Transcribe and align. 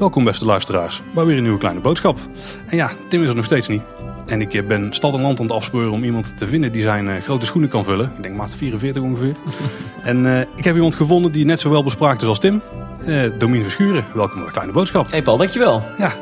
Welkom 0.00 0.24
beste 0.24 0.44
luisteraars, 0.44 1.02
bij 1.14 1.24
weer 1.24 1.36
een 1.36 1.42
nieuwe 1.42 1.58
kleine 1.58 1.80
boodschap. 1.80 2.18
En 2.66 2.76
ja, 2.76 2.90
Tim 3.08 3.22
is 3.22 3.28
er 3.28 3.34
nog 3.34 3.44
steeds 3.44 3.68
niet. 3.68 3.82
En 4.26 4.40
ik 4.40 4.66
ben 4.68 4.92
stad 4.92 5.14
en 5.14 5.20
land 5.20 5.38
aan 5.38 5.46
het 5.46 5.54
afspeuren 5.54 5.92
om 5.92 6.04
iemand 6.04 6.36
te 6.36 6.46
vinden 6.46 6.72
die 6.72 6.82
zijn 6.82 7.08
eh, 7.08 7.22
grote 7.22 7.46
schoenen 7.46 7.70
kan 7.70 7.84
vullen. 7.84 8.12
Ik 8.16 8.22
denk 8.22 8.34
maat 8.34 8.56
44 8.56 9.02
ongeveer. 9.02 9.34
en 10.02 10.26
eh, 10.26 10.46
ik 10.56 10.64
heb 10.64 10.74
iemand 10.74 10.94
gevonden 10.94 11.32
die 11.32 11.44
net 11.44 11.60
zo 11.60 11.70
wel 11.70 11.84
bespraakt 11.84 12.22
is 12.22 12.28
als 12.28 12.40
Tim. 12.40 12.62
Uh, 13.06 13.22
Domien 13.38 13.62
Verschuren, 13.62 14.04
welkom 14.14 14.42
bij 14.42 14.52
Kleine 14.52 14.72
Boodschap. 14.72 15.10
Hey 15.10 15.22
Paul, 15.22 15.36
dankjewel. 15.36 15.82
Ja, 15.98 16.12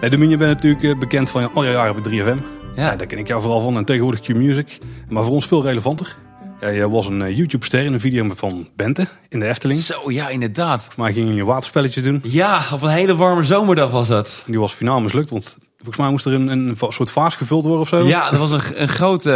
hey, 0.00 0.08
Domien, 0.08 0.28
je 0.28 0.36
bent 0.36 0.62
natuurlijk 0.62 0.98
bekend 0.98 1.30
van 1.30 1.52
al 1.54 1.64
je 1.64 1.70
jaren 1.70 2.02
bij 2.02 2.12
3FM. 2.12 2.55
Ja. 2.76 2.96
daar 2.96 3.06
ken 3.06 3.18
ik 3.18 3.28
jou 3.28 3.42
vooral 3.42 3.60
van 3.60 3.76
en 3.76 3.84
tegenwoordig 3.84 4.20
Q-Music. 4.20 4.78
Maar 5.08 5.24
voor 5.24 5.32
ons 5.32 5.46
veel 5.46 5.62
relevanter. 5.62 6.16
Ja, 6.60 6.68
je 6.68 6.90
was 6.90 7.06
een 7.06 7.22
eh, 7.22 7.36
YouTube-ster 7.36 7.84
in 7.84 7.92
een 7.92 8.00
video 8.00 8.30
van 8.34 8.68
Bente 8.76 9.06
in 9.28 9.40
de 9.40 9.46
Efteling. 9.46 9.80
Zo, 9.80 10.10
ja, 10.10 10.28
inderdaad. 10.28 10.88
Maar 10.96 11.12
ging 11.12 11.34
je 11.34 11.44
waterspelletjes 11.44 12.02
doen. 12.02 12.20
Ja, 12.22 12.62
op 12.72 12.82
een 12.82 12.88
hele 12.88 13.16
warme 13.16 13.42
zomerdag 13.42 13.90
was 13.90 14.08
dat. 14.08 14.42
Die 14.46 14.58
was 14.58 14.72
finaal 14.72 15.00
mislukt, 15.00 15.30
want 15.30 15.56
volgens 15.76 15.96
mij 15.96 16.10
moest 16.10 16.26
er 16.26 16.32
een, 16.32 16.48
een 16.48 16.76
soort 16.88 17.10
vaas 17.10 17.36
gevuld 17.36 17.64
worden 17.64 17.80
of 17.80 17.88
zo. 17.88 18.06
Ja, 18.06 18.32
er 18.32 18.38
was 18.38 18.50
een, 18.50 18.82
een 18.82 18.88
grote, 18.88 19.32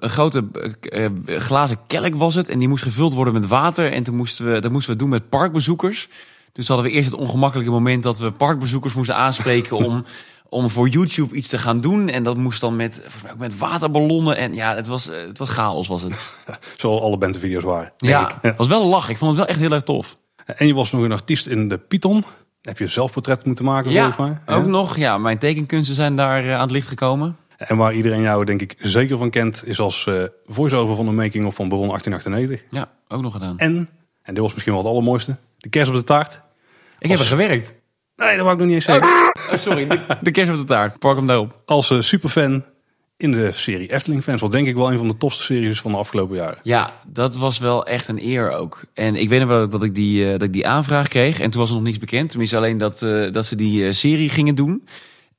een 0.00 0.10
grote 0.10 0.44
uh, 0.90 1.06
glazen 1.38 1.78
kelk 1.86 2.14
was 2.14 2.34
het. 2.34 2.48
En 2.48 2.58
die 2.58 2.68
moest 2.68 2.82
gevuld 2.82 3.14
worden 3.14 3.34
met 3.34 3.46
water. 3.46 3.92
En 3.92 4.02
toen 4.02 4.16
moesten 4.16 4.52
we, 4.52 4.60
dat 4.60 4.70
moesten 4.70 4.92
we 4.92 4.98
doen 4.98 5.08
met 5.08 5.28
parkbezoekers. 5.28 6.08
Dus 6.52 6.68
hadden 6.68 6.86
we 6.86 6.92
eerst 6.92 7.10
het 7.10 7.20
ongemakkelijke 7.20 7.70
moment 7.70 8.02
dat 8.02 8.18
we 8.18 8.30
parkbezoekers 8.30 8.94
moesten 8.94 9.16
aanspreken 9.16 9.76
om 9.86 10.04
om 10.48 10.70
voor 10.70 10.88
YouTube 10.88 11.34
iets 11.34 11.48
te 11.48 11.58
gaan 11.58 11.80
doen. 11.80 12.08
En 12.08 12.22
dat 12.22 12.36
moest 12.36 12.60
dan 12.60 12.76
met, 12.76 13.06
met 13.38 13.58
waterballonnen. 13.58 14.36
En 14.36 14.54
ja, 14.54 14.74
het 14.74 14.86
was, 14.86 15.04
het 15.04 15.38
was 15.38 15.48
chaos 15.48 15.88
was 15.88 16.02
het. 16.02 16.12
Zoals 16.76 17.00
alle 17.00 17.18
bandenvideo's 17.18 17.64
waren. 17.64 17.92
Ja, 17.96 18.38
het 18.40 18.56
was 18.56 18.68
wel 18.68 18.82
een 18.82 18.88
lach. 18.88 19.08
Ik 19.08 19.16
vond 19.16 19.30
het 19.30 19.40
wel 19.40 19.48
echt 19.48 19.60
heel 19.60 19.72
erg 19.72 19.82
tof. 19.82 20.16
En 20.46 20.66
je 20.66 20.74
was 20.74 20.92
nog 20.92 21.02
een 21.02 21.12
artiest 21.12 21.46
in 21.46 21.68
de 21.68 21.78
Python. 21.78 22.24
Heb 22.62 22.78
je 22.78 22.84
een 22.84 22.90
zelfportret 22.90 23.44
moeten 23.44 23.64
maken 23.64 23.90
ja, 23.90 24.12
volgens 24.12 24.40
mij? 24.46 24.56
ook 24.56 24.66
nog. 24.66 24.96
Ja, 24.96 25.18
mijn 25.18 25.38
tekenkunsten 25.38 25.94
zijn 25.94 26.16
daar 26.16 26.44
eh, 26.44 26.54
aan 26.54 26.60
het 26.60 26.70
licht 26.70 26.88
gekomen. 26.88 27.36
En 27.56 27.76
waar 27.76 27.94
iedereen 27.94 28.20
jou 28.20 28.44
denk 28.44 28.62
ik 28.62 28.74
zeker 28.78 29.18
van 29.18 29.30
kent, 29.30 29.62
is 29.66 29.80
als 29.80 30.06
uh, 30.08 30.24
voice-over 30.44 30.96
van 30.96 31.06
de 31.06 31.12
making 31.12 31.46
of 31.46 31.54
van 31.54 31.68
Baron 31.68 31.88
1898. 31.88 32.78
Ja, 32.78 32.88
ook 33.08 33.22
nog 33.22 33.32
gedaan. 33.32 33.58
En, 33.58 33.88
en 34.22 34.34
dit 34.34 34.42
was 34.42 34.52
misschien 34.52 34.72
wel 34.72 34.82
het 34.82 34.90
allermooiste, 34.90 35.36
de 35.58 35.68
kerst 35.68 35.90
op 35.90 35.96
de 35.96 36.04
taart. 36.04 36.40
Ik 36.98 37.10
heb 37.10 37.18
er 37.18 37.24
gewerkt. 37.24 37.74
Nee, 38.16 38.36
dat 38.36 38.44
wou 38.44 38.52
ik 38.52 38.58
nog 38.58 38.66
niet 38.66 38.74
eens 38.74 38.84
zeggen. 38.84 39.25
Oh, 39.52 39.58
sorry, 39.58 39.86
de, 39.86 40.00
de 40.22 40.30
kerst 40.30 40.50
op 40.50 40.56
de 40.56 40.64
taart. 40.64 40.98
Park 40.98 41.16
hem 41.16 41.26
daarop. 41.26 41.60
Als 41.64 41.90
uh, 41.90 42.00
superfan 42.00 42.64
in 43.16 43.32
de 43.32 43.52
serie 43.52 43.92
Efteling 43.92 44.22
Fans. 44.22 44.40
Wat 44.40 44.52
denk 44.52 44.66
ik 44.66 44.74
wel 44.74 44.92
een 44.92 44.98
van 44.98 45.08
de 45.08 45.16
tofste 45.16 45.42
series 45.42 45.80
van 45.80 45.90
de 45.90 45.96
afgelopen 45.96 46.36
jaren. 46.36 46.58
Ja, 46.62 46.90
dat 47.08 47.36
was 47.36 47.58
wel 47.58 47.86
echt 47.86 48.08
een 48.08 48.22
eer 48.22 48.50
ook. 48.50 48.84
En 48.94 49.16
ik 49.16 49.28
weet 49.28 49.40
nog 49.40 49.48
wel 49.48 49.68
dat 49.68 49.82
ik 49.82 49.94
die, 49.94 50.24
uh, 50.24 50.30
dat 50.30 50.42
ik 50.42 50.52
die 50.52 50.66
aanvraag 50.66 51.08
kreeg. 51.08 51.40
En 51.40 51.50
toen 51.50 51.60
was 51.60 51.70
er 51.70 51.76
nog 51.76 51.84
niets 51.84 51.98
bekend. 51.98 52.28
Tenminste 52.28 52.56
alleen 52.56 52.78
dat, 52.78 53.02
uh, 53.02 53.32
dat 53.32 53.46
ze 53.46 53.56
die 53.56 53.92
serie 53.92 54.28
gingen 54.28 54.54
doen. 54.54 54.86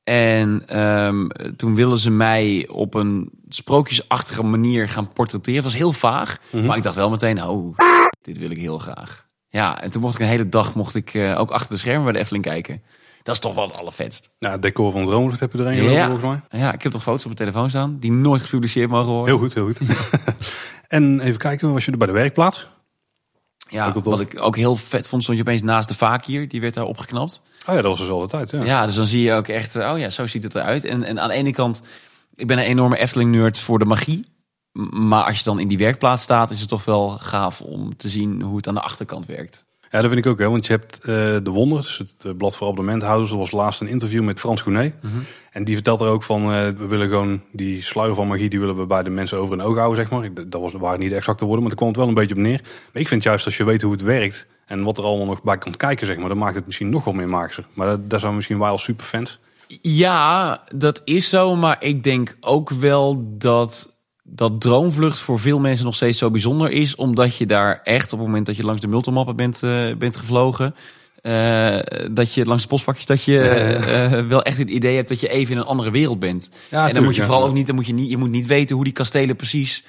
En 0.03 0.79
um, 0.79 1.29
toen 1.55 1.75
wilden 1.75 1.99
ze 1.99 2.11
mij 2.11 2.67
op 2.71 2.93
een 2.93 3.29
sprookjesachtige 3.49 4.43
manier 4.43 4.89
gaan 4.89 5.13
portretteren. 5.13 5.55
Het 5.55 5.71
was 5.71 5.81
heel 5.81 5.93
vaag. 5.93 6.37
Mm 6.39 6.59
-hmm. 6.59 6.67
Maar 6.67 6.77
ik 6.77 6.83
dacht 6.83 6.95
wel 6.95 7.09
meteen, 7.09 7.43
oh, 7.43 7.77
dit 8.21 8.37
wil 8.37 8.51
ik 8.51 8.57
heel 8.57 8.77
graag. 8.77 9.25
Ja, 9.49 9.81
en 9.81 9.89
toen 9.89 10.01
mocht 10.01 10.15
ik 10.15 10.21
een 10.21 10.27
hele 10.27 10.49
dag 10.49 10.75
mocht 10.75 10.95
ik, 10.95 11.13
uh, 11.13 11.39
ook 11.39 11.51
achter 11.51 11.69
de 11.69 11.77
schermen 11.77 12.03
bij 12.03 12.13
de 12.13 12.19
Efteling 12.19 12.45
kijken. 12.45 12.81
Dat 13.23 13.35
is 13.35 13.41
toch 13.41 13.55
wel 13.55 13.67
het 13.67 13.75
allervetst. 13.75 14.29
Ja, 14.39 14.51
het 14.51 14.61
decor 14.61 14.91
van 14.91 15.05
Droomlucht 15.05 15.39
heb 15.39 15.53
je 15.53 15.57
er 15.57 15.67
een 15.67 15.91
ja. 15.91 16.07
volgens 16.07 16.41
mij. 16.49 16.59
Ja, 16.61 16.73
ik 16.73 16.81
heb 16.83 16.91
toch 16.91 17.03
foto's 17.03 17.25
op 17.25 17.37
mijn 17.37 17.51
telefoon 17.51 17.69
staan 17.69 17.99
die 17.99 18.11
nooit 18.11 18.41
gepubliceerd 18.41 18.89
mogen 18.89 19.11
worden. 19.11 19.29
Heel 19.29 19.37
goed, 19.37 19.53
heel 19.53 19.65
goed. 19.65 19.77
en 20.87 21.19
even 21.19 21.37
kijken, 21.37 21.73
was 21.73 21.85
je 21.85 21.91
er 21.91 21.97
bij 21.97 22.07
de 22.07 22.13
werkplaats? 22.13 22.67
Ja, 23.69 23.93
wat 23.93 24.19
ik 24.19 24.41
ook 24.41 24.55
heel 24.55 24.75
vet 24.75 25.07
vond, 25.07 25.23
stond 25.23 25.37
je 25.37 25.43
opeens 25.43 25.61
naast 25.61 25.87
de 25.87 25.93
vaak 25.93 26.25
hier. 26.25 26.47
Die 26.47 26.61
werd 26.61 26.73
daar 26.73 26.85
opgeknapt. 26.85 27.41
Oh 27.67 27.75
ja, 27.75 27.81
dat 27.81 27.91
was 27.91 27.99
dus 27.99 28.09
al 28.09 28.19
de 28.19 28.27
tijd. 28.27 28.51
Ja. 28.51 28.63
ja, 28.63 28.85
dus 28.85 28.95
dan 28.95 29.07
zie 29.07 29.21
je 29.21 29.33
ook 29.33 29.47
echt, 29.47 29.75
oh 29.75 29.99
ja, 29.99 30.09
zo 30.09 30.27
ziet 30.27 30.43
het 30.43 30.55
eruit. 30.55 30.85
En, 30.85 31.03
en 31.03 31.19
aan 31.19 31.27
de 31.27 31.33
ene 31.33 31.51
kant, 31.51 31.81
ik 32.35 32.47
ben 32.47 32.57
een 32.57 32.63
enorme 32.63 32.97
Efteling-nerd 32.97 33.59
voor 33.59 33.79
de 33.79 33.85
magie. 33.85 34.25
Maar 34.91 35.23
als 35.23 35.37
je 35.37 35.43
dan 35.43 35.59
in 35.59 35.67
die 35.67 35.77
werkplaats 35.77 36.23
staat, 36.23 36.49
is 36.49 36.59
het 36.59 36.69
toch 36.69 36.85
wel 36.85 37.09
gaaf 37.09 37.61
om 37.61 37.97
te 37.97 38.09
zien 38.09 38.41
hoe 38.41 38.57
het 38.57 38.67
aan 38.67 38.73
de 38.73 38.81
achterkant 38.81 39.25
werkt. 39.25 39.65
Ja, 39.89 40.01
dat 40.01 40.11
vind 40.11 40.25
ik 40.25 40.31
ook. 40.31 40.39
Hè, 40.39 40.49
want 40.49 40.65
je 40.65 40.73
hebt 40.73 40.99
uh, 41.01 41.05
De 41.43 41.49
Wonders, 41.49 41.97
het 41.97 42.15
uh, 42.25 42.31
blad 42.37 42.57
voor 42.57 42.67
abonnementhouders. 42.67 43.31
Er 43.31 43.37
was 43.37 43.51
laatst 43.51 43.81
een 43.81 43.87
interview 43.87 44.23
met 44.23 44.39
Frans 44.39 44.61
Gounet. 44.61 44.93
Mm 45.01 45.09
-hmm. 45.09 45.23
En 45.51 45.63
die 45.63 45.75
vertelt 45.75 46.01
er 46.01 46.07
ook 46.07 46.23
van, 46.23 46.41
uh, 46.41 46.67
we 46.67 46.87
willen 46.87 47.09
gewoon 47.09 47.41
die 47.51 47.81
sluier 47.81 48.15
van 48.15 48.27
magie, 48.27 48.49
die 48.49 48.59
willen 48.59 48.77
we 48.77 48.85
bij 48.85 49.03
de 49.03 49.09
mensen 49.09 49.37
over 49.37 49.57
hun 49.57 49.65
oog 49.65 49.75
houden, 49.75 49.95
zeg 49.97 50.09
maar. 50.09 50.29
Dat 50.47 50.61
was, 50.61 50.71
waren 50.71 50.99
niet 50.99 51.09
de 51.09 51.15
exacte 51.15 51.45
woorden, 51.45 51.63
maar 51.63 51.75
daar 51.75 51.79
kwam 51.79 51.89
het 51.89 51.97
wel 51.97 52.07
een 52.07 52.13
beetje 52.13 52.35
op 52.35 52.41
neer. 52.41 52.61
Maar 52.93 53.01
ik 53.01 53.07
vind 53.07 53.23
juist 53.23 53.45
als 53.45 53.57
je 53.57 53.63
weet 53.63 53.81
hoe 53.81 53.91
het 53.91 54.01
werkt 54.01 54.47
en 54.65 54.83
wat 54.83 54.97
er 54.97 55.03
allemaal 55.03 55.25
nog 55.25 55.43
bij 55.43 55.57
komt 55.57 55.77
kijken, 55.77 56.07
zeg 56.07 56.17
maar, 56.17 56.29
dan 56.29 56.37
maakt 56.37 56.55
het 56.55 56.65
misschien 56.65 56.89
nog 56.89 57.03
wel 57.03 57.13
meer 57.13 57.29
magischer. 57.29 57.65
Maar 57.73 57.87
dat, 57.87 58.09
daar 58.09 58.19
zijn 58.19 58.35
misschien 58.35 58.59
wij 58.59 58.69
als 58.69 58.83
superfans. 58.83 59.39
Ja, 59.81 60.61
dat 60.75 61.01
is 61.03 61.29
zo. 61.29 61.55
Maar 61.55 61.77
ik 61.79 62.03
denk 62.03 62.37
ook 62.39 62.69
wel 62.69 63.23
dat 63.37 63.96
dat 64.29 64.61
Droomvlucht 64.61 65.19
voor 65.19 65.39
veel 65.39 65.59
mensen 65.59 65.85
nog 65.85 65.95
steeds 65.95 66.17
zo 66.17 66.31
bijzonder 66.31 66.71
is. 66.71 66.95
Omdat 66.95 67.35
je 67.35 67.45
daar 67.45 67.79
echt 67.83 68.13
op 68.13 68.19
het 68.19 68.27
moment 68.27 68.45
dat 68.45 68.55
je 68.55 68.63
langs 68.63 68.81
de 68.81 68.87
multimappen 68.87 69.35
bent, 69.35 69.63
uh, 69.63 69.95
bent 69.95 70.15
gevlogen. 70.15 70.75
Uh, 71.21 71.79
dat 72.11 72.33
je 72.33 72.45
langs 72.45 72.63
de 72.63 72.69
postvakjes, 72.69 73.05
dat 73.05 73.23
je 73.23 73.77
uh, 74.11 74.27
wel 74.27 74.43
echt 74.43 74.57
het 74.57 74.69
idee 74.69 74.95
hebt 74.95 75.09
dat 75.09 75.19
je 75.19 75.29
even 75.29 75.53
in 75.53 75.59
een 75.59 75.65
andere 75.65 75.91
wereld 75.91 76.19
bent. 76.19 76.51
Ja, 76.69 76.87
en 76.87 76.93
dan 76.93 77.03
moet 77.03 77.15
je 77.15 77.21
vooral 77.21 77.41
ja. 77.41 77.47
ook 77.47 77.53
niet, 77.53 77.67
dan 77.67 77.75
moet 77.75 77.85
je 77.85 77.93
niet, 77.93 78.09
je 78.09 78.17
moet 78.17 78.29
niet 78.29 78.45
weten 78.45 78.75
hoe 78.75 78.85
die 78.85 78.93
kastelen 78.93 79.35
precies 79.35 79.83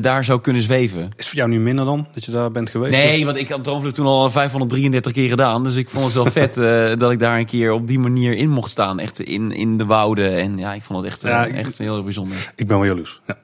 daar 0.00 0.24
zou 0.24 0.40
kunnen 0.40 0.62
zweven. 0.62 1.08
Is 1.16 1.28
voor 1.28 1.36
jou 1.36 1.50
nu 1.50 1.58
minder 1.58 1.84
dan 1.84 2.06
dat 2.14 2.24
je 2.24 2.32
daar 2.32 2.50
bent 2.50 2.70
geweest? 2.70 2.96
Nee, 2.96 3.24
want 3.24 3.36
ik 3.36 3.48
had 3.48 3.64
Droomvlucht 3.64 3.94
toen 3.94 4.06
al 4.06 4.30
533 4.30 5.12
keer 5.12 5.28
gedaan. 5.28 5.64
Dus 5.64 5.76
ik 5.76 5.88
vond 5.88 6.04
het 6.04 6.14
wel 6.14 6.26
vet 6.46 6.54
dat 6.98 7.10
ik 7.10 7.18
daar 7.18 7.38
een 7.38 7.46
keer 7.46 7.72
op 7.72 7.88
die 7.88 7.98
manier 7.98 8.32
in 8.32 8.48
mocht 8.48 8.70
staan. 8.70 8.98
Echt 8.98 9.20
in, 9.20 9.52
in 9.52 9.78
de 9.78 9.84
wouden. 9.84 10.36
En 10.36 10.58
ja, 10.58 10.74
ik 10.74 10.82
vond 10.82 11.02
het 11.02 11.12
echt, 11.12 11.22
ja, 11.22 11.48
echt 11.48 11.78
heel 11.78 12.02
bijzonder. 12.02 12.52
Ik 12.56 12.66
ben 12.66 12.76
wel 12.76 12.86
jaloers. 12.86 13.20
Ja. 13.26 13.36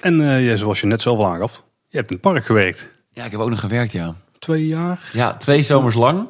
En 0.00 0.20
uh, 0.20 0.56
zoals 0.56 0.80
je 0.80 0.86
net 0.86 1.02
zelf 1.02 1.18
al 1.18 1.26
aangaf, 1.26 1.64
je 1.88 1.96
hebt 1.96 2.10
in 2.10 2.16
het 2.16 2.32
park 2.32 2.44
gewerkt. 2.44 2.90
Ja, 3.12 3.24
ik 3.24 3.30
heb 3.30 3.40
ook 3.40 3.48
nog 3.48 3.60
gewerkt, 3.60 3.92
ja. 3.92 4.16
Twee 4.38 4.66
jaar? 4.66 5.10
Ja, 5.12 5.36
twee 5.36 5.62
zomers 5.62 5.94
lang. 5.94 6.28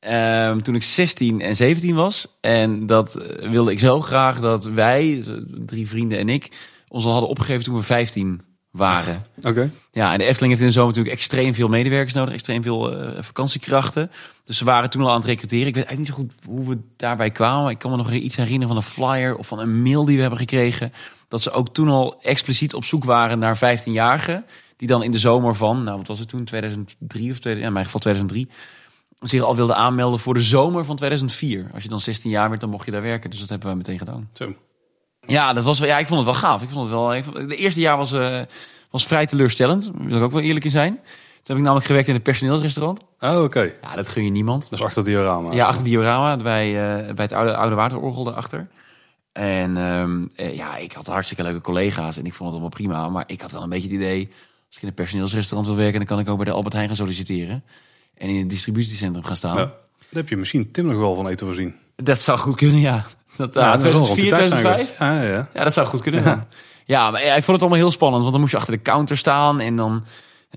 Um, 0.00 0.62
toen 0.62 0.74
ik 0.74 0.82
16 0.82 1.40
en 1.40 1.56
17 1.56 1.94
was. 1.94 2.36
En 2.40 2.86
dat 2.86 3.18
wilde 3.40 3.70
ik 3.70 3.78
zo 3.78 4.00
graag 4.00 4.40
dat 4.40 4.64
wij, 4.64 5.24
drie 5.66 5.88
vrienden 5.88 6.18
en 6.18 6.28
ik, 6.28 6.48
ons 6.88 7.04
al 7.04 7.10
hadden 7.10 7.30
opgegeven 7.30 7.64
toen 7.64 7.74
we 7.74 7.82
15 7.82 8.40
waren. 8.70 9.26
Oké. 9.38 9.48
Okay. 9.48 9.70
Ja, 9.92 10.12
en 10.12 10.18
de 10.18 10.24
Efteling 10.24 10.50
heeft 10.50 10.60
in 10.60 10.68
de 10.68 10.72
zomer 10.72 10.88
natuurlijk 10.88 11.16
extreem 11.16 11.54
veel 11.54 11.68
medewerkers 11.68 12.14
nodig, 12.14 12.34
extreem 12.34 12.62
veel 12.62 13.02
uh, 13.02 13.22
vakantiekrachten. 13.22 14.10
Dus 14.44 14.56
ze 14.56 14.64
waren 14.64 14.90
toen 14.90 15.02
al 15.02 15.10
aan 15.10 15.16
het 15.16 15.24
recruteren. 15.24 15.66
Ik 15.66 15.74
weet 15.74 15.84
eigenlijk 15.84 16.18
niet 16.18 16.28
zo 16.28 16.38
goed 16.46 16.56
hoe 16.56 16.74
we 16.74 16.82
daarbij 16.96 17.30
kwamen. 17.30 17.70
Ik 17.70 17.78
kan 17.78 17.90
me 17.90 17.96
nog 17.96 18.12
iets 18.12 18.36
herinneren 18.36 18.68
van 18.68 18.76
een 18.76 18.82
flyer 18.82 19.36
of 19.36 19.46
van 19.46 19.58
een 19.58 19.82
mail 19.82 20.04
die 20.04 20.14
we 20.14 20.20
hebben 20.20 20.38
gekregen. 20.38 20.92
Dat 21.32 21.42
ze 21.42 21.50
ook 21.50 21.68
toen 21.68 21.88
al 21.88 22.20
expliciet 22.22 22.74
op 22.74 22.84
zoek 22.84 23.04
waren 23.04 23.38
naar 23.38 23.56
15-jarigen. 23.56 24.44
Die 24.76 24.88
dan 24.88 25.02
in 25.02 25.10
de 25.10 25.18
zomer 25.18 25.54
van, 25.54 25.82
nou 25.82 25.96
wat 25.98 26.06
was 26.06 26.18
het 26.18 26.28
toen, 26.28 26.44
2003 26.44 27.30
of 27.30 27.38
2000, 27.38 27.58
ja, 27.58 27.66
in 27.66 27.72
mijn 27.72 27.84
geval 27.84 28.00
2003, 28.00 28.48
zich 29.20 29.42
al 29.42 29.56
wilden 29.56 29.76
aanmelden 29.76 30.20
voor 30.20 30.34
de 30.34 30.40
zomer 30.40 30.84
van 30.84 30.96
2004. 30.96 31.70
Als 31.74 31.82
je 31.82 31.88
dan 31.88 32.00
16 32.00 32.30
jaar 32.30 32.48
werd, 32.48 32.60
dan 32.60 32.70
mocht 32.70 32.84
je 32.84 32.90
daar 32.90 33.02
werken. 33.02 33.30
Dus 33.30 33.40
dat 33.40 33.48
hebben 33.48 33.70
we 33.70 33.76
meteen 33.76 33.98
gedaan. 33.98 34.28
Zo. 34.32 34.54
Ja, 35.26 35.52
dat 35.52 35.64
was, 35.64 35.78
ja, 35.78 35.98
ik 35.98 36.06
vond 36.06 36.26
het 36.26 36.28
wel 36.30 36.40
gaaf. 36.40 36.62
Ik 36.62 36.70
vond 36.70 36.90
het 36.90 36.94
wel, 36.94 37.46
de 37.46 37.56
eerste 37.56 37.80
jaar 37.80 37.96
was, 37.96 38.12
uh, 38.12 38.40
was 38.90 39.06
vrij 39.06 39.26
teleurstellend. 39.26 39.84
Daar 39.84 40.06
wil 40.06 40.16
ik 40.16 40.22
ook 40.22 40.32
wel 40.32 40.42
eerlijk 40.42 40.64
in 40.64 40.70
zijn. 40.70 40.92
Toen 40.94 41.02
heb 41.42 41.56
ik 41.56 41.62
namelijk 41.62 41.86
gewerkt 41.86 42.08
in 42.08 42.14
het 42.14 42.22
personeelsrestaurant. 42.22 43.00
Oh, 43.20 43.30
oké. 43.30 43.42
Okay. 43.42 43.74
Ja, 43.82 43.96
dat 43.96 44.08
gun 44.08 44.24
je 44.24 44.30
niemand. 44.30 44.62
Dat 44.70 44.78
is 44.78 44.84
achter 44.84 45.04
diorama. 45.04 45.52
Ja, 45.52 45.66
achter 45.66 45.84
diorama, 45.84 46.36
bij, 46.36 46.68
uh, 46.68 47.14
bij 47.14 47.24
het 47.24 47.32
oude, 47.32 47.56
oude 47.56 47.74
waterorgel 47.74 48.24
daarachter. 48.24 48.68
En 49.32 49.76
um, 49.76 50.30
ja, 50.36 50.76
ik 50.76 50.92
had 50.92 51.06
hartstikke 51.06 51.42
leuke 51.42 51.60
collega's 51.60 52.16
en 52.16 52.26
ik 52.26 52.34
vond 52.34 52.52
het 52.52 52.60
allemaal 52.60 52.76
prima. 52.76 53.08
Maar 53.08 53.24
ik 53.26 53.40
had 53.40 53.52
wel 53.52 53.62
een 53.62 53.68
beetje 53.68 53.88
het 53.88 53.96
idee, 53.96 54.28
als 54.66 54.76
ik 54.76 54.82
in 54.82 54.88
een 54.88 54.94
personeelsrestaurant 54.94 55.66
wil 55.68 55.76
werken, 55.76 55.98
dan 55.98 56.08
kan 56.08 56.18
ik 56.18 56.28
ook 56.28 56.36
bij 56.36 56.44
de 56.44 56.52
Albert 56.52 56.74
Heijn 56.74 56.88
gaan 56.88 56.96
solliciteren. 56.96 57.64
En 58.14 58.28
in 58.28 58.38
het 58.38 58.50
distributiecentrum 58.50 59.24
gaan 59.24 59.36
staan. 59.36 59.56
Ja, 59.56 59.64
daar 59.64 59.74
heb 60.10 60.28
je 60.28 60.36
misschien 60.36 60.70
Tim 60.70 60.86
nog 60.86 60.98
wel 60.98 61.14
van 61.14 61.28
eten 61.28 61.46
voorzien. 61.46 61.74
Dat 61.96 62.20
zou 62.20 62.38
goed 62.38 62.56
kunnen, 62.56 62.80
ja. 62.80 63.04
Dat, 63.36 63.54
ja, 63.54 63.76
2004, 63.76 64.32
2005? 64.32 64.98
Ja, 64.98 65.22
ja. 65.22 65.48
ja, 65.54 65.64
dat 65.64 65.72
zou 65.72 65.86
goed 65.86 66.00
kunnen. 66.00 66.24
Ja. 66.24 66.46
ja, 66.84 67.10
maar 67.10 67.22
ik 67.22 67.30
vond 67.30 67.46
het 67.46 67.60
allemaal 67.60 67.78
heel 67.78 67.90
spannend. 67.90 68.20
Want 68.20 68.32
dan 68.32 68.40
moest 68.40 68.52
je 68.52 68.58
achter 68.58 68.74
de 68.74 68.82
counter 68.82 69.16
staan 69.16 69.60
en 69.60 69.76
dan 69.76 70.04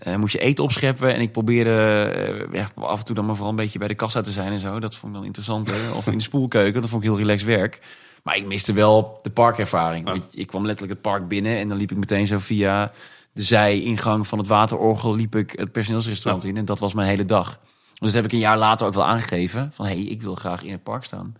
uh, 0.07 0.15
moest 0.15 0.33
je 0.33 0.39
eten 0.39 0.63
opscheppen. 0.63 1.13
En 1.13 1.21
ik 1.21 1.31
probeerde 1.31 2.47
uh, 2.51 2.53
ja, 2.53 2.69
af 2.75 2.99
en 2.99 3.05
toe 3.05 3.15
dan 3.15 3.25
maar 3.25 3.35
vooral 3.35 3.51
een 3.51 3.63
beetje 3.63 3.79
bij 3.79 3.87
de 3.87 3.95
kassa 3.95 4.21
te 4.21 4.31
zijn 4.31 4.51
en 4.51 4.59
zo. 4.59 4.79
Dat 4.79 4.95
vond 4.95 5.11
ik 5.11 5.17
dan 5.17 5.27
interessanter. 5.27 5.95
of 5.95 6.07
in 6.07 6.17
de 6.17 6.23
spoelkeuken, 6.29 6.81
dat 6.81 6.89
vond 6.89 7.03
ik 7.03 7.09
heel 7.09 7.17
relaxed 7.17 7.47
werk. 7.47 7.81
Maar 8.25 8.37
ik 8.37 8.45
miste 8.45 8.73
wel 8.73 9.19
de 9.21 9.29
parkervaring. 9.29 10.23
Ik 10.31 10.47
kwam 10.47 10.65
letterlijk 10.65 10.99
het 10.99 11.11
park 11.11 11.27
binnen 11.27 11.57
en 11.57 11.67
dan 11.67 11.77
liep 11.77 11.91
ik 11.91 11.97
meteen 11.97 12.27
zo 12.27 12.37
via 12.37 12.91
de 13.31 13.41
zijingang 13.41 14.27
van 14.27 14.37
het 14.37 14.47
waterorgel 14.47 15.15
liep 15.15 15.35
ik 15.35 15.51
het 15.55 15.71
personeelsrestaurant 15.71 16.43
in. 16.43 16.57
En 16.57 16.65
dat 16.65 16.79
was 16.79 16.93
mijn 16.93 17.07
hele 17.07 17.25
dag. 17.25 17.59
Dus 17.93 17.99
dat 17.99 18.13
heb 18.13 18.25
ik 18.25 18.31
een 18.31 18.37
jaar 18.37 18.57
later 18.57 18.87
ook 18.87 18.93
wel 18.93 19.05
aangegeven. 19.05 19.71
Van 19.73 19.85
hé, 19.85 19.93
hey, 19.93 20.03
ik 20.03 20.21
wil 20.21 20.35
graag 20.35 20.63
in 20.63 20.71
het 20.71 20.83
park 20.83 21.03
staan. 21.03 21.35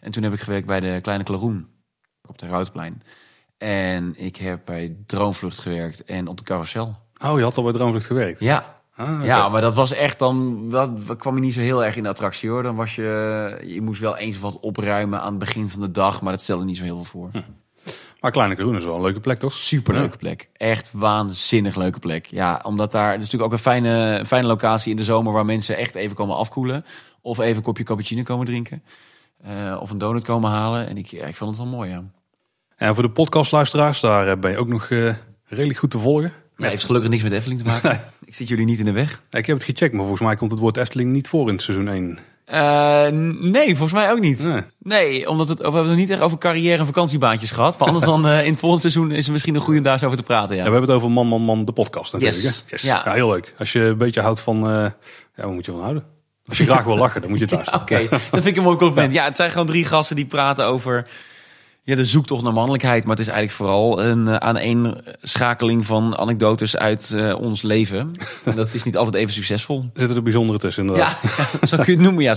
En 0.00 0.10
toen 0.10 0.22
heb 0.22 0.32
ik 0.32 0.40
gewerkt 0.40 0.66
bij 0.66 0.80
de 0.80 0.98
Kleine 1.02 1.24
Klaroen 1.24 1.68
op 2.26 2.38
de 2.38 2.46
Roodplein. 2.46 3.02
En 3.56 4.14
ik 4.16 4.36
heb 4.36 4.60
bij 4.64 4.96
Droomvlucht 5.06 5.58
gewerkt 5.58 6.04
en 6.04 6.26
op 6.26 6.36
de 6.36 6.44
carousel. 6.44 6.96
Oh, 7.24 7.38
je 7.38 7.44
had 7.44 7.56
al 7.56 7.62
bij 7.62 7.72
Droomvlucht 7.72 8.06
gewerkt? 8.06 8.40
Ja. 8.40 8.77
Ah, 8.98 9.24
Ja, 9.24 9.48
maar 9.48 9.60
dat 9.60 9.74
was 9.74 9.92
echt 9.92 10.18
dan, 10.18 10.68
dat 10.68 11.16
kwam 11.16 11.34
je 11.34 11.40
niet 11.40 11.54
zo 11.54 11.60
heel 11.60 11.84
erg 11.84 11.96
in 11.96 12.02
de 12.02 12.08
attractie 12.08 12.50
hoor. 12.50 12.62
Dan 12.62 12.76
was 12.76 12.94
je, 12.94 13.58
je 13.64 13.82
moest 13.82 14.00
wel 14.00 14.16
eens 14.16 14.38
wat 14.38 14.60
opruimen 14.60 15.20
aan 15.20 15.30
het 15.30 15.38
begin 15.38 15.70
van 15.70 15.80
de 15.80 15.90
dag, 15.90 16.22
maar 16.22 16.32
dat 16.32 16.42
stelde 16.42 16.64
niet 16.64 16.76
zo 16.76 16.84
heel 16.84 16.94
veel 16.94 17.04
voor. 17.04 17.28
Hm. 17.32 17.38
Maar 18.20 18.30
Kleine 18.30 18.54
Groen 18.54 18.76
is 18.76 18.84
wel 18.84 18.94
een 18.94 19.02
leuke 19.02 19.20
plek, 19.20 19.38
toch? 19.38 19.52
Super 19.54 19.94
leuke 19.94 20.16
plek. 20.16 20.48
Echt 20.52 20.90
waanzinnig 20.92 21.76
leuke 21.76 21.98
plek. 21.98 22.26
Ja, 22.26 22.60
omdat 22.62 22.92
daar, 22.92 23.12
het 23.12 23.22
is 23.22 23.24
natuurlijk 23.24 23.52
ook 23.52 23.58
een 23.58 23.64
fijne, 23.64 24.24
fijne 24.26 24.46
locatie 24.46 24.90
in 24.90 24.96
de 24.96 25.04
zomer 25.04 25.32
waar 25.32 25.44
mensen 25.44 25.76
echt 25.76 25.94
even 25.94 26.16
komen 26.16 26.36
afkoelen. 26.36 26.84
Of 27.20 27.38
even 27.38 27.56
een 27.56 27.62
kopje 27.62 27.84
cappuccino 27.84 28.22
komen 28.22 28.46
drinken. 28.46 28.82
Uh, 29.46 29.76
of 29.80 29.90
een 29.90 29.98
donut 29.98 30.24
komen 30.24 30.50
halen. 30.50 30.88
En 30.88 30.96
ik, 30.96 31.06
ja, 31.06 31.26
ik 31.26 31.36
vond 31.36 31.50
het 31.50 31.58
wel 31.58 31.68
mooi, 31.72 31.90
ja. 31.90 32.04
En 32.76 32.94
voor 32.94 33.02
de 33.02 33.10
podcastluisteraars, 33.10 34.00
daar 34.00 34.28
eh, 34.28 34.36
ben 34.38 34.50
je 34.50 34.56
ook 34.56 34.68
nog 34.68 34.88
uh, 34.88 35.14
redelijk 35.44 35.78
goed 35.78 35.90
te 35.90 35.98
volgen. 35.98 36.32
Ja, 36.56 36.68
heeft 36.68 36.84
gelukkig 36.84 37.10
niks 37.10 37.22
met 37.22 37.32
Efteling 37.32 37.60
te 37.60 37.66
maken. 37.66 38.00
ik 38.28 38.34
zit 38.34 38.48
jullie 38.48 38.64
niet 38.64 38.78
in 38.78 38.84
de 38.84 38.92
weg. 38.92 39.22
Ik 39.30 39.46
heb 39.46 39.56
het 39.56 39.64
gecheckt, 39.64 39.92
maar 39.92 40.06
volgens 40.06 40.26
mij 40.26 40.36
komt 40.36 40.50
het 40.50 40.60
woord 40.60 40.76
Efteling 40.76 41.12
niet 41.12 41.28
voor 41.28 41.48
in 41.48 41.58
seizoen 41.58 41.88
1. 41.88 42.18
Uh, 42.52 43.06
nee, 43.40 43.68
volgens 43.68 43.92
mij 43.92 44.10
ook 44.10 44.20
niet. 44.20 44.48
Nee, 44.78 45.28
omdat 45.28 45.48
het, 45.48 45.58
we 45.58 45.64
hebben 45.64 45.80
het 45.80 45.90
nog 45.90 46.00
niet 46.00 46.10
echt 46.10 46.20
over 46.20 46.38
carrière 46.38 46.78
en 46.78 46.86
vakantiebaantjes 46.86 47.50
gehad. 47.50 47.78
Maar 47.78 47.88
anders 47.88 48.06
dan 48.06 48.26
uh, 48.26 48.44
in 48.44 48.50
het 48.50 48.58
volgende 48.58 48.90
seizoen 48.90 49.10
is 49.10 49.26
er 49.26 49.32
misschien 49.32 49.54
een 49.54 49.60
goede 49.60 49.78
om 49.78 49.84
daar 49.84 49.92
eens 49.92 50.02
over 50.04 50.16
te 50.16 50.22
praten. 50.22 50.56
Ja. 50.56 50.62
ja. 50.62 50.68
we 50.68 50.76
hebben 50.76 50.90
het 50.90 50.98
over 50.98 51.10
Man, 51.10 51.26
Man, 51.26 51.42
Man, 51.42 51.64
de 51.64 51.72
podcast 51.72 52.12
natuurlijk. 52.12 52.42
Yes. 52.42 52.64
yes. 52.66 52.82
Ja. 52.82 53.02
ja. 53.04 53.12
heel 53.12 53.28
leuk. 53.28 53.54
Als 53.58 53.72
je 53.72 53.80
een 53.80 53.98
beetje 53.98 54.20
houdt 54.20 54.40
van, 54.40 54.56
uh, 54.56 54.72
ja, 54.72 54.94
waar 55.34 55.48
moet 55.48 55.64
je 55.66 55.72
van 55.72 55.80
houden? 55.80 56.04
Als 56.46 56.58
je 56.58 56.64
graag 56.64 56.84
wil 56.84 56.96
lachen, 56.96 57.20
dan 57.20 57.30
moet 57.30 57.38
je 57.38 57.44
het 57.44 57.54
luisteren. 57.60 57.80
Oké, 57.80 57.92
okay. 57.92 58.08
dat 58.08 58.20
vind 58.30 58.46
ik 58.46 58.56
een 58.56 58.62
mooi 58.62 58.76
compliment. 58.76 59.12
Ja, 59.18 59.24
het 59.24 59.36
zijn 59.36 59.50
gewoon 59.50 59.66
drie 59.66 59.84
gasten 59.84 60.16
die 60.16 60.26
praten 60.26 60.64
over 60.64 61.06
ja, 61.88 61.94
de 61.94 62.04
zoektocht 62.04 62.42
naar 62.42 62.52
mannelijkheid. 62.52 63.02
Maar 63.04 63.16
het 63.16 63.26
is 63.26 63.32
eigenlijk 63.32 63.56
vooral 63.56 64.02
een 64.02 64.26
uh, 64.26 64.36
aaneenschakeling 64.36 65.86
van 65.86 66.18
anekdotes 66.18 66.76
uit 66.76 67.12
uh, 67.14 67.40
ons 67.40 67.62
leven. 67.62 68.10
En 68.44 68.56
dat 68.56 68.74
is 68.74 68.82
niet 68.82 68.96
altijd 68.96 69.14
even 69.14 69.32
succesvol. 69.32 69.78
Er 69.78 69.98
zitten 69.98 70.16
er 70.16 70.22
bijzondere 70.22 70.58
tussen 70.58 70.86
inderdaad. 70.86 71.18
Ja, 71.22 71.66
zo 71.66 71.76
kun 71.76 71.84
je 71.86 71.92
het 71.92 72.00
noemen. 72.00 72.22
Ja, 72.22 72.36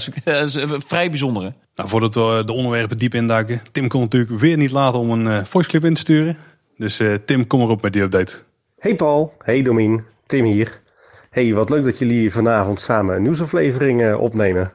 vrij 0.79 1.09
bijzondere. 1.09 1.53
Nou, 1.75 1.89
voordat 1.89 2.15
we 2.15 2.43
de 2.45 2.53
onderwerpen 2.53 2.97
diep 2.97 3.13
induiken. 3.13 3.61
Tim 3.71 3.87
kon 3.87 4.01
natuurlijk 4.01 4.39
weer 4.39 4.57
niet 4.57 4.71
laten 4.71 4.99
om 4.99 5.11
een 5.11 5.25
uh, 5.25 5.45
voice 5.45 5.69
clip 5.69 5.85
in 5.85 5.93
te 5.93 5.99
sturen. 5.99 6.37
Dus 6.77 7.01
Tim, 7.25 7.47
kom 7.47 7.61
erop 7.61 7.81
met 7.81 7.93
die 7.93 8.01
update. 8.01 8.33
Hey 8.79 8.95
Paul, 8.95 9.33
hey 9.43 9.61
Domien, 9.61 10.03
Tim 10.25 10.45
hier. 10.45 10.81
Hey, 11.29 11.53
wat 11.53 11.69
leuk 11.69 11.83
dat 11.83 11.99
jullie 11.99 12.31
vanavond 12.31 12.81
samen 12.81 13.15
een 13.15 13.21
nieuwsaflevering 13.21 14.15
opnemen. 14.15 14.73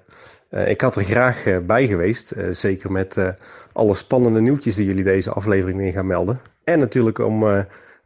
Uh, 0.50 0.68
ik 0.68 0.80
had 0.80 0.96
er 0.96 1.04
graag 1.04 1.46
uh, 1.46 1.58
bij 1.58 1.86
geweest, 1.86 2.32
uh, 2.36 2.44
zeker 2.50 2.92
met 2.92 3.18
alle 3.72 3.94
spannende 3.94 4.40
nieuwtjes 4.40 4.74
die 4.74 4.86
jullie 4.86 5.04
deze 5.04 5.30
aflevering 5.30 5.78
weer 5.78 5.92
gaan 5.92 6.06
melden. 6.06 6.40
En 6.64 6.78
natuurlijk 6.78 7.18
om 7.18 7.44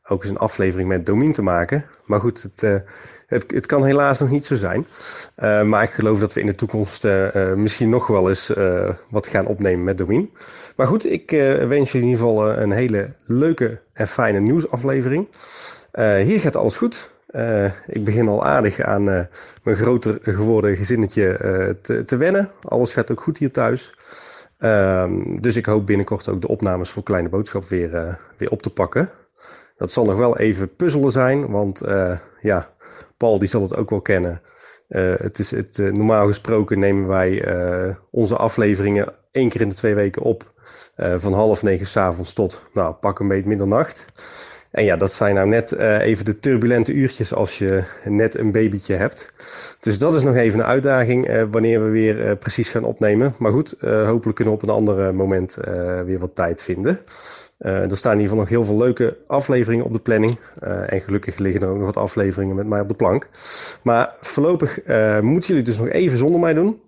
ook 0.08 0.22
eens 0.22 0.30
een 0.30 0.38
aflevering 0.38 0.88
met 0.88 1.06
Domien 1.06 1.32
te 1.32 1.42
maken. 1.42 1.84
Maar 2.04 2.20
goed, 2.20 2.42
het, 2.42 2.60
het, 3.26 3.50
het, 3.50 3.66
kan 3.66 3.84
helaas 3.84 4.18
nog 4.18 4.30
niet 4.30 4.44
zo 4.44 4.54
zijn. 4.54 4.86
maar 5.68 5.82
ik 5.82 5.90
geloof 5.90 6.18
dat 6.18 6.32
we 6.32 6.40
in 6.40 6.46
de 6.46 6.54
toekomst 6.54 7.04
misschien 7.54 7.88
nog 7.88 8.06
wel 8.06 8.28
eens 8.28 8.52
wat 9.10 9.26
gaan 9.26 9.46
opnemen 9.46 9.84
met 9.84 9.98
Domien. 9.98 10.30
Maar 10.76 10.86
goed, 10.86 11.10
ik 11.10 11.30
wens 11.68 11.92
je 11.92 11.98
in 11.98 12.04
ieder 12.04 12.20
geval 12.20 12.58
een 12.58 12.72
hele 12.72 13.12
leuke 13.24 13.80
en 13.92 14.08
fijne 14.08 14.40
nieuwsaflevering. 14.40 15.28
hier 16.22 16.40
gaat 16.40 16.56
alles 16.56 16.76
goed. 16.76 17.09
Uh, 17.32 17.70
ik 17.86 18.04
begin 18.04 18.28
al 18.28 18.44
aardig 18.44 18.80
aan 18.80 19.08
uh, 19.08 19.20
mijn 19.62 19.76
groter 19.76 20.18
geworden 20.22 20.76
gezinnetje 20.76 21.38
uh, 21.44 21.74
te, 21.82 22.04
te, 22.04 22.16
wennen. 22.16 22.50
Alles 22.62 22.92
gaat 22.92 23.10
ook 23.10 23.20
goed 23.20 23.38
hier 23.38 23.50
thuis. 23.50 23.94
Ehm, 24.58 25.40
dus 25.40 25.56
ik 25.56 25.66
hoop 25.66 25.86
binnenkort 25.86 26.28
ook 26.28 26.40
de 26.40 26.48
opnames 26.48 26.90
voor 26.90 27.02
Kleine 27.02 27.28
Boodschap 27.28 27.68
weer, 27.68 28.18
weer 28.36 28.50
op 28.50 28.62
te 28.62 28.70
pakken. 28.70 29.10
Dat 29.76 29.92
zal 29.92 30.04
nog 30.04 30.18
wel 30.18 30.38
even 30.38 30.76
puzzelen 30.76 31.12
zijn, 31.12 31.50
want 31.50 31.82
ja, 32.40 32.70
Paul 33.16 33.38
die 33.38 33.48
zal 33.48 33.62
het 33.62 33.76
ook 33.76 33.90
wel 33.90 34.00
kennen. 34.00 34.42
het 35.18 35.38
is 35.38 35.50
het, 35.50 35.78
normaal 35.78 36.26
gesproken 36.26 36.78
nemen 36.78 37.08
wij 37.08 37.44
onze 38.10 38.36
afleveringen 38.36 39.14
één 39.30 39.48
keer 39.48 39.60
in 39.60 39.68
de 39.68 39.74
twee 39.74 39.94
weken 39.94 40.22
op. 40.22 40.52
van 40.96 41.32
half 41.32 41.62
negen 41.62 41.86
s'avonds 41.86 42.32
tot, 42.32 42.60
nou, 42.72 42.94
pak 42.94 43.18
een 43.18 43.28
beetje 43.28 43.48
middernacht. 43.48 44.06
En 44.70 44.84
ja, 44.84 44.96
dat 44.96 45.12
zijn 45.12 45.34
nou 45.34 45.48
net 45.48 45.72
uh, 45.72 45.98
even 45.98 46.24
de 46.24 46.38
turbulente 46.38 46.92
uurtjes 46.92 47.34
als 47.34 47.58
je 47.58 47.82
net 48.04 48.38
een 48.38 48.52
babytje 48.52 48.94
hebt. 48.94 49.32
Dus 49.80 49.98
dat 49.98 50.14
is 50.14 50.22
nog 50.22 50.34
even 50.34 50.58
een 50.58 50.66
uitdaging 50.66 51.28
uh, 51.28 51.42
wanneer 51.50 51.84
we 51.84 51.90
weer 51.90 52.26
uh, 52.26 52.36
precies 52.38 52.68
gaan 52.68 52.84
opnemen. 52.84 53.34
Maar 53.38 53.52
goed, 53.52 53.74
hopelijk 53.80 54.36
kunnen 54.36 54.54
we 54.54 54.60
op 54.60 54.62
een 54.62 54.74
ander 54.74 55.14
moment 55.14 55.56
weer 56.04 56.18
wat 56.18 56.34
tijd 56.34 56.62
vinden. 56.62 57.00
er 57.58 57.96
staan 57.96 58.12
in 58.12 58.20
ieder 58.20 58.36
geval 58.36 58.36
nog 58.36 58.48
heel 58.48 58.64
veel 58.64 58.76
leuke 58.76 59.16
afleveringen 59.26 59.84
op 59.84 59.92
de 59.92 59.98
planning. 59.98 60.38
en 60.86 61.00
gelukkig 61.00 61.38
liggen 61.38 61.62
er 61.62 61.68
ook 61.68 61.76
nog 61.76 61.84
wat 61.84 61.96
afleveringen 61.96 62.56
met 62.56 62.66
mij 62.66 62.80
op 62.80 62.88
de 62.88 62.94
plank. 62.94 63.28
Maar 63.82 64.14
voorlopig 64.20 64.78
moeten 65.20 65.48
jullie 65.48 65.62
dus 65.62 65.78
nog 65.78 65.88
even 65.88 66.18
zonder 66.18 66.40
mij 66.40 66.54
doen. 66.54 66.80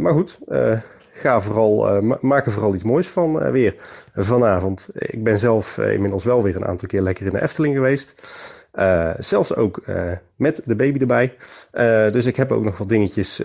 maar 0.00 0.12
goed, 0.12 0.38
ga 1.14 1.40
vooral, 1.40 2.02
uh, 2.04 2.14
maak 2.20 2.46
er 2.46 2.52
vooral 2.52 2.74
iets 2.74 2.84
moois 2.84 3.08
van 3.08 3.42
uh, 3.42 3.50
weer 3.50 3.74
vanavond. 4.14 4.88
Ik 4.92 5.24
ben 5.24 5.38
zelf 5.38 5.78
uh, 5.78 5.92
inmiddels 5.92 6.24
wel 6.24 6.42
weer 6.42 6.56
een 6.56 6.66
aantal 6.66 6.88
keer 6.88 7.00
lekker 7.00 7.26
in 7.26 7.32
de 7.32 7.42
Efteling 7.42 7.74
geweest. 7.74 8.14
zelfs 9.18 9.54
ook 9.54 9.82
met 10.36 10.62
de 10.64 10.76
baby 10.76 10.98
erbij. 10.98 11.36
dus 12.12 12.26
ik 12.26 12.36
heb 12.36 12.52
ook 12.52 12.64
nog 12.64 12.78
wat 12.78 12.88
dingetjes 12.88 13.40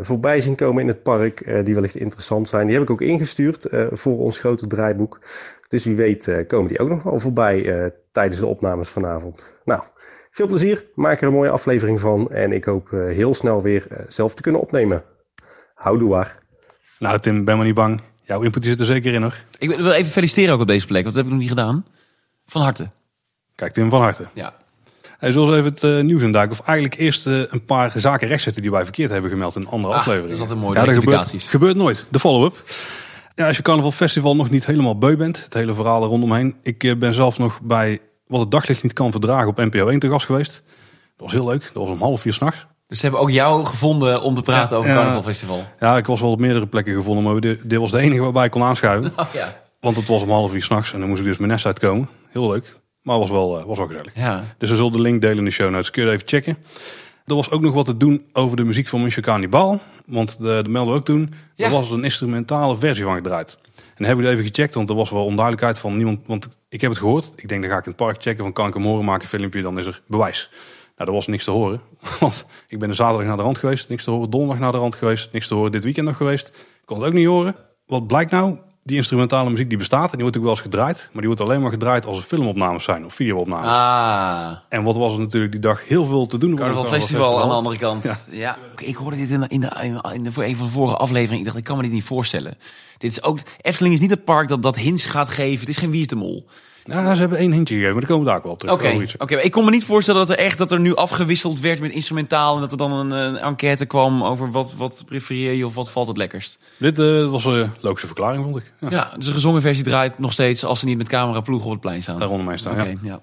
voorbij 0.00 0.40
zien 0.40 0.54
komen 0.54 0.82
in 0.82 0.88
het 0.88 1.02
park 1.02 1.64
die 1.64 1.74
wellicht 1.74 1.94
interessant 1.94 2.48
zijn. 2.48 2.66
Die 2.66 2.74
heb 2.74 2.82
ik 2.82 2.90
ook 2.90 3.00
ingestuurd 3.00 3.68
voor 3.90 4.18
ons 4.18 4.38
grote 4.38 4.66
draaiboek. 4.66 5.20
Dus 5.68 5.84
wie 5.84 5.96
weet 5.96 6.44
komen 6.46 6.68
die 6.68 6.78
ook 6.78 6.88
nog 6.88 7.02
wel 7.02 7.20
voorbij 7.20 7.90
tijdens 8.12 8.40
de 8.40 8.46
opnames 8.46 8.88
vanavond. 8.88 9.44
Nou, 9.64 9.82
veel 10.30 10.46
plezier. 10.46 10.86
Maak 10.94 11.20
er 11.20 11.26
een 11.26 11.32
mooie 11.32 11.50
aflevering 11.50 12.00
van. 12.00 12.30
En 12.30 12.52
ik 12.52 12.64
hoop 12.64 12.90
heel 12.90 13.34
snel 13.34 13.62
weer 13.62 13.86
zelf 14.08 14.34
te 14.34 14.42
kunnen 14.42 14.60
opnemen. 14.60 15.02
Houdoe 15.74 16.08
waar. 16.08 16.40
Nou 17.00 17.18
Tim, 17.18 17.44
ben 17.44 17.56
maar 17.56 17.66
niet 17.66 17.74
bang. 17.74 18.00
Jouw 18.22 18.42
input 18.42 18.64
zit 18.64 18.80
er 18.80 18.86
zeker 18.86 19.12
in 19.12 19.20
nog. 19.20 19.36
Ik 19.58 19.68
wil 19.68 19.90
even 19.90 20.12
feliciteren 20.12 20.54
ook 20.54 20.60
op 20.60 20.66
deze 20.66 20.86
plek, 20.86 21.02
want 21.02 21.14
dat 21.14 21.24
heb 21.24 21.24
ik 21.24 21.30
nog 21.30 21.40
niet 21.40 21.58
gedaan. 21.58 21.86
Van 22.46 22.62
harte. 22.62 22.88
Kijk 23.54 23.72
Tim, 23.72 23.90
van 23.90 24.00
harte. 24.00 24.28
Ja. 24.34 24.54
Hij 25.18 25.32
zullen 25.32 25.58
even 25.58 25.70
het 25.70 25.82
uh, 25.82 26.02
nieuws 26.02 26.22
induiken. 26.22 26.58
Of 26.58 26.66
eigenlijk 26.66 27.00
eerst 27.00 27.26
uh, 27.26 27.42
een 27.48 27.64
paar 27.64 27.92
zaken 27.94 28.28
rechtzetten 28.28 28.62
die 28.62 28.70
wij 28.70 28.82
verkeerd 28.84 29.10
hebben 29.10 29.30
gemeld 29.30 29.56
in 29.56 29.66
andere 29.66 29.92
ah, 29.92 29.98
afleveringen. 29.98 30.36
Dat 30.36 30.36
is 30.36 30.42
altijd 30.42 30.66
mooi, 30.66 30.78
ja, 30.78 30.84
dat 30.84 30.94
gebeurt, 30.94 31.42
gebeurt 31.42 31.76
nooit. 31.76 32.06
De 32.08 32.18
follow-up. 32.18 32.62
Ja, 33.34 33.46
als 33.46 33.56
je 33.56 33.62
Carnaval 33.62 33.92
Festival 33.92 34.36
nog 34.36 34.50
niet 34.50 34.66
helemaal 34.66 34.98
beu 34.98 35.16
bent, 35.16 35.44
het 35.44 35.54
hele 35.54 35.74
verhaal 35.74 36.02
er 36.02 36.08
rondomheen. 36.08 36.56
Ik 36.62 36.84
uh, 36.84 36.96
ben 36.96 37.14
zelf 37.14 37.38
nog 37.38 37.60
bij 37.62 37.98
Wat 38.26 38.40
het 38.40 38.50
daglicht 38.50 38.82
niet 38.82 38.92
kan 38.92 39.10
verdragen 39.10 39.48
op 39.48 39.56
NPO 39.56 39.88
1 39.88 39.98
te 39.98 40.08
gast 40.08 40.26
geweest. 40.26 40.62
Dat 41.16 41.30
was 41.30 41.32
heel 41.32 41.46
leuk. 41.46 41.70
Dat 41.72 41.82
was 41.82 41.90
om 41.90 42.00
half 42.00 42.20
vier 42.20 42.32
s'nachts. 42.32 42.66
Dus 42.90 42.98
ze 42.98 43.04
hebben 43.04 43.20
ook 43.20 43.30
jou 43.30 43.64
gevonden 43.64 44.22
om 44.22 44.34
te 44.34 44.42
praten 44.42 44.76
over 44.76 44.90
het 44.90 44.98
Carnaval 44.98 45.22
Festival? 45.22 45.64
Ja, 45.80 45.96
ik 45.96 46.06
was 46.06 46.20
wel 46.20 46.30
op 46.30 46.38
meerdere 46.40 46.66
plekken 46.66 46.94
gevonden, 46.94 47.24
maar 47.24 47.40
dit, 47.40 47.70
dit 47.70 47.78
was 47.78 47.90
de 47.90 47.98
enige 47.98 48.22
waarbij 48.22 48.44
ik 48.44 48.50
kon 48.50 48.62
aanschuiven. 48.62 49.12
Oh, 49.16 49.26
ja. 49.32 49.62
Want 49.80 49.96
het 49.96 50.06
was 50.06 50.22
om 50.22 50.30
half 50.30 50.54
uur 50.54 50.62
s'nachts 50.62 50.92
en 50.92 50.98
dan 50.98 51.08
moest 51.08 51.20
ik 51.20 51.26
dus 51.26 51.36
mijn 51.36 51.50
nest 51.50 51.66
uitkomen. 51.66 52.08
Heel 52.28 52.50
leuk, 52.50 52.76
maar 53.02 53.18
was 53.18 53.30
wel, 53.30 53.58
uh, 53.58 53.64
was 53.64 53.78
wel 53.78 53.86
gezellig. 53.86 54.14
Ja. 54.14 54.44
Dus 54.58 54.70
we 54.70 54.76
zullen 54.76 54.92
de 54.92 55.00
link 55.00 55.20
delen 55.20 55.38
in 55.38 55.44
de 55.44 55.50
show 55.50 55.70
notes. 55.70 55.90
Kun 55.90 56.04
je 56.04 56.10
even 56.10 56.28
checken. 56.28 56.56
Er 57.26 57.34
was 57.34 57.50
ook 57.50 57.60
nog 57.60 57.74
wat 57.74 57.84
te 57.84 57.96
doen 57.96 58.24
over 58.32 58.56
de 58.56 58.64
muziek 58.64 58.88
van 58.88 59.00
Monsieur 59.00 59.24
Cannibal. 59.24 59.80
Want 60.06 60.38
de, 60.40 60.60
de 60.62 60.68
melden 60.68 60.92
we 60.92 60.98
ook 60.98 61.04
toen. 61.04 61.34
Ja. 61.54 61.66
Er 61.66 61.72
was 61.72 61.90
een 61.90 62.04
instrumentale 62.04 62.76
versie 62.78 63.04
van 63.04 63.14
gedraaid. 63.14 63.58
En 63.76 63.82
dan 63.96 64.06
heb 64.06 64.18
ik 64.18 64.24
het 64.24 64.32
even 64.32 64.46
gecheckt, 64.46 64.74
want 64.74 64.88
er 64.88 64.94
was 64.94 65.10
wel 65.10 65.24
onduidelijkheid 65.24 65.78
van 65.78 65.96
niemand. 65.96 66.26
Want 66.26 66.48
ik 66.68 66.80
heb 66.80 66.90
het 66.90 66.98
gehoord. 66.98 67.32
Ik 67.36 67.48
denk, 67.48 67.62
dan 67.62 67.70
ga 67.70 67.78
ik 67.78 67.84
in 67.84 67.90
het 67.90 68.00
park 68.00 68.22
checken 68.22 68.42
van 68.42 68.52
kan 68.52 68.68
ik 68.68 68.74
hem 68.74 68.82
horen, 68.82 69.04
maak 69.04 69.22
een 69.22 69.28
filmpje, 69.28 69.62
dan 69.62 69.78
is 69.78 69.86
er 69.86 70.02
bewijs. 70.06 70.50
Nou, 71.00 71.12
er 71.12 71.18
was 71.18 71.26
niks 71.26 71.44
te 71.44 71.50
horen. 71.50 71.80
Want 72.20 72.44
ik 72.68 72.78
ben 72.78 72.88
de 72.88 72.94
zaterdag 72.94 73.26
naar 73.26 73.36
de 73.36 73.42
rand 73.42 73.58
geweest, 73.58 73.88
niks 73.88 74.04
te 74.04 74.10
horen. 74.10 74.30
Donderdag 74.30 74.58
naar 74.58 74.72
de 74.72 74.78
rand 74.78 74.94
geweest, 74.94 75.32
niks 75.32 75.48
te 75.48 75.54
horen. 75.54 75.72
Dit 75.72 75.84
weekend 75.84 76.06
nog 76.06 76.16
geweest, 76.16 76.48
ik 76.48 76.82
kon 76.84 76.98
het 76.98 77.06
ook 77.06 77.12
niet 77.12 77.26
horen. 77.26 77.56
Wat 77.86 78.06
blijkt 78.06 78.30
nou? 78.30 78.58
Die 78.82 78.96
instrumentale 78.96 79.50
muziek 79.50 79.68
die 79.68 79.78
bestaat 79.78 80.04
en 80.04 80.10
die 80.10 80.20
wordt 80.20 80.36
ook 80.36 80.42
wel 80.42 80.52
eens 80.52 80.60
gedraaid. 80.60 81.08
Maar 81.12 81.22
die 81.22 81.26
wordt 81.26 81.40
alleen 81.40 81.60
maar 81.60 81.70
gedraaid 81.70 82.06
als 82.06 82.18
er 82.18 82.24
filmopnames 82.24 82.84
zijn 82.84 83.04
of 83.04 83.14
videoopnames. 83.14 83.68
Ah. 83.68 84.56
En 84.68 84.82
wat 84.82 84.96
was 84.96 85.12
er 85.12 85.18
natuurlijk 85.18 85.52
die 85.52 85.60
dag 85.60 85.88
heel 85.88 86.04
veel 86.04 86.26
te 86.26 86.38
doen. 86.38 86.54
Carnaval 86.54 86.84
Festival, 86.84 87.20
Festival 87.20 87.42
aan 87.42 87.48
de 87.48 87.54
andere 87.54 87.78
kant. 87.78 88.26
Ja. 88.30 88.56
Ik 88.76 88.96
hoorde 88.96 89.16
dit 89.16 89.30
in 89.30 89.40
de, 89.40 89.48
in, 89.48 89.60
de, 89.60 90.02
in 90.12 90.24
de, 90.24 90.32
voor 90.32 90.44
een 90.44 90.56
van 90.56 90.66
de 90.66 90.72
vorige 90.72 90.96
afleveringen. 90.96 91.38
Ik 91.38 91.44
dacht, 91.44 91.56
ik 91.56 91.64
kan 91.64 91.76
me 91.76 91.82
dit 91.82 91.92
niet 91.92 92.04
voorstellen. 92.04 92.58
Dit 92.98 93.10
is 93.10 93.22
ook, 93.22 93.38
Efteling 93.60 93.94
is 93.94 94.00
niet 94.00 94.10
het 94.10 94.24
park 94.24 94.48
dat, 94.48 94.62
dat 94.62 94.76
hints 94.76 95.04
gaat 95.04 95.28
geven. 95.28 95.60
Het 95.60 95.68
is 95.68 95.76
geen 95.76 95.90
Wie 95.90 96.00
is 96.00 96.06
de 96.06 96.16
Mol. 96.16 96.46
Ja, 96.90 97.14
ze 97.14 97.20
hebben 97.20 97.38
één 97.38 97.52
hintje 97.52 97.74
gegeven, 97.74 97.96
maar 97.96 98.06
daar 98.06 98.10
komen 98.10 98.24
we 98.24 98.30
daar 98.30 98.38
ook 98.38 98.44
wel 98.44 98.56
terug. 98.56 98.74
Oké, 98.74 99.06
oké. 99.18 99.36
ik 99.36 99.50
kon 99.50 99.64
me 99.64 99.70
niet 99.70 99.84
voorstellen 99.84 100.20
dat 100.20 100.30
er 100.30 100.44
echt 100.44 100.58
dat 100.58 100.72
er 100.72 100.80
nu 100.80 100.94
afgewisseld 100.94 101.60
werd 101.60 101.80
met 101.80 101.90
instrumentaal 101.90 102.54
en 102.54 102.60
dat 102.60 102.72
er 102.72 102.78
dan 102.78 102.92
een, 102.92 103.10
een 103.10 103.36
enquête 103.36 103.86
kwam 103.86 104.24
over 104.24 104.50
wat, 104.50 104.74
wat 104.76 105.02
prefereer 105.06 105.52
je 105.52 105.66
of 105.66 105.74
wat 105.74 105.90
valt 105.90 106.08
het 106.08 106.16
lekkerst. 106.16 106.58
Dit 106.76 106.98
uh, 106.98 107.30
was 107.30 107.44
een 107.44 107.70
logische 107.80 108.06
verklaring, 108.06 108.44
vond 108.44 108.56
ik. 108.56 108.72
Ja. 108.80 108.90
ja. 108.90 109.12
dus 109.16 109.26
de 109.26 109.32
gezongen 109.32 109.60
versie 109.60 109.84
draait 109.84 110.18
nog 110.18 110.32
steeds 110.32 110.64
als 110.64 110.80
ze 110.80 110.86
niet 110.86 110.96
met 110.96 111.08
camera 111.08 111.40
ploegen 111.40 111.66
op 111.66 111.72
het 111.72 111.80
plein 111.80 112.02
staan. 112.02 112.18
Daar 112.18 112.30
onder 112.30 112.46
mij 112.46 112.56
staan, 112.56 112.72
okay, 112.72 112.98
ja. 113.02 113.20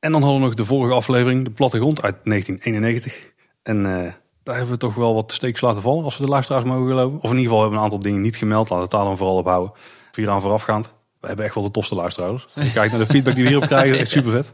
En 0.00 0.12
dan 0.12 0.22
hadden 0.22 0.40
we 0.40 0.46
nog 0.46 0.54
de 0.54 0.64
vorige 0.64 0.94
aflevering, 0.94 1.44
de 1.44 1.50
plattegrond 1.50 2.02
uit 2.02 2.16
1991. 2.24 3.32
En 3.62 3.76
uh, 3.76 4.12
daar 4.42 4.56
hebben 4.56 4.74
we 4.74 4.80
toch 4.80 4.94
wel 4.94 5.14
wat 5.14 5.32
steeks 5.32 5.60
laten 5.60 5.82
vallen, 5.82 6.04
als 6.04 6.18
we 6.18 6.24
de 6.24 6.30
luisteraars 6.30 6.64
mogen 6.64 6.88
geloven. 6.88 7.16
Of 7.16 7.30
in 7.30 7.36
ieder 7.36 7.42
geval 7.42 7.60
hebben 7.60 7.78
we 7.78 7.84
een 7.84 7.90
aantal 7.90 8.08
dingen 8.08 8.20
niet 8.20 8.36
gemeld. 8.36 8.70
Laten 8.70 8.76
we 8.76 8.82
het 8.82 8.90
daar 8.90 9.04
dan 9.04 9.16
vooral 9.16 9.36
op 9.36 9.46
houden. 9.46 9.72
Vier 10.12 10.30
aan 10.30 10.42
voorafgaand. 10.42 10.92
We 11.20 11.26
hebben 11.26 11.44
echt 11.44 11.54
wel 11.54 11.64
de 11.64 11.70
tofste 11.70 11.94
luisteraars. 11.94 12.48
Je 12.54 12.72
kijkt 12.72 12.90
naar 12.90 13.00
de 13.00 13.06
feedback 13.06 13.34
die 13.34 13.42
we 13.42 13.48
hierop 13.48 13.68
krijgen, 13.68 13.98
echt 13.98 14.10
super 14.10 14.30
vet. 14.30 14.50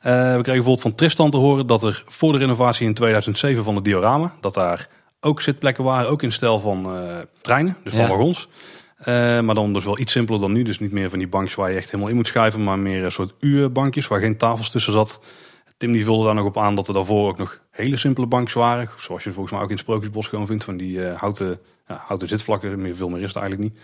we 0.00 0.10
kregen 0.10 0.42
bijvoorbeeld 0.44 0.80
van 0.80 0.94
Tristan 0.94 1.30
te 1.30 1.36
horen 1.36 1.66
dat 1.66 1.82
er 1.82 2.04
voor 2.06 2.32
de 2.32 2.38
renovatie 2.38 2.86
in 2.86 2.94
2007 2.94 3.64
van 3.64 3.74
het 3.74 3.84
diorama, 3.84 4.34
dat 4.40 4.54
daar 4.54 4.88
ook 5.20 5.40
zitplekken 5.40 5.84
waren, 5.84 6.10
ook 6.10 6.22
in 6.22 6.32
stijl 6.32 6.58
van 6.58 6.88
treinen, 7.40 7.76
dus 7.82 7.92
van 7.92 8.08
wagons. 8.08 8.48
maar 9.44 9.54
dan 9.54 9.72
dus 9.72 9.84
wel 9.84 9.98
iets 9.98 10.12
simpeler 10.12 10.40
dan 10.40 10.52
nu. 10.52 10.62
Dus 10.62 10.78
niet 10.78 10.92
meer 10.92 11.10
van 11.10 11.18
die 11.18 11.28
bankjes 11.28 11.54
waar 11.54 11.70
je 11.70 11.76
echt 11.76 11.90
helemaal 11.90 12.08
in 12.10 12.16
moet 12.16 12.26
schuiven. 12.26 12.64
Maar 12.64 12.78
meer 12.78 13.04
een 13.04 13.12
soort 13.12 13.34
uurbankjes 13.40 14.08
waar 14.08 14.20
geen 14.20 14.36
tafels 14.36 14.70
tussen 14.70 14.92
zat. 14.92 15.20
Tim 15.76 15.92
die 15.92 16.04
vulde 16.04 16.24
daar 16.24 16.34
nog 16.34 16.44
op 16.44 16.58
aan 16.58 16.74
dat 16.74 16.88
er 16.88 16.94
daarvoor 16.94 17.28
ook 17.28 17.38
nog 17.38 17.60
hele 17.70 17.96
simpele 17.96 18.26
bankjes 18.26 18.54
waren. 18.54 18.88
Zoals 18.98 19.24
je 19.24 19.32
volgens 19.32 19.52
mij 19.52 19.62
ook 19.62 19.68
in 19.68 19.74
het 19.74 19.84
Sprookjesbos 19.84 20.28
gewoon 20.28 20.46
vindt. 20.46 20.64
Van 20.64 20.76
die 20.76 21.00
houten, 21.00 21.60
ja, 21.88 22.02
houten 22.06 22.28
zitvlakken. 22.28 22.80
Meer, 22.80 22.96
veel 22.96 23.08
meer 23.08 23.22
is 23.22 23.28
het 23.34 23.36
eigenlijk 23.36 23.72
niet. 23.72 23.82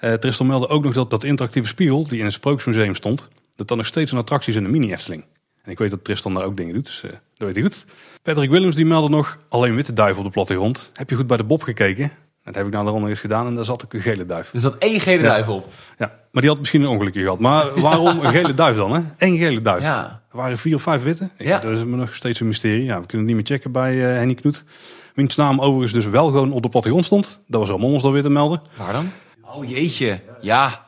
Uh, 0.00 0.12
Tristan 0.12 0.46
meldde 0.46 0.68
ook 0.68 0.84
nog 0.84 0.94
dat 0.94 1.10
dat 1.10 1.24
interactieve 1.24 1.68
spiegel 1.68 2.06
die 2.06 2.18
in 2.18 2.24
het 2.24 2.34
Sprookjesmuseum 2.34 2.94
stond. 2.94 3.28
Dat 3.56 3.68
dan 3.68 3.76
nog 3.76 3.86
steeds 3.86 4.12
een 4.12 4.18
attractie 4.18 4.52
is 4.52 4.58
in 4.58 4.64
de 4.64 4.70
mini-Efteling. 4.70 5.24
En 5.62 5.70
ik 5.70 5.78
weet 5.78 5.90
dat 5.90 6.04
Tristan 6.04 6.34
daar 6.34 6.44
ook 6.44 6.56
dingen 6.56 6.74
doet, 6.74 6.86
dus 6.86 7.02
uh, 7.04 7.10
dat 7.10 7.20
weet 7.46 7.54
hij 7.54 7.62
goed. 7.62 7.84
Patrick 8.22 8.50
Willems 8.50 8.74
die 8.74 8.86
meldde 8.86 9.10
nog 9.10 9.38
alleen 9.48 9.74
witte 9.74 9.92
duiven 9.92 10.18
op 10.18 10.24
de 10.24 10.32
plattegrond. 10.32 10.90
Heb 10.94 11.10
je 11.10 11.16
goed 11.16 11.26
bij 11.26 11.36
de 11.36 11.44
Bob 11.44 11.62
gekeken? 11.62 12.12
Dat 12.44 12.54
heb 12.54 12.66
ik 12.66 12.72
nou 12.72 12.84
daaronder 12.84 13.10
eens 13.10 13.20
gedaan 13.20 13.46
en 13.46 13.54
daar 13.54 13.64
zat 13.64 13.84
ook 13.84 13.92
een 13.92 14.00
gele 14.00 14.26
duif. 14.26 14.52
Er 14.54 14.60
zat 14.60 14.74
één 14.74 15.00
gele 15.00 15.22
duif 15.22 15.48
op? 15.48 15.68
Ja, 15.98 16.12
maar 16.32 16.42
die 16.42 16.50
had 16.50 16.58
misschien 16.58 16.82
een 16.82 16.88
ongelukje 16.88 17.22
gehad. 17.22 17.38
Maar 17.38 17.66
waarom 17.80 18.20
een 18.20 18.30
gele 18.30 18.54
duif 18.54 18.76
dan? 18.76 18.92
Hè? 18.92 19.00
Eén 19.16 19.38
gele 19.38 19.60
duif. 19.60 19.82
Ja. 19.82 20.22
Er 20.30 20.36
waren 20.36 20.58
vier 20.58 20.74
of 20.74 20.82
vijf 20.82 21.02
witte. 21.02 21.30
Ja. 21.38 21.58
Dat 21.58 21.72
is 21.72 21.84
me 21.84 21.96
nog 21.96 22.14
steeds 22.14 22.40
een 22.40 22.46
mysterie. 22.46 22.84
Ja, 22.84 23.00
we 23.00 23.06
kunnen 23.06 23.26
het 23.26 23.36
niet 23.36 23.48
meer 23.48 23.56
checken 23.56 23.72
bij 23.72 23.94
uh, 23.94 24.02
Henny 24.02 24.34
Knoet. 24.34 24.64
Wiens 25.14 25.36
naam 25.36 25.60
overigens 25.60 25.92
dus 25.92 26.06
wel 26.06 26.26
gewoon 26.26 26.52
op 26.52 26.62
de 26.62 26.68
plattegrond 26.68 27.04
stond. 27.04 27.40
Dat 27.46 27.60
was 27.60 27.70
Ramon 27.70 27.92
ons 27.92 28.02
dan 28.02 28.12
weer 28.12 28.22
te 28.22 28.30
melden. 28.30 28.62
Waar 28.76 28.92
dan? 28.92 29.10
Oh 29.56 29.68
jeetje. 29.68 30.20
Ja, 30.40 30.86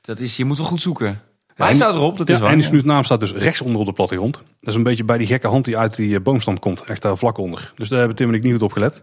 dat 0.00 0.20
is, 0.20 0.36
je 0.36 0.44
moet 0.44 0.56
wel 0.56 0.66
goed 0.66 0.80
zoeken. 0.80 1.20
Maar 1.56 1.66
hij 1.66 1.76
staat 1.76 1.94
erop, 1.94 2.18
dat 2.18 2.28
is 2.28 2.38
waar. 2.38 2.52
En 2.52 2.60
die 2.60 2.84
naam 2.84 3.04
staat 3.04 3.20
dus 3.20 3.32
rechts 3.32 3.60
onder 3.60 3.80
op 3.80 3.86
de 3.86 3.92
plattegrond. 3.92 4.34
Dat 4.34 4.68
is 4.68 4.74
een 4.74 4.82
beetje 4.82 5.04
bij 5.04 5.18
die 5.18 5.26
gekke 5.26 5.46
hand 5.46 5.64
die 5.64 5.78
uit 5.78 5.96
die 5.96 6.16
eh, 6.16 6.22
boomstam 6.22 6.58
komt. 6.58 6.82
Echt 6.82 7.02
daar 7.02 7.18
vlak 7.18 7.38
onder. 7.38 7.72
Dus 7.76 7.88
daar 7.88 7.98
hebben 7.98 8.16
Tim 8.16 8.28
en 8.28 8.34
ik 8.34 8.42
niet 8.42 8.52
goed 8.52 8.62
op 8.62 8.72
gelet. 8.72 9.02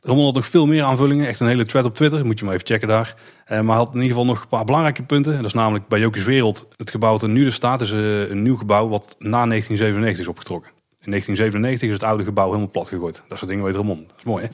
Ramon 0.00 0.24
had 0.24 0.34
nog 0.34 0.46
veel 0.46 0.66
meer 0.66 0.82
aanvullingen. 0.82 1.26
Echt 1.26 1.40
een 1.40 1.46
hele 1.46 1.64
thread 1.64 1.84
op 1.84 1.94
Twitter. 1.94 2.26
Moet 2.26 2.38
je 2.38 2.44
maar 2.44 2.54
even 2.54 2.66
checken 2.66 2.88
daar. 2.88 3.14
Uh, 3.52 3.60
maar 3.60 3.76
had 3.76 3.88
in 3.88 3.94
ieder 3.94 4.08
geval 4.08 4.24
nog 4.24 4.42
een 4.42 4.48
paar 4.48 4.64
belangrijke 4.64 5.02
punten. 5.02 5.36
Dat 5.36 5.44
is 5.44 5.52
namelijk 5.52 5.88
bij 5.88 5.98
Jokies 5.98 6.24
Wereld. 6.24 6.66
Het 6.76 6.90
gebouw 6.90 7.12
wat 7.12 7.22
er 7.22 7.28
nu 7.28 7.44
de 7.44 7.50
staat 7.50 7.80
is 7.80 7.92
uh, 7.92 8.28
een 8.28 8.42
nieuw 8.42 8.56
gebouw 8.56 8.88
wat 8.88 9.16
na 9.18 9.46
1997 9.46 10.22
is 10.22 10.30
opgetrokken. 10.30 10.70
In 11.00 11.10
1997 11.10 11.88
is 11.88 11.94
het 11.94 12.04
oude 12.04 12.24
gebouw 12.24 12.46
helemaal 12.46 12.70
plat 12.70 12.88
gegooid. 12.88 13.22
Dat 13.28 13.38
soort 13.38 13.50
dingen 13.50 13.64
weet 13.64 13.74
Ramon. 13.74 14.04
Dat 14.06 14.16
is 14.18 14.24
mooi 14.24 14.44
hè? 14.44 14.50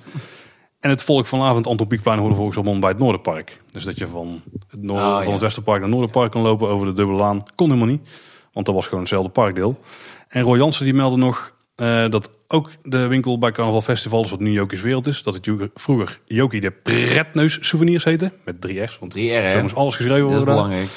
En 0.85 0.91
het 0.91 1.03
volk 1.03 1.27
vanavond 1.27 1.67
Anton 1.67 1.87
Pieckplein 1.87 2.19
hoorde 2.19 2.35
volgens 2.35 2.57
Ramon 2.57 2.81
bij 2.81 2.91
het 2.91 2.99
Noorderpark. 2.99 3.61
Dus 3.73 3.85
dat 3.85 3.99
je 3.99 4.07
van 4.07 4.43
het, 4.69 4.83
noorden, 4.83 5.07
oh, 5.07 5.23
van 5.23 5.33
het 5.33 5.41
Westerpark 5.41 5.81
naar 5.81 5.89
het 5.89 5.97
Noorderpark 5.97 6.33
kan 6.33 6.43
lopen 6.43 6.69
over 6.69 6.87
de 6.87 6.93
dubbele 6.93 7.19
laan. 7.19 7.43
Kon 7.55 7.67
helemaal 7.67 7.89
niet. 7.89 8.09
Want 8.53 8.67
dat 8.67 8.75
was 8.75 8.85
gewoon 8.85 9.01
hetzelfde 9.01 9.29
parkdeel. 9.29 9.81
En 10.29 10.43
Roy 10.43 10.59
Jansen 10.59 10.85
die 10.85 10.95
meldde 10.95 11.19
nog 11.19 11.55
uh, 11.77 12.11
dat 12.11 12.31
ook 12.49 12.71
de 12.83 13.07
winkel 13.07 13.39
bij 13.39 13.51
Carnaval 13.51 13.83
Festivals, 13.83 14.31
wat 14.31 14.41
nu 14.41 14.51
Jokies 14.53 14.81
Wereld 14.81 15.07
is, 15.07 15.23
dat 15.23 15.35
het 15.35 15.51
vroeger 15.75 16.21
Jokie 16.25 16.61
de 16.61 16.71
Pretneus 16.71 17.59
Souvenirs 17.61 18.05
heette. 18.05 18.33
Met 18.45 18.61
drie 18.61 18.83
R's, 18.83 18.99
want 18.99 19.13
3 19.13 19.37
R, 19.37 19.51
zo 19.51 19.63
moest 19.63 19.75
alles 19.75 19.97
geschreven 19.97 20.27
worden. 20.27 20.45
Dat 20.45 20.49
is 20.49 20.63
belangrijk. 20.63 20.89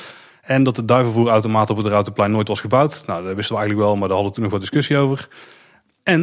En 0.41 0.63
dat 0.63 0.75
de 0.75 0.85
duivenvoerautomaat 0.85 1.69
op 1.69 1.77
het 1.77 1.85
Routenplein 1.85 2.31
nooit 2.31 2.47
was 2.47 2.59
gebouwd. 2.59 3.03
Nou, 3.07 3.25
dat 3.25 3.35
wisten 3.35 3.55
we 3.55 3.61
eigenlijk 3.61 3.89
wel, 3.89 3.97
maar 3.97 4.07
daar 4.07 4.17
hadden 4.17 4.27
we 4.27 4.33
toen 4.33 4.43
nog 4.43 4.51
wat 4.51 4.61
discussie 4.61 4.97
over. 4.97 5.27
En, 6.03 6.21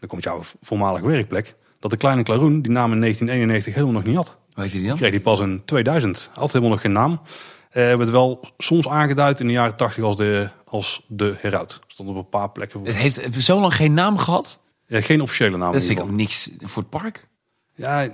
dan 0.00 0.08
komt 0.08 0.24
jouw 0.24 0.40
voormalige 0.62 1.06
werkplek, 1.06 1.54
dat 1.88 2.00
de 2.00 2.06
kleine 2.06 2.22
Klaroen 2.22 2.62
die 2.62 2.72
naam 2.72 2.92
in 2.92 3.00
1991 3.00 3.74
helemaal 3.74 3.94
nog 3.94 4.04
niet 4.04 4.16
had. 4.16 4.38
Weet 4.54 4.72
je 4.72 4.78
die 4.78 4.88
dan? 4.88 4.96
Kreeg 4.96 5.10
die 5.10 5.20
pas 5.20 5.40
in 5.40 5.62
2000. 5.64 6.30
Had 6.32 6.52
helemaal 6.52 6.70
nog 6.70 6.80
geen 6.80 6.92
naam. 6.92 7.10
Uh, 7.12 7.20
werd 7.72 8.10
wel 8.10 8.40
soms 8.58 8.88
aangeduid 8.88 9.40
in 9.40 9.46
de 9.46 9.52
jaren 9.52 9.76
80 9.76 10.04
als 10.04 10.16
de, 10.16 10.48
als 10.64 11.04
de 11.08 11.34
heruit. 11.38 11.80
Stond 11.86 12.08
op 12.08 12.16
een 12.16 12.28
paar 12.28 12.50
plekken. 12.50 12.84
Het 12.84 12.96
heeft 12.96 13.44
zo 13.44 13.60
lang 13.60 13.74
geen 13.74 13.92
naam 13.92 14.18
gehad? 14.18 14.62
Ja, 14.86 15.00
geen 15.00 15.20
officiële 15.20 15.56
naam. 15.56 15.72
Dat 15.72 15.84
vind 15.84 15.98
ik 15.98 16.04
ook 16.04 16.10
niks 16.10 16.50
voor 16.60 16.82
het 16.82 16.90
park. 16.90 17.28
Ja, 17.74 18.04
uh, 18.04 18.10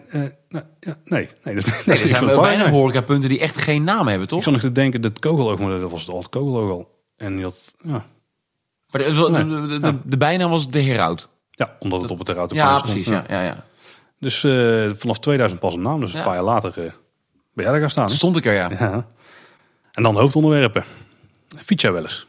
nou, 0.48 0.64
ja 0.80 0.96
nee. 1.04 1.28
Nee, 1.42 1.54
dat, 1.54 1.64
nee, 1.86 2.00
er 2.00 2.06
zijn 2.06 2.40
weinig 2.40 2.68
horecapunten 2.68 3.28
die 3.28 3.40
echt 3.40 3.56
geen 3.56 3.84
naam 3.84 4.08
hebben, 4.08 4.28
toch? 4.28 4.38
Ik 4.38 4.44
zat 4.44 4.52
nog 4.52 4.62
te 4.62 4.72
denken, 4.72 5.00
dat 5.00 5.18
kogeloog, 5.18 5.58
maar 5.58 5.80
dat 5.80 5.90
was 5.90 6.00
het 6.00 6.10
al 6.10 6.18
het 6.18 6.28
kogeloog 6.28 6.70
al. 6.70 7.00
En 7.16 7.34
die 7.34 7.44
had, 7.44 7.58
ja. 7.78 8.06
Maar 8.90 9.02
de, 9.02 9.66
de, 9.68 9.78
de, 9.80 9.98
de, 10.04 10.16
bijnaam 10.16 10.50
was 10.50 10.70
de 10.70 10.80
Heroud. 10.80 11.28
Ja, 11.54 11.76
omdat 11.78 12.02
het 12.02 12.10
op 12.10 12.18
het 12.18 12.28
Heroud 12.28 12.52
Ja, 12.52 12.80
precies. 12.80 13.06
Ja, 13.06 13.24
ja, 13.28 13.42
ja. 13.42 13.64
Dus 14.18 14.42
uh, 14.42 14.90
vanaf 14.96 15.18
2000 15.18 15.60
pas 15.60 15.74
een 15.74 15.82
naam. 15.82 16.00
Dus 16.00 16.14
een 16.14 16.22
paar 16.22 16.34
jaar 16.34 16.42
later 16.42 16.78
uh, 16.78 16.84
ben 17.52 17.64
jij 17.64 17.64
daar 17.64 17.80
gaan 17.80 17.90
staan. 17.90 18.10
stond 18.10 18.36
ik 18.36 18.44
er, 18.44 18.52
ja. 18.52 18.70
ja. 18.70 19.06
En 19.92 20.02
dan 20.02 20.16
hoofdonderwerpen. 20.16 20.84
Fiets 21.48 21.82
jij 21.82 21.92
wel 21.92 22.02
eens? 22.02 22.26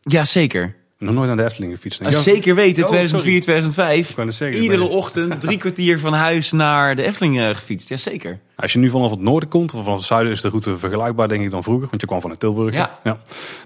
Ja, 0.00 0.24
zeker. 0.24 0.76
Nog 1.02 1.14
nooit 1.14 1.26
naar 1.26 1.36
de 1.36 1.44
Efteling 1.44 1.72
gefietst. 1.72 2.14
Zeker 2.14 2.54
weten, 2.54 2.84
2004, 2.84 3.40
2005. 3.40 4.16
Iedere 4.40 4.84
ochtend 4.84 5.40
drie 5.40 5.58
kwartier 5.64 6.00
van 6.00 6.12
huis 6.12 6.52
naar 6.52 6.96
de 6.96 7.02
Efteling 7.02 7.38
uh, 7.38 7.48
gefietst. 7.48 7.88
Jazeker. 7.88 8.38
Als 8.56 8.72
je 8.72 8.78
nu 8.78 8.90
vanaf 8.90 9.10
het 9.10 9.20
noorden 9.20 9.48
komt, 9.48 9.74
of 9.74 9.84
vanaf 9.84 9.98
het 9.98 10.06
zuiden 10.06 10.32
is 10.32 10.40
de 10.40 10.48
route 10.48 10.78
vergelijkbaar 10.78 11.28
denk 11.28 11.44
ik 11.44 11.50
dan 11.50 11.62
vroeger. 11.62 11.88
Want 11.88 12.00
je 12.00 12.06
kwam 12.06 12.20
vanuit 12.20 12.40
Tilburg. 12.40 12.74
Ja. 12.74 12.98
ja. 13.04 13.16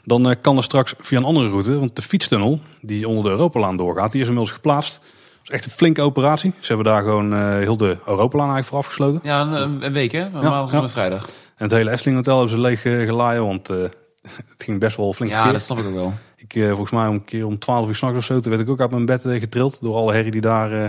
Dan 0.04 0.30
uh, 0.30 0.34
kan 0.40 0.56
er 0.56 0.62
straks 0.62 0.94
via 0.98 1.18
een 1.18 1.24
andere 1.24 1.48
route. 1.48 1.78
Want 1.78 1.96
de 1.96 2.02
fietstunnel 2.02 2.60
die 2.80 3.08
onder 3.08 3.24
de 3.24 3.30
Europalaan 3.30 3.76
doorgaat, 3.76 4.12
die 4.12 4.20
is 4.20 4.26
inmiddels 4.26 4.54
geplaatst. 4.54 4.92
Dat 4.92 5.42
is 5.42 5.50
echt 5.50 5.64
een 5.64 5.70
flinke 5.70 6.02
operatie. 6.02 6.52
Ze 6.60 6.66
hebben 6.66 6.92
daar 6.92 7.02
gewoon 7.02 7.32
uh, 7.32 7.54
heel 7.54 7.76
de 7.76 7.96
Europalaan 8.06 8.50
eigenlijk 8.50 8.66
voor 8.66 8.78
afgesloten. 8.78 9.20
Ja, 9.22 9.40
een, 9.40 9.84
een 9.84 9.92
week 9.92 10.12
hè? 10.12 10.30
Normaal 10.30 10.68
ja, 10.72 10.80
ja. 10.80 10.88
vrijdag. 10.88 11.24
En 11.26 11.64
het 11.64 11.70
hele 11.70 11.90
Efteling 11.90 12.16
Hotel 12.16 12.38
hebben 12.38 12.54
ze 12.54 12.60
leeg 12.60 12.80
gelaaien, 12.80 13.46
want 13.46 13.68
het 14.52 14.62
ging 14.64 14.80
best 14.80 14.96
wel 14.96 15.12
flink 15.12 15.32
Ja, 15.32 15.52
dat 15.52 15.62
snap 15.62 15.78
ik 15.78 15.86
ook 15.86 15.94
wel. 15.94 16.14
Ik, 16.48 16.54
uh, 16.54 16.68
volgens 16.68 16.90
mij 16.90 17.06
om 17.06 17.14
een 17.14 17.24
keer 17.24 17.46
om 17.46 17.58
12 17.58 17.88
uur 17.88 17.94
s'nachts 17.94 18.18
of 18.18 18.24
zo, 18.24 18.40
toen 18.40 18.50
werd 18.50 18.62
ik 18.62 18.68
ook 18.68 18.80
uit 18.80 18.90
mijn 18.90 19.06
bed 19.06 19.24
uh, 19.24 19.40
getrild 19.40 19.78
door 19.80 19.94
alle 19.94 20.12
herrie 20.12 20.30
die 20.30 20.40
daar. 20.40 20.72
Uh, 20.72 20.82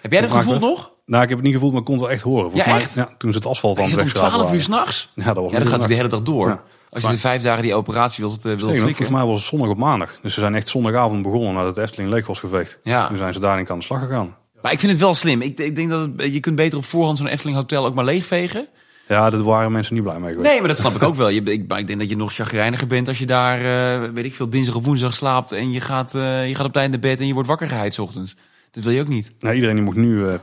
Heb 0.00 0.12
jij 0.12 0.20
dat 0.20 0.30
gevoeld 0.30 0.60
nog? 0.60 0.92
Nou, 1.06 1.22
ik 1.22 1.28
heb 1.28 1.38
het 1.38 1.46
niet 1.46 1.54
gevoeld, 1.54 1.72
maar 1.72 1.80
ik 1.80 1.86
kon 1.86 1.94
het 1.94 2.04
wel 2.04 2.12
echt 2.14 2.22
horen. 2.22 2.50
Volgens 2.50 2.64
ja, 2.64 2.74
mij, 2.74 2.86
ja, 2.94 3.14
toen 3.18 3.32
ze 3.32 3.38
het 3.38 3.46
asfalt 3.46 3.78
aan 3.78 3.84
het 3.84 4.00
om 4.00 4.08
12 4.08 4.52
uur 4.52 4.60
s'nachts? 4.60 5.12
Ja, 5.14 5.24
dat 5.24 5.36
was 5.36 5.52
ja, 5.52 5.58
dat 5.58 5.68
gaat 5.68 5.88
de 5.88 5.94
hele 5.94 6.08
dag 6.08 6.22
door. 6.22 6.48
Ja. 6.48 6.62
Als 6.90 7.02
je 7.02 7.08
de 7.08 7.18
vijf 7.18 7.42
dagen 7.42 7.62
die 7.62 7.74
operatie 7.74 8.24
wilt, 8.24 8.42
wilt 8.42 8.60
Zeker, 8.60 8.80
Volgens 8.80 9.08
mij 9.08 9.24
was 9.24 9.38
het 9.38 9.48
zondag 9.48 9.68
op 9.68 9.76
maandag. 9.76 10.18
Dus 10.22 10.34
ze 10.34 10.40
zijn 10.40 10.54
echt 10.54 10.68
zondagavond 10.68 11.22
begonnen 11.22 11.54
nadat 11.54 11.76
het 11.76 11.84
Efteling 11.84 12.10
leeg 12.10 12.26
was 12.26 12.38
geveegd. 12.38 12.78
Ja. 12.82 13.06
Toen 13.06 13.16
zijn 13.16 13.32
ze 13.32 13.40
daarin 13.40 13.70
aan 13.70 13.78
de 13.78 13.84
slag 13.84 14.00
gegaan. 14.00 14.36
Maar 14.62 14.72
ik 14.72 14.78
vind 14.78 14.92
het 14.92 15.00
wel 15.00 15.14
slim. 15.14 15.42
Ik, 15.42 15.58
ik 15.58 15.76
denk 15.76 15.90
dat 15.90 16.08
het, 16.16 16.32
je 16.32 16.40
kunt 16.40 16.56
beter 16.56 16.78
op 16.78 16.84
voorhand 16.84 17.18
zo'n 17.18 17.26
Efteling 17.26 17.56
hotel 17.56 17.86
ook 17.86 17.94
maar 17.94 18.04
leegvegen. 18.04 18.68
Ja, 19.12 19.30
daar 19.30 19.42
waren 19.42 19.72
mensen 19.72 19.94
niet 19.94 20.02
blij 20.02 20.18
mee 20.18 20.30
geweest. 20.32 20.50
Nee, 20.50 20.58
maar 20.58 20.68
dat 20.68 20.78
snap 20.78 20.94
ik 20.94 21.02
ook 21.02 21.14
wel. 21.14 21.28
Je, 21.28 21.42
ik, 21.42 21.72
ik 21.72 21.86
denk 21.86 21.98
dat 21.98 22.08
je 22.08 22.16
nog 22.16 22.34
chagrijniger 22.34 22.86
bent 22.86 23.08
als 23.08 23.18
je 23.18 23.26
daar, 23.26 23.58
uh, 24.04 24.10
weet 24.10 24.24
ik 24.24 24.34
veel, 24.34 24.50
dinsdag 24.50 24.74
of 24.74 24.84
woensdag 24.84 25.14
slaapt 25.14 25.52
en 25.52 25.72
je 25.72 25.80
gaat, 25.80 26.14
uh, 26.14 26.48
je 26.48 26.54
gaat 26.54 26.66
op 26.66 26.72
tijd 26.72 26.86
in 26.86 26.92
de 26.92 26.98
bed 26.98 27.20
en 27.20 27.26
je 27.26 27.32
wordt 27.32 27.48
wakker 27.48 27.68
geheid 27.68 27.98
ochtends. 27.98 28.36
Dat 28.70 28.84
wil 28.84 28.92
je 28.92 29.00
ook 29.00 29.08
niet. 29.08 29.30
Nou, 29.40 29.54
iedereen 29.54 29.74
die 29.74 29.84
mocht 29.84 29.96
nu 29.96 30.16
uh, 30.16 30.34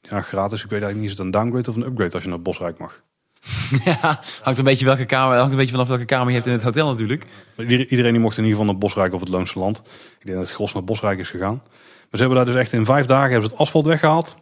ja, 0.00 0.20
gratis. 0.20 0.64
Ik 0.64 0.70
weet 0.70 0.82
eigenlijk 0.82 0.96
niet, 0.96 1.04
is 1.04 1.10
het 1.10 1.26
een 1.26 1.30
downgrade 1.30 1.70
of 1.70 1.76
een 1.76 1.86
upgrade 1.86 2.14
als 2.14 2.22
je 2.22 2.28
naar 2.28 2.42
Bosrijk 2.42 2.78
mag? 2.78 3.02
ja, 3.84 4.20
hangt 4.42 4.58
een 4.58 4.64
beetje 4.64 4.84
welke 4.84 5.04
kamer, 5.04 5.36
hangt 5.36 5.50
een 5.50 5.58
beetje 5.58 5.72
vanaf 5.72 5.88
welke 5.88 6.04
kamer 6.04 6.28
je 6.28 6.34
hebt 6.34 6.46
in 6.46 6.52
het 6.52 6.62
hotel 6.62 6.88
natuurlijk. 6.88 7.24
Iedereen 7.66 8.12
die 8.12 8.20
mocht 8.20 8.38
in 8.38 8.44
ieder 8.44 8.58
geval 8.58 8.72
naar 8.72 8.80
Bosrijk 8.80 9.12
of 9.14 9.20
het 9.20 9.28
Loonse 9.28 9.58
Land. 9.58 9.78
Ik 10.18 10.26
denk 10.26 10.38
dat 10.38 10.46
het 10.46 10.56
gros 10.56 10.72
naar 10.72 10.84
Bosrijk 10.84 11.18
is 11.18 11.30
gegaan. 11.30 11.62
Maar 12.10 12.10
ze 12.10 12.18
hebben 12.18 12.36
daar 12.36 12.54
dus 12.54 12.54
echt 12.54 12.72
in 12.72 12.84
vijf 12.84 13.06
dagen 13.06 13.30
hebben 13.30 13.48
ze 13.48 13.54
het 13.54 13.62
asfalt 13.62 13.86
weggehaald. 13.86 14.36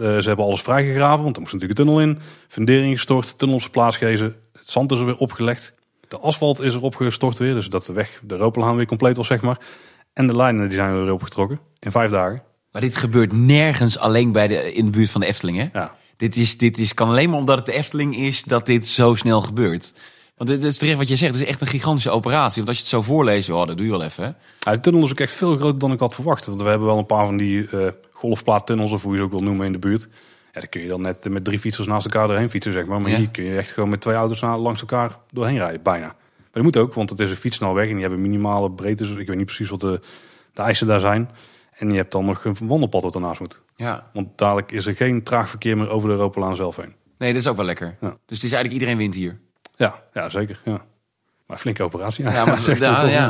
Uh, 0.00 0.18
ze 0.18 0.28
hebben 0.28 0.44
alles 0.44 0.60
vrijgegraven, 0.60 1.22
want 1.22 1.36
er 1.36 1.42
moest 1.42 1.52
natuurlijk 1.52 1.80
een 1.80 1.86
tunnel 1.86 2.02
in. 2.02 2.18
Fundering 2.48 2.92
gestort, 2.92 3.38
tunnels 3.38 3.70
plaats 3.70 3.96
gegeven. 3.96 4.36
Het 4.52 4.70
zand 4.70 4.92
is 4.92 4.98
er 4.98 5.04
weer 5.04 5.16
opgelegd. 5.16 5.74
De 6.08 6.18
asfalt 6.18 6.60
is 6.60 6.74
erop 6.74 6.96
gestort 6.96 7.38
weer, 7.38 7.54
dus 7.54 7.68
dat 7.68 7.86
de 7.86 7.92
weg, 7.92 8.20
de 8.24 8.36
Ropelaan 8.36 8.76
weer 8.76 8.86
compleet 8.86 9.16
was, 9.16 9.26
zeg 9.26 9.40
maar. 9.40 9.58
En 10.12 10.26
de 10.26 10.36
lijnen 10.36 10.68
die 10.68 10.76
zijn 10.76 10.94
er 10.94 11.02
weer 11.02 11.12
opgetrokken 11.12 11.60
in 11.78 11.90
vijf 11.90 12.10
dagen. 12.10 12.42
Maar 12.72 12.80
dit 12.80 12.96
gebeurt 12.96 13.32
nergens 13.32 13.98
alleen 13.98 14.32
bij 14.32 14.48
de, 14.48 14.72
in 14.72 14.84
de 14.84 14.90
buurt 14.90 15.10
van 15.10 15.20
de 15.20 15.26
Efteling, 15.26 15.58
hè? 15.58 15.68
Ja. 15.72 15.96
Dit, 16.16 16.36
is, 16.36 16.58
dit 16.58 16.78
is, 16.78 16.94
kan 16.94 17.08
alleen 17.08 17.30
maar 17.30 17.38
omdat 17.38 17.56
het 17.56 17.66
de 17.66 17.72
Efteling 17.72 18.16
is 18.16 18.42
dat 18.42 18.66
dit 18.66 18.86
zo 18.86 19.14
snel 19.14 19.40
gebeurt. 19.40 19.92
Want 20.40 20.52
dit 20.52 20.64
is 20.64 20.78
terecht 20.78 20.98
wat 20.98 21.08
je 21.08 21.16
zegt. 21.16 21.34
Het 21.34 21.42
is 21.42 21.48
echt 21.48 21.60
een 21.60 21.66
gigantische 21.66 22.10
operatie. 22.10 22.56
Want 22.56 22.68
als 22.68 22.76
je 22.76 22.82
het 22.82 22.92
zo 22.92 23.02
voorleest, 23.02 23.50
oh, 23.50 23.66
dat 23.66 23.76
doe 23.76 23.86
je 23.86 23.92
wel 23.92 24.02
even. 24.02 24.24
Hè? 24.24 24.30
Ja, 24.58 24.72
de 24.76 24.80
tunnel 24.80 25.02
is 25.02 25.10
ook 25.10 25.20
echt 25.20 25.32
veel 25.32 25.56
groter 25.56 25.78
dan 25.78 25.92
ik 25.92 25.98
had 25.98 26.14
verwacht. 26.14 26.46
Want 26.46 26.62
we 26.62 26.68
hebben 26.68 26.86
wel 26.86 26.98
een 26.98 27.06
paar 27.06 27.26
van 27.26 27.36
die 27.36 27.68
uh, 27.72 27.86
golfplaattunnels, 28.12 28.92
of 28.92 29.02
hoe 29.02 29.12
je 29.12 29.18
ze 29.18 29.24
ook 29.24 29.30
wil 29.30 29.42
noemen, 29.42 29.66
in 29.66 29.72
de 29.72 29.78
buurt. 29.78 30.08
Ja, 30.52 30.60
dan 30.60 30.68
kun 30.68 30.80
je 30.80 30.88
dan 30.88 31.00
net 31.00 31.28
met 31.28 31.44
drie 31.44 31.58
fietsers 31.58 31.86
naast 31.86 32.06
elkaar 32.06 32.28
doorheen 32.28 32.50
fietsen, 32.50 32.72
zeg 32.72 32.86
maar. 32.86 33.00
Maar 33.00 33.10
hier 33.10 33.28
kun 33.28 33.44
je 33.44 33.56
echt 33.56 33.70
gewoon 33.70 33.88
met 33.88 34.00
twee 34.00 34.14
auto's 34.14 34.40
langs 34.40 34.80
elkaar 34.80 35.18
doorheen 35.30 35.58
rijden, 35.58 35.82
bijna. 35.82 36.06
Maar 36.06 36.48
dat 36.52 36.62
moet 36.62 36.76
ook, 36.76 36.94
want 36.94 37.10
het 37.10 37.20
is 37.20 37.30
een 37.30 37.36
fietssnelweg 37.36 37.86
en 37.86 37.92
die 37.92 38.00
hebben 38.00 38.20
minimale 38.20 38.70
breedtes. 38.70 39.10
Ik 39.10 39.26
weet 39.26 39.36
niet 39.36 39.46
precies 39.46 39.68
wat 39.68 39.80
de, 39.80 40.00
de 40.52 40.62
eisen 40.62 40.86
daar 40.86 41.00
zijn. 41.00 41.30
En 41.72 41.90
je 41.90 41.96
hebt 41.96 42.12
dan 42.12 42.24
nog 42.24 42.44
een 42.44 42.56
wandelpad 42.60 43.02
wat 43.02 43.14
ernaast 43.14 43.40
moet. 43.40 43.62
Ja. 43.76 44.10
Want 44.12 44.28
dadelijk 44.38 44.72
is 44.72 44.86
er 44.86 44.96
geen 44.96 45.22
traag 45.22 45.48
verkeer 45.48 45.76
meer 45.76 45.88
over 45.88 46.08
de 46.08 46.14
Europalaan 46.14 46.56
zelf 46.56 46.76
heen. 46.76 46.94
Nee, 47.18 47.32
dat 47.32 47.42
is 47.42 47.48
ook 47.48 47.56
wel 47.56 47.64
lekker. 47.64 47.96
Ja. 48.00 48.08
Dus 48.08 48.36
het 48.36 48.44
is 48.44 48.52
eigenlijk 48.52 48.72
iedereen 48.72 48.96
wint 48.96 49.14
hier. 49.14 49.40
Ja, 49.80 50.02
ja 50.12 50.28
zeker. 50.28 50.60
Ja. 50.64 50.84
Maar 51.46 51.58
flinke 51.58 51.82
operatie. 51.82 52.24
Ja, 52.24 52.44
maar 52.46 52.58
zegt 52.58 52.80
ja, 52.80 53.06
ja. 53.06 53.28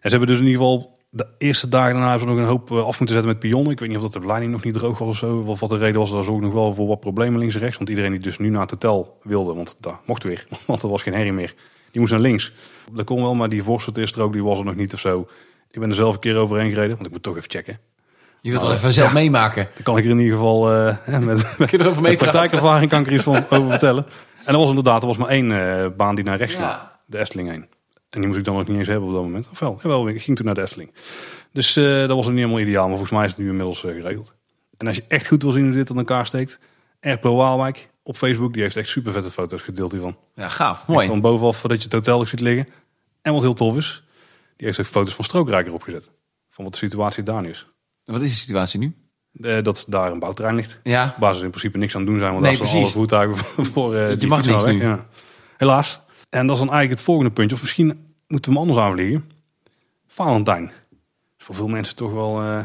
En 0.00 0.10
ze 0.10 0.16
hebben 0.16 0.26
dus 0.28 0.38
in 0.38 0.44
ieder 0.44 0.60
geval 0.60 0.98
de 1.10 1.26
eerste 1.38 1.68
dagen 1.68 1.92
daarna 1.92 2.10
hebben 2.10 2.28
ze 2.28 2.34
nog 2.34 2.42
een 2.42 2.50
hoop 2.50 2.70
eh, 2.70 2.76
af 2.76 2.98
moeten 2.98 3.08
zetten 3.08 3.26
met 3.26 3.38
pionnen. 3.38 3.72
Ik 3.72 3.78
weet 3.78 3.88
niet 3.88 3.98
of 3.98 4.02
dat 4.02 4.22
de 4.22 4.26
leiding 4.26 4.52
nog 4.52 4.64
niet 4.64 4.74
droog 4.74 4.98
was 4.98 5.08
of 5.08 5.16
zo. 5.16 5.44
Of 5.46 5.60
wat 5.60 5.70
de 5.70 5.76
reden 5.76 6.00
was. 6.00 6.10
Dat 6.10 6.18
was 6.18 6.34
ook 6.34 6.40
nog 6.40 6.52
wel 6.52 6.74
voor 6.74 6.86
wat 6.86 7.00
problemen 7.00 7.38
links 7.38 7.54
en 7.54 7.60
rechts. 7.60 7.76
Want 7.76 7.88
iedereen 7.88 8.10
die 8.10 8.20
dus 8.20 8.38
nu 8.38 8.48
naar 8.48 8.60
het 8.60 8.70
hotel 8.70 9.18
wilde, 9.22 9.54
want 9.54 9.76
daar 9.80 10.00
mocht 10.06 10.22
weer. 10.22 10.46
Want 10.66 10.82
er 10.82 10.88
was 10.88 11.02
geen 11.02 11.14
herrie 11.14 11.32
meer. 11.32 11.54
Die 11.90 12.00
moest 12.00 12.12
naar 12.12 12.20
links. 12.20 12.52
Dat 12.92 13.04
kon 13.04 13.22
wel, 13.22 13.34
maar 13.34 13.48
die 13.48 13.62
voorste 13.62 14.06
strook 14.06 14.32
die 14.32 14.42
was 14.42 14.58
er 14.58 14.64
nog 14.64 14.74
niet 14.76 14.94
of 14.94 15.00
zo. 15.00 15.28
Ik 15.70 15.80
ben 15.80 15.88
er 15.88 15.94
zelf 15.94 16.14
een 16.14 16.20
keer 16.20 16.36
overheen 16.36 16.68
gereden, 16.68 16.94
want 16.94 17.06
ik 17.06 17.12
moet 17.12 17.22
toch 17.22 17.36
even 17.36 17.50
checken. 17.50 17.78
Je 18.40 18.50
wilt 18.50 18.62
wel 18.62 18.72
even 18.72 18.92
zelf 18.92 19.12
meemaken. 19.12 19.68
Dan 19.74 19.82
kan 19.82 19.98
ik 19.98 20.04
er 20.04 20.10
in 20.10 20.18
ieder 20.18 20.36
geval 20.36 20.72
uh, 20.72 20.96
met, 21.06 21.54
met, 21.58 21.72
erover 21.72 22.02
met 22.02 22.16
praktijkervaring 22.16 22.90
kan 22.90 23.00
ik 23.00 23.06
er 23.06 23.12
iets 23.12 23.22
van 23.22 23.36
over 23.50 23.70
vertellen. 23.70 24.06
En 24.44 24.52
er 24.52 24.58
was 24.58 24.68
inderdaad, 24.68 25.00
er 25.00 25.06
was 25.06 25.16
maar 25.16 25.28
één 25.28 25.50
uh, 25.50 25.86
baan 25.96 26.14
die 26.14 26.24
naar 26.24 26.36
rechts 26.36 26.54
ging. 26.54 26.68
De 27.06 27.18
Efteling 27.18 27.48
heen. 27.48 27.66
En 28.10 28.18
die 28.18 28.26
moest 28.26 28.38
ik 28.38 28.44
dan 28.44 28.54
nog 28.54 28.68
niet 28.68 28.78
eens 28.78 28.88
hebben 28.88 29.08
op 29.08 29.14
dat 29.14 29.22
moment. 29.22 29.48
Of 29.50 29.58
wel? 29.58 29.78
Jawel, 29.82 30.08
ik 30.08 30.22
ging 30.22 30.36
toen 30.36 30.46
naar 30.46 30.54
de 30.54 30.60
Efteling. 30.60 30.92
Dus 31.52 31.76
uh, 31.76 31.98
dat 31.98 32.16
was 32.16 32.26
niet 32.26 32.36
helemaal 32.36 32.60
ideaal, 32.60 32.86
maar 32.86 32.96
volgens 32.96 33.10
mij 33.10 33.24
is 33.24 33.30
het 33.30 33.40
nu 33.40 33.48
inmiddels 33.48 33.80
geregeld. 33.80 34.34
En 34.76 34.86
als 34.86 34.96
je 34.96 35.04
echt 35.08 35.26
goed 35.26 35.42
wil 35.42 35.52
zien 35.52 35.64
hoe 35.64 35.74
dit 35.74 35.90
aan 35.90 35.98
elkaar 35.98 36.26
steekt, 36.26 36.58
Airpro 37.00 37.36
Waalwijk 37.36 37.90
op 38.02 38.16
Facebook, 38.16 38.52
die 38.52 38.62
heeft 38.62 38.76
echt 38.76 38.88
super 38.88 39.12
vette 39.12 39.30
foto's 39.30 39.62
gedeeld 39.62 39.92
hiervan. 39.92 40.16
Ja, 40.34 40.48
gaaf. 40.48 40.86
Mooi. 40.86 41.06
van 41.06 41.20
bovenaf 41.20 41.60
dat 41.60 41.78
je 41.78 41.84
het 41.84 41.92
hotel 41.92 42.26
ziet 42.26 42.40
liggen. 42.40 42.68
En 43.22 43.32
wat 43.32 43.42
heel 43.42 43.54
tof 43.54 43.76
is, 43.76 44.04
die 44.56 44.66
heeft 44.66 44.80
ook 44.80 44.86
foto's 44.86 45.14
van 45.14 45.24
Strookrijker 45.24 45.72
opgezet. 45.72 46.10
Van 46.50 46.64
wat 46.64 46.72
de 46.72 46.78
situatie 46.78 47.22
daar 47.22 47.42
nu 47.42 47.48
is. 47.48 47.66
En 48.04 48.12
wat 48.12 48.22
is 48.22 48.30
de 48.30 48.38
situatie 48.38 48.78
nu? 48.78 48.94
Uh, 49.32 49.62
dat 49.62 49.84
daar 49.88 50.12
een 50.12 50.18
bouwtrein 50.18 50.54
ligt. 50.54 50.80
Ja. 50.82 51.14
Basis 51.18 51.42
in 51.42 51.50
principe 51.50 51.78
niks 51.78 51.96
aan 51.96 52.04
doen 52.04 52.18
zijn, 52.18 52.30
want 52.32 52.44
nee, 52.44 52.56
daar 52.56 52.66
zijn 52.66 52.82
alle 52.82 52.92
voertuigen 52.92 53.36
voor 53.72 53.94
uh, 53.94 54.20
Je 54.20 54.26
mag 54.26 54.46
niks 54.46 54.64
nu. 54.64 54.82
Ja. 54.82 55.06
Helaas. 55.56 56.00
En 56.28 56.46
dat 56.46 56.56
is 56.56 56.62
dan 56.62 56.70
eigenlijk 56.70 56.90
het 56.90 57.00
volgende 57.00 57.30
puntje. 57.30 57.56
Of 57.56 57.62
misschien 57.62 58.14
moeten 58.26 58.52
we 58.52 58.58
hem 58.58 58.68
anders 58.68 58.86
aanvliegen. 58.86 59.30
Valentijn. 60.06 60.64
Is 61.38 61.44
voor 61.44 61.54
veel 61.54 61.68
mensen 61.68 61.96
toch 61.96 62.12
wel... 62.12 62.42
Uh, 62.42 62.64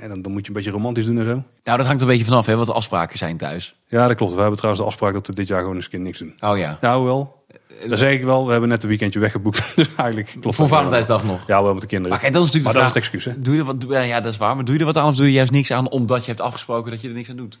dan, 0.00 0.22
dan, 0.22 0.32
moet 0.32 0.40
je 0.42 0.48
een 0.48 0.54
beetje 0.54 0.70
romantisch 0.70 1.06
doen 1.06 1.18
en 1.18 1.24
zo. 1.24 1.42
Nou, 1.64 1.78
dat 1.78 1.86
hangt 1.86 2.02
een 2.02 2.08
beetje 2.08 2.24
vanaf, 2.24 2.46
hè, 2.46 2.56
wat 2.56 2.66
de 2.66 2.72
afspraken 2.72 3.18
zijn 3.18 3.36
thuis. 3.36 3.74
Ja, 3.86 4.06
dat 4.06 4.16
klopt. 4.16 4.32
We 4.32 4.38
hebben 4.40 4.56
trouwens 4.56 4.84
de 4.84 4.90
afspraak 4.90 5.12
dat 5.12 5.26
we 5.26 5.32
dit 5.32 5.48
jaar 5.48 5.60
gewoon 5.60 5.76
eens 5.76 5.88
keer 5.88 6.00
niks 6.00 6.18
doen. 6.18 6.34
Oh 6.40 6.58
ja. 6.58 6.78
Ja, 6.80 7.02
wel. 7.02 7.36
Dat 7.88 7.98
zeg 7.98 8.12
ik 8.12 8.24
wel. 8.24 8.44
We 8.44 8.50
hebben 8.50 8.68
net 8.68 8.82
een 8.82 8.88
weekendje 8.88 9.20
weggeboekt. 9.20 9.72
Dus 9.76 9.94
eigenlijk 9.94 10.36
klopt 10.40 10.56
Voor 10.56 10.68
Valentijnsdag 10.68 11.24
nog? 11.24 11.46
Ja, 11.46 11.62
wel 11.62 11.72
met 11.72 11.82
de 11.82 11.88
kinderen. 11.88 12.18
Maar, 12.22 12.32
dat 12.32 12.54
is, 12.54 12.60
maar 12.60 12.72
dat 12.72 12.82
is 12.82 12.88
het 12.88 12.96
excuus, 12.96 13.24
hè? 13.24 13.40
Doe 13.40 13.54
je 13.54 13.60
er 13.60 13.66
wat, 13.66 13.84
ja, 13.88 14.20
dat 14.20 14.32
is 14.32 14.38
waar. 14.38 14.54
Maar 14.56 14.64
doe 14.64 14.74
je 14.74 14.80
er 14.80 14.86
wat 14.86 14.96
aan 14.96 15.08
of 15.08 15.16
doe 15.16 15.26
je 15.26 15.32
juist 15.32 15.52
niks 15.52 15.72
aan 15.72 15.90
omdat 15.90 16.20
je 16.20 16.26
hebt 16.26 16.40
afgesproken 16.40 16.90
dat 16.90 17.00
je 17.00 17.08
er 17.08 17.14
niks 17.14 17.30
aan 17.30 17.36
doet? 17.36 17.58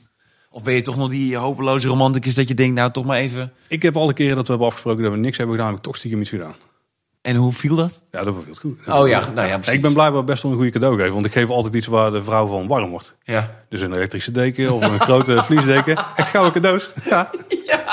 Of 0.50 0.62
ben 0.62 0.74
je 0.74 0.80
toch 0.80 0.96
nog 0.96 1.08
die 1.08 1.36
hopeloze 1.36 1.88
romanticus 1.88 2.34
dat 2.34 2.48
je 2.48 2.54
denkt, 2.54 2.76
nou 2.76 2.90
toch 2.90 3.04
maar 3.04 3.18
even... 3.18 3.52
Ik 3.68 3.82
heb 3.82 3.96
alle 3.96 4.12
keren 4.12 4.36
dat 4.36 4.44
we 4.44 4.50
hebben 4.50 4.66
afgesproken 4.66 5.02
dat 5.02 5.12
we 5.12 5.18
niks 5.18 5.36
hebben 5.36 5.56
gedaan, 5.56 5.70
heb 5.70 5.78
ik 5.78 5.84
toch 5.84 5.96
stiekem 5.96 6.20
iets 6.20 6.30
gedaan. 6.30 6.54
En 7.28 7.36
hoe 7.36 7.52
viel 7.52 7.76
dat? 7.76 8.02
Ja, 8.10 8.24
dat 8.24 8.34
viel 8.44 8.54
goed. 8.54 8.78
oh 8.88 9.08
ja, 9.08 9.22
nou 9.34 9.48
ja, 9.48 9.60
Ik 9.70 9.82
ben 9.82 9.92
blijkbaar 9.92 10.24
best 10.24 10.42
wel 10.42 10.52
een 10.52 10.58
goede 10.58 10.72
cadeau 10.72 10.96
geven, 10.96 11.12
want 11.12 11.26
ik 11.26 11.32
geef 11.32 11.48
altijd 11.48 11.74
iets 11.74 11.86
waar 11.86 12.10
de 12.10 12.22
vrouw 12.22 12.46
van 12.46 12.66
warm 12.66 12.90
wordt. 12.90 13.16
Ja. 13.22 13.54
Dus 13.68 13.80
een 13.80 13.92
elektrische 13.94 14.30
deken 14.30 14.72
of 14.72 14.82
een 14.82 15.00
grote 15.00 15.42
vliesdeken. 15.48 15.96
Echt 16.16 16.28
gouden 16.28 16.52
cadeaus. 16.52 16.92
Ja. 17.08 17.30
ja. 17.66 17.84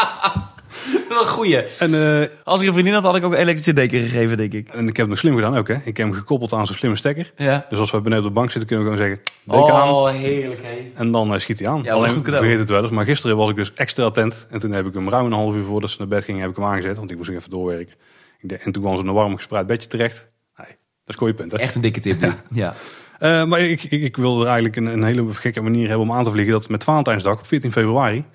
Wel 1.10 1.20
een 1.20 1.27
goeie. 1.27 1.63
En, 1.80 1.94
uh, 1.94 2.24
Als 2.44 2.62
ik 2.62 2.68
een 2.68 2.74
vriendin 2.74 2.94
had, 2.94 3.04
had 3.04 3.15
ik 3.15 3.24
ook 3.24 3.32
een 3.32 3.39
elektrische 3.39 3.74
deken 3.74 4.01
gegeven, 4.01 4.38
denk 4.38 4.54
ik. 4.54 4.70
En 4.70 4.88
ik 4.88 4.98
heb 4.98 4.98
het 4.98 5.08
nog 5.08 5.18
slim 5.18 5.36
gedaan 5.36 5.58
ook, 5.58 5.68
hè. 5.68 5.74
Ik 5.74 5.98
heb 5.98 6.08
hem 6.08 6.13
gekoppeld 6.13 6.54
aan 6.54 6.65
zo'n 6.65 6.75
slimme 6.75 6.98
stekker. 6.98 7.32
Ja. 7.38 7.65
Dus 7.70 7.80
als 7.80 7.92
we 7.92 8.01
beneden 8.01 8.24
op 8.24 8.30
de 8.30 8.36
bank 8.36 8.51
zitten, 8.51 8.70
kunnen 8.70 8.86
we 8.86 8.92
gewoon 8.92 9.08
zeggen, 9.08 9.34
deken 9.44 9.74
oh, 9.74 9.82
aan. 9.82 9.89
Oh, 9.89 10.10
heerlijk, 10.10 10.62
hè. 10.63 10.92
En 10.94 11.12
dan 11.12 11.34
uh, 11.34 11.39
schiet 11.39 11.60
hij 11.60 11.68
aan. 11.68 11.82
Ja, 11.84 11.94
Alleen, 11.94 12.24
vergeet 12.24 12.60
het 12.60 12.70
wel 12.70 12.82
eens. 12.82 12.92
Maar 12.92 13.06
gisteren 13.06 13.38
was 13.38 13.50
ik 13.50 13.56
dus 13.56 13.74
extra 13.74 14.04
attent. 14.04 14.46
En 14.50 14.60
toen 14.60 14.72
heb 14.72 14.86
ik 14.86 14.94
hem 14.94 15.10
ruim 15.10 15.25
een 15.25 15.32
half 15.32 15.56
uur 15.56 15.63
voordat 15.63 15.89
ze 15.89 15.96
naar 16.00 16.08
bed 16.08 16.24
gingen, 16.24 16.42
heb 16.42 16.50
ik 16.50 16.56
hem 16.56 16.65
aangezet. 16.65 16.98
Want 16.98 17.12
ik 17.12 17.18
moest 17.18 17.30
even 17.30 17.50
doorwerken. 17.50 17.94
En 18.51 18.71
toen 18.71 18.81
kwam 18.81 18.95
ze 18.95 19.01
in 19.01 19.07
een 19.07 19.13
warm 19.13 19.35
gespreid 19.35 19.67
bedje 19.67 19.87
terecht. 19.87 20.29
Nee, 20.57 20.67
dat 20.67 20.77
is 21.05 21.15
goeie 21.15 21.33
punt, 21.33 21.51
hè. 21.51 21.57
Echt 21.57 21.75
een 21.75 21.81
dikke 21.81 21.99
tip, 21.99 22.21
ja. 22.21 22.35
ja. 22.51 22.73
Uh, 23.19 23.45
maar 23.45 23.59
ik, 23.59 23.83
ik, 23.83 24.01
ik 24.01 24.17
wil 24.17 24.39
er 24.39 24.45
eigenlijk 24.45 24.75
een, 24.75 24.85
een 24.85 25.03
hele 25.03 25.33
gekke 25.33 25.61
manier 25.61 25.87
hebben 25.87 26.07
om 26.07 26.15
aan 26.15 26.23
te 26.23 26.31
vliegen. 26.31 26.53
Dat 26.53 26.69
met 26.69 26.83
Valentijnsdag, 26.83 27.47
14 27.47 27.71
februari, 27.71 28.25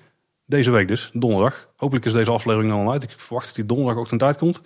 deze 0.45 0.71
week 0.71 0.87
dus, 0.87 1.09
donderdag. 1.13 1.69
Hopelijk 1.75 2.05
is 2.05 2.13
deze 2.13 2.31
aflevering 2.31 2.71
dan 2.71 2.85
al 2.85 2.91
uit. 2.91 3.03
Ik 3.03 3.13
verwacht 3.17 3.45
dat 3.45 3.55
die 3.55 3.65
donderdagochtend 3.65 4.23
uitkomt. 4.23 4.61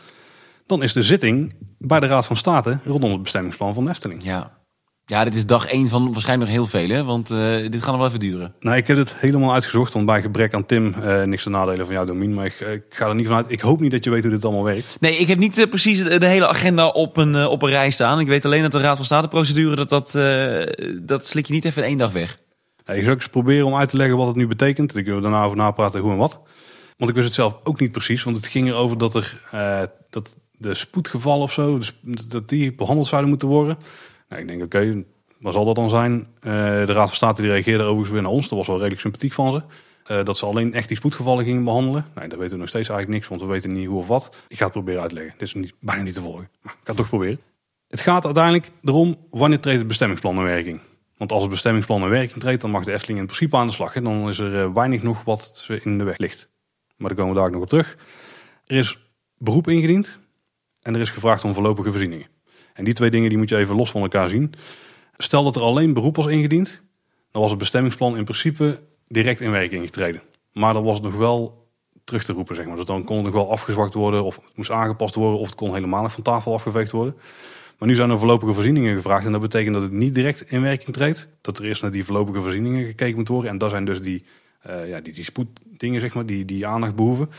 Dan 0.65 0.83
is 0.83 0.93
de 0.93 1.03
zitting 1.03 1.53
bij 1.77 1.99
de 1.99 2.07
Raad 2.07 2.25
van 2.25 2.37
State 2.37 2.79
rondom 2.83 3.11
het 3.11 3.21
bestemmingsplan 3.21 3.73
van 3.73 3.83
de 3.83 3.89
Efteling. 3.89 4.23
Ja, 4.23 4.57
ja 5.05 5.23
dit 5.23 5.35
is 5.35 5.45
dag 5.45 5.65
één 5.65 5.89
van 5.89 6.11
waarschijnlijk 6.11 6.49
nog 6.49 6.59
heel 6.59 6.67
veel, 6.67 6.89
hè? 6.95 7.03
want 7.03 7.31
uh, 7.31 7.37
dit 7.69 7.83
gaat 7.83 7.87
nog 7.87 7.97
wel 7.97 8.07
even 8.07 8.19
duren. 8.19 8.53
Nou, 8.59 8.77
ik 8.77 8.87
heb 8.87 8.97
het 8.97 9.13
helemaal 9.15 9.53
uitgezocht, 9.53 9.93
want 9.93 10.05
bij 10.05 10.21
gebrek 10.21 10.53
aan 10.53 10.65
Tim, 10.65 10.95
uh, 11.03 11.23
niks 11.23 11.43
te 11.43 11.49
nadelen 11.49 11.85
van 11.85 11.95
jouw 11.95 12.05
domein. 12.05 12.33
Maar 12.33 12.45
ik, 12.45 12.59
ik, 12.59 12.83
ga 12.89 13.07
er 13.07 13.15
niet 13.15 13.27
vanuit. 13.27 13.51
Ik 13.51 13.61
hoop 13.61 13.79
niet 13.79 13.91
dat 13.91 14.03
je 14.03 14.09
weet 14.09 14.21
hoe 14.21 14.31
dit 14.31 14.45
allemaal 14.45 14.63
werkt. 14.63 14.97
Nee, 14.99 15.17
ik 15.17 15.27
heb 15.27 15.37
niet 15.37 15.57
uh, 15.57 15.69
precies 15.69 16.03
de 16.03 16.25
hele 16.25 16.47
agenda 16.47 16.87
op 16.87 17.17
een, 17.17 17.47
op 17.47 17.61
een 17.61 17.69
rij 17.69 17.89
staan. 17.89 18.19
Ik 18.19 18.27
weet 18.27 18.45
alleen 18.45 18.61
dat 18.61 18.71
de 18.71 18.79
Raad 18.79 18.95
van 18.95 19.05
State 19.05 19.27
procedure, 19.27 19.75
dat, 19.75 19.89
dat, 19.89 20.11
dat 21.03 21.25
slik 21.25 21.45
je 21.45 21.53
niet 21.53 21.65
even 21.65 21.81
in 21.81 21.87
één 21.87 21.97
dag 21.97 22.11
weg. 22.11 22.37
ik 22.85 23.03
zou 23.03 23.15
eens 23.15 23.29
proberen 23.29 23.65
om 23.65 23.75
uit 23.75 23.89
te 23.89 23.97
leggen 23.97 24.17
wat 24.17 24.27
het 24.27 24.35
nu 24.35 24.47
betekent. 24.47 24.95
Ik 24.95 25.05
wil 25.05 25.21
daarna 25.21 25.43
over 25.43 25.57
napraten 25.57 25.99
hoe 25.99 26.11
en 26.11 26.17
wat. 26.17 26.39
Want 26.97 27.09
ik 27.09 27.15
wist 27.15 27.27
het 27.27 27.35
zelf 27.35 27.57
ook 27.63 27.79
niet 27.79 27.91
precies. 27.91 28.23
Want 28.23 28.37
het 28.37 28.47
ging 28.47 28.67
erover 28.67 28.97
dat 28.97 29.15
er 29.15 29.41
dat 30.09 30.37
de 30.51 30.73
spoedgevallen 30.73 31.43
of 31.43 31.51
zo, 31.51 31.77
dus 31.77 31.99
dat 32.27 32.49
die 32.49 32.75
behandeld 32.75 33.07
zouden 33.07 33.29
moeten 33.29 33.47
worden. 33.47 33.77
Ik 34.37 34.47
denk, 34.47 34.63
oké, 34.63 35.03
wat 35.39 35.53
zal 35.53 35.65
dat 35.65 35.75
dan 35.75 35.89
zijn? 35.89 36.13
Uh, 36.13 36.51
de 36.85 36.93
Raad 36.93 37.07
van 37.07 37.15
State 37.15 37.41
die 37.41 37.51
reageerde 37.51 37.83
overigens 37.83 38.09
weer 38.09 38.21
naar 38.21 38.31
ons. 38.31 38.49
Dat 38.49 38.57
was 38.57 38.67
wel 38.67 38.75
redelijk 38.75 39.01
sympathiek 39.01 39.33
van 39.33 39.51
ze. 39.51 39.61
Uh, 40.11 40.23
dat 40.23 40.37
ze 40.37 40.45
alleen 40.45 40.73
echt 40.73 40.87
die 40.87 40.97
spoedgevallen 40.97 41.45
gingen 41.45 41.63
behandelen. 41.63 42.05
Nee, 42.15 42.27
dat 42.27 42.37
weten 42.37 42.53
we 42.53 42.59
nog 42.59 42.69
steeds 42.69 42.89
eigenlijk 42.89 43.19
niks, 43.19 43.29
want 43.29 43.41
we 43.41 43.47
weten 43.47 43.73
niet 43.73 43.87
hoe 43.87 43.99
of 43.99 44.07
wat. 44.07 44.35
Ik 44.47 44.57
ga 44.57 44.63
het 44.63 44.73
proberen 44.73 45.01
uit 45.01 45.09
te 45.09 45.15
leggen. 45.15 45.33
Dit 45.37 45.47
is 45.47 45.53
niet, 45.53 45.73
bijna 45.79 46.03
niet 46.03 46.13
te 46.13 46.21
volgen. 46.21 46.49
Maar 46.61 46.73
ik 46.73 46.79
ga 46.83 46.87
het 46.87 46.97
toch 46.97 47.07
proberen. 47.07 47.39
Het 47.87 48.01
gaat 48.01 48.25
uiteindelijk 48.25 48.71
erom, 48.81 49.15
wanneer 49.29 49.59
treedt 49.59 49.77
het 49.77 49.87
bestemmingsplan 49.87 50.37
in 50.37 50.43
werking? 50.43 50.79
Want 51.17 51.31
als 51.31 51.41
het 51.41 51.51
bestemmingsplan 51.51 52.03
in 52.03 52.09
werking 52.09 52.39
treedt, 52.39 52.61
dan 52.61 52.71
mag 52.71 52.83
de 52.83 52.93
Efteling 52.93 53.19
in 53.19 53.25
principe 53.25 53.57
aan 53.57 53.67
de 53.67 53.73
slag. 53.73 53.95
En 53.95 54.03
dan 54.03 54.29
is 54.29 54.39
er 54.39 54.73
weinig 54.73 55.03
nog 55.03 55.23
wat 55.23 55.69
in 55.83 55.97
de 55.97 56.03
weg 56.03 56.17
ligt. 56.17 56.49
Maar 56.97 57.07
daar 57.07 57.17
komen 57.17 57.33
we 57.33 57.39
daar 57.39 57.51
nog 57.51 57.61
op 57.61 57.69
terug. 57.69 57.97
Er 58.65 58.77
is 58.77 58.99
beroep 59.37 59.67
ingediend 59.67 60.19
en 60.81 60.95
er 60.95 61.01
is 61.01 61.09
gevraagd 61.09 61.43
om 61.43 61.53
voorlopige 61.53 61.89
voorzieningen. 61.89 62.27
En 62.75 62.83
die 62.83 62.93
twee 62.93 63.09
dingen 63.09 63.29
die 63.29 63.37
moet 63.37 63.49
je 63.49 63.57
even 63.57 63.75
los 63.75 63.91
van 63.91 64.01
elkaar 64.01 64.29
zien. 64.29 64.53
Stel 65.17 65.43
dat 65.43 65.55
er 65.55 65.61
alleen 65.61 65.93
beroep 65.93 66.15
was 66.15 66.27
ingediend, 66.27 66.81
dan 67.31 67.41
was 67.41 67.49
het 67.49 67.59
bestemmingsplan 67.59 68.17
in 68.17 68.23
principe 68.23 68.83
direct 69.07 69.41
in 69.41 69.51
werking 69.51 69.85
getreden. 69.85 70.21
Maar 70.51 70.73
dan 70.73 70.83
was 70.83 70.95
het 70.95 71.03
nog 71.03 71.15
wel 71.15 71.67
terug 72.03 72.23
te 72.23 72.33
roepen, 72.33 72.55
zeg 72.55 72.65
maar. 72.65 72.75
Dus 72.75 72.85
dan 72.85 73.03
kon 73.03 73.15
het 73.15 73.25
nog 73.25 73.33
wel 73.33 73.51
afgezwakt 73.51 73.93
worden, 73.93 74.23
of 74.23 74.35
het 74.35 74.51
moest 74.55 74.71
aangepast 74.71 75.15
worden, 75.15 75.39
of 75.39 75.45
het 75.47 75.55
kon 75.55 75.73
helemaal 75.73 76.09
van 76.09 76.23
tafel 76.23 76.53
afgeveegd 76.53 76.91
worden. 76.91 77.15
Maar 77.77 77.87
nu 77.87 77.95
zijn 77.95 78.09
er 78.09 78.17
voorlopige 78.17 78.53
voorzieningen 78.53 78.95
gevraagd 78.95 79.25
en 79.25 79.31
dat 79.31 79.41
betekent 79.41 79.73
dat 79.73 79.83
het 79.83 79.91
niet 79.91 80.15
direct 80.15 80.41
in 80.41 80.61
werking 80.61 80.93
treedt. 80.93 81.27
Dat 81.41 81.57
er 81.57 81.65
eerst 81.65 81.81
naar 81.81 81.91
die 81.91 82.05
voorlopige 82.05 82.41
voorzieningen 82.41 82.85
gekeken 82.85 83.15
moet 83.15 83.27
worden. 83.27 83.51
En 83.51 83.57
dat 83.57 83.69
zijn 83.69 83.85
dus 83.85 84.01
die, 84.01 84.25
uh, 84.67 84.89
ja, 84.89 84.99
die, 84.99 85.13
die 85.13 85.23
spoeddingen, 85.23 86.01
zeg 86.01 86.13
maar, 86.13 86.25
die, 86.25 86.45
die 86.45 86.67
aandacht 86.67 86.95
behoeven. 86.95 87.29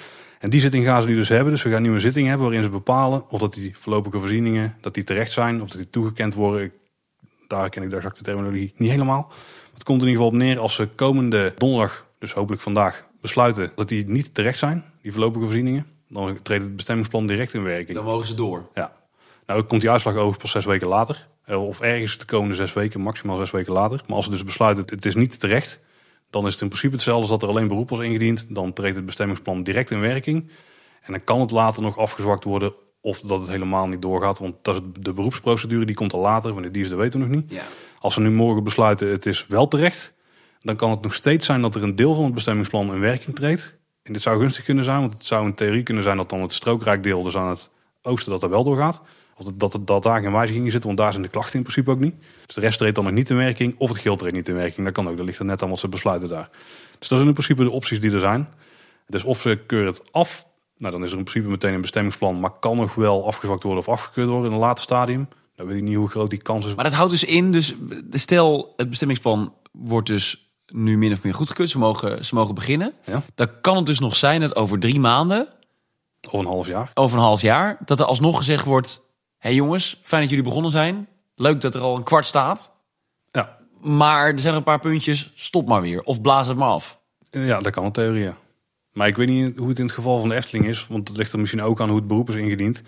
En 0.47 0.53
die 0.53 0.61
zitting 0.61 0.85
gaan 0.85 1.03
ze 1.03 1.09
nu 1.09 1.15
dus 1.15 1.29
hebben. 1.29 1.53
Dus 1.53 1.63
we 1.63 1.71
gaan 1.71 1.83
nu 1.83 1.93
een 1.93 2.01
zitting 2.01 2.27
hebben 2.29 2.47
waarin 2.47 2.63
ze 2.65 2.71
bepalen 2.71 3.31
of 3.31 3.41
dat 3.41 3.55
die 3.55 3.79
voorlopige 3.79 4.19
voorzieningen 4.19 4.77
dat 4.81 4.95
die 4.95 5.05
terecht 5.05 5.33
zijn, 5.33 5.63
of 5.63 5.69
dat 5.69 5.79
die 5.79 5.89
toegekend 5.89 6.35
worden. 6.35 6.73
Daar 7.47 7.69
ken 7.69 7.83
ik 7.83 7.91
de 7.91 7.97
exacte 7.97 8.23
terminologie 8.23 8.73
niet 8.77 8.91
helemaal. 8.91 9.33
Het 9.75 9.83
komt 9.83 10.03
in 10.03 10.09
ieder 10.09 10.23
geval 10.23 10.39
op 10.39 10.45
neer 10.45 10.59
als 10.59 10.75
ze 10.75 10.89
komende 10.95 11.55
donderdag, 11.57 12.07
dus 12.19 12.33
hopelijk 12.33 12.63
vandaag, 12.63 13.07
besluiten 13.21 13.73
dat 13.75 13.89
die 13.89 14.09
niet 14.09 14.35
terecht 14.35 14.59
zijn, 14.59 14.85
die 15.03 15.13
voorlopige 15.13 15.45
voorzieningen. 15.45 15.87
Dan 16.09 16.43
treedt 16.43 16.63
het 16.63 16.77
bestemmingsplan 16.77 17.27
direct 17.27 17.55
in 17.55 17.63
werking. 17.63 17.97
Dan 17.97 18.05
mogen 18.05 18.27
ze 18.27 18.35
door. 18.35 18.69
Ja. 18.75 18.93
Nou, 19.47 19.63
komt 19.63 19.81
die 19.81 19.91
uitslag 19.91 20.15
over 20.15 20.41
pas 20.41 20.51
zes 20.51 20.65
weken 20.65 20.87
later. 20.87 21.27
Of 21.47 21.81
ergens 21.81 22.19
de 22.19 22.25
komende 22.25 22.55
zes 22.55 22.73
weken, 22.73 23.01
maximaal 23.01 23.37
zes 23.37 23.51
weken 23.51 23.73
later. 23.73 24.03
Maar 24.07 24.17
als 24.17 24.25
ze 24.25 24.31
dus 24.31 24.45
besluiten, 24.45 24.85
het 24.87 25.07
is 25.07 25.15
niet 25.15 25.41
terecht, 25.41 25.79
dan 26.31 26.47
is 26.47 26.53
het 26.53 26.62
in 26.62 26.69
principe 26.69 26.95
hetzelfde 26.95 27.23
als 27.23 27.31
dat 27.31 27.43
er 27.43 27.49
alleen 27.49 27.69
beroep 27.69 27.91
was 27.91 27.99
ingediend. 27.99 28.55
Dan 28.55 28.73
treedt 28.73 28.97
het 28.97 29.07
bestemmingsplan 29.07 29.62
direct 29.62 29.91
in 29.91 30.01
werking. 30.01 30.51
En 31.01 31.12
dan 31.12 31.25
kan 31.25 31.41
het 31.41 31.51
later 31.51 31.83
nog 31.83 31.99
afgezwakt 31.99 32.45
worden 32.45 32.75
of 33.01 33.21
dat 33.21 33.41
het 33.41 33.49
helemaal 33.49 33.89
niet 33.89 34.03
doorgaat. 34.03 34.39
Want 34.39 34.55
dat 34.62 34.75
is 34.75 34.81
de 35.01 35.12
beroepsprocedure, 35.12 35.85
die 35.85 35.95
komt 35.95 36.12
al 36.12 36.21
later. 36.21 36.53
Wanneer 36.53 36.73
die 36.73 36.83
is, 36.83 36.89
dat 36.89 36.99
weten 36.99 37.21
we 37.21 37.27
nog 37.27 37.37
niet. 37.37 37.53
Ja. 37.53 37.62
Als 37.99 38.15
we 38.15 38.21
nu 38.21 38.31
morgen 38.31 38.65
besluiten 38.65 39.11
het 39.11 39.27
is 39.27 39.47
wel 39.49 39.69
terecht, 39.69 40.15
dan 40.61 40.77
kan 40.77 40.91
het 40.91 41.03
nog 41.03 41.15
steeds 41.15 41.47
zijn 41.47 41.61
dat 41.61 41.75
er 41.75 41.83
een 41.83 41.97
deel 41.97 42.15
van 42.15 42.25
het 42.25 42.35
bestemmingsplan 42.35 42.95
in 42.95 43.01
werking 43.01 43.37
treedt. 43.37 43.75
En 44.03 44.12
dit 44.12 44.23
zou 44.23 44.41
gunstig 44.41 44.65
kunnen 44.65 44.85
zijn, 44.85 45.01
want 45.01 45.12
het 45.12 45.25
zou 45.25 45.47
in 45.47 45.55
theorie 45.55 45.83
kunnen 45.83 46.03
zijn 46.03 46.17
dat 46.17 46.31
dan 46.31 46.43
het 46.43 46.53
strookrijkdeel, 46.53 47.23
dus 47.23 47.37
aan 47.37 47.49
het 47.49 47.71
oosten, 48.03 48.33
dat 48.33 48.43
er 48.43 48.49
wel 48.49 48.65
doorgaat. 48.65 49.01
Of 49.38 49.44
dat, 49.44 49.72
dat, 49.72 49.87
dat 49.87 50.03
daar 50.03 50.20
geen 50.20 50.33
wijzigingen 50.33 50.70
zitten, 50.70 50.88
want 50.88 51.01
daar 51.01 51.12
zijn 51.12 51.25
de 51.25 51.29
klachten 51.29 51.57
in 51.57 51.62
principe 51.62 51.90
ook 51.90 51.99
niet. 51.99 52.14
Dus 52.46 52.55
de 52.55 52.61
rest 52.61 52.79
treedt 52.79 52.94
dan 52.94 53.05
nog 53.05 53.12
niet 53.12 53.31
in 53.31 53.37
werking, 53.37 53.75
of 53.79 53.88
het 53.88 53.99
geheel 53.99 54.16
treedt 54.16 54.35
niet 54.35 54.49
in 54.49 54.55
werking. 54.55 54.87
Dat 54.87 54.94
kan 54.94 55.09
ook, 55.09 55.16
dat 55.16 55.27
ligt 55.27 55.38
er 55.38 55.44
net 55.44 55.62
aan 55.62 55.68
wat 55.68 55.79
ze 55.79 55.88
besluiten 55.88 56.29
daar. 56.29 56.49
Dus 56.99 57.09
dat 57.09 57.18
zijn 57.18 57.27
in 57.27 57.33
principe 57.33 57.64
de 57.64 57.70
opties 57.70 58.01
die 58.01 58.12
er 58.12 58.20
zijn. 58.20 58.49
Dus 59.07 59.25
of 59.25 59.40
ze 59.40 59.61
keuren 59.66 59.92
het 59.92 60.12
af, 60.12 60.46
nou 60.77 60.92
dan 60.92 61.03
is 61.03 61.12
er 61.12 61.18
in 61.18 61.25
principe 61.25 61.51
meteen 61.51 61.75
een 61.75 61.81
bestemmingsplan, 61.81 62.40
maar 62.40 62.51
kan 62.51 62.77
nog 62.77 62.94
wel 62.94 63.27
afgezwakt 63.27 63.62
worden 63.62 63.83
of 63.83 63.88
afgekeurd 63.88 64.29
worden 64.29 64.46
in 64.46 64.53
een 64.53 64.62
later 64.62 64.85
stadium. 64.85 65.29
Dan 65.57 65.66
weet 65.66 65.77
ik 65.77 65.83
niet 65.83 65.96
hoe 65.96 66.09
groot 66.09 66.31
die 66.31 66.42
kans 66.42 66.66
is. 66.66 66.75
Maar 66.75 66.85
dat 66.85 66.92
houdt 66.92 67.12
dus 67.12 67.25
in, 67.25 67.53
dus 67.53 67.75
stel 68.11 68.72
het 68.77 68.88
bestemmingsplan 68.88 69.55
wordt 69.72 70.07
dus 70.07 70.51
nu 70.66 70.99
min 70.99 71.12
of 71.12 71.22
meer 71.22 71.35
goedgekeurd. 71.35 71.70
Ze 71.70 71.79
mogen, 71.79 72.25
ze 72.25 72.35
mogen 72.35 72.55
beginnen. 72.55 72.92
Ja. 73.05 73.22
Dan 73.35 73.49
kan 73.61 73.77
het 73.77 73.87
dus 73.87 73.99
nog 73.99 74.16
zijn 74.16 74.40
dat 74.40 74.57
over 74.57 74.79
drie 74.79 75.01
maanden... 75.01 75.49
Of 76.31 76.40
een 76.40 76.46
half 76.46 76.66
jaar. 76.66 76.90
Over 76.94 77.18
een 77.18 77.25
half 77.25 77.40
jaar. 77.40 77.79
Dat 77.85 78.01
er 78.01 78.07
alsnog 78.07 78.38
gezegd 78.38 78.64
wordt... 78.64 79.06
Hé 79.47 79.53
hey 79.53 79.61
jongens, 79.61 80.01
fijn 80.03 80.21
dat 80.21 80.31
jullie 80.31 80.45
begonnen 80.45 80.71
zijn. 80.71 81.09
Leuk 81.35 81.61
dat 81.61 81.75
er 81.75 81.81
al 81.81 81.97
een 81.97 82.03
kwart 82.03 82.25
staat. 82.25 82.73
Ja. 83.31 83.59
Maar 83.81 84.33
er 84.33 84.39
zijn 84.39 84.53
er 84.53 84.59
een 84.59 84.65
paar 84.65 84.81
puntjes. 84.81 85.33
Stop 85.35 85.69
maar 85.69 85.83
weer. 85.83 86.03
Of 86.03 86.21
blaas 86.21 86.47
het 86.47 86.57
maar 86.57 86.69
af. 86.69 87.01
Ja, 87.31 87.61
dat 87.61 87.73
kan 87.73 87.85
een 87.85 87.93
theorie, 87.93 88.23
ja. 88.23 88.37
Maar 88.93 89.07
ik 89.07 89.17
weet 89.17 89.29
niet 89.29 89.57
hoe 89.57 89.69
het 89.69 89.79
in 89.79 89.85
het 89.85 89.95
geval 89.95 90.21
van 90.21 90.29
de 90.29 90.35
Efteling 90.35 90.67
is. 90.67 90.87
Want 90.89 91.09
het 91.09 91.17
ligt 91.17 91.33
er 91.33 91.39
misschien 91.39 91.63
ook 91.63 91.81
aan 91.81 91.89
hoe 91.89 91.97
het 91.99 92.07
beroep 92.07 92.29
is 92.29 92.35
ingediend. 92.35 92.83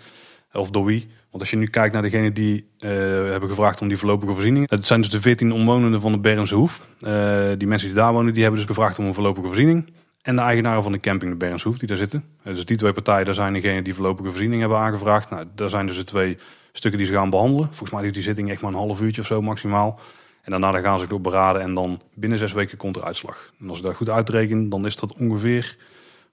Of 0.53 0.69
door 0.69 0.85
wie. 0.85 1.07
Want 1.29 1.41
als 1.43 1.49
je 1.49 1.57
nu 1.57 1.65
kijkt 1.65 1.93
naar 1.93 2.01
degene 2.01 2.31
die 2.31 2.69
uh, 2.79 2.89
hebben 3.31 3.49
gevraagd 3.49 3.81
om 3.81 3.87
die 3.87 3.97
voorlopige 3.97 4.33
voorziening. 4.33 4.69
Het 4.69 4.87
zijn 4.87 5.01
dus 5.01 5.09
de 5.09 5.21
14 5.21 5.51
omwonenden 5.51 6.01
van 6.01 6.11
de 6.11 6.19
Bernse 6.19 6.55
Hoef. 6.55 6.87
Uh, 7.01 7.49
die 7.57 7.67
mensen 7.67 7.87
die 7.87 7.97
daar 7.97 8.13
wonen, 8.13 8.33
die 8.33 8.41
hebben 8.41 8.59
dus 8.59 8.69
gevraagd 8.69 8.99
om 8.99 9.05
een 9.05 9.13
voorlopige 9.13 9.47
voorziening. 9.47 9.93
En 10.21 10.35
de 10.35 10.41
eigenaren 10.41 10.83
van 10.83 10.91
de 10.91 10.99
camping 10.99 11.31
de 11.31 11.37
Bernse 11.37 11.67
Hoef 11.67 11.77
die 11.77 11.87
daar 11.87 11.97
zitten. 11.97 12.23
Uh, 12.43 12.53
dus 12.55 12.65
die 12.65 12.77
twee 12.77 12.93
partijen, 12.93 13.25
daar 13.25 13.33
zijn 13.33 13.53
degenen 13.53 13.83
die 13.83 13.93
voorlopige 13.93 14.29
voorziening 14.29 14.59
hebben 14.59 14.79
aangevraagd. 14.79 15.29
Nou, 15.29 15.45
daar 15.55 15.69
zijn 15.69 15.87
dus 15.87 15.97
de 15.97 16.03
twee 16.03 16.37
stukken 16.71 16.99
die 16.99 17.09
ze 17.09 17.15
gaan 17.15 17.29
behandelen. 17.29 17.65
Volgens 17.65 17.91
mij 17.91 18.03
is 18.03 18.13
die 18.13 18.23
zitting 18.23 18.49
echt 18.51 18.61
maar 18.61 18.71
een 18.71 18.77
half 18.77 19.01
uurtje 19.01 19.21
of 19.21 19.27
zo 19.27 19.41
maximaal. 19.41 19.99
En 20.41 20.51
daarna 20.51 20.71
dan 20.71 20.81
gaan 20.81 20.99
ze 20.99 21.07
door 21.07 21.21
beraden 21.21 21.61
en 21.61 21.73
dan 21.73 22.01
binnen 22.13 22.37
zes 22.37 22.53
weken 22.53 22.77
komt 22.77 22.95
er 22.95 23.03
uitslag. 23.03 23.53
En 23.59 23.69
als 23.69 23.77
ik 23.77 23.83
dat 23.83 23.95
goed 23.95 24.09
uitreken, 24.09 24.69
dan 24.69 24.85
is 24.85 24.95
dat 24.95 25.13
ongeveer 25.13 25.77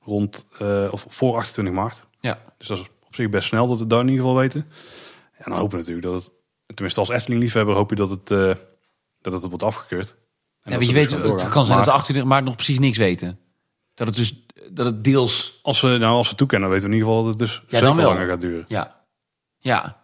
rond 0.02 0.46
of 0.90 1.06
voor 1.08 1.36
28 1.36 1.74
maart. 1.74 2.02
Ja. 2.20 2.38
Dus 2.58 2.68
dat 2.68 2.78
is 2.78 2.84
op 3.06 3.14
zich 3.14 3.28
best 3.28 3.48
snel 3.48 3.66
dat 3.66 3.78
we 3.78 3.86
daar 3.86 4.00
in 4.00 4.08
ieder 4.08 4.24
geval 4.24 4.38
weten. 4.40 4.66
En 5.32 5.50
dan 5.50 5.58
hopen 5.58 5.70
we 5.70 5.76
natuurlijk 5.76 6.06
dat 6.06 6.14
het, 6.22 6.32
tenminste 6.66 7.00
als 7.00 7.08
Efteling-liefhebber 7.08 7.74
hoop 7.74 7.90
je 7.90 7.96
dat 7.96 8.10
het, 8.10 8.30
uh, 8.30 8.54
dat 9.20 9.32
het 9.32 9.42
wordt 9.42 9.62
afgekeurd. 9.62 10.16
En 10.62 10.72
ja, 10.72 10.86
je 10.86 10.92
weet, 10.92 11.10
het 11.10 11.48
kan 11.48 11.66
zijn 11.66 11.78
dat 11.78 11.86
we 11.86 11.92
28 11.92 12.24
maart 12.24 12.44
nog 12.44 12.54
precies 12.54 12.78
niks 12.78 12.98
weten. 12.98 13.38
Dat 13.96 14.06
het 14.06 14.16
dus, 14.16 14.34
dat 14.70 14.86
het 14.86 15.04
deels... 15.04 15.58
Als 15.62 15.80
we, 15.80 15.88
nou, 15.88 16.16
als 16.16 16.30
we 16.30 16.36
toekennen, 16.36 16.68
weten 16.68 16.88
we 16.88 16.94
in 16.94 16.98
ieder 16.98 17.14
geval 17.14 17.24
dat 17.24 17.40
het 17.40 17.48
dus 17.48 17.62
ja, 17.68 17.80
dan 17.80 17.96
wel. 17.96 18.06
langer 18.06 18.28
gaat 18.28 18.40
duren. 18.40 18.64
Ja, 18.68 19.02
ja. 19.58 19.96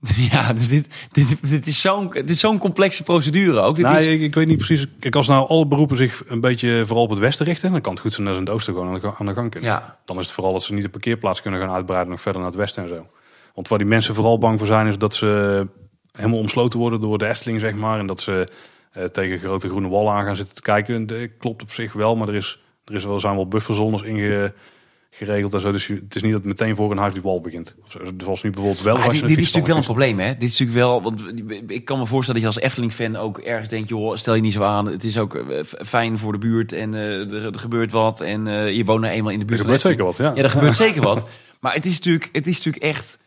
Ja, 0.30 0.52
dus 0.52 0.68
dit, 0.68 1.08
dit, 1.12 1.36
dit 1.50 1.66
is 1.66 1.80
zo'n 1.80 2.12
zo'n 2.24 2.58
complexe 2.58 3.02
procedure 3.02 3.60
ook. 3.60 3.76
Dit 3.76 3.84
nou, 3.84 3.96
is... 3.98 4.06
ik, 4.06 4.20
ik, 4.20 4.34
weet 4.34 4.46
niet 4.46 4.56
precies. 4.56 4.86
Ik 5.00 5.14
als 5.16 5.28
nou 5.28 5.48
alle 5.48 5.66
beroepen 5.66 5.96
zich 5.96 6.22
een 6.26 6.40
beetje 6.40 6.82
vooral 6.86 7.04
op 7.04 7.10
het 7.10 7.18
westen 7.18 7.46
richten, 7.46 7.72
dan 7.72 7.80
kan 7.80 7.92
het 7.92 8.00
goed 8.00 8.14
zijn 8.14 8.26
dat 8.26 8.34
ze 8.34 8.40
in 8.40 8.46
het 8.46 8.54
oosten 8.54 8.74
gewoon 8.74 8.94
aan 8.94 9.00
de, 9.00 9.16
aan 9.18 9.26
de 9.26 9.32
gang 9.32 9.50
kunnen. 9.50 9.70
Ja. 9.70 9.98
Dan 10.04 10.18
is 10.18 10.24
het 10.24 10.34
vooral 10.34 10.52
dat 10.52 10.62
ze 10.62 10.74
niet 10.74 10.82
de 10.82 10.88
parkeerplaats 10.88 11.42
kunnen 11.42 11.60
gaan 11.60 11.70
uitbreiden 11.70 12.10
nog 12.10 12.20
verder 12.20 12.40
naar 12.40 12.50
het 12.50 12.60
westen 12.60 12.82
en 12.82 12.88
zo. 12.88 13.06
Want 13.54 13.68
waar 13.68 13.78
die 13.78 13.86
mensen 13.86 14.14
vooral 14.14 14.38
bang 14.38 14.58
voor 14.58 14.66
zijn, 14.66 14.86
is 14.86 14.98
dat 14.98 15.14
ze 15.14 15.66
helemaal 16.12 16.38
omsloten 16.38 16.78
worden 16.78 17.00
door 17.00 17.18
de 17.18 17.26
Efteling, 17.26 17.60
zeg 17.60 17.74
maar. 17.74 17.98
En 17.98 18.06
dat 18.06 18.20
ze 18.20 18.48
uh, 18.96 19.04
tegen 19.04 19.38
grote 19.38 19.68
groene 19.68 19.88
wallen 19.88 20.12
aan 20.12 20.24
gaan 20.24 20.36
zitten 20.36 20.54
te 20.54 20.62
kijken. 20.62 21.06
Dat 21.06 21.28
klopt 21.38 21.62
op 21.62 21.72
zich 21.72 21.92
wel, 21.92 22.16
maar 22.16 22.28
er, 22.28 22.34
is, 22.34 22.60
er 22.86 22.94
is 22.94 23.04
wel, 23.04 23.20
zijn 23.20 23.34
wel 23.34 23.48
bufferzones 23.48 24.02
ingeregeld 24.02 25.54
en 25.54 25.60
zo. 25.60 25.72
Dus 25.72 25.86
het 25.86 26.14
is 26.14 26.22
niet 26.22 26.32
dat 26.32 26.44
meteen 26.44 26.76
voor 26.76 26.90
een 26.90 26.98
huis 26.98 27.12
die 27.12 27.22
wal 27.22 27.40
begint. 27.40 27.74
Zoals 28.18 28.42
nu 28.42 28.50
bijvoorbeeld 28.50 28.82
wel. 28.82 28.96
dit, 28.96 29.12
dit 29.12 29.30
is 29.30 29.36
natuurlijk 29.36 29.66
wel 29.66 29.76
een 29.76 29.82
probleem, 29.82 30.18
hè? 30.18 30.32
Dit 30.32 30.42
is 30.42 30.58
natuurlijk 30.58 30.78
wel, 30.78 31.02
want 31.02 31.24
ik 31.66 31.84
kan 31.84 31.98
me 31.98 32.06
voorstellen 32.06 32.42
dat 32.42 32.50
je 32.50 32.56
als 32.56 32.66
Efteling-fan 32.66 33.16
ook 33.16 33.38
ergens 33.38 33.68
denkt, 33.68 33.88
joh, 33.88 34.16
stel 34.16 34.34
je 34.34 34.40
niet 34.40 34.52
zo 34.52 34.62
aan. 34.62 34.86
Het 34.86 35.04
is 35.04 35.18
ook 35.18 35.34
eh, 35.34 35.62
fijn 35.64 36.18
voor 36.18 36.32
de 36.32 36.38
buurt 36.38 36.72
en 36.72 36.92
uh, 36.92 37.32
er, 37.32 37.52
er, 37.52 37.58
gebeurt 37.58 37.90
wat 37.90 38.20
en 38.20 38.46
uh, 38.46 38.72
je 38.72 38.84
woont 38.84 39.00
nou 39.00 39.12
eenmaal 39.12 39.32
in 39.32 39.38
de 39.38 39.44
buurt. 39.44 39.58
Er 39.58 39.64
gebeurt 39.64 39.82
zeker 39.82 40.04
wat, 40.04 40.16
ja. 40.16 40.32
Ja, 40.34 40.42
er 40.42 40.50
gebeurt 40.50 40.76
zeker 40.76 41.02
wat. 41.02 41.28
Maar 41.60 41.74
het 41.74 41.86
is 41.86 41.94
natuurlijk, 41.94 42.28
het 42.32 42.46
is 42.46 42.56
natuurlijk 42.56 42.84
echt 42.84 43.18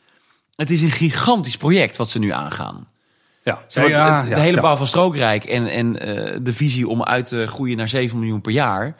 het 0.60 0.70
is 0.70 0.82
een 0.82 0.92
gigantisch 0.92 1.58
project 1.58 1.96
wat 1.96 2.10
ze 2.10 2.20
nu 2.20 2.32
aangaan. 2.32 2.88
Ja, 3.44 3.62
ja, 3.68 4.24
de 4.24 4.40
hele 4.40 4.62
bouw 4.62 4.76
van 4.76 4.88
Strookrijk 4.88 5.44
en, 5.44 5.68
en 5.68 6.08
uh, 6.08 6.38
de 6.42 6.54
visie 6.54 6.88
om 6.88 7.04
uit 7.04 7.28
te 7.28 7.48
groeien 7.48 7.78
naar 7.78 7.88
7 7.88 8.20
miljoen 8.20 8.42
per 8.42 8.52
jaar. 8.52 8.96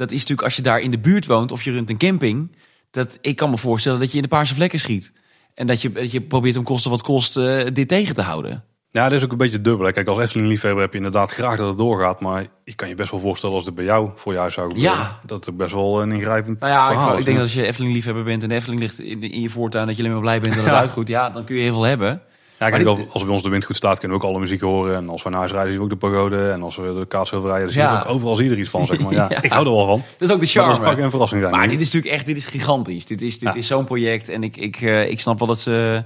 Dat 0.00 0.10
is 0.10 0.18
natuurlijk 0.18 0.42
als 0.42 0.56
je 0.56 0.62
daar 0.62 0.80
in 0.80 0.90
de 0.90 0.98
buurt 0.98 1.26
woont 1.26 1.52
of 1.52 1.62
je 1.62 1.70
runt 1.70 1.90
een 1.90 1.98
camping. 1.98 2.56
Dat, 2.90 3.18
ik 3.20 3.36
kan 3.36 3.50
me 3.50 3.58
voorstellen 3.58 3.98
dat 3.98 4.10
je 4.10 4.16
in 4.16 4.22
de 4.22 4.28
paarse 4.28 4.54
vlekken 4.54 4.78
schiet. 4.78 5.12
En 5.54 5.66
dat 5.66 5.82
je, 5.82 5.92
dat 5.92 6.12
je 6.12 6.20
probeert 6.20 6.56
om 6.56 6.64
kosten 6.64 6.90
wat 6.90 7.02
kost 7.02 7.36
uh, 7.36 7.66
dit 7.72 7.88
tegen 7.88 8.14
te 8.14 8.22
houden. 8.22 8.64
Ja, 8.88 9.08
dat 9.08 9.18
is 9.18 9.24
ook 9.24 9.32
een 9.32 9.36
beetje 9.36 9.60
dubbel. 9.60 9.92
Kijk, 9.92 10.08
als 10.08 10.18
Efteling-liefhebber 10.18 10.82
heb 10.82 10.90
je 10.90 10.96
inderdaad 10.96 11.30
graag 11.30 11.56
dat 11.56 11.68
het 11.68 11.78
doorgaat. 11.78 12.20
Maar 12.20 12.46
ik 12.64 12.76
kan 12.76 12.88
je 12.88 12.94
best 12.94 13.10
wel 13.10 13.20
voorstellen 13.20 13.54
als 13.54 13.66
het 13.66 13.74
bij 13.74 13.84
jou 13.84 14.10
voor 14.16 14.32
jou 14.32 14.50
zou 14.50 14.68
gebeuren. 14.68 14.98
Ja. 14.98 15.18
Dat 15.26 15.46
het 15.46 15.56
best 15.56 15.72
wel 15.72 16.02
een 16.02 16.12
ingrijpend 16.12 16.60
nou 16.60 16.72
ja, 16.72 16.86
verhaal 16.86 17.12
ik, 17.12 17.18
ik 17.18 17.24
denk 17.24 17.36
dat 17.36 17.46
als 17.46 17.54
je 17.54 17.66
Efteling-liefhebber 17.66 18.24
bent 18.24 18.42
en 18.42 18.48
de 18.48 18.54
Efteling 18.54 18.80
ligt 18.80 19.00
in, 19.00 19.22
in, 19.22 19.40
je 19.40 19.50
voortuin... 19.50 19.86
dat 19.86 19.96
je 19.96 20.02
alleen 20.02 20.14
maar 20.14 20.22
blij 20.22 20.40
bent 20.40 20.54
dat 20.54 20.62
het 20.62 20.72
ja. 20.72 20.80
uitgoed. 20.80 21.08
Ja, 21.08 21.30
dan 21.30 21.44
kun 21.44 21.56
je 21.56 21.62
heel 21.62 21.74
veel 21.74 21.82
hebben. 21.82 22.22
Ja, 22.60 22.70
kijk, 22.70 22.86
als 22.86 23.24
bij 23.24 23.32
ons 23.32 23.42
de 23.42 23.48
wind 23.48 23.64
goed 23.64 23.76
staat, 23.76 23.98
kunnen 23.98 24.18
we 24.18 24.24
ook 24.24 24.30
alle 24.30 24.40
muziek 24.40 24.60
horen. 24.60 24.96
En 24.96 25.08
als 25.08 25.22
we 25.22 25.30
naar 25.30 25.38
huis 25.38 25.52
rijden, 25.52 25.70
zien 25.70 25.78
we 25.78 25.84
ook 25.84 26.00
de 26.00 26.06
pagode. 26.06 26.50
En 26.50 26.62
als 26.62 26.76
we 26.76 26.94
de 26.98 27.06
kaatsheuvel 27.06 27.50
rijden, 27.50 27.72
zien 27.72 27.82
we 27.82 27.90
ook 27.90 28.08
overal 28.08 28.36
zie 28.36 28.56
iets 28.56 28.70
van, 28.70 28.86
zeg 28.86 29.00
maar. 29.00 29.12
Ja, 29.20 29.42
Ik 29.42 29.50
hou 29.50 29.66
er 29.66 29.72
wel 29.72 29.86
van. 29.86 30.02
Dat 30.18 30.28
is 30.28 30.34
ook 30.34 30.40
de 30.40 30.46
charme. 30.46 30.78
Maar 30.78 30.88
dat 30.88 30.98
is 30.98 31.04
een 31.04 31.10
verrassing 31.10 31.40
zijn. 31.40 31.52
Maar 31.52 31.68
dit 31.68 31.80
is 31.80 31.84
natuurlijk 31.84 32.14
echt, 32.14 32.26
dit 32.26 32.36
is 32.36 32.44
gigantisch. 32.44 33.06
Dit 33.06 33.22
is, 33.22 33.38
dit 33.38 33.54
is 33.54 33.66
zo'n 33.66 33.84
project. 33.84 34.28
En 34.28 34.42
ik, 34.42 34.56
ik, 34.56 34.80
uh, 34.80 35.10
ik 35.10 35.20
snap 35.20 35.38
wel 35.38 35.48
dat 35.48 35.58
ze... 35.58 36.04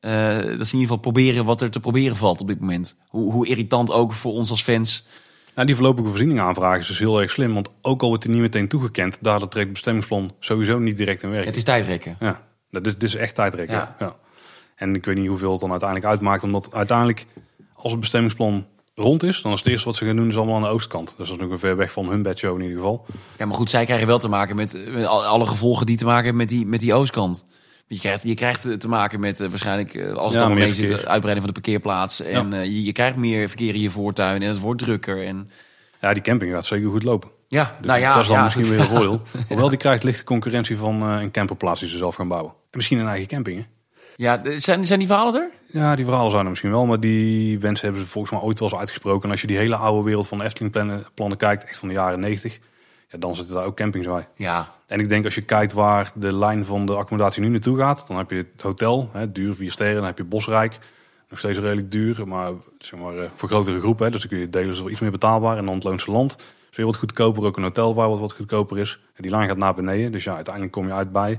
Uh, 0.00 0.10
dat 0.34 0.42
ze 0.42 0.46
in 0.48 0.58
ieder 0.58 0.80
geval 0.80 0.96
proberen 0.96 1.44
wat 1.44 1.60
er 1.60 1.70
te 1.70 1.80
proberen 1.80 2.16
valt 2.16 2.40
op 2.40 2.48
dit 2.48 2.60
moment. 2.60 2.96
Hoe, 3.08 3.32
hoe 3.32 3.46
irritant 3.46 3.92
ook 3.92 4.12
voor 4.12 4.32
ons 4.32 4.50
als 4.50 4.62
fans. 4.62 5.06
Nou, 5.54 5.66
die 5.66 5.76
voorlopige 5.76 6.08
voorziening 6.08 6.40
aanvragen 6.40 6.80
is 6.80 6.86
dus 6.86 6.98
heel 6.98 7.20
erg 7.20 7.30
slim. 7.30 7.54
Want 7.54 7.70
ook 7.82 8.02
al 8.02 8.08
wordt 8.08 8.22
die 8.22 8.32
niet 8.32 8.40
meteen 8.40 8.68
toegekend, 8.68 9.18
daar 9.20 9.38
treedt 9.38 9.54
het 9.54 9.72
bestemmingsplan 9.72 10.34
sowieso 10.38 10.78
niet 10.78 10.96
direct 10.96 11.22
in 11.22 11.30
werk. 11.30 11.44
Het 11.44 11.56
is 11.56 11.64
tijdrekken. 11.64 12.16
Ja, 12.20 12.40
dat 12.70 12.86
is, 12.86 12.92
dit 12.92 13.02
is 13.02 13.14
echt 13.14 13.34
tijdrekken. 13.34 13.76
Ja. 13.76 13.96
ja. 13.98 14.16
En 14.80 14.94
ik 14.94 15.04
weet 15.04 15.16
niet 15.16 15.28
hoeveel 15.28 15.50
het 15.50 15.60
dan 15.60 15.70
uiteindelijk 15.70 16.10
uitmaakt. 16.10 16.42
Omdat 16.42 16.74
uiteindelijk, 16.74 17.26
als 17.74 17.92
het 17.92 18.00
bestemmingsplan 18.00 18.66
rond 18.94 19.22
is, 19.22 19.42
dan 19.42 19.52
is 19.52 19.58
het 19.58 19.68
eerste 19.68 19.86
wat 19.86 19.96
ze 19.96 20.04
gaan 20.04 20.16
doen 20.16 20.28
is 20.28 20.36
allemaal 20.36 20.56
aan 20.56 20.62
de 20.62 20.68
oostkant. 20.68 21.06
Dus 21.16 21.28
dat 21.28 21.36
is 21.36 21.42
nog 21.42 21.50
een 21.50 21.58
ver 21.58 21.76
weg 21.76 21.92
van 21.92 22.08
hun 22.08 22.22
bedshow 22.22 22.56
in 22.56 22.62
ieder 22.62 22.76
geval. 22.76 23.06
Ja, 23.38 23.46
maar 23.46 23.54
goed, 23.54 23.70
zij 23.70 23.84
krijgen 23.84 24.06
wel 24.06 24.18
te 24.18 24.28
maken 24.28 24.56
met, 24.56 24.88
met 24.88 25.06
alle 25.06 25.46
gevolgen 25.46 25.86
die 25.86 25.96
te 25.96 26.04
maken 26.04 26.24
hebben 26.24 26.42
met 26.42 26.48
die, 26.48 26.66
met 26.66 26.80
die 26.80 26.94
oostkant. 26.94 27.46
Je 27.86 27.98
krijgt, 27.98 28.22
je 28.22 28.34
krijgt 28.34 28.80
te 28.80 28.88
maken 28.88 29.20
met 29.20 29.40
uh, 29.40 29.48
waarschijnlijk, 29.48 29.94
uh, 29.94 30.14
als 30.14 30.32
het 30.32 30.42
ja, 30.42 30.46
allemaal 30.46 30.72
de 30.74 31.06
uitbreiding 31.06 31.36
van 31.36 31.46
de 31.46 31.52
parkeerplaats. 31.52 32.20
En 32.20 32.50
ja. 32.50 32.56
uh, 32.56 32.64
je, 32.64 32.82
je, 32.82 32.92
krijgt 32.92 33.16
meer 33.16 33.48
verkeer 33.48 33.74
in 33.74 33.80
je 33.80 33.90
voortuin 33.90 34.42
en 34.42 34.48
het 34.48 34.58
wordt 34.58 34.82
drukker. 34.82 35.26
En... 35.26 35.50
Ja, 36.00 36.12
die 36.12 36.22
camping 36.22 36.52
gaat 36.52 36.64
zeker 36.64 36.90
goed 36.90 37.02
lopen. 37.02 37.30
Ja, 37.48 37.76
dus 37.78 37.86
nou 37.86 38.00
ja, 38.00 38.12
dat 38.12 38.22
is 38.22 38.28
dan 38.28 38.36
ja, 38.36 38.42
misschien 38.42 38.68
weer 38.68 38.78
een 38.78 38.86
voordeel. 38.86 39.22
Hoewel 39.48 39.68
die 39.68 39.78
krijgt 39.78 40.02
lichte 40.02 40.24
concurrentie 40.24 40.76
van 40.76 41.02
een 41.02 41.30
camperplaats 41.30 41.80
die 41.80 41.88
ze 41.88 41.96
zelf 41.96 42.14
gaan 42.14 42.28
bouwen. 42.28 42.52
En 42.52 42.56
misschien 42.70 42.98
een 42.98 43.08
eigen 43.08 43.28
camping, 43.28 43.58
hè? 43.58 43.64
Ja, 44.16 44.40
zijn, 44.58 44.86
zijn 44.86 44.98
die 44.98 45.08
verhalen 45.08 45.34
er? 45.34 45.50
Ja, 45.66 45.96
die 45.96 46.04
verhalen 46.04 46.30
zijn 46.30 46.42
er 46.42 46.48
misschien 46.48 46.70
wel. 46.70 46.86
Maar 46.86 47.00
die 47.00 47.58
wensen 47.58 47.84
hebben 47.84 48.04
ze 48.04 48.10
volgens 48.10 48.32
mij 48.32 48.42
ooit 48.42 48.58
wel 48.58 48.68
eens 48.68 48.78
uitgesproken. 48.78 49.24
En 49.24 49.30
als 49.30 49.40
je 49.40 49.46
die 49.46 49.56
hele 49.56 49.76
oude 49.76 50.04
wereld 50.04 50.28
van 50.28 50.38
de 50.38 50.44
Efteling 50.44 50.72
plannen, 50.72 51.04
plannen 51.14 51.38
kijkt, 51.38 51.64
echt 51.64 51.78
van 51.78 51.88
de 51.88 51.94
jaren 51.94 52.20
90 52.20 52.58
ja, 53.10 53.18
dan 53.18 53.36
zitten 53.36 53.54
daar 53.54 53.64
ook 53.64 53.76
campings 53.76 54.06
bij. 54.06 54.28
Ja. 54.34 54.74
En 54.86 55.00
ik 55.00 55.08
denk 55.08 55.24
als 55.24 55.34
je 55.34 55.42
kijkt 55.42 55.72
waar 55.72 56.12
de 56.14 56.34
lijn 56.34 56.64
van 56.64 56.86
de 56.86 56.94
accommodatie 56.94 57.42
nu 57.42 57.48
naartoe 57.48 57.78
gaat, 57.78 58.06
dan 58.08 58.16
heb 58.16 58.30
je 58.30 58.36
het 58.36 58.62
hotel, 58.62 59.08
hè, 59.12 59.32
duur, 59.32 59.54
vier 59.54 59.70
sterren, 59.70 59.96
dan 59.96 60.04
heb 60.04 60.18
je 60.18 60.24
Bosrijk, 60.24 60.78
nog 61.28 61.38
steeds 61.38 61.58
redelijk 61.58 61.90
duur, 61.90 62.28
maar, 62.28 62.52
zeg 62.78 63.00
maar 63.00 63.18
eh, 63.18 63.30
voor 63.34 63.48
grotere 63.48 63.80
groepen. 63.80 64.04
Hè, 64.04 64.10
dus 64.10 64.20
dan 64.20 64.30
kun 64.30 64.38
je 64.38 64.50
delen 64.50 64.74
ze 64.74 64.90
iets 64.90 65.00
meer 65.00 65.10
betaalbaar. 65.10 65.56
En 65.56 65.64
dan 65.64 65.74
het 65.74 65.84
Loonse 65.84 66.10
Land 66.10 66.36
is 66.70 66.76
weer 66.76 66.86
wat 66.86 66.96
goedkoper, 66.96 67.44
ook 67.44 67.56
een 67.56 67.62
hotel 67.62 67.94
waar 67.94 68.08
wat, 68.08 68.18
wat 68.18 68.32
goedkoper 68.32 68.78
is. 68.78 69.00
En 69.14 69.22
die 69.22 69.30
lijn 69.30 69.48
gaat 69.48 69.56
naar 69.56 69.74
beneden, 69.74 70.12
dus 70.12 70.24
ja, 70.24 70.34
uiteindelijk 70.34 70.74
kom 70.74 70.86
je 70.86 70.92
uit 70.92 71.12
bij 71.12 71.38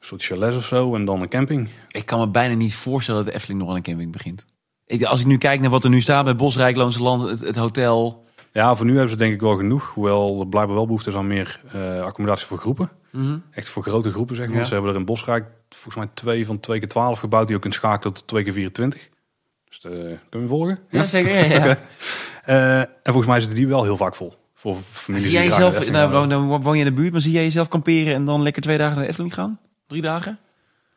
soort 0.00 0.22
chalet 0.22 0.56
of 0.56 0.64
zo 0.64 0.94
en 0.94 1.04
dan 1.04 1.22
een 1.22 1.28
camping. 1.28 1.68
Ik 1.88 2.06
kan 2.06 2.18
me 2.18 2.28
bijna 2.28 2.54
niet 2.54 2.74
voorstellen 2.74 3.20
dat 3.20 3.30
de 3.30 3.36
Efteling 3.36 3.60
nog 3.60 3.70
aan 3.70 3.76
een 3.76 3.82
camping 3.82 4.12
begint. 4.12 4.44
Ik, 4.86 5.04
als 5.04 5.20
ik 5.20 5.26
nu 5.26 5.38
kijk 5.38 5.60
naar 5.60 5.70
wat 5.70 5.84
er 5.84 5.90
nu 5.90 6.00
staat 6.00 6.24
bij 6.24 6.36
Bosrijk, 6.36 6.76
Loonse 6.76 7.02
Land, 7.02 7.22
het, 7.22 7.40
het 7.40 7.56
hotel... 7.56 8.26
Ja, 8.52 8.74
voor 8.74 8.86
nu 8.86 8.92
hebben 8.92 9.10
ze 9.10 9.16
denk 9.16 9.34
ik 9.34 9.40
wel 9.40 9.56
genoeg. 9.56 9.92
Hoewel 9.94 10.40
er 10.40 10.46
blijkbaar 10.46 10.76
wel 10.76 10.86
behoefte 10.86 11.08
is 11.08 11.16
aan 11.16 11.26
meer 11.26 11.60
uh, 11.74 12.02
accommodatie 12.02 12.46
voor 12.46 12.58
groepen. 12.58 12.90
Mhm. 13.10 13.38
Echt 13.50 13.68
voor 13.68 13.82
grote 13.82 14.10
groepen, 14.10 14.36
zeg 14.36 14.48
maar. 14.48 14.56
Ja. 14.56 14.64
Ze 14.64 14.72
hebben 14.72 14.90
er 14.90 14.98
in 14.98 15.04
Bosrijk 15.04 15.46
volgens 15.68 15.96
mij 15.96 16.08
twee 16.14 16.46
van 16.46 16.60
2 16.60 16.78
keer 16.78 16.88
12 16.88 17.18
gebouwd. 17.18 17.46
Die 17.46 17.56
ook 17.56 17.64
in 17.64 17.72
schakelen 17.72 18.14
tot 18.14 18.26
2 18.26 18.44
keer 18.44 18.52
24. 18.52 19.08
Dus 19.68 19.80
de, 19.80 20.18
kun 20.28 20.38
je 20.40 20.46
me 20.46 20.46
volgen? 20.48 20.78
Ja, 20.90 21.06
zeker. 21.06 21.30
Ja, 21.30 21.44
ja. 21.54 21.56
okay. 21.56 21.78
uh, 22.46 22.78
en 22.80 22.88
volgens 23.02 23.26
mij 23.26 23.40
zitten 23.40 23.58
die 23.58 23.68
wel 23.68 23.82
heel 23.82 23.96
vaak 23.96 24.14
vol. 24.14 24.34
Voor 24.54 24.76
families 24.76 25.24
zie 25.26 25.34
jij 25.34 25.46
jezelf, 25.46 25.90
nou, 25.90 26.28
dan 26.28 26.62
woon 26.62 26.78
je 26.78 26.84
in 26.84 26.94
de 26.94 27.00
buurt, 27.00 27.12
maar 27.12 27.20
zie 27.20 27.32
jij 27.32 27.42
jezelf 27.42 27.68
kamperen 27.68 28.14
en 28.14 28.24
dan 28.24 28.42
lekker 28.42 28.62
twee 28.62 28.78
dagen 28.78 28.94
naar 28.94 29.02
de 29.02 29.08
Efteling 29.08 29.34
gaan? 29.34 29.60
Drie 29.88 30.02
dagen? 30.02 30.38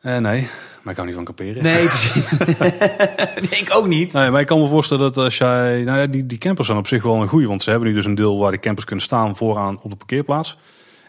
Uh, 0.02 0.16
nee, 0.18 0.48
maar 0.82 0.92
ik 0.92 0.96
hou 0.96 1.06
niet 1.06 1.14
van 1.14 1.24
kamperen. 1.24 1.62
Nee, 1.62 1.82
nee, 3.50 3.60
ik 3.60 3.68
ook 3.72 3.86
niet. 3.86 4.12
Nee, 4.12 4.30
maar 4.30 4.40
ik 4.40 4.46
kan 4.46 4.60
me 4.60 4.68
voorstellen 4.68 5.12
dat 5.12 5.24
als 5.24 5.38
jij... 5.38 5.82
Nou 5.82 5.98
ja, 5.98 6.06
die, 6.06 6.26
die 6.26 6.38
campers 6.38 6.66
zijn 6.66 6.78
op 6.78 6.86
zich 6.86 7.02
wel 7.02 7.22
een 7.22 7.28
goede. 7.28 7.46
Want 7.46 7.62
ze 7.62 7.70
hebben 7.70 7.88
nu 7.88 7.94
dus 7.94 8.04
een 8.04 8.14
deel 8.14 8.38
waar 8.38 8.50
de 8.50 8.58
campers 8.58 8.86
kunnen 8.86 9.04
staan 9.04 9.36
vooraan 9.36 9.80
op 9.82 9.90
de 9.90 9.96
parkeerplaats. 9.96 10.58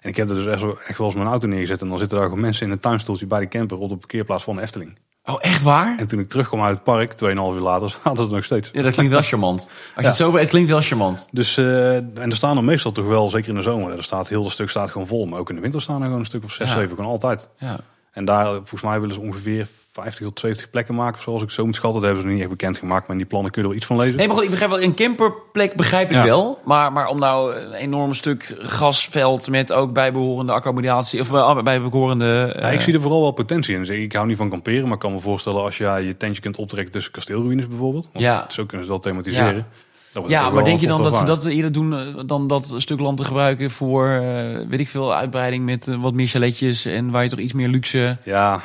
En 0.01 0.09
ik 0.09 0.15
heb 0.15 0.29
er 0.29 0.35
dus 0.35 0.45
echt, 0.45 0.63
echt 0.87 0.97
wel 0.97 1.07
eens 1.07 1.15
mijn 1.15 1.27
auto 1.27 1.47
neergezet. 1.47 1.81
En 1.81 1.89
dan 1.89 1.97
zitten 1.97 2.17
daar 2.17 2.27
gewoon 2.27 2.41
mensen 2.41 2.65
in 2.65 2.71
een 2.71 2.79
tuinstoeltje 2.79 3.25
bij 3.25 3.39
de 3.39 3.47
camper 3.47 3.77
op 3.77 3.89
de 3.89 3.97
parkeerplaats 3.97 4.43
van 4.43 4.55
de 4.55 4.61
Efteling. 4.61 4.97
Oh, 5.25 5.37
echt 5.39 5.61
waar? 5.61 5.97
En 5.97 6.07
toen 6.07 6.19
ik 6.19 6.29
terugkwam 6.29 6.61
uit 6.61 6.75
het 6.75 6.83
park, 6.83 7.11
2,5 7.11 7.27
uur 7.27 7.59
later, 7.59 7.97
hadden 8.03 8.23
het 8.23 8.33
nog 8.33 8.43
steeds. 8.43 8.69
Ja, 8.73 8.81
dat 8.81 8.93
klinkt 8.93 9.11
wel 9.11 9.21
charmant. 9.21 9.61
Als 9.61 9.69
je 9.95 10.01
ja. 10.01 10.07
het 10.07 10.15
zo 10.15 10.37
het 10.37 10.49
klinkt 10.49 10.69
wel 10.69 10.81
charmant. 10.81 11.27
Dus, 11.31 11.57
uh, 11.57 11.95
en 11.95 12.29
er 12.29 12.35
staan 12.35 12.57
er 12.57 12.63
meestal 12.63 12.91
toch 12.91 13.05
wel, 13.05 13.29
zeker 13.29 13.49
in 13.49 13.55
de 13.55 13.61
zomer, 13.61 13.97
er 13.97 14.03
staat 14.03 14.27
heel 14.27 14.43
het 14.43 14.51
stuk 14.51 14.69
staat 14.69 14.91
gewoon 14.91 15.07
vol. 15.07 15.25
Maar 15.25 15.39
ook 15.39 15.49
in 15.49 15.55
de 15.55 15.61
winter 15.61 15.81
staan 15.81 15.99
er 15.99 16.03
gewoon 16.03 16.19
een 16.19 16.25
stuk 16.25 16.43
of 16.43 16.51
6, 16.51 16.67
ja. 16.67 16.73
7, 16.73 16.89
gewoon 16.89 17.11
altijd. 17.11 17.49
Ja. 17.57 17.79
En 18.11 18.25
daar, 18.25 18.45
volgens 18.45 18.81
mij 18.81 18.99
willen 18.99 19.15
ze 19.15 19.21
ongeveer 19.21 19.67
50 19.93 20.27
tot 20.27 20.39
70 20.39 20.69
plekken 20.69 20.95
maken. 20.95 21.21
Zoals 21.21 21.43
ik 21.43 21.49
zo 21.49 21.65
moet 21.65 21.75
schatten. 21.75 22.01
Dat 22.01 22.09
hebben 22.09 22.21
ze 22.21 22.27
nog 22.27 22.35
niet 22.35 22.49
echt 22.49 22.57
bekend 22.57 22.77
gemaakt. 22.77 23.01
Maar 23.01 23.11
in 23.11 23.17
die 23.17 23.25
plannen 23.25 23.51
kun 23.51 23.61
je 23.61 23.67
er 23.67 23.73
wel 23.73 23.81
iets 23.81 23.87
van 23.87 23.97
lezen. 23.97 24.15
Nee, 24.15 24.27
maar 24.27 24.35
goed, 24.35 24.43
ik 24.43 24.49
begrijp 24.49 24.71
wel. 24.71 24.81
Een 24.81 24.95
camperplek 24.95 25.75
begrijp 25.75 26.09
ik 26.09 26.15
ja. 26.15 26.23
wel. 26.23 26.59
Maar, 26.65 26.93
maar 26.93 27.07
om 27.07 27.19
nou 27.19 27.55
een 27.55 27.73
enorm 27.73 28.13
stuk 28.13 28.55
gasveld 28.59 29.49
met 29.49 29.73
ook 29.73 29.93
bijbehorende 29.93 30.51
accommodatie. 30.51 31.19
Of 31.19 31.63
bijbehorende... 31.63 32.53
Uh... 32.55 32.61
Ja, 32.61 32.69
ik 32.69 32.81
zie 32.81 32.93
er 32.93 33.01
vooral 33.01 33.21
wel 33.21 33.31
potentie 33.31 33.75
in. 33.75 34.01
Ik 34.01 34.13
hou 34.13 34.27
niet 34.27 34.37
van 34.37 34.49
kamperen. 34.49 34.83
Maar 34.83 34.93
ik 34.93 34.99
kan 34.99 35.13
me 35.13 35.19
voorstellen 35.19 35.61
als 35.61 35.77
jij 35.77 36.03
je 36.03 36.17
tentje 36.17 36.41
kunt 36.41 36.57
optrekken 36.57 36.93
tussen 36.93 37.11
kasteelruïnes 37.11 37.67
bijvoorbeeld. 37.67 38.09
Want 38.11 38.25
ja. 38.25 38.45
zo 38.49 38.65
kunnen 38.65 38.85
ze 38.85 38.91
wel 38.91 39.01
thematiseren. 39.01 39.67
Ja. 40.13 40.23
ja, 40.27 40.49
maar 40.49 40.63
denk 40.63 40.79
je 40.79 40.87
dan 40.87 41.03
dat 41.03 41.15
ze 41.15 41.23
dat 41.23 41.45
eerder 41.45 41.71
doen 41.71 41.93
eh, 41.93 42.23
dan 42.25 42.47
dat 42.47 42.73
stuk 42.77 42.99
land 42.99 43.17
te 43.17 43.23
gebruiken 43.23 43.69
voor, 43.69 44.07
uh, 44.07 44.67
weet 44.69 44.79
ik 44.79 44.87
veel, 44.87 45.15
uitbreiding 45.15 45.65
met 45.65 45.95
wat 45.99 46.13
meer 46.13 46.27
chaletjes 46.27 46.85
en 46.85 47.11
waar 47.11 47.23
je 47.23 47.29
toch 47.29 47.39
iets 47.39 47.53
meer 47.53 47.67
luxe... 47.67 48.17
Ja, 48.23 48.61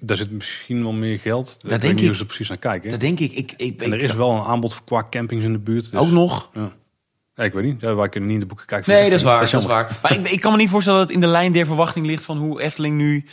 daar 0.00 0.16
zit 0.16 0.30
misschien 0.30 0.82
wel 0.82 0.92
meer 0.92 1.18
geld. 1.18 1.56
Dat 1.68 1.80
denk 1.80 2.00
ik. 2.00 2.14
Ze 2.14 2.26
precies 2.26 2.48
naar 2.48 2.58
kijken. 2.58 2.90
Dat 2.90 3.00
denk 3.00 3.20
ik. 3.20 3.32
ik, 3.32 3.52
ik 3.56 3.82
en 3.82 3.92
er 3.92 4.00
is 4.00 4.14
wel 4.14 4.30
een 4.30 4.42
aanbod 4.42 4.84
qua 4.84 5.06
campings 5.10 5.44
in 5.44 5.52
de 5.52 5.58
buurt. 5.58 5.90
Dus, 5.90 6.00
Ook 6.00 6.10
nog? 6.10 6.50
Ja. 6.54 6.72
ja. 7.34 7.44
ik 7.44 7.52
weet 7.52 7.64
niet. 7.64 7.80
Ja, 7.80 7.94
wij 7.94 8.08
kunnen 8.08 8.28
niet 8.28 8.38
in 8.38 8.42
de 8.42 8.48
boeken 8.48 8.66
kijken. 8.66 8.92
Nee, 8.92 9.02
dat 9.02 9.12
is 9.18 9.22
waar. 9.22 9.50
Dat 9.50 9.60
is, 9.60 9.66
waar. 9.66 9.98
Maar 10.02 10.18
ik, 10.18 10.30
ik 10.30 10.40
kan 10.40 10.52
me 10.52 10.58
niet 10.58 10.70
voorstellen 10.70 10.98
dat 10.98 11.08
het 11.08 11.16
in 11.16 11.24
de 11.24 11.32
lijn 11.32 11.52
der 11.52 11.66
verwachting 11.66 12.06
ligt 12.06 12.22
van 12.22 12.38
hoe 12.38 12.60
Efteling 12.60 12.96
nu 12.96 13.24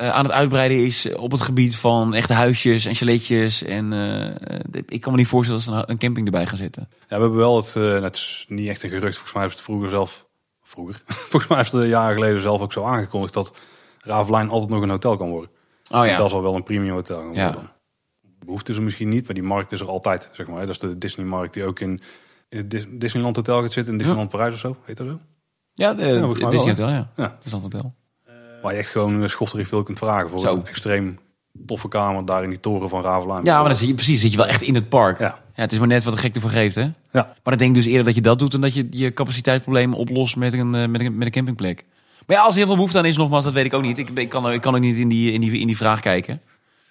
uh, 0.00 0.10
aan 0.10 0.24
het 0.24 0.32
uitbreiden 0.32 0.84
is 0.84 1.14
op 1.14 1.30
het 1.30 1.40
gebied 1.40 1.76
van 1.76 2.14
echte 2.14 2.32
huisjes 2.32 2.84
en 2.84 2.94
chaletjes. 2.94 3.62
En 3.62 3.92
uh, 3.92 4.82
ik 4.86 5.00
kan 5.00 5.12
me 5.12 5.18
niet 5.18 5.28
voorstellen 5.28 5.64
dat 5.64 5.74
ze 5.74 5.90
een 5.90 5.98
camping 5.98 6.26
erbij 6.26 6.46
gaan 6.46 6.56
zitten. 6.56 6.88
Ja, 6.90 7.16
we 7.16 7.22
hebben 7.22 7.38
wel 7.38 7.56
het, 7.56 7.74
uh, 7.78 8.02
het 8.02 8.16
is 8.16 8.44
niet 8.48 8.68
echt 8.68 8.82
een 8.82 8.88
gerucht. 8.88 9.14
Volgens 9.14 9.32
mij 9.32 9.42
heeft 9.42 9.54
het 9.54 9.64
vroeger 9.64 9.90
zelf, 9.90 10.26
vroeger, 10.62 11.02
volgens 11.30 11.46
mij 11.46 11.56
heeft 11.56 11.72
het 11.72 11.84
jaren 11.84 12.14
geleden 12.14 12.40
zelf 12.40 12.60
ook 12.60 12.72
zo 12.72 12.84
aangekondigd 12.84 13.34
dat 13.34 13.52
Ravelijn 13.98 14.48
altijd 14.48 14.70
nog 14.70 14.82
een 14.82 14.90
hotel 14.90 15.16
kan 15.16 15.28
worden. 15.28 15.50
Oh 15.90 16.06
ja. 16.06 16.16
Dat 16.16 16.26
is 16.26 16.32
al 16.32 16.42
wel 16.42 16.54
een 16.54 16.62
premium 16.62 16.92
hotel 16.92 17.16
gaan 17.16 17.26
worden. 17.26 17.62
Ja. 17.62 17.72
Behoefte 18.44 18.74
er 18.74 18.82
misschien 18.82 19.08
niet, 19.08 19.24
maar 19.24 19.34
die 19.34 19.42
markt 19.42 19.72
is 19.72 19.80
er 19.80 19.88
altijd, 19.88 20.30
zeg 20.32 20.46
maar. 20.46 20.60
Dat 20.60 20.68
is 20.68 20.78
de 20.78 20.98
Disney-markt 20.98 21.54
die 21.54 21.64
ook 21.64 21.80
in, 21.80 22.00
in 22.48 22.58
het 22.58 22.86
Disneyland 23.00 23.36
Hotel 23.36 23.62
gaat 23.62 23.72
zitten, 23.72 23.92
in 23.92 23.98
Disneyland 23.98 24.30
Parijs 24.30 24.54
of 24.54 24.60
zo, 24.60 24.76
heet 24.84 24.96
dat 24.96 25.06
zo? 25.06 25.18
Ja, 25.72 25.94
de, 25.94 26.02
ja, 26.02 26.26
Disney 26.26 26.68
Hotel, 26.68 26.88
ja. 26.88 27.10
ja. 27.16 27.38
Disneyland 27.42 27.72
Hotel. 27.72 27.94
Waar 28.62 28.72
je 28.72 28.78
echt 28.78 28.90
gewoon 28.90 29.28
schofterig 29.28 29.68
veel 29.68 29.82
kunt 29.82 29.98
vragen 29.98 30.30
voor 30.30 30.46
een 30.46 30.66
extreem 30.66 31.18
toffe 31.66 31.88
kamer 31.88 32.24
daar 32.24 32.42
in 32.42 32.50
die 32.50 32.60
toren 32.60 32.88
van 32.88 33.02
Ravelijn. 33.02 33.44
Ja, 33.44 33.58
maar 33.58 33.68
dan 33.68 33.74
zie 33.74 33.88
je 33.88 33.94
precies, 33.94 34.20
zit 34.20 34.30
je 34.30 34.36
wel 34.36 34.46
echt 34.46 34.62
in 34.62 34.74
het 34.74 34.88
park. 34.88 35.18
Ja. 35.18 35.38
ja 35.54 35.62
het 35.62 35.72
is 35.72 35.78
maar 35.78 35.88
net 35.88 36.04
wat 36.04 36.14
de 36.14 36.20
gek 36.20 36.34
ervoor 36.34 36.50
geeft, 36.50 36.74
hè? 36.74 36.88
Ja. 37.12 37.34
Maar 37.42 37.52
ik 37.52 37.58
denk 37.58 37.74
dus 37.74 37.84
eerder 37.84 38.04
dat 38.04 38.14
je 38.14 38.20
dat 38.20 38.38
doet 38.38 38.52
dan 38.52 38.60
dat 38.60 38.74
je 38.74 38.86
je 38.90 39.12
capaciteitsprobleem 39.12 39.94
oplost 39.94 40.36
met 40.36 40.52
een, 40.52 40.74
eh, 40.74 40.88
met 40.88 41.00
een, 41.00 41.16
met 41.16 41.26
een 41.26 41.32
campingplek. 41.32 41.84
Maar 42.30 42.38
ja, 42.38 42.44
als 42.44 42.54
er 42.54 42.58
heel 42.58 42.68
veel 42.68 42.76
behoefte 42.76 42.98
aan 42.98 43.06
is, 43.06 43.16
nogmaals, 43.16 43.44
dat 43.44 43.52
weet 43.52 43.64
ik 43.64 43.74
ook 43.74 43.82
niet. 43.82 43.98
Ik, 43.98 44.10
ik, 44.10 44.28
kan, 44.28 44.52
ik 44.52 44.60
kan 44.60 44.74
ook 44.74 44.80
niet 44.80 44.96
in 44.96 45.08
die, 45.08 45.32
in, 45.32 45.40
die, 45.40 45.58
in 45.58 45.66
die 45.66 45.76
vraag 45.76 46.00
kijken. 46.00 46.42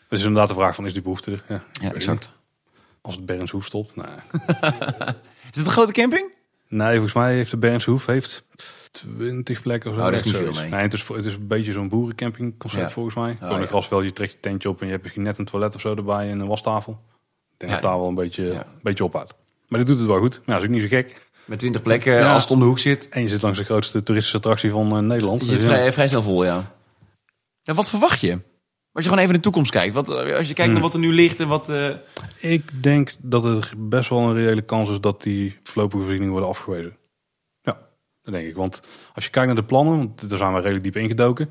Het 0.10 0.19
is 0.19 0.23
inderdaad 0.23 0.47
de 0.47 0.54
vraag 0.54 0.75
van, 0.75 0.86
is 0.86 0.93
die 0.93 1.02
behoefte 1.02 1.32
er? 1.32 1.43
Ja, 1.47 1.63
ja 1.82 1.93
exact. 1.93 2.32
Als 3.02 3.15
het 3.15 3.25
Bernshoef 3.25 3.65
stopt, 3.65 3.95
nee. 3.95 4.06
is 5.52 5.58
het 5.58 5.65
een 5.65 5.71
grote 5.71 5.91
camping? 5.91 6.34
Nee, 6.67 6.91
volgens 6.91 7.13
mij 7.13 7.34
heeft 7.34 7.52
de 7.52 7.58
Bernshoef 7.58 8.06
heeft 8.06 8.43
20 8.91 9.62
plekken 9.62 9.89
of 9.89 9.95
zo. 9.95 10.02
Oh, 10.02 10.08
dat 10.08 10.15
is 10.15 10.23
niet 10.23 10.36
veel 10.36 10.54
mee. 10.54 10.69
Nee, 10.69 10.82
het, 10.82 10.93
is, 10.93 11.08
het 11.08 11.25
is 11.25 11.34
een 11.34 11.47
beetje 11.47 11.71
zo'n 11.71 11.89
boerencampingconcept 11.89 12.91
volgens 12.91 13.15
mij. 13.15 13.32
Oh, 13.32 13.39
Gewoon 13.39 13.62
een 13.62 13.67
grasveld, 13.67 14.04
je 14.04 14.13
trekt 14.13 14.32
je 14.32 14.39
tentje 14.39 14.69
op 14.69 14.80
en 14.80 14.86
je 14.86 14.91
hebt 14.91 15.04
misschien 15.04 15.23
net 15.23 15.38
een 15.38 15.45
toilet 15.45 15.75
of 15.75 15.82
zo 15.82 15.95
erbij 15.95 16.30
en 16.30 16.39
een 16.39 16.47
wastafel. 16.47 17.02
Ik 17.52 17.60
denk 17.60 17.71
dat 17.71 17.82
daar 17.82 17.99
wel 17.99 18.08
een 18.08 18.15
beetje, 18.15 18.52
een 18.52 18.63
beetje 18.82 19.04
op 19.04 19.17
uit. 19.17 19.34
Maar 19.67 19.80
dit 19.80 19.88
doet 19.88 19.97
het 19.99 20.08
wel 20.08 20.19
goed. 20.19 20.41
Ja, 20.45 20.54
dat 20.54 20.62
is 20.62 20.67
ook 20.67 20.73
niet 20.73 20.82
zo 20.82 20.88
gek. 20.88 21.28
Met 21.49 21.59
20 21.59 21.81
plekken 21.81 22.27
als 22.27 22.41
het 22.41 22.51
om 22.51 22.59
de 22.59 22.65
hoek 22.65 22.79
zit. 22.79 23.09
En 23.09 23.21
je 23.21 23.27
zit 23.27 23.41
langs 23.41 23.57
de 23.57 23.63
grootste 23.63 24.03
toeristische 24.03 24.38
attractie 24.38 24.71
van 24.71 24.95
uh, 24.95 24.99
Nederland. 24.99 25.41
Je 25.41 25.47
zit 25.47 25.63
vrij, 25.63 25.93
vrij 25.93 26.07
snel 26.07 26.21
vol, 26.21 26.43
ja. 26.43 26.75
ja. 27.62 27.73
Wat 27.73 27.89
verwacht 27.89 28.19
je? 28.19 28.31
Als 28.91 29.03
je 29.03 29.09
gewoon 29.09 29.17
even 29.17 29.29
in 29.29 29.35
de 29.35 29.39
toekomst 29.39 29.71
kijkt. 29.71 29.93
Wat, 29.93 30.09
eh, 30.09 30.15
als 30.15 30.47
je 30.47 30.53
kijkt 30.53 30.57
naar 30.57 30.67
hmm. 30.71 30.81
wat 30.81 30.93
er 30.93 30.99
nu 30.99 31.13
ligt 31.13 31.39
en 31.39 31.47
wat... 31.47 31.69
Uh... 31.69 31.95
Ik 32.39 32.83
denk 32.83 33.15
dat 33.21 33.45
er 33.45 33.73
best 33.77 34.09
wel 34.09 34.19
een 34.19 34.33
reële 34.33 34.62
kans 34.62 34.89
is 34.89 34.99
dat 34.99 35.21
die 35.23 35.57
voorlopige 35.63 36.01
voorzieningen 36.01 36.31
worden 36.31 36.49
afgewezen. 36.49 36.97
Ja, 37.62 37.79
dat 38.21 38.33
denk 38.33 38.47
ik. 38.47 38.55
Want 38.55 38.81
als 39.13 39.23
je 39.23 39.29
kijkt 39.29 39.47
naar 39.47 39.55
de 39.55 39.63
plannen, 39.63 39.97
want 39.97 40.29
daar 40.29 40.38
zijn 40.38 40.53
we 40.53 40.59
redelijk 40.59 40.83
diep 40.83 40.95
ingedoken. 40.95 41.49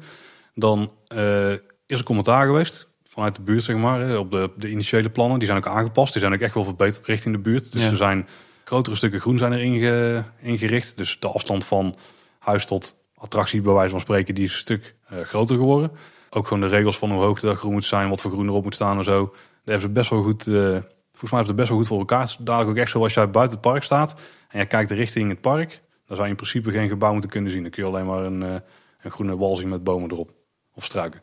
Dan 0.54 0.92
uh, 1.08 1.52
is 1.87 1.98
er 1.98 2.02
commentaar 2.02 2.46
geweest 2.46 2.88
vanuit 3.02 3.34
de 3.34 3.42
buurt, 3.42 3.64
zeg 3.64 3.76
maar. 3.76 4.18
Op 4.18 4.30
de, 4.30 4.50
de 4.56 4.70
initiële 4.70 5.11
plannen. 5.11 5.38
Die 5.38 5.48
zijn 5.48 5.58
ook 5.58 5.66
aangepast. 5.66 6.12
Die 6.12 6.22
zijn 6.22 6.34
ook 6.34 6.40
echt 6.40 6.54
wel 6.54 6.64
verbeterd 6.64 7.06
richting 7.06 7.34
de 7.34 7.40
buurt. 7.40 7.72
Dus 7.72 7.84
er 7.84 7.96
zijn 7.96 8.28
grotere 8.68 8.96
stukken 8.96 9.20
groen 9.20 9.38
zijn 9.38 9.52
er 9.52 9.61
inge, 9.61 10.24
ingericht. 10.38 10.96
Dus 10.96 11.20
de 11.20 11.28
afstand 11.28 11.64
van 11.64 11.96
huis 12.38 12.66
tot 12.66 12.96
attractie, 13.14 13.61
bij 13.61 13.72
wijze 13.72 13.90
van 13.90 14.00
spreken, 14.00 14.35
die 14.35 14.44
is 14.44 14.52
een 14.52 14.59
stuk 14.59 14.94
uh, 15.12 15.20
groter 15.20 15.57
geworden. 15.57 15.90
Ook 16.31 16.46
gewoon 16.46 16.68
de 16.68 16.74
regels 16.76 16.98
van 16.98 17.11
hoe 17.11 17.22
hoog 17.22 17.40
dat 17.40 17.57
groen 17.57 17.72
moet 17.72 17.85
zijn, 17.85 18.09
wat 18.09 18.20
voor 18.20 18.31
groen 18.31 18.48
erop 18.48 18.64
moet 18.64 18.74
staan 18.74 18.98
en 18.98 19.04
zo. 19.04 19.24
Daar 19.24 19.40
hebben 19.64 19.81
ze 19.81 19.88
best 19.88 20.11
wel 20.11 20.22
goed, 20.22 20.46
uh, 20.46 20.54
volgens 20.54 20.83
mij 21.12 21.28
hebben 21.31 21.46
ze 21.46 21.54
best 21.54 21.68
wel 21.68 21.78
goed 21.78 21.87
voor 21.87 21.98
elkaar. 21.98 22.37
Dadelijk 22.40 22.70
ook 22.70 22.76
echt 22.76 22.90
zo 22.90 23.02
als 23.02 23.14
jij 23.14 23.31
buiten 23.31 23.59
het 23.59 23.66
park 23.70 23.83
staat 23.83 24.20
en 24.48 24.59
je 24.59 24.66
kijkt 24.66 24.90
richting 24.90 25.31
het 25.31 25.40
park, 25.40 25.83
dan 26.07 26.16
zou 26.16 26.22
je 26.22 26.28
in 26.28 26.37
principe 26.37 26.70
geen 26.70 26.88
gebouw 26.88 27.12
moeten 27.12 27.31
kunnen 27.31 27.50
zien. 27.50 27.62
Dan 27.62 27.70
kun 27.70 27.83
je 27.83 27.88
alleen 27.88 28.07
maar 28.07 28.24
een, 28.24 28.42
uh, 28.42 28.54
een 29.00 29.11
groene 29.11 29.37
wal 29.37 29.57
zien 29.57 29.68
met 29.68 29.85
bomen 29.85 30.11
erop 30.11 30.33
of 30.74 30.85
struiken. 30.85 31.22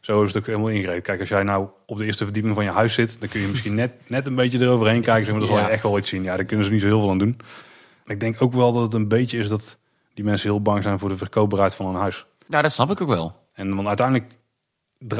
Zo 0.00 0.22
is 0.22 0.32
het 0.32 0.42
ook 0.42 0.46
helemaal 0.46 0.68
ingereden. 0.68 1.02
Kijk, 1.02 1.20
als 1.20 1.28
jij 1.28 1.42
nou 1.42 1.68
op 1.86 1.98
de 1.98 2.04
eerste 2.04 2.24
verdieping 2.24 2.54
van 2.54 2.64
je 2.64 2.70
huis 2.70 2.94
zit, 2.94 3.20
dan 3.20 3.28
kun 3.28 3.40
je 3.40 3.46
misschien 3.46 3.74
net, 3.74 3.92
net 4.08 4.26
een 4.26 4.34
beetje 4.34 4.60
eroverheen 4.60 5.02
kijken. 5.02 5.24
Zeg 5.24 5.34
maar, 5.34 5.46
dan 5.46 5.56
zal 5.56 5.66
je 5.66 5.72
echt 5.72 5.82
wel 5.82 5.98
iets 5.98 6.08
zien. 6.08 6.22
Ja, 6.22 6.36
daar 6.36 6.44
kunnen 6.44 6.66
ze 6.66 6.72
niet 6.72 6.80
zo 6.80 6.86
heel 6.86 7.00
veel 7.00 7.10
aan 7.10 7.18
doen. 7.18 7.40
Ik 8.04 8.20
denk 8.20 8.42
ook 8.42 8.52
wel 8.52 8.72
dat 8.72 8.82
het 8.82 8.94
een 8.94 9.08
beetje 9.08 9.38
is 9.38 9.48
dat 9.48 9.78
die 10.14 10.24
mensen 10.24 10.48
heel 10.48 10.62
bang 10.62 10.82
zijn 10.82 10.98
voor 10.98 11.08
de 11.08 11.16
verkoopbaarheid 11.16 11.74
van 11.74 11.86
een 11.86 12.00
huis. 12.00 12.26
Ja, 12.48 12.62
dat 12.62 12.72
snap 12.72 12.90
ik 12.90 13.00
ook 13.00 13.08
wel. 13.08 13.36
En 13.52 13.76
dan 13.76 13.86
uiteindelijk, 13.86 14.32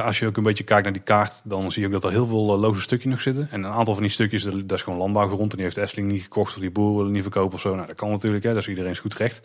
als 0.03 0.19
je 0.19 0.27
ook 0.27 0.37
een 0.37 0.43
beetje 0.43 0.65
kijkt 0.65 0.85
naar 0.85 0.93
die 0.93 1.03
kaart, 1.03 1.41
dan 1.45 1.73
zie 1.73 1.81
je 1.81 1.87
ook 1.87 1.93
dat 1.93 2.05
er 2.05 2.11
heel 2.11 2.27
veel 2.27 2.53
eh, 2.53 2.61
loze 2.61 2.81
stukjes 2.81 3.11
nog 3.11 3.21
zitten. 3.21 3.49
En 3.51 3.63
een 3.65 3.73
aantal 3.73 3.95
van 3.95 4.03
die 4.03 4.13
stukjes, 4.13 4.43
dat 4.43 4.73
is 4.73 4.83
gewoon 4.83 4.99
landbouwgrond. 4.99 5.51
En 5.51 5.57
die 5.57 5.67
heeft 5.67 5.77
Efteling 5.77 6.11
niet 6.11 6.23
gekocht 6.23 6.55
of 6.55 6.61
die 6.61 6.71
boeren 6.71 6.97
willen 6.97 7.13
niet 7.13 7.23
verkopen 7.23 7.55
of 7.55 7.61
zo. 7.61 7.75
Nou, 7.75 7.87
dat 7.87 7.97
kan 7.97 8.11
natuurlijk, 8.11 8.45
hè. 8.45 8.53
dat 8.53 8.63
is 8.63 8.69
iedereen's 8.69 8.99
goed 8.99 9.15
recht. 9.15 9.41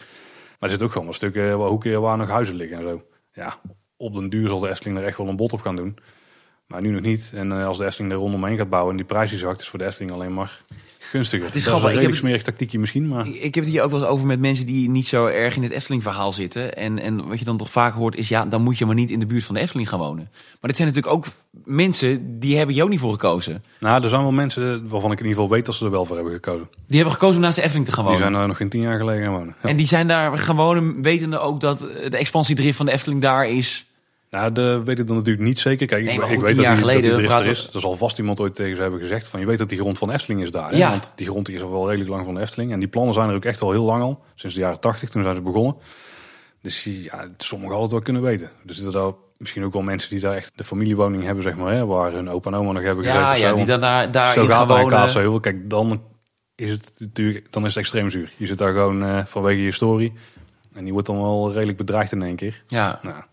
Maar 0.59 0.69
er 0.69 0.75
zit 0.75 0.83
ook 0.83 0.91
gewoon 0.91 1.07
een 1.07 1.13
stukken 1.13 1.57
waar 1.57 1.69
hoeken 1.69 2.01
waar 2.01 2.17
nog 2.17 2.29
huizen 2.29 2.55
liggen 2.55 2.77
en 2.77 2.83
zo. 2.83 3.03
Ja, 3.33 3.59
op 4.03 4.13
den 4.13 4.29
duur 4.29 4.47
zal 4.47 4.59
de 4.59 4.69
Efteling 4.69 4.97
er 4.97 5.05
echt 5.05 5.17
wel 5.17 5.27
een 5.27 5.35
bod 5.35 5.53
op 5.53 5.61
gaan 5.61 5.75
doen. 5.75 5.97
Maar 6.67 6.81
nu 6.81 6.89
nog 6.89 7.01
niet. 7.01 7.31
En 7.33 7.51
uh, 7.51 7.65
als 7.65 7.77
de 7.77 7.85
Efteling 7.85 8.11
er 8.11 8.17
rondomheen 8.17 8.57
gaat 8.57 8.69
bouwen 8.69 8.91
en 8.91 8.97
die 8.97 9.05
prijs 9.05 9.37
zakt, 9.37 9.61
is 9.61 9.67
voor 9.67 9.79
de 9.79 9.85
Efteling 9.85 10.11
alleen 10.11 10.33
maar 10.33 10.61
gunstiger. 11.13 11.45
Het 11.45 11.55
is 11.55 11.65
is 11.65 11.71
een 11.71 11.87
redelijk 11.87 12.15
smerig 12.15 12.43
tactiekje 12.43 12.79
misschien. 12.79 13.07
Maar... 13.07 13.27
Ik 13.27 13.55
heb 13.55 13.63
het 13.63 13.73
hier 13.73 13.83
ook 13.83 13.91
wel 13.91 13.99
eens 13.99 14.09
over 14.09 14.27
met 14.27 14.39
mensen 14.39 14.65
die 14.65 14.89
niet 14.89 15.07
zo 15.07 15.25
erg 15.25 15.55
in 15.55 15.63
het 15.63 15.71
Efteling 15.71 16.03
verhaal 16.03 16.33
zitten. 16.33 16.75
En, 16.75 16.99
en 16.99 17.27
wat 17.27 17.39
je 17.39 17.45
dan 17.45 17.57
toch 17.57 17.71
vaak 17.71 17.93
hoort 17.93 18.15
is, 18.15 18.27
ja, 18.27 18.45
dan 18.45 18.61
moet 18.61 18.77
je 18.77 18.85
maar 18.85 18.95
niet 18.95 19.09
in 19.09 19.19
de 19.19 19.25
buurt 19.25 19.43
van 19.43 19.55
de 19.55 19.61
Efteling 19.61 19.89
gaan 19.89 19.99
wonen. 19.99 20.29
Maar 20.31 20.69
dit 20.71 20.75
zijn 20.75 20.87
natuurlijk 20.87 21.15
ook 21.15 21.25
mensen, 21.63 22.39
die 22.39 22.57
hebben 22.57 22.75
jou 22.75 22.89
niet 22.89 22.99
voor 22.99 23.11
gekozen. 23.11 23.63
Nou, 23.79 24.03
er 24.03 24.09
zijn 24.09 24.21
wel 24.21 24.31
mensen 24.31 24.89
waarvan 24.89 25.11
ik 25.11 25.19
in 25.19 25.25
ieder 25.25 25.41
geval 25.41 25.55
weet 25.55 25.65
dat 25.65 25.75
ze 25.75 25.85
er 25.85 25.91
wel 25.91 26.05
voor 26.05 26.15
hebben 26.15 26.33
gekozen. 26.33 26.67
Die 26.87 26.95
hebben 26.95 27.13
gekozen 27.13 27.35
om 27.35 27.41
naast 27.41 27.55
de 27.55 27.61
Efteling 27.61 27.85
te 27.85 27.91
gaan 27.91 28.03
wonen? 28.03 28.19
Die 28.19 28.29
zijn 28.29 28.41
er 28.41 28.47
nog 28.47 28.57
geen 28.57 28.69
tien 28.69 28.81
jaar 28.81 28.99
geleden 28.99 29.23
gaan 29.23 29.33
wonen. 29.33 29.55
En 29.61 29.77
die 29.77 29.87
zijn 29.87 30.07
daar 30.07 30.37
gaan 30.37 30.55
wonen, 30.55 31.01
wetende 31.01 31.39
ook 31.39 31.59
dat 31.59 31.79
de 31.79 32.17
expansiedrift 32.17 32.77
van 32.77 32.85
de 32.85 32.91
Efteling 32.91 33.21
daar 33.21 33.47
is 33.47 33.85
nou, 34.33 34.51
dat 34.51 34.83
weet 34.83 34.99
ik 34.99 35.07
dan 35.07 35.15
natuurlijk 35.15 35.43
niet 35.43 35.59
zeker. 35.59 35.87
Kijk, 35.87 36.05
ik, 36.05 36.19
weet 36.19 36.55
dat, 36.55 36.65
jaar 36.65 36.77
geleden 36.77 37.09
dat 37.09 37.19
die 37.19 37.29
er 37.29 37.45
is. 37.45 37.69
Er 37.73 37.79
zal 37.79 37.95
vast 37.95 38.17
iemand 38.17 38.39
ooit 38.39 38.55
tegen 38.55 38.75
ze 38.75 38.81
hebben 38.81 38.99
gezegd 38.99 39.27
van... 39.27 39.39
je 39.39 39.45
weet 39.45 39.57
dat 39.57 39.69
die 39.69 39.79
grond 39.79 39.97
van 39.97 40.11
Efteling 40.11 40.41
is 40.41 40.51
daar. 40.51 40.75
Ja. 40.75 40.89
Want 40.89 41.11
die 41.15 41.27
grond 41.27 41.49
is 41.49 41.61
al 41.61 41.71
wel 41.71 41.85
redelijk 41.87 42.09
lang 42.09 42.25
van 42.25 42.33
de 42.33 42.41
Efteling. 42.41 42.71
En 42.71 42.79
die 42.79 42.87
plannen 42.87 43.13
zijn 43.13 43.29
er 43.29 43.35
ook 43.35 43.45
echt 43.45 43.61
al 43.61 43.71
heel 43.71 43.83
lang 43.83 44.01
al. 44.01 44.23
Sinds 44.35 44.55
de 44.55 44.61
jaren 44.61 44.79
tachtig, 44.79 45.09
toen 45.09 45.23
zijn 45.23 45.35
ze 45.35 45.41
begonnen. 45.41 45.75
Dus 46.61 46.83
ja, 46.83 47.27
sommigen 47.37 47.75
hadden 47.75 47.81
het 47.81 47.91
wel 47.91 48.01
kunnen 48.01 48.21
weten. 48.21 48.49
Dus 48.63 48.79
er 48.79 48.91
daar 48.91 49.11
misschien 49.37 49.63
ook 49.63 49.73
wel 49.73 49.81
mensen 49.81 50.09
die 50.09 50.19
daar 50.19 50.35
echt 50.35 50.51
de 50.55 50.63
familiewoning 50.63 51.23
hebben, 51.23 51.43
zeg 51.43 51.55
maar. 51.55 51.73
Hè, 51.73 51.85
waar 51.85 52.11
hun 52.11 52.29
opa 52.29 52.49
en 52.49 52.57
oma 52.57 52.71
nog 52.71 52.83
hebben 52.83 53.03
gezeten. 53.03 53.27
Ja, 53.27 53.35
ja 53.35 53.53
die 53.53 53.65
dan 53.65 53.79
daar, 53.79 54.11
daar 54.11 54.33
zo 54.33 54.45
gaat 54.45 54.67
wonen. 54.67 55.41
Kijk, 55.41 55.69
dan 55.69 56.03
is 56.55 56.71
het 56.71 56.95
natuurlijk 56.97 57.51
dan 57.51 57.65
is 57.65 57.75
het 57.75 57.83
extreem 57.83 58.09
zuur. 58.09 58.31
Je 58.37 58.45
zit 58.45 58.57
daar 58.57 58.73
gewoon 58.73 59.03
uh, 59.03 59.25
vanwege 59.25 59.59
je 59.59 59.65
historie. 59.65 60.13
En 60.73 60.83
die 60.83 60.93
wordt 60.93 61.07
dan 61.07 61.21
wel 61.21 61.53
redelijk 61.53 61.77
bedreigd 61.77 62.11
in 62.11 62.21
één 62.21 62.35
keer. 62.35 62.63
Ja. 62.67 62.99
Nou, 63.01 63.23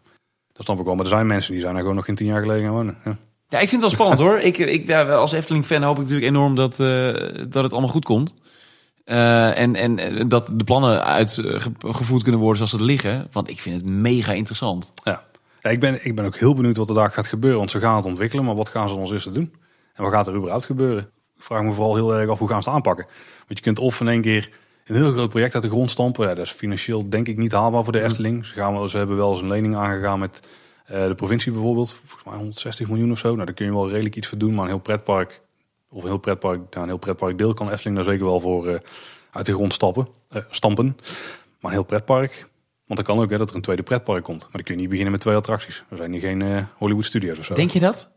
dat 0.60 0.68
snap 0.68 0.78
ik 0.78 0.84
wel. 0.84 0.94
Maar 0.94 1.04
er 1.04 1.10
zijn 1.10 1.26
mensen 1.26 1.52
die 1.52 1.60
zijn 1.60 1.74
er 1.74 1.80
gewoon 1.80 1.96
nog 1.96 2.04
geen 2.04 2.14
tien 2.14 2.26
jaar 2.26 2.40
geleden 2.40 2.64
gaan 2.64 2.72
wonen. 2.72 2.96
Ja. 3.04 3.16
Ja, 3.48 3.58
ik 3.58 3.68
vind 3.68 3.70
het 3.70 3.80
wel 3.80 3.90
spannend 3.90 4.20
hoor. 4.20 4.38
Ik, 4.38 4.58
ik, 4.58 4.86
ja, 4.86 5.02
als 5.02 5.32
Efteling-fan 5.32 5.82
hoop 5.82 5.96
ik 5.96 6.02
natuurlijk 6.02 6.28
enorm 6.28 6.54
dat, 6.54 6.78
uh, 6.78 7.12
dat 7.48 7.62
het 7.62 7.72
allemaal 7.72 7.90
goed 7.90 8.04
komt. 8.04 8.34
Uh, 9.04 9.58
en, 9.58 9.76
en 9.76 10.28
dat 10.28 10.52
de 10.54 10.64
plannen 10.64 11.04
uitgevoerd 11.04 12.22
kunnen 12.22 12.40
worden 12.40 12.56
zoals 12.56 12.70
ze 12.70 12.84
liggen. 12.84 13.28
Want 13.32 13.50
ik 13.50 13.60
vind 13.60 13.76
het 13.76 13.90
mega 13.90 14.32
interessant. 14.32 14.92
Ja, 15.04 15.24
ja 15.60 15.70
ik, 15.70 15.80
ben, 15.80 16.04
ik 16.04 16.14
ben 16.14 16.24
ook 16.24 16.36
heel 16.36 16.54
benieuwd 16.54 16.76
wat 16.76 16.88
er 16.88 16.94
daar 16.94 17.10
gaat 17.10 17.26
gebeuren. 17.26 17.58
Want 17.58 17.70
ze 17.70 17.80
gaan 17.80 17.96
het 17.96 18.04
ontwikkelen, 18.04 18.44
maar 18.44 18.54
wat 18.54 18.68
gaan 18.68 18.88
ze 18.88 18.94
ons 18.94 19.12
eerst 19.12 19.34
doen? 19.34 19.54
En 19.94 20.02
wat 20.02 20.12
gaat 20.12 20.26
er 20.26 20.34
überhaupt 20.34 20.66
gebeuren? 20.66 21.10
Ik 21.36 21.42
vraag 21.42 21.62
me 21.62 21.72
vooral 21.72 21.94
heel 21.94 22.14
erg 22.14 22.30
af 22.30 22.38
hoe 22.38 22.48
gaan 22.48 22.62
ze 22.62 22.68
het 22.68 22.76
aanpakken. 22.76 23.06
Want 23.46 23.58
je 23.58 23.64
kunt 23.64 23.78
of 23.78 24.00
in 24.00 24.08
één 24.08 24.22
keer 24.22 24.50
een 24.90 24.96
heel 24.96 25.12
groot 25.12 25.28
project 25.28 25.54
uit 25.54 25.62
de 25.62 25.68
grond 25.68 25.90
stampen. 25.90 26.28
Ja, 26.28 26.34
dat 26.34 26.44
is 26.44 26.52
financieel 26.52 27.08
denk 27.08 27.28
ik 27.28 27.36
niet 27.36 27.52
haalbaar 27.52 27.84
voor 27.84 27.92
de 27.92 28.02
Efteling. 28.02 28.46
Ze, 28.46 28.54
gaan 28.54 28.72
wel, 28.72 28.88
ze 28.88 28.96
hebben 28.96 29.16
wel 29.16 29.30
eens 29.30 29.40
een 29.40 29.48
lening 29.48 29.76
aangegaan 29.76 30.18
met 30.18 30.40
uh, 30.90 31.06
de 31.06 31.14
provincie 31.14 31.52
bijvoorbeeld. 31.52 31.92
Volgens 32.04 32.24
mij 32.24 32.36
160 32.36 32.88
miljoen 32.88 33.10
of 33.10 33.18
zo. 33.18 33.32
Nou, 33.32 33.44
daar 33.44 33.54
kun 33.54 33.66
je 33.66 33.72
wel 33.72 33.90
redelijk 33.90 34.16
iets 34.16 34.28
voor 34.28 34.38
doen. 34.38 34.54
Maar 34.54 34.64
een 34.64 34.70
heel 34.70 34.78
pretpark, 34.78 35.42
of 35.88 36.02
een 36.02 36.08
heel 36.08 36.18
pretpark, 36.18 36.74
ja, 36.74 36.80
een 36.80 36.88
heel 36.88 36.96
pretpark 36.96 37.38
deel 37.38 37.54
kan 37.54 37.70
Efteling 37.70 37.96
daar 37.96 38.04
zeker 38.04 38.24
wel 38.24 38.40
voor 38.40 38.68
uh, 38.68 38.78
uit 39.30 39.46
de 39.46 39.52
grond 39.52 39.72
stappen, 39.72 40.08
uh, 40.32 40.42
stampen. 40.50 40.96
Maar 41.60 41.70
een 41.70 41.76
heel 41.76 41.86
pretpark, 41.86 42.48
want 42.86 43.06
dan 43.06 43.16
kan 43.16 43.24
ook 43.24 43.30
hè, 43.30 43.38
dat 43.38 43.50
er 43.50 43.56
een 43.56 43.62
tweede 43.62 43.82
pretpark 43.82 44.24
komt. 44.24 44.42
Maar 44.42 44.52
dan 44.52 44.62
kun 44.62 44.74
je 44.74 44.80
niet 44.80 44.88
beginnen 44.88 45.12
met 45.12 45.20
twee 45.20 45.36
attracties. 45.36 45.84
Er 45.90 45.96
zijn 45.96 46.12
hier 46.12 46.20
geen 46.20 46.66
Hollywood 46.76 47.04
Studios 47.04 47.38
of 47.38 47.44
zo. 47.44 47.54
Denk 47.54 47.70
je 47.70 47.80
dat? 47.80 48.08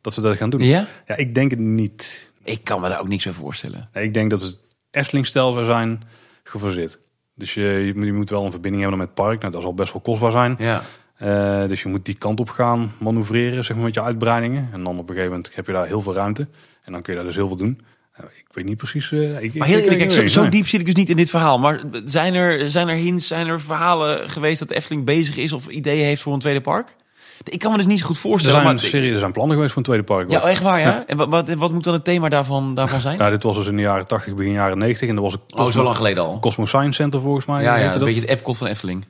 Dat 0.00 0.14
ze 0.14 0.20
dat 0.20 0.36
gaan 0.36 0.50
doen? 0.50 0.60
Ja? 0.60 0.86
Ja, 1.06 1.16
ik 1.16 1.34
denk 1.34 1.50
het 1.50 1.60
niet. 1.60 2.32
Ik 2.44 2.64
kan 2.64 2.80
me 2.80 2.88
daar 2.88 3.00
ook 3.00 3.08
niks 3.08 3.24
bij 3.24 3.32
voorstellen. 3.32 3.88
Nee, 3.92 4.04
ik 4.04 4.14
denk 4.14 4.30
dat 4.30 4.42
het 4.42 4.58
Efteling-stijl 4.90 5.52
zou 5.52 5.64
zijn 5.64 6.02
gefaseerd. 6.42 6.98
Dus 7.34 7.54
je, 7.54 7.62
je, 7.62 7.92
moet, 7.94 8.06
je 8.06 8.12
moet 8.12 8.30
wel 8.30 8.44
een 8.44 8.50
verbinding 8.50 8.82
hebben 8.82 9.00
met 9.00 9.08
het 9.08 9.16
park. 9.16 9.40
Nou, 9.40 9.52
dat 9.52 9.62
zal 9.62 9.74
best 9.74 9.92
wel 9.92 10.02
kostbaar 10.02 10.30
zijn. 10.30 10.56
Ja. 10.58 10.82
Uh, 11.22 11.68
dus 11.68 11.82
je 11.82 11.88
moet 11.88 12.04
die 12.04 12.14
kant 12.14 12.40
op 12.40 12.48
gaan 12.48 12.92
manoeuvreren 12.98 13.64
zeg 13.64 13.76
maar, 13.76 13.84
met 13.84 13.94
je 13.94 14.02
uitbreidingen. 14.02 14.68
En 14.72 14.84
dan 14.84 14.98
op 14.98 15.08
een 15.08 15.14
gegeven 15.14 15.28
moment 15.30 15.54
heb 15.54 15.66
je 15.66 15.72
daar 15.72 15.86
heel 15.86 16.02
veel 16.02 16.14
ruimte. 16.14 16.48
En 16.82 16.92
dan 16.92 17.02
kun 17.02 17.12
je 17.12 17.18
daar 17.18 17.28
dus 17.28 17.36
heel 17.36 17.48
veel 17.48 17.56
doen. 17.56 17.80
Ik 18.18 18.46
weet 18.50 18.64
niet 18.64 18.76
precies. 18.76 19.10
Uh, 19.10 19.42
ik, 19.42 19.54
maar 19.54 19.68
heel 19.68 19.78
eerlijk, 19.78 20.12
zo, 20.12 20.26
zo, 20.26 20.48
diep 20.48 20.66
zit 20.66 20.80
ik 20.80 20.86
dus 20.86 20.94
niet 20.94 21.10
in 21.10 21.16
dit 21.16 21.30
verhaal. 21.30 21.58
Maar 21.58 21.80
zijn 22.04 22.34
er, 22.34 22.70
zijn 22.70 22.88
er 22.88 22.96
hints, 22.96 23.26
zijn 23.26 23.46
er 23.46 23.60
verhalen 23.60 24.30
geweest 24.30 24.58
dat 24.58 24.68
de 24.68 24.74
Efteling 24.74 25.04
bezig 25.04 25.36
is 25.36 25.52
of 25.52 25.68
ideeën 25.68 26.04
heeft 26.04 26.22
voor 26.22 26.32
een 26.32 26.38
tweede 26.38 26.60
park? 26.60 26.96
Ik 27.44 27.58
kan 27.58 27.70
me 27.70 27.76
dus 27.76 27.86
niet 27.86 27.98
zo 27.98 28.06
goed 28.06 28.18
voorstellen. 28.18 28.56
Er 28.56 28.62
zijn, 28.62 28.74
maar, 28.74 28.84
serie, 28.84 29.12
er 29.12 29.18
zijn 29.18 29.32
plannen 29.32 29.54
geweest 29.54 29.72
voor 29.72 29.82
een 29.82 29.88
tweede 29.88 30.04
park. 30.04 30.30
Ja, 30.30 30.40
echt 30.40 30.62
waar, 30.62 30.80
ja? 30.80 31.04
En 31.06 31.16
wat, 31.16 31.28
wat, 31.28 31.52
wat, 31.52 31.72
moet 31.72 31.84
dan 31.84 31.92
het 31.92 32.04
thema 32.04 32.28
daarvan, 32.28 32.74
daarvan 32.74 33.00
zijn? 33.00 33.18
Nou, 33.18 33.30
dit 33.30 33.42
was 33.42 33.56
dus 33.56 33.66
in 33.66 33.76
de 33.76 33.82
jaren 33.82 34.06
80, 34.06 34.34
begin 34.34 34.52
jaren 34.52 34.78
90. 34.78 35.08
En 35.08 35.14
dat 35.14 35.24
was 35.24 35.32
een 35.32 35.58
oh, 35.58 35.70
zo 35.70 35.82
lang 35.82 35.96
geleden 35.96 36.24
al. 36.24 36.38
Cosmo 36.38 36.66
Science 36.66 36.92
Center 36.92 37.20
volgens 37.20 37.46
mij. 37.46 37.62
Ja, 37.62 37.76
ja 37.76 37.94
een 37.94 37.98
beetje 37.98 38.20
het 38.20 38.30
Epcot 38.30 38.56
van 38.56 38.66
Efteling. 38.66 39.04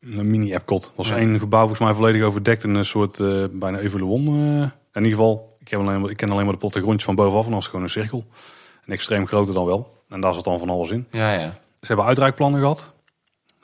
Een 0.00 0.30
mini 0.30 0.54
Epcot. 0.54 0.92
was 0.94 1.10
één 1.10 1.38
gebouw 1.38 1.60
volgens 1.60 1.80
mij 1.80 1.92
volledig 1.92 2.22
overdekt. 2.22 2.64
En 2.64 2.74
een 2.74 2.84
soort 2.84 3.18
uh, 3.18 3.44
bijna 3.52 3.78
Evoluon. 3.78 4.28
Uh, 4.28 4.62
in 4.62 4.72
ieder 4.94 5.10
geval, 5.10 5.56
ik, 5.58 5.68
heb 5.68 5.80
alleen, 5.80 6.10
ik 6.10 6.16
ken 6.16 6.30
alleen 6.30 6.44
maar 6.44 6.52
de 6.52 6.58
plattegrondjes 6.58 7.04
van 7.04 7.14
bovenaf. 7.14 7.44
En 7.44 7.50
dat 7.50 7.60
is 7.60 7.66
gewoon 7.66 7.82
een 7.82 7.90
cirkel. 7.90 8.24
En 8.84 8.92
extreem 8.92 9.26
groter 9.26 9.54
dan 9.54 9.64
wel. 9.64 10.02
En 10.08 10.20
daar 10.20 10.34
zat 10.34 10.44
dan 10.44 10.58
van 10.58 10.70
alles 10.70 10.90
in. 10.90 11.06
Ja, 11.10 11.32
ja. 11.32 11.58
Ze 11.80 11.86
hebben 11.86 12.04
uitreikplannen 12.06 12.60
gehad. 12.60 12.92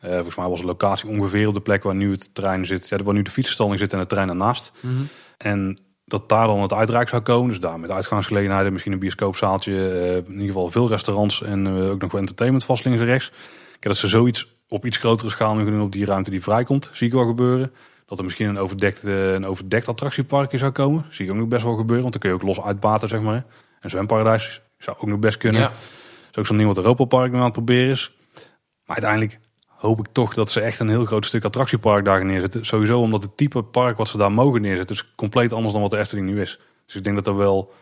Uh, 0.05 0.11
volgens 0.15 0.37
mij 0.37 0.49
was 0.49 0.61
de 0.61 0.67
locatie 0.67 1.09
ongeveer 1.09 1.49
op 1.49 1.55
de 1.55 1.61
plek 1.61 1.83
waar 1.83 1.95
nu 1.95 2.11
het 2.11 2.35
terrein 2.35 2.67
zit. 2.67 2.89
Ja, 2.89 3.03
waar 3.03 3.15
nu 3.15 3.23
de 3.23 3.31
fietsenstalling 3.31 3.79
zit 3.79 3.93
en 3.93 3.99
het 3.99 4.09
terrein 4.09 4.29
ernaast. 4.29 4.73
Mm 4.81 5.09
En 5.37 5.79
dat 6.05 6.29
daar 6.29 6.47
dan 6.47 6.63
het 6.63 6.73
uitrijk 6.73 7.09
zou 7.09 7.23
komen. 7.23 7.49
Dus 7.49 7.61
daar 7.61 7.81
met 7.81 7.91
uitgaansgelegenheden, 7.91 8.73
misschien 8.73 8.93
een 8.93 8.99
bioscoopzaaltje. 8.99 9.73
Uh, 9.73 10.17
in 10.17 10.31
ieder 10.31 10.47
geval 10.47 10.71
veel 10.71 10.89
restaurants 10.89 11.43
en 11.43 11.67
uh, 11.67 11.91
ook 11.91 12.01
nog 12.01 12.13
wel 12.13 12.21
entertainment 12.21 12.65
vast 12.65 12.85
links 12.85 13.01
en 13.01 13.07
rechts. 13.07 13.31
Kijk, 13.71 13.83
dat 13.83 13.97
ze 13.97 14.09
zoiets 14.09 14.57
op 14.69 14.87
iets 14.87 14.97
grotere 14.97 15.31
schaal 15.31 15.55
nu 15.55 15.65
doen 15.65 15.81
op 15.81 15.93
die 15.93 16.05
ruimte 16.05 16.31
die 16.31 16.43
vrijkomt, 16.43 16.91
zie 16.93 17.07
ik 17.07 17.13
wel 17.13 17.27
gebeuren. 17.27 17.73
Dat 18.07 18.19
er 18.19 18.25
misschien 18.25 18.49
een 18.49 18.59
overdekt, 18.59 19.03
een 19.03 19.47
overdekt 19.47 19.89
attractieparkje 19.89 20.59
zou 20.59 20.73
komen. 20.73 21.07
Zie 21.11 21.25
ik 21.25 21.31
ook 21.31 21.37
nog 21.37 21.49
best 21.49 21.63
wel 21.63 21.77
gebeuren, 21.77 22.03
want 22.03 22.13
dan 22.13 22.23
kun 22.23 22.31
je 22.31 22.37
ook 22.37 22.57
los 22.57 22.65
uitbaten, 22.65 23.09
zeg 23.09 23.21
maar. 23.21 23.45
Een 23.81 23.91
zwemparadijs 23.91 24.61
zou 24.79 24.97
ook 25.01 25.09
nog 25.09 25.19
best 25.19 25.37
kunnen. 25.37 25.61
Ja. 25.61 25.73
Is 26.31 26.39
ook 26.39 26.47
zo'n 26.47 26.57
nieuw 26.57 26.67
wat 26.67 26.77
Europa 26.77 27.05
Park 27.05 27.33
nu 27.33 27.37
aan 27.39 27.45
het 27.45 27.53
proberen 27.53 27.91
is. 27.91 28.15
Maar 28.85 28.97
uiteindelijk 28.97 29.41
hoop 29.83 29.99
ik 29.99 30.07
toch 30.13 30.35
dat 30.35 30.51
ze 30.51 30.61
echt 30.61 30.79
een 30.79 30.89
heel 30.89 31.05
groot 31.05 31.27
stuk 31.27 31.45
attractiepark 31.45 32.05
daar 32.05 32.25
neerzetten. 32.25 32.67
Sowieso 32.67 33.01
omdat 33.01 33.23
het 33.23 33.37
type 33.37 33.63
park 33.63 33.97
wat 33.97 34.09
ze 34.09 34.17
daar 34.17 34.33
mogen 34.33 34.61
neerzetten 34.61 34.97
is 34.97 35.15
compleet 35.15 35.53
anders 35.53 35.73
dan 35.73 35.83
wat 35.83 35.91
de 35.91 35.99
Efteling 35.99 36.27
nu 36.27 36.41
is. 36.41 36.59
Dus 36.87 36.95
ik 36.95 37.05
denk 37.05 37.17
dat 37.17 37.25
dat 37.25 37.37
wel 37.37 37.73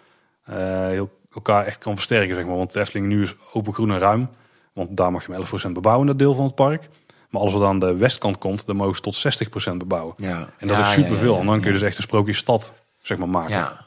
uh, 0.50 0.56
heel, 0.86 1.10
elkaar 1.32 1.64
echt 1.64 1.78
kan 1.78 1.94
versterken, 1.94 2.34
zeg 2.34 2.44
maar. 2.44 2.56
Want 2.56 2.72
de 2.72 2.80
Efteling 2.80 3.06
nu 3.06 3.22
is 3.22 3.34
open, 3.52 3.74
groen 3.74 3.90
en 3.90 3.98
ruim. 3.98 4.28
Want 4.72 4.96
daar 4.96 5.12
mag 5.12 5.26
je 5.26 5.32
met 5.32 5.68
11% 5.68 5.72
bebouwen, 5.72 6.06
dat 6.06 6.18
deel 6.18 6.34
van 6.34 6.44
het 6.44 6.54
park. 6.54 6.88
Maar 7.30 7.40
alles 7.40 7.52
wat 7.52 7.68
aan 7.68 7.78
de 7.78 7.96
westkant 7.96 8.38
komt, 8.38 8.66
dan 8.66 8.76
mogen 8.76 8.94
ze 8.94 9.00
tot 9.00 9.72
60% 9.72 9.76
bebouwen. 9.76 10.14
Ja. 10.16 10.48
En 10.58 10.68
dat 10.68 10.78
is 10.78 10.92
superveel. 10.92 11.34
Ja, 11.34 11.40
en 11.40 11.46
dan 11.46 11.60
kun 11.60 11.72
je 11.72 11.78
dus 11.78 11.88
echt 11.88 11.96
een 11.96 12.02
sprookjesstad 12.02 12.74
zeg 13.02 13.18
maar, 13.18 13.28
maken. 13.28 13.56
Ja. 13.56 13.84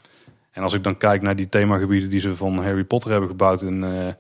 En 0.52 0.64
als 0.64 0.74
ik 0.74 0.84
dan 0.84 0.98
kijk 0.98 1.22
naar 1.22 1.36
die 1.36 1.50
themagebieden 1.50 2.10
die 2.10 2.20
ze 2.20 2.36
van 2.36 2.64
Harry 2.64 2.84
Potter 2.84 3.12
hebben 3.12 3.30
gebouwd 3.30 3.62
in 3.62 3.84
uh, 3.84 4.12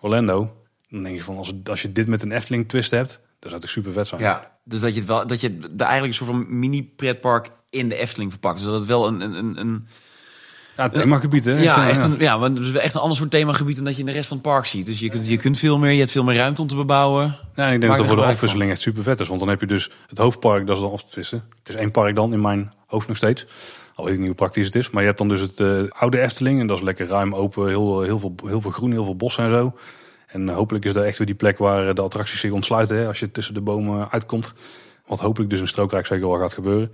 Orlando. 0.00 0.56
Dan 0.88 1.02
denk 1.02 1.16
je 1.16 1.22
van, 1.22 1.36
als, 1.36 1.52
als 1.64 1.82
je 1.82 1.92
dit 1.92 2.06
met 2.06 2.22
een 2.22 2.32
Efteling 2.32 2.68
twist 2.68 2.90
hebt, 2.90 3.20
dat 3.44 3.52
zou 3.52 3.62
toch 3.62 3.70
super 3.70 3.92
vet 3.92 4.06
zijn. 4.06 4.20
Ja, 4.20 4.50
dus 4.64 4.80
dat 4.80 4.92
je 4.92 4.98
het 4.98 5.08
wel, 5.08 5.26
dat 5.26 5.40
je 5.40 5.58
de 5.58 5.84
eigenlijk 5.84 6.06
een 6.06 6.26
soort 6.26 6.30
van 6.30 6.58
mini 6.58 6.82
pretpark 6.82 7.50
in 7.70 7.88
de 7.88 7.96
Efteling 7.96 8.30
verpakt. 8.30 8.56
Dus 8.56 8.66
dat 8.66 8.74
het 8.74 8.86
wel 8.86 9.06
een, 9.06 9.20
een, 9.20 9.60
een 9.60 9.86
ja, 10.76 10.88
themagebied, 10.88 11.44
hè? 11.44 11.62
Ja, 11.62 11.88
echt 11.88 12.02
een, 12.02 12.16
ja, 12.18 12.36
maar 12.36 12.74
echt 12.74 12.94
een 12.94 13.00
ander 13.00 13.16
soort 13.16 13.30
themagebied 13.30 13.76
dan 13.76 13.84
dat 13.84 13.94
je 13.94 14.00
in 14.00 14.06
de 14.06 14.12
rest 14.12 14.28
van 14.28 14.36
het 14.36 14.46
park 14.46 14.66
ziet. 14.66 14.86
Dus 14.86 14.98
je 14.98 15.08
kunt, 15.08 15.26
je 15.26 15.36
kunt 15.36 15.58
veel 15.58 15.78
meer, 15.78 15.90
je 15.90 15.98
hebt 15.98 16.10
veel 16.10 16.24
meer 16.24 16.36
ruimte 16.36 16.62
om 16.62 16.68
te 16.68 16.76
bebouwen. 16.76 17.36
Ja, 17.54 17.64
ik 17.64 17.80
denk 17.80 17.92
dat 17.92 17.96
dat 17.96 18.06
voor 18.06 18.16
de 18.16 18.22
afwisseling 18.22 18.70
echt 18.70 18.80
super 18.80 19.02
vet 19.02 19.20
is. 19.20 19.28
Want 19.28 19.40
dan 19.40 19.48
heb 19.48 19.60
je 19.60 19.66
dus 19.66 19.90
het 20.08 20.18
hoofdpark, 20.18 20.66
dat 20.66 20.76
is 20.76 20.82
dan 20.82 20.92
aftussen. 20.92 21.44
Het 21.58 21.68
is 21.68 21.74
één 21.74 21.90
park 21.90 22.16
dan 22.16 22.32
in 22.32 22.40
mijn 22.40 22.72
hoofd 22.86 23.08
nog 23.08 23.16
steeds. 23.16 23.46
Al 23.94 24.04
weet 24.04 24.12
ik 24.12 24.18
niet 24.18 24.28
hoe 24.28 24.36
praktisch 24.36 24.66
het 24.66 24.74
is. 24.74 24.90
Maar 24.90 25.00
je 25.00 25.06
hebt 25.06 25.18
dan 25.18 25.28
dus 25.28 25.40
het 25.40 25.58
uh, 25.58 25.82
oude 25.88 26.20
Efteling. 26.20 26.60
En 26.60 26.66
dat 26.66 26.76
is 26.76 26.82
lekker 26.82 27.06
ruim 27.06 27.34
open, 27.34 27.68
heel, 27.68 28.02
heel, 28.02 28.18
veel, 28.18 28.34
heel 28.44 28.60
veel 28.60 28.70
groen, 28.70 28.90
heel 28.90 29.04
veel 29.04 29.16
bos 29.16 29.38
en 29.38 29.50
zo. 29.50 29.74
En 30.34 30.48
hopelijk 30.48 30.84
is 30.84 30.92
dat 30.92 31.04
echt 31.04 31.18
weer 31.18 31.26
die 31.26 31.36
plek 31.36 31.58
waar 31.58 31.94
de 31.94 32.02
attracties 32.02 32.40
zich 32.40 32.50
ontsluiten. 32.50 32.96
Hè, 32.96 33.06
als 33.06 33.18
je 33.18 33.30
tussen 33.30 33.54
de 33.54 33.60
bomen 33.60 34.10
uitkomt. 34.10 34.54
Wat 35.06 35.20
hopelijk 35.20 35.50
dus 35.50 35.60
in 35.60 35.68
Strookrijk 35.68 36.06
zeker 36.06 36.28
wel 36.28 36.38
gaat 36.38 36.52
gebeuren. 36.52 36.92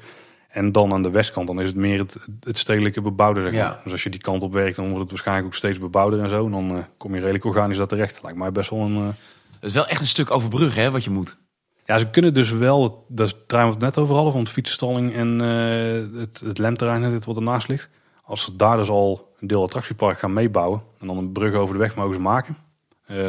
En 0.48 0.72
dan 0.72 0.92
aan 0.92 1.02
de 1.02 1.10
westkant, 1.10 1.46
dan 1.46 1.60
is 1.60 1.66
het 1.66 1.76
meer 1.76 1.98
het, 1.98 2.16
het 2.40 2.58
stedelijke 2.58 3.00
bebouwde. 3.00 3.40
Zeg 3.40 3.52
maar. 3.52 3.80
Dus 3.82 3.92
als 3.92 4.02
je 4.02 4.10
die 4.10 4.20
kant 4.20 4.42
op 4.42 4.52
werkt, 4.52 4.76
dan 4.76 4.84
wordt 4.84 5.00
het 5.00 5.10
waarschijnlijk 5.10 5.46
ook 5.46 5.54
steeds 5.54 5.78
bebouwder 5.78 6.20
en 6.20 6.28
zo. 6.28 6.44
En 6.44 6.50
dan 6.50 6.76
uh, 6.76 6.82
kom 6.96 7.14
je 7.14 7.20
redelijk 7.20 7.44
organisch 7.44 7.76
daar 7.78 7.86
terecht. 7.86 8.22
Lijkt 8.22 8.38
mij 8.38 8.52
best 8.52 8.70
wel 8.70 8.80
een... 8.80 8.96
Uh... 8.96 9.06
Het 9.06 9.68
is 9.68 9.72
wel 9.72 9.86
echt 9.86 10.00
een 10.00 10.06
stuk 10.06 10.30
overbruggen, 10.30 10.82
hè, 10.82 10.90
wat 10.90 11.04
je 11.04 11.10
moet. 11.10 11.36
Ja, 11.84 11.98
ze 11.98 12.10
kunnen 12.10 12.34
dus 12.34 12.50
wel, 12.50 13.04
dat 13.08 13.26
is 13.26 13.32
het 13.32 13.48
terrein 13.48 13.70
wat 13.70 13.78
net 13.78 13.98
over 13.98 14.14
hadden, 14.14 14.32
van 14.32 14.44
de 14.44 14.50
fietsstalling 14.50 15.12
en 15.12 15.40
uh, 15.40 16.20
het, 16.20 16.40
het 16.40 16.58
lemterrein, 16.58 17.10
dit 17.10 17.24
wat 17.24 17.36
ernaast 17.36 17.68
ligt. 17.68 17.88
Als 18.24 18.42
ze 18.42 18.56
daar 18.56 18.76
dus 18.76 18.88
al 18.88 19.34
een 19.40 19.46
deel 19.46 19.62
attractiepark 19.62 20.18
gaan 20.18 20.32
meebouwen 20.32 20.82
en 21.00 21.06
dan 21.06 21.16
een 21.18 21.32
brug 21.32 21.54
over 21.54 21.74
de 21.74 21.80
weg 21.80 21.94
mogen 21.94 22.14
ze 22.14 22.20
maken, 22.20 22.56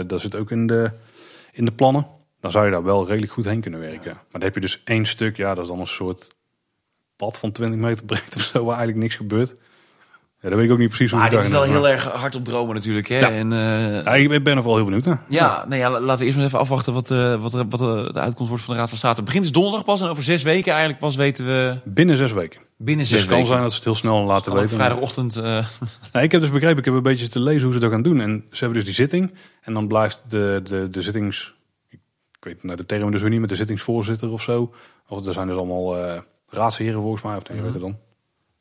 dat 0.07 0.21
zit 0.21 0.35
ook 0.35 0.51
in 0.51 0.67
de, 0.67 0.91
in 1.51 1.65
de 1.65 1.71
plannen. 1.71 2.07
Dan 2.39 2.51
zou 2.51 2.65
je 2.65 2.71
daar 2.71 2.83
wel 2.83 3.07
redelijk 3.07 3.31
goed 3.31 3.45
heen 3.45 3.61
kunnen 3.61 3.79
werken. 3.79 4.13
Maar 4.13 4.25
dan 4.31 4.41
heb 4.41 4.53
je 4.53 4.61
dus 4.61 4.81
één 4.83 5.05
stuk, 5.05 5.37
ja, 5.37 5.53
dat 5.53 5.63
is 5.63 5.69
dan 5.69 5.79
een 5.79 5.87
soort 5.87 6.35
pad 7.15 7.39
van 7.39 7.51
20 7.51 7.79
meter 7.79 8.05
breed 8.05 8.35
of 8.35 8.41
zo, 8.41 8.65
waar 8.65 8.77
eigenlijk 8.77 9.03
niks 9.03 9.15
gebeurt. 9.15 9.59
Ja, 10.41 10.49
dat 10.49 10.57
weet 10.57 10.67
ik 10.67 10.73
ook 10.73 10.79
niet 10.79 10.87
precies 10.87 11.11
hoe 11.11 11.19
maar 11.19 11.31
het 11.31 11.45
is 11.45 11.51
wel 11.51 11.63
heel 11.63 11.87
erg 11.87 12.03
hard 12.03 12.35
op 12.35 12.45
dromen 12.45 12.75
natuurlijk. 12.75 13.07
Hè? 13.07 13.19
Ja. 13.19 13.31
En, 13.31 13.51
uh, 13.51 14.03
ja, 14.03 14.15
ik 14.15 14.43
ben 14.43 14.57
er 14.57 14.63
wel 14.63 14.75
heel 14.75 14.85
benieuwd 14.85 15.05
naar. 15.05 15.23
Ja, 15.27 15.65
Nee, 15.67 15.79
ja, 15.79 15.99
laten 15.99 16.17
we 16.17 16.25
eerst 16.25 16.37
maar 16.37 16.45
even 16.45 16.59
afwachten 16.59 16.93
wat, 16.93 17.11
uh, 17.11 17.41
wat, 17.41 17.51
wat 17.51 17.79
de 18.13 18.19
uitkomst 18.19 18.49
wordt 18.49 18.63
van 18.63 18.73
de 18.73 18.79
Raad 18.79 18.89
van 18.89 18.97
State. 18.97 19.15
Het 19.15 19.25
begint 19.25 19.43
dus 19.43 19.51
donderdag 19.51 19.83
pas 19.83 20.01
en 20.01 20.07
over 20.07 20.23
zes 20.23 20.43
weken 20.43 20.71
eigenlijk 20.71 20.99
pas 20.99 21.15
weten 21.15 21.45
we... 21.45 21.77
Binnen 21.83 22.17
zes 22.17 22.31
weken. 22.31 22.61
Binnen 22.77 23.05
zes 23.05 23.19
dus 23.19 23.27
weken. 23.27 23.37
kan 23.37 23.51
zijn 23.51 23.61
dat 23.61 23.69
ze 23.71 23.75
het 23.75 23.85
heel 23.85 23.95
snel 23.95 24.23
laten 24.23 24.53
weten. 24.53 24.69
Vrijdagochtend... 24.69 25.35
Nee, 26.13 26.23
ik 26.23 26.31
heb 26.31 26.41
dus 26.41 26.49
begrepen, 26.49 26.77
ik 26.77 26.85
heb 26.85 26.93
een 26.93 27.01
beetje 27.01 27.27
te 27.27 27.41
lezen 27.41 27.63
hoe 27.63 27.73
ze 27.73 27.79
dat 27.79 27.91
gaan 27.91 28.03
doen. 28.03 28.21
En 28.21 28.45
ze 28.51 28.59
hebben 28.59 28.77
dus 28.77 28.85
die 28.85 28.95
zitting. 28.95 29.33
En 29.61 29.73
dan 29.73 29.87
blijft 29.87 30.23
de, 30.27 30.61
de, 30.63 30.89
de 30.89 31.01
zittings... 31.01 31.53
Ik 31.89 31.99
weet 32.39 32.63
nou, 32.63 32.77
de 32.77 32.85
term 32.85 33.11
dus 33.11 33.21
weer 33.21 33.29
niet, 33.29 33.39
met 33.39 33.49
de 33.49 33.55
zittingsvoorzitter 33.55 34.31
of 34.31 34.41
zo. 34.41 34.73
Of 35.07 35.25
er 35.25 35.33
zijn 35.33 35.47
dus 35.47 35.57
allemaal 35.57 35.97
raadsheren 36.49 37.01
volgens 37.01 37.21
mij, 37.21 37.35
of 37.35 37.47
nee, 37.47 37.57
-hmm. 37.57 37.65
weet 37.65 37.73
het 37.73 37.83
dan 37.83 37.97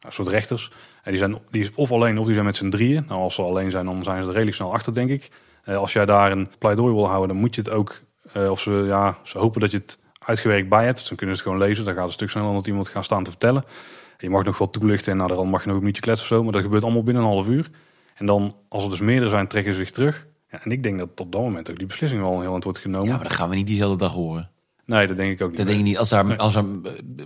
een 0.01 0.13
soort 0.13 0.29
rechters. 0.29 0.71
En 1.03 1.11
die 1.11 1.19
zijn 1.19 1.39
die 1.51 1.63
is 1.63 1.71
of 1.75 1.93
alleen 1.93 2.19
of 2.19 2.25
die 2.25 2.35
zijn 2.35 2.47
met 2.47 2.57
z'n 2.57 2.69
drieën. 2.69 3.05
Nou, 3.09 3.21
als 3.21 3.35
ze 3.35 3.43
alleen 3.43 3.71
zijn, 3.71 3.85
dan 3.85 4.05
zijn 4.05 4.21
ze 4.21 4.27
er 4.27 4.33
redelijk 4.33 4.57
snel 4.57 4.73
achter, 4.73 4.95
denk 4.95 5.11
ik. 5.11 5.31
Uh, 5.65 5.77
als 5.77 5.93
jij 5.93 6.07
daar 6.07 6.33
een 6.33 6.51
pleidooi 6.59 6.95
wil 6.95 7.07
houden, 7.07 7.29
dan 7.29 7.37
moet 7.37 7.55
je 7.55 7.61
het 7.61 7.71
ook. 7.71 8.01
Uh, 8.37 8.51
of 8.51 8.61
ze, 8.61 8.71
ja, 8.71 9.19
ze 9.23 9.39
hopen 9.39 9.61
dat 9.61 9.71
je 9.71 9.77
het 9.77 9.99
uitgewerkt 10.19 10.69
bij 10.69 10.85
hebt. 10.85 10.99
Dus 10.99 11.09
dan 11.09 11.17
kunnen 11.17 11.37
ze 11.37 11.43
het 11.43 11.53
gewoon 11.53 11.69
lezen. 11.69 11.85
Dan 11.85 11.95
gaat 11.95 12.03
het 12.03 12.13
een 12.13 12.19
stuk 12.19 12.31
sneller 12.31 12.49
dan 12.49 12.57
dat 12.57 12.67
iemand 12.67 12.89
gaat 12.89 13.05
staan 13.05 13.25
te 13.25 13.31
vertellen. 13.31 13.63
En 13.63 14.27
je 14.27 14.31
mag 14.31 14.45
nog 14.45 14.59
wel 14.59 14.71
toelichten 14.71 15.13
en 15.13 15.19
nou, 15.19 15.35
dan 15.35 15.49
mag 15.49 15.63
je 15.63 15.69
nog 15.69 15.79
een 15.79 15.85
beetje 15.85 16.03
kletsen 16.03 16.27
of 16.29 16.37
zo. 16.37 16.43
Maar 16.43 16.53
dat 16.53 16.63
gebeurt 16.63 16.83
allemaal 16.83 17.03
binnen 17.03 17.23
een 17.23 17.29
half 17.29 17.47
uur. 17.47 17.69
En 18.15 18.27
dan, 18.27 18.57
als 18.69 18.85
er 18.85 18.91
dus 18.91 19.01
meerdere 19.01 19.31
zijn, 19.31 19.49
trekken 19.49 19.73
ze 19.73 19.79
zich 19.79 19.91
terug. 19.91 20.27
Ja, 20.51 20.63
en 20.63 20.71
ik 20.71 20.83
denk 20.83 20.99
dat 20.99 21.09
op 21.21 21.33
dat 21.33 21.41
moment 21.41 21.71
ook 21.71 21.79
die 21.79 21.87
beslissing 21.87 22.21
wel 22.21 22.41
heel 22.41 22.55
aan 22.55 22.61
wordt 22.61 22.79
genomen. 22.79 23.07
Ja, 23.07 23.15
maar 23.15 23.29
dan 23.29 23.37
gaan 23.37 23.49
we 23.49 23.55
niet 23.55 23.67
diezelfde 23.67 23.97
dag 23.97 24.13
horen. 24.13 24.51
Nee, 24.85 25.07
dat 25.07 25.17
denk 25.17 25.33
ik 25.33 25.41
ook 25.43 25.49
niet. 25.49 25.57
Dat 25.57 25.67
denk 25.67 25.79
ik 25.79 25.85
niet. 25.85 25.99
Als 25.99 26.09
daar, 26.09 26.37
als 26.37 26.55
er 26.55 26.65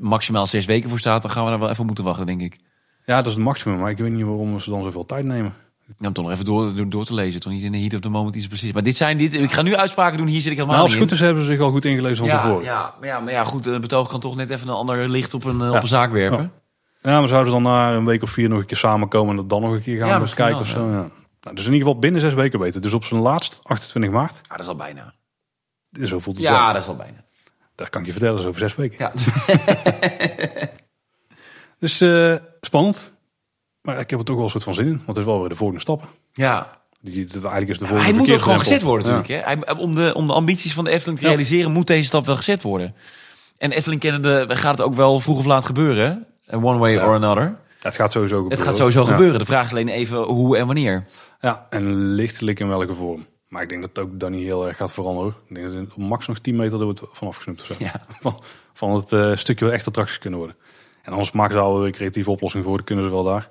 maximaal 0.01 0.47
zes 0.47 0.65
weken 0.65 0.91
voor 0.91 0.99
staat, 0.99 1.23
dan 1.23 1.31
gaan 1.31 1.45
we 1.45 1.51
daar 1.51 1.59
wel 1.59 1.71
even 1.71 1.87
moeten 1.87 2.05
wachten, 2.05 2.27
denk 2.27 2.41
ik. 2.41 2.59
Ja, 3.05 3.17
dat 3.17 3.27
is 3.27 3.33
het 3.33 3.43
maximum. 3.43 3.79
Maar 3.79 3.91
ik 3.91 3.99
weet 3.99 4.13
niet 4.13 4.25
waarom 4.25 4.61
ze 4.61 4.71
dan 4.71 4.83
zoveel 4.83 5.05
tijd 5.05 5.25
nemen. 5.25 5.55
Ja, 5.99 6.07
om 6.07 6.13
toch 6.13 6.25
nog 6.25 6.33
even 6.33 6.45
door, 6.45 6.89
door, 6.89 7.05
te 7.05 7.15
lezen. 7.15 7.41
Toch 7.41 7.53
niet 7.53 7.63
in 7.63 7.73
de 7.73 7.79
heat 7.79 7.95
of 7.95 8.01
the 8.01 8.09
moment 8.09 8.35
iets 8.35 8.47
precies. 8.47 8.73
Maar 8.73 8.83
dit 8.83 8.97
zijn 8.97 9.19
dit. 9.19 9.35
Ik 9.35 9.53
ga 9.53 9.63
nu 9.63 9.77
uitspraken 9.77 10.19
doen. 10.19 10.27
Hier 10.27 10.41
zit 10.41 10.51
ik 10.51 10.57
helemaal 10.57 10.77
nou, 10.77 10.89
als 10.89 10.99
goed 10.99 11.11
is, 11.11 11.21
hebben 11.21 11.43
ze 11.43 11.49
zich 11.49 11.61
al 11.61 11.71
goed 11.71 11.85
ingelezen 11.85 12.17
van 12.17 12.27
ja, 12.27 12.43
tevoren. 12.43 12.65
Ja, 12.65 12.95
maar 13.01 13.09
ja, 13.09 13.21
maar 13.21 13.33
ja, 13.33 13.45
goed. 13.45 13.65
Het 13.65 13.81
betoog 13.81 14.09
kan 14.09 14.21
toch 14.21 14.37
net 14.37 14.51
even 14.51 14.69
een 14.69 14.75
ander 14.75 15.09
licht 15.09 15.35
op 15.35 15.45
een, 15.45 15.59
ja. 15.59 15.71
op 15.71 15.83
een 15.83 15.89
zaak 15.89 16.11
werpen. 16.11 16.53
Ja. 17.03 17.11
ja, 17.11 17.19
maar 17.19 17.29
zouden 17.29 17.53
ze 17.53 17.61
dan 17.61 17.73
na 17.73 17.93
een 17.93 18.05
week 18.05 18.23
of 18.23 18.31
vier 18.31 18.49
nog 18.49 18.59
een 18.59 18.67
keer 18.67 18.77
samenkomen 18.77 19.31
en 19.31 19.37
dat 19.37 19.49
dan 19.49 19.63
nog 19.63 19.73
een 19.73 19.83
keer 19.83 19.99
gaan 19.99 20.21
ja, 20.21 20.35
kijken 20.35 20.61
of 20.61 20.69
zo. 20.69 20.91
Ja. 20.91 21.11
Nou, 21.41 21.57
dus 21.57 21.67
in 21.67 21.73
ieder 21.73 21.87
geval 21.87 21.99
binnen 21.99 22.21
zes 22.21 22.35
weken 22.35 22.59
weten. 22.59 22.83
Dus 22.83 22.93
op 22.93 23.05
zijn 23.05 23.21
laatst, 23.21 23.61
28 23.63 24.13
maart. 24.13 24.41
Ja, 24.43 24.57
dat 24.57 24.61
is 24.61 24.67
al 24.67 24.77
bijna. 24.77 25.15
Zo 26.03 26.19
voelt 26.19 26.37
het 26.37 26.47
Ja, 26.47 26.73
dat 26.73 26.83
is 26.83 26.89
al 26.89 26.97
bijna. 26.97 27.25
Dat 27.75 27.91
kan 27.91 28.01
ik 28.01 28.07
je 28.07 28.13
vertellen, 28.13 28.37
dat 28.37 28.45
is 28.45 28.51
over 28.51 28.61
zes 28.61 28.75
weken. 28.75 28.97
Ja. 28.99 29.13
dus 31.79 32.03
uh, 32.03 32.37
spannend. 32.65 33.13
Maar 33.81 33.99
ik 33.99 34.11
heb 34.11 34.19
er 34.19 34.25
toch 34.25 34.37
wel 34.37 34.45
een 34.45 34.51
soort 34.51 34.65
van 34.65 34.75
zin 34.75 34.87
in. 34.87 34.93
Want 34.93 35.07
het 35.07 35.17
is 35.17 35.25
wel 35.25 35.41
weer 35.41 35.49
de 35.49 35.55
volgende 35.55 35.81
stappen. 35.81 36.09
Ja. 36.33 36.83
Die, 37.01 37.27
eigenlijk 37.31 37.69
is 37.69 37.79
de 37.79 37.87
volgende 37.87 38.11
Hij 38.11 38.13
moet 38.19 38.31
ook 38.31 38.41
gewoon 38.41 38.59
gezet 38.59 38.83
worden 38.83 39.07
natuurlijk. 39.07 39.47
Hè? 39.47 39.55
Hij, 39.55 39.77
om, 39.77 39.95
de, 39.95 40.15
om 40.15 40.27
de 40.27 40.33
ambities 40.33 40.75
van 40.75 40.85
de 40.85 40.91
Efteling 40.91 41.19
te 41.19 41.27
realiseren... 41.27 41.73
moet 41.73 41.87
deze 41.87 42.05
stap 42.05 42.27
wel 42.27 42.37
gezet 42.37 42.63
worden. 42.63 42.95
En 43.59 43.73
Efteling 43.73 44.01
kennende 44.01 44.47
gaat 44.49 44.79
het 44.79 44.87
ook 44.87 44.95
wel 44.95 45.21
vroeg 45.21 45.39
of 45.39 45.45
laat 45.45 45.65
gebeuren. 45.65 46.27
One 46.51 46.79
way 46.79 46.97
or 46.97 47.15
another. 47.15 47.57
Het 47.81 47.95
gaat 47.95 48.13
sowieso 48.13 48.35
gebeuren. 48.37 48.59
Het 48.59 48.67
gaat 48.67 48.77
sowieso 48.77 49.05
gebeuren. 49.05 49.39
De 49.39 49.45
vraag 49.45 49.65
is 49.65 49.71
alleen 49.71 49.89
even 49.89 50.23
hoe 50.23 50.57
en 50.57 50.67
wanneer. 50.67 51.07
Ja, 51.41 51.67
en 51.71 51.95
lichtelijk 52.15 52.61
in 52.61 52.69
welke 52.69 52.95
vorm. 52.95 53.27
Maar 53.49 53.63
ik 53.63 53.69
denk 53.69 53.81
dat 53.81 53.91
het 53.97 54.05
ook 54.05 54.21
dan 54.21 54.31
niet 54.31 54.43
heel 54.43 54.67
erg 54.67 54.77
gaat 54.77 54.93
veranderen. 54.93 55.35
Ik 55.49 55.55
denk 55.55 55.73
dat 55.73 55.75
het 55.75 55.97
max 55.97 56.27
nog 56.27 56.39
10 56.39 56.57
meter 56.57 56.79
er 56.79 56.85
wordt 56.85 57.03
vanaf 57.13 57.37
gesnoept. 57.37 57.61
Of 57.61 57.67
zo. 57.67 57.75
Ja. 57.79 57.93
Van, 58.21 58.43
van 58.75 58.95
het 58.95 59.13
uh, 59.13 59.37
stukje 59.37 59.65
wel 59.65 59.75
echt 59.75 59.87
attracties 59.87 60.19
kunnen 60.19 60.39
worden. 60.39 60.57
En 61.05 61.13
anders 61.13 61.33
maken 61.33 61.55
ze 61.55 61.61
al 61.61 61.87
een 61.87 61.93
creatieve 61.93 62.31
oplossing 62.31 62.65
voor. 62.65 62.77
Dan 62.77 62.85
kunnen 62.85 63.05
ze 63.05 63.11
wel 63.11 63.25
daar. 63.25 63.49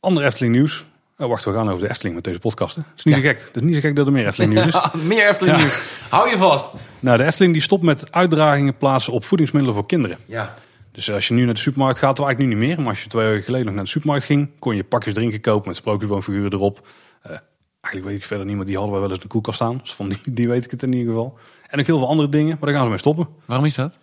Ander 0.00 0.24
Efteling 0.24 0.54
nieuws. 0.54 0.84
Oh, 1.18 1.28
wacht, 1.28 1.44
we 1.44 1.52
gaan 1.52 1.68
over 1.68 1.82
de 1.82 1.88
Efteling 1.88 2.14
met 2.14 2.24
deze 2.24 2.38
podcast. 2.38 2.76
Het 2.76 2.84
is 2.96 3.04
niet 3.04 3.14
zo 3.14 3.20
gek. 3.20 3.42
Het 3.42 3.56
is 3.56 3.62
niet 3.62 3.74
zo 3.74 3.80
gek 3.80 3.96
dat 3.96 4.06
er 4.06 4.12
meer 4.12 4.26
Efteling 4.26 4.52
nieuws 4.52 4.66
is. 4.66 4.92
meer 5.02 5.28
Efteling 5.28 5.56
nieuws. 5.56 5.82
Hou 6.08 6.30
je 6.30 6.36
vast. 6.36 6.74
Nou, 7.00 7.18
de 7.18 7.24
Efteling 7.24 7.52
die 7.52 7.62
stopt 7.62 7.82
met 7.82 8.12
uitdragingen 8.12 8.76
plaatsen 8.76 9.12
op 9.12 9.24
voedingsmiddelen 9.24 9.76
voor 9.76 9.86
kinderen. 9.86 10.18
Ja. 10.26 10.54
Dus 10.92 11.10
als 11.10 11.28
je 11.28 11.34
nu 11.34 11.44
naar 11.44 11.54
de 11.54 11.60
supermarkt 11.60 11.98
gaat, 11.98 12.18
waar 12.18 12.30
ik 12.30 12.38
nu 12.38 12.46
niet 12.46 12.56
meer. 12.56 12.76
Maar 12.76 12.88
als 12.88 13.02
je 13.02 13.08
twee 13.08 13.26
weken 13.26 13.44
geleden 13.44 13.66
nog 13.66 13.74
naar 13.74 13.84
de 13.84 13.90
supermarkt 13.90 14.24
ging, 14.24 14.50
kon 14.58 14.76
je 14.76 14.84
pakjes 14.84 15.14
drinken 15.14 15.40
kopen 15.40 15.68
met 15.68 15.76
sprookjesboomfiguren 15.76 16.52
erop. 16.52 16.86
Uh, 17.26 17.36
eigenlijk 17.80 18.04
weet 18.04 18.22
ik 18.22 18.24
verder 18.24 18.46
niet, 18.46 18.56
maar 18.56 18.66
die 18.66 18.76
hadden 18.76 18.94
we 18.94 19.00
wel 19.00 19.08
eens 19.08 19.18
in 19.18 19.24
de 19.24 19.30
koelkast 19.32 19.56
staan. 19.56 19.78
Dus 19.78 19.94
van 19.94 20.08
die, 20.08 20.18
die 20.32 20.48
weet 20.48 20.64
ik 20.64 20.70
het 20.70 20.82
in 20.82 20.92
ieder 20.92 21.12
geval. 21.12 21.38
En 21.66 21.80
ook 21.80 21.86
heel 21.86 21.98
veel 21.98 22.08
andere 22.08 22.28
dingen, 22.28 22.56
maar 22.60 22.68
daar 22.68 22.74
gaan 22.74 22.82
ze 22.82 22.88
mee 22.88 22.98
stoppen. 22.98 23.28
Waarom 23.44 23.66
is 23.66 23.74
dat? 23.74 23.98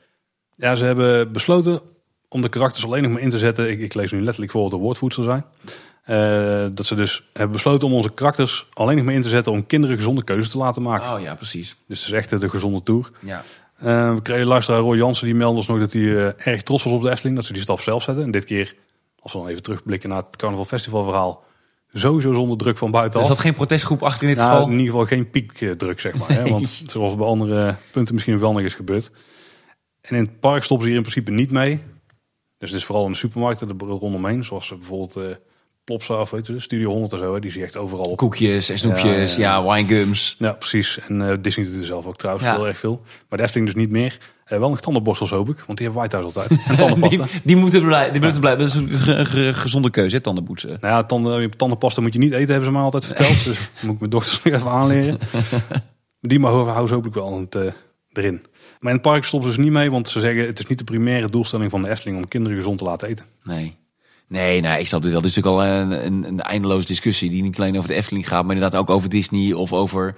Ja, 0.55 0.75
ze 0.75 0.85
hebben 0.85 1.31
besloten 1.31 1.81
om 2.29 2.41
de 2.41 2.49
karakters 2.49 2.85
alleen 2.85 3.03
nog 3.03 3.11
maar 3.11 3.21
in 3.21 3.29
te 3.29 3.37
zetten. 3.37 3.69
Ik, 3.69 3.79
ik 3.79 3.93
lees 3.93 4.11
nu 4.11 4.21
letterlijk 4.21 4.51
voor 4.51 4.61
wat 4.61 4.71
de 4.71 4.77
woordvoedsel 4.77 5.23
zijn. 5.23 5.45
Uh, 6.09 6.65
dat 6.73 6.85
ze 6.85 6.95
dus 6.95 7.23
hebben 7.33 7.51
besloten 7.51 7.87
om 7.87 7.93
onze 7.93 8.13
karakters 8.13 8.67
alleen 8.73 8.95
nog 8.95 9.05
maar 9.05 9.13
in 9.13 9.21
te 9.21 9.29
zetten 9.29 9.51
om 9.51 9.65
kinderen 9.65 9.97
gezonde 9.97 10.23
keuzes 10.23 10.51
te 10.51 10.57
laten 10.57 10.81
maken. 10.81 11.13
Oh 11.13 11.21
ja, 11.21 11.35
precies. 11.35 11.75
Dus 11.87 11.99
het 11.99 12.07
is 12.07 12.13
echt 12.13 12.39
de 12.41 12.49
gezonde 12.49 12.81
tour. 12.83 13.11
Ja. 13.19 13.43
Uh, 13.83 14.13
we 14.13 14.21
kregen 14.21 14.45
luisteraar 14.45 14.79
Roy 14.79 14.97
Jansen, 14.97 15.25
die 15.25 15.35
meldde 15.35 15.57
ons 15.57 15.67
nog 15.67 15.79
dat 15.79 15.93
hij 15.93 16.01
uh, 16.01 16.47
erg 16.47 16.63
trots 16.63 16.83
was 16.83 16.93
op 16.93 17.01
de 17.01 17.11
Efteling. 17.11 17.35
Dat 17.35 17.45
ze 17.45 17.53
die 17.53 17.61
stap 17.61 17.81
zelf 17.81 18.03
zetten. 18.03 18.23
En 18.23 18.31
dit 18.31 18.43
keer, 18.43 18.75
als 19.19 19.33
we 19.33 19.39
dan 19.39 19.47
even 19.47 19.63
terugblikken 19.63 20.09
naar 20.09 20.17
het 20.17 20.35
Carnaval 20.35 20.65
Festival 20.65 21.03
verhaal. 21.03 21.43
Sowieso 21.93 22.33
zonder 22.33 22.57
druk 22.57 22.77
van 22.77 22.91
buitenaf. 22.91 23.21
Is 23.23 23.29
dat 23.29 23.39
geen 23.39 23.53
protestgroep 23.53 24.03
achter 24.03 24.23
in 24.23 24.29
dit 24.29 24.37
nou, 24.37 24.49
geval? 24.49 24.65
In 24.65 24.71
ieder 24.71 24.91
geval 24.91 25.05
geen 25.05 25.29
piekdruk, 25.29 25.99
zeg 25.99 26.17
maar. 26.17 26.29
Hè? 26.29 26.49
Want 26.49 26.83
zoals 26.87 27.15
bij 27.15 27.25
andere 27.25 27.75
punten 27.91 28.13
misschien 28.13 28.39
wel 28.39 28.51
nog 28.51 28.61
is 28.61 28.75
gebeurd. 28.75 29.11
En 30.01 30.15
in 30.15 30.23
het 30.23 30.39
park 30.39 30.63
stoppen 30.63 30.85
ze 30.85 30.91
hier 30.91 31.03
in 31.03 31.09
principe 31.09 31.31
niet 31.31 31.51
mee. 31.51 31.83
Dus 32.57 32.69
het 32.69 32.79
is 32.79 32.85
vooral 32.85 33.05
in 33.05 33.11
de 33.11 33.17
supermarkten 33.17 33.69
er 33.69 33.85
rondomheen. 33.85 34.43
Zoals 34.43 34.69
bijvoorbeeld 34.69 35.17
uh, 35.17 35.35
Plopsa 35.83 36.21
of 36.21 36.29
weet 36.29 36.47
je, 36.47 36.59
Studio 36.59 36.89
100 36.89 37.13
en 37.13 37.19
zo. 37.19 37.39
Die 37.39 37.51
zie 37.51 37.59
je 37.59 37.65
echt 37.65 37.77
overal 37.77 38.05
op. 38.05 38.17
Koekjes 38.17 38.69
en 38.69 38.77
snoepjes, 38.77 39.35
ja, 39.35 39.55
ja, 39.55 39.73
winegums. 39.73 40.35
Ja, 40.39 40.51
precies. 40.51 40.99
En 40.99 41.21
uh, 41.21 41.33
Disney 41.41 41.65
doet 41.65 41.79
er 41.79 41.85
zelf 41.85 42.05
ook 42.05 42.17
trouwens 42.17 42.45
heel 42.45 42.67
erg 42.67 42.77
veel. 42.77 43.01
Maar 43.29 43.37
de 43.37 43.43
Efteling 43.43 43.67
dus 43.73 43.81
niet 43.81 43.91
meer. 43.91 44.17
Uh, 44.47 44.59
wel 44.59 44.69
nog 44.69 44.81
tandenborstels 44.81 45.29
hoop 45.29 45.49
ik, 45.49 45.57
want 45.65 45.77
die 45.77 45.87
hebben 45.87 46.09
wij 46.09 46.09
thuis 46.09 46.23
altijd. 46.23 46.49
En 46.67 46.77
tandenpasta. 46.77 47.23
die, 47.23 47.41
die, 47.43 47.55
moeten 47.55 47.85
blij, 47.85 48.11
die 48.11 48.21
moeten 48.21 48.39
blijven. 48.39 48.65
Dat 48.65 48.75
is 48.75 49.03
een 49.03 49.55
gezonde 49.55 49.89
keuze, 49.89 50.15
hè, 50.15 50.21
tandenboetsen. 50.21 50.69
Nou 50.69 50.93
ja, 50.93 51.03
tanden, 51.03 51.57
tandenpasta 51.57 52.01
moet 52.01 52.13
je 52.13 52.19
niet 52.19 52.33
eten, 52.33 52.47
hebben 52.47 52.65
ze 52.65 52.71
mij 52.71 52.81
altijd 52.81 53.05
verteld. 53.05 53.43
dus 53.43 53.69
moet 53.81 53.93
ik 53.93 53.99
mijn 53.99 54.11
dochters 54.11 54.43
nog 54.43 54.53
even 54.53 54.69
aanleren. 54.69 55.19
die 56.21 56.39
maar 56.39 56.51
houden 56.51 56.87
ze 56.87 56.93
hopelijk 56.93 57.15
wel 57.15 57.39
het, 57.39 57.55
uh, 57.55 57.71
erin. 58.13 58.45
Maar 58.85 58.93
in 58.93 58.99
het 58.99 59.09
park 59.09 59.23
stoppen 59.23 59.51
ze 59.51 59.55
dus 59.55 59.65
niet 59.65 59.73
mee, 59.73 59.91
want 59.91 60.09
ze 60.09 60.19
zeggen 60.19 60.45
het 60.45 60.59
is 60.59 60.67
niet 60.67 60.77
de 60.77 60.83
primaire 60.83 61.29
doelstelling 61.29 61.71
van 61.71 61.81
de 61.81 61.89
Efteling 61.89 62.17
om 62.17 62.27
kinderen 62.27 62.57
gezond 62.57 62.77
te 62.77 62.83
laten 62.83 63.07
eten. 63.07 63.25
Nee. 63.43 63.75
Nee, 64.27 64.61
nou, 64.61 64.79
ik 64.79 64.87
snap 64.87 65.01
dit 65.01 65.11
wel. 65.11 65.21
Het 65.21 65.29
is 65.29 65.35
natuurlijk 65.35 65.63
al 65.63 65.71
een, 65.71 66.05
een, 66.05 66.23
een 66.23 66.41
eindeloze 66.41 66.87
discussie 66.87 67.29
die 67.29 67.41
niet 67.41 67.59
alleen 67.59 67.77
over 67.77 67.89
de 67.89 67.95
Efteling 67.95 68.27
gaat, 68.27 68.45
maar 68.45 68.55
inderdaad 68.55 68.81
ook 68.81 68.89
over 68.89 69.09
Disney 69.09 69.53
of 69.53 69.73
over 69.73 70.15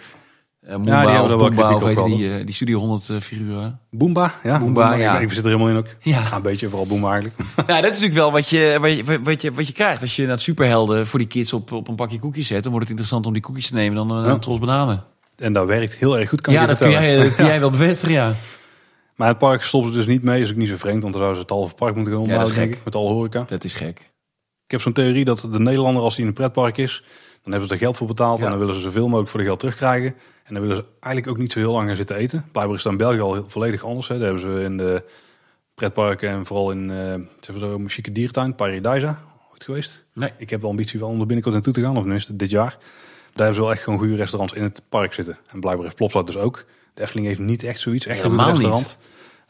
uh, 0.63 0.71
Moomba 0.71 1.01
ja, 1.01 1.11
die 1.11 1.33
of 1.33 1.37
Boomba 1.37 1.75
of 1.75 1.83
weet 1.83 2.03
die, 2.05 2.19
uh, 2.19 2.45
die 2.45 2.55
Studio 2.55 2.79
100 2.79 3.09
uh, 3.09 3.19
figuren. 3.19 3.79
Boomba, 3.91 4.33
ja. 4.43 4.59
Boomba, 4.59 4.93
ja. 4.93 5.19
Ik, 5.19 5.29
zit 5.29 5.43
er 5.43 5.49
helemaal 5.49 5.69
in 5.69 5.75
ook. 5.75 5.87
Ja. 5.99 6.33
een 6.33 6.41
beetje 6.41 6.69
vooral 6.69 6.87
Boomba 6.87 7.11
eigenlijk. 7.11 7.49
ja, 7.67 7.81
dat 7.81 7.91
is 7.91 7.99
natuurlijk 7.99 8.13
wel 8.13 8.31
wat 8.31 8.49
je, 8.49 8.77
wat, 8.81 8.91
je, 8.91 9.21
wat, 9.23 9.41
je, 9.41 9.51
wat 9.51 9.67
je 9.67 9.73
krijgt. 9.73 10.01
Als 10.01 10.15
je 10.15 10.25
naar 10.25 10.39
superhelden 10.39 11.07
voor 11.07 11.19
die 11.19 11.27
kids 11.27 11.53
op, 11.53 11.71
op 11.71 11.87
een 11.87 11.95
pakje 11.95 12.19
koekjes 12.19 12.47
zet, 12.47 12.63
dan 12.63 12.71
wordt 12.71 12.89
het 12.89 12.97
interessant 12.97 13.25
om 13.25 13.33
die 13.33 13.41
koekjes 13.41 13.67
te 13.67 13.73
nemen 13.73 13.95
dan 13.95 14.11
een, 14.11 14.25
ja. 14.25 14.31
een 14.31 14.39
tros 14.39 14.59
bananen. 14.59 15.03
En 15.37 15.53
dat 15.53 15.67
werkt 15.67 15.95
heel 15.95 16.19
erg 16.19 16.29
goed, 16.29 16.41
kan 16.41 16.53
ja, 16.53 16.61
je 16.61 16.67
dat 16.67 16.77
kun 16.77 16.89
jij, 16.89 17.15
dat 17.15 17.35
kun 17.35 17.45
jij 17.45 17.59
wel 17.59 17.69
bevestigen, 17.69 18.13
ja. 18.13 18.33
Maar 19.17 19.27
het 19.27 19.37
park 19.37 19.61
stopt 19.61 19.93
dus 19.93 20.05
niet 20.05 20.23
mee. 20.23 20.41
is 20.41 20.49
ook 20.49 20.55
niet 20.55 20.69
zo 20.69 20.77
vreemd, 20.77 21.01
want 21.01 21.13
dan 21.13 21.21
zouden 21.21 21.35
ze 21.35 21.41
het 21.41 21.57
halve 21.57 21.75
park 21.75 21.95
moeten 21.95 22.13
gaan 22.13 22.21
onderhouden, 22.21 22.55
ja, 22.55 22.61
denk 22.61 22.75
ik. 22.75 22.85
Met 22.85 22.95
alle 22.95 23.09
horeca. 23.09 23.43
Dat 23.43 23.63
is 23.63 23.73
gek. 23.73 23.99
Ik 24.65 24.71
heb 24.71 24.81
zo'n 24.81 24.93
theorie 24.93 25.25
dat 25.25 25.39
de 25.39 25.59
Nederlander, 25.59 26.03
als 26.03 26.13
hij 26.13 26.23
in 26.23 26.29
een 26.29 26.35
pretpark 26.35 26.77
is, 26.77 27.03
dan 27.41 27.51
hebben 27.51 27.67
ze 27.67 27.73
er 27.73 27.79
geld 27.79 27.97
voor 27.97 28.07
betaald. 28.07 28.39
Ja. 28.39 28.43
En 28.43 28.49
dan 28.49 28.59
willen 28.59 28.75
ze 28.75 28.81
zoveel 28.81 29.07
mogelijk 29.07 29.29
voor 29.29 29.39
de 29.39 29.45
geld 29.45 29.59
terugkrijgen. 29.59 30.15
En 30.43 30.53
dan 30.53 30.61
willen 30.61 30.75
ze 30.77 30.85
eigenlijk 30.99 31.27
ook 31.27 31.37
niet 31.41 31.51
zo 31.51 31.59
heel 31.59 31.71
lang 31.71 31.87
gaan 31.87 31.95
zitten 31.95 32.15
eten. 32.15 32.45
Blijkbaar 32.51 32.77
is 32.77 32.83
dat 32.83 32.91
in 32.91 32.97
België 32.97 33.19
al 33.19 33.45
volledig 33.47 33.83
anders. 33.83 34.07
Hè. 34.07 34.15
Daar 34.15 34.25
hebben 34.25 34.41
ze 34.41 34.63
in 34.63 34.77
de 34.77 35.03
pretparken 35.73 36.29
en 36.29 36.45
vooral 36.45 36.71
in 36.71 36.89
uh, 36.89 37.13
er 37.13 37.63
een 37.63 37.89
chique 37.89 38.11
diertuin, 38.11 38.55
Paradisa, 38.55 39.21
ooit 39.51 39.63
geweest. 39.63 40.05
Nee. 40.13 40.31
Ik 40.37 40.49
heb 40.49 40.61
de 40.61 40.67
ambitie 40.67 40.99
wel 40.99 41.09
om 41.09 41.19
er 41.19 41.25
binnenkort 41.25 41.53
naartoe 41.53 41.73
te 41.73 41.81
gaan, 41.81 41.95
of 41.95 42.01
tenminste 42.01 42.35
dit 42.35 42.49
jaar. 42.49 42.77
Daar 42.79 43.45
hebben 43.45 43.55
ze 43.55 43.61
wel 43.61 43.71
echt 43.71 43.83
gewoon 43.83 43.99
goede 43.99 44.15
restaurants 44.15 44.53
in 44.53 44.63
het 44.63 44.81
park 44.89 45.13
zitten. 45.13 45.37
En 45.47 45.59
blijkbaar 45.59 45.85
heeft 45.85 45.95
Plopsaland 45.95 46.27
dus 46.27 46.37
ook. 46.37 46.65
De 46.97 47.03
Efteling 47.03 47.27
heeft 47.27 47.39
niet 47.39 47.63
echt 47.63 47.79
zoiets, 47.79 48.05
echt 48.05 48.23
een 48.23 48.39
goed 48.39 48.47
restaurant. 48.47 48.97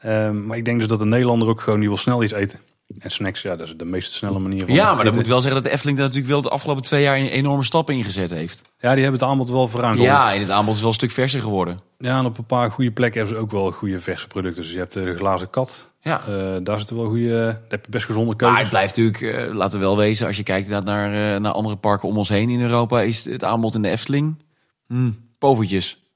Um, 0.06 0.45
maar 0.45 0.58
ik 0.58 0.66
denk 0.66 0.80
dus 0.80 0.88
dat 0.88 1.00
de 1.00 1.06
Nederlander 1.06 1.48
ook 1.48 1.62
gewoon, 1.62 1.80
die 1.80 1.88
wil 1.88 1.98
snel 1.98 2.24
iets 2.24 2.34
eten. 2.34 2.60
En 3.00 3.12
snacks, 3.12 3.41
ja, 3.41 3.56
dat 3.56 3.68
is 3.68 3.78
de 3.78 3.86
meest 3.86 4.14
snelle 4.14 4.39
manier 4.39 4.66
van 4.66 4.74
Ja, 4.74 4.93
maar 4.93 5.04
dat 5.04 5.16
moet 5.16 5.28
wel 5.28 5.41
zeggen 5.41 5.62
dat 5.62 5.64
de 5.64 5.76
Efteling 5.76 5.98
daar 5.98 6.08
natuurlijk 6.08 6.34
wel 6.34 6.41
de 6.41 6.50
afgelopen 6.50 6.84
twee 6.84 7.02
jaar 7.02 7.18
een 7.18 7.28
enorme 7.28 7.64
stappen 7.64 7.95
ingezet 7.95 8.30
heeft. 8.30 8.62
Ja, 8.80 8.93
die 8.93 9.04
hebben 9.04 9.20
het 9.20 9.30
aanbod 9.30 9.50
wel 9.50 9.68
verruimd. 9.68 10.00
Ja, 10.00 10.34
en 10.34 10.39
het 10.39 10.50
aanbod 10.50 10.74
is 10.74 10.80
wel 10.80 10.89
een 10.89 10.95
stuk 10.95 11.12
verser 11.12 11.41
geworden. 11.41 11.82
Ja, 11.98 12.20
en 12.20 12.26
op 12.26 12.38
een 12.38 12.45
paar 12.45 12.72
goede 12.72 12.91
plekken 12.91 13.20
hebben 13.20 13.38
ze 13.38 13.43
ook 13.43 13.52
wel 13.52 13.72
goede 13.72 14.02
verse 14.02 14.28
producten. 14.28 14.62
Dus 14.62 14.72
je 14.72 14.78
hebt 14.78 14.93
de 14.93 15.16
glazen 15.16 15.50
kat. 15.50 15.91
Ja. 16.02 16.22
Uh, 16.28 16.58
daar 16.64 16.78
zitten 16.78 16.95
wel 16.95 17.06
goede, 17.06 17.30
daar 17.30 17.62
heb 17.68 17.86
je 17.86 17.91
best 17.91 18.06
gezonde 18.06 18.36
keuzes. 18.36 18.56
Maar 18.56 18.62
het 18.62 18.70
blijft 18.70 18.98
natuurlijk, 18.98 19.50
uh, 19.50 19.56
laten 19.56 19.80
we 19.80 19.86
wel 19.86 19.98
wezen, 19.98 20.28
als 20.28 20.38
je 20.38 20.43
kijkt 20.43 20.70
naar, 20.70 21.10
naar 21.41 21.52
andere 21.52 21.76
parken 21.76 22.10
om 22.10 22.18
ons 22.18 22.30
heen 22.30 22.50
in 22.50 22.62
Europa, 22.62 23.02
is 23.02 23.26
het 23.26 23.43
aanbod 23.43 23.76
in 23.76 23.82
de 23.82 23.89
Efteling, 23.89 24.43
hmm, 24.88 25.18
povertjes. 25.38 26.07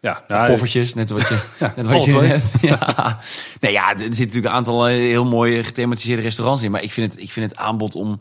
Ja, 0.00 0.24
nou, 0.28 0.50
poffertjes, 0.50 0.94
net 0.94 1.10
wat 1.10 1.28
je, 1.28 1.42
ja, 1.58 1.72
net 1.76 1.86
wat 1.86 2.04
je 2.04 2.12
net. 2.12 2.52
Ja. 2.60 3.18
Nee, 3.60 3.72
ja, 3.72 3.92
er 3.92 4.00
zit 4.00 4.18
natuurlijk 4.18 4.46
een 4.46 4.50
aantal 4.50 4.86
heel 4.86 5.24
mooie 5.24 5.64
gethematiseerde 5.64 6.22
restaurants 6.22 6.62
in. 6.62 6.70
Maar 6.70 6.82
ik 6.82 6.92
vind 6.92 7.12
het, 7.12 7.22
ik 7.22 7.32
vind 7.32 7.50
het 7.50 7.58
aanbod 7.60 7.94
om, 7.94 8.20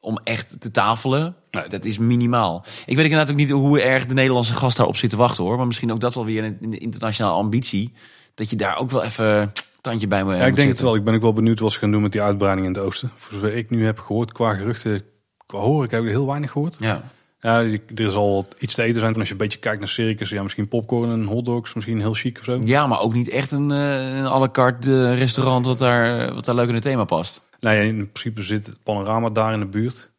om 0.00 0.18
echt 0.24 0.60
te 0.60 0.70
tafelen, 0.70 1.34
dat 1.68 1.84
is 1.84 1.98
minimaal. 1.98 2.64
Ik 2.86 2.96
weet 2.96 3.04
inderdaad 3.04 3.30
ook 3.30 3.36
niet 3.36 3.50
hoe 3.50 3.80
erg 3.80 4.06
de 4.06 4.14
Nederlandse 4.14 4.54
gast 4.54 4.76
daarop 4.76 4.96
zit 4.96 5.10
te 5.10 5.16
wachten 5.16 5.44
hoor. 5.44 5.56
Maar 5.56 5.66
misschien 5.66 5.92
ook 5.92 6.00
dat 6.00 6.14
wel 6.14 6.24
weer 6.24 6.44
in 6.60 6.70
de 6.70 6.78
internationale 6.78 7.36
ambitie. 7.36 7.92
Dat 8.34 8.50
je 8.50 8.56
daar 8.56 8.76
ook 8.76 8.90
wel 8.90 9.04
even 9.04 9.52
tandje 9.80 10.06
bij 10.06 10.24
me 10.24 10.36
Ja, 10.36 10.46
ik 10.46 10.56
denk 10.56 10.68
het 10.68 10.80
wel. 10.80 10.94
Ik 10.94 11.04
ben 11.04 11.14
ook 11.14 11.22
wel 11.22 11.32
benieuwd 11.32 11.58
wat 11.58 11.72
ze 11.72 11.78
gaan 11.78 11.90
doen 11.90 12.02
met 12.02 12.12
die 12.12 12.22
uitbreiding 12.22 12.66
in 12.66 12.72
het 12.72 12.82
oosten. 12.82 13.10
Voor 13.16 13.34
zover 13.34 13.56
ik 13.56 13.70
nu 13.70 13.84
heb 13.84 13.98
gehoord 13.98 14.32
qua 14.32 14.54
geruchten, 14.54 15.02
qua 15.46 15.58
horen, 15.58 15.84
ik 15.84 15.90
heb 15.90 16.02
er 16.02 16.08
heel 16.08 16.26
weinig 16.26 16.50
gehoord. 16.50 16.76
Ja. 16.78 17.10
Ja, 17.40 17.62
er 17.94 18.10
zal 18.10 18.46
iets 18.58 18.74
te 18.74 18.82
eten 18.82 19.00
zijn. 19.00 19.12
En 19.12 19.18
als 19.18 19.26
je 19.26 19.32
een 19.32 19.40
beetje 19.40 19.58
kijkt 19.58 19.78
naar 19.78 19.88
circus, 19.88 20.28
ja, 20.28 20.42
misschien 20.42 20.68
popcorn 20.68 21.10
en 21.10 21.24
hotdogs, 21.24 21.74
misschien 21.74 22.00
heel 22.00 22.14
chic 22.14 22.38
of 22.38 22.44
zo. 22.44 22.60
Ja, 22.64 22.86
maar 22.86 23.00
ook 23.00 23.12
niet 23.12 23.28
echt 23.28 23.50
een, 23.50 23.70
een 23.70 24.26
à 24.26 24.38
la 24.38 24.48
carte 24.48 25.14
restaurant 25.14 25.66
wat 25.66 25.78
daar, 25.78 26.34
wat 26.34 26.44
daar 26.44 26.54
leuk 26.54 26.68
in 26.68 26.74
het 26.74 26.82
thema 26.82 27.04
past. 27.04 27.40
Nee, 27.60 27.88
in 27.88 28.12
principe 28.12 28.42
zit 28.42 28.66
het 28.66 28.82
panorama 28.82 29.30
daar 29.30 29.52
in 29.52 29.60
de 29.60 29.68
buurt. 29.68 30.10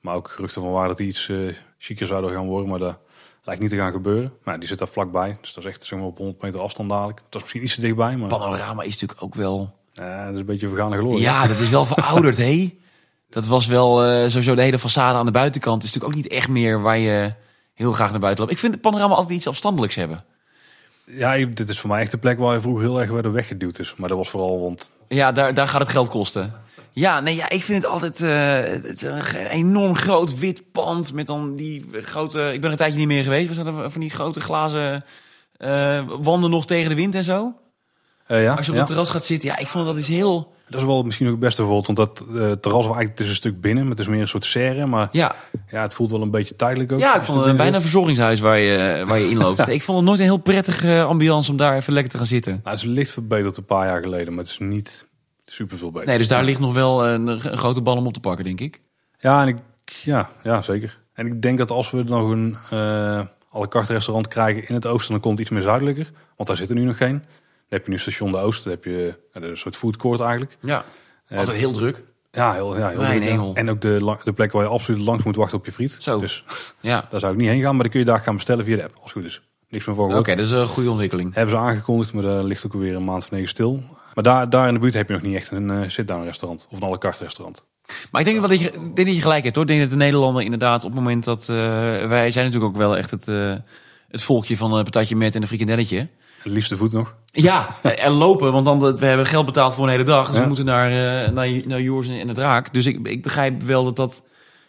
Maar 0.00 0.14
ook 0.14 0.30
geruchten 0.30 0.62
van 0.62 0.70
waar 0.70 0.88
dat 0.88 0.98
iets 0.98 1.28
uh, 1.28 1.54
chiquer 1.78 2.06
zouden 2.06 2.30
gaan 2.30 2.46
worden, 2.46 2.68
maar 2.68 2.78
dat 2.78 2.98
lijkt 3.42 3.60
niet 3.60 3.70
te 3.70 3.76
gaan 3.76 3.92
gebeuren. 3.92 4.32
Maar 4.42 4.58
die 4.58 4.68
zit 4.68 4.78
daar 4.78 4.88
vlakbij, 4.88 5.36
dus 5.40 5.52
dat 5.52 5.64
is 5.64 5.70
echt 5.70 5.84
zeg 5.84 5.98
maar, 5.98 6.08
op 6.08 6.18
100 6.18 6.42
meter 6.42 6.60
afstand 6.60 6.90
dadelijk. 6.90 7.18
Dat 7.18 7.34
is 7.34 7.40
misschien 7.40 7.62
iets 7.62 7.74
te 7.74 7.80
dichtbij, 7.80 8.16
maar... 8.16 8.28
Panorama 8.28 8.82
is 8.82 8.92
natuurlijk 8.92 9.22
ook 9.22 9.34
wel... 9.34 9.76
Ja, 9.92 10.24
dat 10.24 10.34
is 10.34 10.40
een 10.40 10.46
beetje 10.46 10.68
vergane 10.68 10.96
glorie. 10.96 11.20
Ja, 11.20 11.46
dat 11.46 11.58
is 11.58 11.70
wel 11.70 11.84
verouderd, 11.84 12.36
hé. 12.46 12.78
Dat 13.30 13.46
was 13.46 13.66
wel 13.66 14.06
uh, 14.06 14.28
sowieso 14.28 14.54
de 14.54 14.62
hele 14.62 14.78
façade 14.78 14.94
aan 14.94 15.26
de 15.26 15.32
buitenkant. 15.32 15.82
is 15.82 15.92
natuurlijk 15.92 16.16
ook 16.16 16.22
niet 16.22 16.32
echt 16.32 16.48
meer 16.48 16.82
waar 16.82 16.98
je 16.98 17.34
heel 17.74 17.92
graag 17.92 18.10
naar 18.10 18.20
buiten 18.20 18.40
loopt. 18.40 18.54
Ik 18.54 18.60
vind 18.60 18.72
het 18.72 18.82
panorama 18.82 19.14
altijd 19.14 19.36
iets 19.36 19.48
afstandelijks 19.48 19.94
hebben. 19.94 20.24
Ja, 21.04 21.46
dit 21.46 21.68
is 21.68 21.80
voor 21.80 21.90
mij 21.90 22.00
echt 22.00 22.10
de 22.10 22.18
plek 22.18 22.38
waar 22.38 22.54
je 22.54 22.60
vroeger 22.60 22.82
heel 22.82 23.00
erg 23.00 23.10
werden 23.10 23.32
weggeduwd 23.32 23.78
is. 23.78 23.94
Maar 23.96 24.08
dat 24.08 24.18
was 24.18 24.30
vooral, 24.30 24.60
want... 24.60 24.92
Ja, 25.08 25.32
daar, 25.32 25.54
daar 25.54 25.68
gaat 25.68 25.80
het 25.80 25.88
geld 25.88 26.08
kosten. 26.08 26.52
Ja, 26.92 27.20
nee, 27.20 27.34
ja, 27.34 27.50
ik 27.50 27.62
vind 27.62 27.82
het 27.82 27.92
altijd 27.92 28.20
uh, 28.20 28.72
een 29.10 29.46
enorm 29.46 29.94
groot 29.94 30.38
wit 30.38 30.72
pand 30.72 31.12
met 31.12 31.26
dan 31.26 31.56
die 31.56 31.86
grote... 31.92 32.40
Ik 32.40 32.60
ben 32.60 32.64
er 32.64 32.70
een 32.70 32.76
tijdje 32.76 32.98
niet 32.98 33.06
meer 33.06 33.22
geweest. 33.22 33.56
Was 33.56 33.64
dat 33.64 33.92
van 33.92 34.00
die 34.00 34.10
grote 34.10 34.40
glazen 34.40 35.04
uh, 35.58 36.08
wanden 36.20 36.50
nog 36.50 36.66
tegen 36.66 36.88
de 36.88 36.94
wind 36.94 37.14
en 37.14 37.24
zo? 37.24 37.54
Uh, 38.28 38.42
ja, 38.42 38.54
Als 38.54 38.66
je 38.66 38.70
op 38.70 38.76
ja. 38.76 38.82
het 38.82 38.90
terras 38.90 39.10
gaat 39.10 39.24
zitten, 39.24 39.48
ja, 39.48 39.58
ik 39.58 39.68
vond 39.68 39.84
dat 39.84 39.98
iets 39.98 40.08
heel... 40.08 40.56
Dat 40.68 40.80
is 40.80 40.86
wel 40.86 41.02
misschien 41.02 41.26
ook 41.26 41.32
het 41.32 41.40
beste 41.40 41.62
voorbeeld, 41.62 41.86
want 41.86 41.98
dat 41.98 42.24
uh, 42.28 42.52
terras 42.52 42.86
was 42.86 42.96
eigenlijk 42.96 43.08
het 43.08 43.20
is 43.20 43.28
een 43.28 43.34
stuk 43.34 43.60
binnen, 43.60 43.82
maar 43.82 43.90
het 43.90 44.00
is 44.00 44.08
meer 44.08 44.20
een 44.20 44.28
soort 44.28 44.44
serre, 44.44 44.86
maar 44.86 45.08
ja. 45.12 45.34
ja, 45.70 45.82
het 45.82 45.94
voelt 45.94 46.10
wel 46.10 46.22
een 46.22 46.30
beetje 46.30 46.56
tijdelijk 46.56 46.92
ook. 46.92 47.00
Ja, 47.00 47.16
ik 47.16 47.22
vond 47.22 47.44
het 47.44 47.56
bijna 47.56 47.76
een 47.76 47.82
verzorgingshuis 47.82 48.40
waar 48.40 48.58
je, 48.58 49.04
waar 49.06 49.18
je 49.18 49.30
inloopt. 49.34 49.68
ik 49.68 49.82
vond 49.82 49.98
het 49.98 50.06
nooit 50.06 50.18
een 50.18 50.24
heel 50.24 50.36
prettige 50.36 51.02
ambiance 51.02 51.50
om 51.50 51.56
daar 51.56 51.76
even 51.76 51.92
lekker 51.92 52.12
te 52.12 52.18
gaan 52.18 52.26
zitten. 52.26 52.52
Nou, 52.52 52.64
het 52.64 52.74
is 52.78 52.82
licht 52.82 53.10
verbeterd 53.10 53.56
een 53.56 53.64
paar 53.64 53.86
jaar 53.86 54.02
geleden, 54.02 54.34
maar 54.34 54.42
het 54.42 54.52
is 54.52 54.58
niet 54.58 55.06
super 55.44 55.78
veel 55.78 55.90
beter. 55.90 56.08
Nee, 56.08 56.18
dus 56.18 56.28
daar 56.28 56.44
ligt 56.44 56.60
nog 56.60 56.74
wel 56.74 57.06
een, 57.06 57.26
een, 57.26 57.58
grote 57.58 57.80
bal 57.80 57.96
om 57.96 58.06
op 58.06 58.12
te 58.12 58.20
pakken, 58.20 58.44
denk 58.44 58.60
ik. 58.60 58.80
Ja, 59.18 59.42
en 59.42 59.48
ik, 59.48 59.56
ja, 60.02 60.30
ja, 60.42 60.62
zeker. 60.62 60.98
En 61.12 61.26
ik 61.26 61.42
denk 61.42 61.58
dat 61.58 61.70
als 61.70 61.90
we 61.90 62.02
nog 62.02 62.30
een 62.30 62.56
uh, 62.72 62.78
à 63.54 63.58
la 63.58 63.68
carte 63.68 63.92
restaurant 63.92 64.28
krijgen 64.28 64.68
in 64.68 64.74
het 64.74 64.86
oosten, 64.86 65.10
dan 65.12 65.20
komt 65.20 65.38
het 65.38 65.42
iets 65.42 65.56
meer 65.56 65.66
zuidelijker, 65.66 66.10
want 66.36 66.48
daar 66.48 66.58
zit 66.58 66.68
er 66.68 66.74
nu 66.74 66.84
nog 66.84 66.96
geen. 66.96 67.22
Dan 67.68 67.78
heb 67.78 67.84
je 67.84 67.90
nu 67.90 67.98
station 67.98 68.32
de 68.32 68.38
Oost, 68.38 68.64
dan 68.64 68.72
heb 68.72 68.84
je 68.84 69.18
een 69.32 69.56
soort 69.56 69.76
food 69.76 69.96
court 69.96 70.20
eigenlijk. 70.20 70.56
Ja, 70.60 70.84
altijd 71.30 71.56
heel 71.56 71.72
druk. 71.72 72.04
Ja, 72.30 72.52
heel, 72.52 72.78
ja, 72.78 72.88
heel 72.88 73.20
druk. 73.20 73.56
En 73.56 73.70
ook 73.70 73.80
de, 73.80 74.16
de 74.24 74.32
plek 74.32 74.52
waar 74.52 74.62
je 74.62 74.68
absoluut 74.68 75.00
langs 75.00 75.24
moet 75.24 75.36
wachten 75.36 75.58
op 75.58 75.64
je 75.64 75.72
friet. 75.72 75.96
Zo. 75.98 76.20
Dus 76.20 76.44
ja. 76.80 77.04
daar 77.10 77.20
zou 77.20 77.32
ik 77.32 77.38
niet 77.38 77.48
heen 77.48 77.60
gaan, 77.60 77.72
maar 77.72 77.82
dan 77.82 77.90
kun 77.90 78.00
je 78.00 78.06
daar 78.06 78.20
gaan 78.20 78.34
bestellen 78.34 78.64
via 78.64 78.76
de 78.76 78.82
app, 78.82 78.94
als 78.94 79.02
het 79.02 79.12
goed 79.12 79.24
is. 79.24 79.42
Niks 79.68 79.86
meer 79.86 79.94
voor 79.94 80.08
Oké, 80.08 80.18
okay, 80.18 80.36
dat 80.36 80.44
is 80.44 80.50
een 80.50 80.66
goede 80.66 80.90
ontwikkeling. 80.90 81.34
Hebben 81.34 81.54
ze 81.54 81.60
aangekondigd, 81.60 82.12
maar 82.12 82.22
daar 82.22 82.44
ligt 82.44 82.66
ook 82.66 82.72
alweer 82.72 82.94
een 82.94 83.04
maand 83.04 83.24
van 83.24 83.36
negen 83.36 83.50
stil. 83.50 83.82
Maar 84.14 84.24
daar, 84.24 84.50
daar 84.50 84.68
in 84.68 84.74
de 84.74 84.80
buurt 84.80 84.94
heb 84.94 85.08
je 85.08 85.12
nog 85.14 85.22
niet 85.22 85.34
echt 85.34 85.50
een 85.50 85.68
uh, 85.68 85.88
sit-down 85.88 86.24
restaurant 86.24 86.66
of 86.70 86.80
een 86.80 86.86
à 86.86 86.90
la 86.90 86.98
carte 86.98 87.22
restaurant. 87.22 87.64
Maar 88.10 88.20
ik 88.20 88.26
denk 88.26 88.38
wel 88.38 88.48
dat 88.48 88.60
je, 88.60 88.70
denk 88.70 89.06
dat 89.06 89.14
je 89.14 89.20
gelijk 89.20 89.44
hebt 89.44 89.54
hoor. 89.54 89.64
Ik 89.64 89.70
denk 89.70 89.80
dat 89.80 89.90
de 89.90 89.96
Nederlander 89.96 90.42
inderdaad 90.42 90.84
op 90.84 90.90
het 90.90 91.00
moment 91.00 91.24
dat... 91.24 91.40
Uh, 91.40 91.56
wij 92.06 92.30
zijn 92.30 92.44
natuurlijk 92.44 92.72
ook 92.72 92.76
wel 92.76 92.96
echt 92.96 93.10
het, 93.10 93.28
uh, 93.28 93.54
het 94.08 94.22
volkje 94.22 94.56
van 94.56 94.72
een 94.72 94.84
patatje 94.84 95.16
met 95.16 95.34
en 95.34 95.40
een 95.40 95.48
frikandelletje. 95.48 96.08
Het 96.42 96.52
liefste 96.52 96.76
voet 96.76 96.92
nog. 96.92 97.14
Ja, 97.24 97.76
en 97.82 98.12
lopen, 98.12 98.52
want 98.52 98.64
dan, 98.64 98.96
we 98.96 99.06
hebben 99.06 99.26
geld 99.26 99.46
betaald 99.46 99.74
voor 99.74 99.84
een 99.84 99.90
hele 99.90 100.04
dag. 100.04 100.26
Dus 100.26 100.36
ja. 100.36 100.40
we 100.40 100.46
moeten 100.46 100.64
naar, 100.64 100.90
uh, 100.90 101.32
naar, 101.32 101.66
naar 101.66 101.80
Joers 101.80 102.08
en 102.08 102.26
de 102.26 102.32
Draak. 102.32 102.74
Dus 102.74 102.86
ik, 102.86 103.06
ik 103.06 103.22
begrijp 103.22 103.62
wel 103.62 103.84
dat 103.84 103.96
dat 103.96 104.22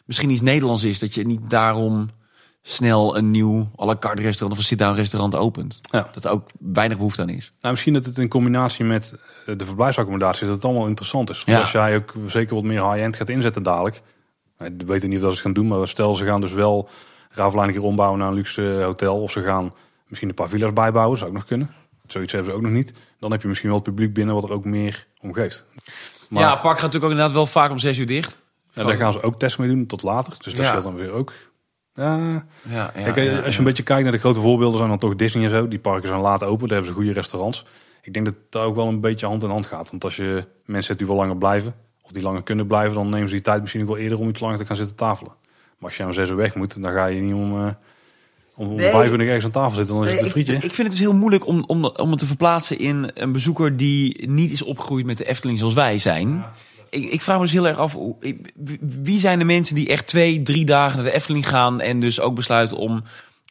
misschien 0.06 0.30
iets 0.30 0.42
Nederlands 0.42 0.84
is. 0.84 1.00
Dat 1.00 1.14
je 1.14 1.26
niet 1.26 1.50
daarom 1.50 2.10
snel 2.62 3.18
een 3.18 3.32
nieuw 3.32 3.72
à 3.80 3.86
la 3.86 3.96
carte 4.00 4.22
restaurant 4.22 4.52
of 4.52 4.58
een 4.58 4.70
sit-down 4.70 4.96
restaurant 4.96 5.36
opent. 5.36 5.80
Ja. 5.82 6.10
Dat 6.12 6.26
er 6.26 6.32
ook 6.32 6.50
weinig 6.60 6.98
behoefte 6.98 7.22
aan 7.22 7.30
is. 7.30 7.54
Nou, 7.60 7.74
misschien 7.74 7.94
dat 7.94 8.06
het 8.06 8.18
in 8.18 8.28
combinatie 8.28 8.86
met 8.86 9.16
eh, 9.46 9.58
de 9.58 9.66
verblijfsaccommodatie 9.66 10.46
dat 10.46 10.56
het 10.56 10.66
allemaal 10.66 10.88
interessant 10.88 11.30
is. 11.30 11.44
Ja. 11.46 11.60
Als 11.60 11.72
jij 11.72 11.96
ook 11.96 12.14
zeker 12.28 12.56
wat 12.56 12.64
meer 12.64 12.92
high-end 12.92 13.16
gaat 13.16 13.30
inzetten 13.30 13.64
dadelijk. 13.64 14.02
Ik 14.60 14.82
weet 14.86 15.08
niet 15.08 15.22
wat 15.22 15.36
ze 15.36 15.42
gaan 15.42 15.54
doen, 15.54 15.68
maar 15.68 15.88
stel 15.88 16.16
ze 16.16 16.26
gaan 16.26 16.42
dus 16.42 16.52
wel 16.52 16.90
Ravelijn 17.30 17.72
keer 17.72 17.82
ombouwen 17.82 18.20
naar 18.20 18.28
een 18.28 18.34
luxe 18.34 18.82
hotel. 18.84 19.22
Of 19.22 19.32
ze 19.32 19.42
gaan 19.42 19.74
misschien 20.10 20.30
een 20.30 20.36
paar 20.36 20.50
villas 20.50 20.74
bijbouwen, 20.74 21.18
zou 21.18 21.30
ook 21.30 21.36
nog 21.36 21.46
kunnen. 21.46 21.74
Zoiets 22.08 22.32
hebben 22.32 22.52
ze 22.52 22.58
ook 22.58 22.64
nog 22.64 22.72
niet. 22.72 22.94
Dan 23.20 23.32
heb 23.32 23.42
je 23.42 23.48
misschien 23.48 23.70
wel 23.70 23.78
het 23.78 23.88
publiek 23.88 24.14
binnen 24.14 24.36
wat 24.36 24.44
er 24.44 24.52
ook 24.52 24.66
meer 24.66 25.08
om 25.22 25.34
geeft. 25.34 25.66
Maar, 26.30 26.44
ja, 26.44 26.52
het 26.52 26.62
park 26.62 26.74
gaat 26.74 26.86
natuurlijk 26.86 27.04
ook 27.04 27.12
inderdaad 27.12 27.36
wel 27.36 27.46
vaak 27.46 27.72
om 27.72 27.80
zes 27.80 27.98
uur 27.98 28.06
dicht. 28.06 28.40
Ja, 28.72 28.84
daar 28.84 28.98
gaan 28.98 29.14
ze 29.14 29.22
ook 29.22 29.40
tests 29.40 29.58
mee 29.58 29.70
doen 29.70 29.86
tot 29.86 30.04
later. 30.04 30.34
Dus 30.42 30.54
dat 30.54 30.66
scheelt 30.66 30.84
dan 30.84 30.96
weer 30.96 31.12
ook. 31.12 31.34
Ja. 31.94 32.46
Ja, 32.70 32.92
ja, 32.96 33.42
als 33.42 33.54
je 33.54 33.60
een 33.60 33.64
beetje 33.64 33.84
kijkt 33.84 34.04
naar 34.04 34.12
de 34.12 34.18
grote 34.18 34.40
voorbeelden, 34.40 34.78
zijn 34.78 34.90
dan 34.90 34.98
toch 34.98 35.16
Disney 35.16 35.44
en 35.44 35.50
zo. 35.50 35.68
Die 35.68 35.80
parken 35.80 36.08
zijn 36.08 36.20
laat 36.20 36.44
open, 36.44 36.68
daar 36.68 36.78
hebben 36.78 36.88
ze 36.88 36.94
goede 36.94 37.14
restaurants. 37.14 37.66
Ik 38.02 38.14
denk 38.14 38.26
dat 38.26 38.36
het 38.46 38.62
ook 38.62 38.76
wel 38.76 38.88
een 38.88 39.02
beetje 39.02 39.26
hand 39.26 39.44
in 39.44 39.50
hand 39.50 39.66
gaat. 39.66 39.90
Want 39.90 40.04
als 40.04 40.16
je 40.16 40.46
mensen 40.66 40.88
hebt 40.88 40.98
die 40.98 41.08
wel 41.08 41.16
langer 41.16 41.38
blijven, 41.38 41.76
of 42.02 42.12
die 42.12 42.24
langer 42.24 42.44
kunnen 42.44 42.68
blijven, 42.68 42.96
dan 42.96 43.10
nemen 43.10 43.28
ze 43.28 43.34
die 43.34 43.44
tijd 43.44 43.62
misschien 43.62 43.82
ook 43.82 43.88
wel 43.88 43.98
eerder 43.98 44.20
om 44.20 44.30
iets 44.30 44.40
langer 44.40 44.58
te 44.58 44.66
gaan 44.66 44.76
zitten 44.76 44.96
tafelen. 44.96 45.34
Maar 45.78 45.90
als 45.90 45.98
je 45.98 46.06
om 46.06 46.14
zes 46.14 46.30
uur 46.30 46.36
weg 46.36 46.56
moet, 46.56 46.82
dan 46.82 46.92
ga 46.92 47.06
je 47.06 47.22
niet 47.22 47.34
om, 47.34 47.56
uh, 47.56 47.72
om 48.60 48.76
nee. 48.76 48.90
vijf 48.90 49.12
uur 49.12 49.20
ergens 49.20 49.46
aan 49.46 49.52
tafel 49.52 49.76
zitten. 49.76 49.96
Dan 49.96 50.06
is 50.06 50.12
het 50.12 50.22
een 50.22 50.30
frietje. 50.30 50.54
Ik, 50.54 50.64
ik, 50.64 50.74
vind 50.74 50.88
het 50.88 50.92
dus 50.92 51.00
heel 51.00 51.16
moeilijk 51.16 51.48
om, 51.48 51.64
om, 51.68 51.86
om 51.86 52.10
het 52.10 52.20
te 52.20 52.26
verplaatsen 52.26 52.80
in 52.80 53.12
een 53.14 53.32
bezoeker 53.32 53.78
die 53.78 54.30
niet 54.30 54.52
is 54.52 54.62
opgegroeid 54.62 55.06
met 55.06 55.18
de 55.18 55.26
Efteling 55.26 55.60
zoals 55.60 55.74
wij 55.74 55.98
zijn 55.98 56.46
ik, 56.90 57.12
ik, 57.12 57.22
vraag 57.22 57.38
me 57.38 57.44
dus 57.44 57.52
heel 57.52 57.68
erg 57.68 57.78
af, 57.78 57.98
wie 58.80 59.20
zijn 59.20 59.40
de 59.40 59.46
mensen 59.46 59.76
die 59.76 59.88
echt 59.88 60.08
twee, 60.08 60.42
drie 60.42 60.66
dagen 60.66 60.96
naar 60.96 61.06
de 61.06 61.16
Efteling 61.16 61.48
gaan 61.48 61.82
en 61.82 62.00
dus 62.00 62.20
ook 62.20 62.36
besluiten 62.36 62.78
om 62.78 63.04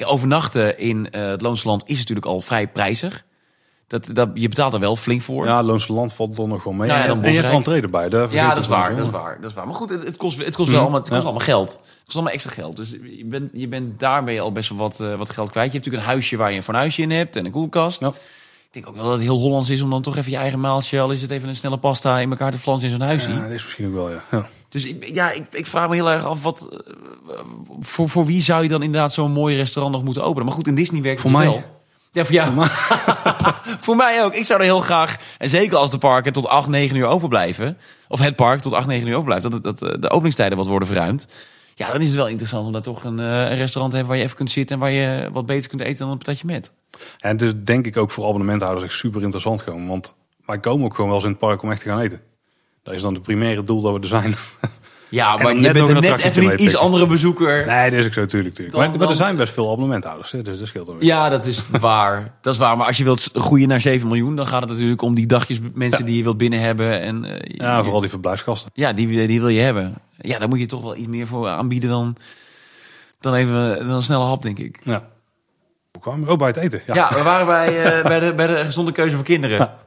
overnachten 0.05 0.79
in 0.79 1.09
uh, 1.13 1.31
het 1.31 1.41
Loonse 1.41 1.69
Land 1.69 1.83
is 1.87 1.99
natuurlijk 1.99 2.27
al 2.27 2.41
vrij 2.41 2.69
prijzig. 2.69 3.25
Dat, 3.89 4.11
dat, 4.13 4.29
je 4.35 4.49
betaalt 4.49 4.75
er 4.75 4.81
wel 4.81 4.97
flink 4.97 5.23
voor. 5.23 5.47
Ja, 5.47 5.63
Loonse 5.63 5.93
Land 5.93 6.13
valt 6.13 6.39
er 6.39 6.49
nog 6.49 6.65
wel 6.65 6.73
mee. 6.73 6.89
Ja, 6.89 7.05
en, 7.05 7.23
en 7.23 7.33
je 7.33 7.41
hebt 7.41 7.53
entree 7.53 7.83
erbij. 7.83 8.09
Daar 8.09 8.33
ja, 8.33 8.49
dat 8.49 8.63
is, 8.63 8.69
waar, 8.69 8.97
dat 8.97 9.07
is 9.07 9.13
waar. 9.13 9.41
Dat 9.41 9.51
is 9.51 9.57
waar. 9.57 9.67
Maar 9.67 9.75
goed, 9.75 9.91
het, 9.91 10.17
kost, 10.17 10.45
het 10.45 10.57
kost 10.57 10.57
wel 10.57 10.67
mhm. 10.67 10.79
allemaal, 10.79 11.01
het 11.01 11.09
kost 11.09 11.23
allemaal 11.23 11.41
geld. 11.41 11.71
Het 11.71 12.05
kost 12.05 12.15
allemaal 12.17 12.33
extra 12.33 12.53
geld. 12.53 12.77
Dus 12.77 12.91
je 12.91 13.25
bent, 13.25 13.51
je 13.53 13.69
bent 13.69 14.01
daarmee 14.01 14.41
al 14.41 14.53
best 14.53 14.69
wel 14.69 14.79
wat, 14.79 15.01
uh, 15.01 15.15
wat 15.15 15.31
geld 15.31 15.51
kwijt. 15.51 15.67
Je 15.67 15.73
hebt 15.73 15.85
natuurlijk 15.85 16.05
een 16.05 16.11
huisje 16.11 16.37
waar 16.37 16.51
je 16.51 16.57
een 16.57 16.63
fornuisje 16.63 17.03
in 17.03 17.11
hebt 17.11 17.37
en 17.37 17.45
een 17.45 17.51
koelkast. 17.51 18.01
Ja. 18.01 18.09
Ik 18.09 18.75
denk 18.75 18.89
ook 18.89 18.95
wel 18.95 19.05
dat 19.05 19.13
het 19.13 19.23
heel 19.23 19.39
Hollands 19.39 19.71
is 19.71 19.83
om 19.83 19.91
dan 19.91 20.03
toch 20.03 20.17
even 20.17 20.31
je 20.31 20.37
eigen 20.37 20.61
maaltje, 20.61 21.01
al 21.01 21.11
is 21.11 21.23
het 21.23 21.31
even 21.31 21.49
een 21.49 21.57
snelle 21.57 21.79
pasta 21.79 22.19
in 22.19 22.31
elkaar 22.31 22.51
te 22.51 22.59
flansen 22.59 22.91
in 22.91 22.97
zo'n 22.97 23.07
huisje. 23.07 23.31
Ja, 23.31 23.43
dat 23.43 23.51
is 23.51 23.63
misschien 23.63 23.87
ook 23.87 23.95
wel, 23.95 24.11
ja. 24.11 24.23
ja. 24.31 24.49
Dus 24.69 24.85
ik, 24.85 25.15
ja, 25.15 25.31
ik, 25.31 25.47
ik 25.51 25.67
vraag 25.67 25.89
me 25.89 25.95
heel 25.95 26.11
erg 26.11 26.25
af, 26.25 26.43
wat, 26.43 26.69
uh, 26.73 27.39
voor, 27.81 28.09
voor 28.09 28.27
wie 28.27 28.43
zou 28.43 28.63
je 28.63 28.69
dan 28.69 28.83
inderdaad 28.83 29.13
zo'n 29.13 29.33
mooi 29.33 29.57
restaurant 29.57 29.95
nog 29.95 30.05
moeten 30.05 30.23
openen? 30.23 30.45
Maar 30.45 30.55
goed, 30.55 30.67
in 30.67 30.75
Disney 30.75 31.03
werkt 31.03 31.21
voor 31.21 31.31
mij. 31.31 31.47
wel. 31.47 31.78
Ja, 32.13 32.25
voor 32.25 32.35
jou. 32.35 32.53
voor 33.87 33.97
mij 33.97 34.25
ook. 34.25 34.35
Ik 34.35 34.45
zou 34.45 34.61
er 34.61 34.65
heel 34.65 34.81
graag, 34.81 35.17
en 35.39 35.49
zeker 35.49 35.77
als 35.77 35.91
de 35.91 35.99
parken 35.99 36.33
tot 36.33 36.47
8, 36.47 36.69
9 36.69 36.97
uur 36.97 37.07
open 37.07 37.29
blijven, 37.29 37.79
of 38.09 38.19
het 38.19 38.37
park 38.37 38.61
tot 38.61 38.73
8, 38.73 38.87
9 38.87 39.09
uur 39.09 39.15
open 39.15 39.27
blijft, 39.27 39.43
dat, 39.43 39.63
dat, 39.63 39.79
dat 39.79 40.03
de 40.03 40.11
openingstijden 40.11 40.59
wat 40.59 40.67
worden 40.67 40.89
verruimd. 40.89 41.29
Ja, 41.75 41.93
dan 41.93 42.01
is 42.01 42.07
het 42.07 42.17
wel 42.17 42.29
interessant 42.29 42.67
om 42.67 42.73
daar 42.73 42.83
toch 42.83 43.05
een, 43.05 43.19
uh, 43.19 43.25
een 43.25 43.57
restaurant 43.57 43.91
te 43.91 43.97
hebben 43.97 44.07
waar 44.07 44.17
je 44.17 44.23
even 44.23 44.37
kunt 44.37 44.51
zitten 44.51 44.77
en 44.77 44.83
waar 44.83 44.91
je 44.91 45.31
wat 45.33 45.47
beter 45.47 45.69
kunt 45.69 45.83
eten 45.83 45.99
dan 45.99 46.11
een 46.11 46.19
patatje 46.19 46.47
met. 46.47 46.73
En 47.19 47.31
het 47.31 47.43
is 47.43 47.53
denk 47.65 47.87
ik 47.87 47.97
ook 47.97 48.11
voor 48.11 48.25
abonnementhouders 48.27 48.85
echt 48.85 48.95
super 48.95 49.23
interessant 49.23 49.63
gewoon. 49.63 49.87
Want 49.87 50.15
wij 50.45 50.59
komen 50.59 50.85
ook 50.85 50.95
gewoon 50.95 51.11
wel 51.11 51.17
eens 51.17 51.27
in 51.27 51.33
het 51.33 51.41
park 51.41 51.63
om 51.63 51.71
echt 51.71 51.81
te 51.81 51.89
gaan 51.89 52.01
eten. 52.01 52.21
Dat 52.83 52.95
is 52.95 53.03
dan 53.03 53.15
het 53.15 53.23
primaire 53.23 53.63
doel 53.63 53.81
dat 53.81 53.93
we 53.93 54.01
er 54.01 54.07
zijn. 54.07 54.35
Ja, 55.09 55.37
maar 55.37 55.55
je 55.55 55.73
bent 55.73 56.01
net 56.01 56.25
even 56.25 56.43
niet 56.43 56.61
iets 56.61 56.77
andere 56.77 57.07
bezoeker. 57.07 57.67
Nee, 57.67 57.91
dat 57.91 57.99
is 57.99 58.07
ook 58.07 58.13
zo, 58.13 58.21
natuurlijk. 58.21 58.59
natuurlijk. 58.59 58.99
maar, 58.99 59.09
er 59.09 59.15
zijn 59.15 59.37
best 59.37 59.53
veel 59.53 59.71
abonnementhouders, 59.73 60.33
hè, 60.33 60.43
dus 60.43 60.59
dat 60.59 60.69
scheelt 60.69 60.87
weer. 60.87 60.97
Ja, 61.05 61.29
dat 61.29 61.45
is 61.45 61.65
waar. 61.71 62.35
dat 62.41 62.53
is 62.53 62.59
waar. 62.59 62.77
Maar 62.77 62.87
als 62.87 62.97
je 62.97 63.05
wilt 63.05 63.31
groeien 63.35 63.69
naar 63.69 63.81
7 63.81 64.09
miljoen, 64.09 64.37
dan 64.37 64.47
gaat 64.47 64.61
het 64.61 64.71
natuurlijk 64.71 65.03
om 65.03 65.15
die 65.15 65.27
dagjes 65.27 65.59
mensen 65.75 66.05
die 66.05 66.17
je 66.17 66.23
wilt 66.23 66.37
binnen 66.37 66.61
hebben. 66.61 67.01
En, 67.01 67.25
uh, 67.25 67.33
ja, 67.43 67.83
vooral 67.83 68.01
die 68.01 68.11
verblijfskasten. 68.11 68.71
Ja, 68.75 68.93
die, 68.93 69.27
die 69.27 69.41
wil 69.41 69.49
je 69.49 69.61
hebben. 69.61 69.95
Ja, 70.17 70.39
daar 70.39 70.49
moet 70.49 70.59
je 70.59 70.67
toch 70.67 70.83
wel 70.83 70.97
iets 70.97 71.09
meer 71.09 71.27
voor 71.27 71.49
aanbieden 71.49 71.91
dan, 71.91 72.17
dan 73.21 73.35
even 73.35 73.87
dan 73.87 73.97
een 73.97 74.03
snelle 74.03 74.25
hap, 74.25 74.43
denk 74.43 74.59
ik. 74.59 74.81
Ja. 74.85 75.09
Hoe 75.93 76.03
kwam 76.03 76.25
we? 76.25 76.33
Oh, 76.33 76.39
bij 76.39 76.49
het 76.49 76.57
eten. 76.57 76.83
Ja, 76.87 76.95
ja 76.95 77.09
we 77.15 77.23
waren 77.23 77.47
bij, 77.47 77.99
uh, 77.99 78.07
bij, 78.07 78.21
de, 78.21 78.35
bij 78.35 78.47
de 78.47 78.65
gezonde 78.65 78.93
keuze 78.93 79.17
voor 79.17 79.25
kinderen. 79.25 79.59
Ja. 79.59 79.79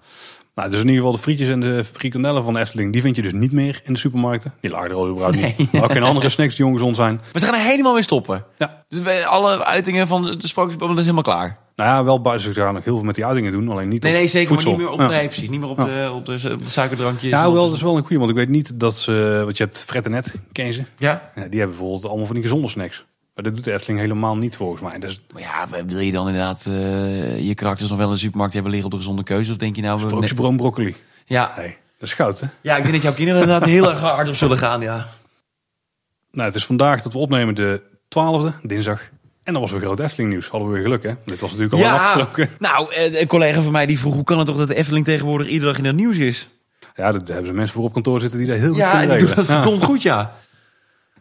Nou, 0.61 0.73
dus 0.73 0.81
in 0.81 0.87
ieder 0.87 1.01
geval 1.01 1.17
de 1.17 1.23
frietjes 1.23 1.49
en 1.49 1.59
de 1.59 1.83
frikandellen 1.83 2.43
van 2.43 2.53
de 2.53 2.59
Efteling, 2.59 2.93
die 2.93 3.01
vind 3.01 3.15
je 3.15 3.21
dus 3.21 3.33
niet 3.33 3.51
meer 3.51 3.81
in 3.83 3.93
de 3.93 3.99
supermarkten. 3.99 4.53
Die 4.59 4.71
lagen 4.71 4.89
er 4.89 4.95
al 4.95 5.07
überhaupt 5.07 5.35
nee. 5.35 5.55
niet. 5.57 5.71
Maar 5.71 5.83
ook 5.83 5.91
geen 5.91 6.03
andere 6.03 6.29
snacks 6.29 6.55
die 6.55 6.65
ongezond 6.65 6.95
zijn. 6.95 7.15
Maar 7.15 7.41
ze 7.41 7.45
gaan 7.45 7.55
er 7.55 7.65
helemaal 7.65 7.93
mee 7.93 8.01
stoppen. 8.03 8.43
Ja. 8.57 8.83
Dus 8.87 9.01
bij 9.01 9.25
alle 9.25 9.65
uitingen 9.65 10.07
van 10.07 10.23
de 10.23 10.47
sprookjesboom, 10.47 10.87
dat 10.87 10.97
is 10.97 11.03
helemaal 11.03 11.23
klaar. 11.23 11.57
Nou 11.75 11.89
ja, 11.89 12.03
wel 12.03 12.21
buiten. 12.21 12.53
Ze 12.53 12.61
gaan 12.61 12.73
nog 12.73 12.83
heel 12.83 12.95
veel 12.95 13.05
met 13.05 13.15
die 13.15 13.25
uitingen 13.25 13.51
doen, 13.51 13.69
alleen 13.69 13.87
niet 13.87 14.03
Nee, 14.03 14.13
nee, 14.13 14.27
zeker 14.27 14.47
voedsel. 14.47 14.69
niet 14.69 14.79
meer 14.79 14.89
op, 14.89 14.99
ja. 14.99 15.07
nee, 15.07 15.27
precies, 15.27 15.49
niet 15.49 15.59
meer 15.59 15.69
op, 15.69 15.77
de, 15.77 16.11
op, 16.13 16.25
de, 16.25 16.51
op 16.51 16.63
de 16.63 16.69
suikerdrankjes. 16.69 17.31
Ja, 17.31 17.51
wel, 17.51 17.65
dat 17.65 17.75
is 17.75 17.81
wel 17.81 17.97
een 17.97 18.03
goede, 18.03 18.17
want 18.17 18.29
ik 18.29 18.35
weet 18.35 18.49
niet 18.49 18.79
dat 18.79 18.95
ze, 18.95 19.41
wat 19.45 19.57
je 19.57 19.63
hebt, 19.63 19.83
Fred 19.87 20.05
en 20.05 20.11
Net, 20.11 20.35
ken 20.51 20.73
ze? 20.73 20.83
Ja. 20.97 21.31
ja. 21.35 21.47
Die 21.47 21.59
hebben 21.59 21.77
bijvoorbeeld 21.77 22.05
allemaal 22.05 22.25
van 22.25 22.35
die 22.35 22.43
gezonde 22.43 22.67
snacks. 22.67 23.05
Maar 23.35 23.43
dat 23.43 23.55
doet 23.55 23.63
de 23.63 23.73
Efteling 23.73 23.99
helemaal 23.99 24.37
niet 24.37 24.57
volgens 24.57 24.81
mij. 24.81 24.99
Dus... 24.99 25.21
Maar 25.33 25.41
ja, 25.41 25.67
wil 25.85 25.99
je 25.99 26.11
dan 26.11 26.27
inderdaad 26.27 26.65
uh, 26.69 27.39
je 27.39 27.55
karakters 27.55 27.89
nog 27.89 27.97
wel 27.97 28.07
in 28.07 28.13
de 28.13 28.19
supermarkt 28.19 28.53
hebben 28.53 28.71
liggen 28.71 28.89
op 28.89 28.95
de 28.97 29.01
gezonde 29.03 29.23
keuze? 29.23 29.51
Of 29.51 29.57
denk 29.57 29.75
je 29.75 29.81
nou... 29.81 29.99
Sprookjesbroom 29.99 30.57
broccoli. 30.57 30.95
Ja. 31.25 31.51
Hey, 31.55 31.77
dat 31.99 32.07
is 32.07 32.13
goud, 32.13 32.39
hè? 32.39 32.47
Ja, 32.61 32.75
ik 32.75 32.81
denk 32.81 32.93
dat 32.93 33.03
jouw 33.03 33.13
kinderen 33.13 33.41
inderdaad 33.41 33.69
heel 33.69 33.89
erg 33.89 33.99
hard 33.99 34.29
op 34.29 34.35
zullen 34.35 34.57
gaan, 34.57 34.81
ja. 34.81 35.07
Nou, 36.31 36.47
het 36.47 36.55
is 36.55 36.65
vandaag 36.65 37.01
dat 37.01 37.13
we 37.13 37.19
opnemen 37.19 37.55
de 37.55 37.81
12e, 38.03 38.61
dinsdag. 38.61 39.09
En 39.43 39.53
dan 39.53 39.61
was 39.61 39.71
weer 39.71 39.81
groot 39.81 39.99
Efteling 39.99 40.29
nieuws. 40.29 40.47
Hadden 40.47 40.69
we 40.69 40.73
weer 40.73 40.83
geluk, 40.83 41.03
hè? 41.03 41.13
Dit 41.25 41.41
was 41.41 41.51
natuurlijk 41.51 41.73
al 41.73 41.79
ja, 41.79 42.03
afgelopen. 42.03 42.49
Nou, 42.59 42.93
eh, 42.93 43.19
een 43.19 43.27
collega 43.27 43.61
van 43.61 43.71
mij 43.71 43.85
die 43.85 43.99
vroeg... 43.99 44.13
hoe 44.13 44.23
kan 44.23 44.37
het 44.37 44.47
toch 44.47 44.57
dat 44.57 44.67
de 44.67 44.75
Efteling 44.75 45.05
tegenwoordig 45.05 45.47
iedere 45.47 45.71
dag 45.71 45.79
in 45.79 45.85
het 45.85 45.95
nieuws 45.95 46.17
is? 46.17 46.49
Ja, 46.79 47.11
daar 47.11 47.21
hebben 47.25 47.45
ze 47.45 47.53
mensen 47.53 47.75
voor 47.75 47.83
op 47.83 47.93
kantoor 47.93 48.19
zitten 48.19 48.39
die 48.39 48.47
daar 48.47 48.57
heel 48.57 48.67
goed 48.67 48.77
ja, 48.77 48.89
kunnen 48.89 49.07
regelen. 49.07 49.27
Ja, 49.27 49.35
die 49.35 49.45
doen 49.45 49.55
dat 49.55 49.63
verdomd 49.63 49.83
goed, 49.83 50.01
ja. 50.01 50.33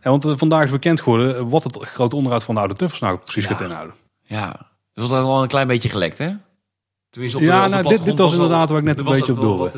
Ja. 0.03 0.11
Want 0.11 0.27
uh, 0.27 0.33
vandaag 0.37 0.65
is 0.65 0.71
bekend 0.71 1.01
geworden 1.01 1.49
wat 1.49 1.65
het 1.65 1.77
grote 1.77 2.17
onderhoud 2.17 2.45
van 2.45 2.55
de 2.55 2.61
oude 2.61 2.75
tuffers 2.75 3.01
nou 3.01 3.19
precies 3.19 3.47
gaat 3.47 3.61
inhouden. 3.61 3.95
Ja, 4.23 4.49
dat 4.93 5.09
was 5.09 5.09
wel 5.09 5.43
een 5.43 5.49
klein 5.49 5.67
beetje 5.67 5.89
gelekt, 5.89 6.19
hè? 6.19 6.31
ja, 7.11 7.67
nou, 7.67 7.89
dit, 7.89 8.05
dit 8.05 8.19
was 8.19 8.33
inderdaad 8.33 8.69
waar 8.69 8.79
ik 8.79 8.85
net 8.85 8.99
een 8.99 9.05
beetje 9.05 9.33
op 9.33 9.41
doelde. 9.41 9.71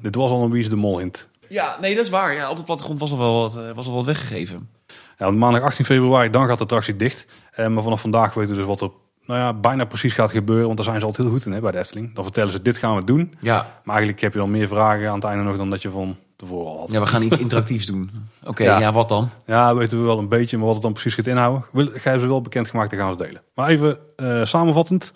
Dit 0.00 0.14
was 0.14 0.30
al 0.30 0.42
een 0.42 0.50
Wie 0.50 0.62
is 0.62 0.68
de 0.68 0.76
Mol 0.76 0.98
hint. 0.98 1.28
Ja, 1.48 1.76
nee, 1.80 1.94
dat 1.94 2.04
is 2.04 2.10
waar. 2.10 2.34
Ja, 2.34 2.50
op 2.50 2.56
de 2.56 2.62
plattegrond 2.62 3.00
was 3.00 3.10
al 3.10 3.18
wel 3.18 3.40
wat, 3.40 3.56
eh, 3.56 3.70
was 3.74 3.86
al 3.86 3.94
wat 3.94 4.04
weggegeven. 4.04 4.70
Ja, 5.18 5.30
maandag 5.30 5.62
18 5.62 5.84
februari, 5.84 6.30
dan 6.30 6.46
gaat 6.46 6.56
de 6.56 6.62
attractie 6.62 6.96
dicht. 6.96 7.26
Eh, 7.50 7.68
maar 7.68 7.82
vanaf 7.82 8.00
vandaag 8.00 8.34
weten 8.34 8.50
we 8.50 8.56
dus 8.56 8.66
wat 8.66 8.80
er 8.80 8.90
nou 9.26 9.40
ja, 9.40 9.54
bijna 9.54 9.84
precies 9.84 10.12
gaat 10.12 10.30
gebeuren. 10.30 10.64
Want 10.64 10.76
daar 10.76 10.86
zijn 10.86 11.00
ze 11.00 11.06
altijd 11.06 11.26
heel 11.26 11.36
goed 11.36 11.46
in 11.46 11.52
hè, 11.52 11.60
bij 11.60 11.70
de 11.70 11.78
Efteling. 11.78 12.14
Dan 12.14 12.24
vertellen 12.24 12.52
ze, 12.52 12.62
dit 12.62 12.76
gaan 12.76 12.96
we 12.96 13.04
doen. 13.04 13.34
Ja. 13.40 13.56
Maar 13.56 13.94
eigenlijk 13.94 14.20
heb 14.20 14.32
je 14.32 14.38
dan 14.38 14.50
meer 14.50 14.68
vragen 14.68 15.08
aan 15.08 15.14
het 15.14 15.24
einde 15.24 15.44
nog 15.44 15.56
dan 15.56 15.70
dat 15.70 15.82
je 15.82 15.90
van 15.90 16.16
tevoren 16.44 16.72
al 16.72 16.78
had. 16.78 16.90
Ja, 16.90 17.00
we 17.00 17.06
gaan 17.06 17.22
iets 17.22 17.38
interactiefs 17.38 17.86
doen. 17.86 18.10
Oké, 18.44 18.62
ja. 18.62 18.92
wat 18.92 19.08
dan? 19.08 19.30
Ja, 19.46 19.74
weten 19.74 19.98
we 19.98 20.04
wel 20.04 20.18
een 20.18 20.28
beetje, 20.28 20.56
maar 20.56 20.66
wat 20.66 20.74
het 20.74 20.82
dan 20.84 20.92
precies 20.92 21.14
gaat 21.14 21.26
inhouden. 21.26 21.64
Ga 21.74 22.18
ze 22.18 22.26
wel 22.26 22.40
bekendgemaakt, 22.40 22.90
dan 22.90 22.98
gaan 22.98 23.12
ze 23.12 23.18
delen. 23.18 23.42
Maar 23.54 23.68
even 23.68 23.98
uh, 24.16 24.44
samenvattend. 24.44 25.12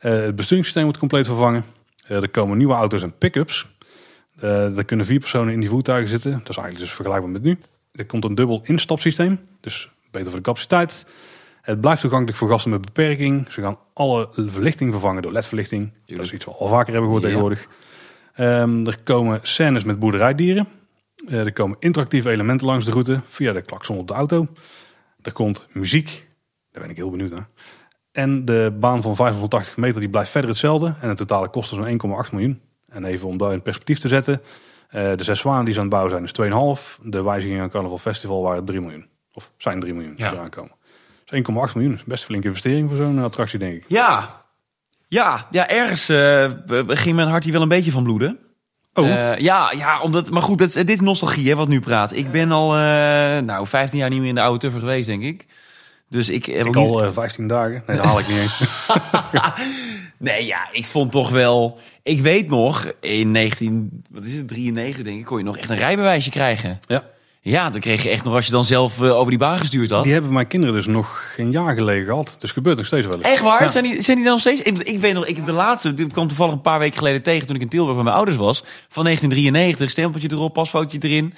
Uh, 0.00 0.12
het 0.12 0.36
besturingssysteem 0.36 0.84
wordt 0.84 0.98
compleet 0.98 1.26
vervangen. 1.26 1.64
Uh, 2.08 2.22
er 2.22 2.28
komen 2.28 2.58
nieuwe 2.58 2.74
auto's 2.74 3.02
en 3.02 3.18
pick-ups. 3.18 3.68
Er 4.40 4.84
kunnen 4.84 5.06
vier 5.06 5.18
personen 5.18 5.52
in 5.52 5.60
die 5.60 5.68
voertuigen 5.68 6.08
zitten. 6.08 6.30
Dat 6.30 6.48
is 6.48 6.56
eigenlijk 6.56 6.78
dus 6.78 6.92
vergelijkbaar 6.92 7.32
met 7.32 7.42
nu. 7.42 7.58
Er 7.92 8.06
komt 8.06 8.24
een 8.24 8.34
dubbel 8.34 8.60
instapsysteem. 8.64 9.40
Dus 9.60 9.90
beter 10.10 10.28
voor 10.28 10.36
de 10.36 10.44
capaciteit. 10.44 11.06
Het 11.62 11.80
blijft 11.80 12.00
toegankelijk 12.00 12.38
voor 12.38 12.48
gasten 12.48 12.70
met 12.70 12.84
beperking. 12.84 13.52
Ze 13.52 13.60
gaan 13.60 13.78
alle 13.94 14.28
verlichting 14.32 14.92
vervangen 14.92 15.22
door 15.22 15.32
LED-verlichting. 15.32 15.92
Dat 16.06 16.18
is 16.18 16.32
iets 16.32 16.44
wat 16.44 16.54
we 16.54 16.60
al 16.60 16.68
vaker 16.68 16.92
hebben 16.92 17.02
gehoord 17.02 17.22
ja. 17.22 17.28
tegenwoordig. 17.28 17.68
Um, 18.40 18.86
er 18.86 18.98
komen 19.02 19.40
scènes 19.42 19.84
met 19.84 19.98
boerderijdieren. 19.98 20.68
Uh, 21.24 21.40
er 21.40 21.52
komen 21.52 21.76
interactieve 21.80 22.30
elementen 22.30 22.66
langs 22.66 22.84
de 22.84 22.90
route 22.90 23.20
via 23.26 23.52
de 23.52 23.62
klakson 23.62 23.98
op 23.98 24.08
de 24.08 24.14
auto. 24.14 24.46
Er 25.22 25.32
komt 25.32 25.66
muziek. 25.72 26.26
Daar 26.70 26.82
ben 26.82 26.90
ik 26.90 26.96
heel 26.96 27.10
benieuwd 27.10 27.30
naar. 27.30 27.48
En 28.12 28.44
de 28.44 28.76
baan 28.80 29.02
van 29.02 29.16
580 29.16 29.76
meter 29.76 30.00
die 30.00 30.10
blijft 30.10 30.30
verder 30.30 30.50
hetzelfde. 30.50 30.94
En 31.00 31.08
de 31.08 31.14
totale 31.14 31.48
kosten 31.48 31.76
zo'n 31.76 32.24
1,8 32.26 32.32
miljoen. 32.32 32.60
En 32.88 33.04
even 33.04 33.28
om 33.28 33.36
dat 33.36 33.52
in 33.52 33.62
perspectief 33.62 33.98
te 33.98 34.08
zetten. 34.08 34.40
Uh, 34.90 35.16
de 35.16 35.24
zes 35.24 35.40
zwanen 35.40 35.64
die 35.64 35.74
ze 35.74 35.80
aan 35.80 35.86
het 35.86 35.94
bouwen 35.94 36.28
zijn 36.28 36.52
is 36.52 36.78
2,5. 37.00 37.02
De 37.02 37.22
wijzigingen 37.22 37.62
aan 37.62 37.70
Carnaval 37.70 37.98
Festival 37.98 38.42
waren 38.42 38.64
3 38.64 38.80
miljoen. 38.80 39.06
Of 39.32 39.52
zijn 39.56 39.80
3 39.80 39.94
miljoen 39.94 40.14
ja. 40.16 40.28
die 40.28 40.38
eraan 40.38 40.50
komen. 40.50 40.72
Dus 41.24 41.40
1,8 41.40 41.74
miljoen 41.74 41.94
is 41.94 42.04
best 42.04 42.22
een 42.22 42.28
flinke 42.28 42.46
investering 42.46 42.88
voor 42.88 42.96
zo'n 42.96 43.18
attractie 43.18 43.58
denk 43.58 43.74
ik. 43.74 43.84
Ja, 43.86 44.42
ja, 45.08 45.46
ja 45.50 45.68
ergens 45.68 46.10
uh, 46.10 46.50
ging 46.86 47.16
mijn 47.16 47.28
hart 47.28 47.44
hier 47.44 47.52
wel 47.52 47.62
een 47.62 47.68
beetje 47.68 47.90
van 47.90 48.02
bloeden. 48.02 48.38
Oh. 48.94 49.06
Uh, 49.06 49.38
ja, 49.38 49.72
ja, 49.76 50.00
omdat, 50.00 50.30
maar 50.30 50.42
goed, 50.42 50.58
dit, 50.58 50.74
dit 50.74 50.90
is 50.90 51.00
nostalgie 51.00 51.48
hè, 51.48 51.54
wat 51.54 51.68
nu 51.68 51.80
praat. 51.80 52.12
Ik 52.12 52.30
ben 52.30 52.52
al 52.52 52.68
nou, 53.42 53.66
15 53.66 53.98
jaar 53.98 54.10
niet 54.10 54.18
meer 54.18 54.28
in 54.28 54.34
de 54.34 54.40
oude 54.40 54.58
tuffer 54.58 54.80
geweest, 54.80 55.06
denk 55.06 55.22
ik. 55.22 55.46
Dus 56.10 56.28
ik 56.28 56.44
heb 56.46 56.66
ik 56.66 56.76
al 56.76 57.04
uh, 57.04 57.12
15 57.12 57.48
dagen. 57.48 57.82
Nee, 57.86 57.96
dat 57.96 58.06
haal 58.06 58.18
ik 58.18 58.28
niet 58.28 58.38
eens. 58.38 58.62
nee, 60.18 60.46
ja, 60.46 60.68
ik 60.72 60.86
vond 60.86 61.12
toch 61.12 61.30
wel. 61.30 61.78
Ik 62.02 62.20
weet 62.20 62.48
nog, 62.48 62.92
in 63.00 63.30
19, 63.30 64.04
wat 64.10 64.24
is 64.24 64.34
het, 64.34 64.48
93 64.48 65.04
denk 65.04 65.18
ik, 65.18 65.24
kon 65.24 65.38
je 65.38 65.44
nog 65.44 65.56
echt 65.56 65.70
een 65.70 65.76
rijbewijsje 65.76 66.30
krijgen. 66.30 66.78
Ja. 66.86 67.02
Ja, 67.48 67.70
dan 67.70 67.80
kreeg 67.80 68.02
je 68.02 68.08
echt 68.08 68.24
nog 68.24 68.34
als 68.34 68.46
je 68.46 68.52
dan 68.52 68.64
zelf 68.64 69.00
uh, 69.00 69.16
over 69.16 69.30
die 69.30 69.38
baan 69.38 69.58
gestuurd 69.58 69.90
had. 69.90 70.04
Die 70.04 70.12
hebben 70.12 70.32
mijn 70.32 70.46
kinderen 70.46 70.74
dus 70.74 70.86
nog 70.86 71.32
geen 71.34 71.50
jaar 71.50 71.74
geleden 71.74 72.04
gehad. 72.04 72.36
Dus 72.38 72.52
gebeurt 72.52 72.76
nog 72.76 72.86
steeds 72.86 73.06
wel 73.06 73.14
eens. 73.14 73.24
Echt 73.24 73.42
waar? 73.42 73.70
Zijn, 73.70 73.84
die, 73.84 74.02
zijn 74.02 74.16
die 74.16 74.26
dan 74.26 74.34
nog 74.34 74.42
steeds? 74.42 74.60
Ik, 74.60 74.78
ik 74.78 75.00
weet 75.00 75.14
nog, 75.14 75.26
ik 75.26 75.36
heb 75.36 75.46
de 75.46 75.52
laatste, 75.52 75.94
die 75.94 76.06
kwam 76.06 76.28
toevallig 76.28 76.52
een 76.52 76.60
paar 76.60 76.78
weken 76.78 76.98
geleden 76.98 77.22
tegen 77.22 77.46
toen 77.46 77.56
ik 77.56 77.62
in 77.62 77.68
Tilburg 77.68 77.94
bij 77.94 78.04
mijn 78.04 78.16
ouders 78.16 78.36
was. 78.36 78.58
Van 78.88 79.04
1993, 79.04 79.90
stempeltje 79.90 80.28
erop, 80.32 80.52
pasfootje 80.52 80.98
erin. 81.00 81.34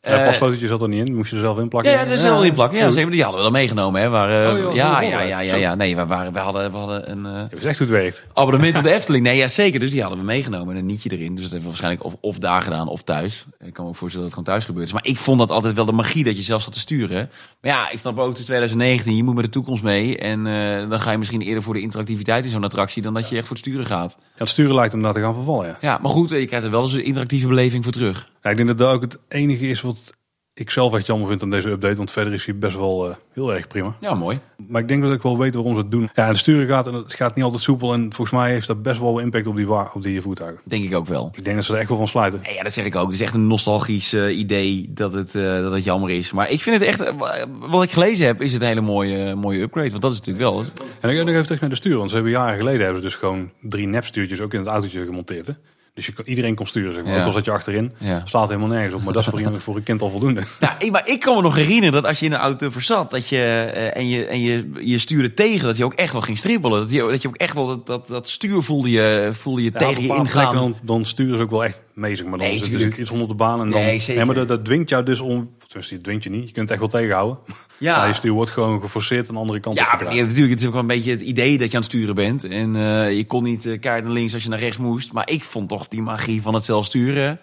Ja, 0.00 0.24
pasfotootje 0.24 0.66
zat 0.66 0.82
er 0.82 0.88
niet 0.88 1.08
in, 1.08 1.14
moest 1.14 1.30
je 1.30 1.36
er 1.36 1.42
zelf 1.42 1.58
in 1.58 1.68
plakken. 1.68 1.92
Ja, 1.92 2.06
er 2.06 2.18
zelf 2.18 2.44
in 2.44 2.54
plakken. 2.54 2.78
Ja, 2.78 2.90
die 2.90 3.22
hadden 3.22 3.36
we 3.36 3.42
dan 3.42 3.52
meegenomen. 3.52 4.00
Hè, 4.00 4.08
waar, 4.08 4.56
uh, 4.56 4.66
oh, 4.66 4.74
ja, 4.74 5.00
ja, 5.00 5.20
ja, 5.20 5.40
ja, 5.40 5.54
ja, 5.54 5.74
Nee, 5.74 5.96
we, 5.96 6.06
waren, 6.06 6.32
we 6.32 6.38
hadden, 6.38 6.70
we 6.70 6.76
hadden 6.76 7.10
een. 7.10 7.18
Uh, 7.18 7.40
dat 7.50 7.58
is 7.58 7.64
echt 7.64 7.78
het 7.78 7.88
werkt. 7.88 8.24
Abonnement 8.32 8.76
op 8.76 8.82
de 8.82 8.92
Efteling. 8.98 9.24
Nee, 9.24 9.36
ja, 9.36 9.48
zeker. 9.48 9.80
Dus 9.80 9.90
die 9.90 10.00
hadden 10.00 10.18
we 10.18 10.24
meegenomen. 10.24 10.74
En 10.74 10.80
een 10.80 10.86
nietje 10.86 11.10
erin. 11.10 11.34
Dus 11.34 11.42
dat 11.42 11.52
hebben 11.52 11.60
we 11.60 11.66
waarschijnlijk 11.66 12.04
of, 12.04 12.14
of 12.20 12.38
daar 12.38 12.62
gedaan 12.62 12.88
of 12.88 13.02
thuis. 13.02 13.44
Ik 13.60 13.72
kan 13.72 13.84
me 13.84 13.90
ook 13.90 13.96
voorstellen 13.96 14.28
dat 14.28 14.36
het 14.36 14.44
gewoon 14.44 14.44
thuis 14.44 14.64
gebeurt 14.64 14.86
is. 14.86 14.92
Maar 14.92 15.06
ik 15.06 15.18
vond 15.18 15.38
dat 15.38 15.50
altijd 15.50 15.74
wel 15.74 15.84
de 15.84 15.92
magie 15.92 16.24
dat 16.24 16.36
je 16.36 16.42
zelf 16.42 16.62
zat 16.62 16.72
te 16.72 16.80
sturen. 16.80 17.30
Maar 17.60 17.70
ja, 17.70 17.90
ik 17.90 17.98
snap 17.98 18.18
ook, 18.18 18.28
het 18.28 18.38
is 18.38 18.44
2019. 18.44 19.16
Je 19.16 19.22
moet 19.22 19.34
met 19.34 19.44
de 19.44 19.50
toekomst 19.50 19.82
mee. 19.82 20.18
En 20.18 20.46
uh, 20.46 20.88
dan 20.88 21.00
ga 21.00 21.10
je 21.10 21.18
misschien 21.18 21.40
eerder 21.40 21.62
voor 21.62 21.74
de 21.74 21.80
interactiviteit 21.80 22.44
in 22.44 22.50
zo'n 22.50 22.64
attractie 22.64 23.02
dan 23.02 23.14
dat 23.14 23.28
je 23.28 23.36
echt 23.36 23.46
voor 23.46 23.56
het 23.56 23.66
sturen 23.66 23.86
gaat. 23.86 24.16
Ja, 24.20 24.26
het 24.36 24.48
sturen 24.48 24.74
lijkt 24.74 24.92
hem 24.92 25.12
te 25.12 25.20
gaan 25.20 25.34
vervallen. 25.34 25.66
Ja, 25.66 25.76
ja 25.80 25.98
maar 26.02 26.10
goed, 26.10 26.30
je 26.30 26.46
krijgt 26.46 26.64
er 26.64 26.70
wel 26.70 26.82
eens 26.82 26.92
een 26.92 27.04
interactieve 27.04 27.48
beleving 27.48 27.84
voor 27.84 27.92
terug. 27.92 28.28
Ja, 28.42 28.50
ik 28.50 28.56
denk 28.56 28.68
dat 28.68 28.78
dat 28.78 28.92
ook 28.92 29.02
het 29.02 29.18
enige 29.28 29.68
is 29.68 29.80
wat 29.80 30.12
ik 30.58 30.70
zelf 30.70 30.94
echt 30.94 31.06
jammer 31.06 31.28
vind 31.28 31.42
aan 31.42 31.50
deze 31.50 31.70
update. 31.70 31.94
Want 31.94 32.10
verder 32.10 32.32
is 32.32 32.44
hij 32.44 32.58
best 32.58 32.76
wel 32.76 33.08
uh, 33.08 33.14
heel 33.32 33.54
erg 33.54 33.66
prima. 33.66 33.96
Ja, 34.00 34.14
mooi. 34.14 34.40
Maar 34.68 34.80
ik 34.80 34.88
denk 34.88 35.02
dat 35.02 35.12
ik 35.12 35.22
wel 35.22 35.38
weet 35.38 35.54
waarom 35.54 35.74
ze 35.74 35.80
het 35.80 35.90
doen. 35.90 36.10
Ja, 36.14 36.26
en 36.26 36.32
de 36.32 36.38
sturen 36.38 36.66
gaat 36.66 36.86
en 36.86 36.92
het 36.92 37.14
gaat 37.14 37.34
niet 37.34 37.44
altijd 37.44 37.62
soepel. 37.62 37.92
En 37.92 38.00
volgens 38.00 38.38
mij 38.38 38.50
heeft 38.50 38.66
dat 38.66 38.82
best 38.82 39.00
wel 39.00 39.18
impact 39.18 39.46
op 39.46 39.56
die, 39.56 39.70
op 39.70 40.02
die 40.02 40.20
voertuigen. 40.20 40.60
Denk 40.64 40.84
ik 40.84 40.96
ook 40.96 41.06
wel. 41.06 41.30
Ik 41.32 41.44
denk 41.44 41.56
dat 41.56 41.64
ze 41.64 41.72
er 41.72 41.78
echt 41.78 41.88
wel 41.88 41.98
van 41.98 42.08
sluiten. 42.08 42.40
Ja, 42.54 42.62
dat 42.62 42.72
zeg 42.72 42.84
ik 42.84 42.96
ook. 42.96 43.06
Het 43.06 43.14
is 43.14 43.20
echt 43.20 43.34
een 43.34 43.46
nostalgisch 43.46 44.14
uh, 44.14 44.38
idee 44.38 44.90
dat 44.94 45.12
het, 45.12 45.34
uh, 45.34 45.62
dat 45.62 45.72
het 45.72 45.84
jammer 45.84 46.10
is. 46.10 46.32
Maar 46.32 46.50
ik 46.50 46.62
vind 46.62 46.80
het 46.80 46.88
echt, 46.88 47.12
wat 47.60 47.82
ik 47.82 47.90
gelezen 47.90 48.26
heb, 48.26 48.42
is 48.42 48.52
het 48.52 48.62
een 48.62 48.68
hele 48.68 48.80
mooie, 48.80 49.34
mooie 49.34 49.60
upgrade. 49.60 49.90
Want 49.90 50.02
dat 50.02 50.12
is 50.12 50.18
natuurlijk 50.18 50.44
wel. 50.44 50.64
En 51.00 51.10
ik 51.10 51.18
nog 51.18 51.28
even 51.28 51.44
terug 51.44 51.60
naar 51.60 51.70
de 51.70 51.76
stuur. 51.76 51.96
Want 51.96 52.08
ze 52.08 52.14
hebben 52.14 52.32
jaren 52.32 52.56
geleden 52.56 52.80
hebben 52.80 53.02
ze 53.02 53.08
dus 53.08 53.16
gewoon 53.16 53.52
drie 53.60 53.86
nepstuurtjes 53.86 54.40
ook 54.40 54.52
in 54.52 54.58
het 54.60 54.68
autootje 54.68 55.04
gemonteerd. 55.04 55.46
Hè? 55.46 55.52
Dus 55.98 56.06
je, 56.06 56.12
iedereen 56.24 56.54
kon 56.54 56.66
sturen, 56.66 56.92
zeg 56.92 57.04
maar. 57.04 57.12
Ja. 57.12 57.20
Ook 57.20 57.26
al 57.26 57.32
zat 57.32 57.44
je 57.44 57.50
achterin. 57.50 57.92
Ja. 57.98 58.22
Staat 58.24 58.48
helemaal 58.48 58.68
nergens 58.68 58.94
op. 58.94 59.02
Maar 59.02 59.12
dat 59.12 59.22
is 59.22 59.28
voor, 59.28 59.60
voor 59.60 59.76
een 59.76 59.82
kind 59.82 60.02
al 60.02 60.10
voldoende. 60.10 60.42
Ja, 60.60 60.76
maar 60.90 61.08
ik 61.08 61.20
kan 61.20 61.36
me 61.36 61.42
nog 61.42 61.54
herinneren 61.54 61.92
dat 61.92 62.04
als 62.04 62.20
je 62.20 62.26
in 62.26 62.32
een 62.32 62.38
auto 62.38 62.70
verzat... 62.70 63.10
Dat 63.10 63.28
je, 63.28 63.36
uh, 63.36 63.96
en, 63.96 64.08
je, 64.08 64.26
en 64.26 64.40
je, 64.40 64.70
je 64.80 64.98
stuurde 64.98 65.34
tegen, 65.34 65.66
dat 65.66 65.76
je 65.76 65.84
ook 65.84 65.94
echt 65.94 66.12
wel 66.12 66.20
ging 66.20 66.38
stribbelen. 66.38 66.80
Dat 66.80 66.90
je, 66.90 67.06
dat 67.10 67.22
je 67.22 67.28
ook 67.28 67.36
echt 67.36 67.54
wel... 67.54 67.66
Dat, 67.66 67.86
dat, 67.86 68.08
dat 68.08 68.28
stuur 68.28 68.62
voelde 68.62 68.90
je, 68.90 69.30
voelde 69.32 69.62
je 69.62 69.70
tegen 69.70 70.02
je 70.02 70.14
ingaan. 70.14 70.54
Dan, 70.54 70.76
dan 70.82 71.04
sturen 71.04 71.36
ze 71.36 71.42
ook 71.42 71.50
wel 71.50 71.64
echt 71.64 71.82
mee, 71.94 72.16
zeg 72.16 72.26
maar. 72.26 72.38
Dan 72.38 72.48
nee, 72.48 72.64
zit 72.64 72.78
dus 72.78 72.96
iets 72.96 73.10
onder 73.10 73.28
de 73.28 73.34
baan. 73.34 73.60
En 73.60 73.70
dan, 73.70 73.80
nee, 73.80 74.24
maar 74.24 74.34
dat, 74.34 74.48
dat 74.48 74.64
dwingt 74.64 74.88
jou 74.88 75.04
dus 75.04 75.20
om... 75.20 75.50
Tenminste, 75.68 75.94
dat 75.94 76.04
dwingt 76.04 76.24
je 76.24 76.30
niet. 76.30 76.48
Je 76.48 76.52
kunt 76.52 76.68
het 76.68 76.70
echt 76.70 76.80
wel 76.80 77.00
tegenhouden. 77.00 77.38
Ja. 77.78 78.06
je 78.06 78.12
stuur 78.12 78.32
wordt 78.32 78.50
gewoon 78.50 78.80
geforceerd 78.80 79.28
aan 79.28 79.34
de 79.34 79.40
andere 79.40 79.60
kant 79.60 79.78
ja, 79.78 79.92
op 79.92 80.00
Ja, 80.00 80.22
natuurlijk. 80.22 80.50
Het 80.50 80.60
is 80.60 80.66
ook 80.66 80.72
wel 80.72 80.80
een 80.80 80.86
beetje 80.86 81.10
het 81.10 81.20
idee 81.20 81.58
dat 81.58 81.70
je 81.70 81.76
aan 81.76 81.82
het 81.82 81.92
sturen 81.92 82.14
bent. 82.14 82.44
En 82.44 82.76
uh, 82.76 83.16
je 83.16 83.24
kon 83.24 83.42
niet 83.42 83.66
uh, 83.66 83.80
kaart 83.80 84.04
naar 84.04 84.12
links 84.12 84.34
als 84.34 84.42
je 84.42 84.48
naar 84.48 84.58
rechts 84.58 84.76
moest. 84.76 85.12
Maar 85.12 85.30
ik 85.30 85.44
vond 85.44 85.68
toch 85.68 85.88
die 85.88 86.02
magie 86.02 86.42
van 86.42 86.54
het 86.54 86.64
zelf 86.64 86.84
sturen... 86.84 87.40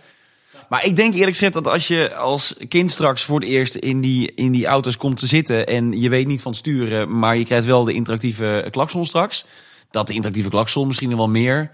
Maar 0.69 0.85
ik 0.85 0.95
denk 0.95 1.13
eerlijk 1.13 1.31
gezegd 1.31 1.53
dat 1.53 1.67
als 1.67 1.87
je 1.87 2.15
als 2.15 2.55
kind 2.67 2.91
straks 2.91 3.23
voor 3.23 3.39
het 3.39 3.49
eerst 3.49 3.75
in 3.75 4.01
die, 4.01 4.33
in 4.35 4.51
die 4.51 4.65
auto's 4.65 4.97
komt 4.97 5.17
te 5.17 5.27
zitten 5.27 5.67
en 5.67 6.01
je 6.01 6.09
weet 6.09 6.27
niet 6.27 6.41
van 6.41 6.55
sturen, 6.55 7.19
maar 7.19 7.37
je 7.37 7.45
krijgt 7.45 7.65
wel 7.65 7.83
de 7.83 7.93
interactieve 7.93 8.67
klakson 8.71 9.05
straks, 9.05 9.45
dat 9.91 10.07
de 10.07 10.13
interactieve 10.13 10.49
klakson 10.49 10.87
misschien 10.87 11.17
wel 11.17 11.29
meer 11.29 11.71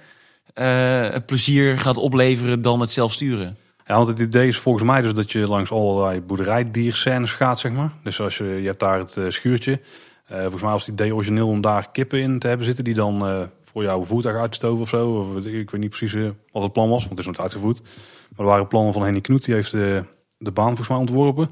uh, 0.55 1.15
plezier 1.25 1.79
gaat 1.79 1.97
opleveren 1.97 2.61
dan 2.61 2.79
het 2.79 2.91
zelf 2.91 3.11
sturen. 3.11 3.57
Ja, 3.91 3.97
want 3.97 4.09
het 4.09 4.19
idee 4.19 4.47
is 4.47 4.57
volgens 4.57 4.83
mij 4.83 5.01
dus 5.01 5.13
dat 5.13 5.31
je 5.31 5.47
langs 5.47 5.71
allerlei 5.71 6.21
boerderijdierscènes 6.21 7.31
gaat, 7.31 7.59
zeg 7.59 7.71
maar. 7.71 7.91
Dus 8.03 8.21
als 8.21 8.37
je, 8.37 8.45
je 8.45 8.67
hebt 8.67 8.79
daar 8.79 8.99
het 8.99 9.15
uh, 9.15 9.29
schuurtje. 9.29 9.71
Uh, 9.71 10.39
volgens 10.39 10.61
mij 10.61 10.71
was 10.71 10.85
het 10.85 10.93
idee 10.93 11.15
origineel 11.15 11.47
om 11.47 11.61
daar 11.61 11.91
kippen 11.91 12.19
in 12.19 12.39
te 12.39 12.47
hebben 12.47 12.65
zitten 12.65 12.83
die 12.83 12.93
dan 12.93 13.27
uh, 13.27 13.41
voor 13.63 13.83
jouw 13.83 14.05
voertuig 14.05 14.35
uitstoven 14.35 14.81
of 14.81 14.89
zo. 14.89 15.09
Of, 15.09 15.45
ik 15.45 15.69
weet 15.71 15.81
niet 15.81 15.89
precies 15.89 16.31
wat 16.51 16.63
het 16.63 16.73
plan 16.73 16.89
was, 16.89 16.99
want 16.99 17.09
het 17.09 17.19
is 17.19 17.25
nog 17.25 17.37
uitgevoerd. 17.39 17.81
Maar 17.81 18.45
er 18.45 18.51
waren 18.51 18.67
plannen 18.67 18.93
van 18.93 19.03
Henny 19.03 19.21
Knoet, 19.21 19.45
die 19.45 19.53
heeft 19.53 19.71
de, 19.71 20.03
de 20.37 20.51
baan 20.51 20.67
volgens 20.67 20.87
mij 20.87 20.97
ontworpen. 20.97 21.49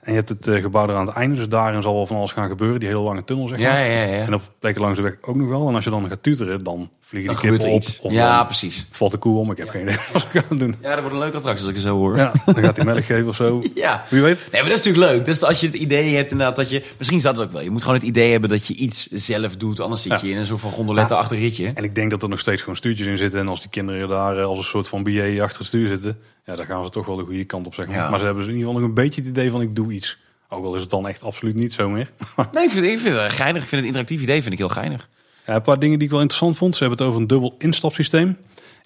En 0.00 0.12
je 0.12 0.16
hebt 0.16 0.28
het 0.28 0.48
gebouw 0.48 0.88
er 0.88 0.94
aan 0.94 1.06
het 1.06 1.16
einde, 1.16 1.36
dus 1.36 1.48
daarin 1.48 1.82
zal 1.82 1.94
wel 1.94 2.06
van 2.06 2.16
alles 2.16 2.32
gaan 2.32 2.48
gebeuren. 2.48 2.80
Die 2.80 2.88
hele 2.88 3.00
lange 3.00 3.24
tunnel, 3.24 3.48
zeg 3.48 3.58
maar. 3.58 3.68
Ja, 3.68 3.78
ja, 3.78 4.02
ja. 4.02 4.26
En 4.26 4.34
op 4.34 4.42
plekken 4.58 4.82
langs 4.82 4.96
de 4.96 5.02
weg 5.02 5.16
ook 5.20 5.36
nog 5.36 5.48
wel. 5.48 5.68
En 5.68 5.74
als 5.74 5.84
je 5.84 5.90
dan 5.90 6.08
gaat 6.08 6.22
tuteren, 6.22 6.64
dan 6.64 6.90
vliegen 7.10 7.34
dan 7.34 7.42
die 7.42 7.50
kippen 7.50 7.70
op. 7.70 7.82
Of 8.00 8.12
ja, 8.12 8.44
precies. 8.44 8.86
Valt 8.90 9.10
de 9.10 9.18
koe 9.18 9.38
om, 9.38 9.50
ik 9.50 9.56
heb 9.56 9.68
geen 9.68 9.82
idee 9.82 9.96
wat 10.12 10.26
ik 10.32 10.44
ga 10.44 10.54
doen. 10.54 10.76
Ja, 10.82 10.90
dat 10.90 11.00
wordt 11.00 11.14
een 11.14 11.20
leuke 11.20 11.36
attractie 11.36 11.66
als 11.66 11.74
ik 11.74 11.78
het 11.78 11.86
zo 11.86 11.96
hoor. 11.96 12.16
Ja, 12.16 12.32
dan 12.44 12.54
gaat 12.54 12.76
hij 12.76 12.84
melk 12.84 13.04
geven 13.04 13.28
of 13.28 13.36
zo. 13.36 13.62
ja. 13.74 14.04
Wie 14.08 14.22
weet. 14.22 14.38
Nee, 14.38 14.60
maar 14.60 14.70
dat 14.70 14.78
is 14.78 14.84
natuurlijk 14.84 15.12
leuk. 15.12 15.24
Dus 15.24 15.42
als 15.42 15.60
je 15.60 15.66
het 15.66 15.74
idee 15.74 16.14
hebt 16.14 16.30
inderdaad 16.30 16.56
dat 16.56 16.70
je... 16.70 16.84
Misschien 16.96 17.18
is 17.18 17.24
dat 17.24 17.40
ook 17.40 17.52
wel. 17.52 17.60
Je 17.60 17.70
moet 17.70 17.82
gewoon 17.82 17.96
het 17.96 18.06
idee 18.06 18.30
hebben 18.30 18.50
dat 18.50 18.66
je 18.66 18.74
iets 18.74 19.06
zelf 19.06 19.56
doet. 19.56 19.80
Anders 19.80 20.02
zit 20.02 20.20
je 20.20 20.28
in 20.28 20.36
een 20.36 20.46
soort 20.46 20.60
van 20.60 20.98
achter 21.08 21.38
ritje. 21.38 21.72
En 21.74 21.84
ik 21.84 21.94
denk 21.94 22.10
dat 22.10 22.22
er 22.22 22.28
nog 22.28 22.40
steeds 22.40 22.60
gewoon 22.60 22.76
stuurtjes 22.76 23.06
in 23.06 23.18
zitten. 23.18 23.40
En 23.40 23.48
als 23.48 23.60
die 23.60 23.70
kinderen 23.70 24.08
daar 24.08 24.38
eh, 24.38 24.44
als 24.44 24.58
een 24.58 24.64
soort 24.64 24.88
van 24.88 25.02
BA 25.02 25.42
achter 25.42 25.58
het 25.58 25.66
stuur 25.66 25.86
zitten... 25.86 26.18
Ja, 26.44 26.56
dan 26.56 26.66
gaan 26.66 26.84
ze 26.84 26.90
toch 26.90 27.06
wel 27.06 27.16
de 27.16 27.24
goede 27.24 27.44
kant 27.44 27.66
op, 27.66 27.74
zeg 27.74 27.86
maar. 27.86 28.10
Maar 28.10 28.18
ze 28.18 28.24
hebben 28.24 28.44
dus 28.44 28.52
in 28.52 28.58
ieder 28.58 28.66
geval 28.66 28.80
nog 28.80 28.88
een 28.88 29.04
beetje 29.04 29.20
het 29.20 29.30
idee 29.30 29.50
van 29.50 29.60
ik 29.60 29.76
doe 29.76 29.92
iets. 29.92 30.18
Ook 30.48 30.64
al 30.64 30.74
is 30.74 30.80
het 30.80 30.90
dan 30.90 31.08
echt 31.08 31.22
absoluut 31.22 31.54
niet 31.54 31.72
zo 31.72 31.88
meer. 31.88 32.10
nee, 32.52 32.64
ik 32.64 32.70
vind, 32.70 32.84
ik 32.84 32.98
vind 32.98 33.16
het 33.16 33.32
geinig. 33.32 33.62
Ik 33.62 33.68
vind 33.68 33.80
het 33.80 33.90
interactief 33.90 34.22
idee 34.22 34.42
vind 34.42 34.52
ik 34.52 34.58
heel 34.58 34.68
geinig. 34.68 35.08
Ja, 35.50 35.56
een 35.56 35.62
paar 35.62 35.78
dingen 35.78 35.98
die 35.98 36.06
ik 36.06 36.12
wel 36.12 36.22
interessant 36.22 36.56
vond. 36.56 36.76
Ze 36.76 36.80
hebben 36.80 36.98
het 36.98 37.08
over 37.08 37.20
een 37.20 37.26
dubbel 37.26 37.54
instapsysteem. 37.58 38.36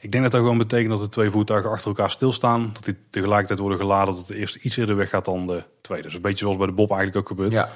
Ik 0.00 0.12
denk 0.12 0.22
dat 0.22 0.32
dat 0.32 0.40
gewoon 0.40 0.58
betekent 0.58 0.90
dat 0.90 1.00
de 1.00 1.08
twee 1.08 1.30
voertuigen 1.30 1.70
achter 1.70 1.88
elkaar 1.88 2.10
stilstaan. 2.10 2.70
Dat 2.72 2.84
die 2.84 2.96
tegelijkertijd 3.10 3.58
worden 3.58 3.78
geladen. 3.78 4.14
Dat 4.14 4.26
de 4.26 4.36
eerste 4.36 4.58
iets 4.62 4.76
eerder 4.76 4.96
weg 4.96 5.08
gaat 5.08 5.24
dan 5.24 5.46
de 5.46 5.62
tweede. 5.80 6.04
Dus 6.04 6.14
een 6.14 6.20
beetje 6.20 6.38
zoals 6.38 6.56
bij 6.56 6.66
de 6.66 6.72
Bob 6.72 6.90
eigenlijk 6.90 7.18
ook 7.18 7.28
gebeurt. 7.28 7.52
Ja. 7.52 7.70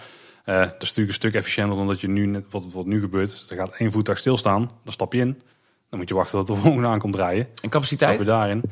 Uh, 0.45 0.59
dat 0.59 0.66
is 0.66 0.78
natuurlijk 0.78 1.09
een 1.09 1.14
stuk 1.14 1.34
efficiënter 1.34 1.76
dan 1.76 1.86
dat 1.86 2.01
je 2.01 2.09
nu, 2.09 2.26
net, 2.26 2.45
wat, 2.51 2.66
wat 2.72 2.86
nu 2.86 3.01
gebeurt. 3.01 3.30
Dus 3.30 3.51
er 3.51 3.57
gaat 3.57 3.74
één 3.76 3.93
voertuig 3.93 4.18
stilstaan. 4.18 4.70
Dan 4.82 4.93
stap 4.93 5.12
je 5.12 5.20
in. 5.20 5.43
Dan 5.91 5.99
moet 5.99 6.09
je 6.09 6.14
wachten 6.14 6.39
tot 6.39 6.57
de 6.57 6.62
volgende 6.62 6.89
aankomt 6.89 7.16
rijden. 7.16 7.49
En 7.62 7.70
capaciteit? 7.70 8.14
Stap 8.14 8.26
je 8.26 8.32
daarin. 8.32 8.62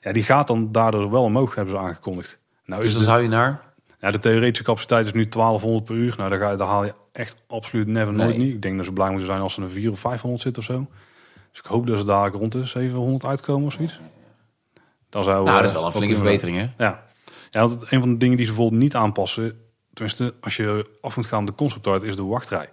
Ja, 0.00 0.12
die 0.12 0.22
gaat 0.22 0.46
dan 0.46 0.72
daardoor 0.72 1.10
wel 1.10 1.22
omhoog, 1.22 1.54
hebben 1.54 1.74
ze 1.74 1.80
aangekondigd. 1.80 2.38
Nou, 2.64 2.82
dus 2.82 2.92
dan 2.92 3.02
zou 3.02 3.22
je 3.22 3.28
naar? 3.28 3.64
Ja, 4.00 4.10
de 4.10 4.18
theoretische 4.18 4.64
capaciteit 4.64 5.06
is 5.06 5.12
nu 5.12 5.28
1200 5.28 5.84
per 5.84 5.94
uur. 5.94 6.14
Nou, 6.16 6.30
daar, 6.30 6.38
ga, 6.38 6.56
daar 6.56 6.68
haal 6.68 6.84
je 6.84 6.94
echt 7.16 7.36
absoluut 7.46 7.86
never 7.86 8.14
nooit 8.14 8.36
niet. 8.36 8.54
Ik 8.54 8.62
denk 8.62 8.76
dat 8.76 8.84
ze 8.84 8.92
blij 8.92 9.08
moeten 9.08 9.26
zijn 9.26 9.40
als 9.40 9.54
ze 9.54 9.60
een 9.60 9.70
4 9.70 9.90
of 9.90 9.98
500 10.00 10.42
zit 10.42 10.58
of 10.58 10.64
zo. 10.64 10.86
Dus 11.50 11.58
ik 11.60 11.66
hoop 11.66 11.86
dat 11.86 11.98
ze 11.98 12.04
daar 12.04 12.30
rond 12.30 12.52
de 12.52 12.64
700 12.64 13.24
uitkomen 13.24 13.66
of 13.66 13.72
zoiets. 13.72 14.00
Dan 15.08 15.24
zou, 15.24 15.44
nou, 15.44 15.56
dat 15.56 15.66
is 15.66 15.72
wel 15.72 15.86
een 15.86 15.92
flinke 15.92 16.14
verbetering, 16.14 16.56
hè? 16.56 16.84
Ja. 16.84 17.04
ja, 17.50 17.62
een 17.62 18.00
van 18.00 18.12
de 18.12 18.16
dingen 18.16 18.36
die 18.36 18.46
ze 18.46 18.52
bijvoorbeeld 18.52 18.82
niet 18.82 18.94
aanpassen... 18.94 19.60
tenminste, 19.92 20.34
als 20.40 20.56
je 20.56 20.86
af 21.00 21.16
moet 21.16 21.26
gaan 21.26 21.46
de 21.46 21.54
concept 21.54 22.02
is 22.02 22.16
de 22.16 22.24
wachtrij. 22.24 22.68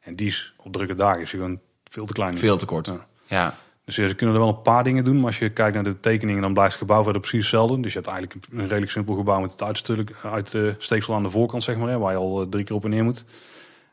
En 0.00 0.16
die 0.16 0.26
is 0.26 0.54
op 0.56 0.72
drukke 0.72 0.94
dagen 0.94 1.20
is 1.20 1.30
gewoon 1.30 1.60
veel 1.90 2.06
te 2.06 2.12
klein. 2.12 2.38
Veel 2.38 2.56
te 2.56 2.66
kort. 2.66 2.92
ja. 3.26 3.54
Dus 3.84 3.94
ze 3.94 4.14
kunnen 4.14 4.34
er 4.34 4.40
wel 4.40 4.50
een 4.50 4.62
paar 4.62 4.84
dingen 4.84 5.04
doen. 5.04 5.16
Maar 5.16 5.26
als 5.26 5.38
je 5.38 5.50
kijkt 5.50 5.74
naar 5.74 5.84
de 5.84 6.00
tekeningen, 6.00 6.42
dan 6.42 6.52
blijft 6.52 6.72
het 6.72 6.80
gebouw 6.80 7.02
verder 7.02 7.20
precies 7.20 7.40
hetzelfde. 7.40 7.80
Dus 7.80 7.92
je 7.92 7.98
hebt 7.98 8.10
eigenlijk 8.10 8.46
een 8.50 8.60
redelijk 8.60 8.90
simpel 8.90 9.14
gebouw 9.14 9.40
met 9.40 9.50
het 9.50 9.62
uitstuk 9.62 10.14
uit 10.22 10.50
de 10.50 10.74
steeksel 10.78 11.14
aan 11.14 11.22
de 11.22 11.30
voorkant, 11.30 11.62
zeg 11.62 11.76
maar. 11.76 11.88
Hè, 11.88 11.98
waar 11.98 12.12
je 12.12 12.18
al 12.18 12.40
eh, 12.40 12.48
drie 12.48 12.64
keer 12.64 12.76
op 12.76 12.84
en 12.84 12.90
neer 12.90 13.04
moet. 13.04 13.24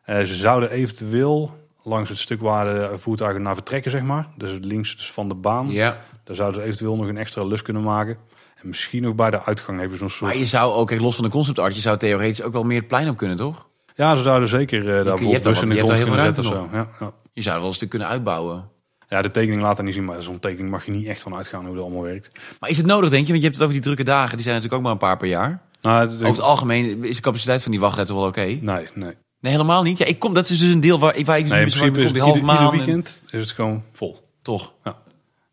Uh, 0.06 0.20
ze 0.20 0.36
zouden 0.36 0.72
eventueel 0.72 1.51
langs 1.84 2.10
het 2.10 2.18
stuk 2.18 2.41
waar 2.41 2.66
de 2.66 2.97
voertuigen 2.97 3.41
naar 3.41 3.54
vertrekken, 3.54 3.91
zeg 3.91 4.01
maar. 4.01 4.28
Dus 4.38 4.58
links 4.62 4.97
dus 4.97 5.12
van 5.12 5.28
de 5.28 5.36
baan. 5.36 5.72
Ja. 5.72 5.97
Daar 6.24 6.36
zouden 6.36 6.62
ze 6.62 6.68
eventueel 6.68 6.95
nog 6.95 7.08
een 7.08 7.18
extra 7.18 7.43
lus 7.43 7.62
kunnen 7.62 7.84
maken. 7.84 8.18
En 8.56 8.68
misschien 8.68 9.01
nog 9.01 9.16
bij 9.16 9.30
de 9.30 9.43
uitgang 9.43 9.80
hebben 9.80 9.97
ze 9.97 10.04
zo'n 10.04 10.14
soort... 10.14 10.32
Maar 10.32 10.39
je 10.39 10.45
zou 10.45 10.74
ook, 10.74 10.99
los 10.99 11.16
van 11.16 11.26
de 11.26 11.32
concept 11.32 11.60
art, 11.60 11.76
je 11.76 11.82
zou 11.82 11.97
theoretisch 11.97 12.41
ook 12.41 12.54
wel 12.54 12.64
meer 12.64 12.78
het 12.78 12.88
plein 12.88 13.10
op 13.10 13.18
kunnen, 13.18 13.38
toch? 13.38 13.68
Ja, 13.95 14.16
ze 14.16 14.22
zouden 14.22 14.49
zeker 14.49 14.84
uh, 14.84 15.06
daarvoor 15.06 15.39
bussen 15.39 15.70
in 15.70 15.76
de 15.76 15.82
grond 15.82 16.04
kunnen 16.04 16.20
zetten. 16.20 16.43
Zo. 16.43 16.70
Ja, 16.72 16.88
ja. 16.99 17.12
Je 17.34 17.41
zou 17.41 17.60
wel 17.60 17.68
een 17.68 17.74
stuk 17.74 17.89
kunnen 17.89 18.08
uitbouwen. 18.08 18.70
Ja, 19.08 19.22
de 19.22 19.32
tekening 19.32 19.62
laat 19.62 19.78
er 19.78 19.84
niet 19.84 19.93
zien, 19.93 20.06
maar 20.06 20.22
zo'n 20.22 20.39
tekening 20.39 20.70
mag 20.70 20.86
je 20.86 20.91
niet 20.91 21.08
echt 21.08 21.22
van 21.22 21.36
uitgaan 21.36 21.66
hoe 21.66 21.76
dat 21.76 21.84
allemaal 21.84 22.04
werkt. 22.04 22.39
Maar 22.60 22.70
is 22.70 22.78
het 22.78 22.86
nodig, 22.86 23.10
denk 23.10 23.26
je? 23.26 23.32
Want 23.32 23.43
je 23.43 23.47
hebt 23.47 23.54
het 23.54 23.64
over 23.64 23.74
die 23.74 23.84
drukke 23.84 24.04
dagen, 24.04 24.36
die 24.36 24.45
zijn 24.45 24.56
natuurlijk 24.56 24.74
ook 24.74 24.82
maar 24.82 24.91
een 24.91 25.08
paar 25.08 25.18
per 25.18 25.28
jaar. 25.28 25.62
Nou, 25.82 26.10
over 26.14 26.26
het 26.26 26.41
algemeen 26.41 27.04
is 27.04 27.16
de 27.16 27.22
capaciteit 27.22 27.62
van 27.62 27.72
die 27.72 27.80
wachtletten 27.80 28.16
wel 28.16 28.28
oké? 28.28 28.45
Nee, 28.45 28.88
nee. 28.93 29.14
Nee, 29.43 29.51
helemaal 29.51 29.83
niet. 29.83 29.97
Ja, 29.97 30.05
ik 30.05 30.19
kom, 30.19 30.33
dat 30.33 30.49
is 30.49 30.59
dus 30.59 30.71
een 30.71 30.79
deel 30.79 30.99
waar, 30.99 31.23
waar 31.23 31.37
ik 31.37 31.47
nee, 31.47 31.61
in 31.61 31.67
principe 31.67 32.01
is 32.01 32.11
het 32.11 32.25
ieder, 32.25 32.71
weekend 32.71 33.21
is 33.29 33.39
het 33.39 33.51
gewoon 33.51 33.83
vol. 33.91 34.21
Toch? 34.41 34.73
Ja. 34.83 34.97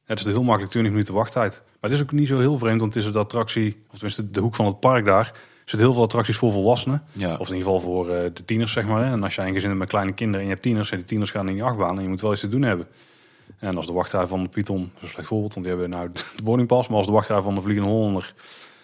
Het 0.05 0.21
is 0.21 0.25
heel 0.25 0.43
makkelijk 0.43 0.71
20 0.71 0.93
minuten 0.93 1.15
wachttijd. 1.15 1.63
Maar 1.81 1.91
het 1.91 1.99
is 1.99 2.03
ook 2.03 2.13
niet 2.13 2.29
zo 2.29 2.39
heel 2.39 2.59
vreemd, 2.59 2.81
want 2.81 2.95
het 2.95 3.05
is 3.05 3.13
de 3.13 3.19
attractie, 3.19 3.83
of 3.87 3.93
tenminste 3.93 4.31
de 4.31 4.41
hoek 4.41 4.55
van 4.55 4.67
het 4.67 4.81
park 4.81 5.05
daar, 5.05 5.33
zit 5.65 5.81
heel 5.81 5.93
veel 5.95 6.03
attracties 6.03 6.37
voor 6.37 6.53
volwassenen. 6.53 7.03
Ja. 7.13 7.37
Of 7.37 7.49
in 7.49 7.57
ieder 7.57 7.71
geval 7.71 7.81
voor 7.81 8.07
uh, 8.07 8.17
de 8.35 8.45
tieners, 8.45 8.73
zeg 8.73 8.87
maar. 8.87 9.13
En 9.13 9.23
als 9.23 9.35
jij 9.35 9.47
een 9.47 9.53
gezin 9.53 9.69
hebt 9.69 9.81
met 9.81 9.89
kleine 9.89 10.13
kinderen 10.13 10.41
en 10.41 10.47
je 10.47 10.53
hebt 10.53 10.63
tieners, 10.63 10.91
en 10.91 10.97
die 10.97 11.07
tieners 11.07 11.31
gaan 11.31 11.49
in 11.49 11.55
die 11.55 11.63
achtbaan 11.63 11.97
en 11.97 12.03
je 12.03 12.09
moet 12.09 12.21
wel 12.21 12.33
iets 12.33 12.41
te 12.41 12.49
doen 12.49 12.63
hebben. 12.63 12.87
En 13.59 13.77
als 13.77 13.87
de 13.87 13.93
wachtrij 13.93 14.27
van 14.27 14.43
de 14.43 14.49
Python, 14.49 14.93
een 15.01 15.09
slecht 15.09 15.29
voorbeeld, 15.29 15.55
want 15.55 15.67
die 15.67 15.77
hebben 15.77 15.99
nou 15.99 16.11
de 16.13 16.43
boardingpas. 16.43 16.89
Maar 16.89 16.97
als 16.97 17.07
de 17.07 17.13
wachtrij 17.13 17.41
van 17.41 17.55
de 17.55 17.63
Vliegende 17.63 17.91
Hollander 17.91 18.35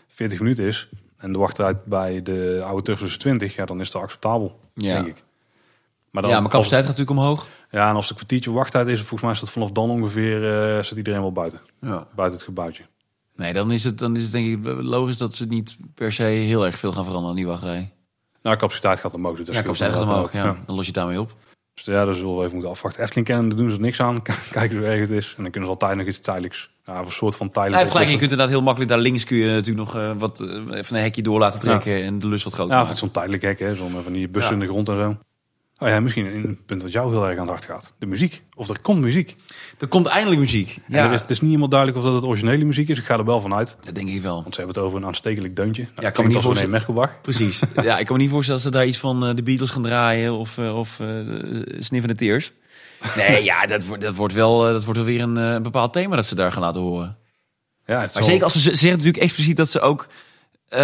40 0.06 0.40
minuten 0.40 0.64
is 0.64 0.88
en 1.16 1.32
de 1.32 1.38
wachtrij 1.38 1.78
bij 1.84 2.22
de 2.22 2.62
oude 2.64 2.82
Turfs 2.82 3.16
20, 3.16 3.54
ja, 3.54 3.64
dan 3.64 3.80
is 3.80 3.90
dat 3.90 4.02
acceptabel, 4.02 4.58
ja. 4.74 4.94
denk 4.94 5.06
ik. 5.06 5.24
Maar 6.10 6.22
dan, 6.22 6.30
ja, 6.30 6.40
maar 6.40 6.50
capaciteit 6.50 6.84
gaat 6.84 6.96
natuurlijk 6.96 7.20
omhoog. 7.20 7.46
Ja, 7.70 7.88
en 7.88 7.94
als 7.94 8.08
de 8.08 8.14
kwartiertje 8.14 8.50
wachttijd 8.50 8.86
is, 8.86 8.98
volgens 8.98 9.22
mij 9.22 9.30
is 9.30 9.40
dat 9.40 9.50
vanaf 9.50 9.70
dan 9.70 9.90
ongeveer, 9.90 10.42
uh, 10.76 10.82
zit 10.82 10.98
iedereen 10.98 11.20
wel 11.20 11.32
buiten. 11.32 11.60
Ja. 11.80 12.06
Buiten 12.14 12.38
het 12.38 12.46
gebouwtje. 12.46 12.82
Nee, 13.36 13.52
dan 13.52 13.70
is, 13.70 13.84
het, 13.84 13.98
dan 13.98 14.16
is 14.16 14.22
het 14.22 14.32
denk 14.32 14.46
ik 14.46 14.82
logisch 14.82 15.16
dat 15.16 15.34
ze 15.34 15.46
niet 15.46 15.76
per 15.94 16.12
se 16.12 16.22
heel 16.22 16.66
erg 16.66 16.78
veel 16.78 16.92
gaan 16.92 17.04
veranderen 17.04 17.30
aan 17.30 17.36
die 17.36 17.46
wachtrij. 17.46 17.92
Nou, 18.42 18.56
capaciteit 18.56 19.00
gaat 19.00 19.14
omhoog. 19.14 19.36
Dus 19.36 19.56
ja, 19.56 19.62
capaciteit 19.62 19.92
gaat 19.92 20.02
omhoog, 20.02 20.32
ja. 20.32 20.44
ja. 20.44 20.56
Dan 20.66 20.76
los 20.76 20.86
je 20.86 20.92
daarmee 20.92 21.20
op. 21.20 21.34
Dus 21.76 21.84
ja, 21.84 22.04
daar 22.04 22.14
zullen 22.14 22.36
we 22.36 22.40
even 22.40 22.52
moeten 22.52 22.70
afwachten. 22.70 23.02
Efteling 23.02 23.26
kennen, 23.26 23.48
daar 23.48 23.58
doen 23.58 23.70
ze 23.70 23.80
niks 23.80 24.00
aan. 24.00 24.22
Kijken 24.50 24.76
hoe 24.76 24.86
erg 24.86 25.00
het 25.00 25.10
is. 25.10 25.34
En 25.36 25.42
dan 25.42 25.50
kunnen 25.50 25.70
ze 25.70 25.74
altijd 25.74 25.98
nog 25.98 26.06
iets 26.06 26.18
tijdelijks. 26.18 26.70
Ja, 26.86 26.98
een 26.98 27.10
soort 27.10 27.36
van 27.36 27.50
tijdelijk. 27.50 27.84
Ja, 27.84 27.90
gelijk, 27.90 28.06
je 28.06 28.16
kunt 28.16 28.30
inderdaad 28.30 28.54
heel 28.54 28.62
makkelijk 28.62 28.90
daar 28.90 29.00
links 29.00 29.24
kun 29.24 29.36
je 29.36 29.50
natuurlijk 29.50 29.86
nog 29.92 29.96
uh, 29.96 30.12
wat 30.18 30.40
uh, 30.40 30.48
even 30.48 30.96
een 30.96 31.02
hekje 31.02 31.22
door 31.22 31.38
laten 31.38 31.60
trekken 31.60 32.02
en 32.02 32.18
de 32.18 32.28
lust 32.28 32.44
wat 32.44 32.52
groter. 32.52 32.76
Ja, 32.76 32.94
zo'n 32.94 33.10
tijdelijk 33.10 33.42
hek, 33.42 33.58
hè, 33.58 33.74
zo'n 33.74 33.90
van 34.02 34.12
die 34.12 34.28
bussen 34.28 34.52
in 34.52 34.60
de 34.60 34.66
grond 34.66 34.88
en 34.88 34.96
zo. 34.96 35.16
Oh 35.78 35.88
ja, 35.88 36.00
misschien 36.00 36.26
een 36.26 36.58
punt 36.66 36.82
wat 36.82 36.92
jou 36.92 37.10
heel 37.10 37.28
erg 37.28 37.38
aan 37.38 37.48
hart 37.48 37.64
gaat. 37.64 37.94
De 37.98 38.06
muziek. 38.06 38.42
Of 38.54 38.68
er 38.68 38.80
komt 38.80 39.00
muziek. 39.00 39.36
Er 39.78 39.88
komt 39.88 40.06
eindelijk 40.06 40.40
muziek. 40.40 40.78
Ja. 40.88 41.04
Er 41.04 41.12
is, 41.12 41.20
het 41.20 41.30
is 41.30 41.40
niet 41.40 41.48
helemaal 41.48 41.68
duidelijk 41.68 41.98
of 41.98 42.04
dat 42.04 42.14
het 42.14 42.24
originele 42.24 42.64
muziek 42.64 42.88
is. 42.88 42.98
Ik 42.98 43.04
ga 43.04 43.18
er 43.18 43.24
wel 43.24 43.40
vanuit. 43.40 43.76
Dat 43.84 43.94
denk 43.94 44.08
ik 44.08 44.22
wel. 44.22 44.42
Want 44.42 44.54
ze 44.54 44.60
hebben 44.60 44.76
het 44.76 44.84
over 44.84 44.98
een 44.98 45.06
aanstekelijk 45.06 45.56
deuntje. 45.56 45.82
Nou, 45.82 45.94
ja, 45.96 46.08
ik 46.08 46.14
kan 46.14 46.26
me 46.26 46.32
niet 46.32 46.42
voorstellen. 46.42 46.70
Merkelbach. 46.70 47.20
Precies. 47.20 47.62
ja, 47.82 47.98
ik 47.98 48.06
kan 48.06 48.16
me 48.16 48.22
niet 48.22 48.30
voorstellen 48.30 48.62
dat 48.62 48.72
ze 48.72 48.78
daar 48.78 48.86
iets 48.86 48.98
van 48.98 49.28
uh, 49.28 49.34
de 49.34 49.42
Beatles 49.42 49.70
gaan 49.70 49.82
draaien 49.82 50.32
of, 50.32 50.56
uh, 50.56 50.78
of 50.78 51.00
uh, 51.00 51.08
Sniff 51.78 52.06
the 52.06 52.14
Tears. 52.14 52.52
Nee, 53.16 53.44
ja, 53.44 53.66
dat, 53.66 53.84
wordt, 53.84 54.02
dat, 54.02 54.14
wordt 54.14 54.34
wel, 54.34 54.60
dat 54.60 54.84
wordt 54.84 54.98
wel 54.98 55.08
weer 55.08 55.22
een, 55.22 55.36
een 55.36 55.62
bepaald 55.62 55.92
thema 55.92 56.16
dat 56.16 56.26
ze 56.26 56.34
daar 56.34 56.52
gaan 56.52 56.62
laten 56.62 56.80
horen. 56.80 57.16
Ja, 57.86 57.98
maar 57.98 58.10
zal... 58.10 58.22
zeker 58.22 58.44
als 58.44 58.52
ze 58.52 58.60
zeggen 58.60 58.90
natuurlijk 58.90 59.16
expliciet 59.16 59.56
dat 59.56 59.70
ze 59.70 59.80
ook 59.80 60.06
uh, 60.70 60.78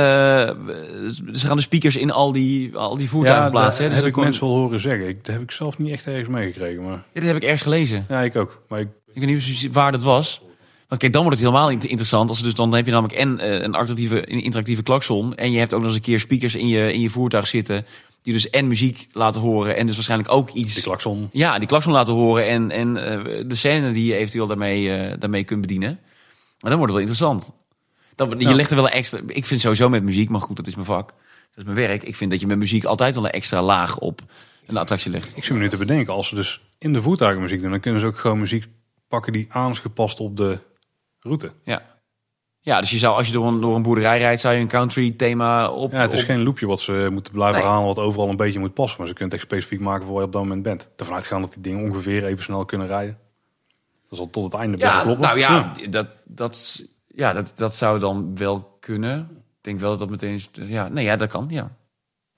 ze 1.32 1.46
gaan 1.46 1.56
de 1.56 1.62
speakers 1.62 1.96
in 1.96 2.10
al 2.10 2.32
die, 2.32 2.76
al 2.76 2.96
die 2.96 3.08
voertuigen 3.08 3.44
ja, 3.44 3.50
plaatsen. 3.50 3.82
Dat 3.82 3.92
dus 3.92 4.00
heb 4.00 4.08
ik 4.08 4.22
mensen 4.22 4.46
wel 4.46 4.56
horen 4.56 4.80
zeggen. 4.80 5.08
Ik, 5.08 5.24
dat 5.24 5.34
heb 5.34 5.42
ik 5.42 5.50
zelf 5.50 5.78
niet 5.78 5.90
echt 5.90 6.06
ergens 6.06 6.28
meegekregen. 6.28 6.82
Maar... 6.82 6.92
Ja, 6.92 7.02
dit 7.12 7.24
heb 7.24 7.36
ik 7.36 7.42
ergens 7.42 7.62
gelezen. 7.62 8.06
Ja, 8.08 8.20
ik 8.20 8.36
ook. 8.36 8.62
Maar 8.68 8.80
ik... 8.80 8.88
ik 9.12 9.20
weet 9.20 9.26
niet 9.26 9.36
precies 9.36 9.68
waar 9.72 9.92
dat 9.92 10.02
was. 10.02 10.42
Want 10.88 11.00
kijk, 11.00 11.12
dan 11.12 11.22
wordt 11.22 11.38
het 11.38 11.48
helemaal 11.48 11.70
interessant. 11.70 12.28
Als 12.28 12.42
dus, 12.42 12.54
dan 12.54 12.74
heb 12.74 12.86
je 12.86 12.92
namelijk 12.92 13.18
en 13.18 13.38
uh, 13.40 13.60
een 13.60 13.74
actieve, 13.74 14.24
interactieve 14.24 14.82
klakson. 14.82 15.34
En 15.34 15.52
je 15.52 15.58
hebt 15.58 15.72
ook 15.72 15.78
nog 15.78 15.88
eens 15.88 15.96
een 15.96 16.02
keer 16.02 16.20
speakers 16.20 16.54
in 16.54 16.68
je, 16.68 16.92
in 16.92 17.00
je 17.00 17.10
voertuig 17.10 17.46
zitten. 17.46 17.86
Die 18.22 18.32
dus 18.32 18.50
en 18.50 18.68
muziek 18.68 19.08
laten 19.12 19.40
horen. 19.40 19.76
En 19.76 19.86
dus 19.86 19.94
waarschijnlijk 19.94 20.32
ook 20.32 20.50
iets. 20.50 20.74
Die 20.74 20.82
klakson. 20.82 21.28
Ja, 21.32 21.58
die 21.58 21.68
klakson 21.68 21.92
laten 21.92 22.14
horen. 22.14 22.48
En, 22.48 22.70
en 22.70 22.88
uh, 22.88 23.48
de 23.48 23.54
scène 23.54 23.92
die 23.92 24.04
je 24.04 24.14
eventueel 24.14 24.46
daarmee, 24.46 25.18
daarmee 25.18 25.44
kunt 25.44 25.60
bedienen. 25.60 25.98
Maar 26.60 26.70
dan 26.70 26.78
wordt 26.78 26.92
het 26.92 27.02
wel 27.02 27.10
interessant. 27.10 27.52
Dat, 28.14 28.34
je 28.38 28.54
legt 28.54 28.70
er 28.70 28.76
wel 28.76 28.86
een 28.86 28.92
extra. 28.92 29.20
Ik 29.26 29.44
vind 29.44 29.60
sowieso 29.60 29.88
met 29.88 30.02
muziek, 30.02 30.28
maar 30.28 30.40
goed, 30.40 30.56
dat 30.56 30.66
is 30.66 30.74
mijn 30.74 30.86
vak. 30.86 31.08
Dat 31.08 31.56
is 31.56 31.64
mijn 31.64 31.76
werk. 31.76 32.02
Ik 32.02 32.16
vind 32.16 32.30
dat 32.30 32.40
je 32.40 32.46
met 32.46 32.58
muziek 32.58 32.84
altijd 32.84 33.14
wel 33.14 33.24
een 33.24 33.30
extra 33.30 33.62
laag 33.62 33.98
op 33.98 34.20
een 34.66 34.76
attractie 34.76 35.10
legt. 35.10 35.36
Ik 35.36 35.44
zit 35.44 35.54
me 35.54 35.60
nu 35.60 35.68
te 35.68 35.76
bedenken, 35.76 36.12
als 36.12 36.28
ze 36.28 36.34
dus 36.34 36.62
in 36.78 36.92
de 36.92 37.02
voertuigen 37.02 37.42
muziek 37.42 37.60
doen, 37.60 37.70
dan 37.70 37.80
kunnen 37.80 38.00
ze 38.00 38.06
ook 38.06 38.18
gewoon 38.18 38.38
muziek 38.38 38.66
pakken 39.08 39.32
die 39.32 39.46
aan 39.48 39.70
is 39.70 39.78
gepast 39.78 40.20
op 40.20 40.36
de 40.36 40.58
route. 41.20 41.52
Ja. 41.64 41.92
Ja, 42.64 42.80
dus 42.80 42.90
je 42.90 42.98
zou, 42.98 43.16
als 43.16 43.26
je 43.26 43.32
door 43.32 43.46
een, 43.46 43.60
door 43.60 43.74
een 43.74 43.82
boerderij 43.82 44.18
rijdt, 44.18 44.40
zou 44.40 44.54
je 44.54 44.60
een 44.60 44.68
country 44.68 45.10
thema 45.10 45.70
op. 45.70 45.92
Ja, 45.92 46.00
het 46.00 46.12
is 46.12 46.22
geen 46.22 46.42
loopje 46.42 46.66
wat 46.66 46.80
ze 46.80 47.08
moeten 47.10 47.32
blijven 47.32 47.60
nee. 47.60 47.70
halen, 47.70 47.86
wat 47.86 47.98
overal 47.98 48.28
een 48.28 48.36
beetje 48.36 48.58
moet 48.58 48.74
passen. 48.74 48.98
Maar 48.98 49.08
ze 49.08 49.14
kunnen 49.14 49.32
het 49.34 49.42
echt 49.42 49.50
specifiek 49.50 49.80
maken 49.80 50.02
voor 50.02 50.12
waar 50.12 50.20
je 50.20 50.26
op 50.26 50.32
dat 50.32 50.42
moment 50.42 50.62
bent. 50.62 50.88
Ervan 50.96 51.14
uitgaan 51.14 51.40
dat 51.40 51.52
die 51.52 51.62
dingen 51.62 51.84
ongeveer 51.84 52.24
even 52.24 52.44
snel 52.44 52.64
kunnen 52.64 52.86
rijden. 52.86 53.18
Dat 54.08 54.18
zal 54.18 54.30
tot 54.30 54.44
het 54.44 54.54
einde 54.54 54.76
best 54.76 54.92
ja, 54.92 55.02
kloppen. 55.02 55.24
Nou 55.24 55.38
ja, 55.38 55.72
dat, 55.90 56.06
dat 56.24 56.82
ja, 57.14 57.32
dat, 57.32 57.52
dat 57.54 57.74
zou 57.74 57.98
dan 57.98 58.36
wel 58.36 58.76
kunnen. 58.80 59.20
Ik 59.30 59.68
denk 59.68 59.80
wel 59.80 59.90
dat 59.90 59.98
dat 59.98 60.10
meteen 60.10 60.34
is. 60.34 60.48
Ja, 60.52 60.88
nee, 60.88 61.04
ja, 61.04 61.16
dat 61.16 61.28
kan, 61.28 61.46
ja. 61.48 61.76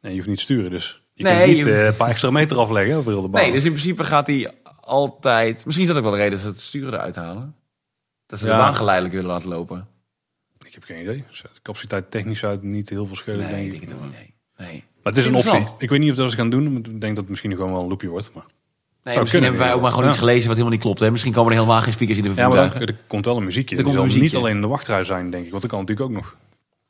Nee, 0.00 0.10
je 0.12 0.16
hoeft 0.16 0.28
niet 0.28 0.36
te 0.36 0.42
sturen, 0.42 0.70
dus 0.70 1.02
je 1.14 1.22
nee, 1.22 1.42
kunt 1.42 1.56
niet 1.56 1.64
je... 1.64 1.70
uh, 1.70 1.86
een 1.86 1.96
paar 1.96 2.08
extra 2.08 2.30
meter 2.30 2.58
afleggen 2.58 2.96
over 2.96 3.12
de 3.12 3.28
baan. 3.28 3.42
Nee, 3.42 3.52
dus 3.52 3.64
in 3.64 3.70
principe 3.70 4.04
gaat 4.04 4.26
hij 4.26 4.54
altijd... 4.80 5.64
Misschien 5.64 5.86
is 5.86 5.94
dat 5.94 5.96
ook 5.96 6.02
wel 6.02 6.12
de 6.12 6.18
reden 6.18 6.32
dat 6.32 6.40
ze 6.40 6.46
het 6.46 6.60
sturen 6.60 6.92
eruit 6.92 7.16
halen. 7.16 7.56
Dat 8.26 8.38
ze 8.38 8.46
ja. 8.46 8.52
de 8.52 8.58
baan 8.58 8.74
geleidelijk 8.74 9.14
willen 9.14 9.30
laten 9.30 9.48
lopen. 9.48 9.88
Ik 10.64 10.74
heb 10.74 10.84
geen 10.84 11.00
idee. 11.00 11.24
De 11.42 11.48
capaciteit 11.62 12.10
technisch 12.10 12.44
uit 12.44 12.62
niet 12.62 12.88
heel 12.88 13.06
veel 13.06 13.16
schelen, 13.16 13.50
nee, 13.50 13.70
denk 13.70 13.82
ik. 13.82 13.88
Denk 13.88 14.00
nee. 14.56 14.84
Maar 15.02 15.12
het 15.12 15.16
is 15.16 15.24
een 15.24 15.34
optie. 15.34 15.74
Ik 15.78 15.90
weet 15.90 16.00
niet 16.00 16.10
of 16.10 16.16
dat 16.16 16.30
ze 16.30 16.36
gaan 16.36 16.50
doen. 16.50 16.76
Ik 16.76 16.84
denk 16.84 17.00
dat 17.00 17.16
het 17.16 17.28
misschien 17.28 17.52
gewoon 17.52 17.72
wel 17.72 17.82
een 17.82 17.88
loopje 17.88 18.08
wordt. 18.08 18.32
Maar... 18.34 18.44
Nee, 19.04 19.18
misschien 19.18 19.42
hebben 19.42 19.60
wij 19.60 19.74
ook 19.74 19.80
maar 19.80 19.92
gewoon 19.92 20.08
iets 20.08 20.18
gelezen 20.18 20.46
wat 20.48 20.56
helemaal 20.56 20.72
niet 20.72 20.80
klopt. 20.80 21.00
Hè? 21.00 21.10
Misschien 21.10 21.32
komen 21.32 21.52
er 21.52 21.58
helemaal 21.58 21.80
geen 21.80 21.92
speakers 21.92 22.18
in 22.18 22.24
de. 22.24 22.34
Ja, 22.34 22.48
maar 22.48 22.80
er 22.80 22.96
komt 23.06 23.24
wel 23.24 23.36
een 23.36 23.44
muziekje. 23.44 23.76
Er 23.76 23.82
komt 23.82 23.96
een 23.96 24.02
muziekje. 24.02 24.24
niet 24.24 24.36
alleen 24.36 24.54
in 24.54 24.60
de 24.60 24.66
wachtrij 24.66 25.04
zijn, 25.04 25.30
denk 25.30 25.44
ik. 25.44 25.50
Want 25.50 25.62
dat 25.62 25.70
kan 25.70 25.80
natuurlijk 25.80 26.08
ook 26.08 26.16
nog. 26.16 26.36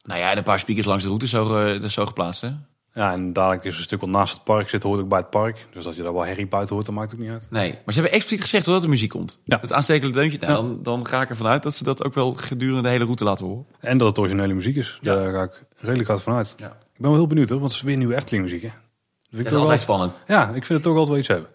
Nou 0.03 0.21
ja, 0.21 0.31
en 0.31 0.37
een 0.37 0.43
paar 0.43 0.59
speakers 0.59 0.87
langs 0.87 1.03
de 1.03 1.09
route 1.09 1.27
zo, 1.27 1.67
uh, 1.67 1.89
zo 1.89 2.07
geplaatst, 2.07 2.41
hè? 2.41 2.51
Ja, 2.93 3.13
en 3.13 3.33
dadelijk 3.33 3.65
is 3.65 3.77
een 3.77 3.83
stuk 3.83 4.01
wat 4.01 4.11
naast 4.11 4.35
het 4.35 4.45
park 4.45 4.69
zit, 4.69 4.83
hoort 4.83 5.01
ook 5.01 5.09
bij 5.09 5.19
het 5.19 5.31
park. 5.31 5.67
Dus 5.73 5.85
dat 5.85 5.97
je 5.97 6.03
daar 6.03 6.13
wel 6.13 6.27
herrie 6.27 6.47
buiten 6.47 6.75
hoort, 6.75 6.87
dat 6.87 6.95
maakt 6.95 7.13
ook 7.15 7.21
niet 7.21 7.31
uit. 7.31 7.47
Nee, 7.51 7.71
maar 7.73 7.95
ze 7.95 8.01
hebben 8.01 8.13
expliciet 8.13 8.41
gezegd 8.41 8.67
hoor, 8.67 8.75
dat 8.75 8.85
er 8.85 8.91
muziek 8.91 9.11
komt. 9.11 9.39
Ja. 9.45 9.59
Het 9.61 9.73
aanstekelijk 9.73 10.17
deuntje. 10.17 10.39
Nou, 10.39 10.53
ja. 10.53 10.57
dan, 10.57 10.79
dan 10.83 11.07
ga 11.07 11.23
ik 11.23 11.29
ervan 11.29 11.47
uit 11.47 11.63
dat 11.63 11.75
ze 11.75 11.85
dat 11.85 12.05
ook 12.05 12.15
wel 12.15 12.35
gedurende 12.35 12.83
de 12.83 12.89
hele 12.89 13.05
route 13.05 13.25
laten 13.25 13.47
horen. 13.47 13.67
En 13.81 13.99
dat 13.99 14.09
het 14.09 14.19
originele 14.19 14.55
muziek 14.55 14.77
is. 14.77 14.99
Ja. 15.01 15.15
Daar 15.15 15.33
ga 15.33 15.43
ik 15.43 15.63
redelijk 15.79 16.09
hard 16.09 16.23
van 16.23 16.35
uit. 16.35 16.55
Ja. 16.57 16.67
Ik 16.67 17.01
ben 17.01 17.11
wel 17.11 17.19
heel 17.19 17.27
benieuwd 17.27 17.49
hoor, 17.49 17.59
want 17.59 17.73
het 17.73 17.81
is 17.81 17.87
weer 17.87 17.97
nieuwe 17.97 18.15
Efteling 18.15 18.45
muziek 18.45 18.63
hè. 18.63 18.69
Dat, 19.31 19.43
dat 19.43 19.53
is 19.53 19.59
altijd 19.59 19.81
spannend. 19.81 20.21
Ja, 20.27 20.49
ik 20.49 20.53
vind 20.53 20.69
het 20.69 20.83
toch 20.83 20.93
altijd 20.93 21.09
wel 21.09 21.19
iets 21.19 21.29
hebben. 21.29 21.49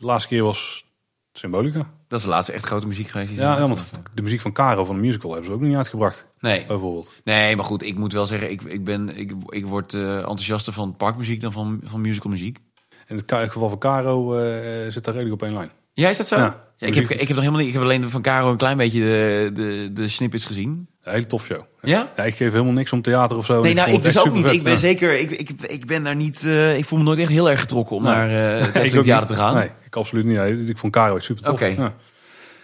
De 0.00 0.06
laatste 0.06 0.28
keer 0.28 0.42
was 0.42 0.84
Symbolica. 1.32 1.90
Dat 2.08 2.18
is 2.18 2.24
de 2.24 2.30
laatste 2.30 2.52
echt 2.52 2.64
grote 2.64 2.86
muziek 2.86 3.08
geweest. 3.08 3.32
Ja, 3.32 3.56
ja, 3.56 3.60
want 3.60 3.90
de 4.14 4.22
muziek 4.22 4.40
van 4.40 4.52
Caro 4.52 4.84
van 4.84 4.94
de 4.94 5.00
musical 5.00 5.30
hebben 5.30 5.48
ze 5.48 5.52
ook 5.52 5.60
nog 5.60 5.68
niet 5.68 5.76
uitgebracht. 5.76 6.26
Nee. 6.38 6.66
Bijvoorbeeld. 6.66 7.12
Nee, 7.24 7.56
maar 7.56 7.64
goed, 7.64 7.82
ik 7.82 7.96
moet 7.96 8.12
wel 8.12 8.26
zeggen, 8.26 8.50
ik, 8.50 8.62
ik, 8.62 8.84
ben, 8.84 9.16
ik, 9.16 9.32
ik 9.48 9.66
word 9.66 9.92
uh, 9.92 10.16
enthousiaster 10.16 10.72
van 10.72 10.96
parkmuziek 10.96 11.40
dan 11.40 11.52
van, 11.52 11.80
van 11.84 12.00
musicalmuziek. 12.00 12.58
In 13.06 13.16
het 13.16 13.32
geval 13.32 13.68
van 13.68 13.78
Caro 13.78 14.34
uh, 14.34 14.90
zit 14.90 15.04
daar 15.04 15.14
redelijk 15.14 15.42
op 15.42 15.48
één 15.48 15.56
lijn. 15.56 15.70
Ja, 15.92 16.08
is 16.08 16.16
dat 16.16 16.28
zo? 16.28 16.36
Ja. 16.36 16.64
ja 16.76 16.86
ik, 16.86 16.94
heb, 16.94 17.10
ik 17.10 17.18
heb 17.18 17.28
nog 17.28 17.38
helemaal 17.38 17.58
niet. 17.58 17.68
Ik 17.68 17.72
heb 17.72 17.82
alleen 17.82 18.10
van 18.10 18.22
Caro 18.22 18.50
een 18.50 18.56
klein 18.56 18.76
beetje 18.76 19.00
de, 19.00 19.50
de, 19.52 19.90
de 19.92 20.08
snippets 20.08 20.44
gezien. 20.44 20.88
Hele 21.00 21.26
tof 21.26 21.44
show. 21.44 21.60
Ja? 21.82 22.12
ja? 22.16 22.24
Ik 22.24 22.34
geef 22.34 22.52
helemaal 22.52 22.72
niks 22.72 22.92
om 22.92 23.02
theater 23.02 23.36
of 23.36 23.46
zo. 23.46 23.62
Nee, 23.62 23.74
nou, 23.74 23.90
ik 23.90 24.02
dus 24.02 24.18
ook 24.18 24.32
niet. 24.32 24.46
Ik 24.46 24.62
ben 24.62 24.78
zeker. 24.78 25.18
Ik, 25.18 25.30
ik, 25.30 25.50
ik 25.62 25.86
ben 25.86 26.04
daar 26.04 26.16
niet. 26.16 26.44
Uh, 26.44 26.76
ik 26.76 26.84
voel 26.84 26.98
me 26.98 27.04
nooit 27.04 27.18
echt 27.18 27.30
heel 27.30 27.50
erg 27.50 27.60
getrokken 27.60 27.96
om 27.96 28.02
nee. 28.02 28.12
naar 28.12 28.58
uh, 28.58 28.64
het 28.74 29.02
theater 29.02 29.26
te 29.26 29.34
gaan. 29.34 29.54
Nee, 29.54 29.70
ik 29.84 29.96
absoluut 29.96 30.24
niet. 30.24 30.68
Ik 30.68 30.78
vond 30.78 30.92
Caro 30.92 31.16
echt 31.16 31.24
super 31.24 31.42
tof. 31.42 31.52
Oké. 31.52 31.70
Okay. 31.70 31.92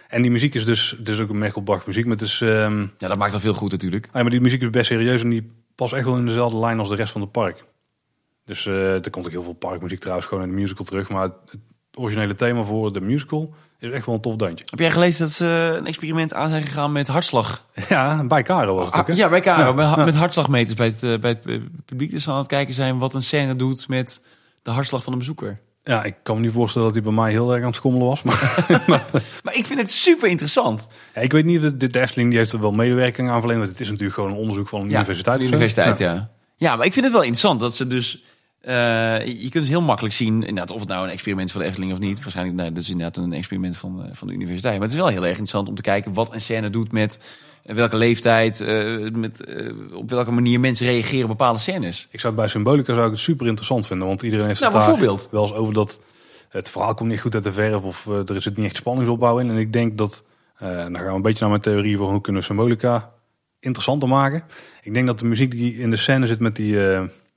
En 0.07 0.21
die 0.21 0.31
muziek 0.31 0.55
is 0.55 0.65
dus, 0.65 0.95
het 0.97 1.09
is 1.09 1.19
ook 1.19 1.29
een 1.29 1.37
Mechelbach 1.37 1.85
muziek, 1.85 2.05
maar 2.05 2.13
het 2.13 2.25
is... 2.25 2.39
Um, 2.39 2.93
ja, 2.97 3.07
dat 3.07 3.17
maakt 3.17 3.31
dan 3.31 3.41
veel 3.41 3.53
goed 3.53 3.71
natuurlijk. 3.71 4.09
Ja, 4.13 4.21
maar 4.21 4.31
die 4.31 4.41
muziek 4.41 4.61
is 4.61 4.69
best 4.69 4.87
serieus 4.87 5.21
en 5.21 5.29
die 5.29 5.51
past 5.75 5.93
echt 5.93 6.05
wel 6.05 6.17
in 6.17 6.25
dezelfde 6.25 6.57
lijn 6.57 6.79
als 6.79 6.89
de 6.89 6.95
rest 6.95 7.11
van 7.11 7.21
het 7.21 7.31
park. 7.31 7.65
Dus 8.45 8.65
uh, 8.65 9.05
er 9.05 9.09
komt 9.09 9.25
ook 9.25 9.31
heel 9.31 9.43
veel 9.43 9.53
parkmuziek 9.53 9.99
trouwens 9.99 10.27
gewoon 10.27 10.43
in 10.43 10.49
de 10.49 10.55
musical 10.55 10.85
terug. 10.85 11.09
Maar 11.09 11.23
het 11.23 11.57
originele 11.97 12.35
thema 12.35 12.63
voor 12.63 12.93
de 12.93 13.01
musical 13.01 13.53
is 13.79 13.91
echt 13.91 14.05
wel 14.05 14.15
een 14.15 14.21
tof 14.21 14.35
deuntje. 14.35 14.65
Heb 14.69 14.79
jij 14.79 14.91
gelezen 14.91 15.25
dat 15.25 15.33
ze 15.33 15.75
een 15.77 15.85
experiment 15.85 16.33
aan 16.33 16.49
zijn 16.49 16.63
gegaan 16.63 16.91
met 16.91 17.07
hartslag? 17.07 17.63
Ja, 17.89 18.23
bij 18.27 18.43
Caro 18.43 18.75
was 18.75 18.85
het 18.85 18.95
ook. 18.95 19.07
Hè? 19.07 19.13
Ja, 19.13 19.29
bij 19.29 19.41
Caro. 19.41 19.63
Ja, 19.63 19.71
met, 19.71 19.95
ja. 19.95 20.05
met 20.05 20.15
hartslagmeters 20.15 20.75
bij 20.75 20.87
het, 20.87 21.21
bij 21.21 21.39
het 21.43 21.85
publiek. 21.85 22.11
Dus 22.11 22.29
aan 22.29 22.37
het 22.37 22.47
kijken 22.47 22.73
zijn 22.73 22.97
wat 22.97 23.13
een 23.13 23.23
scène 23.23 23.55
doet 23.55 23.87
met 23.87 24.21
de 24.61 24.71
hartslag 24.71 25.03
van 25.03 25.13
een 25.13 25.19
bezoeker. 25.19 25.59
Ja, 25.87 26.03
ik 26.03 26.15
kan 26.23 26.35
me 26.35 26.41
niet 26.41 26.51
voorstellen 26.51 26.87
dat 26.87 26.97
hij 26.97 27.05
bij 27.05 27.23
mij 27.23 27.31
heel 27.31 27.51
erg 27.51 27.61
aan 27.61 27.67
het 27.67 27.75
schommelen 27.75 28.07
was. 28.07 28.23
Maar, 28.23 28.65
maar 29.43 29.55
ik 29.55 29.65
vind 29.65 29.79
het 29.79 29.91
super 29.91 30.29
interessant. 30.29 30.87
Ja, 31.15 31.21
ik 31.21 31.31
weet 31.31 31.45
niet, 31.45 31.65
of 31.65 31.71
de, 31.71 31.87
de 31.87 32.01
Efteling 32.01 32.29
die 32.29 32.39
heeft 32.39 32.53
er 32.53 32.59
wel 32.59 32.71
medewerking 32.71 33.29
aan 33.29 33.39
verleend. 33.39 33.59
Want 33.59 33.71
het 33.71 33.79
is 33.79 33.87
natuurlijk 33.89 34.15
gewoon 34.15 34.31
een 34.31 34.37
onderzoek 34.37 34.67
van 34.67 34.81
een 34.81 34.89
ja, 34.89 34.95
universiteit. 34.95 35.43
universiteit, 35.43 35.97
ja. 35.97 36.13
ja. 36.13 36.29
ja. 36.55 36.75
maar 36.75 36.85
ik 36.85 36.93
vind 36.93 37.05
het 37.05 37.13
wel 37.13 37.23
interessant 37.23 37.59
dat 37.59 37.75
ze 37.75 37.87
dus... 37.87 38.23
Uh, 38.67 39.25
je 39.25 39.49
kunt 39.49 39.53
dus 39.53 39.67
heel 39.67 39.81
makkelijk 39.81 40.15
zien, 40.15 40.33
inderdaad, 40.33 40.71
of 40.71 40.79
het 40.79 40.89
nou 40.89 41.05
een 41.05 41.11
experiment 41.11 41.51
van 41.51 41.61
de 41.61 41.67
Efteling 41.67 41.91
of 41.91 41.99
niet. 41.99 42.21
Waarschijnlijk, 42.21 42.57
nee, 42.57 42.71
dat 42.71 42.83
is 42.83 42.89
inderdaad 42.89 43.17
een 43.17 43.33
experiment 43.33 43.77
van, 43.77 43.99
uh, 43.99 44.05
van 44.11 44.27
de 44.27 44.33
universiteit. 44.33 44.73
Maar 44.73 44.83
het 44.83 44.91
is 44.91 44.97
wel 44.97 45.07
heel 45.07 45.21
erg 45.21 45.27
interessant 45.27 45.67
om 45.67 45.75
te 45.75 45.81
kijken 45.81 46.13
wat 46.13 46.33
een 46.33 46.41
scène 46.41 46.69
doet 46.69 46.91
met 46.91 47.39
welke 47.63 47.97
leeftijd, 47.97 48.59
uh, 48.61 49.09
met, 49.11 49.43
op 49.93 50.09
welke 50.09 50.31
manier 50.31 50.59
mensen 50.59 50.87
reageren 50.87 51.23
op 51.23 51.37
bepaalde 51.37 51.59
scènes. 51.59 52.07
Ik 52.11 52.19
zou 52.19 52.33
het 52.33 52.41
bij 52.41 52.51
Symbolica 52.51 52.93
zou 52.93 53.05
ik 53.05 53.11
het 53.11 53.21
super 53.21 53.47
interessant 53.47 53.87
vinden, 53.87 54.07
want 54.07 54.21
iedereen 54.21 54.45
heeft 54.47 54.59
nou, 54.59 54.73
het 54.73 54.85
bijvoorbeeld. 54.85 55.27
wel 55.31 55.41
eens 55.41 55.53
over 55.53 55.73
dat 55.73 55.99
het 56.49 56.69
verhaal 56.69 56.93
komt 56.93 57.09
niet 57.09 57.21
goed 57.21 57.35
uit 57.35 57.43
de 57.43 57.51
verf 57.51 57.81
of 57.81 58.05
er 58.05 58.41
zit 58.41 58.57
niet 58.57 58.65
echt 58.65 58.77
spanningsopbouw 58.77 59.39
in. 59.39 59.49
En 59.49 59.57
ik 59.57 59.73
denk 59.73 59.97
dat, 59.97 60.23
dan 60.59 60.95
gaan 60.95 61.05
we 61.05 61.11
een 61.11 61.21
beetje 61.21 61.39
naar 61.39 61.49
mijn 61.49 61.61
theorie 61.61 61.97
van 61.97 62.09
hoe 62.09 62.21
kunnen 62.21 62.41
we 62.41 62.47
symbolica 62.47 63.11
interessanter 63.59 64.07
maken. 64.07 64.43
Ik 64.81 64.93
denk 64.93 65.07
dat 65.07 65.19
de 65.19 65.25
muziek 65.25 65.51
die 65.51 65.77
in 65.77 65.89
de 65.89 65.97
scène 65.97 66.27
zit 66.27 66.39
met 66.39 66.55
die, 66.55 66.77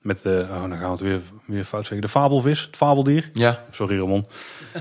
met 0.01 0.23
de, 0.23 0.47
oh, 0.51 0.61
dan 0.61 0.71
gaan 0.71 0.81
we 0.81 0.91
het 0.91 1.01
weer, 1.01 1.21
weer 1.47 1.65
fout 1.65 1.87
zeggen, 1.87 2.01
de 2.01 2.09
fabelvis, 2.09 2.61
het 2.61 2.77
fabeldier. 2.77 3.31
Ja. 3.33 3.65
Sorry 3.71 3.99
Ramon. 3.99 4.27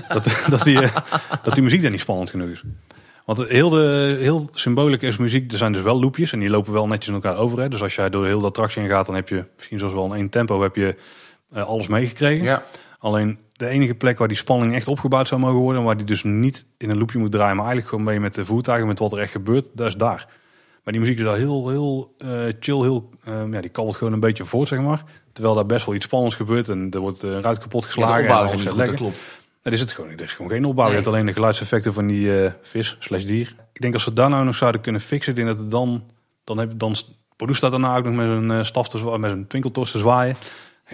dat, 0.08 0.24
dat, 0.50 0.62
die, 0.62 0.80
dat 1.42 1.54
die 1.54 1.62
muziek 1.62 1.82
daar 1.82 1.90
niet 1.90 2.00
spannend 2.00 2.30
genoeg 2.30 2.48
is. 2.48 2.62
Want 3.24 3.48
heel, 3.48 3.68
de, 3.68 4.16
heel 4.20 4.48
symbolisch 4.52 4.98
is 4.98 5.16
muziek, 5.16 5.52
er 5.52 5.58
zijn 5.58 5.72
dus 5.72 5.82
wel 5.82 6.00
loopjes 6.00 6.32
en 6.32 6.38
die 6.38 6.50
lopen 6.50 6.72
wel 6.72 6.86
netjes 6.86 7.08
in 7.08 7.14
elkaar 7.14 7.36
over. 7.36 7.60
Hè. 7.60 7.68
Dus 7.68 7.82
als 7.82 7.94
jij 7.94 8.10
door 8.10 8.26
heel 8.26 8.40
de 8.40 8.46
attractie 8.46 8.82
heen 8.82 8.90
gaat, 8.90 9.06
dan 9.06 9.14
heb 9.14 9.28
je 9.28 9.46
misschien 9.56 9.78
zoals 9.78 9.94
wel 9.94 10.04
in 10.04 10.12
één 10.12 10.28
tempo 10.28 10.62
heb 10.62 10.76
je 10.76 10.96
alles 11.52 11.86
meegekregen. 11.86 12.44
Ja. 12.44 12.64
Alleen 12.98 13.38
de 13.52 13.66
enige 13.66 13.94
plek 13.94 14.18
waar 14.18 14.28
die 14.28 14.36
spanning 14.36 14.74
echt 14.74 14.88
opgebouwd 14.88 15.28
zou 15.28 15.40
mogen 15.40 15.60
worden, 15.60 15.82
waar 15.82 15.96
die 15.96 16.06
dus 16.06 16.22
niet 16.22 16.66
in 16.78 16.90
een 16.90 16.98
loopje 16.98 17.18
moet 17.18 17.32
draaien, 17.32 17.56
maar 17.56 17.64
eigenlijk 17.64 17.88
gewoon 17.88 18.04
mee 18.04 18.20
met 18.20 18.34
de 18.34 18.44
voertuigen, 18.44 18.88
met 18.88 18.98
wat 18.98 19.12
er 19.12 19.18
echt 19.18 19.32
gebeurt, 19.32 19.68
dat 19.74 19.86
is 19.86 19.96
daar. 19.96 20.28
Maar 20.84 20.92
die 20.92 21.02
muziek 21.02 21.18
is 21.18 21.26
al 21.26 21.34
heel, 21.34 21.68
heel 21.68 22.14
uh, 22.24 22.30
chill, 22.60 22.80
heel, 22.80 23.08
uh, 23.28 23.42
ja, 23.50 23.60
die 23.60 23.70
kabbelt 23.70 23.96
gewoon 23.96 24.12
een 24.12 24.20
beetje 24.20 24.44
voort, 24.44 24.68
zeg 24.68 24.80
maar. 24.80 25.04
Terwijl 25.32 25.54
daar 25.54 25.66
best 25.66 25.86
wel 25.86 25.94
iets 25.94 26.04
spannends 26.04 26.36
gebeurt 26.36 26.68
en 26.68 26.86
er 26.90 27.00
wordt 27.00 27.22
een 27.22 27.42
ruit 27.42 27.58
kapot 27.58 27.84
geslagen. 27.84 28.24
Ja, 28.24 28.50
en 28.50 28.58
goed, 28.58 28.76
dat 28.76 28.94
klopt. 28.94 29.22
Dat 29.62 29.72
is 29.72 29.80
het 29.80 29.92
gewoon. 29.92 30.10
Er 30.10 30.22
is 30.22 30.32
gewoon 30.32 30.50
geen 30.50 30.64
opbouw. 30.64 30.84
Nee. 30.84 30.94
Je 30.94 31.00
hebt 31.00 31.14
alleen 31.14 31.26
de 31.26 31.32
geluidseffecten 31.32 31.92
van 31.92 32.06
die 32.06 32.26
uh, 32.26 32.50
vis 32.62 32.96
slash 32.98 33.24
dier. 33.24 33.54
Ik 33.72 33.80
denk 33.80 33.94
als 33.94 34.02
ze 34.02 34.12
daar 34.12 34.30
nou 34.30 34.44
nog 34.44 34.54
zouden 34.54 34.80
kunnen 34.80 35.00
fixen, 35.00 35.34
denk 35.34 35.46
dat 35.46 35.58
het 35.58 35.70
dan 35.70 36.04
Dan, 36.44 36.58
heb, 36.58 36.72
dan 36.78 36.94
Pardoes 37.36 37.56
staat 37.56 37.70
daarna 37.70 37.96
ook 37.96 38.04
nog 38.04 38.14
met 38.14 38.26
een 38.26 38.64
staf 38.64 38.88
te 38.88 38.98
zwaaien, 38.98 39.20
met 39.20 39.30
een 39.30 39.72
te 39.72 39.98
zwaaien. 39.98 40.36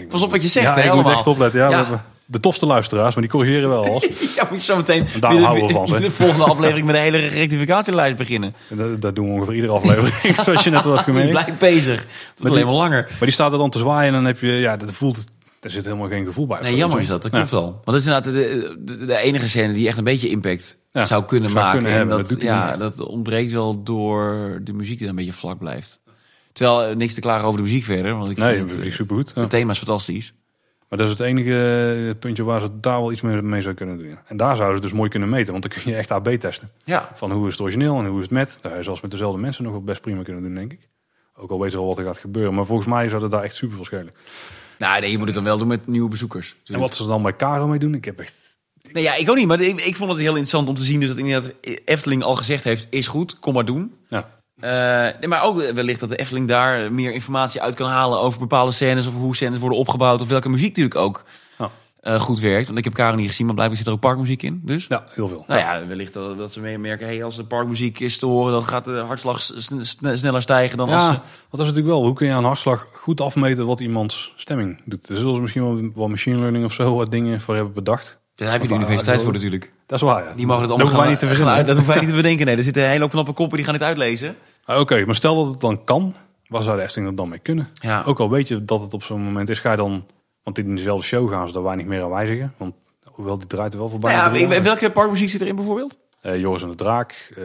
Pas 0.09 0.22
op 0.22 0.30
wat 0.30 0.43
je 0.43 0.49
zegt, 0.49 0.66
ja, 0.66 0.74
hè, 0.74 0.89
ik 0.89 0.95
moet 0.95 1.12
echt 1.12 1.26
opletten. 1.26 1.61
Ja, 1.61 1.70
ja. 1.70 2.07
De 2.27 2.41
tofste 2.41 2.66
luisteraars, 2.66 3.14
maar 3.14 3.22
die 3.22 3.33
corrigeren 3.33 3.68
wel 3.68 3.85
alles. 3.85 4.09
ja, 4.37 4.47
moet 4.51 4.59
je 4.59 4.72
zo 4.72 4.77
meteen 4.77 5.07
daar 5.20 5.35
houden 5.35 5.66
we 5.66 5.72
van, 5.72 5.87
de, 5.87 5.99
de 5.99 6.11
volgende 6.11 6.45
aflevering 6.45 6.87
met 6.87 6.95
een 6.97 7.03
hele 7.03 7.18
rectificatielijst 7.18 8.16
beginnen. 8.16 8.55
Dat, 8.68 9.01
dat, 9.01 9.14
doen 9.14 9.27
we 9.27 9.33
ongeveer 9.33 9.55
iedere 9.55 9.72
aflevering, 9.72 10.35
zoals 10.45 10.64
je 10.64 10.70
net 10.70 10.85
al 10.85 10.93
hebt 10.93 11.05
gemerkt. 11.05 11.27
Je 11.27 11.33
blijft 11.33 11.59
bezig. 11.59 12.07
Dat 12.37 12.51
alleen 12.51 12.64
maar 12.64 12.74
langer. 12.74 13.03
Maar 13.09 13.18
die 13.20 13.31
staat 13.31 13.53
er 13.53 13.59
dan 13.59 13.70
te 13.70 13.79
zwaaien 13.79 14.07
en 14.07 14.12
dan 14.12 14.24
heb 14.24 14.41
je, 14.41 14.53
ja, 14.53 14.77
dat 14.77 14.93
voelt 14.93 15.24
er 15.61 15.72
zit 15.72 15.85
helemaal 15.85 16.09
geen 16.09 16.27
gevoel 16.27 16.47
bij. 16.47 16.61
Nee, 16.61 16.77
jammer 16.77 17.01
is 17.01 17.07
dat. 17.07 17.22
Dat 17.22 17.31
klopt 17.31 17.51
ja. 17.51 17.57
al. 17.57 17.62
Want 17.62 17.85
dat 17.85 17.95
is 17.95 18.07
inderdaad 18.07 18.33
de, 18.33 18.77
de, 18.79 19.05
de, 19.05 19.16
enige 19.16 19.49
scène 19.49 19.72
die 19.72 19.87
echt 19.89 19.99
een 19.99 20.05
beetje 20.05 20.29
impact 20.29 20.79
ja, 20.91 21.07
zou 21.07 21.24
kunnen 21.24 21.51
zou 21.51 21.64
maken. 21.64 21.83
Kunnen 21.83 22.01
en 22.01 22.09
dat, 22.09 22.29
dat 22.29 22.43
ja, 22.43 22.77
dat 22.77 23.01
ontbreekt 23.01 23.53
wel 23.53 23.83
door 23.83 24.59
de 24.62 24.72
muziek 24.72 24.99
die 24.99 25.09
een 25.09 25.14
beetje 25.14 25.33
vlak 25.33 25.59
blijft. 25.59 26.01
Terwijl 26.53 26.95
niks 26.95 27.14
te 27.14 27.20
klagen 27.20 27.47
over 27.47 27.59
de 27.59 27.66
muziek 27.66 27.85
verder. 27.85 28.16
Want 28.16 28.31
ik 28.31 28.37
nee, 28.37 28.57
vind 28.57 28.85
het, 28.85 28.95
supergoed. 28.95 29.35
Het 29.35 29.51
thema 29.51 29.72
is 29.72 29.79
fantastisch. 29.79 30.33
Maar 30.89 30.99
dat 30.99 31.07
is 31.07 31.12
het 31.12 31.22
enige 31.22 32.16
puntje 32.18 32.45
waar 32.45 32.61
ze 32.61 32.80
daar 32.80 33.01
wel 33.01 33.12
iets 33.12 33.20
mee, 33.20 33.43
mee 33.43 33.62
zou 33.62 33.74
kunnen 33.74 33.99
doen. 33.99 34.18
En 34.26 34.37
daar 34.37 34.57
zouden 34.57 34.76
ze 34.76 34.82
dus 34.82 34.93
mooi 34.93 35.11
kunnen 35.11 35.28
meten. 35.28 35.51
Want 35.53 35.62
dan 35.62 35.82
kun 35.82 35.93
je 35.93 35.99
echt 35.99 36.11
AB 36.11 36.28
testen. 36.28 36.70
Ja. 36.84 37.11
Van 37.14 37.32
hoe 37.32 37.47
is 37.47 37.53
het 37.53 37.62
origineel 37.62 37.99
en 37.99 38.07
hoe 38.07 38.16
is 38.16 38.22
het 38.22 38.30
met. 38.30 38.59
Daar 38.61 38.84
zelfs 38.84 39.01
met 39.01 39.11
dezelfde 39.11 39.41
mensen 39.41 39.64
nog 39.64 39.72
wel 39.72 39.82
best 39.82 40.01
prima 40.01 40.22
kunnen 40.22 40.43
doen, 40.43 40.55
denk 40.55 40.72
ik. 40.72 40.89
Ook 41.34 41.51
al 41.51 41.59
weten 41.59 41.72
ze 41.72 41.78
al 41.78 41.87
wat 41.87 41.99
er 41.99 42.05
gaat 42.05 42.18
gebeuren. 42.18 42.55
Maar 42.55 42.66
volgens 42.66 42.89
mij 42.89 43.09
zou 43.09 43.20
dat 43.20 43.30
daar 43.30 43.43
echt 43.43 43.55
super 43.55 43.76
veel 43.76 43.84
schelen. 43.84 44.14
Nou, 44.78 45.01
nee, 45.01 45.11
je 45.11 45.18
moet 45.18 45.26
het 45.26 45.34
dan 45.34 45.45
wel 45.45 45.59
doen 45.59 45.68
met 45.68 45.87
nieuwe 45.87 46.09
bezoekers. 46.09 46.49
Natuurlijk. 46.49 46.74
En 46.74 46.80
wat 46.80 46.95
ze 46.95 47.07
dan 47.07 47.22
bij 47.22 47.37
Caro 47.37 47.66
mee 47.66 47.78
doen, 47.78 47.95
ik 47.95 48.05
heb 48.05 48.20
echt... 48.20 48.59
Nee, 48.93 49.03
ja, 49.03 49.14
ik 49.14 49.30
ook 49.30 49.37
niet. 49.37 49.47
Maar 49.47 49.61
ik, 49.61 49.80
ik 49.80 49.97
vond 49.97 50.11
het 50.11 50.18
heel 50.18 50.28
interessant 50.28 50.68
om 50.68 50.74
te 50.74 50.84
zien 50.84 51.01
dus 51.01 51.09
dat 51.09 51.18
inderdaad 51.18 51.53
Efteling 51.84 52.22
al 52.22 52.37
gezegd 52.37 52.64
heeft, 52.64 52.87
is 52.91 53.07
goed, 53.07 53.39
kom 53.39 53.55
maar 53.55 53.64
doen. 53.64 53.95
Ja. 54.09 54.43
Uh, 54.61 54.70
nee, 55.20 55.28
maar 55.28 55.42
ook 55.42 55.62
wellicht 55.62 56.00
dat 56.00 56.09
de 56.09 56.16
Efteling 56.16 56.48
daar 56.48 56.92
meer 56.92 57.12
informatie 57.12 57.62
uit 57.62 57.74
kan 57.74 57.88
halen 57.88 58.20
over 58.20 58.38
bepaalde 58.38 58.72
scènes 58.72 59.07
of 59.07 59.14
hoe 59.14 59.36
scènes 59.36 59.59
worden 59.59 59.78
opgebouwd 59.78 60.20
of 60.20 60.28
welke 60.28 60.48
muziek 60.48 60.68
natuurlijk 60.68 60.94
ook 60.94 61.24
oh. 61.59 61.66
uh, 62.02 62.20
goed 62.20 62.40
werkt. 62.40 62.66
Want 62.66 62.78
ik 62.78 62.84
heb 62.84 62.94
Karen 62.94 63.18
niet 63.18 63.28
gezien, 63.28 63.46
maar 63.46 63.54
blijkbaar 63.54 63.78
zit 63.78 63.86
er 63.86 63.92
ook 63.92 64.00
parkmuziek 64.00 64.42
in. 64.42 64.62
Dus 64.64 64.86
ja, 64.88 65.04
heel 65.11 65.28
veel. 65.28 65.44
Nou 65.46 65.61
ja, 65.61 65.86
wellicht 65.86 66.12
dat, 66.12 66.38
dat 66.38 66.52
ze 66.52 66.61
meemerken, 66.61 67.07
hey, 67.07 67.24
als 67.24 67.36
de 67.36 67.44
parkmuziek 67.44 68.00
is 68.00 68.18
te 68.18 68.26
horen, 68.26 68.52
dan 68.52 68.64
gaat 68.64 68.84
de 68.84 68.98
hartslag 68.98 69.40
sneller 70.12 70.42
stijgen 70.42 70.78
dan 70.78 70.88
ja, 70.88 70.94
als. 70.94 71.04
Ja, 71.04 71.22
dat 71.50 71.61
is 71.61 71.66
natuurlijk 71.66 71.86
wel. 71.86 72.04
Hoe 72.04 72.14
kun 72.14 72.26
je 72.26 72.32
aan 72.32 72.44
hartslag 72.44 72.86
goed 72.92 73.20
afmeten 73.20 73.66
wat 73.66 73.80
iemands 73.80 74.32
stemming 74.36 74.80
doet? 74.84 75.09
Er 75.09 75.16
zullen 75.16 75.34
ze 75.34 75.40
misschien 75.40 75.62
wel 75.62 75.90
wat 75.94 76.09
machine 76.09 76.38
learning 76.38 76.64
of 76.64 76.72
zo 76.72 76.94
wat 76.94 77.11
dingen 77.11 77.40
voor 77.40 77.54
hebben 77.54 77.74
bedacht. 77.74 78.18
Daar 78.37 78.51
heb 78.51 78.62
je 78.62 78.68
de 78.68 78.74
universiteit 78.74 79.22
voor 79.22 79.32
natuurlijk. 79.32 79.72
Dat 79.87 79.99
is 79.99 80.05
waar, 80.05 80.24
ja. 80.24 80.32
Die 80.34 80.47
mogen 80.47 80.62
het 80.62 80.70
allemaal 80.70 80.91
dat 80.91 81.01
gaan, 81.01 81.09
niet 81.09 81.18
te 81.18 81.26
verzinnen. 81.26 81.57
dat 81.66 81.76
hoeven 81.76 81.87
wij 81.87 82.01
niet 82.01 82.11
te 82.11 82.16
bedenken. 82.16 82.47
Nee, 82.47 82.57
er 82.57 82.62
zitten 82.62 82.89
hele 82.89 83.01
hoop 83.01 83.11
knappe 83.11 83.32
koppen 83.32 83.57
die 83.57 83.66
gaan 83.66 83.74
het 83.74 83.82
uitlezen. 83.82 84.37
Ah, 84.64 84.80
Oké, 84.80 84.80
okay, 84.80 85.05
maar 85.05 85.14
stel 85.14 85.37
dat 85.37 85.53
het 85.53 85.61
dan 85.61 85.84
kan, 85.84 86.14
waar 86.49 86.62
zou 86.62 86.76
de 86.76 86.82
Efteling 86.82 87.11
er 87.11 87.16
dan 87.16 87.28
mee 87.28 87.39
kunnen? 87.39 87.68
Ja. 87.74 88.03
Ook 88.07 88.20
al 88.20 88.30
weet 88.30 88.49
je 88.49 88.64
dat 88.64 88.80
het 88.80 88.95
op 88.95 89.03
zo'n 89.03 89.22
moment 89.22 89.49
is, 89.49 89.61
ga 89.61 89.70
je 89.70 89.76
dan... 89.76 90.07
Want 90.43 90.59
in 90.59 90.76
dezelfde 90.76 91.07
show 91.07 91.30
gaan 91.30 91.47
ze 91.47 91.55
daar 91.55 91.62
weinig 91.62 91.87
meer 91.87 92.03
aan 92.03 92.11
wijzigen. 92.11 92.55
Want 92.57 92.74
hoewel 93.12 93.39
die 93.39 93.47
draait 93.47 93.72
er 93.72 93.78
wel 93.78 93.89
voorbij. 93.89 94.16
Nou 94.16 94.39
ja, 94.39 94.62
welke 94.62 94.91
parkmuziek 94.91 95.28
zit 95.28 95.41
erin 95.41 95.57
bijvoorbeeld? 95.57 95.99
Uh, 96.22 96.41
Joris 96.41 96.62
en 96.62 96.68
de 96.68 96.74
Draak. 96.74 97.32
Uh, 97.39 97.45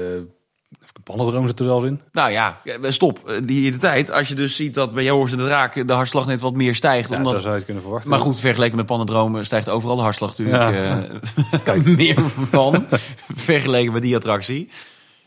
Pannendroom 1.03 1.47
zit 1.47 1.59
er 1.59 1.65
zelfs 1.65 1.85
in. 1.85 2.01
Nou 2.11 2.31
ja, 2.31 2.61
stop. 2.81 3.41
Die 3.43 3.71
de 3.71 3.77
tijd. 3.77 4.11
Als 4.11 4.27
je 4.27 4.35
dus 4.35 4.55
ziet 4.55 4.73
dat 4.73 4.93
bij 4.93 5.03
Joris 5.03 5.31
en 5.31 5.37
de 5.37 5.43
Draak 5.43 5.87
de 5.87 5.93
hartslag 5.93 6.27
net 6.27 6.39
wat 6.39 6.53
meer 6.53 6.75
stijgt. 6.75 7.09
Ja, 7.09 7.17
omdat... 7.17 7.33
dat 7.33 7.41
zou 7.41 7.51
je 7.51 7.57
het 7.57 7.65
kunnen 7.65 7.83
verwachten. 7.83 8.09
Maar 8.09 8.19
goed, 8.19 8.39
vergeleken 8.39 8.75
met 8.75 8.85
Pannendroom 8.85 9.43
stijgt 9.43 9.69
overal 9.69 9.95
de 9.95 10.01
hartslag 10.01 10.37
natuurlijk 10.37 10.73
ja. 10.73 11.09
uh, 11.09 11.59
Kijk. 11.63 11.85
meer 11.85 12.29
van. 12.29 12.85
vergeleken 13.35 13.93
met 13.93 14.01
die 14.01 14.15
attractie. 14.15 14.69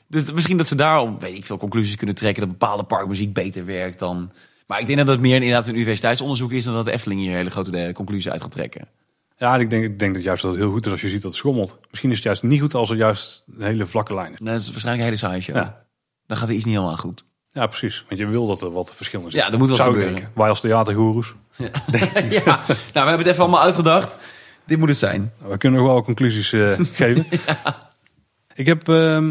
Dus 0.06 0.32
misschien 0.32 0.56
dat 0.56 0.66
ze 0.66 0.74
daarom, 0.74 1.18
weet 1.18 1.36
ik 1.36 1.46
veel, 1.46 1.56
conclusies 1.56 1.96
kunnen 1.96 2.14
trekken 2.14 2.42
dat 2.42 2.58
bepaalde 2.58 2.82
parkmuziek 2.82 3.32
beter 3.32 3.64
werkt 3.64 3.98
dan. 3.98 4.30
Maar 4.66 4.80
ik 4.80 4.86
denk 4.86 4.98
dat 4.98 5.08
het 5.08 5.20
meer 5.20 5.34
inderdaad 5.34 5.66
een 5.66 5.74
universiteitsonderzoek 5.74 6.52
is 6.52 6.64
dan 6.64 6.74
dat 6.74 6.84
de 6.84 6.92
Efteling 6.92 7.20
hier 7.20 7.36
hele 7.36 7.50
grote 7.50 7.90
conclusies 7.94 8.30
uit 8.30 8.42
gaat 8.42 8.50
trekken. 8.50 8.88
Ja, 9.36 9.56
ik 9.56 9.70
denk, 9.70 9.84
ik 9.84 9.98
denk 9.98 10.14
dat 10.14 10.22
juist 10.22 10.42
dat 10.42 10.52
het 10.52 10.60
heel 10.60 10.70
goed 10.70 10.86
is 10.86 10.92
als 10.92 11.00
je 11.00 11.08
ziet 11.08 11.22
dat 11.22 11.30
het 11.30 11.40
schommelt. 11.40 11.78
Misschien 11.90 12.10
is 12.10 12.16
het 12.16 12.24
juist 12.24 12.42
niet 12.42 12.60
goed 12.60 12.74
als 12.74 12.90
er 12.90 12.96
juist 12.96 13.44
een 13.46 13.62
hele 13.62 13.86
vlakke 13.86 14.14
lijn 14.14 14.32
is. 14.32 14.38
Nee, 14.38 14.52
dat 14.52 14.62
is 14.62 14.70
waarschijnlijk 14.70 15.08
een 15.08 15.14
hele 15.14 15.26
saaie 15.26 15.40
show. 15.40 15.56
Ja. 15.56 15.86
Dan 16.26 16.36
gaat 16.36 16.48
er 16.48 16.54
iets 16.54 16.64
niet 16.64 16.74
helemaal 16.74 16.96
goed. 16.96 17.24
Ja, 17.48 17.66
precies. 17.66 18.04
Want 18.08 18.20
je 18.20 18.26
wil 18.26 18.46
dat 18.46 18.62
er 18.62 18.72
wat 18.72 18.94
verschillen 18.94 19.30
zijn. 19.30 19.44
Ja, 19.44 19.52
er 19.52 19.58
moet 19.58 19.68
wat 19.68 19.76
Zou 19.76 19.90
gebeuren. 19.90 20.14
Denken. 20.14 20.32
Wij 20.34 20.48
als 20.48 20.60
theatergoeroes. 20.60 21.34
Ja. 21.56 21.64
ja, 22.30 22.44
nou, 22.44 22.66
we 22.92 22.98
hebben 22.98 23.18
het 23.18 23.26
even 23.26 23.42
allemaal 23.42 23.62
uitgedacht. 23.62 24.18
Dit 24.66 24.78
moet 24.78 24.88
het 24.88 24.98
zijn. 24.98 25.32
We 25.38 25.56
kunnen 25.56 25.80
nog 25.80 25.88
wel 25.88 26.02
conclusies 26.02 26.52
uh, 26.52 26.72
geven. 26.92 27.26
ja. 27.46 27.92
Ik 28.54 28.66
heb 28.66 28.88
uh, 28.88 29.30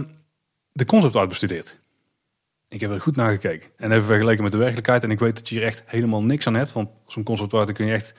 de 0.72 0.86
concept 0.86 1.16
art 1.16 1.30
bestudeerd. 1.30 1.80
Ik 2.68 2.82
heb 2.82 2.92
er 2.92 3.02
goed 3.02 3.16
naar 3.16 3.32
gekeken. 3.32 3.70
En 3.78 3.92
even 3.92 4.06
vergeleken 4.06 4.44
met 4.44 4.52
de 4.52 4.58
werkelijkheid. 4.58 5.04
En 5.04 5.12
ik 5.12 5.20
weet 5.20 5.36
dat 5.36 5.50
je 5.50 5.56
hier 5.56 5.66
echt 5.66 5.84
helemaal 5.86 6.24
niks 6.24 6.48
aan 6.48 6.54
hebt. 6.54 6.72
Want 6.72 6.90
zo'n 7.08 7.24
concept 7.24 7.54
art 7.54 7.72
kun 7.72 7.86
je 7.86 7.94
echt 7.94 8.14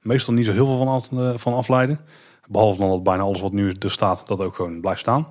meestal 0.00 0.34
niet 0.34 0.44
zo 0.44 0.52
heel 0.52 0.66
veel 0.66 1.00
van, 1.00 1.24
uh, 1.24 1.32
van 1.36 1.54
afleiden. 1.54 2.00
Behalve 2.48 2.78
dan 2.78 2.88
dat 2.88 3.02
bijna 3.02 3.22
alles 3.22 3.40
wat 3.40 3.52
nu 3.52 3.74
er 3.78 3.90
staat, 3.90 4.26
dat 4.26 4.40
ook 4.40 4.54
gewoon 4.54 4.80
blijft 4.80 5.00
staan. 5.00 5.28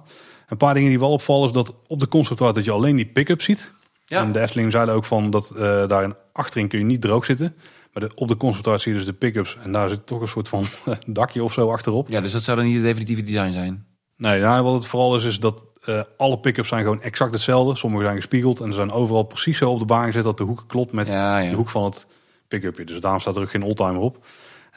Een 0.47 0.57
paar 0.57 0.73
dingen 0.73 0.89
die 0.89 0.99
wel 0.99 1.11
opvallen 1.11 1.45
is 1.45 1.51
dat 1.51 1.73
op 1.87 1.99
de 1.99 2.07
concept 2.07 2.41
art 2.41 2.55
dat 2.55 2.65
je 2.65 2.71
alleen 2.71 2.95
die 2.95 3.05
pick-up 3.05 3.41
ziet. 3.41 3.73
Ja. 4.05 4.21
En 4.21 4.31
de 4.31 4.41
Efteling 4.41 4.71
zeiden 4.71 4.95
ook 4.95 5.05
van 5.05 5.29
dat 5.29 5.53
uh, 5.55 5.87
daar 5.87 6.13
achterin 6.33 6.67
kun 6.67 6.79
je 6.79 6.85
niet 6.85 7.01
droog 7.01 7.25
zitten. 7.25 7.55
Maar 7.93 8.07
de, 8.07 8.11
op 8.15 8.27
de 8.27 8.37
concept 8.37 8.67
art 8.67 8.81
zie 8.81 8.91
je 8.91 8.97
dus 8.97 9.07
de 9.07 9.13
pick-ups. 9.13 9.57
En 9.63 9.71
daar 9.71 9.89
zit 9.89 10.05
toch 10.05 10.21
een 10.21 10.27
soort 10.27 10.49
van 10.49 10.65
dakje 11.07 11.43
of 11.43 11.53
zo 11.53 11.71
achterop. 11.71 12.09
Ja, 12.09 12.21
dus 12.21 12.31
dat 12.31 12.41
zou 12.41 12.57
dan 12.57 12.65
niet 12.65 12.75
het 12.75 12.83
definitieve 12.83 13.21
design 13.21 13.51
zijn? 13.51 13.85
Nee, 14.17 14.41
nou, 14.41 14.63
wat 14.63 14.73
het 14.73 14.85
vooral 14.85 15.15
is, 15.15 15.23
is 15.23 15.39
dat 15.39 15.65
uh, 15.85 16.01
alle 16.17 16.39
pick-ups 16.39 16.67
zijn 16.67 16.83
gewoon 16.83 17.01
exact 17.01 17.31
hetzelfde. 17.31 17.75
Sommige 17.75 18.03
zijn 18.03 18.15
gespiegeld 18.15 18.59
en 18.59 18.67
er 18.67 18.73
zijn 18.73 18.91
overal 18.91 19.23
precies 19.23 19.57
zo 19.57 19.71
op 19.71 19.79
de 19.79 19.85
baan 19.85 20.05
gezet 20.05 20.23
dat 20.23 20.37
de 20.37 20.43
hoek 20.43 20.63
klopt 20.67 20.91
met 20.91 21.07
ja, 21.07 21.39
ja. 21.39 21.49
de 21.49 21.55
hoek 21.55 21.69
van 21.69 21.83
het 21.83 22.07
pick-upje. 22.47 22.85
Dus 22.85 22.99
daarom 22.99 23.19
staat 23.19 23.35
er 23.35 23.41
ook 23.41 23.49
geen 23.49 23.63
oldtimer 23.63 24.01
op. 24.01 24.25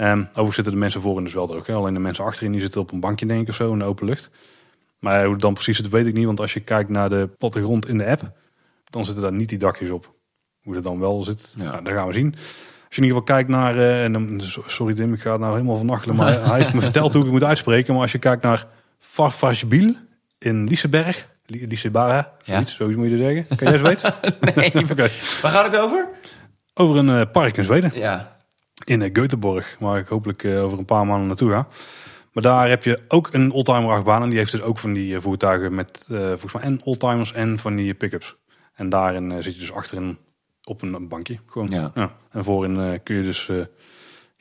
Um, 0.01 0.21
overigens 0.21 0.55
zitten 0.55 0.73
de 0.73 0.79
mensen 0.79 1.01
voorin 1.01 1.25
dus 1.25 1.35
wel 1.35 1.47
droog. 1.47 1.67
Hè? 1.67 1.75
Alleen 1.75 1.95
de 1.95 2.01
mensen 2.01 2.25
achterin 2.25 2.53
die 2.53 2.61
zitten 2.61 2.81
op 2.81 2.93
een 2.93 3.01
bankje 3.01 3.27
denk 3.27 3.43
ik 3.43 3.49
of 3.49 3.55
zo 3.55 3.73
in 3.73 3.79
de 3.79 3.85
open 3.85 4.07
lucht. 4.07 4.31
Maar 4.99 5.23
hoe 5.25 5.33
het 5.33 5.41
dan 5.43 5.55
precies 5.55 5.77
zit 5.77 5.89
weet 5.89 6.07
ik 6.07 6.15
niet. 6.15 6.27
Want 6.27 6.41
als 6.41 6.53
je 6.53 6.61
kijkt 6.61 6.91
naar 6.91 7.09
de 7.09 7.29
plattegrond 7.39 7.89
in 7.89 7.99
de 7.99 8.07
app, 8.07 8.31
dan 8.91 9.05
zitten 9.05 9.23
daar 9.23 9.33
niet 9.33 9.49
die 9.49 9.59
dakjes 9.59 9.91
op. 9.91 10.13
Hoe 10.63 10.75
dat 10.75 10.83
dan 10.83 10.99
wel 11.01 11.23
zit, 11.23 11.55
Ja. 11.59 11.63
nou, 11.65 11.83
dat 11.83 11.93
gaan 11.93 12.07
we 12.07 12.13
zien. 12.13 12.35
Als 12.35 13.01
je 13.01 13.03
in 13.03 13.09
ieder 13.09 13.19
geval 13.21 13.23
kijkt 13.37 13.49
naar, 13.49 13.77
uh, 13.77 14.05
en 14.05 14.13
dan, 14.13 14.41
sorry 14.67 14.95
Tim, 14.95 15.15
ik 15.15 15.21
ga 15.21 15.31
het 15.33 15.41
nou 15.41 15.53
helemaal 15.53 15.77
vanachtelen, 15.77 16.17
maar 16.17 16.45
hij 16.51 16.59
heeft 16.59 16.75
me 16.75 16.81
verteld 16.81 17.13
hoe 17.13 17.23
ik 17.23 17.31
het 17.31 17.39
moet 17.39 17.49
uitspreken. 17.49 17.93
Maar 17.93 18.03
als 18.03 18.13
je 18.13 18.19
kijkt 18.19 18.43
naar 18.43 18.67
Farfashbil 18.99 19.95
in 20.39 20.69
Liseberg, 20.69 21.27
Liseberg, 21.47 22.31
zoiets, 22.45 22.75
zoiets 22.75 22.97
moet 22.97 23.11
je 23.11 23.17
zeggen. 23.17 23.57
Kan 23.57 23.69
jij 23.69 23.79
Zweeds? 23.79 24.03
nee, 24.55 24.73
Oké. 24.91 25.11
waar 25.43 25.53
gaat 25.53 25.73
het 25.73 25.77
over? 25.81 26.09
Over 26.75 26.97
een 26.97 27.09
uh, 27.09 27.23
park 27.33 27.57
in 27.57 27.65
Zweden 27.65 27.93
Ja. 27.95 28.32
In 28.85 29.01
uh, 29.01 29.09
Göteborg, 29.13 29.79
waar 29.79 29.99
ik 29.99 30.09
hopelijk 30.09 30.43
uh, 30.43 30.65
over 30.65 30.79
een 30.79 30.85
paar 30.85 31.07
maanden 31.07 31.27
naartoe 31.27 31.51
ga. 31.51 31.69
Maar 32.33 32.43
daar 32.43 32.69
heb 32.69 32.85
je 32.85 33.01
ook 33.09 33.29
een 33.33 33.51
oldtimer 33.51 33.91
achtbaan 33.91 34.23
en 34.23 34.29
die 34.29 34.39
heeft 34.39 34.53
dus 34.53 34.63
ook 34.63 34.79
van 34.79 34.93
die 34.93 35.21
voertuigen 35.21 35.75
met 35.75 36.05
volgens 36.09 36.53
mij 36.53 36.63
en 36.63 36.85
oldtimers 36.85 37.33
en 37.33 37.59
van 37.59 37.77
die 37.77 37.95
pick-ups. 37.95 38.37
En 38.75 38.89
daarin 38.89 39.43
zit 39.43 39.55
je 39.55 39.61
dus 39.61 39.73
achterin 39.73 40.19
op 40.65 40.83
een 40.83 41.09
bankje. 41.09 41.39
Gewoon. 41.47 41.69
Ja. 41.69 42.13
En 42.31 42.45
voorin 42.45 43.03
kun 43.03 43.17
je 43.17 43.23
dus, 43.23 43.43
ik 43.43 43.49
weet 43.49 43.69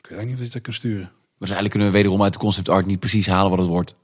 eigenlijk 0.02 0.26
niet 0.26 0.38
of 0.38 0.44
je 0.44 0.50
dat 0.50 0.62
kunt 0.62 0.76
sturen. 0.76 1.12
Dus 1.38 1.50
eigenlijk 1.50 1.70
kunnen 1.70 1.88
we 1.88 1.94
wederom 1.96 2.22
uit 2.22 2.32
de 2.32 2.38
concept 2.38 2.68
art 2.68 2.86
niet 2.86 3.00
precies 3.00 3.26
halen 3.26 3.50
wat 3.50 3.58
het 3.58 3.68
wordt. 3.68 3.96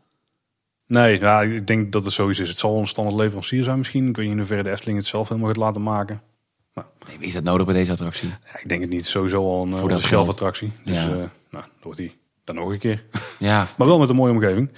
Nee, 0.86 1.18
ja, 1.18 1.42
ik 1.42 1.66
denk 1.66 1.92
dat 1.92 2.04
het 2.04 2.12
sowieso 2.12 2.42
is. 2.42 2.48
Het 2.48 2.58
zal 2.58 2.78
een 2.78 2.86
standaard 2.86 3.18
leverancier 3.18 3.64
zijn 3.64 3.78
misschien. 3.78 4.08
Ik 4.08 4.16
weet 4.16 4.24
niet 4.24 4.34
in 4.34 4.38
hoeverre 4.38 4.62
de 4.62 4.70
Efteling 4.70 4.98
het 4.98 5.06
zelf 5.06 5.28
helemaal 5.28 5.48
gaat 5.48 5.58
laten 5.58 5.82
maken. 5.82 6.22
Nee, 7.06 7.16
is 7.28 7.32
dat 7.32 7.42
nodig 7.42 7.66
bij 7.66 7.74
deze 7.74 7.90
attractie? 7.90 8.28
Ja, 8.28 8.58
ik 8.60 8.68
denk 8.68 8.80
het 8.80 8.90
niet. 8.90 9.06
Sowieso 9.06 9.42
al 9.44 9.62
een, 9.66 9.74
Voor 9.74 9.88
dat 9.88 9.98
een 9.98 10.04
shelf-attractie. 10.04 10.72
Dus 10.84 10.96
Ja. 10.96 11.02
ja. 11.02 11.14
nou, 11.16 11.30
dan 11.50 11.64
wordt 11.82 11.98
die 11.98 12.16
dan 12.44 12.54
nog 12.54 12.70
een 12.70 12.78
keer. 12.78 13.04
Ja, 13.38 13.66
Maar 13.76 13.86
wel 13.86 13.98
met 13.98 14.08
een 14.08 14.16
mooie 14.16 14.32
omgeving. 14.32 14.70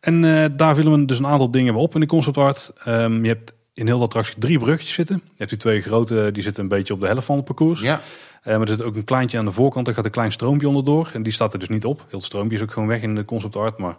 En 0.00 0.24
eh, 0.24 0.44
daar 0.56 0.74
vielen 0.74 0.92
we 1.00 1.04
dus 1.04 1.18
een 1.18 1.26
aantal 1.26 1.50
dingen 1.50 1.74
op 1.74 1.94
in 1.94 2.00
de 2.00 2.06
concept 2.06 2.36
art. 2.36 2.72
Ehm, 2.84 3.22
je 3.22 3.28
hebt 3.28 3.52
in 3.74 3.86
heel 3.86 3.98
de 3.98 4.04
attractie 4.04 4.34
drie 4.38 4.58
bruggetjes 4.58 4.94
zitten. 4.94 5.16
Je 5.24 5.32
hebt 5.36 5.50
die 5.50 5.58
twee 5.58 5.82
grote, 5.82 6.30
die 6.32 6.42
zitten 6.42 6.62
een 6.62 6.68
beetje 6.68 6.94
op 6.94 7.00
de 7.00 7.06
helft 7.06 7.26
van 7.26 7.36
het 7.36 7.44
parcours. 7.44 7.80
ja. 7.80 8.00
Eh, 8.42 8.52
maar 8.56 8.68
er 8.68 8.76
zit 8.76 8.82
ook 8.82 8.96
een 8.96 9.04
kleintje 9.04 9.38
aan 9.38 9.44
de 9.44 9.50
voorkant. 9.50 9.86
Daar 9.86 9.94
gaat 9.94 10.04
een 10.04 10.10
klein 10.10 10.32
stroompje 10.32 10.68
onderdoor. 10.68 11.10
En 11.12 11.22
die 11.22 11.32
staat 11.32 11.52
er 11.52 11.58
dus 11.58 11.68
niet 11.68 11.84
op. 11.84 11.98
Heel 12.08 12.18
het 12.18 12.24
stroompje 12.26 12.56
is 12.56 12.62
ook 12.62 12.72
gewoon 12.72 12.88
weg 12.88 13.02
in 13.02 13.14
de 13.14 13.24
concept 13.24 13.56
art. 13.56 13.78
Maar 13.78 13.96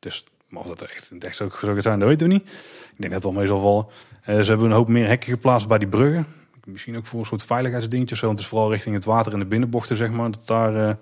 dus, 0.00 0.24
maar 0.48 0.60
of 0.62 0.66
dat 0.66 0.80
er 0.80 0.92
echt, 0.96 1.12
echt 1.18 1.36
zo 1.36 1.48
zou 1.60 1.82
zijn, 1.82 1.98
dat 1.98 2.08
weten 2.08 2.26
we 2.28 2.32
niet. 2.32 2.42
Ik 2.42 3.00
denk 3.00 3.12
dat 3.12 3.22
het 3.22 3.22
wel 3.22 3.32
mee 3.32 3.46
zal 3.46 3.60
vallen. 3.60 3.86
Eh, 4.22 4.40
ze 4.44 4.50
hebben 4.50 4.66
een 4.66 4.76
hoop 4.76 4.88
meer 4.88 5.06
hekken 5.06 5.28
geplaatst 5.30 5.68
bij 5.68 5.78
die 5.78 5.88
bruggen. 5.88 6.26
Misschien 6.64 6.96
ook 6.96 7.06
voor 7.06 7.20
een 7.20 7.26
soort 7.26 7.44
veiligheidsdingetje 7.44 8.16
zo. 8.16 8.26
Want 8.26 8.38
het 8.38 8.46
is 8.46 8.52
vooral 8.52 8.70
richting 8.70 8.94
het 8.94 9.04
water 9.04 9.32
en 9.32 9.38
de 9.38 9.46
binnenbochten, 9.46 9.96
zeg 9.96 10.10
maar. 10.10 10.30
Dat 10.30 10.46
daar 10.46 10.88
eh, 10.88 10.94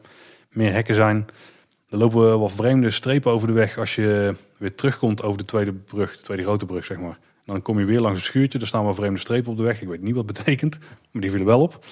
meer 0.50 0.72
hekken 0.72 0.94
zijn. 0.94 1.26
Er 1.88 1.98
lopen 1.98 2.38
wat 2.38 2.52
vreemde 2.52 2.90
strepen 2.90 3.32
over 3.32 3.46
de 3.46 3.52
weg 3.52 3.78
als 3.78 3.94
je 3.94 4.36
weer 4.58 4.74
terugkomt 4.74 5.22
over 5.22 5.38
de 5.38 5.44
tweede 5.44 5.72
brug. 5.72 6.16
De 6.16 6.22
tweede 6.22 6.42
grote 6.42 6.66
brug, 6.66 6.84
zeg 6.84 6.98
maar. 6.98 7.18
Dan 7.44 7.62
kom 7.62 7.78
je 7.78 7.84
weer 7.84 8.00
langs 8.00 8.18
een 8.18 8.24
schuurtje. 8.24 8.58
Er 8.58 8.66
staan 8.66 8.84
wel 8.84 8.94
vreemde 8.94 9.18
strepen 9.18 9.50
op 9.50 9.56
de 9.56 9.62
weg. 9.62 9.80
Ik 9.82 9.88
weet 9.88 10.02
niet 10.02 10.14
wat 10.14 10.28
het 10.28 10.36
betekent, 10.36 10.78
maar 11.10 11.22
die 11.22 11.30
vielen 11.30 11.46
wel 11.46 11.60
op. 11.60 11.86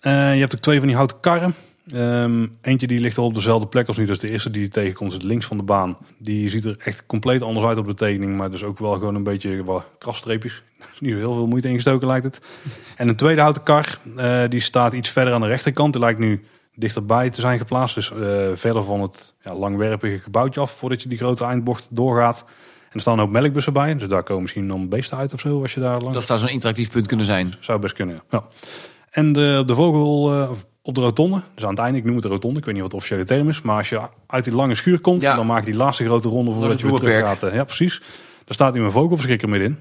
Eh, 0.00 0.34
je 0.34 0.40
hebt 0.40 0.54
ook 0.54 0.60
twee 0.60 0.78
van 0.78 0.86
die 0.86 0.96
houten 0.96 1.20
karren. 1.20 1.54
Ehm, 1.86 2.46
eentje 2.62 2.86
die 2.86 3.00
ligt 3.00 3.18
al 3.18 3.24
op 3.24 3.34
dezelfde 3.34 3.66
plek 3.66 3.86
als 3.88 3.96
nu. 3.96 4.08
Is 4.08 4.18
de 4.18 4.30
eerste 4.30 4.50
die 4.50 4.62
je 4.62 4.68
tegenkomt, 4.68 5.12
is 5.12 5.22
links 5.22 5.46
van 5.46 5.56
de 5.56 5.62
baan. 5.62 5.98
Die 6.18 6.48
ziet 6.48 6.64
er 6.64 6.76
echt 6.78 7.06
compleet 7.06 7.42
anders 7.42 7.66
uit 7.66 7.78
op 7.78 7.86
de 7.86 7.94
tekening. 7.94 8.36
Maar 8.36 8.50
dus 8.50 8.64
ook 8.64 8.78
wel 8.78 8.92
gewoon 8.92 9.14
een 9.14 9.22
beetje 9.22 9.64
wat 9.64 9.86
krasstreepjes. 9.98 10.54
Er 10.78 10.88
is 10.92 11.00
niet 11.00 11.12
zo 11.12 11.18
heel 11.18 11.34
veel 11.34 11.46
moeite 11.46 11.68
ingestoken 11.68 12.06
lijkt 12.06 12.24
het. 12.24 12.40
En 12.96 13.08
een 13.08 13.16
tweede 13.16 13.40
houten 13.40 13.62
kar, 13.62 13.98
uh, 14.04 14.42
die 14.48 14.60
staat 14.60 14.92
iets 14.92 15.10
verder 15.10 15.34
aan 15.34 15.40
de 15.40 15.46
rechterkant. 15.46 15.92
Die 15.92 16.02
lijkt 16.02 16.18
nu 16.18 16.44
dichterbij 16.74 17.30
te 17.30 17.40
zijn 17.40 17.58
geplaatst. 17.58 17.94
Dus 17.94 18.10
uh, 18.10 18.48
verder 18.54 18.82
van 18.82 19.00
het 19.00 19.34
ja, 19.40 19.54
langwerpige 19.54 20.18
gebouwtje 20.18 20.60
af 20.60 20.70
voordat 20.70 21.02
je 21.02 21.08
die 21.08 21.18
grote 21.18 21.44
eindbocht 21.44 21.88
doorgaat. 21.90 22.44
En 22.88 22.92
er 22.92 23.00
staan 23.00 23.20
ook 23.20 23.30
melkbussen 23.30 23.72
bij. 23.72 23.96
Dus 23.96 24.08
daar 24.08 24.22
komen 24.22 24.42
misschien 24.42 24.68
dan 24.68 24.88
beesten 24.88 25.18
uit 25.18 25.32
of 25.32 25.40
zo 25.40 25.62
als 25.62 25.74
je 25.74 25.80
daar 25.80 26.00
langs... 26.00 26.14
Dat 26.14 26.26
zou 26.26 26.38
zo'n 26.38 26.48
interactief 26.48 26.90
punt 26.90 27.06
kunnen 27.06 27.26
zijn. 27.26 27.54
Zou 27.60 27.78
best 27.78 27.94
kunnen, 27.94 28.22
ja. 28.30 28.44
En 29.10 29.32
de, 29.32 29.62
de 29.66 29.74
vogel 29.74 30.34
uh, 30.34 30.50
op 30.86 30.94
de 30.94 31.00
rotonde, 31.00 31.42
dus 31.54 31.64
aan 31.64 31.70
het 31.70 31.78
einde, 31.78 31.98
ik 31.98 32.04
noem 32.04 32.14
het 32.14 32.22
de 32.22 32.28
rotonde, 32.28 32.58
ik 32.58 32.64
weet 32.64 32.74
niet 32.74 32.82
wat 32.82 32.90
de 32.90 32.96
officiële 32.96 33.24
term 33.24 33.48
is. 33.48 33.62
Maar 33.62 33.76
als 33.76 33.88
je 33.88 34.00
uit 34.26 34.44
die 34.44 34.54
lange 34.54 34.74
schuur 34.74 35.00
komt, 35.00 35.22
ja. 35.22 35.36
dan 35.36 35.46
maak 35.46 35.64
je 35.64 35.70
die 35.70 35.80
laatste 35.80 36.04
grote 36.04 36.28
ronde 36.28 36.52
voordat 36.52 36.80
je 36.80 36.86
weer 36.86 36.98
terug 36.98 37.26
gaat. 37.26 37.42
Uh, 37.42 37.54
ja, 37.54 37.64
precies. 37.64 37.98
Daar 38.44 38.54
staat 38.54 38.74
nu 38.74 38.82
een 38.82 38.90
vogelverschrikker 38.90 39.48
middenin. 39.48 39.78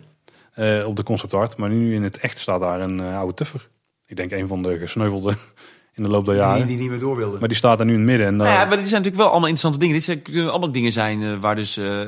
Uh, 0.55 0.87
op 0.87 0.95
de 0.95 1.03
concept 1.03 1.33
art. 1.33 1.57
Maar 1.57 1.69
nu 1.69 1.93
in 1.93 2.03
het 2.03 2.17
echt 2.17 2.39
staat 2.39 2.59
daar 2.61 2.81
een 2.81 2.99
oude 2.99 3.33
tuffer. 3.33 3.69
Ik 4.05 4.15
denk 4.15 4.31
een 4.31 4.47
van 4.47 4.63
de 4.63 4.77
gesneuvelde 4.77 5.35
in 5.95 6.03
de 6.03 6.09
loop 6.09 6.25
der 6.25 6.35
jaren. 6.35 6.57
Die, 6.57 6.65
die 6.65 6.77
niet 6.77 6.89
meer 6.89 6.99
door 6.99 7.15
wilde. 7.15 7.39
Maar 7.39 7.47
die 7.47 7.57
staat 7.57 7.79
er 7.79 7.85
nu 7.85 7.91
in 7.91 7.99
het 7.99 8.07
midden. 8.07 8.27
En, 8.27 8.35
nou 8.35 8.49
ja, 8.49 8.65
maar 8.65 8.77
dit 8.77 8.87
zijn 8.87 9.01
natuurlijk 9.01 9.15
wel 9.15 9.29
allemaal 9.29 9.49
interessante 9.49 9.79
dingen. 9.79 10.05
Dit 10.05 10.21
kunnen 10.21 10.51
allemaal 10.51 10.71
dingen 10.71 10.91
zijn 10.91 11.21
uh, 11.21 11.39
waar 11.39 11.55
dus... 11.55 11.77
Uh, 11.77 12.01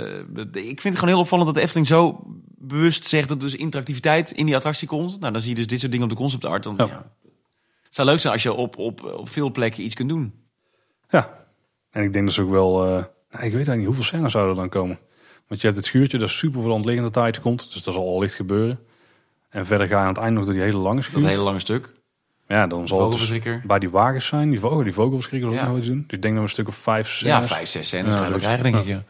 ik 0.51 0.81
vind 0.81 0.83
het 0.83 0.97
gewoon 0.97 1.13
heel 1.13 1.19
opvallend 1.19 1.47
dat 1.47 1.55
de 1.55 1.61
Efteling 1.61 1.87
zo 1.87 2.19
bewust 2.57 3.05
zegt 3.05 3.29
dat 3.29 3.39
dus 3.39 3.55
interactiviteit 3.55 4.31
in 4.31 4.45
die 4.45 4.55
attractie 4.55 4.87
komt. 4.87 5.19
Nou, 5.19 5.33
dan 5.33 5.41
zie 5.41 5.49
je 5.49 5.55
dus 5.55 5.67
dit 5.67 5.79
soort 5.79 5.91
dingen 5.91 6.05
op 6.05 6.11
de 6.11 6.21
concept 6.21 6.45
art. 6.45 6.63
Dan, 6.63 6.73
ja. 6.77 6.85
ja. 6.85 7.05
Zou 7.97 8.09
leuk 8.09 8.19
zijn 8.19 8.33
als 8.33 8.43
je 8.43 8.53
op, 8.53 8.77
op, 8.77 9.03
op 9.03 9.29
veel 9.29 9.51
plekken 9.51 9.83
iets 9.83 9.95
kunt 9.95 10.09
doen. 10.09 10.33
Ja, 11.09 11.47
en 11.91 12.03
ik 12.03 12.13
denk 12.13 12.25
dat 12.25 12.33
ze 12.33 12.41
ook 12.41 12.49
wel... 12.49 12.87
Uh, 12.87 12.97
ik 12.97 13.05
weet 13.31 13.41
eigenlijk 13.41 13.77
niet 13.77 13.85
hoeveel 13.85 14.03
scènes 14.03 14.31
zouden 14.31 14.53
er 14.55 14.59
dan 14.59 14.69
komen. 14.69 14.99
Want 15.47 15.61
je 15.61 15.67
hebt 15.67 15.79
het 15.79 15.85
schuurtje, 15.85 16.17
dat 16.17 16.29
super 16.29 16.61
veel 16.61 16.71
ontliggende 16.71 17.09
tijd 17.09 17.41
komt. 17.41 17.73
Dus 17.73 17.83
dat 17.83 17.93
zal 17.93 18.07
al 18.07 18.19
licht 18.19 18.33
gebeuren. 18.33 18.79
En 19.49 19.65
verder 19.65 19.87
ga 19.87 19.97
je 19.97 20.01
aan 20.01 20.07
het 20.13 20.17
eind 20.17 20.35
nog 20.35 20.45
door 20.45 20.53
die 20.53 20.63
hele 20.63 20.77
lange 20.77 21.01
schuur. 21.01 21.21
Dat 21.21 21.29
hele 21.29 21.41
lange 21.41 21.59
stuk. 21.59 21.93
Ja, 22.47 22.67
dan 22.67 22.87
zal 22.87 23.11
het 23.11 23.61
bij 23.63 23.79
die 23.79 23.89
wagens 23.89 24.25
zijn, 24.25 24.49
die, 24.49 24.59
vogel, 24.59 24.83
die 24.83 24.93
vogelverschrikker 24.93 25.51
ja. 25.51 25.61
ook 25.61 25.67
nog 25.67 25.77
iets 25.77 25.87
doen. 25.87 26.03
Dus 26.07 26.17
ik 26.17 26.21
denk 26.21 26.23
dat 26.23 26.33
we 26.33 26.41
een 26.41 26.49
stuk 26.49 26.67
of 26.67 26.75
vijf, 26.75 27.09
zes. 27.09 27.29
Ja, 27.29 27.43
vijf, 27.43 27.67
zes 27.67 27.87
scènes 27.87 28.13
ja, 28.13 28.31
we 28.31 28.39
krijgen, 28.39 28.63
denk 28.63 28.75
ik. 28.75 28.85
Ja. 28.85 29.03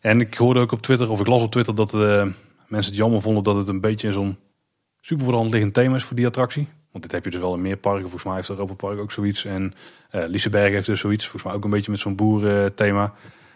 En 0.00 0.20
ik 0.20 0.34
hoorde 0.34 0.60
ook 0.60 0.72
op 0.72 0.82
Twitter, 0.82 1.10
of 1.10 1.20
ik 1.20 1.26
las 1.26 1.42
op 1.42 1.50
Twitter, 1.50 1.74
dat 1.74 1.90
de 1.90 2.22
eh, 2.26 2.32
mensen 2.66 2.92
het 2.92 3.00
jammer 3.00 3.22
vonden 3.22 3.42
dat 3.42 3.56
het 3.56 3.68
een 3.68 3.80
beetje 3.80 4.12
zo'n 4.12 4.38
super 5.00 5.24
voor 5.24 5.32
de 5.32 5.38
hand 5.38 5.52
liggend 5.52 5.74
thema 5.74 5.94
is 5.94 6.04
voor 6.04 6.16
die 6.16 6.26
attractie. 6.26 6.68
Want 6.92 7.04
dit 7.04 7.12
heb 7.12 7.24
je 7.24 7.30
dus 7.30 7.40
wel 7.40 7.54
in 7.54 7.60
meer 7.60 7.76
parken. 7.76 8.02
Volgens 8.02 8.24
mij 8.24 8.34
heeft 8.34 8.48
Europa 8.48 8.74
Park 8.74 8.98
ook 8.98 9.12
zoiets. 9.12 9.44
En 9.44 9.74
uh, 10.14 10.24
Liseberg 10.26 10.72
heeft 10.72 10.86
dus 10.86 11.00
zoiets. 11.00 11.24
Volgens 11.24 11.44
mij 11.44 11.52
ook 11.54 11.64
een 11.64 11.70
beetje 11.70 11.90
met 11.90 12.00
zo'n 12.00 12.16
boerenthema. 12.16 13.14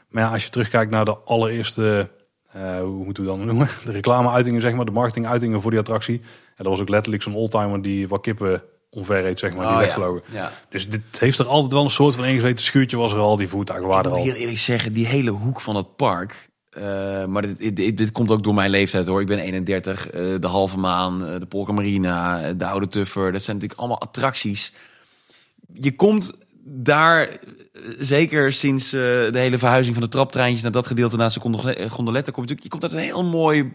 Maar 0.09 0.23
ja, 0.23 0.31
als 0.31 0.45
je 0.45 0.51
terugkijkt 0.51 0.91
naar 0.91 1.05
de 1.05 1.19
allereerste, 1.19 2.11
uh, 2.57 2.81
hoe 2.81 3.05
moeten 3.05 3.23
we 3.23 3.29
dan 3.29 3.47
noemen? 3.47 3.69
De 3.85 3.93
reclameuitingen, 3.93 4.61
zeg 4.61 4.73
maar. 4.73 4.85
De 4.85 4.91
marketinguitingen 4.91 5.63
voor 5.63 5.71
die 5.71 5.81
attractie. 5.81 6.21
En 6.21 6.65
dat 6.65 6.67
was 6.67 6.81
ook 6.81 6.89
letterlijk 6.89 7.23
zo'n 7.23 7.35
oldtimer 7.35 7.83
die 7.83 8.09
wat 8.09 8.21
kippen 8.21 8.63
onver 8.91 9.23
reed, 9.23 9.39
zeg 9.39 9.55
maar, 9.55 9.67
die 9.67 9.75
oh, 9.75 9.81
wegvlogen. 9.81 10.23
Ja. 10.33 10.53
Dus 10.69 10.89
dit 10.89 11.03
heeft 11.19 11.39
er 11.39 11.47
altijd 11.47 11.73
wel 11.73 11.85
een 11.85 11.91
soort 11.91 12.15
van 12.15 12.25
ingezeten 12.25 12.65
schuurtje 12.65 12.97
was 12.97 13.13
er 13.13 13.19
al, 13.19 13.37
die 13.37 13.49
voertuigen 13.49 13.89
waren 13.89 14.05
er 14.05 14.11
al. 14.11 14.19
Ik 14.19 14.25
heel 14.25 14.41
eerlijk 14.41 14.59
zeggen, 14.59 14.93
die 14.93 15.07
hele 15.07 15.31
hoek 15.31 15.61
van 15.61 15.77
het 15.77 15.97
park, 15.97 16.51
uh, 16.79 17.25
maar 17.25 17.43
dit, 17.43 17.77
dit, 17.77 17.99
dit, 17.99 18.13
komt 18.13 18.31
ook 18.31 18.43
door 18.43 18.55
mijn 18.55 18.71
leeftijd 18.71 19.07
hoor. 19.07 19.21
Ik 19.21 19.27
ben 19.27 19.39
31, 19.39 20.15
uh, 20.15 20.41
de 20.41 20.47
halve 20.47 20.79
maan, 20.79 21.23
uh, 21.23 21.39
de 21.39 21.47
Polka 21.47 21.73
Marina, 21.73 22.53
de 22.53 22.67
oude 22.67 22.89
Tuffer. 22.89 23.33
Dat 23.33 23.43
zijn 23.43 23.57
natuurlijk 23.57 23.81
allemaal 23.81 24.01
attracties. 24.01 24.73
Je 25.73 25.95
komt 25.95 26.39
daar, 26.65 27.39
zeker 27.99 28.53
sinds 28.53 28.91
de 28.91 29.31
hele 29.33 29.59
verhuizing 29.59 29.95
van 29.95 30.05
de 30.05 30.11
traptreintjes 30.11 30.63
naar 30.63 30.73
dat 30.73 30.87
gedeelte 30.87 31.17
naast 31.17 31.35
de 31.35 31.89
gondoletten, 31.89 32.33
komt 32.33 32.49
je 32.49 32.69
komt 32.69 32.83
uit 32.83 32.93
een 32.93 32.99
heel 32.99 33.25
mooi 33.25 33.73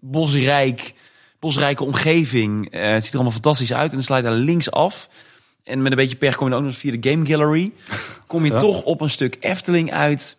bosrijk 0.00 0.94
bosrijke 1.38 1.84
omgeving. 1.84 2.68
Het 2.70 3.02
ziet 3.02 3.12
er 3.12 3.18
allemaal 3.18 3.40
fantastisch 3.40 3.72
uit. 3.72 3.90
En 3.90 3.96
dan 3.96 4.04
sluit 4.04 4.24
daar 4.24 4.32
links 4.32 4.70
af. 4.70 5.08
En 5.64 5.82
met 5.82 5.92
een 5.92 5.98
beetje 5.98 6.16
pech 6.16 6.36
kom 6.36 6.48
je 6.48 6.54
ook 6.54 6.62
nog 6.62 6.76
via 6.76 6.96
de 6.96 7.10
Game 7.10 7.26
Gallery. 7.26 7.72
Kom 8.26 8.44
je 8.44 8.56
toch 8.66 8.82
op 8.82 9.00
een 9.00 9.10
stuk 9.10 9.36
Efteling 9.40 9.92
uit. 9.92 10.36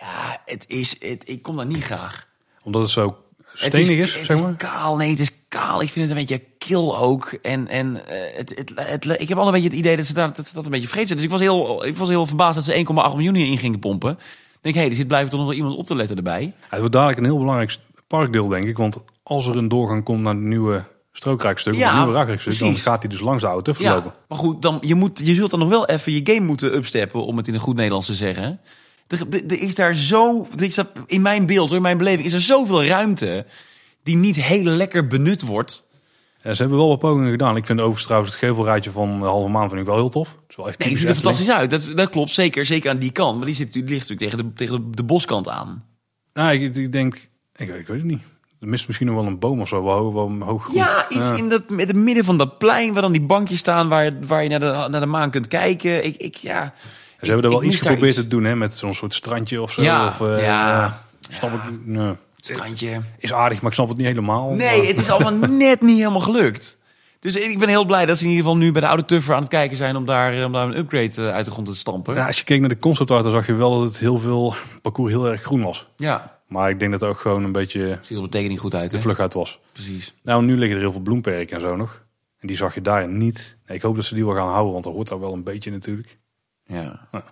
Ja, 0.00 0.40
het 0.44 0.64
is, 0.66 0.96
het, 0.98 1.28
ik 1.28 1.42
kom 1.42 1.56
daar 1.56 1.66
niet 1.66 1.84
graag. 1.84 2.26
Omdat 2.62 2.82
het 2.82 2.90
zo 2.90 3.16
stenig 3.52 3.88
is, 3.88 4.14
het 4.14 4.26
zeg 4.26 4.40
maar? 4.40 4.50
is 4.50 4.56
kaal. 4.56 4.96
Nee, 4.96 5.10
het 5.10 5.20
is 5.20 5.30
kaal. 5.48 5.82
Ik 5.82 5.90
vind 5.90 6.08
het 6.08 6.18
een 6.18 6.26
beetje 6.26 6.44
kil 6.58 6.98
ook. 6.98 7.32
En, 7.42 7.68
en 7.68 7.86
uh, 7.94 8.00
het, 8.36 8.56
het, 8.56 8.72
het, 8.74 9.20
ik 9.20 9.28
heb 9.28 9.38
al 9.38 9.46
een 9.46 9.52
beetje 9.52 9.68
het 9.68 9.76
idee 9.76 9.96
dat 9.96 10.06
ze 10.06 10.14
dat, 10.14 10.36
dat, 10.36 10.48
ze 10.48 10.54
dat 10.54 10.64
een 10.64 10.70
beetje 10.70 10.88
vergeten 10.88 11.16
Dus 11.16 11.24
ik 11.24 11.30
was 11.30 11.40
heel, 11.40 11.86
ik 11.86 11.96
was 11.96 12.08
heel 12.08 12.26
verbaasd 12.26 12.54
dat 12.54 12.64
ze 12.64 12.84
1,8 12.86 12.92
miljoen 12.92 13.34
hierin 13.34 13.58
gingen 13.58 13.78
pompen. 13.78 14.10
Ik 14.10 14.18
denk, 14.60 14.74
hé, 14.74 14.80
hey, 14.80 14.90
er 14.90 14.96
zit 14.96 15.06
blijven 15.06 15.30
toch 15.30 15.38
nog 15.38 15.48
wel 15.48 15.58
iemand 15.58 15.76
op 15.76 15.86
te 15.86 15.94
letten 15.94 16.16
erbij. 16.16 16.42
Ja, 16.42 16.52
het 16.68 16.78
wordt 16.78 16.94
dadelijk 16.94 17.18
een 17.18 17.24
heel 17.24 17.38
belangrijk 17.38 17.76
parkdeel, 18.06 18.48
denk 18.48 18.66
ik. 18.66 18.76
Want 18.76 18.98
als 19.22 19.46
er 19.46 19.56
een 19.56 19.68
doorgang 19.68 20.04
komt 20.04 20.20
naar 20.20 20.34
de 20.34 20.40
nieuwe 20.40 20.84
strookrijkstuk, 21.12 21.74
ja, 21.74 22.06
of 22.06 22.14
nieuwe 22.14 22.38
stuk, 22.38 22.58
dan 22.58 22.76
gaat 22.76 23.02
hij 23.02 23.10
dus 23.10 23.20
langs 23.20 23.42
de 23.42 23.48
auto 23.48 23.72
verlopen. 23.72 24.12
Ja, 24.14 24.24
maar 24.28 24.38
goed, 24.38 24.62
dan, 24.62 24.78
je, 24.80 24.94
moet, 24.94 25.20
je 25.24 25.34
zult 25.34 25.50
dan 25.50 25.58
nog 25.58 25.68
wel 25.68 25.86
even 25.86 26.12
je 26.12 26.20
game 26.24 26.46
moeten 26.46 26.74
upsteppen, 26.74 27.24
om 27.24 27.36
het 27.36 27.48
in 27.48 27.54
een 27.54 27.60
goed 27.60 27.76
Nederlands 27.76 28.06
te 28.06 28.14
zeggen. 28.14 28.60
Er, 29.10 29.62
is 29.62 29.74
daar 29.74 29.94
zo, 29.94 30.46
is 30.56 30.74
dat, 30.74 30.88
in 31.06 31.22
mijn 31.22 31.46
beeld, 31.46 31.72
in 31.72 31.82
mijn 31.82 31.98
beleving, 31.98 32.24
is 32.24 32.32
er 32.32 32.40
zoveel 32.40 32.84
ruimte 32.84 33.46
die 34.02 34.16
niet 34.16 34.36
heel 34.36 34.62
lekker 34.62 35.06
benut 35.06 35.42
wordt. 35.42 35.88
Ja, 36.42 36.52
ze 36.54 36.60
hebben 36.60 36.78
wel 36.78 36.88
wat 36.88 36.98
pogingen 36.98 37.30
gedaan. 37.30 37.56
Ik 37.56 37.66
vind 37.66 37.78
overigens 37.78 38.04
trouwens 38.04 38.32
het 38.32 38.40
gevelrijtje 38.40 38.90
van 38.90 39.20
de 39.20 39.26
halve 39.26 39.50
maan 39.50 39.68
vind 39.68 39.80
ik 39.80 39.86
wel 39.86 39.96
heel 39.96 40.08
tof. 40.08 40.28
Het, 40.28 40.38
is 40.48 40.56
wel 40.56 40.68
echt 40.68 40.78
nee, 40.78 40.88
het 40.88 40.98
ziet 40.98 41.08
er 41.08 41.14
fantastisch 41.14 41.50
uit. 41.50 41.70
Dat, 41.70 41.92
dat 41.94 42.10
klopt, 42.10 42.30
zeker, 42.30 42.66
zeker 42.66 42.90
aan 42.90 42.98
die 42.98 43.12
kant. 43.12 43.36
Maar 43.36 43.46
die, 43.46 43.54
zit, 43.54 43.72
die 43.72 43.84
ligt 43.84 44.08
natuurlijk 44.08 44.30
tegen 44.30 44.48
de, 44.48 44.52
tegen 44.54 44.90
de, 44.90 45.02
boskant 45.02 45.48
aan. 45.48 45.84
Nou, 46.32 46.52
ik, 46.52 46.76
ik 46.76 46.92
denk, 46.92 47.14
ik, 47.54 47.68
ik 47.68 47.86
weet 47.86 47.88
het 47.88 48.04
niet. 48.04 48.22
Er 48.60 48.68
mist 48.68 48.86
misschien 48.86 49.06
nog 49.06 49.16
wel 49.16 49.26
een 49.26 49.38
boom 49.38 49.60
of 49.60 49.68
zo, 49.68 49.84
wel, 49.84 50.14
wel 50.14 50.38
hoog 50.38 50.64
groen. 50.64 50.76
Ja, 50.76 51.08
iets 51.08 51.30
in 51.30 51.48
dat, 51.48 51.68
met 51.68 51.86
het 51.86 51.96
midden 51.96 52.24
van 52.24 52.38
dat 52.38 52.58
plein 52.58 52.92
waar 52.92 53.02
dan 53.02 53.12
die 53.12 53.20
bankjes 53.20 53.58
staan 53.58 53.88
waar, 53.88 54.26
waar 54.26 54.42
je 54.42 54.48
naar 54.48 54.60
de, 54.60 54.86
naar 54.88 55.00
de 55.00 55.06
maan 55.06 55.30
kunt 55.30 55.48
kijken. 55.48 56.04
Ik, 56.04 56.16
ik, 56.16 56.34
ja, 56.34 56.74
Ze 57.20 57.26
hebben 57.26 57.44
er 57.44 57.50
wel 57.50 57.62
iets 57.62 57.80
geprobeerd 57.80 58.14
te 58.14 58.28
doen, 58.28 58.44
hè, 58.44 58.56
met 58.56 58.74
zo'n 58.74 58.94
soort 58.94 59.14
strandje 59.14 59.62
of 59.62 59.72
zo. 59.72 59.82
Ja, 59.82 60.06
of, 60.06 60.20
uh, 60.20 60.42
ja. 60.42 61.02
Snap 61.28 61.52
ik, 61.52 61.60
nee. 61.84 62.16
Strandje. 62.36 63.00
Is 63.18 63.32
aardig, 63.32 63.60
maar 63.60 63.70
ik 63.70 63.76
snap 63.76 63.88
het 63.88 63.96
niet 63.96 64.06
helemaal. 64.06 64.50
Nee, 64.50 64.86
het 64.86 64.98
is 64.98 65.10
allemaal 65.10 65.48
net 65.56 65.80
niet 65.80 65.98
helemaal 65.98 66.20
gelukt. 66.20 66.78
Dus 67.20 67.36
ik 67.36 67.58
ben 67.58 67.68
heel 67.68 67.84
blij 67.84 68.06
dat 68.06 68.18
ze 68.18 68.24
in 68.24 68.30
ieder 68.30 68.44
geval 68.44 68.58
nu 68.58 68.72
bij 68.72 68.80
de 68.80 68.86
oude 68.86 69.04
Tuffer 69.04 69.34
aan 69.34 69.40
het 69.40 69.50
kijken 69.50 69.76
zijn 69.76 69.96
om 69.96 70.06
daar, 70.06 70.44
om 70.44 70.52
daar 70.52 70.66
een 70.66 70.76
upgrade 70.76 71.28
eh, 71.28 71.34
uit 71.34 71.44
de 71.44 71.50
grond 71.50 71.66
te 71.66 71.74
stampen. 71.74 72.14
Ja, 72.14 72.26
als 72.26 72.38
je 72.38 72.44
keek 72.44 72.60
naar 72.60 72.68
de 72.68 72.78
concept 72.78 73.10
art, 73.10 73.22
dan 73.22 73.32
zag 73.32 73.46
je 73.46 73.54
wel 73.54 73.78
dat 73.78 73.88
het 73.88 73.98
heel 73.98 74.18
veel 74.18 74.54
parcours 74.82 75.12
heel 75.12 75.28
erg 75.28 75.42
groen 75.42 75.62
was. 75.62 75.88
Ja. 75.96 76.40
Maar 76.46 76.70
ik 76.70 76.78
denk 76.78 76.90
dat 76.90 77.00
het 77.00 77.10
ook 77.10 77.18
gewoon 77.18 77.44
een 77.44 77.52
beetje... 77.52 77.98
Ziet 78.02 78.16
er 78.16 78.22
op 78.22 78.30
tekening 78.30 78.60
goed 78.60 78.74
uit, 78.74 78.90
De 78.90 79.00
vlug 79.00 79.18
uit 79.18 79.34
was. 79.34 79.60
Precies. 79.72 80.14
Nou, 80.22 80.42
nu 80.42 80.56
liggen 80.56 80.76
er 80.76 80.82
heel 80.82 80.92
veel 80.92 81.00
bloemperken 81.00 81.56
en 81.56 81.60
zo 81.60 81.76
nog. 81.76 82.02
En 82.38 82.46
die 82.46 82.56
zag 82.56 82.74
je 82.74 82.80
daar 82.80 83.08
niet. 83.08 83.56
Nee, 83.66 83.76
ik 83.76 83.82
hoop 83.82 83.96
dat 83.96 84.04
ze 84.04 84.14
die 84.14 84.24
wel 84.24 84.34
gaan 84.34 84.48
houden, 84.48 84.72
want 84.72 84.84
dat 84.84 84.92
hoort 84.92 85.08
daar 85.08 85.20
wel 85.20 85.32
een 85.32 85.44
beetje 85.44 85.70
natuurlijk. 85.70 86.18
Ja. 86.70 87.08
Nou, 87.10 87.24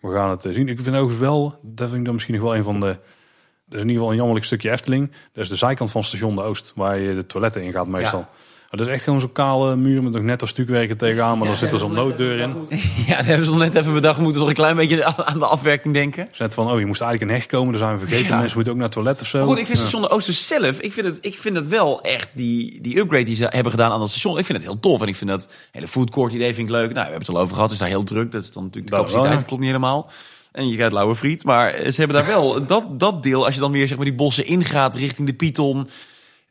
we 0.00 0.12
gaan 0.12 0.30
het 0.30 0.44
eh, 0.44 0.52
zien. 0.52 0.68
Ik 0.68 0.80
vind 0.80 0.96
overigens 0.96 1.18
wel, 1.18 1.58
dat 1.62 1.88
vind 1.88 1.98
ik 1.98 2.04
dan 2.04 2.14
misschien 2.14 2.34
nog 2.34 2.44
wel 2.44 2.56
een 2.56 2.62
van 2.62 2.80
de... 2.80 2.86
Dat 2.86 3.78
is 3.78 3.84
in 3.84 3.88
ieder 3.88 3.92
geval 3.92 4.10
een 4.10 4.16
jammerlijk 4.16 4.46
stukje 4.46 4.70
Efteling. 4.70 5.10
Dat 5.32 5.44
is 5.44 5.48
de 5.48 5.56
zijkant 5.56 5.90
van 5.90 6.04
station 6.04 6.34
de 6.34 6.42
Oost, 6.42 6.72
waar 6.74 6.98
je 6.98 7.14
de 7.14 7.26
toiletten 7.26 7.62
in 7.62 7.72
gaat 7.72 7.86
meestal. 7.86 8.18
Ja. 8.18 8.28
Dat 8.70 8.86
is 8.86 8.92
echt 8.92 9.02
gewoon 9.04 9.20
zo'n 9.20 9.32
kale 9.32 9.76
muur 9.76 10.02
met 10.02 10.12
nog 10.12 10.22
net 10.22 10.40
als 10.40 10.50
stukwerken 10.50 10.96
tegenaan, 10.96 11.38
maar 11.38 11.46
dan 11.46 11.56
zit 11.56 11.72
er 11.72 11.78
zo'n 11.78 11.92
nooddeur 11.92 12.38
in. 12.38 12.68
Ja, 13.06 13.16
dat 13.16 13.26
hebben 13.26 13.46
ze 13.46 13.52
nog 13.52 13.60
net 13.60 13.74
even 13.74 13.92
bedacht. 13.92 14.16
We 14.16 14.22
moeten 14.22 14.40
nog 14.40 14.50
een 14.50 14.56
klein 14.56 14.76
beetje 14.76 15.04
aan 15.04 15.38
de 15.38 15.46
afwerking 15.46 15.94
denken. 15.94 16.28
Zet 16.32 16.54
van, 16.54 16.70
oh, 16.70 16.78
je 16.78 16.86
moest 16.86 17.00
eigenlijk 17.00 17.32
een 17.32 17.38
heg 17.38 17.46
komen, 17.46 17.70
dan 17.70 17.78
zijn 17.78 17.98
we 17.98 18.06
vergeten. 18.06 18.36
Mensen 18.36 18.54
moeten 18.54 18.72
ook 18.72 18.78
naar 18.78 18.88
het 18.88 18.94
toilet 18.94 19.20
of 19.20 19.26
zo. 19.26 19.44
goed, 19.44 19.58
ik 19.58 19.66
vind 19.66 19.78
station 19.78 20.02
de 20.02 20.10
Ooster 20.10 20.34
zelf, 20.34 20.80
ik 20.80 20.92
vind, 20.92 21.06
het, 21.06 21.18
ik 21.20 21.38
vind 21.38 21.56
het 21.56 21.68
wel 21.68 22.02
echt, 22.02 22.28
die, 22.32 22.80
die 22.80 22.98
upgrade 22.98 23.24
die 23.24 23.34
ze 23.34 23.46
hebben 23.48 23.70
gedaan 23.70 23.92
aan 23.92 24.00
dat 24.00 24.10
station, 24.10 24.38
ik 24.38 24.44
vind 24.44 24.58
het 24.58 24.66
heel 24.66 24.80
tof. 24.80 25.02
En 25.02 25.08
ik 25.08 25.16
vind 25.16 25.30
dat 25.30 25.52
hele 25.70 25.88
foodcourt 25.88 26.32
idee 26.32 26.54
vind 26.54 26.68
ik 26.68 26.74
leuk. 26.74 26.92
Nou, 26.92 26.94
we 26.94 27.00
hebben 27.00 27.18
het 27.18 27.28
al 27.28 27.38
over 27.38 27.54
gehad, 27.54 27.70
het 27.70 27.72
is 27.72 27.78
daar 27.78 27.88
heel 27.88 28.04
druk. 28.04 28.32
Dat 28.32 28.42
is 28.42 28.50
dan 28.50 28.64
natuurlijk 28.64 28.92
de 28.92 28.98
capaciteit, 28.98 29.32
dat 29.32 29.44
klopt 29.44 29.60
niet 29.60 29.70
helemaal. 29.70 30.10
En 30.52 30.68
je 30.68 30.76
gaat 30.76 30.92
lauwe 30.92 31.14
friet. 31.14 31.44
Maar 31.44 31.70
ze 31.70 32.00
hebben 32.00 32.16
daar 32.16 32.26
wel 32.26 32.66
dat, 32.66 33.00
dat 33.00 33.22
deel, 33.22 33.44
als 33.44 33.54
je 33.54 33.60
dan 33.60 33.72
weer 33.72 33.88
zeg 33.88 33.96
maar 33.96 34.06
die 34.06 34.14
bossen 34.14 34.46
ingaat 34.46 34.94
richting 34.94 35.28
de 35.28 35.34
Python 35.34 35.88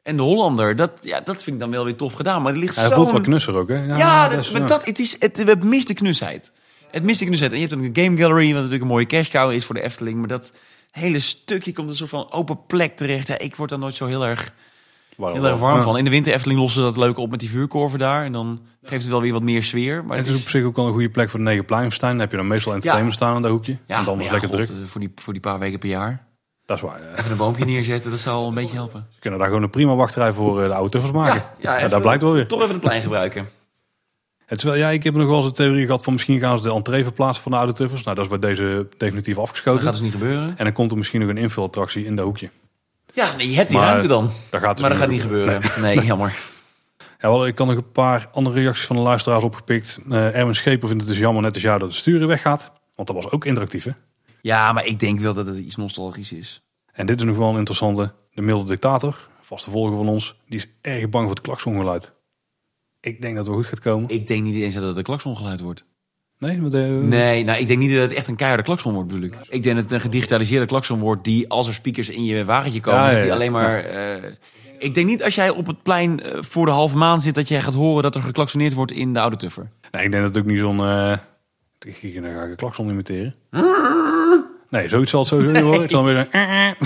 en 0.09 0.17
de 0.17 0.23
Hollander, 0.23 0.75
dat, 0.75 0.91
ja, 1.01 1.19
dat 1.19 1.43
vind 1.43 1.55
ik 1.55 1.61
dan 1.61 1.71
wel 1.71 1.83
weer 1.83 1.95
tof 1.95 2.13
gedaan. 2.13 2.41
Maar 2.41 2.51
het 2.51 2.61
ligt 2.61 2.75
ja, 2.75 2.87
zo... 2.87 2.93
voelt 2.93 3.11
wel 3.11 3.21
knusser 3.21 3.55
ook, 3.55 3.69
hè? 3.69 3.85
Ja, 3.85 3.97
ja 3.97 4.27
dat, 4.27 4.51
maar 4.51 4.67
dat, 4.67 4.85
het, 4.85 4.99
is, 4.99 5.15
het, 5.19 5.37
het 5.37 5.63
mist 5.63 5.87
de 5.87 5.93
knusheid. 5.93 6.51
Het 6.91 7.03
mist 7.03 7.19
de 7.19 7.25
knusheid. 7.25 7.51
En 7.51 7.59
je 7.59 7.67
hebt 7.67 7.81
een 7.81 8.03
game 8.03 8.17
gallery, 8.17 8.45
wat 8.45 8.55
natuurlijk 8.55 8.81
een 8.81 8.87
mooie 8.87 9.05
cash 9.05 9.29
cow 9.29 9.51
is 9.51 9.65
voor 9.65 9.75
de 9.75 9.81
Efteling. 9.81 10.17
Maar 10.17 10.27
dat 10.27 10.53
hele 10.91 11.19
stukje 11.19 11.73
komt 11.73 11.89
een 11.89 11.95
soort 11.95 12.09
van 12.09 12.31
open 12.31 12.65
plek 12.67 12.95
terecht. 12.95 13.27
Ja, 13.27 13.37
ik 13.37 13.55
word 13.55 13.69
daar 13.69 13.79
nooit 13.79 13.95
zo 13.95 14.05
heel 14.05 14.25
erg, 14.25 14.53
heel 15.17 15.47
erg 15.47 15.57
warm 15.57 15.81
van. 15.81 15.97
In 15.97 16.03
de 16.03 16.09
winter 16.09 16.33
Efteling 16.33 16.59
lossen 16.59 16.81
ze 16.81 16.87
dat 16.87 16.97
leuk 16.97 17.17
op 17.17 17.29
met 17.29 17.39
die 17.39 17.49
vuurkorven 17.49 17.99
daar. 17.99 18.25
En 18.25 18.31
dan 18.31 18.61
geeft 18.83 19.01
het 19.01 19.11
wel 19.11 19.21
weer 19.21 19.33
wat 19.33 19.43
meer 19.43 19.63
sfeer. 19.63 20.05
Maar 20.05 20.17
het, 20.17 20.27
is, 20.27 20.41
op 20.41 20.49
zich 20.49 20.63
ook 20.63 20.75
wel 20.75 20.85
een 20.85 20.93
goede 20.93 21.09
plek 21.09 21.29
voor 21.29 21.39
de 21.39 21.45
negen 21.45 21.99
Dan 21.99 22.19
heb 22.19 22.31
je 22.31 22.37
dan 22.37 22.47
meestal 22.47 22.73
entertainment 22.73 23.15
staan 23.15 23.35
aan 23.35 23.41
dat 23.41 23.51
hoekje. 23.51 23.77
Ja, 23.87 23.99
en 23.99 24.05
dan 24.05 24.19
is 24.19 24.29
lekker 24.29 24.49
druk. 24.49 24.69
Eh, 24.69 24.75
voor 24.83 24.99
die, 24.99 25.11
voor 25.15 25.33
die 25.33 25.41
paar 25.41 25.59
weken 25.59 25.79
per 25.79 25.89
jaar. 25.89 26.27
Dat 26.69 26.77
is 26.77 26.83
waar. 26.83 26.99
Even 27.17 27.31
een 27.31 27.37
boompje 27.37 27.65
neerzetten, 27.65 28.11
dat 28.11 28.19
zal 28.19 28.47
een 28.47 28.53
beetje 28.53 28.75
helpen. 28.75 29.07
Ze 29.13 29.19
kunnen 29.19 29.39
daar 29.39 29.47
gewoon 29.47 29.63
een 29.63 29.69
prima 29.69 29.95
wachtrij 29.95 30.33
voor 30.33 30.61
eh, 30.61 30.67
de 30.67 30.73
auto's 30.73 31.11
maken. 31.11 31.43
Ja, 31.57 31.79
ja, 31.79 31.87
daar 31.87 32.01
blijkt 32.01 32.21
wel 32.21 32.31
weer. 32.31 32.47
Toch 32.47 32.61
even 32.61 32.73
een 32.73 32.79
plein 32.79 33.01
gebruiken. 33.01 33.49
Het 34.45 34.57
is 34.57 34.63
wel, 34.63 34.75
ja, 34.75 34.89
ik 34.89 35.03
heb 35.03 35.15
nog 35.15 35.27
wel 35.27 35.35
eens 35.35 35.45
een 35.45 35.53
theorie 35.53 35.85
gehad 35.85 36.03
van 36.03 36.13
misschien 36.13 36.39
gaan 36.39 36.57
ze 36.57 36.63
de 36.63 36.73
entree 36.73 37.03
verplaatsen 37.03 37.43
van 37.43 37.51
de 37.51 37.57
oude 37.57 37.73
tuffers. 37.73 38.03
Nou, 38.03 38.15
dat 38.15 38.25
is 38.25 38.39
bij 38.39 38.49
deze 38.49 38.87
definitief 38.97 39.37
afgeschoten. 39.37 39.83
Dat 39.83 39.93
gaat 39.93 40.01
dus 40.01 40.11
niet 40.11 40.21
gebeuren. 40.21 40.57
En 40.57 40.63
dan 40.63 40.73
komt 40.73 40.91
er 40.91 40.97
misschien 40.97 41.19
nog 41.19 41.29
een 41.29 41.37
invullattractie 41.37 42.05
in 42.05 42.15
de 42.15 42.21
hoekje. 42.21 42.49
Ja, 43.13 43.35
nee, 43.35 43.49
je 43.49 43.55
hebt 43.55 43.69
die 43.69 43.79
ruimte 43.79 44.07
dan. 44.07 44.31
Dat 44.49 44.61
gaat 44.61 44.71
dus 44.71 44.81
maar 44.81 44.89
dat 44.89 44.99
gaat 44.99 45.09
niet 45.09 45.21
gebeuren. 45.21 45.61
Nee, 45.81 46.01
jammer. 46.01 46.37
Ja, 46.97 47.29
wel, 47.29 47.47
ik 47.47 47.55
kan 47.55 47.67
nog 47.67 47.75
een 47.75 47.91
paar 47.91 48.27
andere 48.31 48.59
reacties 48.59 48.85
van 48.85 48.95
de 48.95 49.01
luisteraars 49.01 49.43
opgepikt. 49.43 49.99
Uh, 50.07 50.35
Erwin 50.35 50.55
Scheper 50.55 50.87
vindt 50.87 51.03
het 51.03 51.11
dus 51.11 51.21
jammer 51.21 51.43
net 51.43 51.53
als 51.53 51.63
jou 51.63 51.79
dat 51.79 51.89
de 51.89 51.95
sturen 51.95 52.27
weggaat. 52.27 52.71
Want 52.95 53.07
dat 53.07 53.23
was 53.23 53.31
ook 53.31 53.45
interactief, 53.45 53.83
hè? 53.83 53.91
Ja, 54.41 54.73
maar 54.73 54.85
ik 54.85 54.99
denk 54.99 55.19
wel 55.19 55.33
dat 55.33 55.47
het 55.47 55.57
iets 55.57 55.75
nostalgisch 55.75 56.31
is. 56.31 56.63
En 56.93 57.05
dit 57.05 57.19
is 57.19 57.25
nog 57.25 57.37
wel 57.37 57.49
een 57.49 57.57
interessante. 57.57 58.13
De 58.33 58.41
milde 58.41 58.69
dictator, 58.69 59.27
vaste 59.41 59.69
volger 59.69 59.97
van 59.97 60.07
ons, 60.07 60.35
die 60.45 60.59
is 60.59 60.67
erg 60.81 61.09
bang 61.09 61.25
voor 61.25 61.35
het 61.35 61.43
klaksongeluid. 61.43 62.13
Ik 63.01 63.21
denk 63.21 63.35
dat 63.35 63.45
het 63.45 63.47
wel 63.47 63.63
goed 63.63 63.73
gaat 63.73 63.79
komen. 63.79 64.09
Ik 64.09 64.27
denk 64.27 64.43
niet 64.43 64.55
eens 64.55 64.73
dat 64.73 64.83
het 64.83 64.97
een 64.97 65.03
klaksongeluid 65.03 65.59
wordt. 65.59 65.85
Nee, 66.39 66.57
maar 66.57 66.69
de... 66.69 66.99
nee 67.03 67.43
nou, 67.43 67.59
ik 67.59 67.67
denk 67.67 67.79
niet 67.79 67.91
dat 67.91 68.01
het 68.01 68.13
echt 68.13 68.27
een 68.27 68.35
keiharde 68.35 68.63
klakson 68.63 68.93
wordt, 68.93 69.07
bedoel 69.07 69.23
ik. 69.23 69.35
Ik 69.49 69.63
denk 69.63 69.75
dat 69.75 69.83
het 69.83 69.93
een 69.93 69.99
gedigitaliseerde 69.99 70.65
klakson 70.65 70.99
wordt 70.99 71.23
die 71.23 71.49
als 71.49 71.67
er 71.67 71.73
speakers 71.73 72.09
in 72.09 72.25
je 72.25 72.45
wagentje 72.45 72.79
komen, 72.79 73.01
ja, 73.01 73.11
dat 73.11 73.21
die 73.21 73.33
alleen 73.33 73.51
maar... 73.51 73.93
Uh, 73.93 74.31
ik 74.77 74.93
denk 74.93 75.07
niet 75.07 75.23
als 75.23 75.35
jij 75.35 75.49
op 75.49 75.67
het 75.67 75.83
plein 75.83 76.19
eh, 76.23 76.37
voor 76.41 76.65
de 76.65 76.71
halve 76.71 76.97
maan 76.97 77.21
zit 77.21 77.35
dat 77.35 77.47
jij 77.47 77.61
gaat 77.61 77.73
horen 77.73 78.03
dat 78.03 78.15
er 78.15 78.21
geklaksoneerd 78.21 78.73
wordt 78.73 78.91
in 78.91 79.13
de 79.13 79.19
oude 79.19 79.35
tuffer. 79.35 79.69
Nee, 79.91 80.03
ik 80.03 80.11
denk 80.11 80.23
dat 80.23 80.33
het 80.33 80.43
ook 80.43 80.49
niet 80.49 80.59
zo'n... 80.59 80.79
Uh, 80.79 81.17
ik 81.85 81.95
ga 82.01 82.43
een 82.43 82.55
klakson 82.55 82.89
imiteren. 82.89 83.35
Nee, 84.69 84.89
zoiets 84.89 85.11
zal 85.11 85.19
het 85.19 85.29
sowieso 85.29 85.51
niet 85.51 85.61
worden. 85.61 85.83
Ik 85.83 85.89
zal 85.89 86.03
weer 86.03 86.27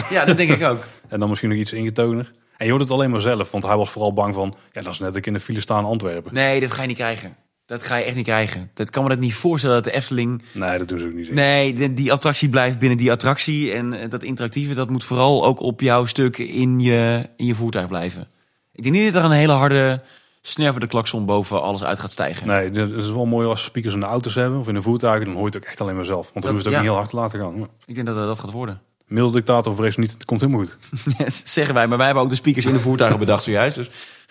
Ja, 0.09 0.25
dat 0.25 0.37
denk 0.37 0.49
ik 0.49 0.63
ook. 0.63 0.83
En 1.07 1.19
dan 1.19 1.29
misschien 1.29 1.49
nog 1.49 1.59
iets 1.59 1.73
ingetoner. 1.73 2.31
En 2.57 2.65
je 2.65 2.71
hoort 2.71 2.83
het 2.83 2.91
alleen 2.91 3.11
maar 3.11 3.21
zelf, 3.21 3.51
want 3.51 3.63
hij 3.63 3.75
was 3.75 3.89
vooral 3.89 4.13
bang 4.13 4.33
van... 4.33 4.55
Ja, 4.71 4.81
dat 4.81 4.93
is 4.93 4.99
net 4.99 5.15
ik 5.15 5.25
in 5.25 5.33
de 5.33 5.39
file 5.39 5.59
staan 5.59 5.85
Antwerpen. 5.85 6.33
Nee, 6.33 6.59
dat 6.59 6.71
ga 6.71 6.81
je 6.81 6.87
niet 6.87 6.97
krijgen. 6.97 7.35
Dat 7.65 7.83
ga 7.83 7.95
je 7.95 8.03
echt 8.03 8.15
niet 8.15 8.25
krijgen. 8.25 8.71
Dat 8.73 8.89
kan 8.89 9.03
me 9.03 9.09
dat 9.09 9.19
niet 9.19 9.33
voorstellen 9.33 9.75
dat 9.75 9.83
de 9.83 9.91
Efteling... 9.91 10.41
Nee, 10.51 10.77
dat 10.77 10.87
doen 10.87 10.99
ze 10.99 11.05
ook 11.05 11.13
niet. 11.13 11.33
Nee, 11.33 11.93
die 11.93 12.11
attractie 12.11 12.49
blijft 12.49 12.79
binnen 12.79 12.97
die 12.97 13.11
attractie. 13.11 13.71
En 13.71 13.93
eh, 13.93 14.09
dat 14.09 14.23
interactieve, 14.23 14.73
dat 14.73 14.89
moet 14.89 15.03
vooral 15.03 15.45
ook 15.45 15.59
op 15.59 15.81
jouw 15.81 16.05
stuk 16.05 16.37
in 16.37 16.79
je, 16.79 17.29
in 17.37 17.45
je 17.45 17.55
voertuig 17.55 17.87
blijven. 17.87 18.27
Ik 18.71 18.83
denk 18.83 18.95
niet 18.95 19.13
dat 19.13 19.23
er 19.23 19.29
een 19.29 19.35
hele 19.35 19.53
harde 19.53 20.01
snerpende 20.45 20.87
klakson 20.87 21.25
boven 21.25 21.61
alles 21.61 21.83
uit 21.83 21.99
gaat 21.99 22.11
stijgen. 22.11 22.47
Nee, 22.47 22.69
het 22.69 22.91
is 22.91 23.11
wel 23.11 23.25
mooi 23.25 23.47
als 23.47 23.63
speakers 23.63 23.93
in 23.93 23.99
de 23.99 24.05
auto's 24.05 24.35
hebben 24.35 24.59
of 24.59 24.67
in 24.67 24.73
de 24.73 24.81
voertuigen. 24.81 25.25
Dan 25.25 25.33
hoor 25.33 25.43
je 25.43 25.49
het 25.49 25.57
ook 25.57 25.69
echt 25.69 25.81
alleen 25.81 25.95
maar 25.95 26.05
zelf. 26.05 26.29
Want 26.33 26.45
dan 26.45 26.53
hoeft 26.53 26.65
het 26.65 26.73
ook 26.73 26.79
niet 26.79 26.89
heel 26.89 26.97
hard 26.97 27.09
te 27.09 27.15
laten 27.15 27.39
gaan. 27.39 27.67
Ik 27.85 27.95
denk 27.95 28.07
dat 28.07 28.15
dat 28.15 28.39
gaat 28.39 28.51
worden. 28.51 28.81
Milde 29.07 29.37
dictator 29.37 29.75
vrees 29.75 29.97
niet, 29.97 30.11
het 30.11 30.25
komt 30.25 30.41
helemaal 30.41 30.65
goed. 30.65 30.77
zeggen 31.45 31.73
wij, 31.73 31.87
maar 31.87 31.97
wij 31.97 32.05
hebben 32.05 32.23
ook 32.23 32.29
de 32.29 32.35
speakers 32.35 32.65
in 32.65 32.73
de 32.73 32.79
voertuigen 32.79 33.19
bedacht 33.19 33.43
zojuist. 33.43 33.75
Dus. 33.75 33.89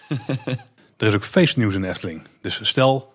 er 0.97 1.07
is 1.07 1.15
ook 1.15 1.25
feestnieuws 1.25 1.75
in 1.75 1.85
Efteling. 1.85 2.23
Dus 2.41 2.59
stel, 2.63 3.13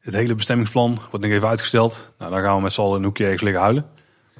het 0.00 0.14
hele 0.14 0.34
bestemmingsplan 0.34 0.98
wordt 1.10 1.24
nog 1.24 1.34
even 1.34 1.48
uitgesteld. 1.48 2.12
Nou, 2.18 2.30
dan 2.30 2.40
gaan 2.40 2.56
we 2.56 2.62
met 2.62 2.72
z'n 2.72 2.80
allen 2.80 2.92
in 2.92 2.98
een 2.98 3.04
hoekje 3.04 3.24
ergens 3.24 3.42
liggen 3.42 3.62
huilen. 3.62 3.86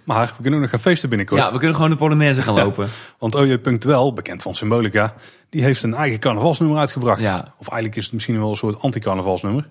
Maar 0.04 0.26
we 0.26 0.42
kunnen 0.42 0.54
ook 0.54 0.60
nog 0.60 0.70
gaan 0.70 0.80
feesten 0.80 1.08
binnenkort. 1.08 1.40
Ja, 1.40 1.52
we 1.52 1.58
kunnen 1.58 1.74
gewoon 1.74 1.90
de 1.90 1.96
Polonaise 1.96 2.42
gaan 2.42 2.54
lopen. 2.64 2.88
Want 3.18 3.34
OJ 3.34 3.58
Punctuel, 3.58 4.12
bekend 4.12 4.42
van 4.42 4.54
Symbolica, 4.54 5.14
die 5.48 5.62
heeft 5.62 5.82
een 5.82 5.94
eigen 5.94 6.18
carnavalsnummer 6.18 6.78
uitgebracht. 6.78 7.20
Ja. 7.20 7.54
Of 7.58 7.68
eigenlijk 7.68 7.96
is 7.96 8.04
het 8.04 8.12
misschien 8.12 8.38
wel 8.38 8.50
een 8.50 8.56
soort 8.56 8.80
anti-carnavalsnummer. 8.80 9.68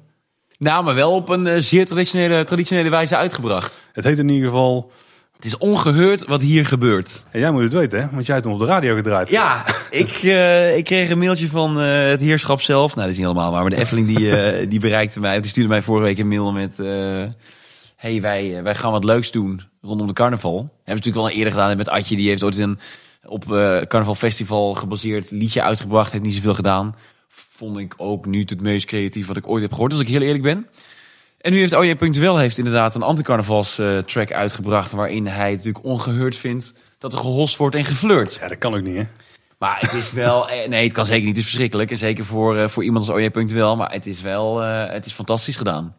Nou, 0.58 0.84
maar 0.84 0.96
wel 0.96 1.12
op 1.12 1.30
een 1.30 1.46
uh, 1.46 1.56
zeer 1.58 1.86
traditionele, 1.86 2.44
traditionele 2.44 2.90
wijze 2.90 3.18
uitgebracht. 3.18 3.82
Het 3.94 4.04
heet 4.04 4.18
in 4.18 4.30
ieder 4.30 4.50
geval 4.50 4.92
het 5.36 5.46
is 5.46 5.58
ongeheurd 5.58 6.26
wat 6.26 6.42
hier 6.42 6.66
gebeurt. 6.66 7.24
En 7.32 7.40
jij 7.40 7.52
moet 7.52 7.64
het 7.64 7.74
weten, 7.74 8.02
hè? 8.02 8.08
Want 8.12 8.26
jij 8.26 8.36
hebt 8.36 8.48
hem 8.48 8.54
op 8.54 8.62
de 8.62 8.66
radio 8.66 8.96
gedraaid. 8.96 9.30
Ja, 9.30 9.66
ik, 9.90 10.24
uh, 10.24 10.78
ik 10.78 10.84
kreeg 10.84 11.10
een 11.10 11.18
mailtje 11.18 11.48
van 11.48 11.82
uh, 11.82 12.08
het 12.10 12.22
heerschap 12.22 12.62
zelf. 12.62 12.96
Nou, 12.96 13.00
dat 13.08 13.18
is 13.18 13.18
niet 13.18 13.28
helemaal 13.28 13.52
maar 13.52 13.70
de 13.70 13.76
Efteling 13.76 14.08
die, 14.08 14.68
die 14.68 14.80
bereikte 14.80 15.20
mij. 15.20 15.42
Die 15.42 15.50
stuurde 15.50 15.70
mij 15.70 15.82
vorige 15.82 16.06
week 16.06 16.18
een 16.18 16.28
mail 16.28 16.52
met... 16.52 16.80
hey, 18.04 18.22
wij, 18.22 18.64
wij 18.64 18.76
gaan 18.76 18.92
wat 18.92 19.04
leuks 19.04 19.32
doen 19.32 19.62
rondom 19.82 20.08
de 20.08 20.14
carnaval. 20.14 20.58
Hebben 20.58 20.70
we 20.84 20.94
natuurlijk 20.94 21.26
wel 21.26 21.30
eerder 21.30 21.54
gedaan 21.54 21.78
met 21.78 21.90
Adje. 21.90 22.16
Die 22.16 22.30
heeft 22.30 22.44
ooit 22.44 22.58
een 22.58 22.80
op 23.26 23.46
Carnaval 23.88 24.16
Festival 24.16 24.74
gebaseerd 24.74 25.32
liedje 25.32 25.62
uitgebracht. 25.62 26.12
Heeft 26.12 26.24
niet 26.24 26.34
zoveel 26.34 26.54
gedaan. 26.54 26.96
Vond 27.28 27.78
ik 27.78 27.94
ook 27.98 28.26
niet 28.26 28.50
het 28.50 28.62
meest 28.62 28.86
creatief 28.86 29.28
wat 29.28 29.38
ik 29.38 29.48
ooit 29.48 29.62
heb 29.62 29.72
gehoord. 29.72 29.92
Als 29.92 30.02
ik 30.02 30.08
heel 30.08 30.22
eerlijk 30.22 30.44
ben. 30.44 30.68
En 31.38 31.52
nu 31.52 31.60
heeft 31.60 31.74
OJ 31.74 31.96
Punctueel 31.96 32.38
heeft 32.38 32.58
inderdaad 32.58 32.96
een 32.96 33.02
anticarnavals 33.02 33.80
uh, 33.80 33.98
track 33.98 34.32
uitgebracht... 34.32 34.92
waarin 34.92 35.28
hij 35.28 35.52
natuurlijk 35.52 35.86
ongeheurd 35.86 36.36
vindt 36.36 36.74
dat 36.98 37.14
er 37.14 37.20
gehost 37.20 37.58
wordt 37.58 37.76
en 37.76 37.86
geflirt. 37.86 38.38
Ja, 38.42 38.48
dat 38.48 38.58
kan 38.58 38.74
ook 38.74 38.82
niet, 38.82 38.96
hè? 38.96 39.04
Maar 39.58 39.80
het 39.80 39.94
is 39.94 40.12
wel... 40.12 40.48
Eh, 40.50 40.70
nee, 40.70 40.84
het 40.84 40.94
kan 40.94 41.06
zeker 41.06 41.26
niet. 41.26 41.36
Het 41.36 41.38
is 41.38 41.50
verschrikkelijk. 41.50 41.92
En 41.92 41.98
zeker 41.98 42.26
voor, 42.26 42.58
uh, 42.58 42.68
voor 42.68 42.84
iemand 42.84 43.08
als 43.08 43.18
OJ 43.18 43.30
Punctueel. 43.30 43.76
Maar 43.76 43.92
het 43.92 44.06
is 44.06 44.22
wel... 44.22 44.60
het 44.60 45.06
is 45.06 45.14
fantastisch 45.14 45.56
gedaan. 45.56 45.96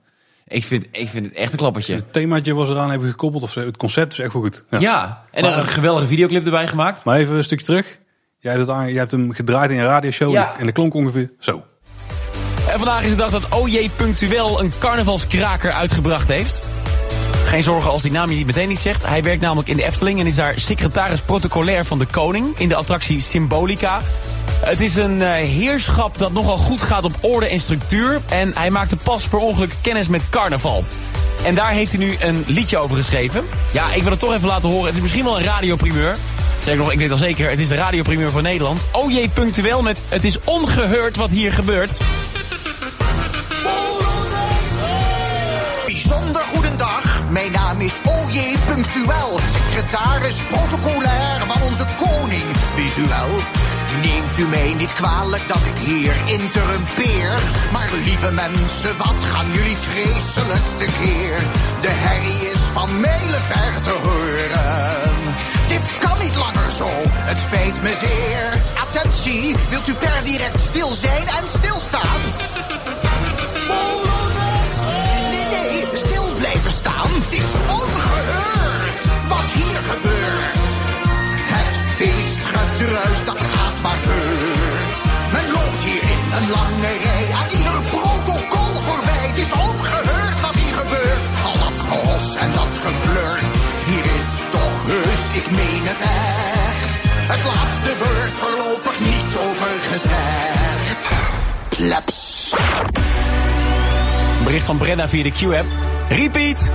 Ik 0.47 0.65
vind, 0.65 0.87
ik 0.91 1.09
vind 1.09 1.27
het 1.27 1.35
echt 1.35 1.53
een 1.53 1.59
klappertje. 1.59 1.95
Het 1.95 2.13
themaatje 2.13 2.55
was 2.55 2.69
eraan 2.69 2.91
hebben 2.91 3.09
gekoppeld. 3.09 3.43
Of 3.43 3.55
het 3.55 3.77
concept 3.77 4.13
is 4.13 4.19
echt 4.19 4.33
wel 4.33 4.43
goed. 4.43 4.65
Ja, 4.71 4.79
ja. 4.79 5.25
en 5.31 5.43
maar, 5.43 5.59
een 5.59 5.67
geweldige 5.67 6.07
videoclip 6.07 6.45
erbij 6.45 6.69
gemaakt. 6.69 7.05
Maar 7.05 7.19
even 7.19 7.37
een 7.37 7.45
stukje 7.45 7.65
terug. 7.65 7.99
Jij 8.39 8.53
hebt, 8.53 8.67
het 8.67 8.77
aan, 8.77 8.89
jij 8.89 8.99
hebt 8.99 9.11
hem 9.11 9.33
gedraaid 9.33 9.71
in 9.71 9.79
een 9.79 9.85
radioshow. 9.85 10.33
Ja. 10.33 10.59
En 10.59 10.67
de 10.67 10.73
klonk 10.73 10.95
ongeveer 10.95 11.31
zo. 11.39 11.63
En 12.69 12.79
vandaag 12.79 13.03
is 13.03 13.11
de 13.11 13.17
dag 13.17 13.31
dat 13.31 13.49
OJ 13.49 13.91
Punctueel 13.97 14.61
een 14.61 14.73
carnavalskraker 14.79 15.73
uitgebracht 15.73 16.29
heeft. 16.29 16.67
Geen 17.45 17.63
zorgen 17.63 17.91
als 17.91 18.03
die 18.03 18.11
naam 18.11 18.31
je 18.31 18.37
niet 18.37 18.47
meteen 18.47 18.69
niet 18.69 18.79
zegt. 18.79 19.07
Hij 19.07 19.23
werkt 19.23 19.41
namelijk 19.41 19.69
in 19.69 19.77
de 19.77 19.85
Efteling 19.85 20.21
en 20.21 20.27
is 20.27 20.37
daar 20.37 20.59
secretaris 20.59 21.21
protocolair 21.21 21.85
van 21.85 21.99
de 21.99 22.07
koning 22.07 22.59
in 22.59 22.69
de 22.69 22.75
attractie 22.75 23.21
Symbolica. 23.21 24.01
Het 24.65 24.81
is 24.81 24.97
een 24.97 25.21
uh, 25.21 25.33
heerschap 25.33 26.19
dat 26.19 26.33
nogal 26.33 26.57
goed 26.57 26.83
gaat 26.83 27.05
op 27.05 27.12
orde 27.21 27.49
en 27.49 27.61
structuur. 27.61 28.21
En 28.29 28.53
hij 28.55 28.71
maakte 28.71 28.97
pas 28.97 29.29
per 29.29 29.39
ongeluk 29.39 29.75
kennis 29.81 30.09
met 30.09 30.23
carnaval. 30.31 30.85
En 31.45 31.55
daar 31.55 31.71
heeft 31.71 31.93
hij 31.93 32.01
nu 32.01 32.17
een 32.19 32.45
liedje 32.47 32.79
over 32.79 32.97
geschreven. 32.97 33.45
Ja, 33.71 33.93
ik 33.95 34.03
wil 34.03 34.11
het 34.11 34.21
toch 34.21 34.35
even 34.35 34.49
laten 34.49 34.69
horen. 34.69 34.87
Het 34.87 34.95
is 34.95 35.01
misschien 35.01 35.25
wel 35.25 35.39
een 35.39 35.45
radioprimeur. 35.45 36.17
Zeg 36.62 36.77
nog, 36.77 36.93
ik 36.93 36.99
weet 36.99 37.11
al 37.11 37.17
zeker, 37.17 37.51
het 37.51 37.59
is 37.59 37.69
de 37.69 37.75
radioprimeur 37.75 38.31
van 38.31 38.43
Nederland. 38.43 38.87
OJ 38.93 39.29
Punctueel 39.29 39.83
met 39.83 40.03
Het 40.09 40.25
is 40.25 40.39
ongeheurd 40.45 41.17
wat 41.17 41.31
hier 41.31 41.53
gebeurt. 41.53 41.99
Mijn 47.31 47.53
naam 47.53 47.81
is 47.81 48.01
OJ 48.05 48.55
Punctueel, 48.67 49.39
secretaris 49.53 50.37
protocolair 50.49 51.47
van 51.47 51.62
onze 51.62 51.87
koning. 51.99 52.45
Weet 52.77 53.09
wel? 53.09 53.64
Neemt 54.03 54.39
u 54.39 54.47
mij 54.47 54.75
niet 54.75 54.93
kwalijk 54.93 55.49
dat 55.49 55.65
ik 55.75 55.79
hier 55.79 56.15
interrumpeer. 56.27 57.33
Maar 57.73 57.89
lieve 58.05 58.33
mensen, 58.33 58.97
wat 58.97 59.25
gaan 59.33 59.53
jullie 59.53 59.77
vreselijk 59.77 60.67
tekeer? 60.79 61.39
De 61.81 61.91
herrie 61.91 62.51
is 62.51 62.61
van 62.73 63.01
mijlenver 63.01 63.81
te 63.83 63.91
horen. 63.91 65.15
Dit 65.69 65.99
kan 65.99 66.19
niet 66.23 66.37
langer 66.37 66.71
zo, 66.77 66.89
het 67.05 67.39
spijt 67.39 67.83
me 67.83 67.95
zeer. 68.01 68.63
Attentie, 68.83 69.57
wilt 69.71 69.89
u 69.89 69.93
per 69.95 70.21
direct 70.25 70.61
stil 70.61 70.93
zijn 70.93 71.27
en 71.27 71.49
stilstaan? 71.49 72.21
Het 77.25 77.33
is 77.33 77.55
ongehoord 77.69 78.54
Bericht 104.65 104.78
van 104.81 104.86
Brenna 104.86 105.09
via 105.09 105.23
de 105.23 105.31
Q-app. 105.31 105.66
Repeat! 106.09 106.69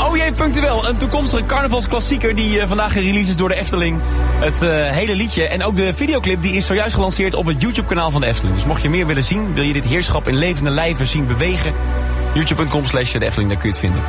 oh 0.06 0.16
jee, 0.16 0.32
punctueel. 0.32 0.88
Een 0.88 0.96
toekomstige 0.96 1.46
carnavalsklassieker 1.46 2.34
die 2.34 2.56
uh, 2.58 2.66
vandaag 2.66 2.92
gereleased 2.92 3.28
is 3.28 3.36
door 3.36 3.48
de 3.48 3.54
Efteling. 3.54 4.00
Het 4.38 4.62
uh, 4.62 4.88
hele 4.90 5.14
liedje 5.14 5.48
en 5.48 5.62
ook 5.62 5.76
de 5.76 5.94
videoclip 5.94 6.42
die 6.42 6.52
is 6.52 6.66
zojuist 6.66 6.94
gelanceerd 6.94 7.34
op 7.34 7.46
het 7.46 7.62
YouTube 7.62 7.88
kanaal 7.88 8.10
van 8.10 8.20
de 8.20 8.26
Efteling. 8.26 8.54
Dus 8.54 8.64
mocht 8.64 8.82
je 8.82 8.88
meer 8.88 9.06
willen 9.06 9.22
zien, 9.22 9.54
wil 9.54 9.62
je 9.62 9.72
dit 9.72 9.84
heerschap 9.84 10.28
in 10.28 10.34
levende 10.36 10.70
lijven 10.70 11.06
zien 11.06 11.26
bewegen. 11.26 11.72
YouTube.com 12.34 12.86
slash 12.86 13.12
de 13.12 13.24
Efteling, 13.24 13.50
daar 13.50 13.60
kun 13.60 13.68
je 13.68 13.74
het 13.74 13.84
vinden. 13.84 14.00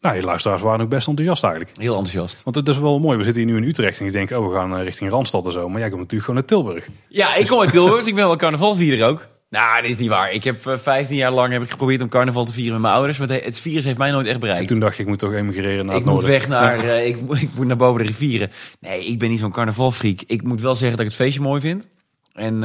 Nou, 0.00 0.16
je 0.16 0.22
luisteraars 0.22 0.62
waren 0.62 0.80
ook 0.80 0.90
best 0.90 1.08
enthousiast 1.08 1.44
eigenlijk. 1.44 1.76
Heel 1.76 1.96
enthousiast. 1.96 2.42
Want 2.44 2.56
het 2.56 2.68
is 2.68 2.78
wel 2.78 2.98
mooi. 2.98 3.18
We 3.18 3.24
zitten 3.24 3.42
hier 3.42 3.52
nu 3.52 3.56
in 3.56 3.68
Utrecht 3.68 3.98
en 3.98 4.04
je 4.04 4.10
denkt, 4.10 4.32
oh, 4.32 4.48
we 4.48 4.54
gaan 4.54 4.76
eh, 4.76 4.82
richting 4.82 5.10
Randstad 5.10 5.46
en 5.46 5.52
zo. 5.52 5.68
Maar 5.68 5.80
jij 5.80 5.88
komt 5.88 6.00
natuurlijk 6.00 6.30
gewoon 6.30 6.40
naar 6.40 6.48
Tilburg. 6.48 6.88
Ja, 7.08 7.34
ik 7.34 7.46
kom 7.46 7.60
uit 7.60 7.70
Tilburg, 7.70 7.98
dus 7.98 8.06
ik 8.06 8.14
ben 8.14 8.26
wel 8.26 8.36
carnavalvierder 8.36 9.06
ook. 9.06 9.28
Nou, 9.52 9.82
dat 9.82 9.90
is 9.90 9.96
niet 9.96 10.08
waar. 10.08 10.32
Ik 10.32 10.44
heb 10.44 10.56
15 10.60 10.96
eh, 10.96 11.22
jaar 11.22 11.32
lang 11.32 11.52
heb 11.52 11.62
ik 11.62 11.70
geprobeerd 11.70 12.02
om 12.02 12.08
carnaval 12.08 12.44
te 12.44 12.52
vieren 12.52 12.72
met 12.72 12.82
mijn 12.82 12.94
ouders. 12.94 13.18
Maar 13.18 13.28
het 13.28 13.58
virus 13.58 13.84
heeft 13.84 13.98
mij 13.98 14.10
nooit 14.10 14.26
echt 14.26 14.40
bereikt. 14.40 14.60
En 14.60 14.66
toen 14.66 14.80
dacht 14.80 14.96
je, 14.96 15.02
ik 15.02 15.08
moet 15.08 15.18
toch 15.18 15.32
emigreren 15.32 15.86
naar 15.86 15.96
ik 15.96 16.04
het 16.04 16.12
moet 16.12 16.22
weg 16.22 16.48
naar, 16.48 16.84
uh, 16.84 17.06
ik, 17.06 17.16
ik, 17.40 17.48
moet 17.54 17.66
naar 17.66 17.76
boven 17.76 18.00
de 18.00 18.06
rivieren. 18.06 18.50
Nee, 18.80 19.04
ik 19.04 19.18
ben 19.18 19.30
niet 19.30 19.38
zo'n 19.38 19.52
carnavalfreak. 19.52 20.20
Ik 20.26 20.42
moet 20.42 20.60
wel 20.60 20.74
zeggen 20.74 20.96
dat 20.96 21.06
ik 21.06 21.12
het 21.12 21.22
feestje 21.22 21.40
mooi 21.40 21.60
vind. 21.60 21.88
En 22.32 22.60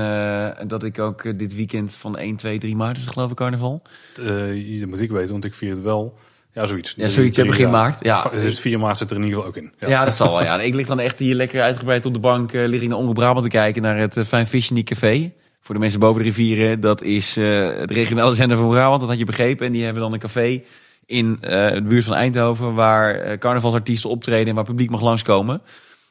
dat 0.68 0.84
ik 0.84 1.00
ook 1.00 1.40
dit 1.40 1.56
weekend 1.56 1.96
van 1.96 2.18
1, 2.18 2.36
2, 2.36 2.58
3 2.58 2.76
maart 2.76 2.98
is 2.98 3.04
het 3.04 3.14
geloof 3.14 3.30
ik 3.32 3.36
carnaval. 3.36 3.82
Dat 4.14 4.88
moet 4.88 5.00
ik 5.00 5.12
weten, 5.12 5.32
want 5.32 5.46
ik 5.46 5.54
vier 5.54 5.70
het 5.70 5.82
wel. 5.82 6.18
Ja, 6.54 6.66
zoiets. 6.66 6.94
Ja, 6.98 7.08
zoiets 7.08 7.38
begin 7.38 7.66
ja. 7.66 7.72
maart. 7.72 8.04
Ja. 8.04 8.30
Dus 8.32 8.60
4 8.60 8.80
maart 8.80 8.98
zit 8.98 9.10
er 9.10 9.16
in 9.16 9.24
ieder 9.24 9.38
geval 9.38 9.54
ook 9.54 9.58
in. 9.64 9.74
Ja, 9.80 9.88
ja 9.88 10.06
dat 10.06 10.16
zal 10.16 10.32
wel. 10.32 10.44
Ja. 10.44 10.60
Ik 10.70 10.74
lig 10.74 10.88
dan 10.88 11.00
echt 11.00 11.20
hier 11.20 11.36
lekker 11.36 11.62
uitgebreid 11.62 12.06
op 12.06 12.14
de 12.14 12.20
bank, 12.20 12.54
uh, 12.54 12.68
lig 12.68 12.82
in 12.82 12.90
de 12.90 12.96
Omroep 12.96 13.16
Brabant 13.16 13.44
te 13.44 13.50
kijken 13.52 13.82
naar 13.82 13.98
het 13.98 14.16
uh, 14.16 14.24
Fijn 14.24 14.48
Fishing 14.48 14.86
Café. 14.86 15.32
Voor 15.68 15.76
de 15.76 15.82
mensen 15.82 16.00
boven 16.00 16.22
de 16.22 16.28
rivieren, 16.28 16.80
dat 16.80 17.02
is 17.02 17.38
uh, 17.38 17.80
het 17.80 17.92
regionale 17.92 18.36
zender 18.36 18.58
van 18.58 18.70
Brabant, 18.70 19.00
dat 19.00 19.10
had 19.10 19.18
je 19.18 19.26
begrepen. 19.26 19.66
En 19.66 19.72
die 19.72 19.84
hebben 19.84 20.02
dan 20.02 20.14
een 20.14 20.20
café 20.20 20.62
in 21.06 21.38
de 21.40 21.84
buurt 21.88 22.06
van 22.06 22.16
Eindhoven, 22.16 22.74
waar 22.74 23.38
carnavalsartiesten 23.38 24.10
optreden 24.10 24.48
en 24.48 24.56
waar 24.56 24.64
publiek 24.64 24.90
mag 24.90 25.02
langskomen. 25.02 25.62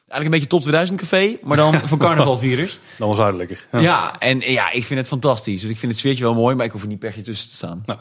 Eigenlijk 0.07 0.25
een 0.25 0.31
beetje 0.31 0.47
top 0.47 0.61
2000 0.61 0.99
café, 0.99 1.37
maar 1.43 1.57
dan 1.57 1.73
voor 1.73 1.97
carnavalvirus. 2.07 2.79
Dan 2.97 3.07
was 3.07 3.17
duidelijker. 3.17 3.67
Ja. 3.71 3.79
ja. 3.79 4.19
en 4.19 4.39
ja, 4.39 4.71
ik 4.71 4.85
vind 4.85 4.99
het 4.99 5.07
fantastisch. 5.07 5.61
Dus 5.61 5.69
ik 5.69 5.77
vind 5.77 5.91
het 5.91 6.01
sfeertje 6.01 6.23
wel 6.23 6.33
mooi, 6.33 6.55
maar 6.55 6.65
ik 6.65 6.71
hoef 6.71 6.81
er 6.81 6.87
niet 6.87 6.99
per 6.99 7.13
se 7.13 7.21
tussen 7.21 7.49
te 7.49 7.55
staan. 7.55 7.81
Nou. 7.85 7.99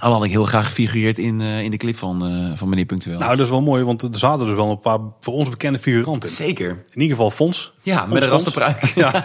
Al 0.00 0.12
had 0.12 0.24
ik 0.24 0.30
heel 0.30 0.44
graag 0.44 0.66
gefigureerd 0.66 1.18
in, 1.18 1.40
uh, 1.40 1.62
in 1.62 1.70
de 1.70 1.76
clip 1.76 1.96
van, 1.96 2.32
uh, 2.32 2.56
van 2.56 2.68
meneer 2.68 2.84
Punctueel. 2.84 3.18
Nou, 3.18 3.36
dat 3.36 3.44
is 3.44 3.50
wel 3.50 3.62
mooi, 3.62 3.84
want 3.84 4.02
er 4.02 4.08
zaten 4.12 4.46
dus 4.46 4.54
wel 4.54 4.70
een 4.70 4.80
paar 4.80 4.98
voor 5.20 5.34
ons 5.34 5.48
bekende 5.48 5.78
figuranten. 5.78 6.28
Zeker. 6.28 6.68
In 6.68 7.00
ieder 7.00 7.16
geval 7.16 7.30
Fons. 7.30 7.72
Ja, 7.82 8.06
met 8.06 8.22
een 8.22 8.28
rasterpruik. 8.28 8.84
ja. 8.94 9.24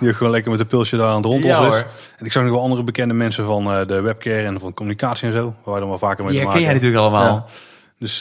Die 0.00 0.14
gewoon 0.14 0.32
lekker 0.32 0.50
met 0.50 0.60
een 0.60 0.66
pilsje 0.66 0.96
daar 0.96 1.08
aan 1.08 1.16
het 1.16 1.24
rondel 1.24 1.48
ja, 1.48 1.64
hoor. 1.64 1.86
En 2.18 2.26
ik 2.26 2.32
zag 2.32 2.42
nog 2.42 2.52
wel 2.52 2.62
andere 2.62 2.82
bekende 2.82 3.14
mensen 3.14 3.44
van 3.44 3.80
uh, 3.80 3.86
de 3.86 4.00
webcare 4.00 4.42
en 4.42 4.60
van 4.60 4.74
communicatie 4.74 5.26
en 5.26 5.32
zo. 5.32 5.54
Waar 5.64 5.74
we 5.74 5.80
dan 5.80 5.88
wel 5.88 5.98
vaker 5.98 6.24
mee 6.24 6.32
ja, 6.32 6.38
te 6.38 6.46
maken 6.46 6.60
ken 6.60 6.68
jij 6.68 6.76
natuurlijk 6.76 7.02
allemaal. 7.02 7.34
Ja. 7.34 7.44
Dus 7.98 8.18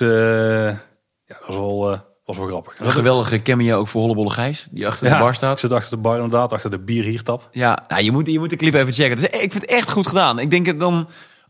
ja, 1.26 1.38
dat 1.38 1.48
was 1.48 1.56
wel 1.56 2.07
was 2.30 2.38
wel 2.38 2.48
grappig. 2.48 2.80
Een 2.80 2.91
geweldige 2.91 3.41
cameo 3.41 3.77
ook 3.80 3.88
voor 3.88 4.02
Hollebolle 4.02 4.30
Gijs, 4.30 4.68
die 4.72 4.88
achter 4.88 5.10
de 5.10 5.18
bar 5.18 5.36
staat. 5.36 5.53
Ik 5.53 5.60
zit 5.60 5.72
achter 5.72 5.91
de 5.91 5.98
bar 5.98 6.15
inderdaad, 6.15 6.53
achter 6.53 6.69
de 6.69 6.80
bier 6.80 7.03
hier 7.03 7.23
tap. 7.23 7.49
Ja, 7.52 7.86
nou, 7.88 8.03
je, 8.03 8.11
moet, 8.11 8.27
je 8.27 8.40
moet 8.40 8.49
de 8.49 8.56
clip 8.56 8.73
even 8.73 8.94
checken. 8.94 9.15
Dus, 9.15 9.26
ik 9.26 9.52
vind 9.52 9.53
het 9.53 9.65
echt 9.65 9.91
goed 9.91 10.07
gedaan. 10.07 10.40
Ik 10.40 10.49
denk 10.49 10.65
het 10.65 10.80
dan 10.80 11.07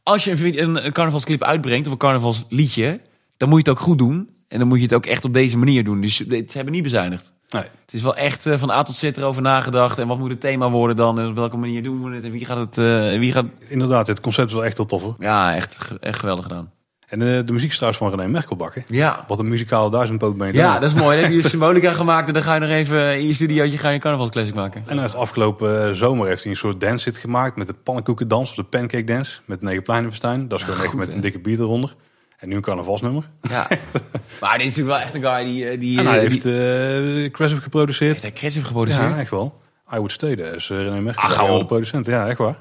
als 0.10 0.24
je 0.24 0.60
een, 0.62 0.86
een 0.86 0.92
carnavalsclip 0.92 1.44
uitbrengt 1.44 1.86
of 1.86 1.92
een 1.92 1.98
carnavalsliedje, 1.98 3.02
dan 3.38 3.50
moet 3.50 3.66
je 3.66 3.70
het 3.70 3.80
ook 3.80 3.86
goed 3.86 3.98
doen. 3.98 4.30
En 4.48 4.60
dan 4.60 4.68
moet 4.68 4.78
je 4.78 4.84
het 4.84 4.94
ook 4.94 5.06
echt 5.06 5.26
op 5.26 5.34
deze 5.34 5.58
manier 5.58 5.84
doen. 5.84 6.02
Dus 6.02 6.16
ze 6.16 6.46
hebben 6.48 6.74
niet 6.74 6.84
bezuinigd. 6.84 7.34
Nee. 7.50 7.62
Het 7.62 7.94
is 7.94 8.02
wel 8.02 8.16
echt 8.16 8.46
uh, 8.46 8.58
van 8.58 8.72
A 8.72 8.84
tot 8.84 8.96
Z 8.96 9.04
erover 9.04 9.42
nagedacht. 9.42 9.98
En 9.98 10.08
wat 10.08 10.18
moet 10.18 10.30
het 10.30 10.40
thema 10.40 10.70
worden 10.70 10.96
dan? 10.96 11.20
En 11.20 11.28
op 11.28 11.36
welke 11.36 11.58
manier 11.58 11.84
doen 11.84 12.04
we 12.04 12.16
het? 12.16 12.24
En 12.24 12.32
wie 12.32 12.46
gaat 12.46 12.58
het... 12.58 12.78
Uh, 12.78 13.20
wie 13.20 13.32
gaat... 13.32 13.46
Inderdaad, 13.68 14.08
het 14.08 14.20
concept 14.20 14.48
is 14.48 14.54
wel 14.54 14.66
echt 14.66 14.78
heel 14.78 14.86
tof 14.86 15.02
hoor. 15.02 15.16
Ja, 15.20 15.56
echt, 15.56 15.90
echt 16.00 16.20
geweldig 16.20 16.46
gedaan. 16.46 16.72
En 17.10 17.22
uh, 17.22 17.46
de 17.46 17.52
muziek 17.52 17.70
is 17.70 17.76
trouwens 17.76 18.04
van 18.04 18.10
René 18.10 18.28
Merkelbakken. 18.28 18.84
Ja. 18.88 19.26
Wat 19.28 19.40
een 19.40 19.48
muzikale 19.48 19.90
duizendpoot 19.92 20.38
ben 20.38 20.48
je 20.48 20.54
Ja, 20.54 20.80
dat 20.80 20.94
is 20.94 21.00
mooi. 21.00 21.22
Dan 21.22 21.32
heb 21.32 21.42
je 21.42 21.50
symbolica 21.50 21.94
gemaakt 21.94 22.28
en 22.28 22.34
dan 22.34 22.44
ga 22.44 22.54
je 22.54 22.60
nog 22.60 22.70
even 22.70 23.20
in 23.20 23.28
je 23.28 23.34
studiootje 23.34 23.78
ga 23.78 23.90
je 23.90 24.00
carnavalsclassic 24.00 24.54
maken. 24.54 24.84
En 24.86 24.94
hij 24.94 25.02
heeft 25.02 25.16
afgelopen 25.16 25.88
uh, 25.88 25.94
zomer 25.94 26.28
heeft 26.28 26.44
hij 26.44 26.52
een 26.52 26.58
soort 26.58 26.82
dance 26.82 27.04
zit 27.04 27.18
gemaakt 27.18 27.56
met 27.56 27.68
de 27.68 27.74
pannenkoekendans 27.74 28.50
of 28.50 28.56
de 28.56 28.64
pancake 28.64 29.04
dance 29.04 29.42
met 29.46 29.62
Negen 29.62 29.84
Pleinenverstein. 29.84 30.48
Dat 30.48 30.60
is 30.60 30.66
gewoon 30.66 30.84
echt 30.84 30.94
met 30.94 31.14
een 31.14 31.22
dikke 31.22 31.40
beat 31.40 31.60
eronder. 31.60 31.96
En 32.38 32.50
nu 32.50 32.56
een 32.56 32.62
carnavalsnummer. 32.62 33.30
Ja. 33.42 33.68
maar 34.42 34.58
dit 34.58 34.68
is 34.68 34.76
natuurlijk 34.76 34.88
wel 34.88 35.00
echt 35.00 35.14
een 35.14 35.22
guy 35.22 35.44
die... 35.44 35.68
Eh, 35.68 35.80
die 35.80 36.00
en 36.00 36.06
hij 36.06 36.20
heeft 36.20 36.46
uh, 36.46 37.32
Cressive 37.32 37.62
geproduceerd. 37.62 38.12
Heeft 38.12 38.24
hij 38.24 38.34
Cressive 38.34 38.66
geproduceerd? 38.66 39.14
Ja, 39.14 39.20
echt 39.20 39.32
wel. 39.32 39.62
I 39.94 39.96
Would 39.96 40.12
Stay, 40.12 40.36
dat 40.36 40.54
is 40.54 40.70
René 40.70 41.02
Merkelbakken. 41.02 41.48
Ach, 41.48 41.60
de 41.60 41.66
producent. 41.66 42.06
Ja, 42.06 42.28
echt 42.28 42.38
waar. 42.38 42.56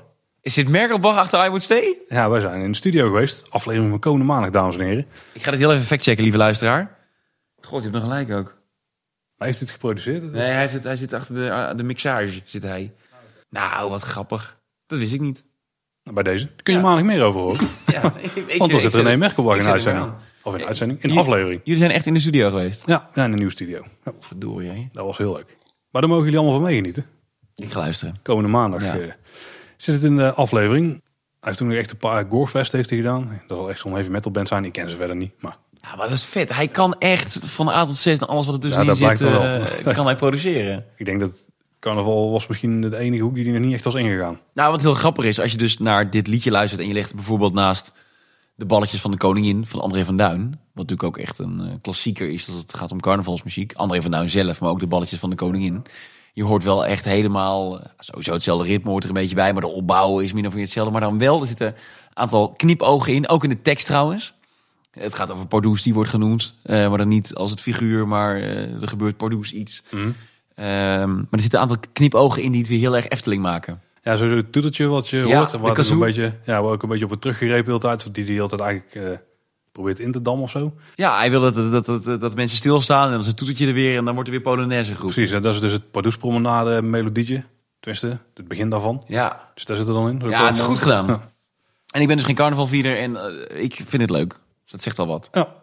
Is 0.49 0.55
dit 0.55 0.69
Merkelbach 0.69 1.17
achter 1.17 1.45
I 1.45 1.49
Would 1.49 1.63
Stay? 1.63 1.97
Ja, 2.09 2.31
wij 2.31 2.41
zijn 2.41 2.61
in 2.61 2.71
de 2.71 2.77
studio 2.77 3.07
geweest. 3.07 3.51
Aflevering 3.51 3.91
van 3.91 3.99
komende 3.99 4.27
maandag, 4.27 4.51
dames 4.51 4.77
en 4.77 4.85
heren. 4.85 5.07
Ik 5.33 5.43
ga 5.43 5.51
dit 5.51 5.61
heel 5.61 5.73
even 5.73 5.85
factchecken, 5.85 6.23
lieve 6.23 6.39
luisteraar. 6.39 6.97
God, 7.61 7.83
je 7.83 7.89
hebt 7.89 7.93
nog 7.93 8.03
gelijk 8.03 8.31
ook. 8.31 8.57
Maar 9.37 9.49
heeft 9.49 9.61
het 9.61 9.71
geproduceerd? 9.71 10.33
Nee, 10.33 10.51
hij, 10.51 10.61
heeft 10.61 10.73
het, 10.73 10.85
hij 10.85 10.97
zit 10.97 11.13
achter 11.13 11.35
de, 11.35 11.53
ah, 11.53 11.77
de 11.77 11.83
mixage, 11.83 12.41
zit 12.45 12.63
hij. 12.63 12.93
Nou, 13.51 13.91
wat 13.91 14.03
grappig. 14.03 14.59
Dat 14.87 14.99
wist 14.99 15.13
ik 15.13 15.21
niet. 15.21 15.45
Nou, 16.03 16.15
bij 16.15 16.33
deze. 16.33 16.47
Kun 16.63 16.73
je 16.73 16.81
ja. 16.81 16.85
maandag 16.85 17.05
meer 17.05 17.23
over 17.23 17.41
horen. 17.41 17.69
ja, 17.93 18.13
ik, 18.47 18.59
Want 18.59 18.71
dan 18.71 18.81
zit 18.81 18.95
René 18.95 19.17
Merkelbach 19.17 19.59
in 19.59 19.67
uitzending. 19.67 20.13
Of 20.43 20.55
in 20.55 20.67
uitzending, 20.67 21.03
in 21.03 21.19
aflevering. 21.19 21.61
Jullie 21.65 21.81
zijn 21.81 21.91
echt 21.91 22.07
in 22.07 22.15
de 22.15 22.21
studio 22.21 22.51
geweest? 22.51 22.87
Ja, 22.87 23.09
ja 23.15 23.25
in 23.25 23.31
een 23.31 23.37
nieuwe 23.37 23.53
studio. 23.53 23.85
Ja. 24.05 24.13
Verdorie, 24.21 24.89
Dat 24.93 25.05
was 25.05 25.19
heel 25.19 25.33
leuk. 25.33 25.57
Maar 25.91 26.01
daar 26.01 26.11
mogen 26.11 26.25
jullie 26.25 26.39
allemaal 26.39 26.59
van 26.59 26.67
meegenieten. 26.67 27.07
Ik 27.55 27.73
ga 27.73 27.79
luisteren. 27.79 28.17
Komende 28.23 28.51
maandag. 28.51 28.83
Ja. 28.83 28.97
Uh, 28.97 29.13
zit 29.83 29.95
het 29.95 30.05
in 30.05 30.17
de 30.17 30.33
aflevering. 30.33 30.91
Hij 30.91 31.01
heeft 31.41 31.59
toen 31.59 31.69
nog 31.69 31.77
echt 31.77 31.91
een 31.91 31.97
paar 31.97 32.25
Gorefest 32.29 32.73
heeft 32.73 32.91
hij 32.91 32.99
gedaan. 32.99 33.41
Dat 33.47 33.59
zal 33.59 33.71
echt 33.71 33.81
zo'n 33.81 33.93
heavy 33.93 34.11
metal 34.11 34.31
band 34.31 34.49
zijn. 34.49 34.65
Ik 34.65 34.73
ken 34.73 34.91
ze 34.91 34.97
verder 34.97 35.17
niet, 35.17 35.33
maar... 35.39 35.57
Ja, 35.81 35.97
maar 35.97 36.09
dat 36.09 36.17
is 36.17 36.25
vet. 36.25 36.55
Hij 36.55 36.69
kan 36.69 36.95
echt 36.99 37.39
van 37.43 37.69
A 37.69 37.87
tot 37.87 37.97
Z 37.97 38.07
en 38.07 38.19
alles 38.19 38.47
wat 38.47 38.55
er 38.55 38.61
tussenin 38.61 38.95
ja, 38.97 39.15
zit, 39.15 39.21
uh, 39.87 39.95
kan 39.97 40.07
hij 40.07 40.17
produceren. 40.17 40.85
Ik 40.97 41.05
denk 41.05 41.21
dat 41.21 41.49
carnaval 41.79 42.31
was 42.31 42.47
misschien 42.47 42.81
de 42.81 42.97
enige 42.97 43.23
hoek 43.23 43.35
die 43.35 43.45
hij 43.45 43.53
nog 43.53 43.63
niet 43.63 43.75
echt 43.75 43.85
was 43.85 43.95
ingegaan. 43.95 44.41
Nou, 44.55 44.71
wat 44.71 44.83
heel 44.83 44.95
grappig 44.95 45.25
is, 45.25 45.41
als 45.41 45.53
je 45.53 45.59
dus 45.59 45.79
naar 45.79 46.11
dit 46.11 46.27
liedje 46.27 46.51
luistert 46.51 46.81
en 46.81 46.89
je 46.89 46.95
legt 46.95 47.15
bijvoorbeeld 47.15 47.53
naast 47.53 47.93
de 48.55 48.65
balletjes 48.65 49.01
van 49.01 49.11
de 49.11 49.17
koningin 49.17 49.67
van 49.67 49.81
André 49.81 50.05
van 50.05 50.17
Duin. 50.17 50.51
Wat 50.51 50.59
natuurlijk 50.89 51.03
ook 51.03 51.17
echt 51.17 51.39
een 51.39 51.61
uh, 51.61 51.73
klassieker 51.81 52.29
is 52.29 52.49
als 52.49 52.57
het 52.57 52.75
gaat 52.75 52.93
om 52.93 53.01
carnavalsmuziek. 53.01 53.73
André 53.73 54.03
van 54.03 54.11
Duin 54.11 54.29
zelf, 54.29 54.61
maar 54.61 54.71
ook 54.71 54.81
de 54.81 54.87
balletjes 54.87 55.21
van 55.21 55.31
de 55.31 55.37
koningin 55.37 55.83
je 56.39 56.45
hoort 56.45 56.65
wel 56.65 56.87
echt 56.87 57.05
helemaal, 57.05 57.81
eh, 57.81 57.87
sowieso 57.99 58.33
hetzelfde 58.33 58.67
ritme 58.67 58.91
hoort 58.91 59.03
er 59.03 59.09
een 59.09 59.15
beetje 59.15 59.35
bij, 59.35 59.53
maar 59.53 59.63
de 59.63 59.69
opbouw 59.69 60.19
is 60.19 60.33
min 60.33 60.47
of 60.47 60.53
meer 60.53 60.63
hetzelfde. 60.63 60.93
Maar 60.93 61.01
dan 61.01 61.19
wel, 61.19 61.41
er 61.41 61.47
zitten 61.47 61.67
een 61.67 61.75
aantal 62.15 62.53
knipogen 62.53 63.15
in, 63.15 63.29
ook 63.29 63.45
in 63.45 63.49
de 63.49 63.63
tekst 63.63 63.87
trouwens. 63.87 64.35
Het 64.91 65.15
gaat 65.15 65.31
over 65.31 65.47
Pardoes, 65.47 65.83
die 65.83 65.95
wordt 65.95 66.11
genoemd. 66.11 66.55
Uh, 66.65 66.89
maar 66.89 66.99
dan 66.99 67.09
niet 67.09 67.35
als 67.35 67.51
het 67.51 67.61
figuur, 67.61 68.09
maar 68.09 68.39
uh, 68.39 68.83
er 68.83 68.89
gebeurt 68.89 69.17
Pardoes 69.17 69.53
iets. 69.53 69.83
Mm. 69.91 70.01
Um, 70.01 70.15
maar 70.55 71.27
er 71.31 71.41
zitten 71.41 71.61
een 71.61 71.69
aantal 71.69 71.91
knipogen 71.93 72.43
in 72.43 72.51
die 72.51 72.61
het 72.61 72.71
weer 72.71 72.79
heel 72.79 72.97
erg 72.97 73.09
Efteling 73.09 73.43
maken. 73.43 73.81
Ja, 74.03 74.17
zo'n 74.17 74.47
toeteltje 74.51 74.87
wat 74.87 75.09
je 75.09 75.17
ja, 75.17 75.39
hoort. 75.39 75.53
Waar 75.53 75.71
ook 75.71 75.79
een 75.79 75.99
beetje, 75.99 76.35
ja, 76.45 76.63
waar 76.63 76.73
ook 76.73 76.83
een 76.83 76.89
beetje 76.89 77.05
op 77.05 77.11
het 77.11 77.21
teruggegrepen 77.21 77.73
altijd. 77.73 78.15
Die 78.15 78.25
die 78.25 78.43
altijd 78.43 78.61
eigenlijk 78.61 79.21
probeert 79.79 79.99
in 79.99 80.13
te 80.13 80.23
dammen 80.23 80.43
of 80.43 80.51
zo. 80.51 80.75
Ja, 80.95 81.19
hij 81.19 81.31
wil 81.31 81.41
dat, 81.41 81.55
dat, 81.55 82.05
dat, 82.05 82.21
dat, 82.21 82.35
mensen 82.35 82.57
stilstaan 82.57 83.05
en 83.05 83.11
dan 83.11 83.21
is 83.21 83.27
het 83.27 83.37
toetertje 83.37 83.67
er 83.67 83.73
weer 83.73 83.97
en 83.97 84.05
dan 84.05 84.15
wordt 84.15 84.29
er 84.29 84.35
weer 84.35 84.45
Polonaise 84.45 84.95
groep. 84.95 85.11
Precies, 85.11 85.33
en 85.33 85.43
dat 85.43 85.55
is 85.55 85.61
dus 85.61 85.73
het 85.73 85.91
Pardoes 85.91 86.17
promenade 86.17 86.83
melodietje. 86.83 87.45
Tenminste, 87.81 88.19
het 88.35 88.49
begin 88.49 88.69
daarvan. 88.71 89.05
Ja. 89.07 89.51
Dus 89.55 89.65
daar 89.65 89.77
zit 89.77 89.87
er 89.87 89.93
dan 89.93 90.09
in. 90.09 90.31
Ja, 90.31 90.47
het 90.47 90.57
is 90.57 90.63
goed 90.63 90.79
gedaan. 90.79 91.09
En 91.91 92.01
ik 92.01 92.07
ben 92.07 92.17
dus 92.17 92.27
geen 92.27 92.35
carnavalvierder 92.35 92.99
en 92.99 93.11
uh, 93.11 93.63
ik 93.63 93.75
vind 93.87 94.03
het 94.03 94.11
leuk. 94.11 94.29
Dus 94.63 94.71
dat 94.71 94.83
zegt 94.83 94.99
al 94.99 95.07
wat. 95.07 95.29
Ja. 95.33 95.55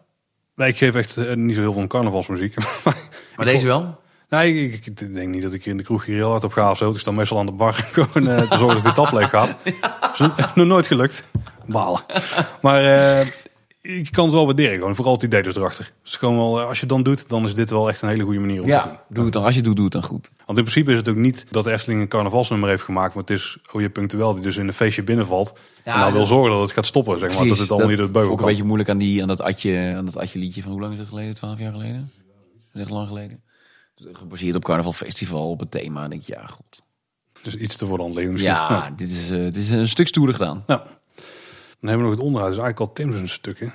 Nee, 0.56 0.70
ik 0.70 0.78
geef 0.78 0.96
echt 0.96 1.18
uh, 1.18 1.34
niet 1.34 1.56
zo 1.56 1.62
heel 1.62 1.74
veel 1.74 1.88
carnavalsmuziek. 1.88 2.56
maar 3.36 3.46
deze 3.46 3.66
wel? 3.66 4.00
Nee, 4.30 4.64
ik, 4.64 4.86
ik, 4.86 5.14
denk 5.14 5.30
niet 5.30 5.42
dat 5.42 5.54
ik 5.54 5.66
in 5.66 5.78
de 5.78 5.84
kroeg 5.84 6.06
hier 6.06 6.16
heel 6.16 6.30
hard 6.30 6.44
op 6.44 6.52
ga 6.52 6.72
of 6.72 6.78
zo. 6.78 6.92
Dus 6.92 7.04
dan 7.04 7.16
meestal 7.16 7.40
aan 7.40 7.46
de 7.46 7.52
bar 7.52 7.74
gewoon 7.94 8.28
uh, 8.28 8.50
te 8.50 8.58
zorgen 8.58 8.76
dat 8.76 8.84
dit 8.84 8.96
tap 8.96 9.12
leeg 9.12 9.30
gaat. 9.30 9.56
ja. 9.64 10.34
is 10.38 10.54
nog 10.56 10.68
nooit 10.68 10.88
gelukt. 10.88 11.32
Balen. 11.66 12.02
Maar 12.62 12.84
uh, 12.84 13.28
ik 13.86 14.12
kan 14.12 14.26
het 14.26 14.34
wel 14.34 14.46
waarderen. 14.46 14.78
Gewoon 14.78 14.96
vooral 14.96 15.14
het 15.14 15.24
idee 15.24 15.44
dus 15.44 15.56
erachter. 15.56 15.94
Dus 16.04 16.16
gewoon 16.16 16.38
wel, 16.38 16.60
eh, 16.60 16.68
als 16.68 16.76
je 16.76 16.80
het 16.80 16.90
dan 16.90 17.04
doet, 17.04 17.30
dan 17.30 17.46
is 17.46 17.54
dit 17.54 17.70
wel 17.70 17.90
echt 17.90 18.02
een 18.02 18.10
hele 18.10 18.24
goede 18.24 18.40
manier 18.40 18.62
om 18.62 18.68
ja, 18.68 18.82
te 18.82 18.88
doen. 18.88 18.98
Doe 19.10 19.24
het 19.24 19.34
dan. 19.34 19.44
Als 19.44 19.52
je 19.52 19.58
het 19.58 19.66
doet, 19.66 19.76
doe 19.76 19.86
het 19.86 19.94
dan 19.94 20.04
goed. 20.04 20.30
Want 20.46 20.58
in 20.58 20.64
principe 20.64 20.92
is 20.92 20.98
het 20.98 21.10
ook 21.10 21.16
niet 21.16 21.46
dat 21.50 21.64
de 21.64 21.72
Efteling 21.72 22.02
een 22.02 22.08
carnavalsnummer 22.08 22.70
heeft 22.70 22.84
gemaakt. 22.84 23.14
Maar 23.14 23.24
het 23.24 23.32
is 23.32 23.58
oh 23.72 23.82
je 23.82 23.90
punctueel 23.90 24.34
die 24.34 24.44
dus 24.44 24.58
in 24.58 24.68
een 24.68 24.74
feestje 24.74 25.04
binnenvalt. 25.04 25.54
Ja, 25.86 25.94
en 25.94 26.00
nou 26.00 26.14
wil 26.14 26.26
zorgen 26.26 26.52
dat 26.52 26.62
het 26.62 26.72
gaat 26.72 26.86
stoppen. 26.86 27.20
Zeg 27.20 27.38
maar. 27.38 27.48
Dat 27.48 27.58
het 27.58 27.72
allemaal 27.72 27.90
niet 27.90 28.00
het 28.00 28.12
boven 28.12 28.30
kan. 28.30 28.40
een 28.40 28.46
beetje 28.46 28.64
moeilijk 28.64 28.90
aan, 28.90 28.98
die, 28.98 29.22
aan, 29.22 29.28
dat 29.28 29.42
atje, 29.42 29.94
aan 29.98 30.06
dat 30.06 30.18
atje 30.18 30.40
liedje 30.40 30.62
van 30.62 30.72
hoe 30.72 30.82
lang 30.82 30.94
is 30.94 31.00
het 31.00 31.08
geleden? 31.08 31.34
Twaalf 31.34 31.60
jaar 31.60 31.72
geleden? 31.72 32.12
Dat 32.72 32.82
echt 32.82 32.92
lang 32.92 33.08
geleden. 33.08 33.44
Gebaseerd 33.96 34.56
op 34.56 34.64
Carnaval 34.64 34.94
Festival, 34.94 35.50
op 35.50 35.60
het 35.60 35.72
thema. 35.72 36.04
En 36.04 36.10
denk 36.10 36.22
ik, 36.22 36.28
ja, 36.28 36.46
god. 36.46 36.84
Dus 37.42 37.56
iets 37.56 37.76
te 37.76 37.86
worden 37.86 38.08
misschien. 38.14 38.40
Ja, 38.40 38.90
Dit, 38.96 39.10
is, 39.10 39.32
uh, 39.32 39.38
dit 39.38 39.58
is 39.58 39.70
een 39.70 39.88
stuk 39.88 40.08
stoerder 40.08 40.36
gedaan. 40.36 40.64
Ja. 40.68 40.95
Dan 41.86 41.94
hebben 41.94 42.12
we 42.12 42.12
nog 42.12 42.20
het 42.20 42.28
onderhoud. 42.28 42.56
Dus 42.56 42.64
eigenlijk 42.64 42.90
al 42.90 42.96
Tim's 42.96 43.22
een 43.22 43.30
stukje 43.30 43.72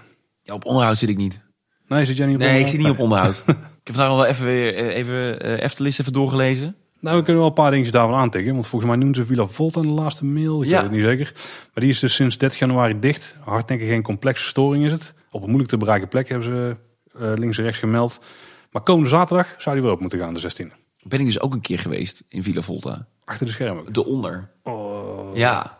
op 0.53 0.65
onderhoud 0.65 0.99
zit 0.99 1.09
ik 1.09 1.17
niet. 1.17 1.41
Nee, 1.87 2.05
zit 2.05 2.17
jij 2.17 2.27
niet 2.27 2.35
op 2.35 2.43
nee, 2.43 2.61
ik 2.61 2.67
zit 2.67 2.79
niet 2.79 2.89
op 2.89 2.99
onderhoud. 2.99 3.43
ik 3.81 3.87
heb 3.87 3.95
vandaag 3.95 4.09
wel 4.09 4.27
even 4.27 4.45
weer 4.45 4.75
eh, 4.75 4.97
even 4.97 5.47
uh, 5.47 5.63
Eftelis 5.63 5.99
even 5.99 6.13
doorgelezen. 6.13 6.77
Nou, 7.01 7.17
we 7.17 7.23
kunnen 7.23 7.41
wel 7.41 7.51
een 7.51 7.57
paar 7.57 7.71
dingetjes 7.71 7.95
daarvan 7.95 8.19
aantikken. 8.19 8.53
Want 8.53 8.67
volgens 8.67 8.91
mij 8.91 9.01
noemen 9.01 9.17
ze 9.17 9.25
Villa 9.25 9.47
Volta 9.47 9.81
in 9.81 9.87
de 9.87 9.93
laatste 9.93 10.25
mail. 10.25 10.63
Ik 10.63 10.69
ja. 10.69 10.75
weet 10.75 10.83
het 10.83 10.91
niet 10.91 11.03
zeker. 11.03 11.33
Maar 11.35 11.85
die 11.85 11.89
is 11.89 11.99
dus 11.99 12.15
sinds 12.15 12.39
30 12.39 12.59
januari 12.59 12.99
dicht. 12.99 13.35
Harddenken 13.39 13.87
geen 13.87 14.03
complexe 14.03 14.45
storing 14.45 14.85
is 14.85 14.93
het. 14.93 15.15
Op 15.31 15.41
een 15.41 15.47
moeilijk 15.47 15.71
te 15.71 15.77
bereiken 15.77 16.09
plek 16.09 16.29
hebben 16.29 16.47
ze 16.47 16.77
uh, 17.21 17.33
links 17.35 17.59
en 17.59 17.65
rechts 17.65 17.79
gemeld. 17.79 18.21
Maar 18.71 18.83
komende 18.83 19.09
zaterdag 19.09 19.55
zou 19.59 19.75
die 19.75 19.85
weer 19.85 19.95
op 19.95 20.01
moeten 20.01 20.19
gaan, 20.19 20.35
de 20.35 20.41
16e. 20.41 20.75
Ben 21.03 21.21
ik 21.21 21.27
dus 21.27 21.41
ook 21.41 21.53
een 21.53 21.61
keer 21.61 21.79
geweest 21.79 22.25
in 22.29 22.43
Villa 22.43 22.63
Volta. 22.63 23.07
Achter 23.25 23.47
de 23.47 23.53
schermen? 23.53 23.93
De 23.93 24.07
onder. 24.07 24.51
Oh. 24.63 25.37
Ja. 25.37 25.79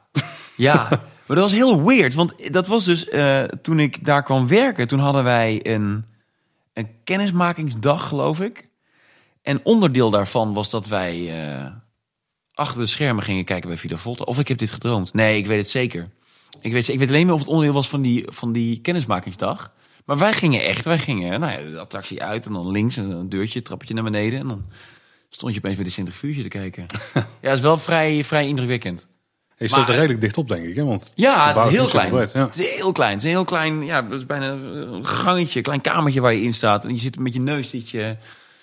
Ja. 0.57 0.89
Maar 1.31 1.39
dat 1.39 1.51
was 1.51 1.59
heel 1.59 1.83
weird, 1.85 2.15
want 2.15 2.53
dat 2.53 2.67
was 2.67 2.85
dus 2.85 3.09
uh, 3.09 3.43
toen 3.43 3.81
ik 3.81 4.05
daar 4.05 4.23
kwam 4.23 4.47
werken. 4.47 4.89
Toen 4.89 4.99
hadden 4.99 5.25
wij 5.25 5.61
een, 5.63 6.05
een 6.73 6.89
kennismakingsdag, 7.05 8.09
geloof 8.09 8.41
ik. 8.41 8.69
En 9.43 9.61
onderdeel 9.65 10.11
daarvan 10.11 10.53
was 10.55 10.71
dat 10.71 10.87
wij 10.87 11.19
uh, 11.61 11.67
achter 12.55 12.81
de 12.81 12.87
schermen 12.87 13.25
gingen 13.25 13.45
kijken 13.45 13.69
bij 13.69 13.79
Vida 13.79 13.97
Volta. 13.97 14.25
Of 14.25 14.39
ik 14.39 14.49
heb 14.49 14.59
dit 14.59 14.71
gedroomd. 14.71 15.15
Nee, 15.15 15.39
ik 15.39 15.47
weet 15.47 15.59
het 15.59 15.69
zeker. 15.69 16.11
Ik 16.61 16.73
weet, 16.73 16.89
ik 16.89 16.99
weet 16.99 17.09
alleen 17.09 17.27
meer 17.27 17.35
of 17.35 17.41
het 17.41 17.49
onderdeel 17.49 17.75
was 17.75 17.89
van 17.89 18.03
die, 18.03 18.25
van 18.27 18.53
die 18.53 18.81
kennismakingsdag. 18.81 19.73
Maar 20.05 20.19
wij 20.19 20.33
gingen 20.33 20.65
echt, 20.65 20.85
wij 20.85 20.99
gingen 20.99 21.41
nou 21.41 21.53
ja, 21.53 21.71
de 21.71 21.79
attractie 21.79 22.23
uit 22.23 22.47
en 22.47 22.53
dan 22.53 22.71
links 22.71 22.97
en 22.97 23.11
een 23.11 23.29
deurtje, 23.29 23.59
een 23.59 23.65
trappetje 23.65 23.95
naar 23.95 24.05
beneden. 24.05 24.39
En 24.39 24.49
dan 24.49 24.65
stond 25.29 25.53
je 25.53 25.59
opeens 25.59 25.77
bij 25.77 25.85
de 25.85 25.91
centrifuge 25.91 26.43
te 26.43 26.49
kijken. 26.49 26.87
ja, 27.43 27.53
is 27.53 27.61
wel 27.61 27.79
vrij, 27.79 28.25
vrij 28.25 28.49
indrukwekkend. 28.49 29.09
Je 29.61 29.69
staat 29.69 29.89
er 29.89 29.95
redelijk 29.95 30.21
dicht 30.21 30.39
op, 30.39 30.49
denk 30.49 30.65
ik. 30.67 30.77
Hè? 30.77 30.85
Want 30.85 31.13
ja, 31.15 31.49
het 31.49 31.67
is 31.67 31.73
heel 31.73 31.87
klein. 31.87 32.15
ja. 32.33 32.47
Het 32.47 32.59
is 32.59 32.75
heel 32.77 32.93
klein. 32.93 33.11
Het 33.11 33.19
is 33.19 33.25
een 33.25 33.31
heel 33.31 33.45
klein, 33.45 33.85
ja, 33.85 34.05
het 34.05 34.13
is 34.13 34.27
bijna 34.27 34.51
een 34.51 35.07
gangetje, 35.07 35.57
een 35.57 35.65
klein 35.65 35.81
kamertje 35.81 36.21
waar 36.21 36.35
je 36.35 36.43
in 36.43 36.53
staat. 36.53 36.85
En 36.85 36.91
je 36.95 37.01
zit 37.01 37.19
met 37.19 37.33
je 37.35 37.41
neus 37.41 37.71
zit 37.71 37.91
je, 37.91 38.17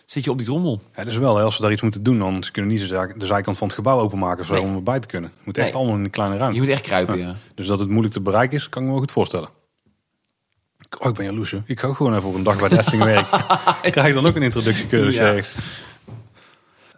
zit 0.05 0.23
je 0.23 0.31
op 0.31 0.37
die 0.37 0.47
trommel. 0.47 0.81
Ja, 0.95 1.03
dus 1.03 1.17
wel, 1.17 1.37
hè, 1.37 1.43
als 1.43 1.55
we 1.55 1.61
daar 1.61 1.71
iets 1.71 1.81
moeten 1.81 2.03
doen, 2.03 2.19
dan 2.19 2.43
kunnen 2.51 2.71
we 2.71 2.79
niet 2.79 2.89
de 3.19 3.25
zijkant 3.25 3.57
van 3.57 3.67
het 3.67 3.75
gebouw 3.75 3.99
openmaken 3.99 4.45
zo, 4.45 4.55
om 4.55 4.75
erbij 4.75 4.99
te 4.99 5.07
kunnen. 5.07 5.31
Het 5.37 5.45
moet 5.45 5.57
echt 5.57 5.73
allemaal 5.75 5.95
in 5.95 6.03
een 6.03 6.09
kleine 6.09 6.37
ruimte. 6.37 6.55
Je 6.55 6.61
moet 6.61 6.71
echt 6.71 6.81
kruipen, 6.81 7.17
ja. 7.17 7.35
Dus 7.55 7.67
dat 7.67 7.79
het 7.79 7.89
moeilijk 7.89 8.13
te 8.13 8.21
bereiken 8.21 8.57
is, 8.57 8.69
kan 8.69 8.81
ik 8.81 8.87
me 8.87 8.93
wel 8.93 9.03
goed 9.03 9.11
voorstellen. 9.11 9.49
Oh, 10.99 11.09
ik 11.09 11.15
ben 11.15 11.25
jaloers. 11.25 11.53
Ik 11.65 11.79
ga 11.79 11.93
gewoon 11.93 12.11
even 12.11 12.23
voor 12.23 12.35
een 12.35 12.43
dag 12.43 12.59
bij 12.59 12.69
de 12.69 12.77
Efteling 12.77 13.03
werken. 13.13 13.39
ik 13.81 13.91
krijg 13.91 14.13
dan 14.13 14.25
ook 14.27 14.35
een 14.35 14.41
introductiecursus. 14.41 15.15
Ja. 15.15 15.61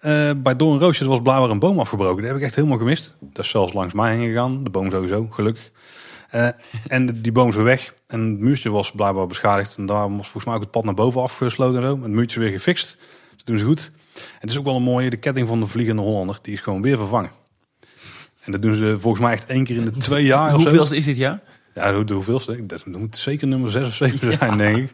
Uh, 0.06 0.32
bij 0.38 0.56
Doorn 0.56 0.80
Roosjes 0.80 1.08
was 1.08 1.22
blijkbaar 1.22 1.50
een 1.50 1.60
boom 1.60 1.80
afgebroken. 1.80 2.22
Dat 2.22 2.32
heb 2.32 2.40
ik 2.40 2.46
echt 2.46 2.56
helemaal 2.56 2.78
gemist. 2.78 3.14
Dat 3.20 3.44
is 3.44 3.50
zelfs 3.50 3.74
langs 3.74 3.94
mij 3.94 4.16
heen 4.16 4.28
gegaan. 4.28 4.64
De 4.64 4.70
boom 4.70 4.92
sowieso, 4.92 5.28
gelukkig. 5.30 5.72
Uh, 6.36 6.48
en 6.88 7.22
die 7.22 7.32
boom 7.32 7.50
is 7.50 7.56
weer 7.56 7.64
weg. 7.64 7.94
En 8.08 8.30
het 8.30 8.40
muurtje 8.40 8.70
was 8.70 8.92
blijkbaar 8.92 9.28
beschadigd. 9.28 9.78
En 9.78 9.86
daar 9.86 10.10
was 10.10 10.24
volgens 10.24 10.46
mij 10.46 10.54
ook 10.54 10.62
het 10.62 10.72
pad 10.72 10.84
naar 10.84 10.94
boven 10.94 11.22
afgesloten 11.22 11.80
en 11.80 11.86
zo. 11.86 12.02
Het 12.02 12.12
muurtje 12.12 12.40
weer 12.40 12.52
gefixt. 12.52 12.98
Dat 13.38 13.46
doen 13.46 13.60
ze 13.60 13.66
goed. 13.66 13.92
En 14.14 14.22
het 14.40 14.50
is 14.50 14.58
ook 14.58 14.66
wel 14.66 14.76
een 14.76 14.84
mooie, 14.84 15.10
de 15.10 15.18
ketting 15.18 15.48
van 15.48 15.60
de 15.60 15.68
Vliegende 15.68 16.02
Hollander. 16.02 16.40
Die 16.42 16.54
is 16.54 16.62
gewoon 16.62 16.82
weer 16.82 16.98
vervangen. 16.98 17.32
En 18.40 18.52
dat 18.52 18.62
doen 18.62 18.76
ze 18.76 18.98
volgens 19.00 19.24
mij 19.24 19.34
echt 19.34 19.46
één 19.46 19.64
keer 19.64 19.76
in 19.76 19.86
de 19.86 19.92
twee 19.92 20.26
jaar 20.34 20.52
Hoeveel 20.52 20.94
is 20.94 21.06
dit 21.06 21.18
jaar? 21.18 21.42
Ja, 21.74 22.04
de 22.04 22.14
hoeveelste? 22.14 22.66
Dat 22.66 22.86
moet 22.86 23.18
zeker 23.18 23.48
nummer 23.48 23.70
6 23.70 23.88
of 23.88 23.94
7 23.94 24.34
zijn, 24.38 24.58
denk 24.58 24.78
ik. 24.78 24.94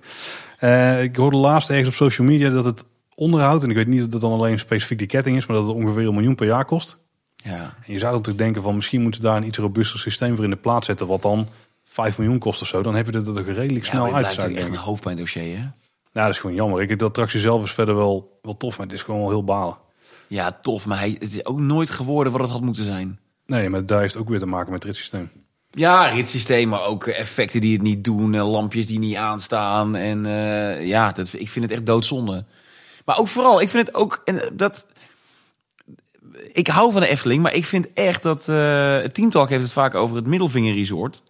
Uh, 0.60 1.04
ik 1.04 1.16
hoorde 1.16 1.38
laatst 1.38 1.70
ergens 1.70 1.88
op 1.88 1.94
social 1.94 2.28
media 2.28 2.50
dat 2.50 2.66
het 2.66 2.86
onderhoud, 3.16 3.64
en 3.64 3.70
ik 3.70 3.76
weet 3.76 3.88
niet 3.88 4.04
of 4.04 4.08
dat 4.08 4.22
dan 4.22 4.32
alleen 4.32 4.60
specifiek 4.60 4.98
die 4.98 5.08
ketting 5.08 5.38
is, 5.38 5.46
maar 5.46 5.58
dat 5.58 5.68
het 5.68 5.76
ongeveer 5.76 6.08
een 6.08 6.14
miljoen 6.14 6.36
per 6.36 6.46
jaar 6.46 6.66
kost. 6.66 6.98
Ja. 7.36 7.76
En 7.86 7.94
je 7.94 8.00
zou 8.00 8.22
toch 8.22 8.36
denken 8.36 8.62
van 8.62 8.76
misschien 8.76 9.02
moeten 9.02 9.22
ze 9.22 9.28
daar 9.28 9.38
een 9.38 9.48
iets 9.48 9.58
robuuster 9.58 10.00
systeem 10.00 10.36
voor 10.36 10.44
in 10.44 10.50
de 10.50 10.56
plaats 10.56 10.86
zetten, 10.86 11.08
wat 11.08 11.22
dan 11.22 11.48
5 11.84 12.18
miljoen 12.18 12.40
kost 12.40 12.62
of 12.62 12.68
zo. 12.68 12.82
Dan 12.82 12.96
heb 12.96 13.06
je 13.06 13.12
er 13.12 13.24
toch 13.24 13.46
redelijk 13.46 13.86
snel 13.86 14.14
uit. 14.14 14.34
Ja, 14.34 14.48
echt 14.48 14.68
een 14.68 14.76
hoofdpijndossier, 14.76 15.58
hè? 15.58 15.64
Ja, 16.12 16.24
dat 16.24 16.30
is 16.30 16.40
gewoon 16.40 16.56
jammer. 16.56 16.82
Ik, 16.82 17.00
de 17.00 17.06
attractie 17.06 17.40
zelf 17.40 17.64
is 17.64 17.72
verder 17.72 17.96
wel, 17.96 18.40
wel 18.42 18.58
tof, 18.58 18.78
maar 18.78 18.86
het 18.86 18.96
is 18.96 19.02
gewoon 19.02 19.20
wel 19.20 19.30
heel 19.30 19.44
balen. 19.44 19.78
Ja, 20.28 20.60
tof, 20.62 20.86
maar 20.86 20.98
hij, 20.98 21.10
het 21.10 21.24
is 21.24 21.46
ook 21.46 21.60
nooit 21.60 21.90
geworden 21.90 22.32
wat 22.32 22.42
het 22.42 22.50
had 22.50 22.62
moeten 22.62 22.84
zijn. 22.84 23.20
Nee, 23.46 23.70
maar 23.70 23.86
daar 23.86 24.00
heeft 24.00 24.18
ook 24.18 24.30
weer 24.30 24.40
te 24.40 24.46
maken 24.46 24.72
met 24.72 24.84
het 24.84 24.96
systeem. 24.96 25.30
Ja, 25.72 26.06
ritssysteem, 26.06 26.70
maar 26.70 26.86
ook 26.86 27.08
effecten 27.08 27.62
die 27.62 27.74
het 27.74 27.82
niet 27.82 28.04
doen, 28.04 28.34
eh, 28.34 28.52
lampjes 28.52 28.88
die 28.88 29.00
niet 29.00 29.16
aanstaan. 29.16 29.96
En 29.96 30.26
uh, 30.26 30.88
ja, 30.88 31.12
dat, 31.12 31.34
ik 31.34 31.50
vind 31.50 31.66
het 31.66 31.74
echt 31.74 31.86
doodzonde. 31.86 32.46
Maar 33.06 33.20
ook 33.20 33.28
vooral, 33.28 33.62
ik 33.62 33.70
vind 33.70 33.88
het 33.88 33.96
ook 33.96 34.22
en 34.26 34.42
dat. 34.54 34.88
Ik 36.52 36.68
hou 36.68 36.92
van 36.92 37.02
de 37.02 37.08
Efteling, 37.08 37.42
maar 37.42 37.54
ik 37.54 37.66
vind 37.66 37.88
echt 37.94 38.24
dat. 38.24 38.40
Uh, 38.40 39.00
Team 39.00 39.30
Talk 39.30 39.50
heeft 39.50 39.64
het 39.64 39.74
vaak 39.74 39.96
over 39.96 40.16
het 40.16 40.26
Middelvinger 40.26 40.76
Resort. 40.76 41.24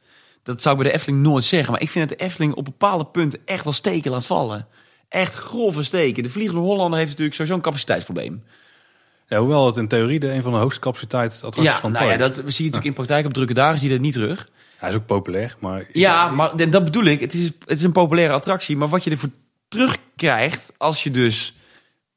Dat 0.43 0.61
zou 0.61 0.76
ik 0.76 0.81
bij 0.81 0.89
de 0.89 0.97
Efteling 0.97 1.22
nooit 1.22 1.43
zeggen. 1.43 1.72
Maar 1.72 1.81
ik 1.81 1.89
vind 1.89 2.10
dat 2.10 2.18
de 2.18 2.23
Efteling 2.23 2.53
op 2.53 2.65
bepaalde 2.65 3.06
punten 3.06 3.39
echt 3.45 3.64
wel 3.64 3.73
steken 3.73 4.11
laat 4.11 4.26
vallen. 4.26 4.68
Echt 5.10 5.34
grove 5.34 5.84
steken. 5.84 6.23
De 6.23 6.30
Vliegende 6.30 6.61
Hollander 6.61 6.97
heeft 6.97 7.10
natuurlijk 7.10 7.35
sowieso 7.35 7.57
een 7.57 7.64
capaciteitsprobleem. 7.64 8.43
Ja, 9.27 9.39
hoewel 9.39 9.65
het 9.65 9.77
in 9.77 9.88
theorie 9.88 10.19
de 10.19 10.31
een 10.31 10.41
van 10.41 10.52
de 10.52 10.57
hoogste 10.57 10.80
capaciteit 10.80 11.31
attracties 11.34 11.64
ja, 11.64 11.80
van 11.80 11.89
het 11.89 11.99
nou 11.99 12.11
ja, 12.11 12.18
dat 12.18 12.35
zie 12.35 12.43
je 12.43 12.47
natuurlijk 12.47 12.85
in 12.85 12.93
praktijk 12.93 13.26
op 13.26 13.34
drukke 13.34 13.53
dagen 13.53 13.80
zie 13.80 13.88
je 13.88 13.93
dat 13.93 14.03
niet 14.03 14.14
terug. 14.14 14.49
Hij 14.77 14.89
is 14.89 14.95
ook 14.95 15.06
populair, 15.06 15.56
maar... 15.60 15.85
Ja, 15.93 16.30
maar 16.30 16.69
dat 16.69 16.84
bedoel 16.84 17.03
ik. 17.03 17.19
Het 17.19 17.34
is, 17.34 17.45
het 17.45 17.77
is 17.77 17.84
een 17.84 17.91
populaire 17.91 18.34
attractie, 18.34 18.77
maar 18.77 18.88
wat 18.88 19.03
je 19.03 19.10
ervoor 19.10 19.30
terugkrijgt 19.68 20.73
als 20.77 21.03
je 21.03 21.11
dus 21.11 21.55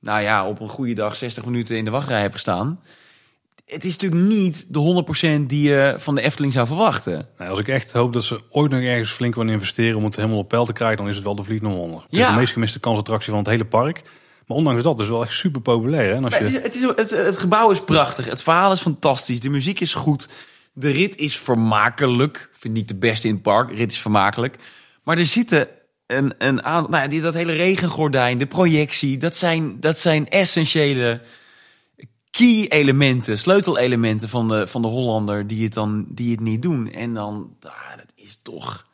nou 0.00 0.22
ja, 0.22 0.48
op 0.48 0.60
een 0.60 0.68
goede 0.68 0.94
dag 0.94 1.16
60 1.16 1.44
minuten 1.44 1.76
in 1.76 1.84
de 1.84 1.90
wachtrij 1.90 2.20
hebt 2.20 2.34
gestaan. 2.34 2.80
Het 3.66 3.84
is 3.84 3.96
natuurlijk 3.96 4.30
niet 4.32 4.66
de 4.74 5.04
100% 5.42 5.46
die 5.46 5.68
je 5.68 5.94
van 5.98 6.14
de 6.14 6.20
Efteling 6.20 6.52
zou 6.52 6.66
verwachten. 6.66 7.28
Nou, 7.38 7.50
als 7.50 7.58
ik 7.58 7.68
echt 7.68 7.92
hoop 7.92 8.12
dat 8.12 8.24
ze 8.24 8.40
ooit 8.50 8.70
nog 8.70 8.80
ergens 8.80 9.10
flink 9.10 9.34
willen 9.34 9.52
investeren 9.52 9.96
om 9.96 10.04
het 10.04 10.16
helemaal 10.16 10.38
op 10.38 10.48
peil 10.48 10.64
te 10.64 10.72
krijgen, 10.72 10.96
dan 10.96 11.08
is 11.08 11.16
het 11.16 11.24
wel 11.24 11.34
de 11.34 11.44
Vliet 11.44 11.62
onder. 11.62 12.00
Het 12.00 12.06
ja. 12.10 12.26
is 12.26 12.32
de 12.32 12.38
meest 12.38 12.52
gemiste 12.52 12.80
kansattractie 12.80 13.30
van 13.30 13.38
het 13.38 13.48
hele 13.48 13.64
park. 13.64 14.02
Maar 14.46 14.56
ondanks 14.56 14.82
dat 14.82 14.94
is 14.94 15.00
het 15.00 15.14
wel 15.14 15.24
echt 15.24 15.32
super 15.32 15.60
populair. 15.60 16.04
Hè? 16.04 16.14
En 16.14 16.24
als 16.24 16.38
je... 16.38 16.44
het, 16.44 16.54
is, 16.54 16.62
het, 16.62 16.74
is, 16.74 16.82
het, 16.82 17.10
het 17.10 17.38
gebouw 17.38 17.70
is 17.70 17.80
prachtig, 17.80 18.26
het 18.26 18.42
verhaal 18.42 18.72
is 18.72 18.80
fantastisch, 18.80 19.40
de 19.40 19.48
muziek 19.48 19.80
is 19.80 19.94
goed, 19.94 20.28
de 20.72 20.90
rit 20.90 21.16
is 21.16 21.38
vermakelijk. 21.38 22.36
Ik 22.52 22.58
vind 22.58 22.74
niet 22.74 22.88
de 22.88 22.94
beste 22.94 23.28
in 23.28 23.34
het 23.34 23.42
park, 23.42 23.72
rit 23.74 23.90
is 23.90 23.98
vermakelijk. 23.98 24.56
Maar 25.02 25.18
er 25.18 25.26
zitten 25.26 25.68
een, 26.08 26.34
een 26.38 26.62
aantal, 26.62 26.90
nou, 26.90 27.08
die, 27.08 27.20
dat 27.20 27.34
hele 27.34 27.52
regengordijn, 27.52 28.38
de 28.38 28.46
projectie, 28.46 29.18
dat 29.18 29.36
zijn, 29.36 29.80
dat 29.80 29.98
zijn 29.98 30.28
essentiële 30.28 31.20
key 32.30 32.66
elementen, 32.68 33.38
sleutelelementen 33.38 34.28
van 34.28 34.48
de, 34.48 34.66
van 34.66 34.82
de 34.82 34.88
Hollander 34.88 35.46
die 35.46 35.64
het 35.64 35.74
dan 35.74 36.06
die 36.08 36.30
het 36.30 36.40
niet 36.40 36.62
doen. 36.62 36.90
En 36.90 37.14
dan, 37.14 37.56
ah, 37.62 37.96
dat 37.96 38.12
is 38.14 38.38
toch 38.42 38.86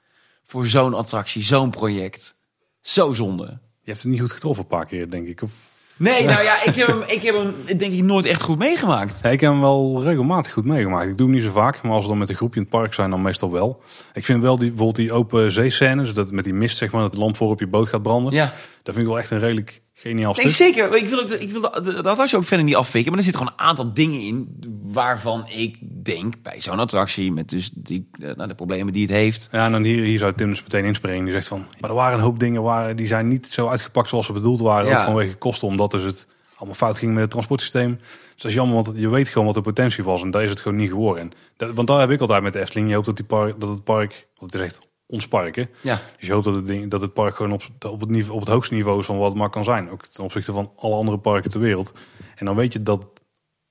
voor 0.47 0.67
zo'n 0.67 0.95
attractie, 0.95 1.43
zo'n 1.43 1.71
project, 1.71 2.37
zo 2.81 3.13
zonde. 3.13 3.45
Je 3.83 3.91
hebt 3.91 4.03
het 4.03 4.11
niet 4.11 4.21
goed 4.21 4.33
getroffen 4.33 4.63
een 4.63 4.69
paar 4.69 4.87
keer, 4.87 5.11
denk 5.11 5.27
ik. 5.27 5.43
Of 5.43 5.53
Nee, 5.97 6.25
nou 6.25 6.43
ja, 6.43 6.65
ik 6.65 6.75
heb 6.75 6.87
hem, 6.87 7.03
ik 7.07 7.23
heb 7.23 7.35
hem 7.35 7.55
denk 7.79 7.93
ik 7.93 8.03
nooit 8.03 8.25
echt 8.25 8.43
goed 8.43 8.59
meegemaakt. 8.59 9.25
ik 9.25 9.41
heb 9.41 9.51
hem 9.51 9.61
wel 9.61 10.03
regelmatig 10.03 10.53
goed 10.53 10.65
meegemaakt. 10.65 11.09
Ik 11.09 11.19
doe 11.19 11.27
hem 11.27 11.37
niet 11.37 11.45
zo 11.45 11.51
vaak, 11.51 11.83
maar 11.83 11.93
als 11.93 12.03
we 12.03 12.09
dan 12.09 12.19
met 12.19 12.29
een 12.29 12.35
groepje 12.35 12.61
in 12.61 12.67
het 12.71 12.81
park 12.81 12.95
zijn, 12.95 13.11
dan 13.11 13.23
meestal 13.23 13.53
wel. 13.53 13.83
Ik 14.13 14.25
vind 14.25 14.43
wel 14.43 14.59
die, 14.59 14.69
bijvoorbeeld 14.69 14.97
die 14.97 15.13
open 15.13 15.53
zeescènes, 15.53 16.15
dat 16.15 16.31
met 16.31 16.45
die 16.45 16.55
mist, 16.55 16.77
zeg 16.77 16.93
maar, 16.93 17.03
dat 17.03 17.13
de 17.13 17.19
lamp 17.19 17.37
voor 17.37 17.51
op 17.51 17.61
je 17.61 17.67
boot 17.67 17.89
gaat 17.89 18.03
branden. 18.03 18.33
Ja. 18.33 18.53
Dat 18.83 18.95
vind 18.95 19.07
ik 19.07 19.13
wel 19.13 19.19
echt 19.19 19.31
een 19.31 19.39
redelijk 19.39 19.83
geniaal 20.09 20.35
nee, 20.35 20.49
zeker. 20.49 20.95
Ik 20.95 21.09
wil, 21.09 21.33
ik 21.33 21.51
wil 21.51 21.61
dat 21.61 22.07
attractie 22.07 22.39
ook 22.39 22.45
verder 22.45 22.67
niet 22.67 22.75
afvikken. 22.75 23.11
Maar 23.11 23.21
er 23.21 23.25
zitten 23.25 23.43
gewoon 23.43 23.59
een 23.59 23.67
aantal 23.67 23.93
dingen 23.93 24.21
in 24.21 24.59
waarvan 24.83 25.47
ik 25.49 25.77
denk 26.05 26.43
bij 26.43 26.61
zo'n 26.61 26.79
attractie 26.79 27.33
met 27.33 27.49
dus 27.49 27.71
die, 27.75 28.09
nou, 28.19 28.49
de 28.49 28.55
problemen 28.55 28.93
die 28.93 29.03
het 29.03 29.11
heeft. 29.11 29.49
Ja, 29.53 29.65
en 29.65 29.73
dan 29.73 29.83
hier, 29.83 30.05
hier 30.05 30.19
zou 30.19 30.33
Tim 30.33 30.49
dus 30.49 30.63
meteen 30.63 30.85
inspringen. 30.85 31.25
Die 31.25 31.33
zegt 31.33 31.49
van, 31.49 31.67
maar 31.81 31.91
er 31.91 31.97
waren 31.97 32.19
een 32.19 32.25
hoop 32.25 32.39
dingen 32.39 32.63
waar 32.63 32.97
die 32.97 33.07
zijn 33.07 33.29
niet 33.29 33.47
zo 33.47 33.69
uitgepakt 33.69 34.09
zoals 34.09 34.27
ze 34.27 34.33
bedoeld 34.33 34.61
waren. 34.61 34.89
Ja. 34.89 34.97
Ook 34.97 35.03
vanwege 35.03 35.35
kosten, 35.35 35.69
omdat 35.69 35.91
dus 35.91 36.03
het 36.03 36.27
allemaal 36.57 36.77
fout 36.77 36.99
ging 36.99 37.13
met 37.13 37.23
het 37.23 37.31
transportsysteem. 37.31 37.97
Dus 37.97 38.43
dat 38.43 38.51
is 38.51 38.57
jammer, 38.57 38.75
want 38.75 38.93
je 38.95 39.09
weet 39.09 39.29
gewoon 39.29 39.47
wat 39.47 39.55
de 39.55 39.61
potentie 39.61 40.05
was. 40.05 40.23
En 40.23 40.31
daar 40.31 40.43
is 40.43 40.51
het 40.51 40.61
gewoon 40.61 40.79
niet 40.79 40.91
geworden. 40.91 41.33
En 41.57 41.75
want 41.75 41.89
daar 41.89 42.01
heb 42.01 42.11
ik 42.11 42.21
altijd 42.21 42.43
met 42.43 42.53
de 42.53 42.61
Efteling. 42.61 42.89
Je 42.89 42.95
hoopt 42.95 43.07
dat, 43.07 43.17
die 43.17 43.25
park, 43.25 43.61
dat 43.61 43.69
het 43.69 43.85
park, 43.85 44.27
wat 44.35 44.53
het 44.53 44.61
is 44.61 44.67
echt 44.67 44.93
ons 45.07 45.29
park. 45.29 45.57
Hè? 45.57 45.65
Ja. 45.83 46.01
Dus 46.19 46.27
je 46.27 46.33
hoopt 46.33 46.45
dat 46.45 46.55
het, 46.55 46.67
ding, 46.67 46.91
dat 46.91 47.01
het 47.01 47.13
park 47.13 47.37
gewoon 47.37 47.53
op, 47.53 47.63
op, 47.87 48.01
het 48.01 48.11
niveau, 48.11 48.35
op 48.35 48.41
het 48.41 48.49
hoogste 48.49 48.75
niveau 48.75 49.01
is 49.01 49.07
van 49.07 49.19
wat 49.19 49.29
het 49.29 49.39
maar 49.39 49.51
kan 49.51 49.65
zijn. 49.65 49.91
Ook 49.91 50.07
ten 50.07 50.25
opzichte 50.25 50.53
van 50.53 50.73
alle 50.77 50.95
andere 50.95 51.19
parken 51.19 51.51
ter 51.51 51.61
wereld. 51.61 51.93
En 52.35 52.47
dan 52.47 52.57
weet 52.57 52.73
je 52.73 52.83
dat 52.83 53.15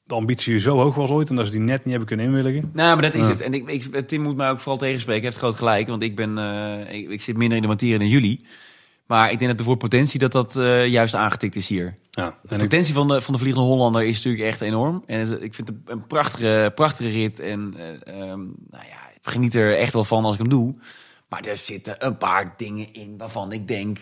de 0.04 0.16
ambitie 0.16 0.60
zo 0.60 0.78
hoog 0.78 0.96
was 0.96 1.10
ooit 1.10 1.30
en 1.30 1.36
dat 1.36 1.46
ze 1.46 1.52
die 1.52 1.62
net 1.62 1.78
niet 1.78 1.90
hebben 1.90 2.08
kunnen 2.08 2.26
inwilligen. 2.26 2.70
Nou, 2.74 2.94
maar 2.94 3.12
dat 3.12 3.14
is 3.14 3.28
het. 3.28 3.42
En 3.42 3.54
ik, 3.54 3.70
ik, 3.70 4.08
Tim 4.08 4.22
moet 4.22 4.36
mij 4.36 4.50
ook 4.50 4.60
vooral 4.60 4.78
tegenspreken. 4.78 5.22
Hij 5.22 5.30
heeft 5.30 5.42
groot 5.44 5.56
gelijk, 5.56 5.88
want 5.88 6.04
ik 6.04 6.16
ben, 6.16 6.38
uh, 6.38 6.94
ik, 6.94 7.10
ik, 7.10 7.22
zit 7.22 7.38
minder 7.38 7.56
in 7.56 7.62
de 7.62 7.70
materie 7.70 8.00
in 8.00 8.08
juli. 8.08 8.40
Maar 9.08 9.32
ik 9.32 9.38
denk 9.38 9.50
dat 9.50 9.58
de 9.58 9.64
voor 9.64 9.78
potentie 9.78 10.20
dat 10.20 10.32
dat 10.32 10.56
uh, 10.56 10.88
juist 10.88 11.16
aangetikt 11.16 11.56
is 11.56 11.68
hier. 11.68 11.96
Ja, 12.10 12.38
de 12.42 12.58
potentie 12.58 12.94
van 12.94 13.08
de, 13.08 13.22
van 13.22 13.34
de 13.34 13.40
Vliegende 13.40 13.68
Hollander 13.68 14.04
is 14.04 14.16
natuurlijk 14.16 14.44
echt 14.44 14.62
enorm. 14.62 15.04
En 15.06 15.44
ik 15.44 15.54
vind 15.54 15.68
het 15.68 15.78
een 15.86 16.08
prachtige, 16.08 16.72
prachtige 16.76 17.10
rit. 17.10 17.40
En 17.40 17.74
uh, 17.78 18.30
um, 18.30 18.56
nou 18.70 18.84
ja, 18.84 19.10
ik 19.14 19.20
geniet 19.22 19.56
er 19.56 19.76
echt 19.76 19.94
wel 19.94 20.04
van 20.04 20.24
als 20.24 20.34
ik 20.34 20.40
hem 20.40 20.50
doe. 20.50 20.76
Maar 21.34 21.46
er 21.46 21.58
zitten 21.58 21.96
een 22.06 22.18
paar 22.18 22.54
dingen 22.58 22.94
in 22.94 23.18
waarvan 23.18 23.52
ik 23.52 23.68
denk, 23.68 23.98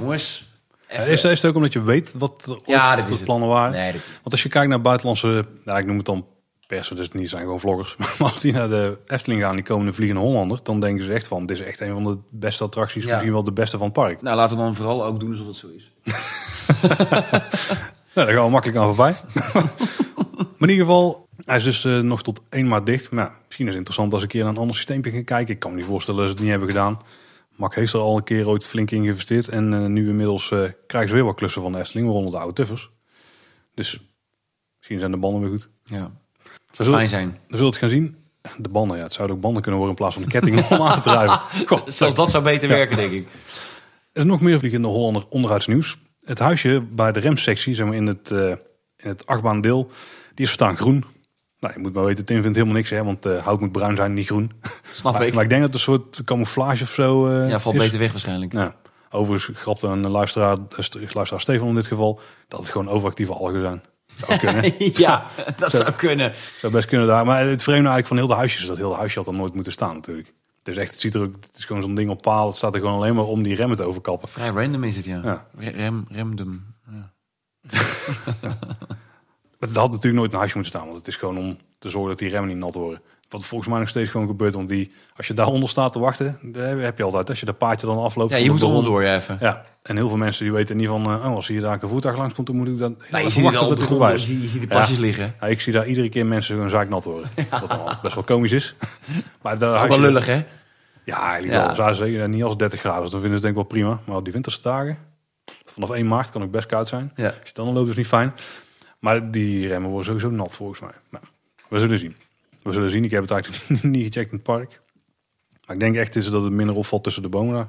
jongens. 0.00 0.52
Even... 0.88 1.12
Is, 1.12 1.22
het 1.22 1.44
ook 1.44 1.54
omdat 1.54 1.72
je 1.72 1.82
weet 1.82 2.14
wat 2.18 2.44
de 2.44 2.60
ja, 2.66 2.96
de 2.96 3.20
plannen 3.24 3.48
waren? 3.48 3.72
Nee, 3.72 3.92
Want 3.92 4.30
als 4.30 4.42
je 4.42 4.48
kijkt 4.48 4.68
naar 4.68 4.80
buitenlandse, 4.80 5.44
nou, 5.64 5.78
ik 5.78 5.86
noem 5.86 5.96
het 5.96 6.06
dan 6.06 6.26
persen, 6.66 6.96
dus 6.96 7.10
niet 7.10 7.30
zijn 7.30 7.42
gewoon 7.42 7.60
vloggers. 7.60 7.96
Maar 8.18 8.30
als 8.30 8.40
die 8.40 8.52
naar 8.52 8.68
de 8.68 8.98
Efteling 9.06 9.42
gaan, 9.42 9.54
die 9.54 9.64
komende 9.64 9.92
Vliegende 9.92 10.22
Hollander, 10.22 10.60
dan 10.62 10.80
denken 10.80 11.04
ze 11.04 11.12
echt 11.12 11.28
van, 11.28 11.46
dit 11.46 11.60
is 11.60 11.66
echt 11.66 11.80
een 11.80 11.92
van 11.92 12.04
de 12.04 12.18
beste 12.30 12.64
attracties, 12.64 13.06
misschien 13.06 13.32
wel 13.32 13.44
de 13.44 13.52
beste 13.52 13.76
van 13.76 13.86
het 13.86 13.94
park. 13.94 14.22
Nou, 14.22 14.36
laten 14.36 14.56
we 14.56 14.62
dan 14.62 14.74
vooral 14.74 15.04
ook 15.04 15.20
doen 15.20 15.30
alsof 15.30 15.46
het 15.46 15.56
zo 15.56 15.68
is. 15.68 15.90
nou, 18.14 18.26
daar 18.26 18.32
gaan 18.32 18.44
we 18.44 18.50
makkelijk 18.50 18.78
aan 18.78 18.94
voorbij. 18.94 19.14
maar 20.58 20.68
in 20.68 20.74
ieder 20.74 20.86
geval, 20.86 21.28
hij 21.44 21.56
is 21.56 21.64
dus 21.64 21.84
uh, 21.84 21.98
nog 22.00 22.22
tot 22.22 22.40
1 22.48 22.68
maart 22.68 22.86
dicht. 22.86 23.10
Maar 23.10 23.24
ja, 23.24 23.34
misschien 23.44 23.66
is 23.66 23.74
het 23.74 23.78
interessant 23.78 24.12
als 24.12 24.22
ik 24.22 24.28
een 24.28 24.34
keer 24.34 24.44
naar 24.44 24.52
een 24.52 24.60
ander 24.60 24.76
systeem 24.76 25.04
gaan 25.04 25.24
kijken. 25.24 25.54
Ik 25.54 25.60
kan 25.60 25.70
me 25.70 25.76
niet 25.76 25.86
voorstellen 25.86 26.20
dat 26.20 26.28
ze 26.28 26.34
het 26.34 26.42
niet 26.42 26.52
hebben 26.52 26.70
gedaan. 26.70 26.98
Mak 27.56 27.74
heeft 27.74 27.92
er 27.92 28.00
al 28.00 28.16
een 28.16 28.24
keer 28.24 28.48
ooit 28.48 28.66
flink 28.66 28.90
in 28.90 29.02
geïnvesteerd. 29.02 29.48
En 29.48 29.72
uh, 29.72 29.86
nu 29.86 30.08
inmiddels 30.08 30.50
uh, 30.50 30.68
krijgen 30.86 31.10
ze 31.10 31.16
weer 31.16 31.24
wat 31.24 31.34
klussen 31.34 31.62
van 31.62 31.72
de 31.72 31.78
Efteling, 31.78 32.06
waaronder 32.06 32.32
de 32.32 32.38
oude 32.38 32.54
tuffers. 32.54 32.90
Dus 33.74 34.00
misschien 34.76 34.98
zijn 34.98 35.10
de 35.10 35.16
banden 35.16 35.40
weer 35.40 35.50
goed. 35.50 35.68
Ja, 35.84 36.10
zou 36.70 36.90
fijn 36.90 37.08
zijn. 37.08 37.30
We 37.48 37.56
zullen 37.56 37.66
het 37.70 37.76
gaan 37.76 37.88
zien. 37.88 38.16
De 38.56 38.68
banden, 38.68 38.96
ja, 38.96 39.02
het 39.02 39.12
zouden 39.12 39.36
ook 39.36 39.42
banden 39.42 39.62
kunnen 39.62 39.80
worden 39.80 39.96
in 39.96 40.02
plaats 40.04 40.14
van 40.14 40.24
de 40.24 40.30
ketting 40.30 40.70
om 40.70 40.86
aan 40.86 40.94
te 40.94 41.10
drijven. 41.10 41.40
Zelfs 41.92 42.14
dat 42.14 42.30
zou 42.30 42.44
beter 42.44 42.68
werken, 42.68 42.96
denk 42.96 43.12
ik. 43.12 43.26
Er 44.12 44.20
is 44.20 44.26
nog 44.26 44.40
meer 44.40 44.58
vliegende 44.58 44.88
Hollander 44.88 45.26
onderhoudsnieuws. 45.28 45.98
Het 46.24 46.38
huisje 46.38 46.80
bij 46.90 47.12
de 47.12 47.20
remsectie, 47.20 47.74
zeg 47.74 47.86
maar 47.86 47.94
in 47.96 48.06
het, 48.06 48.30
uh, 48.30 48.48
in 48.96 49.08
het 49.08 49.26
achtbaandeel, 49.26 49.90
die 50.34 50.44
is 50.44 50.48
vertaan 50.48 50.76
groen. 50.76 51.04
Nou, 51.60 51.74
je 51.74 51.80
moet 51.80 51.92
maar 51.94 52.04
weten, 52.04 52.24
Tim 52.24 52.42
vindt 52.42 52.56
helemaal 52.56 52.76
niks, 52.76 52.90
hè, 52.90 53.04
want 53.04 53.26
uh, 53.26 53.42
hout 53.42 53.60
moet 53.60 53.72
bruin 53.72 53.96
zijn, 53.96 54.12
niet 54.14 54.26
groen. 54.26 54.50
Snap 54.94 55.12
maar, 55.12 55.26
ik. 55.26 55.34
Maar 55.34 55.42
ik 55.42 55.48
denk 55.48 55.62
dat 55.62 55.72
het 55.72 55.78
een 55.80 55.92
soort 55.92 56.24
camouflage 56.24 56.82
of 56.82 56.90
zo 56.90 57.28
uh, 57.28 57.48
Ja, 57.48 57.60
valt 57.60 57.76
beter 57.76 57.98
weg 57.98 58.10
waarschijnlijk. 58.10 58.52
Nou, 58.52 58.72
Overigens 59.14 59.58
grapte 59.58 59.86
een 59.86 60.08
luisteraar, 60.08 60.56
luisteraar 61.12 61.40
Stefan 61.40 61.68
in 61.68 61.74
dit 61.74 61.86
geval, 61.86 62.20
dat 62.48 62.60
het 62.60 62.68
gewoon 62.68 62.88
overactieve 62.88 63.32
algen 63.32 63.60
zijn. 63.60 63.82
Zou 64.16 64.38
kunnen. 64.44 64.72
ja, 64.78 65.26
dat 65.56 65.70
zou, 65.70 65.92
kunnen. 65.92 66.32
Zou 66.60 66.72
best 66.72 66.88
kunnen 66.88 67.06
daar. 67.06 67.24
Maar 67.24 67.38
het 67.38 67.62
vreemde 67.62 67.88
eigenlijk 67.88 68.06
van 68.06 68.16
heel 68.16 68.26
de 68.26 68.34
huisjes 68.34 68.60
is 68.60 68.66
dat 68.66 68.76
heel 68.76 68.88
de 68.88 68.96
huisje 68.96 69.16
had 69.16 69.26
dan 69.26 69.36
nooit 69.36 69.54
moeten 69.54 69.72
staan 69.72 69.94
natuurlijk. 69.94 70.32
Dus 70.62 70.76
echt, 70.76 70.90
het 70.90 71.00
ziet 71.00 71.14
er 71.14 71.20
ook, 71.20 71.34
het 71.40 71.58
is 71.58 71.64
gewoon 71.64 71.82
zo'n 71.82 71.94
ding 71.94 72.10
op 72.10 72.22
paal. 72.22 72.46
Het 72.46 72.56
staat 72.56 72.74
er 72.74 72.80
gewoon 72.80 72.94
alleen 72.94 73.14
maar 73.14 73.24
om 73.24 73.42
die 73.42 73.54
remmen 73.54 73.76
te 73.76 73.82
overkappen. 73.82 74.28
Vrij 74.28 74.48
random 74.48 74.84
is 74.84 74.96
het, 74.96 75.04
ja. 75.04 75.20
ja. 75.22 75.46
Rem, 75.58 76.06
remdom. 76.08 76.64
Ja. 76.90 77.12
het 79.68 79.76
had 79.76 79.90
natuurlijk 79.90 80.16
nooit 80.16 80.32
een 80.32 80.38
huisje 80.38 80.56
moeten 80.56 80.72
staan, 80.72 80.88
want 80.88 80.98
het 80.98 81.08
is 81.08 81.16
gewoon 81.16 81.38
om 81.38 81.56
te 81.78 81.88
zorgen 81.88 82.10
dat 82.10 82.18
die 82.18 82.28
remmen 82.28 82.48
niet 82.48 82.58
nat 82.58 82.74
worden. 82.74 83.00
Wat 83.28 83.44
volgens 83.44 83.70
mij 83.70 83.78
nog 83.78 83.88
steeds 83.88 84.10
gewoon 84.10 84.26
gebeurt, 84.26 84.54
want 84.54 84.68
die, 84.68 84.92
als 85.16 85.26
je 85.26 85.34
daaronder 85.34 85.68
staat 85.68 85.92
te 85.92 85.98
wachten, 85.98 86.38
heb 86.52 86.98
je 86.98 87.04
altijd. 87.04 87.28
Als 87.28 87.40
je 87.40 87.46
dat 87.46 87.58
paardje 87.58 87.86
dan 87.86 87.98
afloopt. 87.98 88.32
Ja, 88.32 88.38
je 88.38 88.50
moet 88.50 88.62
onderdoor 88.62 89.02
even. 89.02 89.36
Ja, 89.40 89.64
en 89.82 89.96
heel 89.96 90.08
veel 90.08 90.16
mensen 90.16 90.44
die 90.44 90.52
weten 90.52 90.76
niet 90.76 90.88
van, 90.88 91.02
uh, 91.02 91.26
oh, 91.26 91.34
als 91.34 91.48
hier 91.48 91.60
daar 91.60 91.82
een 91.82 91.88
voertuig 91.88 92.16
langs 92.16 92.34
komt, 92.34 92.46
dan 92.46 92.56
moet 92.56 92.68
ik 92.68 92.78
dan. 92.78 92.96
Nou, 93.10 93.24
je 93.24 93.30
ziet 93.30 93.44
het 93.44 93.56
al 93.56 93.70
op 93.70 93.76
de 93.76 93.84
grond, 93.84 94.22
je 94.22 94.48
ziet 94.48 94.52
die 94.52 94.66
pasjes 94.66 94.98
liggen. 94.98 95.34
Ja, 95.40 95.46
ik 95.46 95.60
zie 95.60 95.72
daar 95.72 95.86
iedere 95.86 96.08
keer 96.08 96.26
mensen 96.26 96.54
gewoon 96.54 96.70
zaaknat 96.70 97.04
worden. 97.04 97.30
Wat 97.50 97.68
dan 97.68 97.96
best 98.02 98.14
wel 98.14 98.24
komisch 98.24 98.52
is. 98.52 98.74
maar 99.42 99.58
daar 99.58 99.82
ook 99.82 99.88
wel 99.88 100.00
lullig, 100.00 100.26
hè? 100.26 100.44
Ja, 101.04 101.22
eigenlijk 101.22 101.52
ja. 101.52 101.76
wel. 101.76 101.94
Zou 101.94 102.28
niet 102.28 102.44
als 102.44 102.56
30 102.56 102.80
graden, 102.80 103.02
dus 103.02 103.10
dan 103.10 103.20
vinden 103.20 103.38
ze 103.38 103.44
denk 103.44 103.56
ik 103.56 103.68
wel 103.68 103.78
prima. 103.78 104.00
Maar 104.04 104.16
op 104.16 104.24
die 104.24 104.32
winterse 104.32 104.62
dagen, 104.62 104.98
vanaf 105.64 105.90
1 105.90 106.06
maart 106.06 106.30
kan 106.30 106.42
ook 106.42 106.50
best 106.50 106.66
koud 106.66 106.88
zijn. 106.88 107.12
Ja. 107.16 107.26
Als 107.26 107.36
je 107.44 107.50
dan 107.54 107.72
loopt, 107.72 107.90
is 107.90 107.96
niet 107.96 108.06
fijn. 108.06 108.32
Maar 109.04 109.30
die 109.30 109.66
remmen 109.66 109.90
worden 109.90 110.06
sowieso 110.06 110.30
nat 110.30 110.56
volgens 110.56 110.80
mij. 110.80 110.92
Nou, 111.10 111.24
we 111.68 111.78
zullen 111.78 111.98
zien. 111.98 112.16
We 112.62 112.72
zullen 112.72 112.90
zien. 112.90 113.04
Ik 113.04 113.10
heb 113.10 113.22
het 113.22 113.30
eigenlijk 113.30 113.82
niet 113.82 114.06
gecheckt 114.06 114.30
in 114.30 114.36
het 114.36 114.42
park. 114.42 114.80
Maar 115.66 115.76
ik 115.76 115.80
denk 115.80 115.96
echt 115.96 116.16
is 116.16 116.30
dat 116.30 116.42
het 116.42 116.52
minder 116.52 116.76
opvalt 116.76 117.04
tussen 117.04 117.22
de 117.22 117.28
bomen 117.28 117.54
daar. 117.54 117.68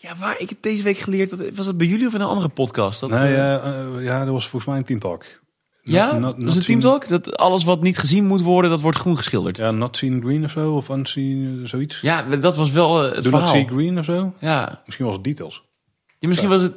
Ja, 0.00 0.16
waar 0.16 0.40
ik 0.40 0.48
heb 0.48 0.58
deze 0.62 0.82
week 0.82 0.98
geleerd, 0.98 1.30
dat, 1.30 1.50
was 1.54 1.66
het 1.66 1.76
bij 1.76 1.86
jullie 1.86 2.06
of 2.06 2.14
in 2.14 2.20
een 2.20 2.26
andere 2.26 2.48
podcast? 2.48 3.00
Dat, 3.00 3.10
nee, 3.10 3.32
uh, 3.32 4.04
ja, 4.04 4.24
dat 4.24 4.32
was 4.32 4.48
volgens 4.48 4.64
mij 4.64 4.76
een 4.76 4.84
Team 4.84 4.98
Talk. 4.98 5.24
Ja, 5.80 6.12
not, 6.12 6.20
not 6.20 6.40
dat 6.40 6.50
is 6.50 6.56
een 6.56 6.64
Team 6.64 6.80
Talk? 6.80 7.08
Dat 7.08 7.36
alles 7.36 7.64
wat 7.64 7.82
niet 7.82 7.98
gezien 7.98 8.24
moet 8.26 8.42
worden, 8.42 8.70
dat 8.70 8.80
wordt 8.80 8.98
groen 8.98 9.16
geschilderd. 9.16 9.56
Ja, 9.56 9.70
not 9.70 9.96
seen 9.96 10.20
green 10.20 10.44
of 10.44 10.50
zo, 10.50 10.74
of 10.74 10.88
unseen, 10.88 11.68
zoiets. 11.68 12.00
Ja, 12.00 12.22
dat 12.22 12.56
was 12.56 12.70
wel 12.70 13.02
het 13.02 13.14
Do 13.14 13.22
verhaal. 13.22 13.40
not 13.40 13.48
see 13.48 13.66
green 13.66 13.98
of 13.98 14.04
zo? 14.04 14.34
Ja. 14.38 14.82
Misschien 14.84 15.06
was 15.06 15.14
het 15.14 15.24
details. 15.24 15.64
Ja, 16.18 16.28
misschien 16.28 16.48
was 16.48 16.62
het 16.62 16.74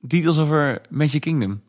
details 0.00 0.38
over 0.38 0.80
Magic 0.88 1.20
Kingdom. 1.20 1.62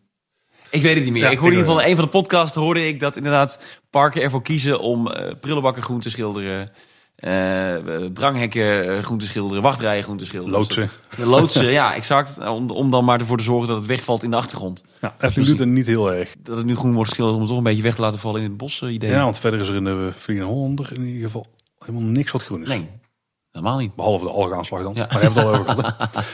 Ik 0.74 0.82
weet 0.82 0.95
het 0.95 1.04
niet 1.04 1.14
meer. 1.14 1.32
ik 1.32 1.38
hoorde 1.38 1.56
in 1.56 1.60
ieder 1.60 1.66
geval 1.66 1.82
in 1.82 1.90
een 1.90 1.95
van 1.95 2.06
de 2.06 2.12
podcasts 2.12 2.56
hoorde 2.56 2.88
ik 2.88 3.00
dat 3.00 3.16
inderdaad 3.16 3.60
parken 3.90 4.22
ervoor 4.22 4.41
kiezen 4.41 4.80
om 4.80 5.08
uh, 5.08 5.32
prullenbakken 5.40 5.84
groen 5.84 6.00
te 6.00 6.10
schilderen. 6.10 6.72
Uh, 7.18 7.76
dranghekken 8.14 9.04
groen 9.04 9.18
te 9.18 9.26
schilderen, 9.26 9.64
wachtrijen 9.64 10.04
groen 10.04 10.18
te 10.18 10.26
schilderen. 10.26 10.60
Loodsen. 10.60 10.90
Loodsen, 11.18 11.72
ja, 11.72 11.95
exact. 11.95 12.38
Om, 12.48 12.70
om 12.70 12.91
dan 12.91 13.06
maar 13.06 13.20
ervoor 13.20 13.38
te 13.38 13.44
zorgen 13.44 13.68
dat 13.68 13.78
het 13.78 13.86
wegvalt 13.86 14.24
in 14.24 14.32
de 14.32 14.36
achtergrond. 14.36 14.84
Ja, 15.02 15.16
Efteling 15.20 15.50
doet 15.50 15.60
het 15.60 15.68
niet 15.68 15.88
heel 15.88 16.14
erg. 16.14 16.36
Dat 16.40 16.58
het 16.58 16.66
nu 16.66 16.76
groen 16.76 16.94
wordt 16.94 17.10
geschilderd 17.10 17.36
om 17.36 17.41
het 17.41 17.50
toch 17.52 17.60
een 17.60 17.70
beetje 17.70 17.84
weg 17.84 17.95
te 17.95 18.02
laten 18.02 18.20
vallen 18.20 18.41
in 18.41 18.48
het 18.48 18.58
bos 18.58 18.82
idee. 18.82 19.10
Ja, 19.10 19.24
want 19.24 19.40
verder 19.40 19.60
is 19.60 19.68
er 19.68 19.76
in 19.76 19.84
de 19.84 20.10
Vliegende 20.18 20.52
Hollander 20.52 20.90
in 20.94 21.02
ieder 21.02 21.24
geval 21.24 21.45
helemaal 21.78 22.10
niks 22.10 22.32
wat 22.32 22.44
groen 22.44 22.62
is. 22.62 22.68
Nee, 22.68 22.90
helemaal 23.52 23.78
niet. 23.78 23.95
Behalve 23.95 24.26
de 24.26 24.32
algaanslag 24.32 24.84
dan. 24.84 24.94
Ja. 24.95 25.08
Maar 25.12 25.22
je 25.22 25.24
hebt 25.24 25.36
het 25.36 25.45
al 25.45 25.54
over 25.54 25.74
gehad. 25.74 26.26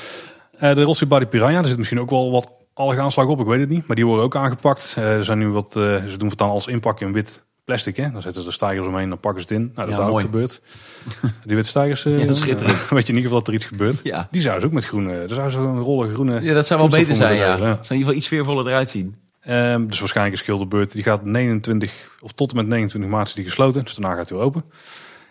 Uh, 0.56 0.60
de 0.76 0.84
Rossi 0.84 1.06
Body 1.06 1.26
Piranha, 1.26 1.60
er 1.60 1.68
zit 1.68 1.78
misschien 1.78 2.00
ook 2.00 2.10
wel 2.10 2.32
wat 2.32 2.59
algaanslag 2.80 3.28
op, 3.28 3.40
ik 3.40 3.46
weet 3.46 3.60
het 3.60 3.70
niet. 3.70 3.88
Maar 3.88 3.96
die 3.96 4.06
worden 4.06 4.26
ook 4.26 4.36
aangepakt. 4.36 4.96
Uh, 4.98 5.16
er 5.16 5.26
zijn 5.26 5.38
nu 5.38 5.50
wat, 5.50 5.76
uh, 5.78 6.06
ze 6.06 6.18
doen 6.18 6.30
het 6.30 6.38
dan 6.38 6.50
als 6.50 6.68
inpak 6.68 7.00
in 7.00 7.14
wit 7.14 7.44
plastic. 7.64 7.98
Hè? 7.98 8.12
Dan 8.12 8.22
zetten 8.22 8.42
ze 8.42 8.48
de 8.48 8.54
stijgers 8.54 8.88
omheen, 8.88 9.10
dan 9.10 9.20
pakken 9.20 9.42
ze 9.42 9.54
het 9.54 9.62
in. 9.62 9.72
Nou, 9.76 9.90
dat 9.90 9.98
ja, 9.98 10.06
is 10.06 10.12
ook 10.12 10.20
gebeurd. 10.20 10.62
Die 11.46 11.56
witte 11.56 11.70
stijgers, 11.70 12.06
uh, 12.06 12.26
ja, 12.26 12.36
schitterend. 12.36 12.90
weet 12.90 13.08
je 13.08 13.14
in 13.14 13.20
ieder 13.20 13.22
geval 13.22 13.38
dat 13.38 13.48
er 13.48 13.54
iets 13.54 13.66
gebeurt. 13.66 14.00
Ja. 14.04 14.28
Die 14.32 14.42
zou 14.42 14.60
ze 14.60 14.66
ook 14.66 14.72
met 14.72 14.86
groene, 14.86 15.14
er 15.14 15.34
zou 15.34 15.50
zo'n 15.50 15.80
rollen 15.80 16.10
groene... 16.10 16.42
Ja, 16.42 16.54
dat 16.54 16.68
zou 16.68 16.80
wel 16.80 16.90
beter 16.90 17.16
zijn, 17.16 17.36
ja. 17.36 17.46
ja. 17.46 17.58
Zou 17.58 17.68
in 17.70 17.76
ieder 17.78 17.98
geval 17.98 18.14
iets 18.14 18.26
sfeervoller 18.26 18.68
eruit 18.68 18.90
zien. 18.90 19.16
Um, 19.48 19.88
dus 19.88 20.00
waarschijnlijk 20.00 20.38
een 20.38 20.44
schilderbeurt. 20.44 20.92
Die 20.92 21.04
gaat 21.04 21.24
29, 21.24 21.94
of 22.22 22.32
tot 22.32 22.50
en 22.50 22.56
met 22.56 22.68
29 22.68 23.12
maart 23.12 23.28
is 23.28 23.34
die 23.34 23.44
gesloten. 23.44 23.84
Dus 23.84 23.96
daarna 23.96 24.16
gaat 24.16 24.30
hij 24.30 24.38
weer 24.38 24.48
open. 24.48 24.64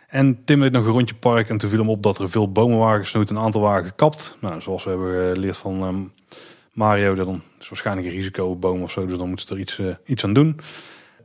En 0.08 0.44
Tim 0.44 0.60
deed 0.60 0.72
nog 0.72 0.86
een 0.86 0.92
rondje 0.92 1.14
park 1.14 1.48
en 1.48 1.58
toen 1.58 1.70
viel 1.70 1.78
hem 1.78 1.88
op 1.88 2.02
dat 2.02 2.18
er 2.18 2.30
veel 2.30 2.52
bomen 2.52 2.78
waren 2.78 3.00
gesnoeid 3.00 3.30
en 3.30 3.36
een 3.36 3.42
aantal 3.42 3.60
waren 3.60 3.84
gekapt. 3.84 4.36
Nou, 4.40 4.60
zoals 4.60 4.84
we 4.84 4.90
hebben 4.90 5.34
geleerd 5.34 5.56
van 5.56 5.82
um, 5.82 6.12
Mario, 6.78 7.14
dan 7.14 7.42
is 7.60 7.68
waarschijnlijk 7.68 8.06
een 8.06 8.12
risicoboom 8.12 8.82
of 8.82 8.90
zo, 8.90 9.06
dus 9.06 9.18
dan 9.18 9.28
moeten 9.28 9.46
ze 9.46 9.54
er 9.54 9.60
iets, 9.60 9.78
uh, 9.78 9.94
iets 10.04 10.24
aan 10.24 10.32
doen. 10.32 10.60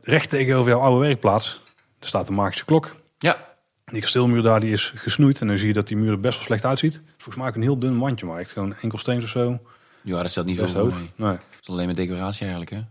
Recht 0.01 0.29
tegenover 0.29 0.71
jouw 0.71 0.79
oude 0.79 1.05
werkplaats, 1.05 1.61
daar 1.99 2.09
staat 2.09 2.27
de 2.27 2.33
magische 2.33 2.65
klok. 2.65 2.95
Ja. 3.17 3.51
Die 3.85 4.01
kasteelmuur 4.01 4.41
daar 4.41 4.59
die 4.59 4.71
is 4.71 4.93
gesnoeid 4.95 5.41
en 5.41 5.47
dan 5.47 5.57
zie 5.57 5.67
je 5.67 5.73
dat 5.73 5.87
die 5.87 5.97
muur 5.97 6.11
er 6.11 6.19
best 6.19 6.35
wel 6.35 6.45
slecht 6.45 6.65
uitziet. 6.65 7.01
Volgens 7.17 7.35
mij 7.35 7.47
ook 7.47 7.55
een 7.55 7.61
heel 7.61 7.79
dun 7.79 7.99
wandje, 7.99 8.25
maar 8.25 8.39
echt 8.39 8.51
gewoon 8.51 8.73
enkel 8.73 8.97
steen 8.97 9.23
of 9.23 9.29
zo. 9.29 9.59
Ja, 10.01 10.21
dat 10.21 10.31
stelt 10.31 10.45
niet 10.45 10.57
veel 10.57 10.81
hoog. 10.81 10.93
Nee. 10.93 11.11
nee. 11.15 11.31
Dat 11.31 11.59
is 11.61 11.69
alleen 11.69 11.87
met 11.87 11.95
decoratie 11.95 12.41
eigenlijk, 12.41 12.71
hè? 12.71 12.81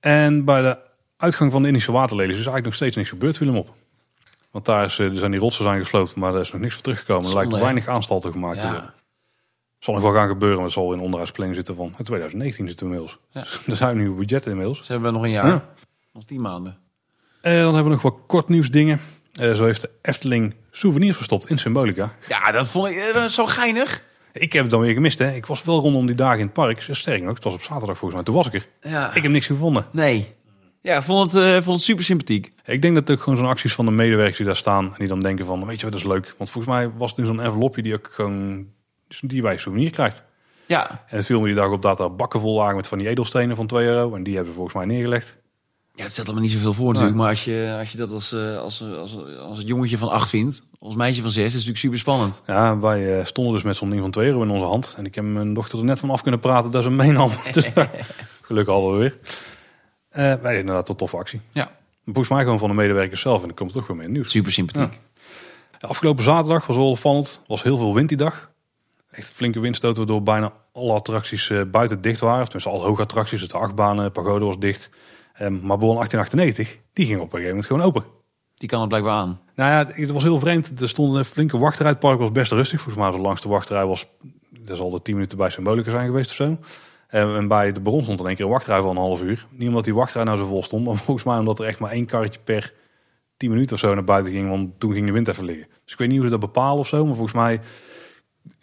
En 0.00 0.44
bij 0.44 0.62
de 0.62 0.78
uitgang 1.16 1.52
van 1.52 1.62
de 1.62 1.68
Indische 1.68 1.92
waterlelies 1.92 2.30
is 2.30 2.36
eigenlijk 2.36 2.64
nog 2.64 2.74
steeds 2.74 2.96
niks 2.96 3.08
gebeurd, 3.08 3.36
viel 3.36 3.46
hem 3.46 3.56
op. 3.56 3.74
Want 4.50 4.64
daar 4.64 4.84
is, 4.84 4.98
er 4.98 5.16
zijn 5.16 5.30
die 5.30 5.40
rotsen 5.40 5.64
zijn 5.64 5.78
gesloten, 5.78 6.20
maar 6.20 6.34
er 6.34 6.40
is 6.40 6.52
nog 6.52 6.60
niks 6.60 6.74
voor 6.74 6.82
teruggekomen. 6.82 7.28
Er 7.30 7.36
lijkt 7.36 7.52
weinig 7.52 7.88
aanstalten 7.88 8.32
gemaakt 8.32 8.60
ja. 8.60 8.80
te 8.80 9.01
Zal 9.82 9.94
nog 9.94 10.02
wel 10.02 10.12
gaan 10.12 10.28
gebeuren, 10.28 10.56
maar 10.56 10.66
het 10.66 10.74
zal 10.74 10.92
in 10.92 10.98
onderhuidsplanning 10.98 11.56
zitten 11.56 11.76
van 11.76 11.94
2019 12.04 12.68
zitten 12.68 12.88
we 12.88 12.92
inmiddels. 12.92 13.20
Ja. 13.30 13.40
Dus 13.40 13.60
er 13.66 13.76
zijn 13.76 13.96
nu 13.96 14.10
budgetten 14.10 14.50
inmiddels. 14.50 14.84
Ze 14.84 14.92
hebben 14.92 15.12
nog 15.12 15.22
een 15.22 15.30
jaar. 15.30 15.46
Ja. 15.46 15.68
Nog 16.12 16.24
tien 16.24 16.40
maanden. 16.40 16.78
En 17.40 17.62
dan 17.62 17.74
hebben 17.74 17.84
we 17.84 17.90
nog 17.90 18.02
wat 18.02 18.16
kort 18.26 18.48
nieuws 18.48 18.70
dingen. 18.70 19.00
Uh, 19.40 19.54
zo 19.54 19.64
heeft 19.64 19.80
de 19.80 19.90
Efteling 20.02 20.54
souvenirs 20.70 21.16
verstopt 21.16 21.50
in 21.50 21.58
Symbolica. 21.58 22.14
Ja, 22.28 22.52
dat 22.52 22.66
vond 22.66 22.86
ik 22.88 22.96
uh, 23.14 23.24
zo 23.24 23.46
geinig. 23.46 24.02
Ik 24.32 24.52
heb 24.52 24.62
het 24.62 24.70
dan 24.70 24.80
weer 24.80 24.92
gemist, 24.92 25.18
hè. 25.18 25.34
Ik 25.34 25.46
was 25.46 25.64
wel 25.64 25.80
rondom 25.80 26.06
die 26.06 26.14
dagen 26.14 26.38
in 26.38 26.44
het 26.44 26.52
park. 26.52 26.86
Sterk 26.90 27.22
nog, 27.22 27.34
het 27.34 27.44
was 27.44 27.54
op 27.54 27.62
zaterdag 27.62 27.98
volgens 27.98 28.14
mij. 28.14 28.22
Toen 28.22 28.34
was 28.34 28.46
ik 28.46 28.54
er. 28.54 28.90
Ja. 28.90 29.14
Ik 29.14 29.22
heb 29.22 29.32
niks 29.32 29.46
gevonden. 29.46 29.86
Nee. 29.92 30.34
Ja, 30.80 30.96
ik 30.96 31.02
vond 31.02 31.32
het, 31.32 31.42
uh, 31.42 31.52
vond 31.52 31.76
het 31.76 31.84
super 31.84 32.04
sympathiek. 32.04 32.52
Ik 32.64 32.82
denk 32.82 32.94
dat 32.94 33.08
het 33.08 33.16
ook 33.16 33.22
gewoon 33.22 33.38
zo'n 33.38 33.48
acties 33.48 33.74
van 33.74 33.84
de 33.84 33.90
medewerkers 33.90 34.36
die 34.36 34.46
daar 34.46 34.56
staan. 34.56 34.84
En 34.84 34.94
die 34.98 35.08
dan 35.08 35.20
denken 35.20 35.46
van, 35.46 35.66
weet 35.66 35.76
je 35.76 35.82
wat, 35.82 35.92
dat 35.92 36.00
is 36.00 36.06
leuk. 36.06 36.34
Want 36.38 36.50
volgens 36.50 36.74
mij 36.74 36.90
was 36.96 37.10
het 37.10 37.18
in 37.18 37.26
zo'n 37.26 37.40
envelopje 37.40 37.82
die 37.82 37.94
ook 37.94 38.08
gewoon, 38.12 38.66
die 39.20 39.42
bij 39.42 39.56
souvenir 39.56 39.90
krijgt. 39.90 40.22
Ja. 40.66 40.90
En 40.90 41.16
het 41.16 41.26
viel 41.26 41.40
me 41.40 41.46
die 41.46 41.54
dag 41.54 41.70
op 41.70 41.82
dat 41.82 42.00
er 42.00 42.14
bakken 42.14 42.40
vol 42.40 42.56
lagen 42.56 42.76
met 42.76 42.88
van 42.88 42.98
die 42.98 43.08
edelstenen 43.08 43.56
van 43.56 43.66
2 43.66 43.86
euro. 43.86 44.14
En 44.14 44.22
die 44.22 44.34
hebben 44.34 44.52
ze 44.52 44.56
volgens 44.58 44.76
mij 44.76 44.86
neergelegd. 44.86 45.40
Ja, 45.94 46.02
het 46.02 46.12
stelt 46.12 46.26
allemaal 46.26 46.44
niet 46.44 46.54
zoveel 46.54 46.72
voor 46.72 46.88
natuurlijk. 46.88 47.16
Maar 47.16 47.28
als 47.28 47.44
je, 47.44 47.76
als 47.78 47.92
je 47.92 47.98
dat 47.98 48.12
als, 48.12 48.32
eh, 48.32 48.58
als, 48.58 48.82
als, 48.82 49.16
als 49.38 49.58
een 49.58 49.66
jongetje 49.66 49.98
van 49.98 50.08
acht 50.08 50.28
vindt, 50.28 50.62
als 50.78 50.94
meisje 50.94 51.22
van 51.22 51.30
zes, 51.30 51.44
is 51.44 51.44
het 51.44 51.52
natuurlijk 51.52 51.78
super 51.78 51.98
spannend. 51.98 52.42
Ja, 52.46 52.78
wij 52.78 53.24
stonden 53.24 53.52
dus 53.52 53.62
met 53.62 53.76
zo'n 53.76 53.90
ding 53.90 54.00
van 54.00 54.10
2 54.10 54.26
euro 54.26 54.42
in 54.42 54.50
onze 54.50 54.64
hand. 54.64 54.94
En 54.96 55.06
ik 55.06 55.14
heb 55.14 55.24
mijn 55.24 55.54
dochter 55.54 55.78
er 55.78 55.84
net 55.84 55.98
van 55.98 56.10
af 56.10 56.22
kunnen 56.22 56.40
praten 56.40 56.70
dat 56.70 56.82
ze 56.82 56.90
meenam. 56.90 57.30
dus, 57.52 57.68
gelukkig 58.42 58.74
alweer. 58.74 58.98
weer. 58.98 60.34
Uh, 60.34 60.42
wij 60.42 60.58
inderdaad 60.58 60.86
tot 60.86 60.98
toffe 60.98 61.16
actie. 61.16 61.40
Ja. 61.52 61.70
Volgens 62.04 62.28
mij 62.28 62.42
gewoon 62.42 62.58
van 62.58 62.68
de 62.68 62.74
medewerkers 62.74 63.20
zelf. 63.20 63.40
En 63.40 63.46
dan 63.46 63.56
komt 63.56 63.72
toch 63.72 63.82
gewoon 63.82 63.96
mee 63.96 64.06
in 64.06 64.12
nieuws. 64.12 64.30
Super 64.30 64.52
sympathiek. 64.52 65.00
Ja. 65.78 65.88
afgelopen 65.88 66.24
zaterdag 66.24 66.66
was 66.66 66.76
wel 66.76 66.90
opvallend. 66.90 67.40
was 67.46 67.62
heel 67.62 67.76
veel 67.76 67.94
wind 67.94 68.08
die 68.08 68.18
dag. 68.18 68.51
Echt 69.12 69.30
flinke 69.30 69.60
windstoten 69.60 69.96
waardoor 69.96 70.22
bijna 70.22 70.52
alle 70.72 70.92
attracties 70.92 71.48
uh, 71.48 71.62
buiten 71.70 72.00
dicht 72.00 72.20
waren. 72.20 72.44
Tenminste, 72.44 72.70
al 72.70 72.84
hoge 72.84 73.02
attracties. 73.02 73.40
Dus 73.40 73.48
de 73.48 73.56
achtbanen, 73.56 74.12
pagode 74.12 74.44
was 74.44 74.58
dicht. 74.58 74.90
Um, 75.40 75.52
maar 75.52 75.78
Boon 75.78 75.94
1898, 75.94 76.78
die 76.92 77.06
ging 77.06 77.18
op 77.18 77.24
een 77.24 77.30
gegeven 77.30 77.48
moment 77.48 77.66
gewoon 77.66 77.82
open. 77.82 78.04
Die 78.54 78.68
kan 78.68 78.80
er 78.80 78.88
blijkbaar 78.88 79.16
aan. 79.16 79.40
Nou 79.54 79.70
ja, 79.70 79.92
het 80.00 80.10
was 80.10 80.22
heel 80.22 80.38
vreemd. 80.38 80.80
Er 80.80 80.88
stond 80.88 81.14
een 81.14 81.24
flinke 81.24 81.58
wachtrij. 81.58 81.88
Het 81.88 81.98
park 81.98 82.18
was 82.18 82.32
best 82.32 82.52
rustig. 82.52 82.80
Volgens 82.80 82.96
mij 82.96 83.06
was 83.06 83.16
de 83.16 83.22
langste 83.22 83.48
wachtrij 83.48 83.86
was... 83.86 84.06
Er 84.66 84.76
zal 84.76 84.90
de 84.90 85.02
10 85.02 85.14
minuten 85.14 85.38
bij 85.38 85.50
Symbolica 85.50 85.90
zijn 85.90 86.06
geweest 86.06 86.30
of 86.30 86.36
zo. 86.36 86.58
Ehm, 87.08 87.36
en 87.36 87.48
bij 87.48 87.72
de 87.72 87.80
Baron 87.80 88.02
stond 88.02 88.20
in 88.20 88.26
één 88.26 88.34
keer 88.34 88.44
een 88.44 88.50
wachtrij 88.50 88.80
van 88.80 88.90
een 88.90 88.96
half 88.96 89.22
uur. 89.22 89.46
Niet 89.50 89.68
omdat 89.68 89.84
die 89.84 89.94
wachtrij 89.94 90.24
nou 90.24 90.38
zo 90.38 90.46
vol 90.46 90.62
stond, 90.62 90.84
maar 90.84 90.96
volgens 91.06 91.26
mij 91.26 91.38
omdat 91.38 91.58
er 91.58 91.66
echt 91.66 91.78
maar 91.78 91.90
één 91.90 92.06
karretje 92.06 92.40
per 92.44 92.72
10 93.36 93.50
minuten 93.50 93.74
of 93.74 93.80
zo 93.80 93.94
naar 93.94 94.04
buiten 94.04 94.32
ging. 94.32 94.48
Want 94.48 94.80
toen 94.80 94.92
ging 94.92 95.06
de 95.06 95.12
wind 95.12 95.28
even 95.28 95.44
liggen. 95.44 95.66
Dus 95.84 95.92
ik 95.92 95.98
weet 95.98 96.08
niet 96.08 96.16
hoe 96.16 96.26
ze 96.26 96.32
dat 96.32 96.40
bepalen 96.40 96.78
of 96.78 96.88
zo, 96.88 97.04
maar 97.04 97.14
volgens 97.14 97.36
mij 97.36 97.60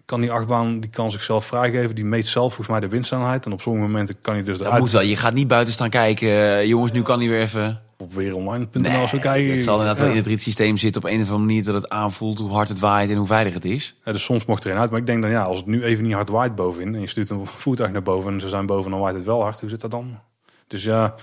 kan 0.10 0.22
die 0.22 0.32
achtbaan 0.32 0.80
die 0.80 0.90
kan 0.90 1.12
zichzelf 1.12 1.46
vrijgeven. 1.46 1.96
Die 1.96 2.06
meet 2.06 2.28
zelf 2.28 2.54
volgens 2.54 2.68
mij 2.68 2.80
de 2.80 2.88
windsnelheid. 2.88 3.46
En 3.46 3.52
op 3.52 3.62
sommige 3.62 3.86
momenten 3.86 4.22
kan 4.22 4.34
hij 4.34 4.44
dus 4.44 4.56
eruit. 4.56 4.72
Dat 4.72 4.80
moet 4.80 4.92
wel. 4.92 5.02
Je 5.02 5.16
gaat 5.16 5.34
niet 5.34 5.48
buiten 5.48 5.74
staan 5.74 5.90
kijken. 5.90 6.68
Jongens, 6.68 6.92
nu 6.92 7.02
kan 7.02 7.20
hij 7.20 7.28
weer 7.28 7.42
even... 7.42 7.82
Op 7.98 8.14
weeronline.nl 8.14 8.82
nee, 8.82 9.08
zo 9.08 9.18
kijken. 9.18 9.52
Het 9.52 9.60
zal 9.60 9.74
inderdaad 9.74 10.00
wel 10.00 10.10
in 10.10 10.16
het 10.16 10.28
rietsysteem 10.28 10.78
zitten 10.78 11.02
op 11.02 11.10
een 11.10 11.22
of 11.22 11.22
andere 11.22 11.40
manier 11.40 11.64
dat 11.64 11.74
het 11.74 11.90
aanvoelt 11.90 12.40
hoe 12.40 12.52
hard 12.52 12.70
het 12.70 12.80
waait 12.80 13.10
en 13.10 13.16
hoe 13.16 13.28
veilig 13.28 13.54
het 13.54 13.66
is. 13.66 13.96
Ja, 14.04 14.12
dus 14.12 14.24
soms 14.24 14.46
mocht 14.46 14.64
er 14.64 14.72
een 14.72 14.78
uit. 14.78 14.90
Maar 14.90 15.00
ik 15.00 15.06
denk 15.06 15.22
dan 15.22 15.32
ja, 15.32 15.44
als 15.44 15.58
het 15.58 15.66
nu 15.66 15.84
even 15.84 16.04
niet 16.04 16.14
hard 16.14 16.30
waait 16.30 16.56
bovenin 16.56 16.96
en 16.96 17.02
je 17.02 17.08
stuurt 17.08 17.30
een 17.30 17.46
voertuig 17.46 17.92
naar 17.92 18.02
boven 18.02 18.34
en 18.34 18.40
ze 18.40 18.50
zijn 18.50 18.66
boven, 18.66 18.92
dan 18.92 19.00
waait 19.00 19.16
het 19.16 19.26
wel 19.26 19.42
hard. 19.42 19.60
Hoe 19.60 19.70
zit 19.70 19.82
dat 19.82 19.92
dan? 19.92 20.20
Dus 20.68 20.84
ja. 20.84 21.16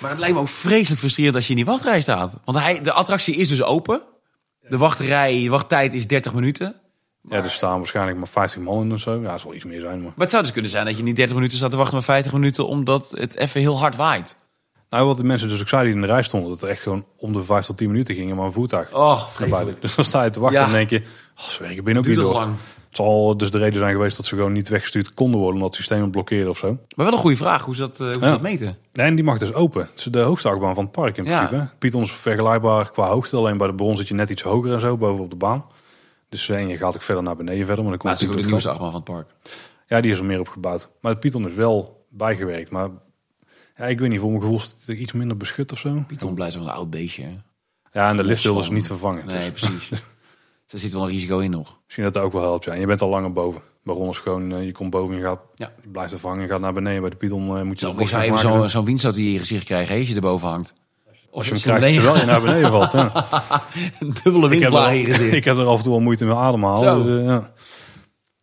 Maar 0.00 0.10
het 0.10 0.18
lijkt 0.18 0.34
me 0.34 0.40
ook 0.40 0.48
vreselijk 0.48 1.00
frustrerend 1.00 1.34
als 1.34 1.44
je 1.44 1.50
in 1.50 1.56
die 1.56 1.64
wachtrij 1.64 2.00
staat. 2.00 2.36
Want 2.44 2.58
hij, 2.58 2.80
de 2.80 2.92
attractie 2.92 3.34
is 3.34 3.48
dus 3.48 3.62
open. 3.62 4.02
De 4.68 4.76
wachtrij, 4.76 5.42
de 5.42 5.48
wachttijd 5.48 5.94
is 5.94 6.06
30 6.06 6.34
minuten. 6.34 6.74
Ja, 7.28 7.42
er 7.42 7.50
staan 7.50 7.78
waarschijnlijk 7.78 8.18
maar 8.18 8.28
50 8.28 8.62
man 8.62 8.82
in 8.82 8.92
of 8.92 9.00
zo. 9.00 9.20
Ja, 9.20 9.32
het 9.32 9.40
zal 9.40 9.54
iets 9.54 9.64
meer 9.64 9.80
zijn. 9.80 9.96
Maar. 9.96 10.02
maar 10.02 10.14
het 10.16 10.30
zou 10.30 10.42
dus 10.42 10.52
kunnen 10.52 10.70
zijn 10.70 10.86
dat 10.86 10.96
je 10.96 11.02
niet 11.02 11.16
30 11.16 11.34
minuten 11.34 11.56
staat 11.56 11.70
te 11.70 11.76
wachten, 11.76 11.94
maar 11.94 12.04
50 12.04 12.32
minuten, 12.32 12.66
omdat 12.66 13.12
het 13.16 13.36
even 13.36 13.60
heel 13.60 13.78
hard 13.78 13.96
waait. 13.96 14.36
Nou, 14.90 15.06
wat 15.06 15.16
de 15.16 15.24
mensen 15.24 15.48
dus 15.48 15.60
ook 15.60 15.68
zeiden 15.68 15.92
die 15.92 16.00
in 16.00 16.06
de 16.06 16.12
rij 16.12 16.22
stonden, 16.22 16.50
dat 16.50 16.62
er 16.62 16.68
echt 16.68 16.82
gewoon 16.82 17.06
om 17.16 17.32
de 17.32 17.44
5 17.44 17.66
tot 17.66 17.76
10 17.76 17.90
minuten 17.90 18.14
gingen, 18.14 18.36
maar 18.36 18.46
een 18.46 18.52
voertuig 18.52 18.92
oh, 18.94 19.24
buiten. 19.50 19.74
Dus 19.80 19.94
dan 19.94 20.04
sta 20.04 20.24
je 20.24 20.30
te 20.30 20.40
wachten 20.40 20.62
en 20.62 20.72
denk 20.72 20.90
je, 20.90 21.02
oh, 21.36 21.44
ze 21.44 21.62
werken 21.62 21.84
binnen 21.84 22.02
ook 22.02 22.08
niet 22.08 22.18
door. 22.18 22.32
Lang. 22.32 22.54
Het 22.88 22.96
zal 22.96 23.36
dus 23.36 23.50
de 23.50 23.58
reden 23.58 23.78
zijn 23.78 23.92
geweest 23.92 24.16
dat 24.16 24.26
ze 24.26 24.34
gewoon 24.34 24.52
niet 24.52 24.68
weggestuurd 24.68 25.14
konden 25.14 25.40
worden 25.40 25.54
omdat 25.54 25.76
het 25.76 25.84
systeem 25.84 26.10
blokkeerde 26.10 26.50
of 26.50 26.58
zo. 26.58 26.78
Maar 26.96 27.04
wel 27.04 27.14
een 27.14 27.20
goede 27.20 27.36
vraag 27.36 27.64
hoe 27.64 27.74
ze 27.74 27.80
dat, 27.80 27.98
hoe 27.98 28.12
ze 28.12 28.18
dat 28.20 28.40
meten. 28.40 28.76
Nee, 28.92 29.06
en 29.06 29.14
die 29.14 29.24
mag 29.24 29.38
dus 29.38 29.52
open. 29.52 29.88
Het 29.90 29.98
is 29.98 30.04
de 30.04 30.20
hoogste 30.20 30.48
achtbaan 30.48 30.74
van 30.74 30.84
het 30.84 30.92
park 30.92 31.16
in 31.16 31.24
principe. 31.24 31.70
Ja. 31.80 32.06
Vergelijkbaar 32.06 32.90
qua 32.90 33.08
hoogte. 33.08 33.36
Alleen 33.36 33.58
bij 33.58 33.66
de 33.66 33.74
bron 33.74 33.96
zit 33.96 34.08
je 34.08 34.14
net 34.14 34.30
iets 34.30 34.42
hoger 34.42 34.72
en 34.72 34.80
zo, 34.80 34.96
boven 34.96 35.24
op 35.24 35.30
de 35.30 35.36
baan. 35.36 35.64
Dus 36.34 36.48
en 36.48 36.68
je 36.68 36.76
gaat 36.76 36.94
ook 36.94 37.02
verder 37.02 37.22
naar 37.22 37.36
beneden 37.36 37.66
verder. 37.66 37.84
Maar 37.84 37.92
dan 37.92 38.00
komt 38.00 38.20
het 38.20 38.30
is 38.30 38.42
de 38.42 38.48
nieuwste 38.48 38.68
achtbaan 38.68 38.90
van 38.90 39.00
het 39.00 39.10
park. 39.10 39.30
Ja, 39.86 40.00
die 40.00 40.12
is 40.12 40.18
er 40.18 40.24
meer 40.24 40.40
op 40.40 40.48
gebouwd. 40.48 40.88
Maar 41.00 41.12
de 41.12 41.18
Python 41.18 41.46
is 41.48 41.54
wel 41.54 42.06
bijgewerkt. 42.08 42.70
Maar 42.70 42.88
ja, 43.76 43.84
ik 43.84 43.98
weet 43.98 44.10
niet, 44.10 44.20
voor 44.20 44.28
mijn 44.28 44.40
gevoel 44.40 44.58
is 44.58 44.76
het 44.86 44.98
iets 44.98 45.12
minder 45.12 45.36
beschut 45.36 45.72
of 45.72 45.78
zo. 45.78 46.04
Python 46.06 46.34
blijft 46.34 46.54
wel 46.54 46.64
een 46.64 46.70
oud 46.70 46.90
beestje. 46.90 47.24
Ja, 47.90 48.08
en 48.08 48.16
de 48.16 48.24
lift 48.24 48.42
ze 48.42 48.72
niet 48.72 48.86
vervangen. 48.86 49.26
Nee, 49.26 49.50
dus. 49.50 49.60
precies. 49.60 49.90
Er 50.68 50.78
zit 50.78 50.92
wel 50.92 51.02
een 51.02 51.08
risico 51.08 51.38
in 51.38 51.50
nog. 51.50 51.78
Misschien 51.84 52.04
dat 52.04 52.14
dat 52.14 52.22
ook 52.22 52.32
wel 52.32 52.42
helpt. 52.42 52.64
Ja. 52.64 52.72
En 52.72 52.80
je 52.80 52.86
bent 52.86 53.00
al 53.00 53.08
langer 53.08 53.32
boven. 53.32 53.62
Waarom 53.82 54.08
is 54.08 54.18
gewoon, 54.18 54.52
uh, 54.52 54.64
je 54.64 54.72
komt 54.72 54.90
boven 54.90 55.16
en 55.16 55.22
gaat, 55.22 55.40
ja. 55.54 55.72
je 55.82 55.88
blijft 55.88 56.12
er 56.12 56.18
vangen 56.18 56.42
en 56.42 56.48
gaat 56.48 56.60
naar 56.60 56.72
beneden. 56.72 57.00
Bij 57.00 57.10
de 57.10 57.16
Python 57.16 57.56
uh, 57.56 57.62
moet 57.62 57.80
je 57.80 58.06
zo 58.06 58.18
even 58.18 58.38
zo'n 58.38 58.70
zo 58.70 58.82
winst 58.82 59.04
in 59.04 59.30
je 59.30 59.38
gezicht 59.38 59.64
krijgen 59.64 59.98
als 59.98 60.08
je 60.08 60.14
erboven 60.14 60.48
hangt. 60.48 60.74
Of 61.34 61.44
je 61.44 61.50
hem 61.50 61.60
krijgt 61.60 61.94
terwijl 61.94 62.16
je 62.16 62.24
naar 62.24 62.40
beneden 62.40 62.70
valt. 62.70 62.92
Ja. 62.92 63.10
een 64.00 64.14
dubbele 64.22 64.48
windvlaag 64.48 64.90
in 64.90 64.96
je 64.96 65.04
gezicht. 65.04 65.34
Ik 65.34 65.44
heb 65.44 65.56
er 65.56 65.66
af 65.66 65.76
en 65.76 65.82
toe 65.82 65.92
wel 65.92 66.00
moeite 66.00 66.24
met 66.24 66.36
ademhalen. 66.36 67.04
Dus, 67.04 67.20
uh, 67.20 67.24
ja. 67.24 67.52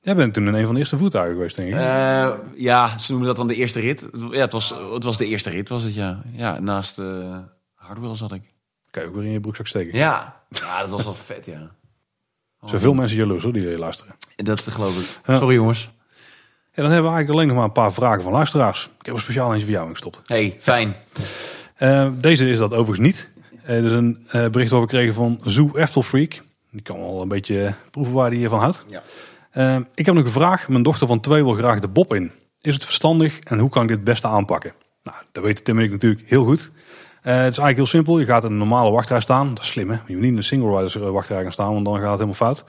Jij 0.02 0.16
bent 0.16 0.34
toen 0.34 0.48
in 0.48 0.54
een 0.54 0.66
van 0.66 0.74
de 0.74 0.80
eerste 0.80 0.98
voertuigen 0.98 1.34
geweest, 1.36 1.56
denk 1.56 1.68
ik. 1.68 1.76
Uh, 1.76 2.34
ja, 2.56 2.98
ze 2.98 3.12
noemen 3.12 3.28
dat 3.28 3.38
dan 3.38 3.48
de 3.48 3.56
eerste 3.56 3.80
rit. 3.80 4.08
Ja, 4.32 4.40
het 4.40 4.52
was, 4.52 4.74
het 4.94 5.04
was 5.04 5.18
de 5.18 5.26
eerste 5.26 5.50
rit, 5.50 5.70
was 5.70 5.84
het 5.84 5.94
ja. 5.94 6.22
Ja, 6.32 6.60
naast 6.60 7.00
uh, 7.00 7.38
Hardwell 7.76 8.16
zat 8.16 8.32
ik. 8.32 8.42
Kijk, 8.90 9.08
ook 9.08 9.16
weer 9.16 9.24
in 9.24 9.32
je 9.32 9.40
broekzak 9.40 9.68
steken. 9.68 9.98
Ja, 9.98 10.42
ja 10.50 10.80
dat 10.80 10.90
was 10.90 11.04
wel 11.04 11.14
vet, 11.14 11.46
ja. 11.46 11.72
Zoveel 12.66 12.94
mensen 12.94 13.18
jaloers 13.18 13.44
hoor, 13.44 13.54
die 13.54 13.78
luisteren. 13.78 14.16
Dat 14.36 14.62
geloof 14.62 15.00
ik. 15.00 15.36
Sorry 15.36 15.56
jongens. 15.56 15.90
En 16.72 16.84
dan 16.84 16.92
hebben 16.92 17.12
we 17.12 17.16
eigenlijk 17.16 17.30
alleen 17.30 17.48
nog 17.48 17.56
maar 17.56 17.66
een 17.66 17.84
paar 17.84 17.94
vragen 17.94 18.24
van 18.24 18.32
luisteraars. 18.32 18.90
Ik 19.00 19.06
heb 19.06 19.16
er 19.16 19.22
speciaal 19.22 19.54
eens 19.54 19.64
voor 19.64 19.72
jou 19.72 19.88
ingestopt. 19.88 20.22
Hey, 20.26 20.58
fijn. 20.60 20.96
Uh, 21.82 22.12
deze 22.16 22.50
is 22.50 22.58
dat 22.58 22.74
overigens 22.74 23.00
niet. 23.00 23.30
Uh, 23.64 23.78
er 23.78 23.86
is 23.86 23.92
een 23.92 24.28
uh, 24.36 24.48
bericht 24.48 24.72
wat 24.72 24.82
we 24.82 24.88
kregen 24.88 25.14
van 25.14 25.40
Zoo 25.44 25.72
Freak. 26.04 26.42
Die 26.72 26.82
kan 26.82 27.00
wel 27.00 27.22
een 27.22 27.28
beetje 27.28 27.74
proeven 27.92 28.14
waar 28.14 28.30
hij 28.30 28.38
hiervan 28.38 28.60
houdt. 28.60 28.86
Ja. 28.88 29.84
ik 29.96 30.06
heb 30.06 30.16
nog 30.16 30.26
een 30.26 30.32
vraag. 30.32 30.68
Mijn 30.68 30.84
dochter 30.84 31.08
van 31.08 31.20
twee 31.20 31.44
wil 31.44 31.54
graag 31.54 31.80
de 31.80 31.88
bob 31.88 32.14
in. 32.14 32.32
Is 32.62 32.74
het 32.74 32.86
verstandig 32.86 33.40
en 33.40 33.60
hoe 33.60 33.70
kan 33.70 33.82
ik 33.82 33.88
dit 33.88 33.98
het 33.98 34.06
beste 34.06 34.28
aanpakken? 34.28 34.74
Nou, 35.04 35.18
dat 35.32 35.44
weten 35.44 35.64
Tim 35.64 35.78
en 35.78 35.84
ik 35.84 35.92
natuurlijk 35.92 36.30
heel 36.30 36.44
goed. 36.44 36.72
Het 37.22 37.34
is 37.34 37.42
eigenlijk 37.42 37.76
heel 37.76 37.86
simpel. 37.86 38.20
Je 38.20 38.26
gaat 38.26 38.44
in 38.44 38.52
een 38.52 38.58
normale 38.58 38.92
wachtrij 38.92 39.20
staan. 39.20 39.54
Dat 39.54 39.64
is 39.64 39.70
slim 39.70 39.90
hè. 39.90 39.96
Je 40.06 40.14
moet 40.14 40.22
niet 40.22 40.32
in 40.32 40.38
een 40.38 40.44
single 40.44 40.82
rider 40.82 41.04
eh, 41.04 41.10
wachtrij 41.10 41.44
gaan 41.44 41.52
staan, 41.52 41.74
want 41.74 41.86
dan 41.86 41.94
gaat 41.94 42.04
het 42.04 42.12
helemaal 42.12 42.34
fout. 42.34 42.64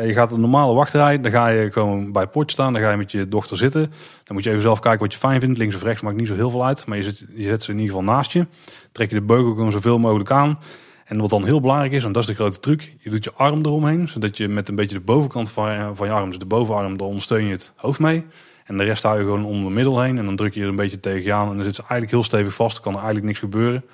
Uh, 0.00 0.06
je 0.06 0.12
gaat 0.12 0.32
een 0.32 0.40
normale 0.40 0.74
wachtrij. 0.74 1.20
Dan 1.20 1.30
ga 1.30 1.48
je 1.48 1.72
gewoon 1.72 2.12
bij 2.12 2.22
het 2.22 2.30
potje 2.30 2.50
staan. 2.50 2.72
Dan 2.72 2.82
ga 2.82 2.90
je 2.90 2.96
met 2.96 3.12
je 3.12 3.28
dochter 3.28 3.56
zitten. 3.56 3.80
Dan 4.24 4.34
moet 4.34 4.44
je 4.44 4.50
even 4.50 4.62
zelf 4.62 4.78
kijken 4.78 5.00
wat 5.00 5.12
je 5.12 5.18
fijn 5.18 5.40
vindt. 5.40 5.58
Links 5.58 5.76
of 5.76 5.82
rechts 5.82 6.02
maakt 6.02 6.16
niet 6.16 6.26
zo 6.26 6.34
heel 6.34 6.50
veel 6.50 6.64
uit. 6.64 6.86
Maar 6.86 6.96
je 6.96 7.02
zet, 7.02 7.24
je 7.34 7.44
zet 7.44 7.62
ze 7.62 7.70
in 7.72 7.78
ieder 7.78 7.96
geval 7.96 8.14
naast 8.14 8.32
je. 8.32 8.46
Trek 8.92 9.08
je 9.08 9.14
de 9.14 9.22
beugel 9.22 9.54
gewoon 9.54 9.72
zoveel 9.72 9.98
mogelijk 9.98 10.30
aan. 10.30 10.58
En 11.04 11.20
wat 11.20 11.30
dan 11.30 11.44
heel 11.44 11.60
belangrijk 11.60 11.92
is, 11.92 12.04
en 12.04 12.12
dat 12.12 12.22
is 12.22 12.28
de 12.28 12.34
grote 12.34 12.60
truc. 12.60 12.94
Je 12.98 13.10
doet 13.10 13.24
je 13.24 13.32
arm 13.32 13.64
eromheen. 13.64 14.08
Zodat 14.08 14.36
je 14.36 14.48
met 14.48 14.68
een 14.68 14.74
beetje 14.74 14.96
de 14.96 15.04
bovenkant 15.04 15.50
van, 15.50 15.96
van 15.96 16.06
je 16.06 16.12
arm, 16.12 16.28
dus 16.28 16.38
de 16.38 16.46
bovenarm, 16.46 16.96
dan 16.96 17.06
ondersteun 17.06 17.44
je 17.44 17.50
het 17.50 17.72
hoofd 17.76 17.98
mee. 17.98 18.26
En 18.64 18.78
de 18.78 18.84
rest 18.84 19.02
hou 19.02 19.18
je 19.18 19.24
gewoon 19.24 19.44
om 19.44 19.64
de 19.64 19.70
middel 19.70 20.00
heen. 20.00 20.18
En 20.18 20.24
dan 20.24 20.36
druk 20.36 20.54
je 20.54 20.62
er 20.62 20.68
een 20.68 20.76
beetje 20.76 21.00
tegen 21.00 21.22
je 21.22 21.32
aan. 21.32 21.48
En 21.50 21.54
dan 21.54 21.64
zit 21.64 21.74
ze 21.74 21.80
eigenlijk 21.80 22.10
heel 22.10 22.22
stevig 22.22 22.54
vast. 22.54 22.80
Kan 22.80 22.92
er 22.92 22.98
eigenlijk 22.98 23.26
niks 23.26 23.38
gebeuren. 23.38 23.84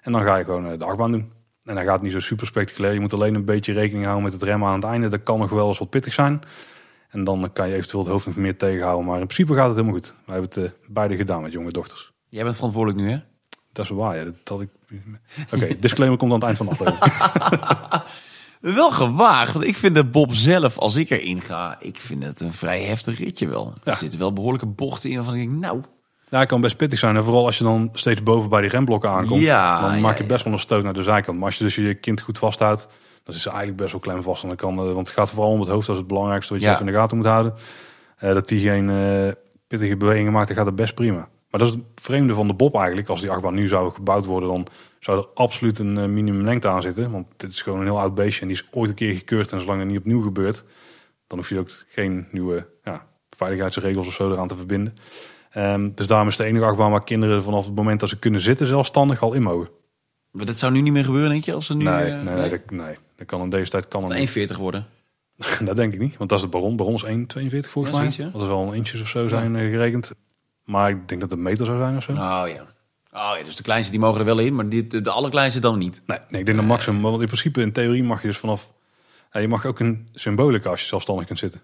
En 0.00 0.12
dan 0.12 0.24
ga 0.24 0.36
je 0.36 0.44
gewoon 0.44 0.66
eh, 0.66 0.78
de 0.78 0.84
achtbaan 0.84 1.12
doen. 1.12 1.39
En 1.64 1.74
dan 1.74 1.84
gaat 1.84 2.02
niet 2.02 2.12
zo 2.12 2.18
super 2.18 2.46
spectaculair. 2.46 2.94
Je 2.94 3.00
moet 3.00 3.12
alleen 3.12 3.34
een 3.34 3.44
beetje 3.44 3.72
rekening 3.72 4.04
houden 4.04 4.24
met 4.24 4.32
het 4.32 4.42
remmen 4.42 4.68
aan 4.68 4.74
het 4.74 4.84
einde. 4.84 5.08
Dat 5.08 5.22
kan 5.22 5.38
nog 5.38 5.50
wel 5.50 5.68
eens 5.68 5.78
wat 5.78 5.90
pittig 5.90 6.12
zijn. 6.12 6.42
En 7.10 7.24
dan 7.24 7.50
kan 7.52 7.68
je 7.68 7.74
eventueel 7.74 8.02
het 8.02 8.12
hoofd 8.12 8.26
nog 8.26 8.36
meer 8.36 8.56
tegenhouden. 8.56 9.06
Maar 9.06 9.20
in 9.20 9.26
principe 9.26 9.54
gaat 9.54 9.66
het 9.66 9.76
helemaal 9.76 9.98
goed. 9.98 10.14
We 10.24 10.32
hebben 10.32 10.50
het 10.50 10.58
uh, 10.58 10.70
beide 10.88 11.16
gedaan 11.16 11.42
met 11.42 11.52
jonge 11.52 11.70
dochters. 11.72 12.12
Jij 12.28 12.44
bent 12.44 12.54
verantwoordelijk 12.54 13.00
nu, 13.02 13.10
hè? 13.10 13.18
Dat 13.72 13.84
is 13.84 13.90
waar, 13.90 14.16
ja. 14.16 14.32
Dat, 14.44 14.60
ik... 14.60 14.68
Oké, 15.52 15.76
disclaimer 15.80 16.18
komt 16.18 16.32
aan 16.32 16.38
het 16.38 16.46
eind 16.46 16.56
van 16.56 16.66
de 16.66 16.72
aflevering. 16.72 18.02
wel 18.76 18.90
gewaagd. 18.90 19.52
Want 19.52 19.64
ik 19.64 19.76
vind 19.76 19.94
de 19.94 20.04
Bob 20.04 20.34
zelf, 20.34 20.78
als 20.78 20.96
ik 20.96 21.10
erin 21.10 21.40
ga, 21.40 21.76
ik 21.80 22.00
vind 22.00 22.22
het 22.22 22.40
een 22.40 22.52
vrij 22.52 22.82
heftig 22.82 23.18
ritje 23.18 23.48
wel. 23.48 23.72
Er 23.84 23.96
zitten 23.96 24.18
wel 24.18 24.32
behoorlijke 24.32 24.66
bochten 24.66 25.10
in 25.10 25.16
waarvan 25.16 25.34
ik 25.34 25.48
denk, 25.48 25.60
nou... 25.60 25.80
Ja, 26.30 26.38
het 26.38 26.48
kan 26.48 26.60
best 26.60 26.76
pittig 26.76 26.98
zijn. 26.98 27.16
En 27.16 27.24
vooral 27.24 27.46
als 27.46 27.58
je 27.58 27.64
dan 27.64 27.88
steeds 27.92 28.22
boven 28.22 28.50
bij 28.50 28.60
die 28.60 28.70
remblokken 28.70 29.10
aankomt. 29.10 29.40
Ja, 29.40 29.80
dan 29.80 30.00
maak 30.00 30.18
je 30.18 30.24
best 30.24 30.44
wel 30.44 30.52
een 30.52 30.58
stoot 30.58 30.82
naar 30.82 30.92
de 30.92 31.02
zijkant. 31.02 31.38
Maar 31.38 31.46
als 31.46 31.56
je 31.58 31.64
dus 31.64 31.74
je 31.74 31.94
kind 31.94 32.20
goed 32.20 32.38
vasthoudt, 32.38 32.88
dan 33.24 33.34
is 33.34 33.42
ze 33.42 33.48
eigenlijk 33.48 33.78
best 33.78 33.92
wel 33.92 34.00
klem 34.00 34.22
vast. 34.22 34.42
En 34.42 34.48
dan 34.48 34.56
kan, 34.56 34.76
want 34.76 35.06
het 35.06 35.16
gaat 35.16 35.30
vooral 35.30 35.50
om 35.50 35.60
het 35.60 35.68
hoofd 35.68 35.88
als 35.88 35.98
het 35.98 36.06
belangrijkste 36.06 36.52
wat 36.52 36.62
je 36.62 36.68
even 36.68 36.80
in 36.80 36.92
de 36.92 36.98
gaten 36.98 37.16
moet 37.16 37.26
houden. 37.26 37.54
Uh, 38.22 38.32
dat 38.32 38.48
die 38.48 38.60
geen 38.60 38.88
uh, 38.88 39.32
pittige 39.66 39.96
bewegingen 39.96 40.32
maakt, 40.32 40.46
dan 40.46 40.56
gaat 40.56 40.66
het 40.66 40.74
best 40.74 40.94
prima. 40.94 41.28
Maar 41.50 41.60
dat 41.60 41.68
is 41.68 41.74
het 41.74 41.84
vreemde 41.94 42.34
van 42.34 42.46
de 42.46 42.54
Bob 42.54 42.74
eigenlijk. 42.74 43.08
Als 43.08 43.20
die 43.20 43.30
achtbaan 43.30 43.54
nu 43.54 43.68
zou 43.68 43.92
gebouwd 43.92 44.26
worden, 44.26 44.48
dan 44.48 44.66
zou 44.98 45.18
er 45.18 45.26
absoluut 45.34 45.78
een 45.78 45.96
uh, 45.96 46.04
minimum 46.04 46.44
lengte 46.44 46.68
aan 46.68 46.82
zitten. 46.82 47.10
Want 47.10 47.26
dit 47.36 47.50
is 47.50 47.62
gewoon 47.62 47.78
een 47.78 47.84
heel 47.84 48.00
oud 48.00 48.14
beestje 48.14 48.40
en 48.40 48.48
die 48.48 48.56
is 48.56 48.68
ooit 48.70 48.88
een 48.88 48.96
keer 48.96 49.14
gekeurd. 49.14 49.52
En 49.52 49.60
zolang 49.60 49.78
het 49.78 49.88
niet 49.88 49.98
opnieuw 49.98 50.20
gebeurt, 50.20 50.64
dan 51.26 51.38
hoef 51.38 51.48
je 51.48 51.58
ook 51.58 51.70
geen 51.88 52.26
nieuwe 52.30 52.66
ja, 52.84 53.06
veiligheidsregels 53.36 54.06
of 54.06 54.14
zo 54.14 54.30
eraan 54.30 54.48
te 54.48 54.56
verbinden. 54.56 54.94
Um, 55.56 55.94
dus 55.94 56.06
daarom 56.06 56.28
is 56.28 56.36
de 56.36 56.44
enige 56.44 56.64
achtbaan 56.64 56.90
waar 56.90 57.04
kinderen 57.04 57.42
vanaf 57.42 57.64
het 57.64 57.74
moment 57.74 58.00
dat 58.00 58.08
ze 58.08 58.18
kunnen 58.18 58.40
zitten 58.40 58.66
zelfstandig 58.66 59.22
al 59.22 59.32
in 59.32 59.42
mogen. 59.42 59.68
Maar 60.30 60.46
dat 60.46 60.58
zou 60.58 60.72
nu 60.72 60.80
niet 60.80 60.92
meer 60.92 61.04
gebeuren, 61.04 61.30
denk 61.30 61.44
je? 61.44 61.54
Als 61.54 61.66
ze 61.66 61.74
nu, 61.74 61.84
nee, 61.84 62.10
uh, 62.10 62.22
nee, 62.22 62.34
nee, 62.34 62.50
dat, 62.50 62.70
nee, 62.70 62.96
dat 63.16 63.26
kan 63.26 63.42
in 63.42 63.50
deze 63.50 63.70
tijd 63.70 63.88
kan 63.88 64.12
het 64.12 64.50
1,40 64.52 64.56
worden. 64.58 64.86
dat 65.64 65.76
denk 65.76 65.92
ik 65.92 66.00
niet, 66.00 66.16
want 66.16 66.30
dat 66.30 66.38
is 66.38 66.44
de 66.44 66.50
baron. 66.50 66.76
Baron 66.76 66.94
is 66.94 67.04
1,42 67.04 67.70
volgens 67.70 67.96
ja, 67.96 68.02
mij. 68.02 68.30
Dat 68.32 68.42
is 68.42 68.48
wel 68.48 68.68
een 68.68 68.74
inches 68.74 69.00
of 69.00 69.08
zo 69.08 69.28
zijn 69.28 69.52
ja. 69.52 69.58
Eh, 69.58 69.70
gerekend. 69.70 70.10
Maar 70.64 70.90
ik 70.90 71.08
denk 71.08 71.20
dat 71.20 71.30
het 71.30 71.38
een 71.38 71.44
meter 71.44 71.66
zou 71.66 71.78
zijn 71.78 71.96
of 71.96 72.02
zo. 72.02 72.12
Oh 72.12 72.16
ja. 72.46 72.66
Oh 73.12 73.34
ja, 73.38 73.44
dus 73.44 73.56
de 73.56 73.62
kleinste 73.62 73.90
die 73.90 74.00
mogen 74.00 74.20
er 74.20 74.26
wel 74.26 74.38
in, 74.38 74.54
maar 74.54 74.68
die, 74.68 74.86
de, 74.86 75.00
de 75.00 75.10
allerkleinste 75.10 75.60
dan 75.60 75.78
niet. 75.78 76.02
Nee, 76.06 76.18
nee 76.28 76.40
ik 76.40 76.46
denk 76.46 76.58
dat 76.58 76.66
maximum. 76.66 77.02
Want 77.02 77.20
in 77.20 77.26
principe, 77.26 77.60
in 77.60 77.72
theorie 77.72 78.02
mag 78.02 78.20
je 78.20 78.26
dus 78.26 78.38
vanaf... 78.38 78.72
Ja, 79.32 79.40
je 79.40 79.48
mag 79.48 79.66
ook 79.66 79.80
een 79.80 80.08
symbolica 80.12 80.70
als 80.70 80.80
je 80.80 80.86
zelfstandig 80.86 81.26
kunt 81.26 81.38
zitten. 81.38 81.60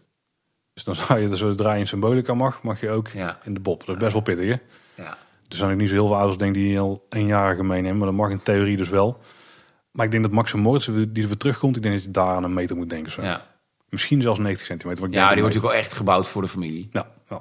Dus 0.76 0.84
dan 0.84 0.94
zou 0.94 1.20
je, 1.20 1.36
zodra 1.36 1.72
je 1.72 1.80
een 1.80 1.86
symbolica 1.86 2.34
mag, 2.34 2.62
mag 2.62 2.80
je 2.80 2.90
ook 2.90 3.08
in 3.42 3.54
de 3.54 3.60
bob. 3.60 3.86
Dat 3.86 3.94
is 3.94 4.00
best 4.00 4.12
wel 4.12 4.22
pittig, 4.22 4.44
hè? 4.44 4.56
Ja. 5.02 5.18
Er 5.48 5.56
zijn 5.56 5.72
ook 5.72 5.78
niet 5.78 5.88
zo 5.88 5.94
heel 5.94 6.06
veel 6.06 6.16
ouders 6.16 6.38
denk 6.38 6.54
die 6.54 6.80
al 6.80 7.06
eenjarige 7.08 7.62
meenemen. 7.62 7.96
Maar 7.98 8.06
dat 8.06 8.16
mag 8.16 8.30
in 8.30 8.42
theorie 8.42 8.76
dus 8.76 8.88
wel. 8.88 9.20
Maar 9.90 10.04
ik 10.04 10.10
denk 10.10 10.22
dat 10.22 10.32
Max 10.32 10.52
Moritz, 10.52 10.86
die 10.86 11.22
er 11.22 11.28
weer 11.28 11.36
terugkomt, 11.36 11.76
ik 11.76 11.82
denk 11.82 11.94
dat 11.94 12.04
je 12.04 12.10
daar 12.10 12.34
aan 12.34 12.44
een 12.44 12.54
meter 12.54 12.76
moet 12.76 12.90
denken. 12.90 13.12
Zo. 13.12 13.22
Ja. 13.22 13.46
Misschien 13.88 14.22
zelfs 14.22 14.38
90 14.38 14.66
centimeter. 14.66 15.02
ja, 15.02 15.08
die 15.08 15.20
wordt 15.20 15.36
natuurlijk 15.36 15.72
wel 15.72 15.74
echt 15.74 15.92
gebouwd 15.92 16.28
voor 16.28 16.42
de 16.42 16.48
familie. 16.48 16.88
Ja, 16.90 17.06
ja. 17.28 17.36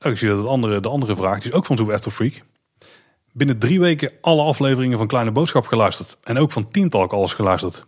Oh, 0.00 0.12
ik 0.12 0.18
zie 0.18 0.28
dat 0.28 0.38
het 0.38 0.46
andere, 0.46 0.80
de 0.80 0.88
andere 0.88 1.16
vraag, 1.16 1.38
die 1.38 1.50
is 1.50 1.56
ook 1.56 1.66
van 1.66 1.76
Zoo 1.76 1.92
After 1.92 2.12
Freak. 2.12 2.42
Binnen 3.32 3.58
drie 3.58 3.80
weken 3.80 4.12
alle 4.20 4.42
afleveringen 4.42 4.98
van 4.98 5.06
Kleine 5.06 5.32
Boodschap 5.32 5.66
geluisterd. 5.66 6.16
En 6.22 6.38
ook 6.38 6.52
van 6.52 6.68
Tientalk 6.68 7.12
alles 7.12 7.32
geluisterd. 7.32 7.86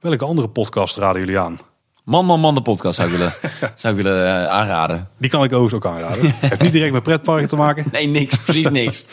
Welke 0.00 0.24
andere 0.24 0.48
podcast 0.48 0.96
raden 0.96 1.20
jullie 1.20 1.38
aan? 1.38 1.58
Man, 2.04 2.26
man, 2.26 2.40
man, 2.40 2.54
de 2.54 2.62
podcast 2.62 2.96
zou 2.96 3.08
ik 3.08 3.16
willen, 3.16 3.32
zou 3.80 3.96
ik 3.96 4.02
willen 4.02 4.26
uh, 4.26 4.46
aanraden. 4.46 5.08
Die 5.18 5.30
kan 5.30 5.44
ik 5.44 5.52
overigens 5.52 5.84
ook 5.84 5.92
aanraden. 5.92 6.34
Heeft 6.40 6.62
niet 6.62 6.72
direct 6.72 6.92
met 6.92 7.02
pretparken 7.02 7.48
te 7.48 7.56
maken. 7.56 7.84
Nee, 7.92 8.06
niks. 8.06 8.36
Precies 8.36 8.70
niks. 8.80 9.04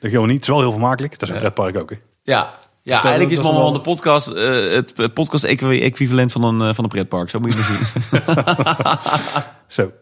dat 0.00 0.10
gewoon 0.10 0.26
niet. 0.26 0.34
Het 0.34 0.42
is 0.42 0.48
wel 0.48 0.60
heel 0.60 0.72
vermakelijk. 0.72 1.18
Dat 1.18 1.28
is 1.28 1.34
een 1.34 1.40
pretpark 1.40 1.76
ook. 1.78 1.90
Hè? 1.90 1.96
Ja, 2.22 2.54
ja, 2.82 2.98
Stel, 2.98 3.10
eigenlijk 3.10 3.40
is 3.40 3.46
Man, 3.46 3.54
man, 3.54 3.72
de 3.72 3.80
podcast 3.80 4.28
uh, 4.28 4.74
het 4.74 5.14
podcast 5.14 5.44
equivalent 5.44 6.32
van 6.32 6.44
een, 6.44 6.68
uh, 6.68 6.74
van 6.74 6.84
een 6.84 6.90
pretpark. 6.90 7.30
Zo 7.30 7.38
moet 7.38 7.52
je 7.52 7.58
het 7.58 7.66
zien. 7.66 9.42
Zo. 9.66 9.92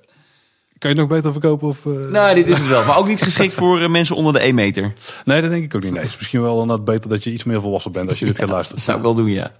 Kan 0.78 0.90
je 0.90 0.96
nog 0.96 1.08
beter 1.08 1.32
verkopen? 1.32 1.68
Of, 1.68 1.84
uh... 1.84 2.10
Nou, 2.10 2.34
dit 2.34 2.48
is 2.48 2.58
het 2.58 2.68
wel. 2.68 2.84
Maar 2.84 2.98
ook 2.98 3.06
niet 3.06 3.22
geschikt 3.22 3.54
voor 3.54 3.90
mensen 3.90 4.16
onder 4.16 4.32
de 4.32 4.38
1 4.38 4.54
meter. 4.54 4.92
Nee, 5.24 5.40
dat 5.40 5.50
denk 5.50 5.64
ik 5.64 5.74
ook 5.74 5.82
niet. 5.82 5.92
Nee, 5.92 6.00
het 6.00 6.10
is 6.10 6.16
misschien 6.16 6.42
wel 6.42 6.60
inderdaad 6.60 6.84
beter 6.84 7.10
dat 7.10 7.24
je 7.24 7.30
iets 7.30 7.44
meer 7.44 7.60
volwassen 7.60 7.92
bent 7.92 8.08
als 8.08 8.18
je 8.18 8.26
dit 8.26 8.38
gaat 8.38 8.48
luisteren. 8.48 8.76
Dat 8.76 8.86
zou 8.86 8.96
ik 8.96 9.04
wel 9.04 9.14
doen, 9.14 9.30
ja. 9.30 9.50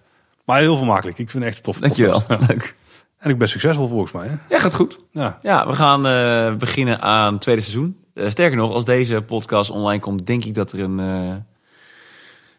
Maar 0.45 0.61
heel 0.61 0.77
vermakelijk. 0.77 1.19
Ik 1.19 1.31
vind 1.31 1.45
het 1.45 1.53
echt 1.53 1.67
een 1.67 1.73
tof. 1.73 1.79
Dankjewel. 1.79 2.23
Leuk. 2.49 2.75
En 3.19 3.31
ik 3.31 3.39
ben 3.39 3.49
succesvol 3.49 3.89
volgens 3.89 4.13
mij. 4.13 4.27
Hè? 4.29 4.35
Ja, 4.49 4.59
gaat 4.59 4.75
goed. 4.75 4.99
Ja, 5.11 5.39
ja 5.43 5.67
we 5.67 5.73
gaan 5.73 6.07
uh, 6.07 6.57
beginnen 6.57 7.01
aan 7.01 7.33
het 7.33 7.43
tweede 7.43 7.61
seizoen. 7.61 7.97
Uh, 8.15 8.29
sterker 8.31 8.57
nog, 8.57 8.73
als 8.73 8.85
deze 8.85 9.23
podcast 9.23 9.71
online 9.71 10.01
komt, 10.01 10.27
denk 10.27 10.45
ik 10.45 10.55
dat 10.55 10.73
er 10.73 10.81
een 10.81 10.99
uh, 10.99 11.35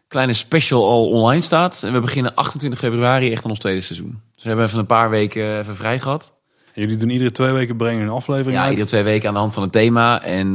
kleine 0.07 0.33
special 0.33 0.89
al 0.89 1.09
online 1.09 1.41
staat. 1.41 1.83
En 1.83 1.93
we 1.93 1.99
beginnen 1.99 2.35
28 2.35 2.79
februari 2.79 3.31
echt 3.31 3.43
aan 3.43 3.49
ons 3.49 3.59
tweede 3.59 3.81
seizoen. 3.81 4.21
Dus 4.33 4.43
we 4.43 4.47
hebben 4.47 4.65
even 4.65 4.79
een 4.79 4.85
paar 4.85 5.09
weken 5.09 5.59
even 5.59 5.75
vrij 5.75 5.99
gehad. 5.99 6.33
En 6.73 6.81
jullie 6.81 6.97
doen 6.97 7.09
iedere 7.09 7.31
twee 7.31 7.51
weken 7.51 7.77
brengen 7.77 8.01
een 8.01 8.09
aflevering 8.09 8.53
Ja, 8.53 8.61
uit? 8.61 8.69
iedere 8.69 8.87
twee 8.89 9.03
weken 9.03 9.27
aan 9.27 9.33
de 9.33 9.39
hand 9.39 9.53
van 9.53 9.63
het 9.63 9.71
thema. 9.71 10.21
En 10.21 10.53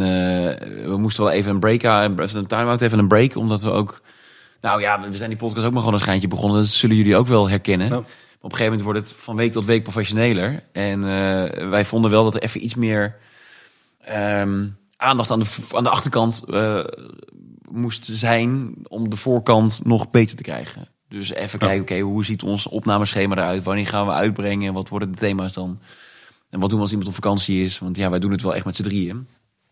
we 0.89 0.97
moesten 0.99 1.25
wel 1.25 1.33
even 1.33 1.53
een 1.53 1.61
break, 1.61 1.83
een 1.83 2.47
time-out, 2.47 2.81
even 2.81 2.99
een 2.99 3.09
break, 3.09 3.37
omdat 3.37 3.63
we 3.63 3.71
ook... 3.71 4.01
Nou 4.61 4.81
ja, 4.81 5.01
we 5.01 5.17
zijn 5.17 5.29
die 5.29 5.39
podcast 5.39 5.67
ook 5.67 5.73
maar 5.73 5.81
gewoon 5.81 5.95
een 5.95 6.01
schijntje 6.01 6.29
begonnen. 6.29 6.59
Dat 6.59 6.69
zullen 6.69 6.97
jullie 6.97 7.17
ook 7.17 7.27
wel 7.27 7.49
herkennen. 7.49 7.93
Op 7.97 8.05
een 8.51 8.57
gegeven 8.57 8.65
moment 8.65 8.83
wordt 8.83 8.99
het 8.99 9.13
van 9.19 9.37
week 9.37 9.53
tot 9.53 9.65
week 9.65 9.83
professioneler. 9.83 10.63
En 10.73 10.99
uh, 10.99 11.69
wij 11.71 11.85
vonden 11.85 12.11
wel 12.11 12.25
dat 12.25 12.35
er 12.35 12.43
even 12.43 12.65
iets 12.65 12.75
meer 12.75 13.17
um, 14.15 14.77
aandacht 14.97 15.31
aan 15.31 15.39
de, 15.39 15.67
aan 15.73 15.85
de 15.85 15.91
achterkant 15.91 16.43
uh, 16.49 16.85
moest 17.71 18.07
zijn 18.11 18.75
om 18.89 19.11
de 19.11 19.17
voorkant 19.17 19.81
nog 19.85 20.11
beter 20.11 20.37
te 20.37 20.43
krijgen. 20.43 20.89
Dus 21.09 21.33
even 21.33 21.59
kijken, 21.59 21.81
oké, 21.81 21.99
hoe 21.99 22.25
ziet 22.25 22.43
ons 22.43 22.67
opnameschema 22.67 23.37
eruit? 23.37 23.63
Wanneer 23.63 23.87
gaan 23.87 24.07
we 24.07 24.13
uitbrengen? 24.13 24.73
Wat 24.73 24.89
worden 24.89 25.13
de 25.13 25.19
thema's 25.19 25.53
dan? 25.53 25.81
En 26.51 26.61
wat 26.61 26.69
doen 26.69 26.79
we 26.79 26.85
als 26.85 26.91
iemand 26.91 27.09
op 27.09 27.15
vakantie 27.15 27.65
is? 27.65 27.79
Want 27.79 27.97
ja, 27.97 28.11
wij 28.11 28.19
doen 28.19 28.31
het 28.31 28.43
wel 28.43 28.55
echt 28.55 28.65
met 28.65 28.77
z'n 28.77 28.83
drieën. 28.83 29.29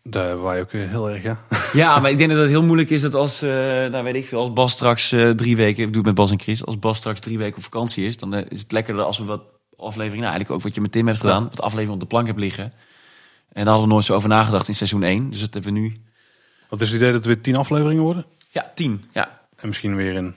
Daar 0.09 0.25
hebben 0.25 0.45
wij 0.45 0.61
ook 0.61 0.71
heel 0.71 1.09
erg, 1.09 1.23
ja. 1.23 1.39
Ja, 1.73 1.99
maar 1.99 2.11
ik 2.11 2.17
denk 2.17 2.29
dat 2.29 2.39
het 2.39 2.49
heel 2.49 2.63
moeilijk 2.63 2.89
is 2.89 3.01
dat 3.01 3.13
als, 3.13 3.43
uh, 3.43 3.49
nou 3.49 4.03
weet 4.03 4.15
ik 4.15 4.25
veel, 4.25 4.39
als 4.39 4.53
Bas 4.53 4.71
straks 4.71 5.13
drie 5.35 5.55
weken, 5.55 5.83
ik 5.83 5.87
doe 5.87 5.97
het 5.97 6.05
met 6.05 6.15
Bas 6.15 6.31
en 6.31 6.39
Chris, 6.39 6.65
als 6.65 6.79
Bas 6.79 6.97
straks 6.97 7.19
drie 7.19 7.37
weken 7.37 7.57
op 7.57 7.63
vakantie 7.63 8.05
is, 8.05 8.17
dan 8.17 8.33
is 8.33 8.61
het 8.61 8.71
lekkerder 8.71 9.03
als 9.03 9.17
we 9.17 9.23
wat 9.23 9.41
afleveringen, 9.77 10.25
nou 10.25 10.31
eigenlijk 10.31 10.51
ook 10.51 10.61
wat 10.61 10.75
je 10.75 10.81
met 10.81 10.91
Tim 10.91 11.07
hebt 11.07 11.19
gedaan, 11.19 11.43
wat 11.43 11.61
afleveringen 11.61 11.93
op 11.93 11.99
de 11.99 12.05
plank 12.05 12.27
hebt 12.27 12.39
liggen. 12.39 12.63
En 12.63 13.63
daar 13.63 13.65
hadden 13.65 13.87
we 13.87 13.93
nooit 13.93 14.05
zo 14.05 14.15
over 14.15 14.29
nagedacht 14.29 14.67
in 14.67 14.75
seizoen 14.75 15.03
1. 15.03 15.29
Dus 15.29 15.39
dat 15.39 15.53
hebben 15.53 15.73
we 15.73 15.79
nu. 15.79 15.95
Wat 16.69 16.81
is 16.81 16.87
het 16.87 16.95
idee 16.95 17.11
dat 17.11 17.17
het 17.17 17.25
weer 17.25 17.41
tien 17.41 17.55
afleveringen 17.55 18.03
worden? 18.03 18.25
Ja, 18.51 18.71
tien. 18.75 19.05
Ja. 19.13 19.41
En 19.55 19.67
misschien 19.67 19.95
weer 19.95 20.15
een. 20.15 20.35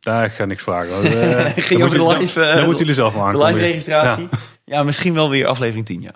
Daar 0.00 0.30
ga 0.30 0.42
ik 0.42 0.48
niks 0.48 0.62
vragen. 0.62 1.04
Uh, 1.04 1.46
Ging 1.68 1.82
over 1.82 1.98
de 1.98 2.06
live. 2.06 2.40
Dan, 2.40 2.54
dan 2.54 2.64
moeten 2.64 2.78
jullie 2.78 2.94
zelf 2.94 3.14
maken. 3.14 3.40
De 3.40 3.46
live 3.46 3.58
registratie. 3.58 4.28
Ja. 4.64 4.82
misschien 4.82 5.14
wel 5.14 5.30
weer 5.30 5.46
aflevering 5.46 5.86
10, 5.86 6.02
ja. 6.02 6.12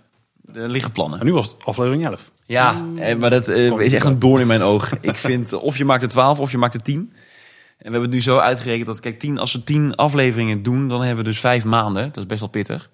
Er 0.55 0.71
liggen 0.71 0.93
plannen. 0.93 1.21
En 1.21 1.27
nu 1.27 1.33
was 1.33 1.51
het 1.51 1.65
aflevering 1.65 2.07
11. 2.07 2.33
Ja, 2.47 2.85
eh, 2.97 3.17
maar 3.17 3.31
dat 3.31 3.49
uh, 3.49 3.81
is 3.81 3.93
echt 3.93 4.05
een 4.05 4.19
doorn 4.19 4.41
in 4.41 4.47
mijn 4.47 4.63
oog. 4.63 4.93
ik 5.01 5.17
vind 5.17 5.53
of 5.53 5.77
je 5.77 5.85
maakt 5.85 6.03
het 6.03 6.11
12 6.11 6.41
of 6.41 6.51
je 6.51 6.59
maakt 6.59 6.73
het 6.73 6.85
10. 6.85 6.97
En 6.97 7.09
we 7.77 7.83
hebben 7.83 8.03
het 8.03 8.11
nu 8.11 8.23
zo 8.23 8.39
uitgerekend 8.39 8.87
dat, 8.87 9.01
kijk, 9.01 9.19
10, 9.19 9.39
als 9.39 9.53
we 9.53 9.65
10 9.65 9.95
afleveringen 9.95 10.63
doen, 10.63 10.89
dan 10.89 11.01
hebben 11.01 11.25
we 11.25 11.31
dus 11.31 11.41
vijf 11.41 11.65
maanden. 11.65 12.07
Dat 12.07 12.17
is 12.17 12.27
best 12.27 12.41
wel 12.41 12.49
pittig. 12.49 12.91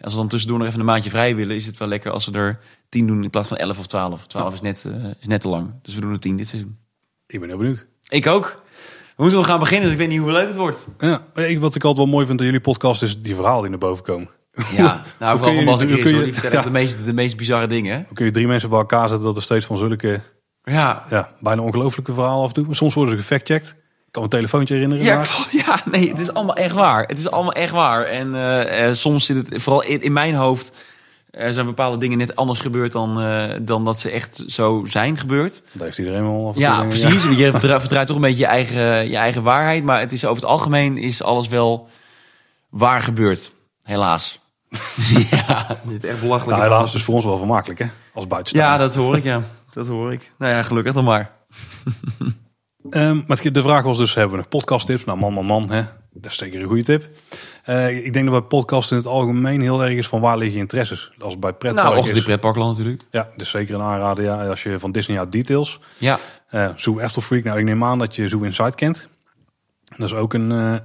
Als 0.00 0.12
we 0.12 0.18
dan 0.18 0.28
tussendoor 0.28 0.58
nog 0.58 0.66
even 0.66 0.80
een 0.80 0.86
maandje 0.86 1.10
vrij 1.10 1.36
willen, 1.36 1.56
is 1.56 1.66
het 1.66 1.78
wel 1.78 1.88
lekker 1.88 2.10
als 2.10 2.26
we 2.26 2.32
er 2.32 2.60
10 2.88 3.06
doen 3.06 3.22
in 3.22 3.30
plaats 3.30 3.48
van 3.48 3.56
11 3.56 3.78
of 3.78 3.86
12. 3.86 4.26
12 4.26 4.54
is 4.54 4.60
net, 4.60 4.84
uh, 4.86 5.04
is 5.20 5.26
net 5.26 5.40
te 5.40 5.48
lang. 5.48 5.74
Dus 5.82 5.94
we 5.94 6.00
doen 6.00 6.12
er 6.12 6.20
10 6.20 6.36
dit 6.36 6.46
seizoen. 6.46 6.78
Ik 7.26 7.40
ben 7.40 7.48
heel 7.48 7.58
benieuwd. 7.58 7.86
Ik 8.08 8.26
ook. 8.26 8.62
We 9.16 9.22
moeten 9.22 9.38
nog 9.38 9.48
gaan 9.48 9.58
beginnen, 9.58 9.84
dus 9.84 9.92
ik 9.92 9.98
weet 9.98 10.08
niet 10.08 10.20
hoe 10.20 10.32
leuk 10.32 10.46
het 10.46 10.56
wordt. 10.56 10.86
Ja, 10.98 11.26
ik, 11.34 11.58
wat 11.58 11.74
ik 11.74 11.84
altijd 11.84 12.04
wel 12.04 12.14
mooi 12.14 12.26
vind 12.26 12.40
aan 12.40 12.46
jullie 12.46 12.60
podcast 12.60 13.02
is 13.02 13.22
die 13.22 13.34
verhalen 13.34 13.60
die 13.60 13.70
naar 13.70 13.78
boven 13.78 14.04
komen. 14.04 14.28
Ja, 14.76 15.02
nou 15.18 15.38
vooral 15.38 15.54
van 15.54 15.64
Bas 15.64 15.80
en 15.80 15.88
Chris, 15.88 16.24
die 16.24 16.32
vertellen 16.32 16.64
de, 16.64 16.70
meest, 16.70 17.04
de 17.04 17.12
meest 17.12 17.36
bizarre 17.36 17.66
dingen. 17.66 18.02
Dan 18.04 18.14
kun 18.14 18.24
je 18.24 18.30
drie 18.30 18.46
mensen 18.46 18.68
bij 18.68 18.78
elkaar 18.78 19.08
zetten 19.08 19.26
dat 19.26 19.36
er 19.36 19.42
steeds 19.42 19.66
van 19.66 19.76
zulke 19.76 20.20
ja. 20.62 21.02
Ja, 21.10 21.30
bijna 21.40 21.62
ongelooflijke 21.62 22.12
verhalen 22.12 22.42
af 22.42 22.48
en 22.48 22.64
toe. 22.64 22.74
Soms 22.74 22.94
worden 22.94 23.14
ze 23.14 23.20
gefactcheckt 23.20 23.76
kan 24.16 24.24
een 24.24 24.30
telefoontje 24.30 24.74
herinneren. 24.74 25.04
Ja, 25.04 25.24
ja, 25.66 25.78
nee, 25.90 26.08
het 26.08 26.18
is 26.18 26.32
allemaal 26.32 26.56
echt 26.56 26.74
waar. 26.74 27.04
Het 27.06 27.18
is 27.18 27.30
allemaal 27.30 27.52
echt 27.52 27.72
waar. 27.72 28.04
En 28.04 28.34
uh, 28.34 28.94
soms 28.94 29.26
zit 29.26 29.36
het 29.36 29.62
vooral 29.62 29.82
in, 29.82 30.00
in, 30.02 30.12
mijn 30.12 30.34
hoofd. 30.34 30.72
Er 31.30 31.52
zijn 31.52 31.66
bepaalde 31.66 31.96
dingen 31.96 32.18
net 32.18 32.36
anders 32.36 32.58
gebeurd 32.58 32.92
dan, 32.92 33.22
uh, 33.22 33.52
dan 33.60 33.84
dat 33.84 33.98
ze 33.98 34.10
echt 34.10 34.44
zo 34.46 34.82
zijn 34.86 35.16
gebeurd. 35.16 35.62
Daar 35.72 35.84
heeft 35.84 35.98
iedereen 35.98 36.22
wel. 36.22 36.52
Ja, 36.56 36.84
precies. 36.84 37.24
Ja. 37.24 37.30
Je 37.30 37.50
vertrouwt 37.58 38.06
toch 38.06 38.16
een 38.16 38.22
beetje 38.22 38.38
je 38.38 38.46
eigen, 38.46 39.08
je 39.08 39.16
eigen 39.16 39.42
waarheid. 39.42 39.84
Maar 39.84 40.00
het 40.00 40.12
is 40.12 40.24
over 40.24 40.42
het 40.42 40.50
algemeen 40.50 40.98
is 40.98 41.22
alles 41.22 41.48
wel 41.48 41.88
waar 42.68 43.02
gebeurd. 43.02 43.52
Helaas. 43.82 44.40
ja, 45.30 45.76
dit 45.82 46.04
echt 46.04 46.20
belachelijk. 46.20 46.58
Nou, 46.58 46.70
helaas 46.70 46.94
is 46.94 47.02
voor 47.02 47.14
ons 47.14 47.24
wel 47.24 47.38
vermakelijk, 47.38 47.78
hè? 47.78 47.86
Als 48.14 48.26
buitenstaander. 48.26 48.72
Ja, 48.72 48.78
dat 48.78 48.94
hoor 48.94 49.16
ik, 49.16 49.24
ja. 49.24 49.42
Dat 49.70 49.86
hoor 49.86 50.12
ik. 50.12 50.32
Nou 50.38 50.52
ja, 50.52 50.62
gelukkig 50.62 50.92
dan 50.92 51.04
maar. 51.04 51.32
Um, 52.90 53.24
maar 53.26 53.52
de 53.52 53.62
vraag 53.62 53.82
was 53.82 53.98
dus, 53.98 54.14
hebben 54.14 54.32
we 54.32 54.36
nog 54.36 54.48
podcasttips? 54.48 55.04
Nou, 55.04 55.18
man, 55.18 55.32
man, 55.32 55.46
man, 55.46 55.70
hè? 55.70 55.82
dat 56.20 56.30
is 56.30 56.38
zeker 56.38 56.60
een 56.60 56.66
goede 56.66 56.84
tip. 56.84 57.08
Uh, 57.66 58.04
ik 58.06 58.12
denk 58.12 58.30
dat 58.30 58.40
bij 58.40 58.48
podcast 58.48 58.90
in 58.90 58.96
het 58.96 59.06
algemeen 59.06 59.60
heel 59.60 59.84
erg 59.84 59.94
is 59.94 60.06
van 60.06 60.20
waar 60.20 60.36
liggen 60.36 60.54
je 60.54 60.60
interesses. 60.62 61.10
Als 61.18 61.38
bij 61.38 61.52
pretpark 61.52 61.88
nou, 61.88 61.98
of 61.98 62.12
de 62.12 62.22
pretparkland 62.22 62.70
natuurlijk. 62.76 63.02
Ja, 63.10 63.28
dus 63.36 63.50
zeker 63.50 63.74
een 63.74 63.80
aanrader. 63.80 64.24
Ja, 64.24 64.48
als 64.48 64.62
je 64.62 64.78
van 64.78 64.92
Disney 64.92 65.16
houdt 65.16 65.32
details. 65.32 65.80
Ja. 65.98 66.18
Uh, 66.50 66.70
Zoo 66.76 67.00
After 67.00 67.22
Freak, 67.22 67.44
nou 67.44 67.58
ik 67.58 67.64
neem 67.64 67.84
aan 67.84 67.98
dat 67.98 68.16
je 68.16 68.28
Zoo 68.28 68.42
Inside 68.42 68.74
kent. 68.74 69.08
Dat 69.96 70.06
is 70.06 70.14
ook 70.14 70.34
een, 70.34 70.50
uh, 70.50 70.76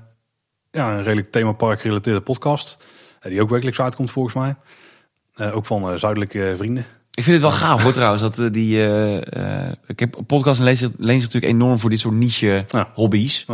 ja, 0.72 0.92
een 0.92 1.04
redelijk 1.04 1.32
themapark 1.32 1.82
gerelateerde 1.82 2.22
podcast. 2.22 2.78
Die 3.30 3.42
ook 3.42 3.50
wekelijks 3.50 3.80
uitkomt 3.80 4.12
volgens 4.12 4.36
mij. 4.36 4.56
ook 5.52 5.66
van 5.66 6.00
Zuidelijke 6.00 6.54
Vrienden. 6.58 6.86
Ik 7.14 7.24
vind 7.24 7.42
het 7.42 7.46
wel 7.46 7.60
gaaf 7.60 7.84
hoor 7.84 7.94
trouwens. 7.94 8.22
Dat, 8.22 8.40
uh, 8.40 8.52
die, 8.52 8.78
uh, 8.78 9.72
ik 9.88 10.00
heb 10.00 10.18
podcast 10.28 10.60
en 10.60 10.66
lees, 10.66 10.82
lees 10.98 11.22
natuurlijk 11.22 11.54
enorm 11.54 11.78
voor 11.78 11.90
dit 11.90 12.00
soort 12.00 12.16
niche 12.16 12.66
hobby's. 12.94 13.46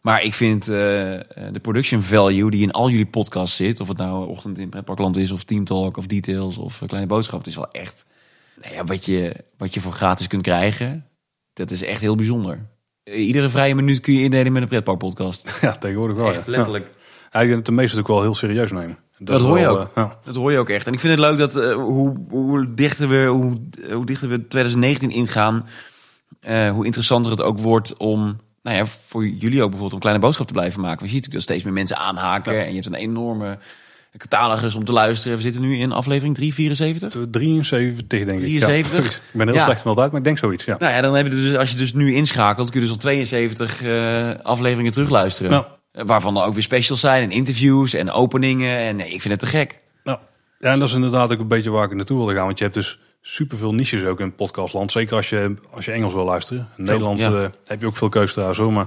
Maar 0.00 0.22
ik 0.22 0.34
vind 0.34 0.64
de 0.64 1.58
production 1.62 2.02
value 2.02 2.50
die 2.50 2.62
in 2.62 2.72
al 2.72 2.90
jullie 2.90 3.06
podcasts 3.06 3.56
zit, 3.56 3.80
of 3.80 3.88
het 3.88 3.96
nou 3.96 4.28
Ochtend 4.28 4.58
in 4.58 4.68
Pretparkland 4.68 5.16
is, 5.16 5.30
of 5.30 5.44
Team 5.44 5.64
Talk, 5.64 5.96
of 5.96 6.06
Details, 6.06 6.56
of 6.56 6.82
Kleine 6.86 7.06
Boodschap, 7.06 7.38
het 7.38 7.48
is 7.48 7.54
wel 7.54 7.70
echt 7.70 8.04
nou 8.62 8.74
ja, 8.74 8.84
wat, 8.84 9.04
je, 9.04 9.36
wat 9.56 9.74
je 9.74 9.80
voor 9.80 9.92
gratis 9.92 10.26
kunt 10.26 10.42
krijgen. 10.42 11.06
Dat 11.52 11.70
is 11.70 11.82
echt 11.82 12.00
heel 12.00 12.14
bijzonder. 12.14 12.66
Iedere 13.04 13.48
vrije 13.48 13.74
minuut 13.74 14.00
kun 14.00 14.14
je 14.14 14.22
indelen 14.22 14.52
met 14.52 14.62
een 14.62 14.68
pretparkpodcast. 14.68 15.50
Ja, 15.60 15.76
tegenwoordig 15.76 16.16
wel. 16.16 16.28
Echt, 16.28 16.46
letterlijk. 16.46 16.90
Ja. 17.32 17.40
ik 17.40 17.64
de 17.64 17.72
meeste 17.72 17.98
ook 17.98 18.06
wel 18.06 18.22
heel 18.22 18.34
serieus 18.34 18.72
nemen. 18.72 18.98
Dat, 19.18 19.40
hoor 19.40 19.58
je 19.58 19.68
ook. 19.68 19.90
Uh, 19.94 20.10
Dat 20.24 20.34
hoor 20.34 20.52
je 20.52 20.58
ook 20.58 20.68
echt. 20.68 20.86
En 20.86 20.92
ik 20.92 21.00
vind 21.00 21.12
het 21.12 21.22
leuk 21.22 21.38
dat 21.38 21.56
uh, 21.56 21.74
hoe, 21.74 22.16
hoe, 22.28 22.74
dichter 22.74 23.08
we, 23.08 23.26
hoe, 23.26 23.60
hoe 23.92 24.06
dichter 24.06 24.28
we 24.28 24.46
2019 24.46 25.10
ingaan, 25.10 25.66
uh, 26.48 26.70
hoe 26.70 26.84
interessanter 26.84 27.30
het 27.30 27.42
ook 27.42 27.58
wordt 27.58 27.96
om, 27.96 28.40
nou 28.62 28.76
ja, 28.76 28.86
voor 28.86 29.26
jullie 29.26 29.62
ook 29.62 29.70
bijvoorbeeld, 29.70 29.92
om 29.92 30.00
kleine 30.00 30.20
boodschap 30.20 30.46
te 30.46 30.52
blijven 30.52 30.80
maken. 30.80 31.02
We 31.02 31.08
zien 31.08 31.16
natuurlijk 31.16 31.32
dat 31.34 31.42
steeds 31.42 31.64
meer 31.64 31.72
mensen 31.72 31.96
aanhaken 31.96 32.54
ja. 32.54 32.60
en 32.60 32.68
je 32.68 32.74
hebt 32.74 32.86
een 32.86 32.94
enorme 32.94 33.58
catalogus 34.16 34.74
om 34.74 34.84
te 34.84 34.92
luisteren. 34.92 35.36
We 35.36 35.42
zitten 35.42 35.60
nu 35.60 35.76
in 35.76 35.92
aflevering 35.92 36.34
374? 36.34 37.30
73 37.30 38.08
denk 38.08 38.38
ik. 38.38 38.44
73? 38.44 39.04
Ja, 39.04 39.04
ik 39.04 39.20
ben 39.32 39.48
heel 39.48 39.60
slecht 39.60 39.82
van 39.82 39.98
uit, 39.98 40.10
maar 40.10 40.18
ik 40.18 40.24
denk 40.24 40.38
zoiets. 40.38 40.64
Ja. 40.64 40.76
Nou 40.78 40.92
ja, 40.92 41.00
dan 41.00 41.14
heb 41.14 41.26
je 41.26 41.32
dus, 41.32 41.56
als 41.56 41.70
je 41.70 41.76
dus 41.76 41.92
nu 41.92 42.14
inschakelt, 42.14 42.70
kun 42.70 42.80
je 42.80 42.86
dus 42.86 42.94
al 42.94 43.00
72 43.00 43.82
afleveringen 44.42 44.92
terugluisteren. 44.92 45.50
Ja. 45.50 45.76
Waarvan 46.04 46.36
er 46.36 46.44
ook 46.44 46.54
weer 46.54 46.62
specials 46.62 47.00
zijn 47.00 47.22
en 47.22 47.30
interviews 47.30 47.94
en 47.94 48.10
openingen. 48.10 48.78
En 48.78 48.96
nee, 48.96 49.10
ik 49.10 49.20
vind 49.20 49.40
het 49.40 49.50
te 49.50 49.56
gek. 49.56 49.78
Nou, 50.04 50.18
ja, 50.58 50.70
en 50.70 50.78
dat 50.78 50.88
is 50.88 50.94
inderdaad 50.94 51.32
ook 51.32 51.38
een 51.38 51.48
beetje 51.48 51.70
waar 51.70 51.84
ik 51.84 51.94
naartoe 51.94 52.16
wilde 52.16 52.34
gaan. 52.34 52.44
Want 52.44 52.58
je 52.58 52.64
hebt 52.64 52.76
dus 52.76 52.98
superveel 53.20 53.74
niches 53.74 54.04
ook 54.04 54.20
in 54.20 54.34
podcastland. 54.34 54.92
Zeker 54.92 55.16
als 55.16 55.28
je, 55.28 55.54
als 55.70 55.84
je 55.84 55.92
Engels 55.92 56.14
wil 56.14 56.24
luisteren. 56.24 56.68
In 56.76 56.84
Nederland 56.84 57.20
ja. 57.20 57.30
uh, 57.30 57.48
heb 57.64 57.80
je 57.80 57.86
ook 57.86 57.96
veel 57.96 58.08
keuze 58.08 58.32
trouwens 58.32 58.58
hoor. 58.58 58.72
Maar 58.72 58.86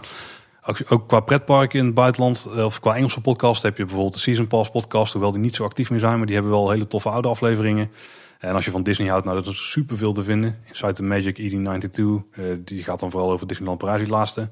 ook, 0.66 0.78
ook 0.88 1.08
qua 1.08 1.20
pretparken 1.20 1.80
in 1.80 1.86
het 1.86 1.94
buitenland, 1.94 2.48
eh, 2.56 2.66
of 2.66 2.80
qua 2.80 2.96
Engelse 2.96 3.22
podcast, 3.22 3.62
heb 3.62 3.78
je 3.78 3.84
bijvoorbeeld 3.84 4.14
de 4.14 4.20
Season 4.20 4.48
Pass 4.48 4.70
podcast. 4.70 5.14
Hoewel 5.14 5.32
die 5.32 5.42
niet 5.42 5.56
zo 5.56 5.64
actief 5.64 5.90
meer 5.90 6.00
zijn, 6.00 6.18
maar 6.18 6.26
die 6.26 6.36
hebben 6.36 6.54
wel 6.54 6.70
hele 6.70 6.88
toffe 6.88 7.10
oude 7.10 7.28
afleveringen. 7.28 7.92
En 8.40 8.56
als 8.56 8.66
je 8.66 8.72
van 8.72 8.84
Disney 8.84 9.08
houdt, 9.08 9.26
nou 9.26 9.38
dat 9.38 9.48
is 9.48 9.72
superveel 9.72 10.14
te 10.14 10.24
vinden. 10.24 10.58
Inside 10.68 10.94
the 10.94 11.04
Magic 11.04 11.38
ED92, 11.38 12.00
uh, 12.00 12.46
die 12.60 12.84
gaat 12.84 13.00
dan 13.00 13.12
vooral 13.12 13.32
over 13.32 13.48
Disneyland 13.48 13.80
Parijs, 13.80 14.00
die 14.00 14.10
laatste. 14.10 14.50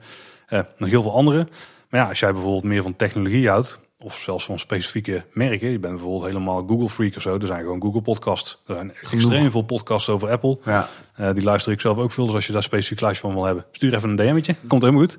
Nog 0.78 0.90
heel 0.90 1.02
veel 1.02 1.14
andere. 1.14 1.48
Maar 1.90 2.00
ja, 2.00 2.08
als 2.08 2.20
jij 2.20 2.32
bijvoorbeeld 2.32 2.64
meer 2.64 2.82
van 2.82 2.96
technologie 2.96 3.50
houdt, 3.50 3.80
of 4.00 4.18
zelfs 4.18 4.46
van 4.46 4.60
specifieke 4.60 5.26
merken. 5.34 5.70
Je 5.70 5.80
bent 5.80 5.94
bijvoorbeeld 5.94 6.26
helemaal 6.26 6.66
Google 6.68 6.90
freak 6.90 7.16
of 7.16 7.22
zo. 7.22 7.38
Er 7.38 7.48
zijn 7.48 7.64
gewoon 7.64 7.82
Google 7.82 8.02
podcasts. 8.02 8.62
Er 8.66 8.76
zijn 8.76 8.92
extreem 8.92 9.52
veel 9.52 9.62
podcasts 9.62 10.10
over 10.10 10.30
Apple. 10.30 10.58
Ja. 10.64 10.90
Uh, 11.20 11.34
die 11.34 11.44
luister 11.44 11.72
ik 11.72 11.82
zelf 11.82 11.98
ook 11.98 12.12
veel. 12.12 12.26
Dus 12.26 12.36
als 12.36 12.48
je 12.48 12.54
daar 12.54 12.64
specifiek 12.64 13.02
lijstje 13.02 13.28
van 13.28 13.36
wil 13.36 13.46
hebben, 13.46 13.66
stuur 13.72 13.94
even 13.94 14.10
een 14.10 14.16
DM'tje. 14.16 14.56
Komt 14.68 14.82
helemaal 14.82 15.04
goed. 15.04 15.18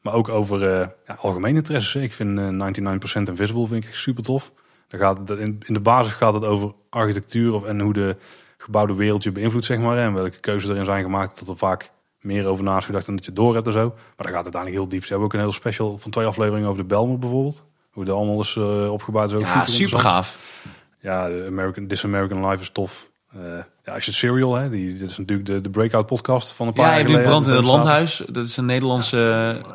Maar 0.00 0.14
ook 0.14 0.28
over 0.28 0.62
uh, 0.62 0.86
ja, 1.06 1.14
algemene 1.18 1.58
interesses. 1.58 2.02
Ik 2.02 2.12
vind 2.12 2.38
uh, 2.38 2.48
99% 2.48 3.22
Invisible 3.22 3.66
vind 3.66 3.84
ik 3.84 3.90
echt 3.90 3.98
super 3.98 4.24
tof. 4.24 4.52
Dan 4.88 5.00
gaat 5.00 5.18
het, 5.18 5.38
in, 5.38 5.60
in 5.66 5.74
de 5.74 5.80
basis 5.80 6.12
gaat 6.12 6.34
het 6.34 6.44
over 6.44 6.72
architectuur 6.90 7.54
of, 7.54 7.64
en 7.64 7.80
hoe 7.80 7.92
de 7.92 8.16
gebouwde 8.58 8.94
wereld 8.94 9.22
je 9.22 9.32
beïnvloedt, 9.32 9.66
zeg 9.66 9.78
maar. 9.78 9.98
En 9.98 10.14
welke 10.14 10.40
keuzes 10.40 10.70
erin 10.70 10.84
zijn 10.84 11.02
gemaakt. 11.02 11.38
Dat 11.38 11.48
er 11.48 11.56
vaak 11.56 11.90
meer 12.22 12.46
over 12.46 12.64
nagedacht 12.64 13.06
dan 13.06 13.16
dat 13.16 13.24
je 13.24 13.32
door 13.32 13.54
hebt 13.54 13.66
en 13.66 13.72
zo. 13.72 13.88
Maar 13.88 14.26
dan 14.26 14.26
gaat 14.26 14.44
het 14.44 14.54
uiteindelijk 14.54 14.82
heel 14.82 14.88
diep. 14.88 15.02
Ze 15.02 15.08
hebben 15.08 15.26
ook 15.26 15.32
een 15.32 15.40
heel 15.40 15.52
special 15.52 15.98
van 15.98 16.10
twee 16.10 16.26
afleveringen 16.26 16.68
over 16.68 16.80
de 16.80 16.88
Belmer 16.88 17.18
bijvoorbeeld. 17.18 17.64
Hoe 17.90 18.04
dat 18.04 18.16
allemaal 18.16 18.40
is 18.40 18.54
uh, 18.54 18.92
opgebouwd. 18.92 19.32
Is 19.32 19.40
ja, 19.40 19.46
super, 19.46 19.68
super 19.68 19.98
gaaf. 19.98 20.64
Ja, 21.00 21.24
American, 21.46 21.86
This 21.86 22.04
American 22.04 22.48
Life 22.48 22.62
is 22.62 22.70
tof. 22.70 23.10
Uh, 23.36 23.42
ja, 23.84 23.94
als 23.94 24.04
je 24.04 24.12
Serial, 24.12 24.54
hè, 24.54 24.70
die, 24.70 24.98
dit 24.98 25.10
is 25.10 25.18
natuurlijk 25.18 25.48
de, 25.48 25.60
de 25.60 25.70
Breakout 25.70 26.06
podcast 26.06 26.52
van 26.52 26.66
een 26.66 26.72
paar 26.72 26.86
ja, 26.86 26.96
jaar 26.96 27.00
geleden. 27.00 27.22
Ja, 27.22 27.28
Brand 27.28 27.46
in 27.46 27.54
het 27.54 27.64
Landhuis. 27.64 28.22
Dat 28.28 28.46
is 28.46 28.56
een 28.56 28.64
Nederlandse, 28.64 29.16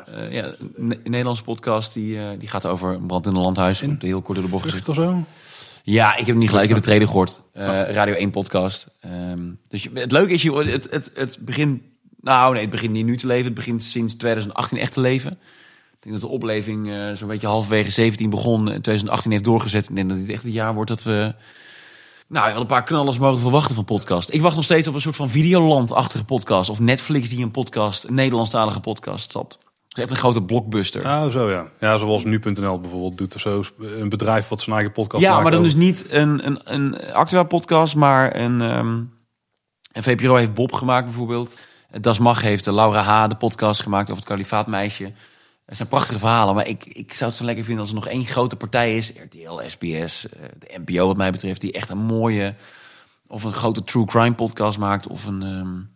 uh, 0.08 0.32
ja, 0.32 0.54
een 0.76 1.00
Nederlandse 1.04 1.42
podcast 1.42 1.92
die, 1.92 2.36
die 2.36 2.48
gaat 2.48 2.66
over 2.66 3.00
Brand 3.00 3.26
in 3.26 3.34
het 3.34 3.42
Landhuis. 3.42 3.82
In? 3.82 3.96
Heel 4.00 4.22
kort 4.22 4.36
door 4.36 4.46
de 4.46 4.52
bocht 4.52 4.64
gezegd. 4.64 4.88
of 4.88 4.94
zo? 4.94 5.24
Ja, 5.90 6.16
ik 6.16 6.26
heb 6.26 6.36
niet 6.36 6.48
gelijk. 6.48 6.68
Ik 6.68 6.74
heb 6.74 6.84
de 6.84 6.90
treden 6.90 7.08
gehoord. 7.08 7.42
Uh, 7.54 7.90
Radio 7.90 8.14
1 8.14 8.30
podcast. 8.30 8.86
Um, 9.04 9.58
dus 9.68 9.82
je, 9.82 9.90
het 9.94 10.12
leuke 10.12 10.32
is, 10.32 10.42
je, 10.42 10.52
het, 10.52 10.90
het, 10.90 11.10
het 11.14 11.38
begint 11.40 11.82
nou, 12.20 12.52
nee, 12.52 12.62
het 12.62 12.70
begint 12.70 12.92
niet 12.92 13.06
nu 13.06 13.16
te 13.16 13.26
leven. 13.26 13.44
Het 13.44 13.54
begint 13.54 13.82
sinds 13.82 14.14
2018 14.14 14.78
echt 14.78 14.92
te 14.92 15.00
leven. 15.00 15.30
Ik 15.92 16.04
denk 16.04 16.20
dat 16.20 16.30
de 16.30 16.36
opleving 16.36 16.86
uh, 16.86 17.12
zo'n 17.12 17.28
beetje 17.28 17.46
halverwege 17.46 17.90
17 17.90 18.30
begon 18.30 18.58
en 18.58 18.82
2018 18.82 19.30
heeft 19.30 19.44
doorgezet. 19.44 19.88
Ik 19.88 19.94
denk 19.94 20.08
dat 20.08 20.18
dit 20.18 20.28
echt 20.28 20.42
het 20.42 20.52
jaar 20.52 20.74
wordt 20.74 20.90
dat 20.90 21.02
we 21.02 21.34
nou, 22.28 22.52
al 22.52 22.60
een 22.60 22.66
paar 22.66 22.82
knallers 22.82 23.18
mogen 23.18 23.40
verwachten 23.40 23.74
van 23.74 23.84
podcast. 23.84 24.32
Ik 24.32 24.40
wacht 24.40 24.56
nog 24.56 24.64
steeds 24.64 24.86
op 24.86 24.94
een 24.94 25.00
soort 25.00 25.16
van 25.16 25.30
Videoland-achtige 25.30 26.24
podcast. 26.24 26.70
Of 26.70 26.80
Netflix 26.80 27.28
die 27.28 27.44
een 27.44 27.50
podcast, 27.50 28.04
een 28.04 28.14
Nederlandstalige 28.14 28.80
podcast 28.80 29.24
stapt. 29.24 29.58
Dat 29.88 29.96
is 29.96 30.02
echt 30.02 30.10
een 30.10 30.16
grote 30.16 30.42
blockbuster. 30.42 31.04
Oh, 31.04 31.26
zo 31.26 31.50
ja. 31.50 31.66
Ja, 31.80 31.98
zoals 31.98 32.24
nu.nl 32.24 32.80
bijvoorbeeld 32.80 33.18
doet 33.18 33.34
of 33.34 33.40
zo. 33.40 33.62
Een 33.78 34.08
bedrijf 34.08 34.48
wat 34.48 34.60
zijn 34.60 34.76
eigen 34.76 34.92
podcast 34.92 35.22
ja, 35.22 35.40
maar 35.40 35.50
dan 35.50 35.62
dus 35.62 35.74
niet 35.74 36.06
een, 36.08 36.46
een, 36.46 36.60
een 36.64 37.12
actuele 37.12 37.46
podcast, 37.46 37.94
maar 37.94 38.36
een, 38.36 38.60
um, 38.60 39.12
een 39.92 40.02
VPRO 40.02 40.34
heeft 40.34 40.54
Bob 40.54 40.72
gemaakt 40.72 41.04
bijvoorbeeld. 41.04 41.60
Das 41.90 42.18
Mag 42.18 42.42
heeft 42.42 42.66
Laura 42.66 43.02
H. 43.02 43.28
de 43.28 43.36
podcast 43.36 43.82
gemaakt 43.82 44.10
over 44.10 44.22
het 44.22 44.32
kalifaatmeisje. 44.32 45.12
Het 45.66 45.76
zijn 45.76 45.88
prachtige 45.88 46.18
verhalen, 46.18 46.54
maar 46.54 46.66
ik, 46.66 46.84
ik 46.84 47.12
zou 47.12 47.30
het 47.30 47.38
zo 47.38 47.44
lekker 47.44 47.64
vinden 47.64 47.82
als 47.82 47.90
er 47.90 47.98
nog 47.98 48.06
één 48.06 48.24
grote 48.24 48.56
partij 48.56 48.96
is. 48.96 49.12
RTL, 49.24 49.60
SBS, 49.66 50.26
de 50.58 50.80
NPO 50.84 51.06
wat 51.06 51.16
mij 51.16 51.32
betreft, 51.32 51.60
die 51.60 51.72
echt 51.72 51.90
een 51.90 51.98
mooie... 51.98 52.54
of 53.26 53.44
een 53.44 53.52
grote 53.52 53.82
true 53.82 54.04
crime 54.04 54.34
podcast 54.34 54.78
maakt... 54.78 55.06
of 55.06 55.26
een, 55.26 55.42
um, 55.42 55.90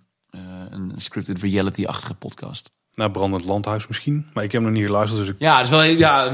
een 0.70 0.93
scripted 0.97 1.40
reality-achtige 1.40 2.14
podcast. 2.14 2.70
Nou, 2.94 3.10
Brandend 3.10 3.44
Landhuis 3.44 3.86
misschien. 3.86 4.27
Maar 4.32 4.44
ik 4.44 4.52
heb 4.52 4.62
nog 4.62 4.70
niet 4.70 4.85
geluisterd. 4.85 5.20
Dus 5.20 5.28
ik... 5.28 5.36
Ja, 5.39 5.56
dat 5.56 5.64
is 5.64 5.70
wel, 5.70 5.82
ja, 5.82 6.31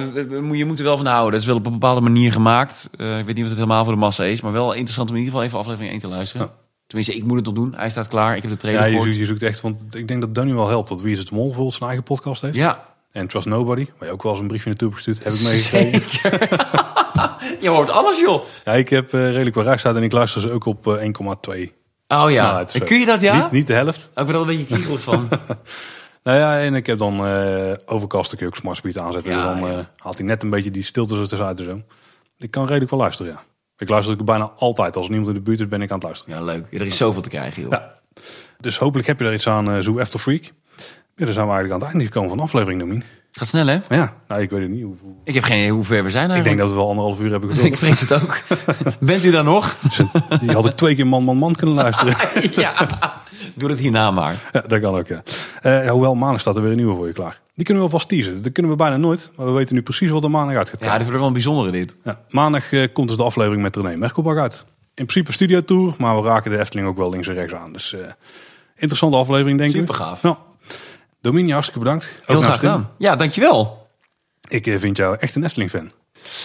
je 0.53 0.65
moet 0.65 0.79
er 0.79 0.85
wel 0.85 0.97
van 0.97 1.07
houden. 1.07 1.33
Het 1.33 1.41
is 1.41 1.47
wel 1.47 1.57
op 1.57 1.67
een 1.67 1.73
bepaalde 1.73 2.01
manier 2.01 2.33
gemaakt. 2.33 2.91
Uh, 2.97 3.19
ik 3.19 3.25
weet 3.25 3.35
niet 3.35 3.45
of 3.45 3.51
het 3.51 3.59
helemaal 3.59 3.85
voor 3.85 3.93
de 3.93 3.99
massa 3.99 4.25
is. 4.25 4.41
Maar 4.41 4.53
wel 4.53 4.73
interessant 4.73 5.11
om 5.11 5.17
in 5.17 5.23
ieder 5.23 5.35
geval 5.35 5.47
even 5.47 5.59
aflevering 5.59 5.91
1 5.91 6.01
te 6.01 6.17
luisteren. 6.17 6.51
Tenminste, 6.89 7.15
ik 7.15 7.25
moet 7.25 7.37
het 7.37 7.45
nog 7.45 7.55
doen. 7.55 7.75
Hij 7.77 7.91
staat 7.91 8.09
klaar. 8.09 8.37
Ik 8.37 8.43
heb 8.43 8.51
de 8.51 8.57
trailer 8.57 8.83
Ja, 8.83 8.87
je 8.97 9.01
zoekt, 9.01 9.17
je 9.17 9.27
zoekt, 9.27 9.43
echt... 9.43 9.61
Want 9.61 9.95
ik 9.95 10.09
denk 10.09 10.21
dat 10.21 10.35
Danny 10.35 10.55
wel 10.55 10.69
helpt. 10.69 10.89
Dat 10.89 11.01
Wie 11.01 11.13
is 11.13 11.19
het 11.19 11.31
Mol 11.31 11.45
bijvoorbeeld 11.45 11.75
zijn 11.75 11.89
eigen 11.89 12.05
podcast 12.05 12.43
heeft. 12.43 12.57
Ja. 12.57 12.85
En 13.13 13.27
Trust 13.27 13.47
Nobody. 13.47 13.87
Waar 13.99 14.09
je 14.09 14.15
ook 14.15 14.23
wel 14.23 14.33
eens 14.33 14.41
een 14.41 14.49
briefje 14.49 14.69
naartoe 14.69 14.93
gestuurd. 14.93 15.25
Heb 15.25 15.33
ik 15.33 15.43
meegekregen. 15.43 16.03
Zeker. 16.03 16.49
je 17.65 17.69
hoort 17.69 17.91
alles, 17.91 18.21
joh. 18.21 18.45
Ja, 18.65 18.73
ik 18.73 18.89
heb 18.89 19.13
uh, 19.13 19.31
redelijk 19.31 19.55
wel 19.55 19.65
raar 19.65 19.79
staan. 19.79 19.97
En 19.97 20.03
ik 20.03 20.13
luister 20.13 20.41
ze 20.41 20.51
ook 20.51 20.65
op 20.65 20.87
uh, 20.87 21.03
1,2. 21.03 21.73
Oh 22.09 22.31
ja. 22.31 22.67
En 22.73 22.85
kun 22.85 22.99
je 22.99 23.07
dat, 23.07 23.21
ja? 23.21 23.43
Niet, 23.43 23.51
niet 23.51 23.67
de 23.67 23.73
helft. 23.73 24.11
Oh, 24.15 24.21
ik 24.21 24.27
ben 24.27 24.35
er 24.35 24.41
een 24.41 24.57
beetje 24.57 24.75
kriegels 24.75 25.01
van. 25.01 25.29
Nou 26.23 26.41
ja, 26.41 26.61
en 26.61 26.75
ik 26.75 26.87
heb 26.87 26.99
dan 26.99 27.27
uh, 27.27 27.73
overcast, 27.87 28.31
kun 28.31 28.39
je 28.39 28.47
ook 28.47 28.57
smart 28.57 28.77
speed 28.77 28.99
aanzetten. 28.99 29.33
Ja, 29.33 29.37
dus 29.37 29.61
dan 29.61 29.71
ja. 29.71 29.91
haalt 29.97 30.19
hij 30.19 30.27
net 30.27 30.43
een 30.43 30.51
beetje 30.51 30.71
die 30.71 30.83
stilte 30.83 31.15
tussenuit 31.15 31.59
en 31.59 31.65
zo. 31.65 31.83
Ik 32.39 32.51
kan 32.51 32.67
redelijk 32.67 32.91
wel 32.91 33.01
luisteren, 33.01 33.33
ja. 33.33 33.43
Ik 33.79 33.89
luister 33.89 34.15
ook 34.15 34.25
bijna 34.25 34.51
altijd. 34.57 34.97
Als 34.97 35.09
niemand 35.09 35.29
in 35.29 35.35
de 35.35 35.41
buurt 35.41 35.61
is, 35.61 35.69
ben 35.69 35.83
ik 35.83 35.91
aan 35.91 35.97
het 35.97 36.05
luisteren. 36.05 36.35
Ja, 36.35 36.43
leuk. 36.45 36.67
er 36.73 36.87
is 36.87 36.97
zoveel 36.97 37.23
te 37.23 37.29
krijgen, 37.29 37.63
joh. 37.63 37.71
Ja. 37.71 37.95
Dus 38.61 38.79
hopelijk 38.79 39.07
heb 39.07 39.21
je 39.21 39.25
er 39.25 39.35
iets 39.35 39.49
aan, 39.49 39.71
uh, 39.71 39.79
Zoo 39.79 40.01
After 40.01 40.19
Freak. 40.19 40.43
Ja, 41.17 41.25
dan 41.25 41.35
zijn 41.35 41.47
we 41.47 41.53
eigenlijk 41.53 41.73
aan 41.73 41.81
het 41.81 41.89
einde 41.89 42.05
gekomen 42.05 42.29
van 42.29 42.39
de 42.39 42.45
aflevering, 42.45 42.81
Domien. 42.81 43.03
Het 43.29 43.39
gaat 43.39 43.49
snel, 43.49 43.67
hè? 43.67 43.79
Ja, 43.89 44.15
nou, 44.29 44.43
ik 44.43 44.51
weet 44.51 44.61
het 44.61 44.71
niet. 44.71 44.83
Hoe, 44.83 44.95
hoe... 45.01 45.15
Ik 45.25 45.35
heb 45.35 45.43
geen 45.43 45.59
idee 45.59 45.73
hoe 45.73 45.85
ver 45.85 46.05
we 46.05 46.11
zijn 46.11 46.31
eigenlijk. 46.31 46.39
Ik 46.39 46.45
denk 46.45 46.59
dat 46.59 46.69
we 46.69 46.75
wel 46.75 46.89
anderhalf 46.89 47.21
uur 47.21 47.31
hebben 47.31 47.51
gedaan. 47.51 47.67
ik 47.73 47.77
vrees 47.77 48.01
het 48.01 48.13
ook. 48.13 48.41
Bent 49.01 49.25
u 49.25 49.31
daar 49.31 49.45
nog? 49.45 49.77
Die 50.41 50.51
had 50.51 50.67
ik 50.67 50.73
twee 50.73 50.95
keer 50.95 51.07
man, 51.07 51.25
man, 51.25 51.37
man 51.37 51.55
kunnen 51.55 51.75
luisteren. 51.75 52.15
ja, 52.63 52.75
doe 53.55 53.71
het 53.71 53.79
hierna 53.79 54.11
maar. 54.11 54.51
Ja, 54.53 54.61
dat 54.67 54.81
kan 54.81 54.95
ook, 54.95 55.07
ja. 55.07 55.23
Uh, 55.63 55.91
hoewel, 55.91 56.15
maandag 56.15 56.41
staat 56.41 56.57
er 56.57 56.63
weer 56.63 56.71
een 56.71 56.77
nieuwe 56.77 56.95
voor 56.95 57.07
je 57.07 57.13
klaar. 57.13 57.41
Die 57.55 57.65
kunnen 57.65 57.85
we 57.85 57.91
vast 57.91 58.09
teasen. 58.09 58.43
Dat 58.43 58.53
kunnen 58.53 58.73
we 58.73 58.79
bijna 58.79 58.97
nooit. 58.97 59.31
Maar 59.37 59.47
we 59.47 59.53
weten 59.53 59.75
nu 59.75 59.83
precies 59.83 60.11
wat 60.11 60.25
er 60.25 60.31
maandag 60.31 60.57
uit 60.57 60.69
gaat 60.69 60.79
komen. 60.79 60.93
Ja, 60.93 60.99
dit 60.99 61.03
wordt 61.03 61.19
wel 61.19 61.27
een 61.27 61.33
bijzondere 61.33 61.71
dit. 61.71 61.97
Ja, 62.05 62.21
maandag 62.29 62.73
uh, 62.73 62.87
komt 62.93 63.09
dus 63.09 63.17
de 63.17 63.23
aflevering 63.23 63.63
met 63.63 63.77
René 63.77 63.97
Merkelbach 63.97 64.37
uit. 64.37 64.65
In 64.95 65.07
principe 65.07 65.33
studiotour, 65.33 65.95
maar 65.99 66.23
we 66.23 66.29
raken 66.29 66.51
de 66.51 66.59
Efteling 66.59 66.89
ook 66.89 66.97
wel 66.97 67.11
links 67.11 67.29
en 67.29 67.35
rechts 67.35 67.55
aan. 67.55 67.73
Dus 67.73 67.93
uh, 67.93 68.01
interessante 68.77 69.17
aflevering, 69.17 69.59
denk 69.59 69.71
ik. 69.71 69.77
Super 69.77 69.95
gaaf. 69.95 70.23
Nou, 70.23 70.37
Dominie, 71.21 71.53
hartstikke 71.53 71.85
bedankt. 71.85 72.21
Heel 72.25 72.41
graag 72.41 72.59
gedaan. 72.59 72.91
Ja, 72.99 73.17
dankjewel. 73.17 73.87
Ik 74.49 74.75
vind 74.79 74.97
jou 74.97 75.17
echt 75.19 75.35
een 75.35 75.45
Efteling-fan. 75.45 75.91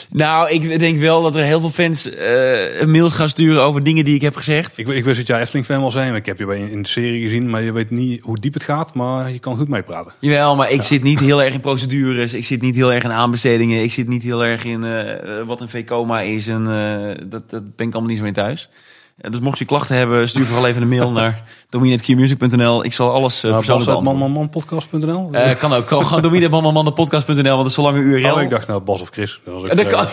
Nou, 0.09 0.49
ik 0.49 0.79
denk 0.79 0.99
wel 0.99 1.21
dat 1.21 1.35
er 1.35 1.43
heel 1.43 1.59
veel 1.59 1.69
fans 1.69 2.07
uh, 2.07 2.83
mails 2.83 3.13
gaan 3.13 3.29
sturen 3.29 3.63
over 3.63 3.83
dingen 3.83 4.03
die 4.03 4.15
ik 4.15 4.21
heb 4.21 4.35
gezegd. 4.35 4.77
Ik, 4.77 4.87
ik 4.87 5.03
wist 5.03 5.17
dat 5.17 5.27
jij 5.27 5.41
Efteling-fan 5.41 5.79
wel 5.79 5.91
zijn. 5.91 6.15
Ik 6.15 6.25
heb 6.25 6.37
je 6.37 6.45
bij 6.45 6.59
in 6.59 6.81
de 6.81 6.87
serie 6.87 7.23
gezien, 7.23 7.49
maar 7.49 7.61
je 7.61 7.71
weet 7.71 7.89
niet 7.89 8.21
hoe 8.21 8.39
diep 8.39 8.53
het 8.53 8.63
gaat. 8.63 8.93
Maar 8.93 9.31
je 9.31 9.39
kan 9.39 9.57
goed 9.57 9.67
meepraten. 9.67 10.13
Jawel, 10.19 10.55
maar 10.55 10.71
ik 10.71 10.75
ja. 10.75 10.81
zit 10.81 11.03
niet 11.03 11.19
heel 11.19 11.43
erg 11.43 11.53
in 11.53 11.59
procedures. 11.69 12.33
Ik 12.33 12.45
zit 12.45 12.61
niet 12.61 12.75
heel 12.75 12.93
erg 12.93 13.03
in 13.03 13.11
aanbestedingen. 13.11 13.83
Ik 13.83 13.91
zit 13.91 14.07
niet 14.07 14.23
heel 14.23 14.45
erg 14.45 14.63
in 14.63 14.83
uh, 14.83 15.01
wat 15.45 15.61
een 15.61 15.69
VCOMA 15.69 16.21
is. 16.21 16.47
En 16.47 16.69
uh, 16.69 17.27
dat, 17.27 17.49
dat 17.49 17.75
ben 17.75 17.87
ik 17.87 17.93
allemaal 17.93 18.11
niet 18.11 18.19
zo 18.19 18.25
in 18.25 18.33
thuis. 18.33 18.69
Dus 19.29 19.39
mocht 19.39 19.59
je 19.59 19.65
klachten 19.65 19.95
hebben, 19.95 20.29
stuur 20.29 20.45
vooral 20.45 20.67
even 20.67 20.81
een 20.81 20.87
mail 20.87 21.11
naar 21.11 21.43
dominatqmusic.nl. 21.69 22.85
Ik 22.85 22.93
zal 22.93 23.11
alles 23.11 23.43
uh, 23.43 23.55
persoonlijk 23.55 24.01
manmanmanpodcast.nl? 24.01 25.29
Uh, 25.31 25.51
kan 25.59 25.73
ook. 25.73 25.87
Gewoon 25.87 26.21
dominatmanmanmanpodcast.nl, 26.21 27.35
want 27.35 27.57
dat 27.57 27.65
is 27.65 27.73
zo 27.73 27.81
lang 27.81 27.97
een 27.97 28.03
URL. 28.03 28.33
Oh, 28.33 28.41
ik 28.41 28.49
dacht 28.49 28.67
nou 28.67 28.81
Bas 28.81 29.01
of 29.01 29.09
Chris. 29.09 29.41
Dat 29.45 29.53
was 29.53 29.71
ook 29.71 29.77
dat 29.77 29.87
kan. 29.87 30.05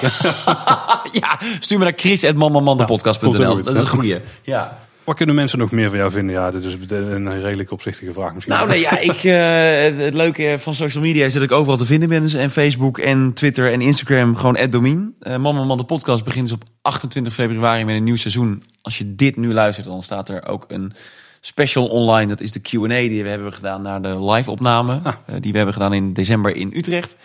ja, 1.21 1.39
stuur 1.61 1.79
me 1.79 1.85
naar 1.85 1.93
chris.manmanmanpodcast.nl. 1.97 3.39
Nou, 3.39 3.63
dat 3.63 3.75
is 3.75 3.81
een 3.81 3.89
goeie. 3.89 4.17
Ja. 4.43 4.79
Wat 5.11 5.19
kunnen 5.19 5.39
mensen 5.39 5.59
nog 5.59 5.71
meer 5.71 5.89
van 5.89 5.99
jou 5.99 6.11
vinden? 6.11 6.35
Ja, 6.35 6.51
dit 6.51 6.65
is 6.65 6.77
een 6.89 7.41
redelijk 7.41 7.71
opzichtige 7.71 8.13
vraag 8.13 8.35
misschien. 8.35 8.55
Nou, 8.55 8.69
nee, 8.69 8.81
ja, 8.81 8.99
ik, 8.99 9.25
uh, 9.25 10.03
het 10.05 10.15
leuke 10.15 10.57
van 10.59 10.75
social 10.75 11.03
media 11.03 11.27
is 11.27 11.33
dat 11.33 11.43
ik 11.43 11.53
overal 11.53 11.77
te 11.77 11.85
vinden 11.85 12.09
ben. 12.09 12.23
Dus 12.23 12.35
en 12.35 12.51
Facebook 12.51 12.99
en 12.99 13.33
Twitter 13.35 13.73
en 13.73 13.81
Instagram 13.81 14.37
gewoon 14.37 14.71
@domin. 14.71 15.15
Uh, 15.23 15.37
Mama 15.37 15.65
Man 15.65 15.77
de 15.77 15.85
podcast 15.85 16.25
begint 16.25 16.49
dus 16.49 16.57
op 16.57 16.63
28 16.83 17.33
februari 17.33 17.85
met 17.85 17.97
een 17.97 18.05
nieuw 18.05 18.17
seizoen. 18.17 18.63
Als 18.83 18.99
je 18.99 19.15
dit 19.15 19.37
nu 19.37 19.53
luistert, 19.53 19.87
dan 19.87 20.03
staat 20.03 20.29
er 20.29 20.49
ook 20.49 20.65
een 20.69 20.93
special 21.41 21.87
online. 21.87 22.27
Dat 22.27 22.41
is 22.41 22.53
de 22.53 22.61
Q&A 22.61 22.89
die 22.89 23.23
we 23.23 23.29
hebben 23.29 23.53
gedaan 23.53 23.83
naar 23.83 24.03
de 24.03 24.25
live 24.25 24.51
opname. 24.51 24.99
Ah. 25.03 25.15
Uh, 25.31 25.37
die 25.41 25.51
we 25.51 25.57
hebben 25.57 25.75
gedaan 25.75 25.93
in 25.93 26.13
december 26.13 26.57
in 26.57 26.73
Utrecht. 26.75 27.17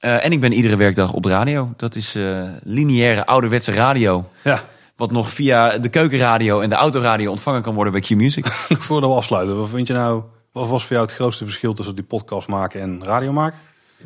Uh, 0.00 0.24
en 0.24 0.32
ik 0.32 0.40
ben 0.40 0.52
iedere 0.52 0.76
werkdag 0.76 1.12
op 1.12 1.22
de 1.22 1.28
radio. 1.28 1.72
Dat 1.76 1.94
is 1.94 2.16
uh, 2.16 2.48
lineaire 2.62 3.26
ouderwetse 3.26 3.72
radio. 3.72 4.30
Ja. 4.42 4.62
Wat 4.96 5.10
nog 5.10 5.30
via 5.30 5.78
de 5.78 5.88
keukenradio 5.88 6.60
en 6.60 6.68
de 6.68 6.74
autoradio 6.74 7.30
ontvangen 7.30 7.62
kan 7.62 7.74
worden 7.74 7.92
bij 7.92 8.02
Q-Music. 8.02 8.46
Voordat 8.86 9.10
we 9.10 9.16
afsluiten, 9.16 9.56
wat 9.56 9.68
vind 9.68 9.86
je 9.86 9.92
nou... 9.92 10.22
Wat 10.52 10.68
was 10.68 10.82
voor 10.84 10.92
jou 10.92 11.06
het 11.06 11.14
grootste 11.14 11.44
verschil 11.44 11.74
tussen 11.74 11.94
die 11.94 12.04
podcast 12.04 12.48
maken 12.48 12.80
en 12.80 13.04
radio 13.04 13.32
maken? 13.32 13.58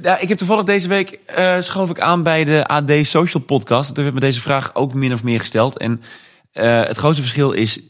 Ja, 0.03 0.19
ik 0.19 0.29
heb 0.29 0.39
toevallig 0.39 0.65
deze 0.65 0.89
week 0.89 1.19
uh, 1.39 1.61
schoof 1.61 1.91
ik 1.91 2.01
aan 2.01 2.23
bij 2.23 2.45
de 2.45 2.67
AD 2.67 2.91
Social 3.03 3.43
Podcast. 3.43 3.95
Toen 3.95 4.03
werd 4.03 4.15
me 4.15 4.21
deze 4.21 4.41
vraag 4.41 4.75
ook 4.75 4.95
min 4.95 5.13
of 5.13 5.23
meer 5.23 5.41
gesteld. 5.41 5.79
En 5.79 6.03
uh, 6.53 6.83
het 6.83 6.97
grootste 6.97 7.23
verschil 7.23 7.53
is 7.53 7.81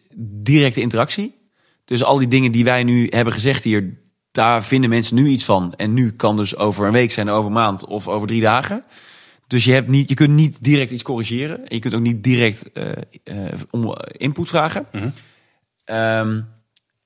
directe 0.43 0.81
interactie. 0.81 1.35
Dus 1.85 2.05
al 2.05 2.19
die 2.19 2.29
dingen 2.29 2.53
die 2.53 2.65
wij 2.65 2.85
nu 2.85 3.07
hebben 3.11 3.33
gezegd 3.33 3.65
hier, 3.65 3.99
daar 4.31 4.65
vinden 4.65 4.91
mensen 4.91 5.15
nu 5.15 5.27
iets 5.27 5.45
van. 5.45 5.75
En 5.77 5.95
nu 5.95 6.13
kan 6.13 6.37
dus 6.37 6.57
over 6.57 6.87
een 6.87 6.93
week 6.93 7.13
zijn, 7.13 7.29
over 7.29 7.47
een 7.47 7.53
maand 7.53 7.87
of 7.87 8.09
over 8.09 8.29
drie 8.29 8.41
dagen. 8.41 8.85
Dus 9.49 9.65
je, 9.65 9.73
hebt 9.73 9.89
niet, 9.89 10.09
je 10.09 10.15
kunt 10.15 10.33
niet 10.33 10.65
direct 10.65 10.91
iets 10.91 11.03
corrigeren. 11.03 11.59
En 11.59 11.75
je 11.75 11.79
kunt 11.79 11.95
ook 11.95 12.01
niet 12.01 12.25
direct 12.25 12.71
uh, 12.75 12.93
om 13.71 13.97
input 14.17 14.49
vragen. 14.49 14.87
Mm 14.93 15.01
-hmm. 15.01 15.97
um, 15.97 16.47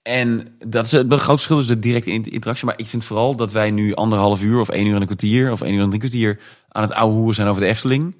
en 0.02 0.56
dat 0.66 0.86
is 0.86 0.93
het 0.93 1.06
grootste 1.06 1.27
verschil, 1.27 1.56
dus 1.56 1.66
de 1.66 1.78
directe 1.78 2.10
interactie. 2.10 2.66
Maar 2.66 2.78
ik 2.78 2.86
vind 2.86 3.05
vooral 3.05 3.36
dat 3.36 3.52
wij 3.52 3.70
nu 3.70 3.94
anderhalf 3.94 4.43
uur 4.43 4.60
of 4.60 4.69
één 4.69 4.86
uur 4.86 4.94
en 4.94 5.01
een 5.01 5.06
kwartier... 5.06 5.52
of 5.52 5.60
één 5.60 5.74
uur 5.74 5.82
en 5.82 5.89
drie 5.89 6.01
kwartier 6.01 6.39
aan 6.69 6.82
het 6.82 6.93
oude 6.93 7.14
hoeren 7.14 7.35
zijn 7.35 7.48
over 7.48 7.62
de 7.62 7.69
Efteling. 7.69 8.16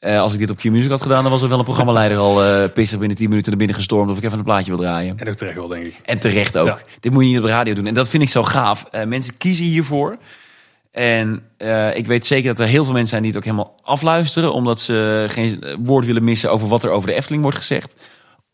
Uh, 0.00 0.20
als 0.20 0.32
ik 0.32 0.38
dit 0.38 0.50
op 0.50 0.56
Q-Music 0.56 0.90
had 0.90 1.02
gedaan, 1.02 1.22
dan 1.22 1.32
was 1.32 1.42
er 1.42 1.48
wel 1.48 1.58
een 1.58 1.64
programmaleider 1.64 2.18
al 2.18 2.44
uh, 2.44 2.64
pissig 2.72 2.98
binnen 2.98 3.16
10 3.16 3.28
minuten 3.28 3.48
naar 3.48 3.58
binnen 3.58 3.76
gestormd 3.76 4.10
of 4.10 4.16
ik 4.16 4.24
even 4.24 4.38
een 4.38 4.44
plaatje 4.44 4.70
wil 4.70 4.80
draaien. 4.80 5.18
En 5.18 5.28
ook 5.28 5.34
terecht 5.34 5.56
wel, 5.56 5.68
denk 5.68 5.86
ik. 5.86 5.94
En 6.04 6.18
terecht 6.18 6.58
ook. 6.58 6.66
Ja. 6.66 6.78
Dit 7.00 7.12
moet 7.12 7.22
je 7.22 7.28
niet 7.28 7.38
op 7.38 7.44
de 7.44 7.50
radio 7.50 7.74
doen. 7.74 7.86
En 7.86 7.94
dat 7.94 8.08
vind 8.08 8.22
ik 8.22 8.28
zo 8.28 8.44
gaaf. 8.44 8.84
Uh, 8.92 9.04
mensen 9.04 9.36
kiezen 9.36 9.64
hiervoor. 9.64 10.18
En 10.96 11.42
uh, 11.58 11.96
ik 11.96 12.06
weet 12.06 12.26
zeker 12.26 12.48
dat 12.48 12.60
er 12.60 12.66
heel 12.66 12.84
veel 12.84 12.92
mensen 12.92 13.10
zijn 13.10 13.22
die 13.22 13.30
het 13.30 13.40
ook 13.40 13.46
helemaal 13.46 13.74
afluisteren. 13.82 14.52
Omdat 14.52 14.80
ze 14.80 15.24
geen 15.28 15.78
woord 15.78 16.06
willen 16.06 16.24
missen 16.24 16.50
over 16.50 16.68
wat 16.68 16.84
er 16.84 16.90
over 16.90 17.08
de 17.08 17.14
Efteling 17.14 17.42
wordt 17.42 17.58
gezegd. 17.58 18.00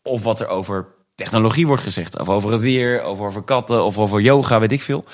Of 0.01 0.23
wat 0.23 0.39
er 0.39 0.47
over 0.47 0.85
technologie 1.15 1.67
wordt 1.67 1.83
gezegd. 1.83 2.19
Of 2.19 2.29
over 2.29 2.51
het 2.51 2.61
weer, 2.61 3.05
of 3.05 3.19
over 3.19 3.41
katten, 3.41 3.83
of 3.83 3.97
over 3.97 4.21
yoga, 4.21 4.59
weet 4.59 4.71
ik 4.71 4.81
veel. 4.81 5.05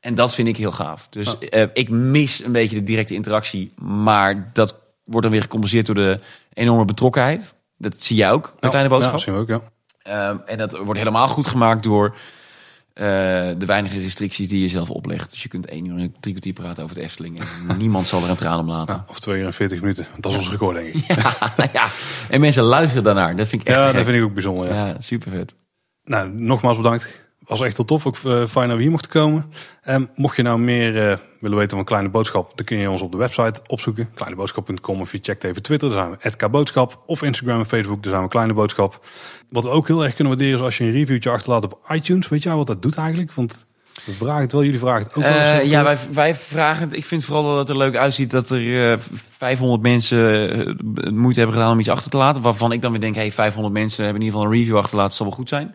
En 0.00 0.14
dat 0.14 0.34
vind 0.34 0.48
ik 0.48 0.56
heel 0.56 0.72
gaaf. 0.72 1.06
Dus 1.10 1.34
oh. 1.34 1.40
uh, 1.50 1.66
ik 1.72 1.88
mis 1.88 2.44
een 2.44 2.52
beetje 2.52 2.76
de 2.76 2.82
directe 2.82 3.14
interactie. 3.14 3.72
Maar 3.80 4.50
dat 4.52 4.78
wordt 5.04 5.22
dan 5.22 5.30
weer 5.30 5.42
gecompenseerd 5.42 5.86
door 5.86 5.94
de 5.94 6.20
enorme 6.52 6.84
betrokkenheid. 6.84 7.54
Dat 7.78 8.02
zie 8.02 8.16
jij 8.16 8.32
ook 8.32 8.52
bij 8.58 8.70
Kleine 8.70 8.90
Boodschap. 8.90 9.12
Ja, 9.12 9.18
zien 9.18 9.34
we 9.34 9.40
ook, 9.40 9.48
ja. 9.48 9.60
Uh, 10.08 10.40
en 10.46 10.58
dat 10.58 10.78
wordt 10.78 10.98
helemaal 10.98 11.28
goed 11.28 11.46
gemaakt 11.46 11.82
door 11.82 12.14
uh, 12.94 13.04
de 13.58 13.66
weinige 13.66 14.00
restricties 14.00 14.48
die 14.48 14.60
je 14.60 14.68
zelf 14.68 14.90
oplegt. 14.90 15.30
Dus 15.30 15.42
je 15.42 15.48
kunt 15.48 15.66
één 15.66 15.84
uur 15.84 15.98
en 15.98 16.14
drie 16.20 16.32
kwartier 16.32 16.52
praten 16.52 16.84
over 16.84 16.96
de 16.96 17.02
Efteling. 17.02 17.40
En 17.68 17.76
niemand 17.78 18.06
zal 18.06 18.22
er 18.22 18.30
een 18.30 18.36
traan 18.36 18.58
om 18.58 18.68
laten. 18.68 18.96
Ja, 18.96 19.04
of 19.06 19.20
twee 19.20 19.40
uur 19.40 19.46
en 19.46 19.52
veertig 19.52 19.80
minuten. 19.80 20.06
Dat 20.20 20.32
is 20.32 20.38
ons 20.38 20.50
record, 20.50 20.76
denk 20.76 20.94
ik. 20.94 21.04
Ja, 21.56 21.70
ja, 21.72 21.88
en 22.30 22.40
mensen 22.40 22.62
luisteren 22.62 23.04
daarnaar. 23.04 23.36
Dat 23.36 23.48
vind 23.48 23.62
ik 23.62 23.68
echt 23.68 23.76
Ja, 23.76 23.92
dat 23.92 24.04
vind 24.04 24.16
ik 24.16 24.22
ook 24.22 24.34
bijzonder. 24.34 24.68
Ja, 24.68 24.86
ja 24.86 25.00
super 25.00 25.30
vet. 25.30 25.54
Nou, 26.04 26.28
nogmaals 26.28 26.76
bedankt. 26.76 27.22
Was 27.44 27.60
echt 27.60 27.76
heel 27.76 27.86
tof. 27.86 28.06
Ook 28.06 28.16
uh, 28.26 28.46
fijn 28.46 28.68
dat 28.68 28.76
we 28.76 28.82
hier 28.82 28.90
mochten 28.90 29.10
komen. 29.10 29.52
Um, 29.88 30.08
mocht 30.14 30.36
je 30.36 30.42
nou 30.42 30.58
meer 30.58 31.10
uh, 31.10 31.16
willen 31.40 31.58
weten 31.58 31.76
van 31.76 31.86
Kleine 31.86 32.08
Boodschap, 32.08 32.52
dan 32.54 32.66
kun 32.66 32.76
je 32.76 32.90
ons 32.90 33.00
op 33.00 33.12
de 33.12 33.18
website 33.18 33.60
opzoeken. 33.66 34.10
Kleineboodschap.com 34.14 35.00
of 35.00 35.12
je 35.12 35.18
checkt 35.22 35.44
even 35.44 35.62
Twitter. 35.62 35.88
Daar 35.90 35.98
zijn 35.98 36.32
we 36.36 36.36
@kboodschap 36.36 37.02
of 37.06 37.22
Instagram 37.22 37.58
en 37.58 37.66
Facebook. 37.66 38.02
Daar 38.02 38.12
zijn 38.12 38.24
we 38.24 38.28
Kleine 38.28 38.54
Boodschap. 38.54 39.06
Wat 39.50 39.64
we 39.64 39.70
ook 39.70 39.86
heel 39.86 40.04
erg 40.04 40.14
kunnen 40.14 40.32
waarderen 40.32 40.58
is 40.58 40.64
als 40.64 40.78
je 40.78 40.84
een 40.84 40.92
reviewtje 40.92 41.30
achterlaat 41.30 41.64
op 41.64 41.78
iTunes. 41.88 42.28
Weet 42.28 42.42
jij 42.42 42.54
wat 42.54 42.66
dat 42.66 42.82
doet 42.82 42.96
eigenlijk? 42.98 43.32
Want 43.32 43.64
we 44.04 44.12
vragen 44.12 44.42
het 44.42 44.52
wel, 44.52 44.64
jullie 44.64 44.78
vragen 44.78 45.06
het 45.06 45.16
ook 45.16 45.22
wel 45.22 45.38
eens. 45.38 45.64
Uh, 45.64 45.70
ja, 45.70 45.82
wij, 45.82 45.96
wij 46.12 46.34
vragen 46.34 46.88
het. 46.88 46.96
Ik 46.96 47.04
vind 47.04 47.24
vooral 47.24 47.44
dat 47.44 47.58
het 47.58 47.68
er 47.68 47.76
leuk 47.76 47.96
uitziet 47.96 48.30
dat 48.30 48.50
er 48.50 48.92
uh, 48.92 48.98
500 49.12 49.82
mensen 49.82 50.58
uh, 50.58 51.10
moeite 51.10 51.38
hebben 51.38 51.56
gedaan 51.56 51.72
om 51.72 51.78
iets 51.78 51.88
achter 51.88 52.10
te 52.10 52.16
laten. 52.16 52.42
Waarvan 52.42 52.72
ik 52.72 52.82
dan 52.82 52.90
weer 52.90 53.00
denk, 53.00 53.14
hey, 53.14 53.32
500 53.32 53.74
mensen 53.74 54.04
hebben 54.04 54.22
in 54.22 54.26
ieder 54.26 54.40
geval 54.40 54.54
een 54.54 54.60
review 54.60 54.76
achterlaten. 54.76 55.16
zal 55.16 55.26
wel 55.26 55.34
goed 55.34 55.48
zijn. 55.48 55.74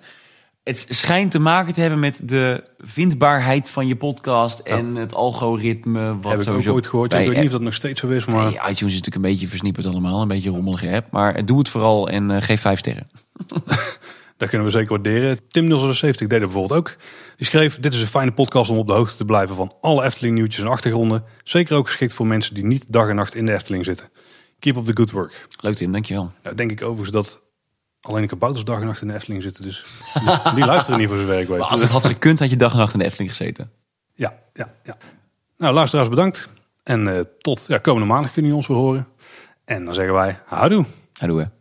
Het 0.70 0.86
schijnt 0.90 1.32
te 1.32 1.40
maken 1.40 1.74
te 1.74 1.82
hebben 1.82 2.00
met 2.00 2.22
de 2.24 2.64
vindbaarheid 2.78 3.70
van 3.70 3.88
je 3.88 3.96
podcast 3.96 4.60
en 4.60 4.94
ja. 4.94 5.00
het 5.00 5.14
algoritme. 5.14 6.20
Wat 6.20 6.46
Heb 6.46 6.56
ik 6.56 6.68
ooit 6.68 6.88
gehoord. 6.88 7.14
Ik 7.14 7.28
weet 7.28 7.38
niet 7.38 7.46
of 7.46 7.52
dat 7.52 7.62
nog 7.62 7.74
steeds 7.74 8.00
zo 8.00 8.08
is, 8.08 8.26
maar... 8.26 8.44
Nee, 8.44 8.54
iTunes 8.54 8.80
is 8.80 8.84
natuurlijk 8.84 9.16
een 9.16 9.22
beetje 9.22 9.48
versnipperd 9.48 9.86
allemaal. 9.86 10.22
Een 10.22 10.28
beetje 10.28 10.50
rommelige 10.50 10.92
app. 10.92 11.12
Maar 11.12 11.46
doe 11.46 11.58
het 11.58 11.70
vooral 11.70 12.10
en 12.10 12.32
uh, 12.32 12.38
geef 12.40 12.62
vijf 12.62 12.80
sterren. 12.80 13.10
Dat 14.38 14.50
kunnen 14.50 14.68
we 14.68 14.74
zeker 14.74 14.90
waarderen. 14.90 15.40
Tim 15.48 15.78
070 15.78 16.16
deed 16.16 16.30
dat 16.30 16.40
bijvoorbeeld 16.40 16.80
ook. 16.80 16.96
Die 17.38 17.46
schreef, 17.46 17.80
dit 17.80 17.94
is 17.94 18.02
een 18.02 18.08
fijne 18.08 18.32
podcast 18.32 18.70
om 18.70 18.78
op 18.78 18.88
de 18.88 18.94
hoogte 18.94 19.18
te 19.18 19.26
blijven 19.26 19.56
van 19.56 19.74
alle 19.82 20.04
Efteling 20.04 20.36
nieuwtjes 20.36 20.64
en 20.64 20.70
achtergronden. 20.70 21.24
Zeker 21.44 21.76
ook 21.76 21.86
geschikt 21.86 22.14
voor 22.14 22.28
mensen 22.28 22.54
die 22.54 22.66
niet 22.66 22.86
dag 22.88 23.10
en 23.10 23.16
nacht 23.16 23.36
in 23.36 23.46
de 23.46 23.54
Efteling 23.54 23.86
zitten. 23.86 24.10
Keep 24.60 24.76
up 24.76 24.86
the 24.86 24.96
good 24.96 25.12
work. 25.12 25.48
Leuk 25.62 25.76
Tim, 25.76 25.92
dankjewel. 25.92 26.32
Nou, 26.44 26.56
denk 26.56 26.72
ik 26.72 26.82
overigens 26.82 27.12
dat 27.12 27.42
alleen 28.02 28.22
de 28.22 28.28
kabouters 28.28 28.66
dag 28.66 28.80
en 28.80 28.86
nacht 28.86 29.02
in 29.02 29.08
de 29.08 29.14
Efteling 29.14 29.42
zitten. 29.44 29.64
Dus 29.64 29.86
die 30.56 30.66
luisteren 30.66 31.00
niet 31.00 31.08
voor 31.08 31.18
zijn 31.18 31.30
werk. 31.30 31.48
Weet. 31.48 31.62
als 31.62 31.82
het 31.82 31.90
had 31.90 32.06
gekund, 32.06 32.40
had 32.40 32.50
je 32.50 32.56
dag 32.56 32.72
en 32.72 32.78
nacht 32.78 32.94
in 32.94 33.00
de 33.00 33.06
Efteling 33.06 33.30
gezeten. 33.30 33.72
Ja, 34.14 34.40
ja, 34.54 34.74
ja. 34.84 34.98
Nou, 35.58 35.74
luisteraars 35.74 36.10
bedankt. 36.10 36.50
En 36.84 37.08
uh, 37.08 37.20
tot 37.38 37.66
ja, 37.68 37.78
komende 37.78 38.08
maandag 38.08 38.32
kunnen 38.32 38.52
jullie 38.52 38.68
ons 38.68 38.68
weer 38.68 38.78
horen. 38.78 39.08
En 39.66 39.86
dan 39.86 39.94
zeggen 39.94 40.14
wij, 40.14 40.40
houdoe. 40.46 40.86
Houdoe. 41.14 41.52